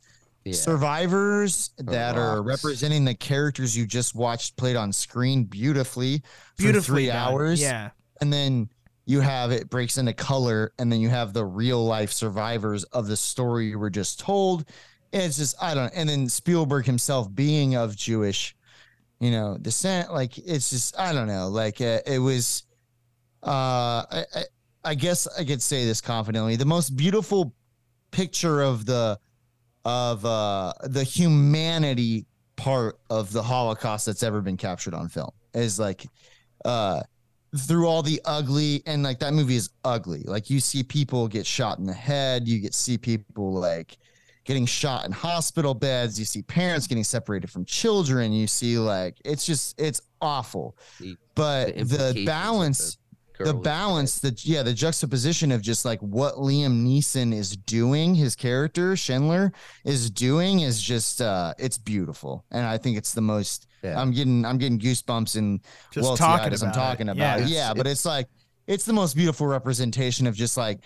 Yeah. 0.49 0.55
survivors 0.55 1.71
that 1.77 2.17
are 2.17 2.41
representing 2.41 3.05
the 3.05 3.15
characters 3.15 3.75
you 3.77 3.85
just 3.85 4.15
watched 4.15 4.55
played 4.57 4.75
on 4.75 4.91
screen 4.93 5.43
beautifully 5.45 6.19
for 6.55 6.63
beautifully 6.63 6.95
three 7.03 7.07
done. 7.07 7.15
hours 7.33 7.61
yeah 7.61 7.89
and 8.21 8.31
then 8.31 8.69
you 9.05 9.21
have 9.21 9.51
it 9.51 9.69
breaks 9.69 9.97
into 9.97 10.13
color 10.13 10.73
and 10.79 10.91
then 10.91 10.99
you 10.99 11.09
have 11.09 11.31
the 11.33 11.45
real 11.45 11.85
life 11.85 12.11
survivors 12.11 12.83
of 12.85 13.07
the 13.07 13.15
story 13.17 13.67
you 13.67 13.79
were 13.79 13.89
just 13.89 14.19
told 14.19 14.65
And 15.13 15.23
it's 15.23 15.37
just 15.37 15.55
i 15.61 15.73
don't 15.73 15.85
know. 15.93 15.99
and 15.99 16.09
then 16.09 16.27
spielberg 16.29 16.85
himself 16.85 17.33
being 17.33 17.75
of 17.75 17.95
jewish 17.95 18.55
you 19.19 19.31
know 19.31 19.57
descent 19.61 20.11
like 20.13 20.37
it's 20.37 20.69
just 20.69 20.99
i 20.99 21.13
don't 21.13 21.27
know 21.27 21.47
like 21.47 21.79
uh, 21.81 21.99
it 22.05 22.19
was 22.19 22.63
uh 23.43 24.03
I, 24.11 24.25
I 24.35 24.43
i 24.83 24.95
guess 24.95 25.27
i 25.39 25.43
could 25.43 25.61
say 25.61 25.85
this 25.85 26.01
confidently 26.01 26.55
the 26.55 26.65
most 26.65 26.95
beautiful 26.95 27.53
picture 28.11 28.61
of 28.61 28.85
the 28.85 29.19
of 29.87 30.25
uh 30.25 30.73
the 30.83 31.03
humanity 31.03 32.25
part 32.57 32.99
of 33.09 33.31
the 33.31 33.41
holocaust 33.41 34.05
that's 34.05 34.21
ever 34.21 34.41
been 34.41 34.57
captured 34.57 34.93
on 34.93 35.07
film 35.07 35.29
is 35.53 35.79
like 35.79 36.05
uh 36.65 37.01
through 37.57 37.87
all 37.87 38.03
the 38.03 38.21
ugly 38.25 38.83
and 38.85 39.01
like 39.03 39.19
that 39.19 39.33
movie 39.33 39.55
is 39.55 39.69
ugly. 39.85 40.21
Like 40.23 40.49
you 40.49 40.59
see 40.59 40.83
people 40.83 41.29
get 41.29 41.45
shot 41.45 41.79
in 41.79 41.85
the 41.85 41.93
head. 41.93 42.45
You 42.45 42.59
get 42.59 42.73
see 42.75 42.97
people 42.97 43.53
like 43.53 43.97
getting 44.43 44.65
shot 44.65 45.05
in 45.05 45.13
hospital 45.13 45.73
beds. 45.73 46.19
You 46.19 46.25
see 46.25 46.41
parents 46.41 46.87
getting 46.87 47.05
separated 47.05 47.49
from 47.49 47.63
children. 47.63 48.33
You 48.33 48.47
see 48.47 48.77
like 48.77 49.15
it's 49.23 49.45
just 49.45 49.79
it's 49.79 50.01
awful. 50.21 50.77
The- 50.99 51.15
but 51.35 51.67
the 51.67 51.71
the, 51.71 51.79
implications 51.79 52.19
of 52.19 52.25
balance 52.25 52.97
the 53.39 53.53
balance 53.53 54.19
the 54.19 54.33
yeah 54.43 54.63
the 54.63 54.73
juxtaposition 54.73 55.51
of 55.51 55.61
just 55.61 55.85
like 55.85 55.99
what 56.01 56.35
liam 56.35 56.83
neeson 56.85 57.33
is 57.33 57.55
doing 57.57 58.15
his 58.15 58.35
character 58.35 58.95
schindler 58.95 59.51
is 59.85 60.09
doing 60.09 60.61
is 60.61 60.81
just 60.81 61.21
uh 61.21 61.53
it's 61.59 61.77
beautiful 61.77 62.43
and 62.51 62.65
i 62.65 62.77
think 62.77 62.97
it's 62.97 63.13
the 63.13 63.21
most 63.21 63.67
Yeah. 63.83 63.99
i'm 64.01 64.11
getting 64.11 64.43
i'm 64.45 64.57
getting 64.57 64.79
goosebumps 64.79 65.35
and 65.35 65.59
just 65.91 66.03
well 66.05 66.17
talking 66.17 66.51
as 66.53 66.63
i'm 66.63 66.71
talking 66.71 67.09
it. 67.09 67.11
about 67.11 67.41
it. 67.41 67.47
yeah, 67.47 67.67
yeah 67.69 67.73
but 67.73 67.85
it's 67.87 68.05
like 68.05 68.27
it's 68.65 68.85
the 68.85 68.93
most 68.93 69.15
beautiful 69.15 69.47
representation 69.47 70.27
of 70.27 70.35
just 70.35 70.57
like 70.57 70.79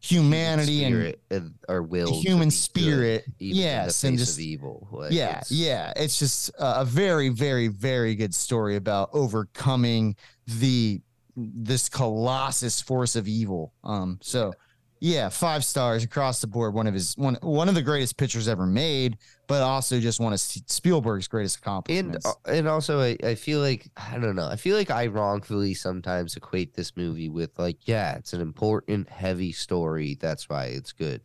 humanity 0.00 0.84
and 0.84 0.94
spirit 0.94 1.20
and 1.30 1.54
our 1.68 1.82
will, 1.82 2.20
human 2.20 2.48
be 2.48 2.50
good, 2.50 2.52
spirit 2.52 3.24
even 3.40 3.56
yes 3.56 4.04
and 4.04 4.18
just 4.18 4.38
evil. 4.38 4.86
Like, 4.92 5.10
yeah 5.10 5.30
it's- 5.30 5.50
yeah 5.50 5.92
it's 5.96 6.18
just 6.18 6.50
a 6.58 6.80
a 6.82 6.84
very 6.84 7.28
very 7.30 7.68
very 7.68 8.14
good 8.14 8.34
story 8.34 8.76
about 8.76 9.08
overcoming 9.12 10.14
the 10.46 11.00
this 11.36 11.88
colossus 11.88 12.80
force 12.80 13.16
of 13.16 13.28
evil. 13.28 13.72
Um 13.84 14.18
so 14.22 14.52
yeah 15.00 15.28
five 15.28 15.64
stars 15.64 16.02
across 16.04 16.40
the 16.40 16.46
board. 16.46 16.74
One 16.74 16.86
of 16.86 16.94
his 16.94 17.14
one 17.16 17.36
one 17.42 17.68
of 17.68 17.74
the 17.74 17.82
greatest 17.82 18.16
pictures 18.16 18.48
ever 18.48 18.66
made 18.66 19.18
but 19.46 19.62
also 19.62 20.00
just 20.00 20.18
one 20.18 20.32
of 20.32 20.40
spielberg's 20.40 21.28
greatest 21.28 21.58
accomplishments. 21.58 22.26
uh, 22.26 22.32
and 22.46 22.66
also 22.66 23.00
I, 23.00 23.16
I 23.22 23.34
feel 23.34 23.60
like 23.60 23.88
I 23.96 24.18
don't 24.18 24.34
know 24.34 24.48
I 24.48 24.56
feel 24.56 24.76
like 24.76 24.90
I 24.90 25.06
wrongfully 25.06 25.74
sometimes 25.74 26.36
equate 26.36 26.74
this 26.74 26.96
movie 26.96 27.28
with 27.28 27.58
like 27.58 27.86
yeah 27.86 28.16
it's 28.16 28.32
an 28.32 28.40
important 28.40 29.08
heavy 29.08 29.52
story. 29.52 30.16
That's 30.20 30.48
why 30.48 30.66
it's 30.66 30.92
good. 30.92 31.20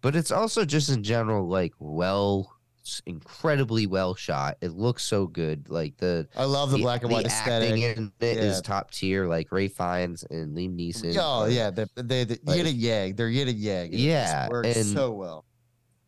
But 0.00 0.16
it's 0.16 0.30
also 0.30 0.64
just 0.64 0.88
in 0.88 1.02
general 1.02 1.46
like 1.46 1.74
well 1.78 2.56
it's 2.80 3.02
incredibly 3.06 3.86
well 3.86 4.14
shot. 4.14 4.56
It 4.60 4.72
looks 4.72 5.02
so 5.04 5.26
good. 5.26 5.68
Like 5.68 5.96
the 5.98 6.26
i 6.36 6.44
love 6.44 6.70
the, 6.70 6.78
black 6.78 7.02
and 7.02 7.12
white 7.12 7.26
the 7.26 7.30
acting 7.32 7.82
aesthetic 7.82 7.96
in 7.98 8.12
it 8.20 8.36
is 8.38 8.56
Yeah. 8.56 8.62
top 8.62 8.90
tier 8.90 9.26
like 9.26 9.52
Ralph 9.52 9.72
Fiennes 9.72 10.24
and 10.30 10.56
Liam 10.56 10.76
Neeson 10.78 11.14
oh 11.20 11.44
yeah 11.46 11.70
they 11.70 11.84
they, 11.96 12.24
they 12.24 12.38
like- 12.44 12.56
yit 12.56 12.66
a 12.66 12.74
yag 12.74 13.16
they're 13.16 13.28
yit 13.28 13.48
a 13.48 13.52
yag 13.52 13.92
It 13.92 13.98
Yeah, 14.00 14.48
works 14.48 14.76
and- 14.76 14.86
so 14.86 15.12
well. 15.12 15.44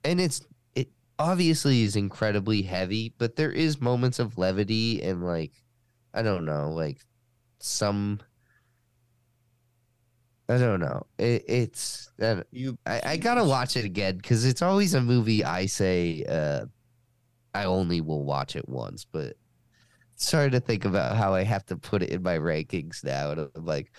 and 0.05 0.21
it's 0.21 0.41
it 0.75 0.89
obviously 1.19 1.83
is 1.83 1.95
incredibly 1.95 2.63
heavy, 2.63 3.13
but 3.19 3.37
there 3.37 3.53
is 3.53 3.81
moments 3.81 4.19
of 4.19 4.39
levity 4.39 5.03
and 5.03 5.25
like 5.25 5.53
I 6.15 6.23
don't 6.23 6.45
know, 6.45 6.73
like 6.73 6.99
some 7.59 8.21
I 10.55 10.59
don't 10.59 10.81
know. 10.81 11.07
It, 11.19 11.45
it's 11.49 12.11
uh, 12.21 12.43
You 12.51 12.79
I, 12.87 13.01
I 13.05 13.17
gotta 13.17 13.45
watch 13.45 13.77
it 13.77 13.85
again 13.85 14.17
because 14.17 14.45
it's 14.45 14.63
always 14.63 14.95
a 14.95 15.01
movie 15.01 15.45
I 15.45 15.67
say 15.67 16.25
uh, 16.29 16.67
I 17.55 17.65
only 17.65 18.01
will 18.01 18.25
watch 18.25 18.57
it 18.57 18.69
once, 18.69 19.05
but 19.05 19.37
starting 20.17 20.53
to 20.53 20.61
think 20.61 20.85
about 20.85 21.17
how 21.17 21.35
I 21.35 21.43
have 21.45 21.67
to 21.67 21.77
put 21.77 22.03
it 22.03 22.11
in 22.11 22.23
my 22.23 22.39
rankings 22.39 23.05
now, 23.05 23.31
and 23.31 23.49
I'm 23.55 23.65
like, 23.65 23.93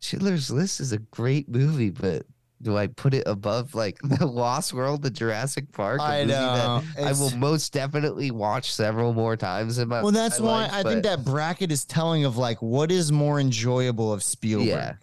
Schindler's 0.00 0.50
List 0.50 0.80
is 0.80 0.92
a 0.92 0.98
great 0.98 1.48
movie, 1.48 1.90
but 1.90 2.24
do 2.60 2.76
I 2.76 2.88
put 2.88 3.14
it 3.14 3.24
above 3.26 3.74
like 3.74 3.98
the 4.02 4.26
Lost 4.26 4.72
World, 4.72 5.02
the 5.02 5.10
Jurassic 5.10 5.70
Park? 5.72 6.00
I 6.00 6.24
that 6.24 6.26
know. 6.26 6.82
I 6.98 7.12
will 7.12 7.34
most 7.36 7.72
definitely 7.72 8.30
watch 8.30 8.72
several 8.72 9.12
more 9.12 9.36
times 9.36 9.78
in 9.78 9.88
my. 9.88 10.02
Well, 10.02 10.12
that's 10.12 10.40
my 10.40 10.46
why 10.46 10.62
life, 10.62 10.72
I 10.72 10.82
think 10.82 11.02
that 11.04 11.24
bracket 11.24 11.70
is 11.70 11.84
telling 11.84 12.24
of 12.24 12.36
like 12.36 12.60
what 12.62 12.90
is 12.90 13.12
more 13.12 13.40
enjoyable 13.40 14.12
of 14.12 14.22
Spielberg. 14.22 14.68
Yeah. 14.68 14.94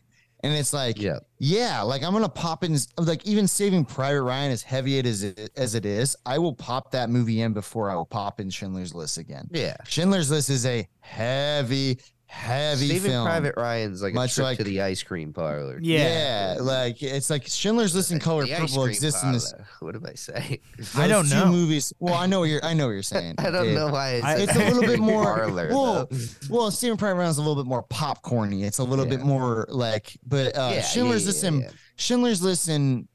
And 0.45 0.53
it's 0.53 0.73
like, 0.73 1.01
yeah. 1.01 1.17
Yeah, 1.39 1.81
like 1.81 2.03
I'm 2.03 2.13
gonna 2.13 2.29
pop 2.29 2.63
in 2.63 2.77
like 2.97 3.25
even 3.25 3.47
Saving 3.47 3.83
Private 3.83 4.21
Ryan, 4.21 4.51
as 4.51 4.61
heavy 4.61 4.99
it 4.99 5.05
is 5.07 5.23
as 5.57 5.73
it 5.73 5.85
is, 5.85 6.15
I 6.25 6.37
will 6.37 6.53
pop 6.53 6.91
that 6.91 7.09
movie 7.09 7.41
in 7.41 7.51
before 7.51 7.89
I 7.89 7.95
will 7.95 8.05
pop 8.05 8.39
in 8.39 8.49
Schindler's 8.51 8.93
List 8.93 9.17
again. 9.17 9.49
yeah. 9.51 9.75
Schindler's 9.85 10.29
List 10.29 10.49
is 10.51 10.65
a 10.65 10.87
heavy, 10.99 11.99
heavy 12.35 12.87
Saving 12.89 13.11
film. 13.11 13.25
Private 13.25 13.53
Ryan's 13.57 14.01
like 14.01 14.11
a 14.13 14.15
Much 14.15 14.35
trip 14.35 14.43
like- 14.45 14.57
to 14.57 14.63
the 14.63 14.81
ice 14.81 15.01
cream 15.03 15.31
parlor. 15.33 15.79
Yeah. 15.81 16.55
yeah, 16.55 16.61
like 16.61 17.01
it's 17.01 17.29
like 17.29 17.47
Schindler's 17.47 17.95
List 17.95 18.11
and 18.11 18.19
Color 18.21 18.45
The 18.45 18.53
ice 18.53 18.59
Purple 18.71 18.83
cream 18.83 18.89
exist 18.93 19.23
in 19.23 19.31
this. 19.31 19.51
parlor. 19.51 19.67
What 19.79 19.95
am 19.95 20.05
I 20.05 20.13
saying? 20.15 20.59
I 20.95 21.07
don't 21.07 21.23
those 21.23 21.31
two 21.31 21.39
know. 21.45 21.51
movies. 21.51 21.93
Well, 21.99 22.13
I 22.15 22.25
know 22.25 22.39
what 22.41 22.49
you're. 22.49 22.63
I 22.63 22.73
know 22.73 22.87
what 22.87 22.91
you're 22.93 23.03
saying. 23.03 23.35
I 23.39 23.49
don't 23.51 23.65
Dave. 23.65 23.75
know 23.75 23.87
why 23.87 24.19
I- 24.23 24.35
It's 24.37 24.55
a 24.55 24.59
little 24.59 24.81
bit 24.83 24.99
more. 25.11 25.23
Parlor, 25.35 25.69
well, 25.69 26.07
though. 26.11 26.17
well, 26.49 26.71
Saving 26.71 26.97
Private 26.97 27.15
Ryan 27.19 27.29
is 27.31 27.37
a 27.37 27.41
little 27.41 27.55
bit 27.63 27.67
more 27.67 27.83
popcorny. 27.83 28.63
It's 28.63 28.79
a 28.79 28.83
little 28.83 29.05
bit 29.05 29.19
Yeah. 29.19 29.25
more 29.25 29.65
like, 29.69 30.17
but 30.27 30.57
uh, 30.57 30.71
Yeah, 30.75 30.81
Schindler's 30.81 31.23
yeah, 31.23 31.27
List 31.27 31.43
yeah, 31.43 31.47
and 31.49 31.61
yeah. 31.61 31.69
Schindler's 31.95 32.41
List 32.41 32.67
and 32.67 33.07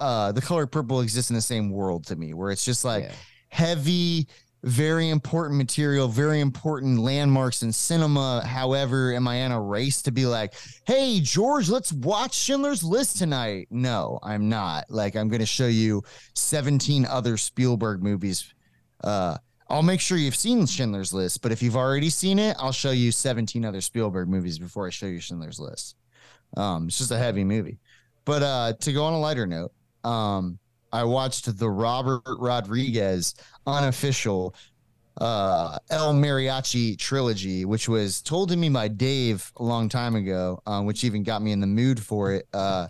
uh, 0.00 0.32
The 0.32 0.40
Color 0.40 0.66
Purple 0.66 1.00
exist 1.02 1.30
in 1.30 1.34
the 1.36 1.42
same 1.42 1.70
world 1.70 2.06
to 2.06 2.16
me, 2.16 2.32
where 2.34 2.50
it's 2.50 2.64
just 2.64 2.84
like 2.84 3.04
Yeah. 3.04 3.12
heavy, 3.48 4.26
very 4.64 5.08
important 5.08 5.58
material, 5.58 6.06
very 6.06 6.40
important 6.40 7.00
landmarks 7.00 7.62
in 7.62 7.72
cinema. 7.72 8.44
However, 8.46 9.12
am 9.12 9.26
I 9.26 9.36
in 9.36 9.52
a 9.52 9.60
race 9.60 10.02
to 10.02 10.12
be 10.12 10.24
like, 10.26 10.54
hey, 10.86 11.20
George, 11.20 11.68
let's 11.68 11.92
watch 11.92 12.34
Schindler's 12.34 12.84
List 12.84 13.18
tonight? 13.18 13.68
No, 13.70 14.20
I'm 14.22 14.48
not. 14.48 14.84
Like, 14.88 15.16
I'm 15.16 15.28
going 15.28 15.40
to 15.40 15.46
show 15.46 15.66
you 15.66 16.02
17 16.34 17.04
other 17.06 17.36
Spielberg 17.36 18.02
movies. 18.02 18.54
Uh, 19.02 19.36
I'll 19.68 19.82
make 19.82 20.00
sure 20.00 20.16
you've 20.16 20.36
seen 20.36 20.66
Schindler's 20.66 21.12
List, 21.12 21.42
but 21.42 21.50
if 21.50 21.62
you've 21.62 21.76
already 21.76 22.10
seen 22.10 22.38
it, 22.38 22.56
I'll 22.60 22.72
show 22.72 22.90
you 22.90 23.10
17 23.10 23.64
other 23.64 23.80
Spielberg 23.80 24.28
movies 24.28 24.58
before 24.58 24.86
I 24.86 24.90
show 24.90 25.06
you 25.06 25.18
Schindler's 25.18 25.58
List. 25.58 25.96
Um, 26.56 26.86
it's 26.86 26.98
just 26.98 27.10
a 27.10 27.18
heavy 27.18 27.42
movie. 27.42 27.78
But 28.24 28.42
uh, 28.42 28.72
to 28.80 28.92
go 28.92 29.04
on 29.04 29.14
a 29.14 29.18
lighter 29.18 29.46
note, 29.46 29.72
um, 30.04 30.58
I 30.92 31.04
watched 31.04 31.58
the 31.58 31.70
Robert 31.70 32.22
Rodriguez 32.38 33.34
unofficial 33.66 34.54
uh 35.20 35.78
El 35.90 36.14
Mariachi 36.14 36.98
trilogy, 36.98 37.64
which 37.66 37.88
was 37.88 38.22
told 38.22 38.48
to 38.48 38.56
me 38.56 38.70
by 38.70 38.88
Dave 38.88 39.52
a 39.56 39.62
long 39.62 39.88
time 39.88 40.14
ago, 40.14 40.62
um, 40.66 40.86
which 40.86 41.04
even 41.04 41.22
got 41.22 41.42
me 41.42 41.52
in 41.52 41.60
the 41.60 41.66
mood 41.66 42.00
for 42.00 42.32
it. 42.32 42.46
Uh 42.52 42.88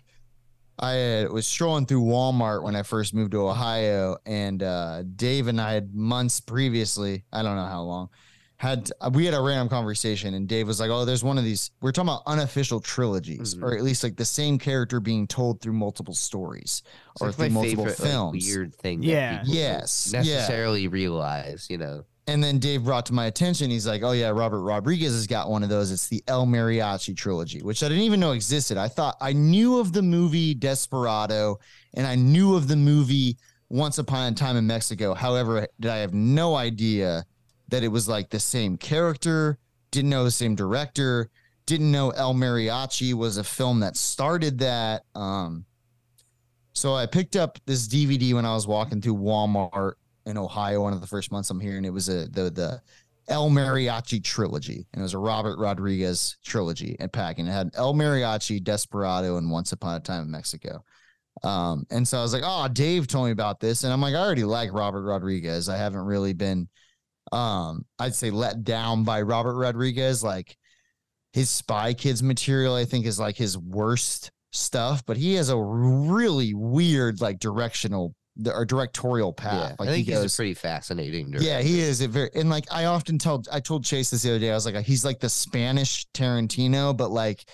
I 0.78 1.22
uh, 1.22 1.28
was 1.30 1.46
strolling 1.46 1.86
through 1.86 2.02
Walmart 2.02 2.62
when 2.64 2.74
I 2.74 2.82
first 2.82 3.14
moved 3.14 3.32
to 3.32 3.48
Ohio, 3.48 4.16
and 4.26 4.62
uh, 4.62 5.02
Dave 5.14 5.46
and 5.46 5.60
I 5.60 5.74
had 5.74 5.94
months 5.94 6.40
previously, 6.40 7.24
I 7.32 7.42
don't 7.42 7.56
know 7.56 7.66
how 7.66 7.82
long, 7.82 8.08
had 8.62 8.88
we 9.12 9.24
had 9.24 9.34
a 9.34 9.40
random 9.42 9.68
conversation, 9.68 10.34
and 10.34 10.46
Dave 10.46 10.68
was 10.68 10.78
like, 10.78 10.88
"Oh, 10.88 11.04
there's 11.04 11.24
one 11.24 11.36
of 11.36 11.42
these. 11.42 11.72
We're 11.80 11.90
talking 11.90 12.10
about 12.10 12.22
unofficial 12.26 12.78
trilogies, 12.78 13.56
Mhm. 13.56 13.62
or 13.64 13.76
at 13.76 13.82
least 13.82 14.04
like 14.04 14.14
the 14.14 14.24
same 14.24 14.56
character 14.56 15.00
being 15.00 15.26
told 15.26 15.60
through 15.60 15.72
multiple 15.72 16.14
stories 16.14 16.84
It's 17.14 17.22
or 17.22 17.26
like 17.26 17.36
through 17.36 17.44
my 17.46 17.54
multiple 17.54 17.84
favorite, 17.86 17.98
like, 18.00 18.08
films." 18.12 18.46
weird 18.46 18.72
thing. 18.76 19.02
Yeah. 19.02 19.38
people 19.40 19.54
Yes, 19.56 20.12
don't 20.12 20.24
yeah. 20.24 20.34
necessarily 20.36 20.86
realize. 20.86 21.66
You 21.68 21.78
know. 21.78 22.04
And 22.28 22.40
then 22.42 22.60
Dave 22.60 22.84
brought 22.84 23.06
to 23.06 23.12
my 23.12 23.26
attention, 23.26 23.68
he's 23.68 23.84
like, 23.84 24.04
Oh, 24.04 24.12
yeah, 24.12 24.28
Robert 24.28 24.60
Rodriguez 24.60 25.12
has 25.12 25.26
got 25.26 25.50
one 25.50 25.64
of 25.64 25.68
those. 25.68 25.90
It's 25.90 26.06
the 26.06 26.22
El 26.28 26.46
Mariachi 26.46 27.16
trilogy, 27.16 27.62
which 27.62 27.82
I 27.82 27.88
didn't 27.88 28.04
even 28.04 28.20
know 28.20 28.30
existed. 28.30 28.78
I 28.78 28.86
thought 28.86 29.16
I 29.20 29.32
knew 29.32 29.80
of 29.80 29.92
the 29.92 30.02
movie 30.02 30.54
Desperado 30.54 31.58
and 31.94 32.06
I 32.06 32.14
knew 32.14 32.54
of 32.54 32.68
the 32.68 32.76
movie 32.76 33.38
Once 33.70 33.98
Upon 33.98 34.32
a 34.32 34.36
Time 34.36 34.56
in 34.56 34.68
Mexico. 34.68 35.14
However, 35.14 35.66
did 35.80 35.90
I 35.90 35.96
have 35.96 36.14
no 36.14 36.54
idea 36.54 37.24
that 37.72 37.82
it 37.82 37.88
was 37.88 38.06
like 38.06 38.28
the 38.28 38.38
same 38.38 38.76
character, 38.76 39.58
didn't 39.90 40.10
know 40.10 40.24
the 40.24 40.30
same 40.30 40.54
director, 40.54 41.30
didn't 41.64 41.90
know 41.90 42.10
El 42.10 42.34
Mariachi 42.34 43.14
was 43.14 43.38
a 43.38 43.44
film 43.44 43.80
that 43.80 43.96
started 43.96 44.58
that. 44.58 45.04
Um, 45.14 45.64
so 46.74 46.94
I 46.94 47.06
picked 47.06 47.34
up 47.34 47.58
this 47.64 47.88
DVD 47.88 48.34
when 48.34 48.44
I 48.44 48.52
was 48.52 48.66
walking 48.66 49.00
through 49.00 49.16
Walmart 49.16 49.94
in 50.26 50.36
Ohio 50.36 50.82
one 50.82 50.92
of 50.92 51.00
the 51.00 51.06
first 51.06 51.32
months 51.32 51.48
I'm 51.48 51.60
here, 51.60 51.78
and 51.78 51.86
it 51.86 51.90
was 51.90 52.10
a 52.10 52.28
the 52.28 52.50
the 52.50 52.82
El 53.28 53.48
Mariachi 53.48 54.22
trilogy, 54.22 54.86
and 54.92 55.00
it 55.00 55.02
was 55.02 55.14
a 55.14 55.18
Robert 55.18 55.58
Rodriguez 55.58 56.36
trilogy 56.44 56.94
and 57.00 57.10
packing. 57.10 57.46
It 57.46 57.52
had 57.52 57.70
El 57.72 57.94
Mariachi, 57.94 58.62
Desperado, 58.62 59.38
and 59.38 59.50
Once 59.50 59.72
Upon 59.72 59.96
a 59.96 60.00
Time 60.00 60.24
in 60.24 60.30
Mexico. 60.30 60.84
Um, 61.42 61.86
and 61.90 62.06
so 62.06 62.18
I 62.18 62.22
was 62.22 62.34
like, 62.34 62.42
oh, 62.44 62.68
Dave 62.68 63.06
told 63.06 63.26
me 63.26 63.32
about 63.32 63.60
this, 63.60 63.84
and 63.84 63.92
I'm 63.94 64.02
like, 64.02 64.14
I 64.14 64.18
already 64.18 64.44
like 64.44 64.74
Robert 64.74 65.02
Rodriguez. 65.02 65.70
I 65.70 65.78
haven't 65.78 66.04
really 66.04 66.34
been, 66.34 66.68
um, 67.32 67.84
I'd 67.98 68.14
say 68.14 68.30
let 68.30 68.64
down 68.64 69.04
by 69.04 69.22
Robert 69.22 69.54
Rodriguez. 69.54 70.22
Like 70.22 70.56
his 71.32 71.50
Spy 71.50 71.94
Kids 71.94 72.22
material, 72.22 72.74
I 72.74 72.84
think 72.84 73.06
is 73.06 73.18
like 73.18 73.36
his 73.36 73.56
worst 73.56 74.30
stuff, 74.52 75.04
but 75.06 75.16
he 75.16 75.34
has 75.34 75.48
a 75.48 75.58
really 75.58 76.54
weird 76.54 77.20
like 77.20 77.38
directional 77.38 78.14
or 78.46 78.64
directorial 78.64 79.32
path. 79.32 79.70
Yeah, 79.70 79.76
Like 79.78 79.88
I 79.88 79.92
think 79.92 80.06
he 80.06 80.12
he's 80.12 80.20
goes, 80.22 80.34
a 80.34 80.36
pretty 80.36 80.54
fascinating. 80.54 81.30
Director. 81.30 81.46
yeah, 81.48 81.60
he 81.60 81.80
is 81.80 82.00
a 82.00 82.08
very 82.08 82.30
and 82.34 82.50
like 82.50 82.64
I 82.70 82.86
often 82.86 83.18
tell 83.18 83.42
I 83.50 83.60
told 83.60 83.84
Chase 83.84 84.10
this 84.10 84.22
the 84.22 84.30
other 84.30 84.38
day. 84.38 84.50
I 84.50 84.54
was 84.54 84.66
like, 84.66 84.84
he's 84.84 85.04
like 85.04 85.20
the 85.20 85.28
Spanish 85.28 86.06
Tarantino, 86.14 86.96
but 86.96 87.10
like, 87.10 87.44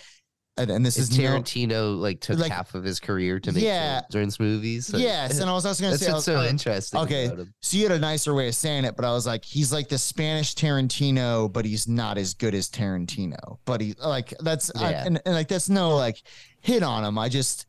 and, 0.58 0.70
and 0.70 0.84
this 0.84 0.96
Is 0.98 1.10
is 1.10 1.18
no- 1.18 1.24
Tarantino 1.24 1.98
like 1.98 2.20
took 2.20 2.38
like- 2.38 2.50
half 2.52 2.74
of 2.74 2.84
his 2.84 3.00
career 3.00 3.38
to 3.40 3.52
make 3.52 3.62
Yeah. 3.62 4.00
children's 4.02 4.38
movies? 4.40 4.86
So- 4.86 4.98
yes, 4.98 5.38
and 5.40 5.48
I 5.48 5.52
was 5.52 5.64
also 5.64 5.84
gonna 5.84 5.96
say, 5.98 6.10
I 6.10 6.14
was- 6.14 6.24
so 6.24 6.40
uh, 6.40 6.44
interesting. 6.46 7.00
okay. 7.00 7.30
So 7.62 7.76
you 7.76 7.84
had 7.84 7.92
a 7.92 7.98
nicer 7.98 8.34
way 8.34 8.48
of 8.48 8.54
saying 8.54 8.84
it, 8.84 8.96
but 8.96 9.04
I 9.04 9.12
was 9.12 9.26
like, 9.26 9.44
he's 9.44 9.72
like 9.72 9.88
the 9.88 9.98
Spanish 9.98 10.54
Tarantino, 10.54 11.52
but 11.52 11.64
he's 11.64 11.86
not 11.88 12.18
as 12.18 12.34
good 12.34 12.54
as 12.54 12.68
Tarantino. 12.68 13.58
But 13.64 13.80
he 13.80 13.94
like 14.02 14.34
that's 14.40 14.70
I, 14.76 14.92
and, 14.92 15.20
and 15.24 15.34
like 15.34 15.48
that's 15.48 15.68
no 15.68 15.96
like 15.96 16.22
hit 16.60 16.82
on 16.82 17.04
him. 17.04 17.18
I 17.18 17.28
just 17.28 17.66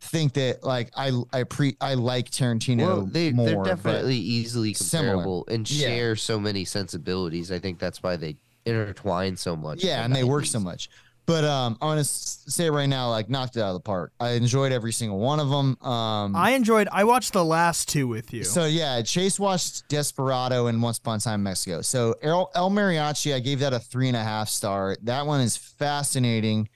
think 0.00 0.32
that 0.32 0.64
like 0.64 0.90
I 0.96 1.12
I 1.32 1.44
pre 1.44 1.76
I 1.80 1.94
like 1.94 2.30
Tarantino 2.30 2.78
Well, 2.86 3.02
they, 3.06 3.30
more. 3.32 3.46
they're 3.46 3.62
definitely 3.76 4.16
easily 4.16 4.74
similar. 4.74 5.10
comparable 5.14 5.44
and 5.48 5.70
Yeah. 5.70 5.88
share 5.88 6.16
so 6.16 6.40
many 6.40 6.64
sensibilities. 6.64 7.52
I 7.52 7.58
think 7.58 7.78
that's 7.78 8.02
why 8.02 8.16
they 8.16 8.36
intertwine 8.64 9.36
so 9.36 9.56
much. 9.56 9.82
yeah, 9.84 10.04
and 10.04 10.14
they 10.14 10.24
work 10.24 10.46
so 10.46 10.60
much. 10.60 10.88
But 11.24 11.44
um, 11.44 11.78
I 11.80 11.86
want 11.86 11.98
to 11.98 12.04
say 12.04 12.68
right 12.68 12.86
now, 12.86 13.10
like 13.10 13.30
knocked 13.30 13.56
it 13.56 13.60
out 13.60 13.68
of 13.68 13.74
the 13.74 13.80
park. 13.80 14.12
I 14.18 14.30
enjoyed 14.30 14.72
every 14.72 14.92
single 14.92 15.18
one 15.18 15.38
of 15.38 15.50
them. 15.50 15.80
Um, 15.80 16.34
I 16.34 16.50
enjoyed. 16.50 16.88
I 16.90 17.04
watched 17.04 17.32
the 17.32 17.44
last 17.44 17.88
two 17.88 18.08
with 18.08 18.32
you. 18.32 18.42
So 18.42 18.66
yeah, 18.66 19.00
Chase 19.02 19.38
watched 19.38 19.88
Desperado 19.88 20.66
and 20.66 20.82
Once 20.82 20.98
Upon 20.98 21.18
a 21.18 21.20
Time 21.20 21.40
in 21.40 21.44
Mexico. 21.44 21.80
So 21.82 22.16
El, 22.22 22.50
El 22.54 22.70
Mariachi, 22.70 23.34
I 23.34 23.38
gave 23.38 23.60
that 23.60 23.72
a 23.72 23.78
three 23.78 24.08
and 24.08 24.16
a 24.16 24.22
half 24.22 24.48
star. 24.48 24.96
That 25.02 25.26
one 25.26 25.40
is 25.40 25.56
fascinating 25.56 26.68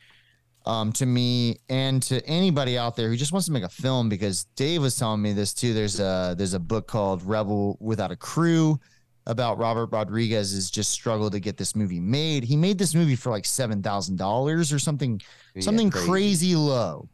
um, 0.64 0.92
to 0.92 1.06
me 1.06 1.58
and 1.68 2.00
to 2.04 2.24
anybody 2.24 2.78
out 2.78 2.94
there 2.94 3.08
who 3.08 3.16
just 3.16 3.32
wants 3.32 3.46
to 3.46 3.52
make 3.52 3.64
a 3.64 3.68
film. 3.68 4.08
Because 4.08 4.44
Dave 4.54 4.80
was 4.80 4.96
telling 4.96 5.22
me 5.22 5.32
this 5.32 5.54
too. 5.54 5.74
There's 5.74 5.98
a 5.98 6.36
there's 6.38 6.54
a 6.54 6.60
book 6.60 6.86
called 6.86 7.24
Rebel 7.24 7.78
Without 7.80 8.12
a 8.12 8.16
Crew 8.16 8.78
about 9.26 9.58
Robert 9.58 9.86
Rodriguez's 9.92 10.70
just 10.70 10.90
struggle 10.92 11.30
to 11.30 11.40
get 11.40 11.56
this 11.56 11.74
movie 11.74 12.00
made. 12.00 12.44
He 12.44 12.56
made 12.56 12.78
this 12.78 12.94
movie 12.94 13.16
for 13.16 13.30
like 13.30 13.44
seven 13.44 13.82
thousand 13.82 14.16
dollars 14.18 14.72
or 14.72 14.78
something 14.78 15.20
Yeah, 15.54 15.62
something 15.62 15.90
crazy. 15.90 16.54
low. 16.54 17.08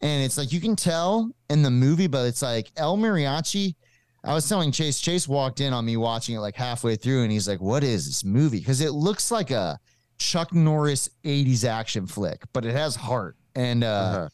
And 0.00 0.22
it's 0.24 0.36
like 0.36 0.52
you 0.52 0.60
can 0.60 0.76
tell 0.76 1.30
in 1.48 1.62
the 1.62 1.70
movie, 1.70 2.06
but 2.08 2.26
it's 2.26 2.42
like 2.42 2.70
El 2.76 2.98
Mariachi. 2.98 3.74
I 4.22 4.34
was 4.34 4.48
telling 4.48 4.72
Chase, 4.72 5.00
Chase 5.00 5.26
walked 5.28 5.60
in 5.60 5.72
on 5.72 5.84
me 5.84 5.96
watching 5.96 6.34
it 6.36 6.40
like 6.40 6.54
halfway 6.56 6.96
through, 6.96 7.22
and 7.22 7.32
he's 7.32 7.48
like, 7.48 7.60
What 7.60 7.82
is 7.84 8.06
this 8.06 8.24
movie? 8.24 8.58
Because 8.58 8.80
it 8.80 8.90
looks 8.92 9.30
like 9.30 9.50
a 9.50 9.78
Chuck 10.18 10.52
Norris 10.52 11.08
80s 11.24 11.64
action 11.64 12.06
flick, 12.06 12.42
but 12.52 12.64
it 12.64 12.72
has 12.72 12.96
heart. 12.96 13.36
And 13.54 13.82
uh, 13.84 13.86
Uh-huh. 13.86 14.28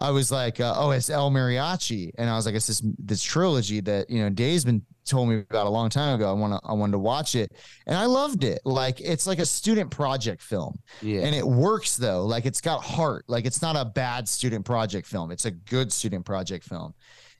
I 0.00 0.10
was 0.10 0.30
like, 0.30 0.60
uh, 0.60 0.74
Oh, 0.76 0.90
it's 0.92 1.10
El 1.10 1.30
Mariachi. 1.30 2.10
And 2.18 2.30
I 2.30 2.36
was 2.36 2.46
like, 2.46 2.54
It's 2.54 2.66
this 2.68 2.82
this 2.98 3.22
trilogy 3.22 3.80
that, 3.80 4.08
you 4.10 4.20
know, 4.22 4.30
Dave's 4.30 4.64
been 4.64 4.82
told 5.04 5.28
me 5.28 5.42
about 5.50 5.66
a 5.66 5.70
long 5.70 5.88
time 5.88 6.14
ago. 6.14 6.28
I 6.28 6.32
want 6.32 6.52
to 6.52 6.60
I 6.68 6.72
wanted 6.74 6.92
to 6.92 6.98
watch 6.98 7.34
it. 7.34 7.52
And 7.86 7.96
I 7.96 8.04
loved 8.04 8.44
it. 8.44 8.60
Like 8.64 9.00
it's 9.00 9.26
like 9.26 9.38
a 9.38 9.46
student 9.46 9.90
project 9.90 10.42
film 10.42 10.78
Yeah. 11.02 11.22
and 11.22 11.34
it 11.34 11.46
works 11.46 11.96
though 11.96 12.26
like 12.26 12.44
it's 12.46 12.60
got 12.60 12.82
heart 12.82 13.24
like 13.28 13.46
it's 13.46 13.62
not 13.62 13.74
a 13.76 13.84
bad 13.84 14.28
student 14.28 14.64
project 14.64 15.06
film 15.06 15.30
it's 15.30 15.46
a 15.46 15.50
good 15.50 15.90
student 15.92 16.24
project 16.26 16.64
film 16.64 16.94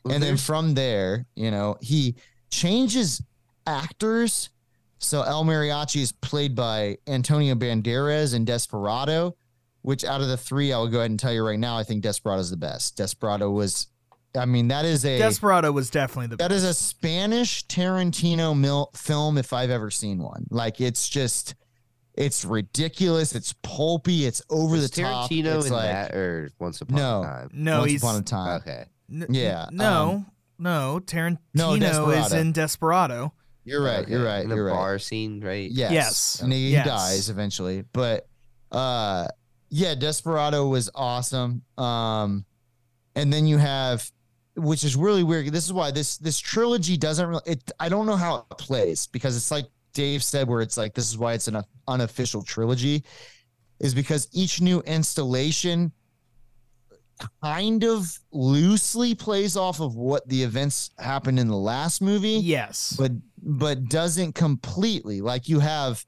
Well, 0.04 0.14
and 0.14 0.22
then 0.22 0.36
from 0.38 0.74
there 0.74 1.26
you 1.36 1.50
know 1.50 1.76
he 1.82 2.14
changes 2.50 3.22
actors 3.66 4.48
so 4.98 5.22
el 5.22 5.44
mariachi 5.44 6.00
is 6.00 6.10
played 6.12 6.54
by 6.54 6.96
antonio 7.06 7.54
banderas 7.54 8.34
in 8.34 8.44
desperado 8.44 9.36
which 9.82 10.04
out 10.04 10.20
of 10.20 10.28
the 10.28 10.36
three, 10.36 10.72
I 10.72 10.78
will 10.78 10.88
go 10.88 10.98
ahead 10.98 11.10
and 11.10 11.18
tell 11.20 11.32
you 11.32 11.44
right 11.44 11.58
now, 11.58 11.76
I 11.78 11.84
think 11.84 12.02
Desperado 12.02 12.40
is 12.40 12.50
the 12.50 12.56
best. 12.56 12.96
Desperado 12.96 13.50
was, 13.50 13.86
I 14.36 14.44
mean, 14.44 14.68
that 14.68 14.84
is 14.84 15.04
a 15.04 15.18
Desperado 15.18 15.72
was 15.72 15.88
definitely 15.90 16.26
the 16.28 16.36
best 16.36 16.48
that 16.50 16.54
is 16.54 16.64
a 16.64 16.74
Spanish 16.74 17.66
Tarantino 17.66 18.58
mil- 18.58 18.90
film 18.94 19.38
if 19.38 19.52
I've 19.52 19.70
ever 19.70 19.90
seen 19.90 20.18
one. 20.18 20.46
Like 20.50 20.80
it's 20.80 21.08
just, 21.08 21.54
it's 22.14 22.44
ridiculous. 22.44 23.34
It's 23.34 23.54
pulpy. 23.62 24.26
It's 24.26 24.42
over 24.50 24.76
Is 24.76 24.90
the 24.90 25.02
top. 25.02 25.30
Tarantino 25.30 25.56
It's 25.58 25.66
in 25.68 25.72
like 25.72 25.90
that 25.90 26.14
or 26.14 26.50
Once 26.58 26.80
Upon 26.80 26.96
No. 26.96 27.20
a 27.20 27.24
Time? 27.24 27.50
no. 27.52 27.78
Once 27.80 27.90
he's 27.92 28.02
upon 28.02 28.16
a 28.16 28.22
time. 28.22 28.60
Okay. 28.62 28.84
n- 29.12 29.26
Yeah, 29.30 29.66
No, 29.70 30.10
um, 30.10 30.26
no. 30.58 31.00
Tarantino 31.04 31.38
no, 31.78 32.10
is 32.10 32.32
in 32.32 32.52
Desperado. 32.52 33.32
You're 33.64 33.82
right. 33.84 34.00
Okay. 34.00 34.10
You're 34.12 34.24
right. 34.24 34.42
In 34.42 34.48
the 34.48 34.56
You're 34.56 34.64
right. 34.66 34.72
bar 34.72 34.98
scene, 34.98 35.40
right? 35.44 35.70
Yes. 35.70 35.92
Yes. 35.92 36.40
And 36.42 36.52
he 36.52 36.70
Yes. 36.72 36.86
dies 36.86 37.28
eventually. 37.30 37.84
But 37.92 38.26
uh 38.72 39.28
yeah, 39.70 39.94
Desperado 39.94 40.68
was 40.68 40.90
awesome. 40.94 41.62
Um 41.76 42.44
and 43.14 43.32
then 43.32 43.46
you 43.46 43.58
have 43.58 44.10
which 44.56 44.82
is 44.82 44.96
really 44.96 45.22
weird. 45.22 45.52
This 45.52 45.64
is 45.66 45.72
why 45.72 45.90
this 45.90 46.16
this 46.18 46.38
trilogy 46.38 46.96
doesn't 46.96 47.26
really 47.28 47.42
it 47.46 47.70
I 47.78 47.88
don't 47.88 48.06
know 48.06 48.16
how 48.16 48.46
it 48.50 48.58
plays 48.58 49.06
because 49.06 49.36
it's 49.36 49.50
like 49.50 49.66
Dave 49.94 50.22
said 50.22 50.48
where 50.48 50.60
it's 50.60 50.76
like 50.76 50.94
this 50.94 51.08
is 51.08 51.16
why 51.18 51.32
it's 51.34 51.48
an 51.48 51.62
unofficial 51.86 52.42
trilogy 52.42 53.04
is 53.80 53.94
because 53.94 54.28
each 54.32 54.60
new 54.60 54.80
installation 54.80 55.92
kind 57.42 57.82
of 57.84 58.16
loosely 58.32 59.14
plays 59.14 59.56
off 59.56 59.80
of 59.80 59.96
what 59.96 60.28
the 60.28 60.40
events 60.42 60.90
happened 60.98 61.38
in 61.38 61.48
the 61.48 61.56
last 61.56 62.00
movie 62.00 62.38
Yes. 62.42 62.94
but 62.96 63.10
but 63.42 63.88
doesn't 63.88 64.34
completely 64.34 65.20
like 65.20 65.48
you 65.48 65.58
have 65.58 66.04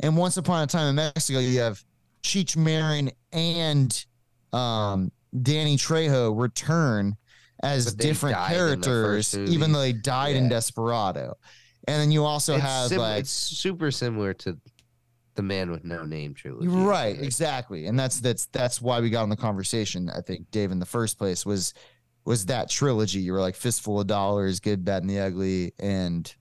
and 0.00 0.16
once 0.16 0.36
upon 0.36 0.62
a 0.62 0.66
time 0.66 0.88
in 0.90 0.94
mexico 0.96 1.38
you 1.38 1.60
have 1.60 1.82
cheech 2.22 2.56
marin 2.56 3.10
and 3.32 4.04
um 4.52 5.10
danny 5.42 5.76
trejo 5.76 6.38
return 6.38 7.16
as 7.62 7.94
different 7.94 8.36
in 8.36 8.44
characters 8.44 9.36
even 9.36 9.72
though 9.72 9.80
they 9.80 9.92
died 9.92 10.36
in 10.36 10.48
desperado. 10.48 11.36
And 11.86 12.00
then 12.00 12.10
you 12.10 12.24
also 12.24 12.54
it's, 12.54 12.64
have 12.64 12.88
sim- 12.88 12.98
like 12.98 13.20
it's 13.20 13.30
super 13.30 13.90
similar 13.90 14.34
to 14.34 14.58
the 15.34 15.42
Man 15.42 15.70
with 15.70 15.84
No 15.84 16.04
Name 16.04 16.34
trilogy. 16.34 16.68
right 16.68 17.16
Like, 17.16 17.24
exactly. 17.24 17.86
And 17.86 17.98
that's 17.98 18.20
that's 18.20 18.46
that's 18.46 18.80
why 18.80 19.00
we 19.00 19.10
got 19.10 19.22
on 19.22 19.28
the 19.28 19.36
conversation 19.36 20.10
i 20.10 20.20
think 20.20 20.50
dave 20.50 20.70
in 20.70 20.78
the 20.78 20.86
first 20.86 21.18
place 21.18 21.46
was 21.46 21.74
was 22.24 22.46
that 22.46 22.68
trilogy. 22.68 23.20
You 23.20 23.32
were 23.32 23.40
like 23.40 23.56
fistful 23.56 24.00
of 24.00 24.06
dollars 24.06 24.60
good 24.60 24.84
bad 24.84 25.02
and 25.02 25.10
the 25.10 25.20
ugly 25.20 25.72
and 25.78 26.32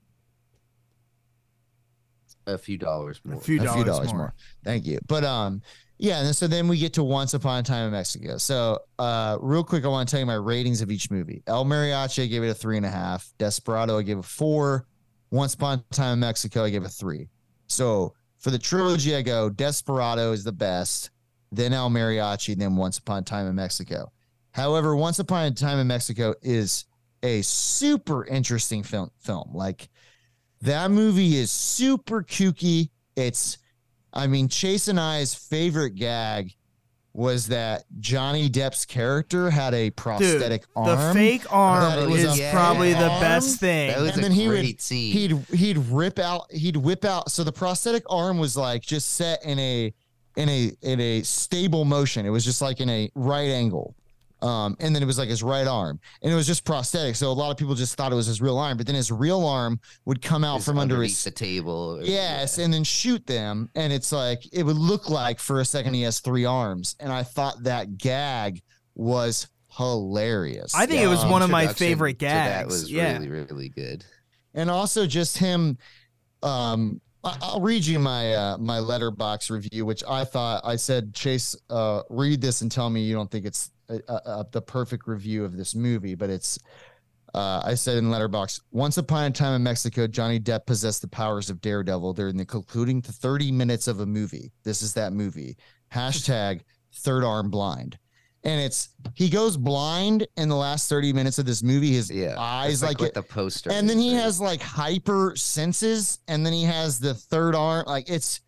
A 2.53 2.57
few 2.57 2.77
dollars 2.77 3.21
a 3.25 3.29
more. 3.29 3.41
few 3.41 3.61
a 3.61 3.63
dollars, 3.63 3.75
few 3.75 3.83
dollars 3.85 4.07
more. 4.09 4.17
more. 4.17 4.33
Thank 4.63 4.85
you. 4.85 4.99
But 5.07 5.23
um, 5.23 5.61
yeah, 5.97 6.21
and 6.23 6.35
so 6.35 6.47
then 6.47 6.67
we 6.67 6.77
get 6.77 6.93
to 6.93 7.03
Once 7.03 7.33
Upon 7.33 7.59
a 7.59 7.63
Time 7.63 7.85
in 7.87 7.91
Mexico. 7.91 8.37
So 8.37 8.79
uh, 8.97 9.37
real 9.41 9.63
quick, 9.63 9.83
I 9.85 9.87
want 9.89 10.07
to 10.07 10.11
tell 10.11 10.19
you 10.19 10.25
my 10.25 10.35
ratings 10.35 10.81
of 10.81 10.91
each 10.91 11.11
movie. 11.11 11.43
El 11.47 11.65
Mariachi, 11.65 12.23
I 12.23 12.27
gave 12.27 12.43
it 12.43 12.49
a 12.49 12.53
three 12.53 12.77
and 12.77 12.85
a 12.85 12.89
half. 12.89 13.31
Desperado, 13.37 13.97
I 13.97 14.03
gave 14.03 14.17
a 14.17 14.23
four. 14.23 14.85
Once 15.31 15.53
Upon 15.53 15.79
a 15.79 15.93
Time 15.93 16.13
in 16.13 16.19
Mexico, 16.21 16.63
I 16.63 16.69
gave 16.69 16.83
a 16.83 16.89
three. 16.89 17.29
So 17.67 18.13
for 18.37 18.51
the 18.51 18.57
trilogy, 18.57 19.15
I 19.15 19.21
go 19.21 19.49
Desperado 19.49 20.31
is 20.31 20.43
the 20.43 20.51
best, 20.51 21.11
then 21.51 21.73
El 21.73 21.89
Mariachi, 21.89 22.57
then 22.57 22.75
Once 22.75 22.97
Upon 22.97 23.19
a 23.19 23.25
Time 23.25 23.47
in 23.47 23.55
Mexico. 23.55 24.11
However, 24.51 24.95
Once 24.95 25.19
Upon 25.19 25.45
a 25.45 25.51
Time 25.51 25.79
in 25.79 25.87
Mexico 25.87 26.33
is 26.41 26.85
a 27.21 27.41
super 27.41 28.25
interesting 28.25 28.81
film. 28.81 29.11
Film 29.19 29.49
like 29.53 29.89
that 30.61 30.91
movie 30.91 31.37
is 31.37 31.51
super 31.51 32.23
kooky. 32.23 32.89
It's, 33.15 33.57
I 34.13 34.27
mean, 34.27 34.47
Chase 34.47 34.87
and 34.87 34.99
I's 34.99 35.33
favorite 35.33 35.95
gag 35.95 36.53
was 37.13 37.47
that 37.47 37.85
Johnny 37.99 38.49
Depp's 38.49 38.85
character 38.85 39.49
had 39.49 39.73
a 39.73 39.89
prosthetic 39.89 40.61
The 40.75 40.79
arm. 40.81 41.07
The 41.07 41.13
fake 41.19 41.45
arm 41.53 41.99
it 42.03 42.09
was 42.09 42.23
is 42.23 42.39
a 42.39 42.51
probably 42.51 42.93
the 42.93 43.09
arm, 43.09 43.19
best 43.21 43.59
thing. 43.59 43.89
That 43.89 43.99
was 43.99 44.11
And 44.11 44.19
a 44.19 44.21
then 44.21 44.31
he 44.31 44.47
would- 44.47 44.79
scene. 44.79 45.11
he'd 45.11 45.31
he'd 45.57 45.77
rip 45.77 46.19
out 46.19 46.51
he'd 46.51 46.77
whip 46.77 47.03
out 47.05 47.31
so 47.31 47.43
the 47.43 47.51
prosthetic 47.51 48.03
arm 48.09 48.37
was 48.37 48.55
like 48.55 48.83
just 48.83 49.15
set 49.15 49.43
in 49.43 49.57
a 49.59 49.93
in 50.37 50.47
a 50.49 50.71
in 50.83 50.99
a 51.01 51.23
stable 51.23 51.83
motion 51.83 52.25
it 52.25 52.29
was 52.29 52.45
just 52.45 52.61
like 52.61 52.79
in 52.79 52.89
a 52.89 53.09
right 53.15 53.49
angle 53.49 53.95
um 54.41 54.75
and 54.79 54.95
then 54.95 55.03
it 55.03 55.05
was 55.05 55.17
like 55.17 55.27
his 55.29 55.43
right 55.43 55.67
arm 55.67 55.99
and 56.21 56.31
it 56.31 56.35
was 56.35 56.47
just 56.47 56.63
prosthetic 56.63 57.15
so 57.15 57.29
a 57.29 57.33
lot 57.33 57.51
of 57.51 57.57
people 57.57 57.75
just 57.75 57.95
thought 57.95 58.11
it 58.11 58.15
was 58.15 58.27
his 58.27 58.41
real 58.41 58.57
arm 58.57 58.77
but 58.77 58.85
then 58.85 58.95
his 58.95 59.11
real 59.11 59.45
arm 59.45 59.79
would 60.05 60.21
come 60.21 60.43
out 60.43 60.57
Just 60.57 60.67
from 60.67 60.77
under 60.79 60.95
underneath 60.95 61.11
his 61.15 61.23
the 61.25 61.31
table. 61.31 61.97
or- 61.99 62.03
Yes, 62.03 62.57
yeah. 62.57 62.65
and 62.65 62.73
then 62.73 62.83
shoot 62.83 63.25
them, 63.27 63.69
and 63.75 63.91
it's 63.91 64.11
like 64.11 64.43
it 64.53 64.63
would 64.63 64.77
look 64.77 65.09
like 65.09 65.39
for 65.39 65.59
a 65.59 65.65
second 65.65 65.93
he 65.93 66.03
has 66.03 66.19
three 66.19 66.45
arms, 66.45 66.95
and 66.99 67.11
I 67.11 67.23
thought 67.23 67.63
that 67.63 67.97
gag 67.97 68.61
was 68.95 69.47
hilarious. 69.77 70.73
I 70.75 70.85
think 70.85 71.01
it 71.01 71.07
was 71.07 71.23
Um, 71.23 71.29
one 71.31 71.41
of 71.41 71.49
my 71.49 71.67
favorite 71.67 72.19
to 72.19 72.25
That 72.25 72.61
gags. 72.61 72.73
was 72.73 72.91
Yeah. 72.91 73.13
really, 73.13 73.29
really 73.29 73.69
good. 73.69 74.05
and 74.55 74.69
also 74.69 75.05
just 75.05 75.37
him. 75.37 75.77
Um, 76.41 77.01
I- 77.23 77.37
I'll 77.41 77.61
read 77.61 77.85
you 77.85 77.99
my 77.99 78.33
uh, 78.33 78.57
my 78.57 78.77
Letterboxd 78.79 79.49
review, 79.51 79.85
which 79.85 80.03
I 80.07 80.23
thought 80.23 80.61
I 80.63 80.75
said, 80.77 81.13
Chase, 81.13 81.55
uh, 81.69 82.01
read 82.09 82.41
this 82.41 82.61
and 82.61 82.71
tell 82.71 82.89
me 82.89 83.01
you 83.03 83.13
don't 83.13 83.29
think 83.29 83.45
it's 83.45 83.69
uh, 83.89 84.13
uh, 84.13 84.43
the 84.51 84.61
perfect 84.61 85.07
review 85.07 85.43
of 85.45 85.57
this 85.57 85.75
movie, 85.75 86.15
but 86.15 86.29
it's. 86.29 86.59
Uh, 87.35 87.61
I 87.63 87.75
said 87.75 87.97
in 87.97 88.05
Letterboxd, 88.05 88.61
once 88.71 88.97
upon 88.97 89.25
a 89.25 89.29
time 89.29 89.53
in 89.53 89.61
Mexico, 89.61 90.07
Johnny 90.07 90.39
Depp 90.39 90.65
possessed 90.65 91.03
the 91.03 91.07
powers 91.07 91.51
of 91.51 91.61
Daredevil 91.61 92.13
during 92.13 92.35
the 92.37 92.45
concluding 92.45 93.03
to 93.03 93.11
30 93.11 93.51
minutes 93.51 93.87
of 93.87 93.99
a 93.99 94.05
movie. 94.05 94.51
This 94.63 94.81
is 94.81 94.95
that 94.95 95.13
movie. 95.13 95.55
Hashtag 95.93 96.61
third 96.91 97.23
arm 97.23 97.51
blind. 97.51 97.99
And 98.43 98.59
it's 98.59 98.89
he 99.13 99.29
goes 99.29 99.57
blind 99.57 100.25
in 100.37 100.49
the 100.49 100.55
last 100.55 100.89
30 100.89 101.13
minutes 101.13 101.37
of 101.37 101.45
this 101.45 101.61
movie. 101.61 101.91
His 101.93 102.09
Yeah. 102.09 102.33
eyes 102.39 102.81
like, 102.81 102.99
it, 102.99 103.13
the 103.13 103.21
poster. 103.21 103.71
and 103.71 103.87
then 103.87 103.99
he 103.99 104.13
has 104.15 104.41
like 104.41 104.61
hyper 104.61 105.33
senses, 105.35 106.17
and 106.27 106.43
then 106.43 106.53
he 106.53 106.63
has 106.63 106.99
the 106.99 107.13
third 107.13 107.53
arm. 107.53 107.83
Like 107.85 108.09
it's 108.09 108.39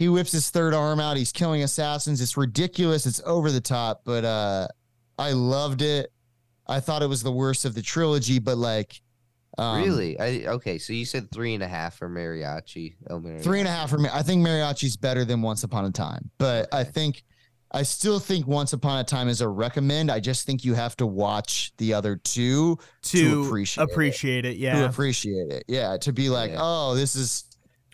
he 0.00 0.08
whips 0.08 0.32
his 0.32 0.50
third 0.50 0.74
arm 0.74 0.98
out. 0.98 1.16
He's 1.16 1.30
killing 1.30 1.62
assassins. 1.62 2.20
It's 2.20 2.36
ridiculous. 2.36 3.04
It's 3.06 3.20
over 3.24 3.52
the 3.52 3.60
top, 3.60 4.00
but 4.04 4.24
uh 4.24 4.66
I 5.18 5.32
loved 5.32 5.82
it. 5.82 6.10
I 6.66 6.80
thought 6.80 7.02
it 7.02 7.08
was 7.08 7.22
the 7.22 7.30
worst 7.32 7.64
of 7.66 7.74
the 7.74 7.82
trilogy, 7.82 8.38
but 8.40 8.56
like 8.58 9.00
um, 9.58 9.82
really. 9.82 10.18
I 10.18 10.46
okay. 10.46 10.78
So 10.78 10.92
you 10.94 11.04
said 11.04 11.30
three 11.30 11.52
and 11.54 11.62
a 11.62 11.68
half 11.68 11.96
for 11.98 12.08
mariachi. 12.08 12.94
El 13.10 13.20
mariachi. 13.20 13.42
three 13.42 13.58
and 13.58 13.68
a 13.68 13.70
half 13.70 13.90
for 13.90 13.98
me. 13.98 14.08
I 14.10 14.22
think 14.22 14.46
Mariachi's 14.46 14.96
better 14.96 15.24
than 15.24 15.42
Once 15.42 15.64
Upon 15.64 15.84
a 15.84 15.90
Time, 15.90 16.30
but 16.38 16.72
I 16.72 16.84
think 16.84 17.24
I 17.72 17.82
still 17.82 18.18
think 18.20 18.46
Once 18.46 18.72
Upon 18.72 19.00
a 19.00 19.04
Time 19.04 19.28
is 19.28 19.40
a 19.42 19.48
recommend. 19.48 20.10
I 20.10 20.20
just 20.20 20.46
think 20.46 20.64
you 20.64 20.74
have 20.74 20.96
to 20.98 21.06
watch 21.06 21.72
the 21.76 21.92
other 21.92 22.16
two 22.16 22.78
to 23.02 23.42
appreciate 23.44 23.82
it. 23.84 23.90
appreciate 23.92 24.44
it. 24.46 24.52
to 24.54 24.58
Yeah. 24.58 24.78
appreciate 24.88 25.50
it. 25.50 25.64
Yeah, 25.68 25.96
to 25.98 26.12
be 26.12 26.30
like, 26.30 26.52
Yeah. 26.52 26.58
oh, 26.60 26.94
this 26.94 27.14
is 27.16 27.44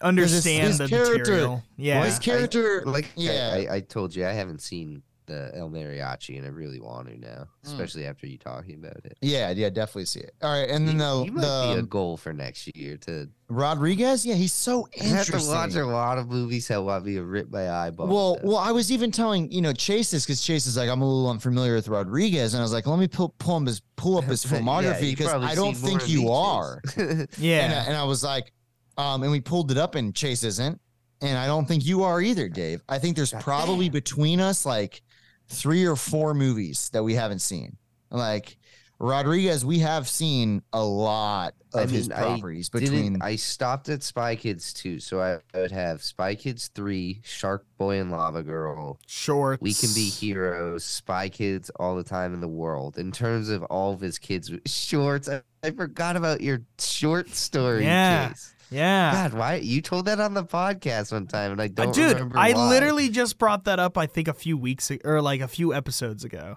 Understand 0.03 0.69
his 0.69 0.79
the 0.79 0.89
character- 0.89 1.19
material. 1.19 1.63
Yeah. 1.77 2.05
his 2.05 2.19
character. 2.19 2.83
Like 2.87 3.11
Yeah. 3.17 3.59
yeah, 3.61 3.71
I, 3.71 3.77
I 3.77 3.81
told 3.81 4.15
you 4.15 4.27
I 4.27 4.33
haven't 4.33 4.61
seen 4.63 5.03
the 5.27 5.51
El 5.57 5.69
Mariachi, 5.71 6.37
and 6.39 6.47
I 6.47 6.51
really 6.51 6.79
want 6.79 7.09
to 7.09 7.19
now, 7.19 7.47
Hmm. 7.65 7.73
especially 7.73 8.07
after 8.07 8.29
you 8.29 8.39
talking 8.39 8.77
about 8.77 8.99
it. 9.05 9.19
yeah, 9.21 9.51
yeah, 9.51 9.71
definitely 9.71 10.05
see 10.05 10.21
it. 10.21 10.33
All 10.41 10.53
right, 10.53 10.71
and 10.71 10.87
then 10.87 10.95
you, 10.95 11.01
the, 11.03 11.25
you 11.27 11.33
might 11.33 11.41
the 11.41 11.73
be 11.75 11.81
a 11.81 11.83
goal 11.83 12.17
for 12.17 12.33
next 12.33 12.71
year 12.77 12.97
to 12.99 13.29
Rodriguez. 13.49 14.25
Yeah, 14.25 14.37
he's 14.37 14.53
so 14.53 14.87
I 15.01 15.03
have 15.03 15.27
to 15.27 15.33
interesting. 15.33 15.53
watch 15.53 15.75
a 15.75 15.85
lot 15.85 16.19
of 16.19 16.29
movies 16.29 16.69
that 16.69 16.81
want 16.81 17.07
me 17.07 17.15
to 17.15 17.25
rip 17.25 17.51
my 17.51 17.69
eyeball. 17.69 18.07
Well, 18.07 18.39
well, 18.45 18.57
I 18.59 18.71
was 18.71 18.93
even 18.93 19.11
telling 19.11 19.51
you 19.51 19.63
know 19.63 19.73
Chase 19.73 20.13
this 20.13 20.25
because 20.25 20.43
Chase 20.43 20.65
is 20.69 20.77
like 20.77 20.89
I'm 20.89 21.03
a 21.03 21.05
little 21.05 21.29
unfamiliar 21.29 21.75
with 21.75 21.89
Rodriguez, 21.89 22.55
and 22.55 22.61
I 22.61 22.63
was 22.63 22.73
like, 22.73 22.87
let 22.87 22.99
me 23.01 23.09
pull 23.09 23.31
pull, 23.41 23.57
him 23.57 23.67
his, 23.67 23.83
pull 23.97 24.19
up 24.19 24.25
his 24.27 24.45
filmography 24.47 25.11
because 25.17 25.33
I 25.33 25.57
don't 25.57 25.75
think 25.77 26.09
you 26.09 26.31
are. 26.31 26.81
And 26.97 27.29
yeah. 27.39 27.83
I, 27.85 27.89
and 27.89 27.97
I 27.97 28.05
was 28.05 28.23
like, 28.23 28.53
um, 28.97 29.23
and 29.23 29.31
we 29.33 29.41
pulled 29.41 29.71
it 29.71 29.77
up, 29.79 29.95
and 29.95 30.15
Chase 30.15 30.43
isn't, 30.45 30.81
and 31.21 31.39
I 31.39 31.47
don't 31.47 31.67
think 31.67 31.85
you 31.87 32.03
are 32.05 32.21
either, 32.21 32.49
Dave. 32.49 32.83
I 32.89 32.99
think 32.99 33.17
there's 33.17 33.33
God 33.33 33.43
probably 33.43 33.87
damn. 33.87 33.93
between 33.93 34.41
us 34.41 34.65
like 34.67 35.03
three 35.49 35.85
or 35.87 35.97
four 35.97 36.35
movies 36.35 36.91
that 36.91 37.03
we 37.03 37.15
haven't 37.15 37.41
seen. 37.41 37.77
Like 38.11 38.57
Rodriguez, 38.99 39.65
we 39.65 39.81
have 39.81 40.09
seen 40.09 40.63
a 40.73 40.83
lot 40.83 41.55
of 41.75 41.91
I 41.91 41.93
his 41.93 42.09
mean, 42.09 42.17
I 42.19 42.23
properties 42.23 42.69
Didn't- 42.71 42.91
between. 42.91 43.23
I 43.23 43.37
stopped 43.37 43.89
at 43.91 44.03
Spy 44.03 44.37
Kids 44.37 44.73
2, 44.73 45.01
so 45.01 45.21
I, 45.21 45.35
I 45.55 45.61
would 45.61 45.71
have 45.71 46.03
Spy 46.03 46.35
Kids 46.35 46.69
3, 46.75 47.21
Shark 47.23 47.67
Boy 47.77 48.01
and 48.01 48.11
Lava 48.11 48.43
Girl, 48.43 48.99
Shorts. 49.07 49.61
We 49.61 49.75
Can 49.75 49.91
Be 49.95 50.09
Heroes, 50.09 50.85
Spy 50.85 51.29
Kids 51.29 51.71
All 51.77 51.95
the 51.97 52.05
Time 52.05 52.33
in 52.33 52.41
the 52.41 52.49
World. 52.49 52.97
In 52.97 53.13
terms 53.13 53.51
of 53.51 53.63
all 53.65 53.93
of 53.93 54.01
his 54.01 54.19
kids' 54.19 54.51
shorts, 54.67 55.29
I, 55.29 55.43
I 55.63 55.73
forgot 55.73 56.17
about 56.17 56.41
your 56.41 56.63
short 56.79 57.29
story. 57.35 57.85
Yeah. 57.85 58.29
Chase. 58.31 58.55
Yeah. 58.71 59.13
God, 59.29 59.35
why 59.39 59.55
you 59.57 59.81
told 59.81 60.07
that 60.07 60.19
on 60.21 60.35
the 60.35 60.45
podcast 60.45 61.13
one 61.13 61.27
time, 61.27 61.53
and 61.53 61.61
I 61.61 61.67
Uh, 61.67 61.69
don't 61.69 61.95
dude, 61.95 62.15
remember 62.15 62.39
I 62.39 62.53
why. 62.53 62.69
literally 62.69 63.09
just 63.09 63.39
brought 63.39 63.65
that 63.65 63.79
up. 63.79 63.97
I 63.97 64.07
think 64.07 64.27
a 64.29 64.35
few 64.35 64.57
weeks 64.59 64.91
ag- 64.91 65.03
or 65.05 65.21
like 65.23 65.41
a 65.41 65.49
few 65.49 65.73
episodes 65.73 66.25
ago. 66.25 66.57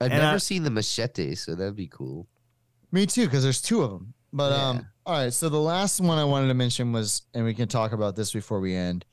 I've 0.00 0.10
and 0.10 0.20
never 0.22 0.34
I- 0.36 0.38
seen 0.38 0.62
the 0.64 0.70
machete, 0.70 1.34
so 1.34 1.54
that'd 1.54 1.76
be 1.76 1.86
cool. 1.86 2.26
Me 2.90 3.06
too, 3.06 3.26
because 3.26 3.42
there's 3.44 3.62
two 3.62 3.82
of 3.82 3.90
them. 3.90 4.14
But 4.32 4.50
Yeah. 4.52 4.68
um, 4.68 4.86
all 5.06 5.14
right. 5.14 5.32
So 5.32 5.48
the 5.48 5.60
last 5.60 6.00
one 6.00 6.18
I 6.18 6.24
wanted 6.24 6.48
to 6.48 6.54
mention 6.54 6.92
was, 6.92 7.22
and 7.34 7.44
we 7.44 7.54
can 7.54 7.68
talk 7.68 7.92
about 7.92 8.16
this 8.16 8.32
before 8.32 8.60
we 8.60 8.74
end, 8.74 9.04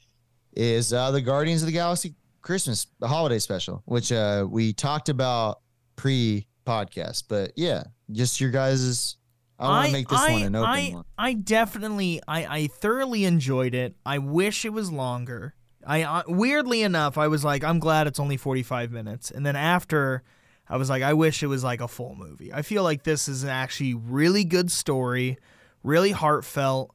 is 0.54 0.94
uh, 0.94 1.12
the 1.12 1.22
Guardians 1.22 1.62
of 1.62 1.68
the 1.68 1.72
Galaxy 1.74 2.16
Christmas 2.42 2.88
the 3.00 3.08
holiday 3.08 3.40
special, 3.40 3.82
which 3.86 4.12
uh 4.12 4.48
we 4.50 4.72
talked 4.74 5.10
about 5.10 5.60
pre 5.98 6.48
podcast. 6.66 7.24
But 7.28 7.52
yeah, 7.58 7.84
just 8.12 8.40
your 8.42 8.50
guys's. 8.52 9.18
I 9.60 9.68
want 9.68 9.88
to 9.88 9.94
make 9.94 10.08
this 10.08 10.20
I, 10.20 10.32
one 10.34 10.42
an 10.44 10.56
open 10.56 10.70
I, 10.70 10.90
one. 10.90 11.06
I 11.18 11.34
definitely, 11.34 12.22
I, 12.28 12.46
I 12.46 12.68
thoroughly 12.68 13.26
enjoyed 13.26 13.74
it. 13.74 13.96
I 14.06 14.20
wish 14.20 14.66
it 14.66 14.70
was 14.74 14.92
longer. 14.92 15.56
I 15.86 16.04
uh, 16.04 16.24
weirdly 16.28 16.82
enough, 16.84 17.18
I 17.18 17.28
was 17.28 17.44
like, 17.44 17.64
I'm 17.64 17.80
glad 17.80 18.08
it's 18.08 18.20
only 18.20 18.38
45 18.38 18.92
minutes. 18.92 19.32
And 19.32 19.46
then 19.46 19.56
after, 19.56 20.24
I 20.70 20.78
was 20.78 20.90
like, 20.90 21.02
I 21.02 21.14
wish 21.14 21.42
it 21.42 21.48
was 21.48 21.64
like 21.64 21.82
a 21.82 21.88
full 21.88 22.16
movie. 22.16 22.54
I 22.54 22.62
feel 22.62 22.84
like 22.84 23.04
this 23.04 23.28
is 23.28 23.44
an 23.44 23.50
actually 23.50 23.94
really 23.94 24.44
good 24.44 24.70
story, 24.70 25.38
really 25.84 26.12
heartfelt. 26.12 26.94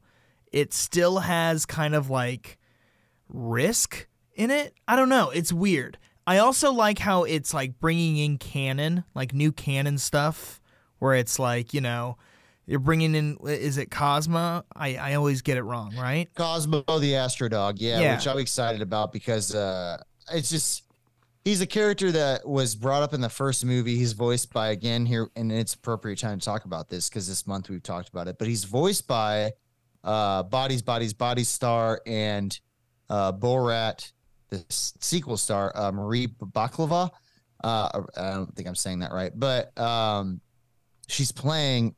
It 0.51 0.73
still 0.73 1.19
has 1.19 1.65
kind 1.65 1.95
of 1.95 2.09
like 2.09 2.59
risk 3.27 4.07
in 4.35 4.51
it. 4.51 4.73
I 4.87 4.95
don't 4.95 5.09
know. 5.09 5.31
It's 5.31 5.51
weird. 5.51 5.97
I 6.25 6.37
also 6.37 6.71
like 6.71 6.99
how 6.99 7.23
it's 7.23 7.53
like 7.53 7.79
bringing 7.79 8.17
in 8.17 8.37
canon, 8.37 9.03
like 9.13 9.33
new 9.33 9.51
canon 9.51 9.97
stuff, 9.97 10.61
where 10.99 11.15
it's 11.15 11.37
like, 11.37 11.73
you 11.73 11.81
know, 11.81 12.17
you're 12.65 12.79
bringing 12.79 13.13
in, 13.15 13.37
is 13.45 13.77
it 13.77 13.91
Cosmo? 13.91 14.63
I, 14.75 14.95
I 14.95 15.13
always 15.15 15.41
get 15.41 15.57
it 15.57 15.63
wrong, 15.63 15.93
right? 15.97 16.29
Cosmo 16.35 16.83
the 16.99 17.15
Astro 17.15 17.49
Dog, 17.49 17.79
yeah, 17.79 17.99
Yeah. 17.99 18.15
which 18.15 18.27
I'm 18.27 18.37
excited 18.39 18.81
about 18.81 19.11
because 19.11 19.53
uh 19.53 19.97
it's 20.31 20.49
just 20.49 20.83
he's 21.43 21.59
a 21.59 21.65
character 21.67 22.11
that 22.13 22.47
was 22.47 22.75
brought 22.75 23.03
up 23.03 23.13
in 23.13 23.19
the 23.19 23.29
first 23.29 23.65
movie. 23.65 23.97
He's 23.97 24.13
voiced 24.13 24.53
by 24.53 24.69
again 24.69 25.05
here, 25.05 25.29
and 25.35 25.51
it's 25.51 25.73
appropriate 25.73 26.19
time 26.19 26.39
to 26.39 26.45
talk 26.45 26.63
about 26.65 26.87
this 26.89 27.09
because 27.09 27.27
this 27.27 27.45
month 27.45 27.69
we've 27.69 27.83
talked 27.83 28.07
about 28.09 28.27
it. 28.29 28.37
But 28.39 28.47
he's 28.47 28.63
voiced 28.63 29.07
by 29.07 29.51
uh 30.03 30.43
Bodies, 30.43 30.81
Bodies, 30.81 31.13
Bodies 31.13 31.49
star 31.49 32.01
and 32.05 32.57
uh 33.09 33.33
Borat, 33.33 34.09
the 34.49 34.63
sequel 34.69 35.35
star, 35.37 35.71
uh 35.75 35.91
Maria 35.91 36.27
Bakalova. 36.29 37.09
Uh 37.63 38.01
I 38.17 38.31
don't 38.31 38.55
think 38.55 38.67
I'm 38.69 38.75
saying 38.75 38.99
that 38.99 39.11
right, 39.11 39.31
but 39.37 39.77
um 39.77 40.39
she's 41.09 41.31
playing 41.33 41.95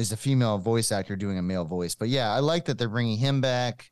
is 0.00 0.12
a 0.12 0.16
female 0.16 0.58
voice 0.58 0.90
actor 0.92 1.16
doing 1.16 1.38
a 1.38 1.42
male 1.42 1.64
voice. 1.64 1.94
But 1.94 2.08
yeah, 2.08 2.32
I 2.32 2.40
like 2.40 2.64
that 2.66 2.78
they're 2.78 2.88
bringing 2.88 3.18
him 3.18 3.40
back. 3.40 3.90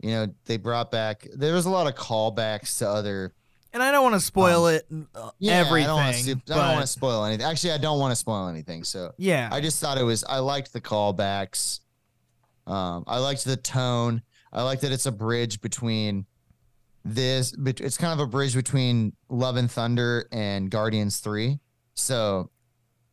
You 0.00 0.10
know, 0.10 0.34
they 0.44 0.56
brought 0.58 0.90
back. 0.92 1.26
There 1.34 1.54
was 1.54 1.66
a 1.66 1.70
lot 1.70 1.86
of 1.86 1.94
callbacks 1.94 2.78
to 2.78 2.88
other. 2.88 3.34
And 3.72 3.82
I 3.82 3.90
don't 3.90 4.02
want 4.02 4.14
to 4.14 4.20
spoil 4.20 4.68
it, 4.68 4.86
uh, 4.90 5.24
Um, 5.24 5.30
Yeah, 5.38 5.54
everything. 5.54 5.90
I 5.90 6.34
don't 6.46 6.58
want 6.74 6.80
to. 6.80 6.86
Spoil 6.86 7.24
anything. 7.24 7.44
Actually, 7.44 7.72
I 7.72 7.78
don't 7.78 7.98
want 7.98 8.12
to 8.12 8.16
spoil 8.16 8.48
anything. 8.48 8.84
So 8.84 9.12
yeah, 9.18 9.48
I 9.52 9.60
just 9.60 9.80
thought 9.80 9.98
it 9.98 10.04
was. 10.04 10.24
I 10.24 10.38
liked 10.38 10.72
the 10.72 10.80
callbacks. 10.80 11.80
Um, 12.66 13.04
I 13.06 13.18
liked 13.18 13.44
the 13.44 13.56
tone. 13.56 14.22
I 14.52 14.62
like 14.62 14.80
that 14.80 14.92
it's 14.92 15.06
a 15.06 15.12
bridge 15.12 15.60
between 15.60 16.26
this. 17.04 17.54
It's 17.66 17.96
kind 17.98 18.18
of 18.18 18.26
a 18.26 18.30
bridge 18.30 18.54
between 18.54 19.14
Love 19.28 19.56
and 19.56 19.70
Thunder 19.70 20.26
and 20.32 20.70
Guardians 20.70 21.18
Three. 21.18 21.58
So, 21.94 22.50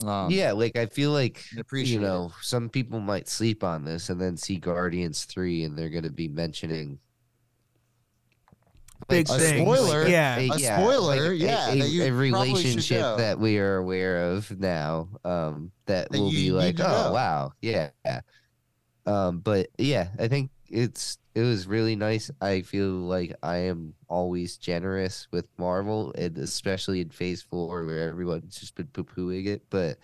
um, 0.08 0.32
yeah, 0.32 0.51
like 0.51 0.77
I 0.77 0.85
feel 0.88 1.11
like 1.11 1.43
I 1.56 1.59
appreciate 1.61 2.00
you 2.00 2.06
it. 2.06 2.09
know 2.09 2.32
some 2.42 2.69
people 2.69 3.00
might 3.00 3.27
sleep 3.27 3.64
on 3.64 3.85
this 3.85 4.09
and 4.09 4.19
then 4.22 4.38
see 4.38 4.58
Guardians 4.58 5.25
three 5.25 5.64
and 5.64 5.77
they're 5.77 5.90
going 5.90 6.03
to 6.03 6.11
be 6.11 6.27
mentioning 6.27 7.00
Big 9.08 9.30
A 9.30 9.38
things. 9.38 9.61
spoiler. 9.61 10.08
Yeah. 10.08 10.38
A 10.38 10.50
spoiler, 10.58 11.34
yeah, 11.34 11.69
a, 11.69 11.77
that 11.80 11.90
you 11.90 12.03
a 12.03 12.09
probably 12.09 12.56
should 12.56 12.66
relationship 12.66 13.17
that 13.17 13.40
we 13.40 13.59
are 13.59 13.77
aware 13.77 14.32
of 14.32 14.58
now. 14.59 15.09
Um, 15.24 15.72
that, 15.85 16.11
That 16.11 16.19
will 16.19 16.32
you 16.32 16.38
be 16.38 16.51
like, 16.51 16.80
oh 16.80 16.84
know." 16.84 17.11
wow, 17.14 17.51
yeah. 17.61 17.90
Um, 19.06 19.40
but 19.40 19.69
yeah, 19.77 20.09
I 20.17 20.27
think 20.27 20.50
it's 20.69 21.17
it 21.35 21.41
was 21.41 21.67
really 21.67 21.95
nice. 21.95 22.31
I 22.41 22.61
feel 22.61 22.89
like 22.89 23.35
I 23.43 23.57
am 23.57 23.93
always 24.07 24.57
generous 24.57 25.27
with 25.31 25.47
Marvel, 25.57 26.14
and 26.17 26.38
especially 26.38 27.01
in 27.01 27.09
Phase 27.09 27.41
Four 27.43 27.85
where 27.85 28.09
everyone's 28.09 28.57
just 28.59 28.75
been 28.75 28.88
poo 28.88 29.03
pooing 29.03 29.47
it. 29.47 29.64
But 29.69 29.97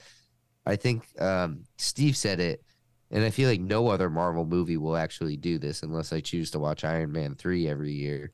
I 0.65 0.75
think 0.75 1.07
um, 1.21 1.63
Steve 1.77 2.17
said 2.17 2.39
it, 2.39 2.63
and 3.11 3.23
I 3.23 3.29
feel 3.29 3.49
like 3.49 3.61
no 3.61 3.87
other 3.87 4.09
Marvel 4.09 4.45
movie 4.45 4.77
will 4.77 4.97
actually 4.97 5.37
do 5.37 5.57
this 5.57 5.83
unless 5.83 6.13
I 6.13 6.19
choose 6.19 6.51
to 6.51 6.59
watch 6.59 6.83
Iron 6.83 7.11
Man 7.11 7.35
three 7.35 7.67
every 7.67 7.93
year. 7.93 8.31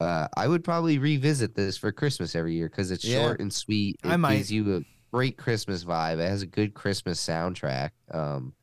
Uh, 0.00 0.26
I 0.36 0.48
would 0.48 0.64
probably 0.64 0.98
revisit 0.98 1.54
this 1.54 1.76
for 1.76 1.92
Christmas 1.92 2.34
every 2.34 2.54
year 2.54 2.68
because 2.68 2.90
it's 2.90 3.04
Yeah. 3.04 3.22
short 3.22 3.40
and 3.40 3.52
sweet. 3.52 3.96
It 4.04 4.08
I 4.08 4.16
might. 4.16 4.36
gives 4.36 4.52
you 4.52 4.76
a 4.76 4.82
great 5.12 5.38
Christmas 5.38 5.84
vibe. 5.84 6.18
It 6.18 6.28
has 6.28 6.42
a 6.42 6.46
good 6.46 6.74
Christmas 6.74 7.24
soundtrack. 7.24 7.90
Um, 8.10 8.54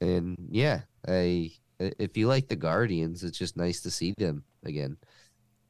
and 0.00 0.36
yeah, 0.50 0.82
I 1.06 1.50
if 1.78 2.16
you 2.16 2.26
like 2.26 2.48
the 2.48 2.56
Guardians, 2.56 3.24
it's 3.24 3.38
just 3.38 3.56
nice 3.56 3.80
to 3.82 3.90
see 3.90 4.14
them 4.18 4.44
again. 4.64 4.96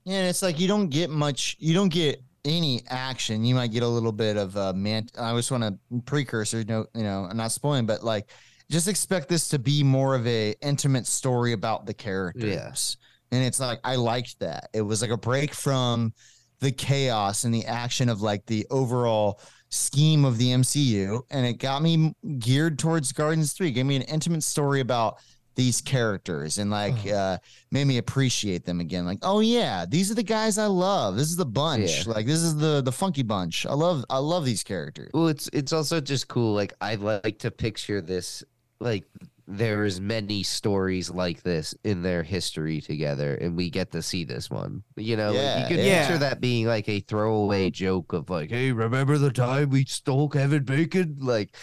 Yeah, 0.05 0.21
and 0.21 0.29
it's 0.29 0.43
like 0.43 0.59
you 0.59 0.69
don't 0.69 0.89
get 0.89 1.11
much. 1.11 1.57
You 1.59 1.75
don't 1.75 1.91
get 1.91 2.23
any 2.45 2.83
action. 2.89 3.45
You 3.45 3.55
might 3.55 3.73
get 3.73 3.83
a 3.83 3.89
little 3.89 4.13
bit 4.13 4.37
of 4.37 4.57
uh, 4.57 4.73
man. 4.73 5.09
I 5.19 5.35
just 5.37 5.51
want 5.51 5.65
to 5.65 6.01
precursor. 6.07 6.65
No, 6.67 6.87
you 6.95 7.03
know, 7.03 7.27
I'm 7.31 7.37
not 7.37 7.53
spoiling, 7.53 7.87
but 7.87 8.03
like, 8.03 8.31
just 8.71 8.89
expect 8.89 9.29
this 9.29 9.49
to 9.49 9.59
be 9.59 9.83
more 9.83 10.15
of 10.15 10.27
a 10.27 10.55
intimate 10.63 11.07
story 11.07 11.53
about 11.53 11.87
the 11.87 11.95
characters. 11.95 12.97
And 13.31 13.45
it's 13.45 13.61
like 13.61 13.81
I 13.85 13.97
liked 13.97 14.39
that. 14.41 14.71
It 14.73 14.83
was 14.83 15.03
like 15.03 15.11
a 15.11 15.17
break 15.19 15.53
from 15.53 16.13
the 16.61 16.73
chaos 16.73 17.45
and 17.45 17.55
the 17.55 17.67
action 17.67 18.09
of 18.09 18.23
like 18.23 18.45
the 18.47 18.67
overall 18.71 19.41
scheme 19.71 20.25
of 20.25 20.39
the 20.39 20.49
MCU, 20.49 21.21
and 21.31 21.45
it 21.45 21.59
got 21.59 21.83
me 21.83 22.15
geared 22.39 22.79
towards 22.79 23.13
Guardians 23.13 23.53
Three. 23.53 23.71
Gave 23.71 23.85
me 23.87 23.97
an 23.97 24.03
intimate 24.03 24.43
story 24.43 24.81
about 24.81 25.19
these 25.59 25.81
characters 25.81 26.59
and 26.59 26.71
like 26.71 27.05
uh 27.09 27.37
made 27.73 27.85
me 27.87 27.99
appreciate 27.99 28.65
them 28.65 28.79
again. 28.79 29.05
Like, 29.05 29.19
oh 29.23 29.41
yeah, 29.41 29.85
these 29.87 30.09
are 30.11 30.15
the 30.15 30.23
guys 30.23 30.57
I 30.57 30.67
love. 30.67 31.17
This 31.17 31.29
is 31.29 31.37
the 31.37 31.45
bunch. 31.45 32.07
Yeah. 32.07 32.13
Like 32.15 32.27
this 32.27 32.39
is 32.39 32.57
the 32.57 32.81
the 32.81 32.93
funky 32.93 33.25
bunch. 33.25 33.67
I 33.67 33.75
love 33.75 34.05
I 34.09 34.19
love 34.19 34.45
these 34.45 34.63
characters. 34.63 35.11
Well, 35.13 35.27
it's 35.27 35.51
it's 35.53 35.73
also 35.73 36.01
just 36.01 36.29
cool. 36.29 36.55
Like 36.55 36.73
I 36.81 36.95
like 36.95 37.41
to 37.41 37.51
picture 37.51 38.01
this. 38.01 38.45
Like 38.81 39.05
there 39.49 39.85
is 39.85 40.01
many 40.01 40.45
stories 40.45 41.11
like 41.11 41.43
this 41.43 41.75
in 41.83 42.03
their 42.03 42.23
history 42.23 42.81
together, 42.81 43.35
and 43.35 43.57
we 43.57 43.69
get 43.71 43.91
to 43.93 44.03
see 44.03 44.23
this 44.23 44.51
one. 44.51 44.85
You 44.97 45.17
know, 45.17 45.33
like, 45.33 45.37
Yeah, 45.41 45.63
you 45.63 45.69
could 45.77 45.85
yeah. 45.85 46.07
picture 46.07 46.19
that 46.19 46.41
being 46.41 46.67
like 46.67 46.89
a 46.89 47.01
throwaway 47.01 47.71
joke 47.71 48.13
of 48.13 48.31
like, 48.31 48.51
"Hey, 48.51 48.71
remember 48.71 49.19
the 49.19 49.33
time 49.33 49.71
we 49.71 49.85
stole 49.87 50.29
Kevin 50.29 50.63
Bacon?" 50.63 51.17
Like 51.19 51.57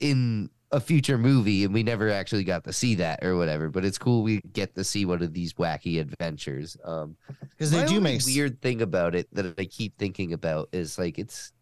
in 0.00 0.48
a 0.72 0.80
future 0.80 1.18
movie, 1.18 1.64
and 1.64 1.72
we 1.72 1.82
never 1.82 2.10
actually 2.10 2.44
got 2.44 2.64
to 2.64 2.72
see 2.72 2.96
that 2.96 3.24
or 3.24 3.36
whatever. 3.36 3.68
But 3.68 3.84
it's 3.84 3.98
cool 3.98 4.22
we 4.22 4.40
get 4.40 4.74
to 4.74 4.84
see 4.84 5.04
one 5.04 5.22
of 5.22 5.32
these 5.32 5.54
wacky 5.54 6.00
adventures. 6.00 6.76
Um, 6.84 7.16
Because 7.50 7.70
they 7.70 7.86
do 7.86 8.00
make 8.00 8.22
weird 8.24 8.60
thing 8.60 8.82
about 8.82 9.14
it 9.14 9.28
that 9.32 9.58
I 9.58 9.64
keep 9.64 9.96
thinking 9.96 10.32
about 10.32 10.68
is 10.72 10.98
like 10.98 11.18
it's 11.18 11.52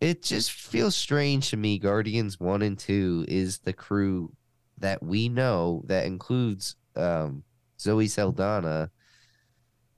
it 0.00 0.22
just 0.22 0.50
feels 0.50 0.96
strange 0.96 1.50
to 1.50 1.56
me. 1.56 1.78
Guardians 1.78 2.40
one 2.40 2.62
and 2.62 2.78
two 2.78 3.24
is 3.28 3.58
the 3.60 3.72
crew 3.72 4.32
that 4.78 5.02
we 5.02 5.28
know 5.28 5.82
that 5.86 6.06
includes 6.06 6.74
um 6.96 7.44
Zoe 7.80 8.08
Saldana, 8.08 8.90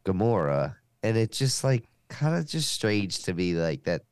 Gamora, 0.05 0.77
and 1.03 1.17
it's 1.17 1.39
just 1.39 1.65
like 1.65 1.89
kind 2.09 2.37
of 2.37 2.47
just 2.47 2.71
strange 2.71 3.23
to 3.23 3.33
me 3.33 3.55
like 3.55 3.85
that 3.85 4.03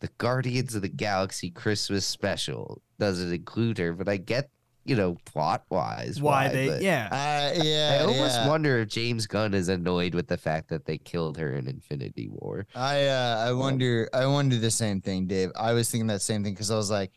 the 0.00 0.08
Guardians 0.18 0.74
of 0.74 0.82
the 0.82 0.88
Galaxy 0.88 1.50
Christmas 1.50 2.06
special 2.06 2.82
doesn't 2.98 3.32
include 3.32 3.78
her, 3.78 3.92
but 3.92 4.08
I 4.08 4.16
get 4.16 4.50
you 4.84 4.96
know 4.96 5.16
plot 5.26 5.64
wise 5.68 6.20
why 6.20 6.46
why, 6.46 6.52
they? 6.52 6.80
Yeah. 6.80 7.08
Uh, 7.12 7.62
yeah, 7.62 7.98
I 8.00 8.04
almost 8.04 8.36
yeah. 8.36 8.48
wonder 8.48 8.78
if 8.78 8.88
James 8.88 9.26
Gunn 9.26 9.54
is 9.54 9.68
annoyed 9.68 10.14
with 10.14 10.26
the 10.26 10.38
fact 10.38 10.68
that 10.70 10.86
they 10.86 10.98
killed 10.98 11.36
her 11.36 11.54
in 11.54 11.68
Infinity 11.68 12.28
War. 12.30 12.66
I 12.74 13.06
uh, 13.06 13.44
I 13.46 13.52
wonder 13.52 14.08
I 14.12 14.26
wonder 14.26 14.56
the 14.56 14.70
same 14.70 15.00
thing, 15.00 15.26
Dave. 15.26 15.50
I 15.54 15.72
was 15.74 15.90
thinking 15.90 16.06
that 16.08 16.22
same 16.22 16.42
thing 16.42 16.54
because 16.54 16.70
I 16.70 16.76
was 16.76 16.90
like, 16.90 17.12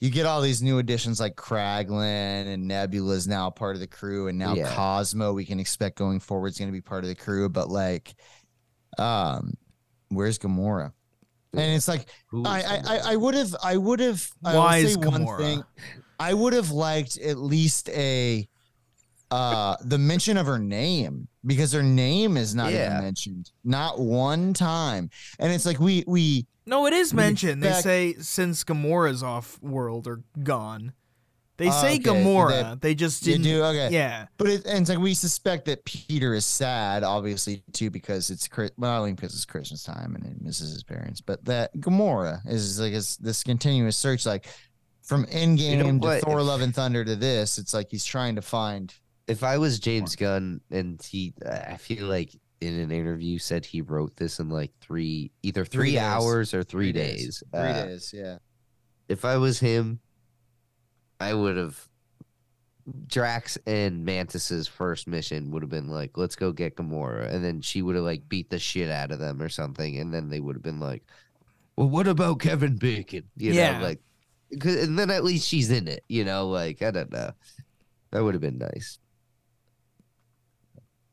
you 0.00 0.10
get 0.10 0.26
all 0.26 0.42
these 0.42 0.62
new 0.62 0.78
additions 0.78 1.20
like 1.20 1.36
Kraglin 1.36 2.52
and 2.52 2.66
Nebula 2.66 3.14
is 3.14 3.28
now 3.28 3.50
part 3.50 3.76
of 3.76 3.80
the 3.80 3.86
crew, 3.86 4.28
and 4.28 4.36
now 4.36 4.54
Yeah. 4.54 4.74
Cosmo 4.74 5.32
we 5.32 5.44
can 5.44 5.60
expect 5.60 5.96
going 5.96 6.20
forward 6.20 6.48
is 6.48 6.58
going 6.58 6.70
to 6.70 6.76
be 6.76 6.82
part 6.82 7.04
of 7.04 7.08
the 7.08 7.14
crew. 7.14 7.48
But 7.48 7.68
like, 7.68 8.14
um, 8.98 9.54
where's 10.08 10.38
Gamora? 10.38 10.92
And 11.52 11.74
it's 11.74 11.88
like 11.88 12.06
I 12.44 12.82
I 12.86 13.12
I- 13.12 13.16
would 13.16 13.34
have 13.34 13.54
I 13.62 13.76
would 13.76 14.00
have 14.00 14.28
I 14.44 14.56
Why 14.56 14.82
say 14.82 14.88
is 14.90 14.98
one 14.98 15.24
Gamora? 15.24 15.38
thing. 15.38 15.62
I 16.18 16.34
would 16.34 16.52
have 16.52 16.70
liked 16.70 17.16
at 17.18 17.38
least 17.38 17.88
a 17.90 18.48
uh 19.30 19.76
the 19.82 19.98
mention 19.98 20.36
of 20.36 20.46
her 20.46 20.58
name 20.58 21.28
because 21.44 21.72
her 21.72 21.82
name 21.82 22.36
is 22.36 22.54
not 22.54 22.72
Yeah. 22.72 22.86
even 22.92 23.02
mentioned 23.04 23.50
not 23.64 23.98
one 23.98 24.52
time 24.54 25.10
and 25.38 25.52
it's 25.52 25.66
like 25.66 25.80
we 25.80 26.04
we 26.06 26.46
No, 26.66 26.86
it 26.86 26.92
is 26.92 27.12
mentioned. 27.14 27.62
They 27.62 27.72
say 27.72 28.14
since 28.20 28.64
Gamora's 28.64 29.22
off 29.22 29.60
world 29.62 30.06
or 30.06 30.22
gone. 30.42 30.92
They 31.58 31.68
Ah, 31.68 31.80
say 31.80 31.94
okay. 31.94 31.98
Gamora. 32.00 32.80
They, 32.80 32.94
just 32.94 33.24
didn't. 33.24 33.42
do 33.44 33.62
okay 33.64 33.88
Yeah. 33.90 34.26
but 34.36 34.48
it, 34.48 34.66
and 34.66 34.80
it's 34.80 34.90
like 34.90 34.98
we 34.98 35.14
suspect 35.14 35.64
that 35.66 35.84
Peter 35.84 36.34
is 36.34 36.44
sad 36.44 37.02
obviously 37.02 37.62
too 37.72 37.90
because 37.90 38.30
it's 38.30 38.46
Chri- 38.46 38.70
well 38.76 38.90
not 38.92 38.98
only 38.98 39.12
because 39.14 39.34
it's 39.34 39.44
Christmas 39.46 39.82
time 39.82 40.14
and 40.14 40.24
he 40.26 40.34
misses 40.44 40.72
his 40.72 40.82
parents 40.82 41.20
but 41.20 41.44
that 41.46 41.74
Gamora 41.78 42.40
is 42.46 42.78
like 42.78 42.92
is 42.92 43.16
this 43.18 43.42
continuous 43.42 43.96
search 43.96 44.26
like 44.26 44.46
from 45.02 45.24
Endgame 45.26 45.82
to 45.82 46.06
what? 46.06 46.20
Thor 46.22 46.42
Love 46.42 46.60
and 46.60 46.74
Thunder 46.74 47.04
to 47.04 47.16
this 47.16 47.56
it's 47.58 47.72
like 47.72 47.88
he's 47.90 48.04
trying 48.04 48.36
to 48.36 48.42
find 48.42 48.92
if 49.28 49.42
I 49.42 49.58
was 49.58 49.80
James 49.80 50.14
Gunn 50.14 50.60
and 50.70 51.02
he, 51.02 51.34
I 51.44 51.78
feel 51.78 52.06
like 52.06 52.30
in 52.60 52.78
an 52.78 52.92
interview 52.92 53.38
said 53.38 53.64
he 53.64 53.80
wrote 53.80 54.14
this 54.16 54.38
in 54.38 54.48
like 54.48 54.70
three, 54.80 55.32
either 55.42 55.64
Three 55.64 55.90
three, 55.92 55.98
hours 55.98 56.54
or 56.54 56.62
three, 56.62 56.92
days. 56.92 57.42
Three 57.52 57.60
Uh, 57.60 57.84
days. 57.86 58.14
Yeah. 58.16 58.38
If 59.08 59.24
I 59.24 59.36
was 59.36 59.58
him, 59.58 59.98
I 61.20 61.34
would 61.34 61.56
have. 61.56 61.88
Drax 63.08 63.58
and 63.66 64.04
Mantis's 64.04 64.68
first 64.68 65.08
mission 65.08 65.50
would 65.50 65.62
have 65.62 65.70
been 65.70 65.88
like, 65.88 66.16
"Let's 66.16 66.36
go 66.36 66.52
get 66.52 66.76
Gamora," 66.76 67.32
and 67.32 67.44
then 67.44 67.60
she 67.60 67.82
would 67.82 67.96
have 67.96 68.04
like 68.04 68.28
beat 68.28 68.48
the 68.48 68.60
shit 68.60 68.90
out 68.90 69.10
of 69.10 69.18
them 69.18 69.42
or 69.42 69.48
something, 69.48 69.98
and 69.98 70.14
then 70.14 70.28
they 70.28 70.38
would 70.38 70.54
have 70.54 70.62
been 70.62 70.78
like, 70.78 71.02
"Well, 71.76 71.88
what 71.88 72.06
about 72.06 72.38
Kevin 72.38 72.76
Bacon?" 72.76 73.24
You 73.36 73.54
Yeah. 73.54 73.78
know, 73.78 73.84
like, 73.84 74.00
'cause- 74.60 74.76
and 74.76 74.96
then 74.96 75.10
at 75.10 75.24
least 75.24 75.48
she's 75.48 75.70
in 75.72 75.88
it. 75.88 76.04
You 76.08 76.24
know, 76.24 76.48
like 76.48 76.80
I 76.80 76.92
don't 76.92 77.10
know, 77.10 77.32
that 78.12 78.22
would 78.22 78.34
have 78.34 78.40
been 78.40 78.58
nice. 78.58 79.00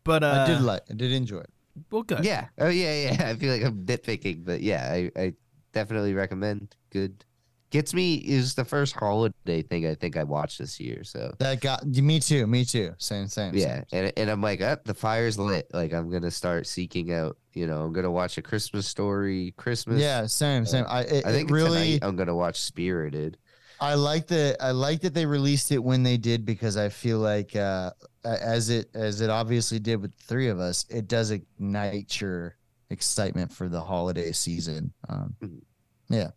But 0.03 0.23
uh, 0.23 0.45
I 0.45 0.47
did 0.47 0.61
like. 0.61 0.81
I 0.91 0.93
did 0.93 1.11
enjoy 1.11 1.39
it. 1.39 1.49
well, 1.89 2.03
good. 2.03 2.23
Yeah. 2.23 2.49
Oh 2.59 2.69
yeah, 2.69 3.11
yeah. 3.13 3.29
I 3.29 3.35
feel 3.35 3.51
like 3.51 3.63
I'm 3.63 3.85
nitpicking, 3.85 4.45
but 4.45 4.61
yeah, 4.61 4.89
I, 4.91 5.11
I 5.19 5.33
definitely 5.71 6.13
recommend. 6.13 6.75
Good. 6.91 7.25
Gets 7.73 7.91
me 7.95 8.13
is 8.17 8.53
the 8.53 8.63
first 8.63 8.93
holiday 8.93 9.63
thing 9.63 9.87
I 9.87 9.95
think 9.95 10.15
I 10.15 10.23
watched 10.23 10.59
this 10.59 10.79
year. 10.79 11.03
So 11.03 11.33
That 11.39 11.59
got 11.59 11.83
me 11.87 12.19
too. 12.19 12.45
Me 12.45 12.63
too. 12.65 12.93
Same. 12.99 13.27
Same. 13.27 13.55
yeah, 13.55 13.83
same. 13.87 14.03
and 14.05 14.13
and 14.15 14.29
I'm 14.29 14.41
like, 14.43 14.61
oh, 14.61 14.77
the 14.85 14.93
fire's 14.93 15.39
lit. 15.39 15.67
Like 15.73 15.91
I'm 15.91 16.11
gonna 16.11 16.29
start 16.29 16.67
seeking 16.67 17.11
out. 17.11 17.35
You 17.55 17.65
know, 17.65 17.81
I'm 17.81 17.91
gonna 17.91 18.11
watch 18.11 18.37
a 18.37 18.43
Christmas 18.43 18.85
story. 18.87 19.55
Christmas. 19.57 19.99
Yeah. 19.99 20.27
Same. 20.27 20.67
Same. 20.67 20.85
I. 20.87 21.01
It, 21.01 21.25
I 21.25 21.31
think 21.31 21.49
really. 21.49 21.97
I'm 22.03 22.15
gonna 22.15 22.35
watch 22.35 22.59
Spirited. 22.61 23.39
I 23.81 23.95
like 23.95 24.27
that. 24.27 24.57
I 24.61 24.69
like 24.69 25.01
that 25.01 25.15
they 25.15 25.25
released 25.25 25.71
it 25.71 25.79
when 25.83 26.03
they 26.03 26.17
did 26.17 26.45
because 26.45 26.77
I 26.77 26.89
feel 26.89 27.17
like, 27.17 27.55
uh, 27.55 27.89
as 28.23 28.69
it 28.69 28.91
as 28.93 29.19
it 29.19 29.31
obviously 29.31 29.79
did 29.79 29.95
with 29.99 30.15
the 30.15 30.23
three 30.25 30.49
of 30.49 30.59
us, 30.59 30.85
it 30.91 31.07
does 31.07 31.31
ignite 31.31 32.21
your 32.21 32.55
excitement 32.91 33.51
for 33.51 33.67
the 33.67 33.81
holiday 33.81 34.31
season. 34.31 34.93
Um, 35.09 35.35
Mhm. 35.43 35.61
yeah. 36.09 36.29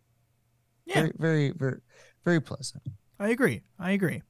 Yeah. 0.87 1.01
Very, 1.01 1.11
very, 1.17 1.51
very, 1.51 1.79
very 2.25 2.39
pleasant. 2.39 2.83
I 3.19 3.29
agree. 3.29 3.61
I 3.79 3.91
agree. 3.91 4.21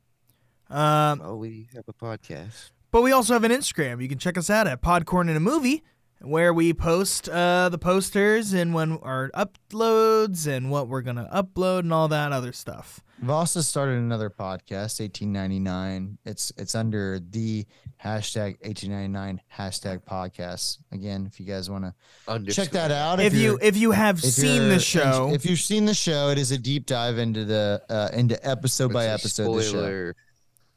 Um, 0.70 1.22
Oh, 1.24 1.36
we 1.36 1.70
have 1.76 1.86
a 1.88 1.94
podcast. 1.94 2.72
But 2.92 3.02
we 3.02 3.12
also 3.12 3.34
have 3.34 3.44
an 3.44 3.52
Instagram. 3.52 4.02
You 4.02 4.08
can 4.10 4.18
check 4.18 4.38
us 4.38 4.50
out 4.50 4.66
at 4.68 4.82
Podcorn 4.82 5.30
in 5.30 5.36
a 5.36 5.40
Movie, 5.40 5.84
where 6.22 6.54
we 6.54 6.74
post 6.74 7.30
uh, 7.30 7.70
the 7.70 7.78
posters 7.78 8.54
and 8.54 8.74
when 8.74 8.94
our 9.04 9.30
uploads 9.36 10.48
and 10.48 10.72
what 10.72 10.88
we're 10.88 11.02
gonna 11.02 11.30
upload 11.34 11.80
and 11.80 11.94
all 11.94 12.08
that 12.08 12.32
other 12.32 12.52
stuff. 12.54 13.02
We've 13.20 13.32
also 13.32 13.62
started 13.62 13.98
another 13.98 14.30
podcast, 14.30 15.00
1899. 15.00 16.20
It's 16.24 16.52
it's 16.58 16.76
under 16.76 17.20
the 17.20 17.66
hashtag 18.04 18.58
1899 18.64 19.42
hashtag 19.58 20.04
podcast. 20.04 20.78
Again, 20.92 21.26
if 21.26 21.40
you 21.40 21.46
guys 21.48 21.68
want 21.70 21.86
to 22.28 22.44
check 22.54 22.70
that 22.72 22.92
out, 22.92 23.20
If, 23.20 23.34
you 23.34 23.40
you're- 23.42 23.58
if 23.62 23.76
you 23.76 23.92
have 23.92 24.18
if 24.20 24.26
seen 24.34 24.70
the 24.70 24.80
show, 24.80 25.32
if 25.34 25.46
you've 25.48 25.60
seen 25.60 25.86
the 25.86 25.96
show, 25.96 26.30
it 26.30 26.38
is 26.38 26.52
a 26.52 26.60
deep 26.60 26.86
dive 26.86 27.18
into 27.18 27.44
the 27.44 27.82
uh, 27.90 28.10
into 28.14 28.38
episode 28.48 28.94
by 28.94 29.08
episode. 29.08 29.50
of 29.50 29.56
The 29.56 29.64
show. 29.64 29.70
spoiler 29.70 30.16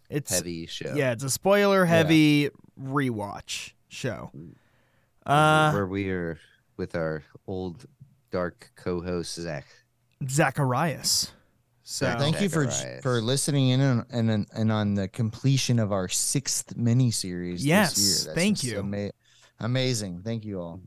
it's 0.09 0.35
heavy 0.35 0.67
show. 0.67 0.95
yeah, 0.97 1.13
it's 1.13 1.25
a 1.25 1.31
spoiler 1.31 1.85
heavy 1.85 2.49
rewatch 2.83 3.73
show. 3.89 4.31
Uh, 5.27 5.71
where 5.73 5.87
we 5.87 6.11
are 6.11 6.39
with 6.77 6.95
our 6.95 7.23
old 7.47 7.87
dark 8.31 8.71
co-host 8.77 9.35
Zach. 9.35 9.67
Zacharias. 10.29 11.33
So 11.83 12.07
Yeah, 12.07 12.19
Thank 12.19 12.41
you 12.41 12.49
for 12.49 12.69
for 13.03 13.21
listening 13.21 13.71
in 13.71 13.81
and 13.81 14.05
and, 14.31 14.47
and 14.53 14.73
on 14.73 14.95
the 14.95 15.09
completion 15.09 15.79
of 15.79 15.91
our 15.93 16.09
sixth 16.09 16.77
mini 16.77 17.11
series. 17.11 17.65
Yes, 17.67 17.95
this 17.95 18.25
year. 18.27 18.35
thank 18.35 18.63
you. 18.65 18.79
ama- 18.79 19.11
amazing. 19.59 20.23
Thank 20.23 20.45
you 20.45 20.61
all. 20.61 20.81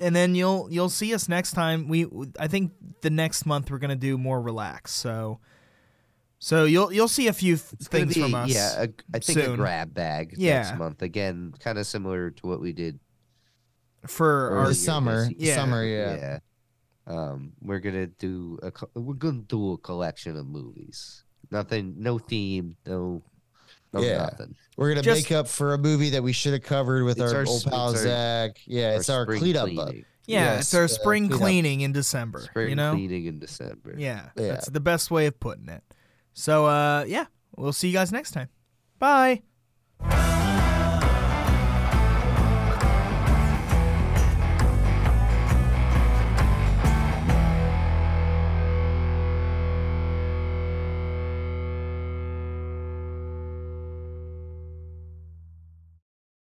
and 0.00 0.14
then 0.16 0.34
you'll 0.34 0.68
you'll 0.70 0.88
see 0.88 1.12
us 1.14 1.28
next 1.28 1.52
time. 1.52 1.88
We 1.88 2.06
I 2.38 2.48
think 2.48 2.72
the 3.02 3.10
next 3.10 3.44
month 3.46 3.70
we're 3.70 3.78
gonna 3.78 3.94
do 3.96 4.16
more 4.16 4.40
relax. 4.40 4.92
So 4.92 5.40
so 6.38 6.64
you'll 6.64 6.92
you'll 6.92 7.08
see 7.08 7.28
a 7.28 7.32
few 7.32 7.54
f- 7.54 7.72
It's 7.74 7.88
things 7.88 8.14
be, 8.14 8.22
from 8.22 8.34
us. 8.34 8.48
Yeah, 8.50 8.82
a, 8.84 8.88
I 9.14 9.18
think 9.18 9.38
soon. 9.40 9.52
a 9.54 9.56
grab 9.56 9.92
bag 9.92 10.34
Yeah. 10.38 10.62
next 10.62 10.78
month. 10.78 11.02
Again, 11.02 11.52
kind 11.60 11.78
of 11.78 11.86
similar 11.86 12.30
to 12.30 12.46
what 12.46 12.60
we 12.60 12.72
did 12.72 12.98
for 14.06 14.50
earlier 14.50 14.66
our 14.66 14.74
summer, 14.74 15.28
Yeah. 15.36 15.54
summer, 15.56 15.84
yeah. 15.84 16.16
yeah. 16.16 16.38
Um, 17.08 17.52
we're 17.60 17.78
gonna 17.80 18.06
do 18.08 18.58
a 18.62 18.72
we're 18.98 19.14
gonna 19.14 19.42
do 19.46 19.72
a 19.74 19.78
collection 19.78 20.36
of 20.36 20.46
movies. 20.46 21.22
Nothing, 21.50 21.94
no 21.98 22.18
theme, 22.18 22.76
no, 22.86 23.22
no 23.92 24.00
Yeah. 24.00 24.18
nothing. 24.18 24.56
We're 24.76 24.88
gonna 24.90 25.02
Just- 25.02 25.30
make 25.30 25.32
up 25.32 25.46
for 25.46 25.74
a 25.74 25.78
movie 25.78 26.10
that 26.10 26.22
we 26.24 26.32
should 26.32 26.52
have 26.52 26.62
covered 26.62 27.04
with 27.04 27.20
our, 27.20 27.28
our 27.32 27.46
old 27.46 27.48
s- 27.48 27.64
pal 27.64 27.90
our- 27.90 27.96
Zach. 27.96 28.58
Yeah, 28.66 28.96
it's 28.96 29.08
our 29.08 29.24
spring 29.24 29.38
clean 29.40 29.56
up. 29.56 29.64
cleaning. 29.66 30.04
yeah, 30.26 30.54
Yes, 30.56 30.60
it's 30.62 30.74
our 30.74 30.84
uh, 30.84 30.88
spring 30.88 31.28
clean 31.28 31.32
up. 31.34 31.40
cleaning 31.40 31.80
in 31.82 31.92
December. 31.92 32.40
Spring 32.40 32.70
you 32.70 32.74
know, 32.74 32.92
cleaning 32.94 33.26
in 33.26 33.38
December. 33.38 33.94
yeah, 33.96 34.30
Yeah. 34.36 34.48
that's 34.48 34.68
the 34.68 34.80
best 34.80 35.10
way 35.12 35.26
of 35.26 35.38
putting 35.38 35.68
it. 35.68 35.84
So 36.34 36.66
uh, 36.66 37.04
yeah, 37.06 37.26
we'll 37.56 37.72
see 37.72 37.86
you 37.86 37.94
guys 37.94 38.10
next 38.10 38.32
time. 38.32 38.48
Bye. 38.98 39.42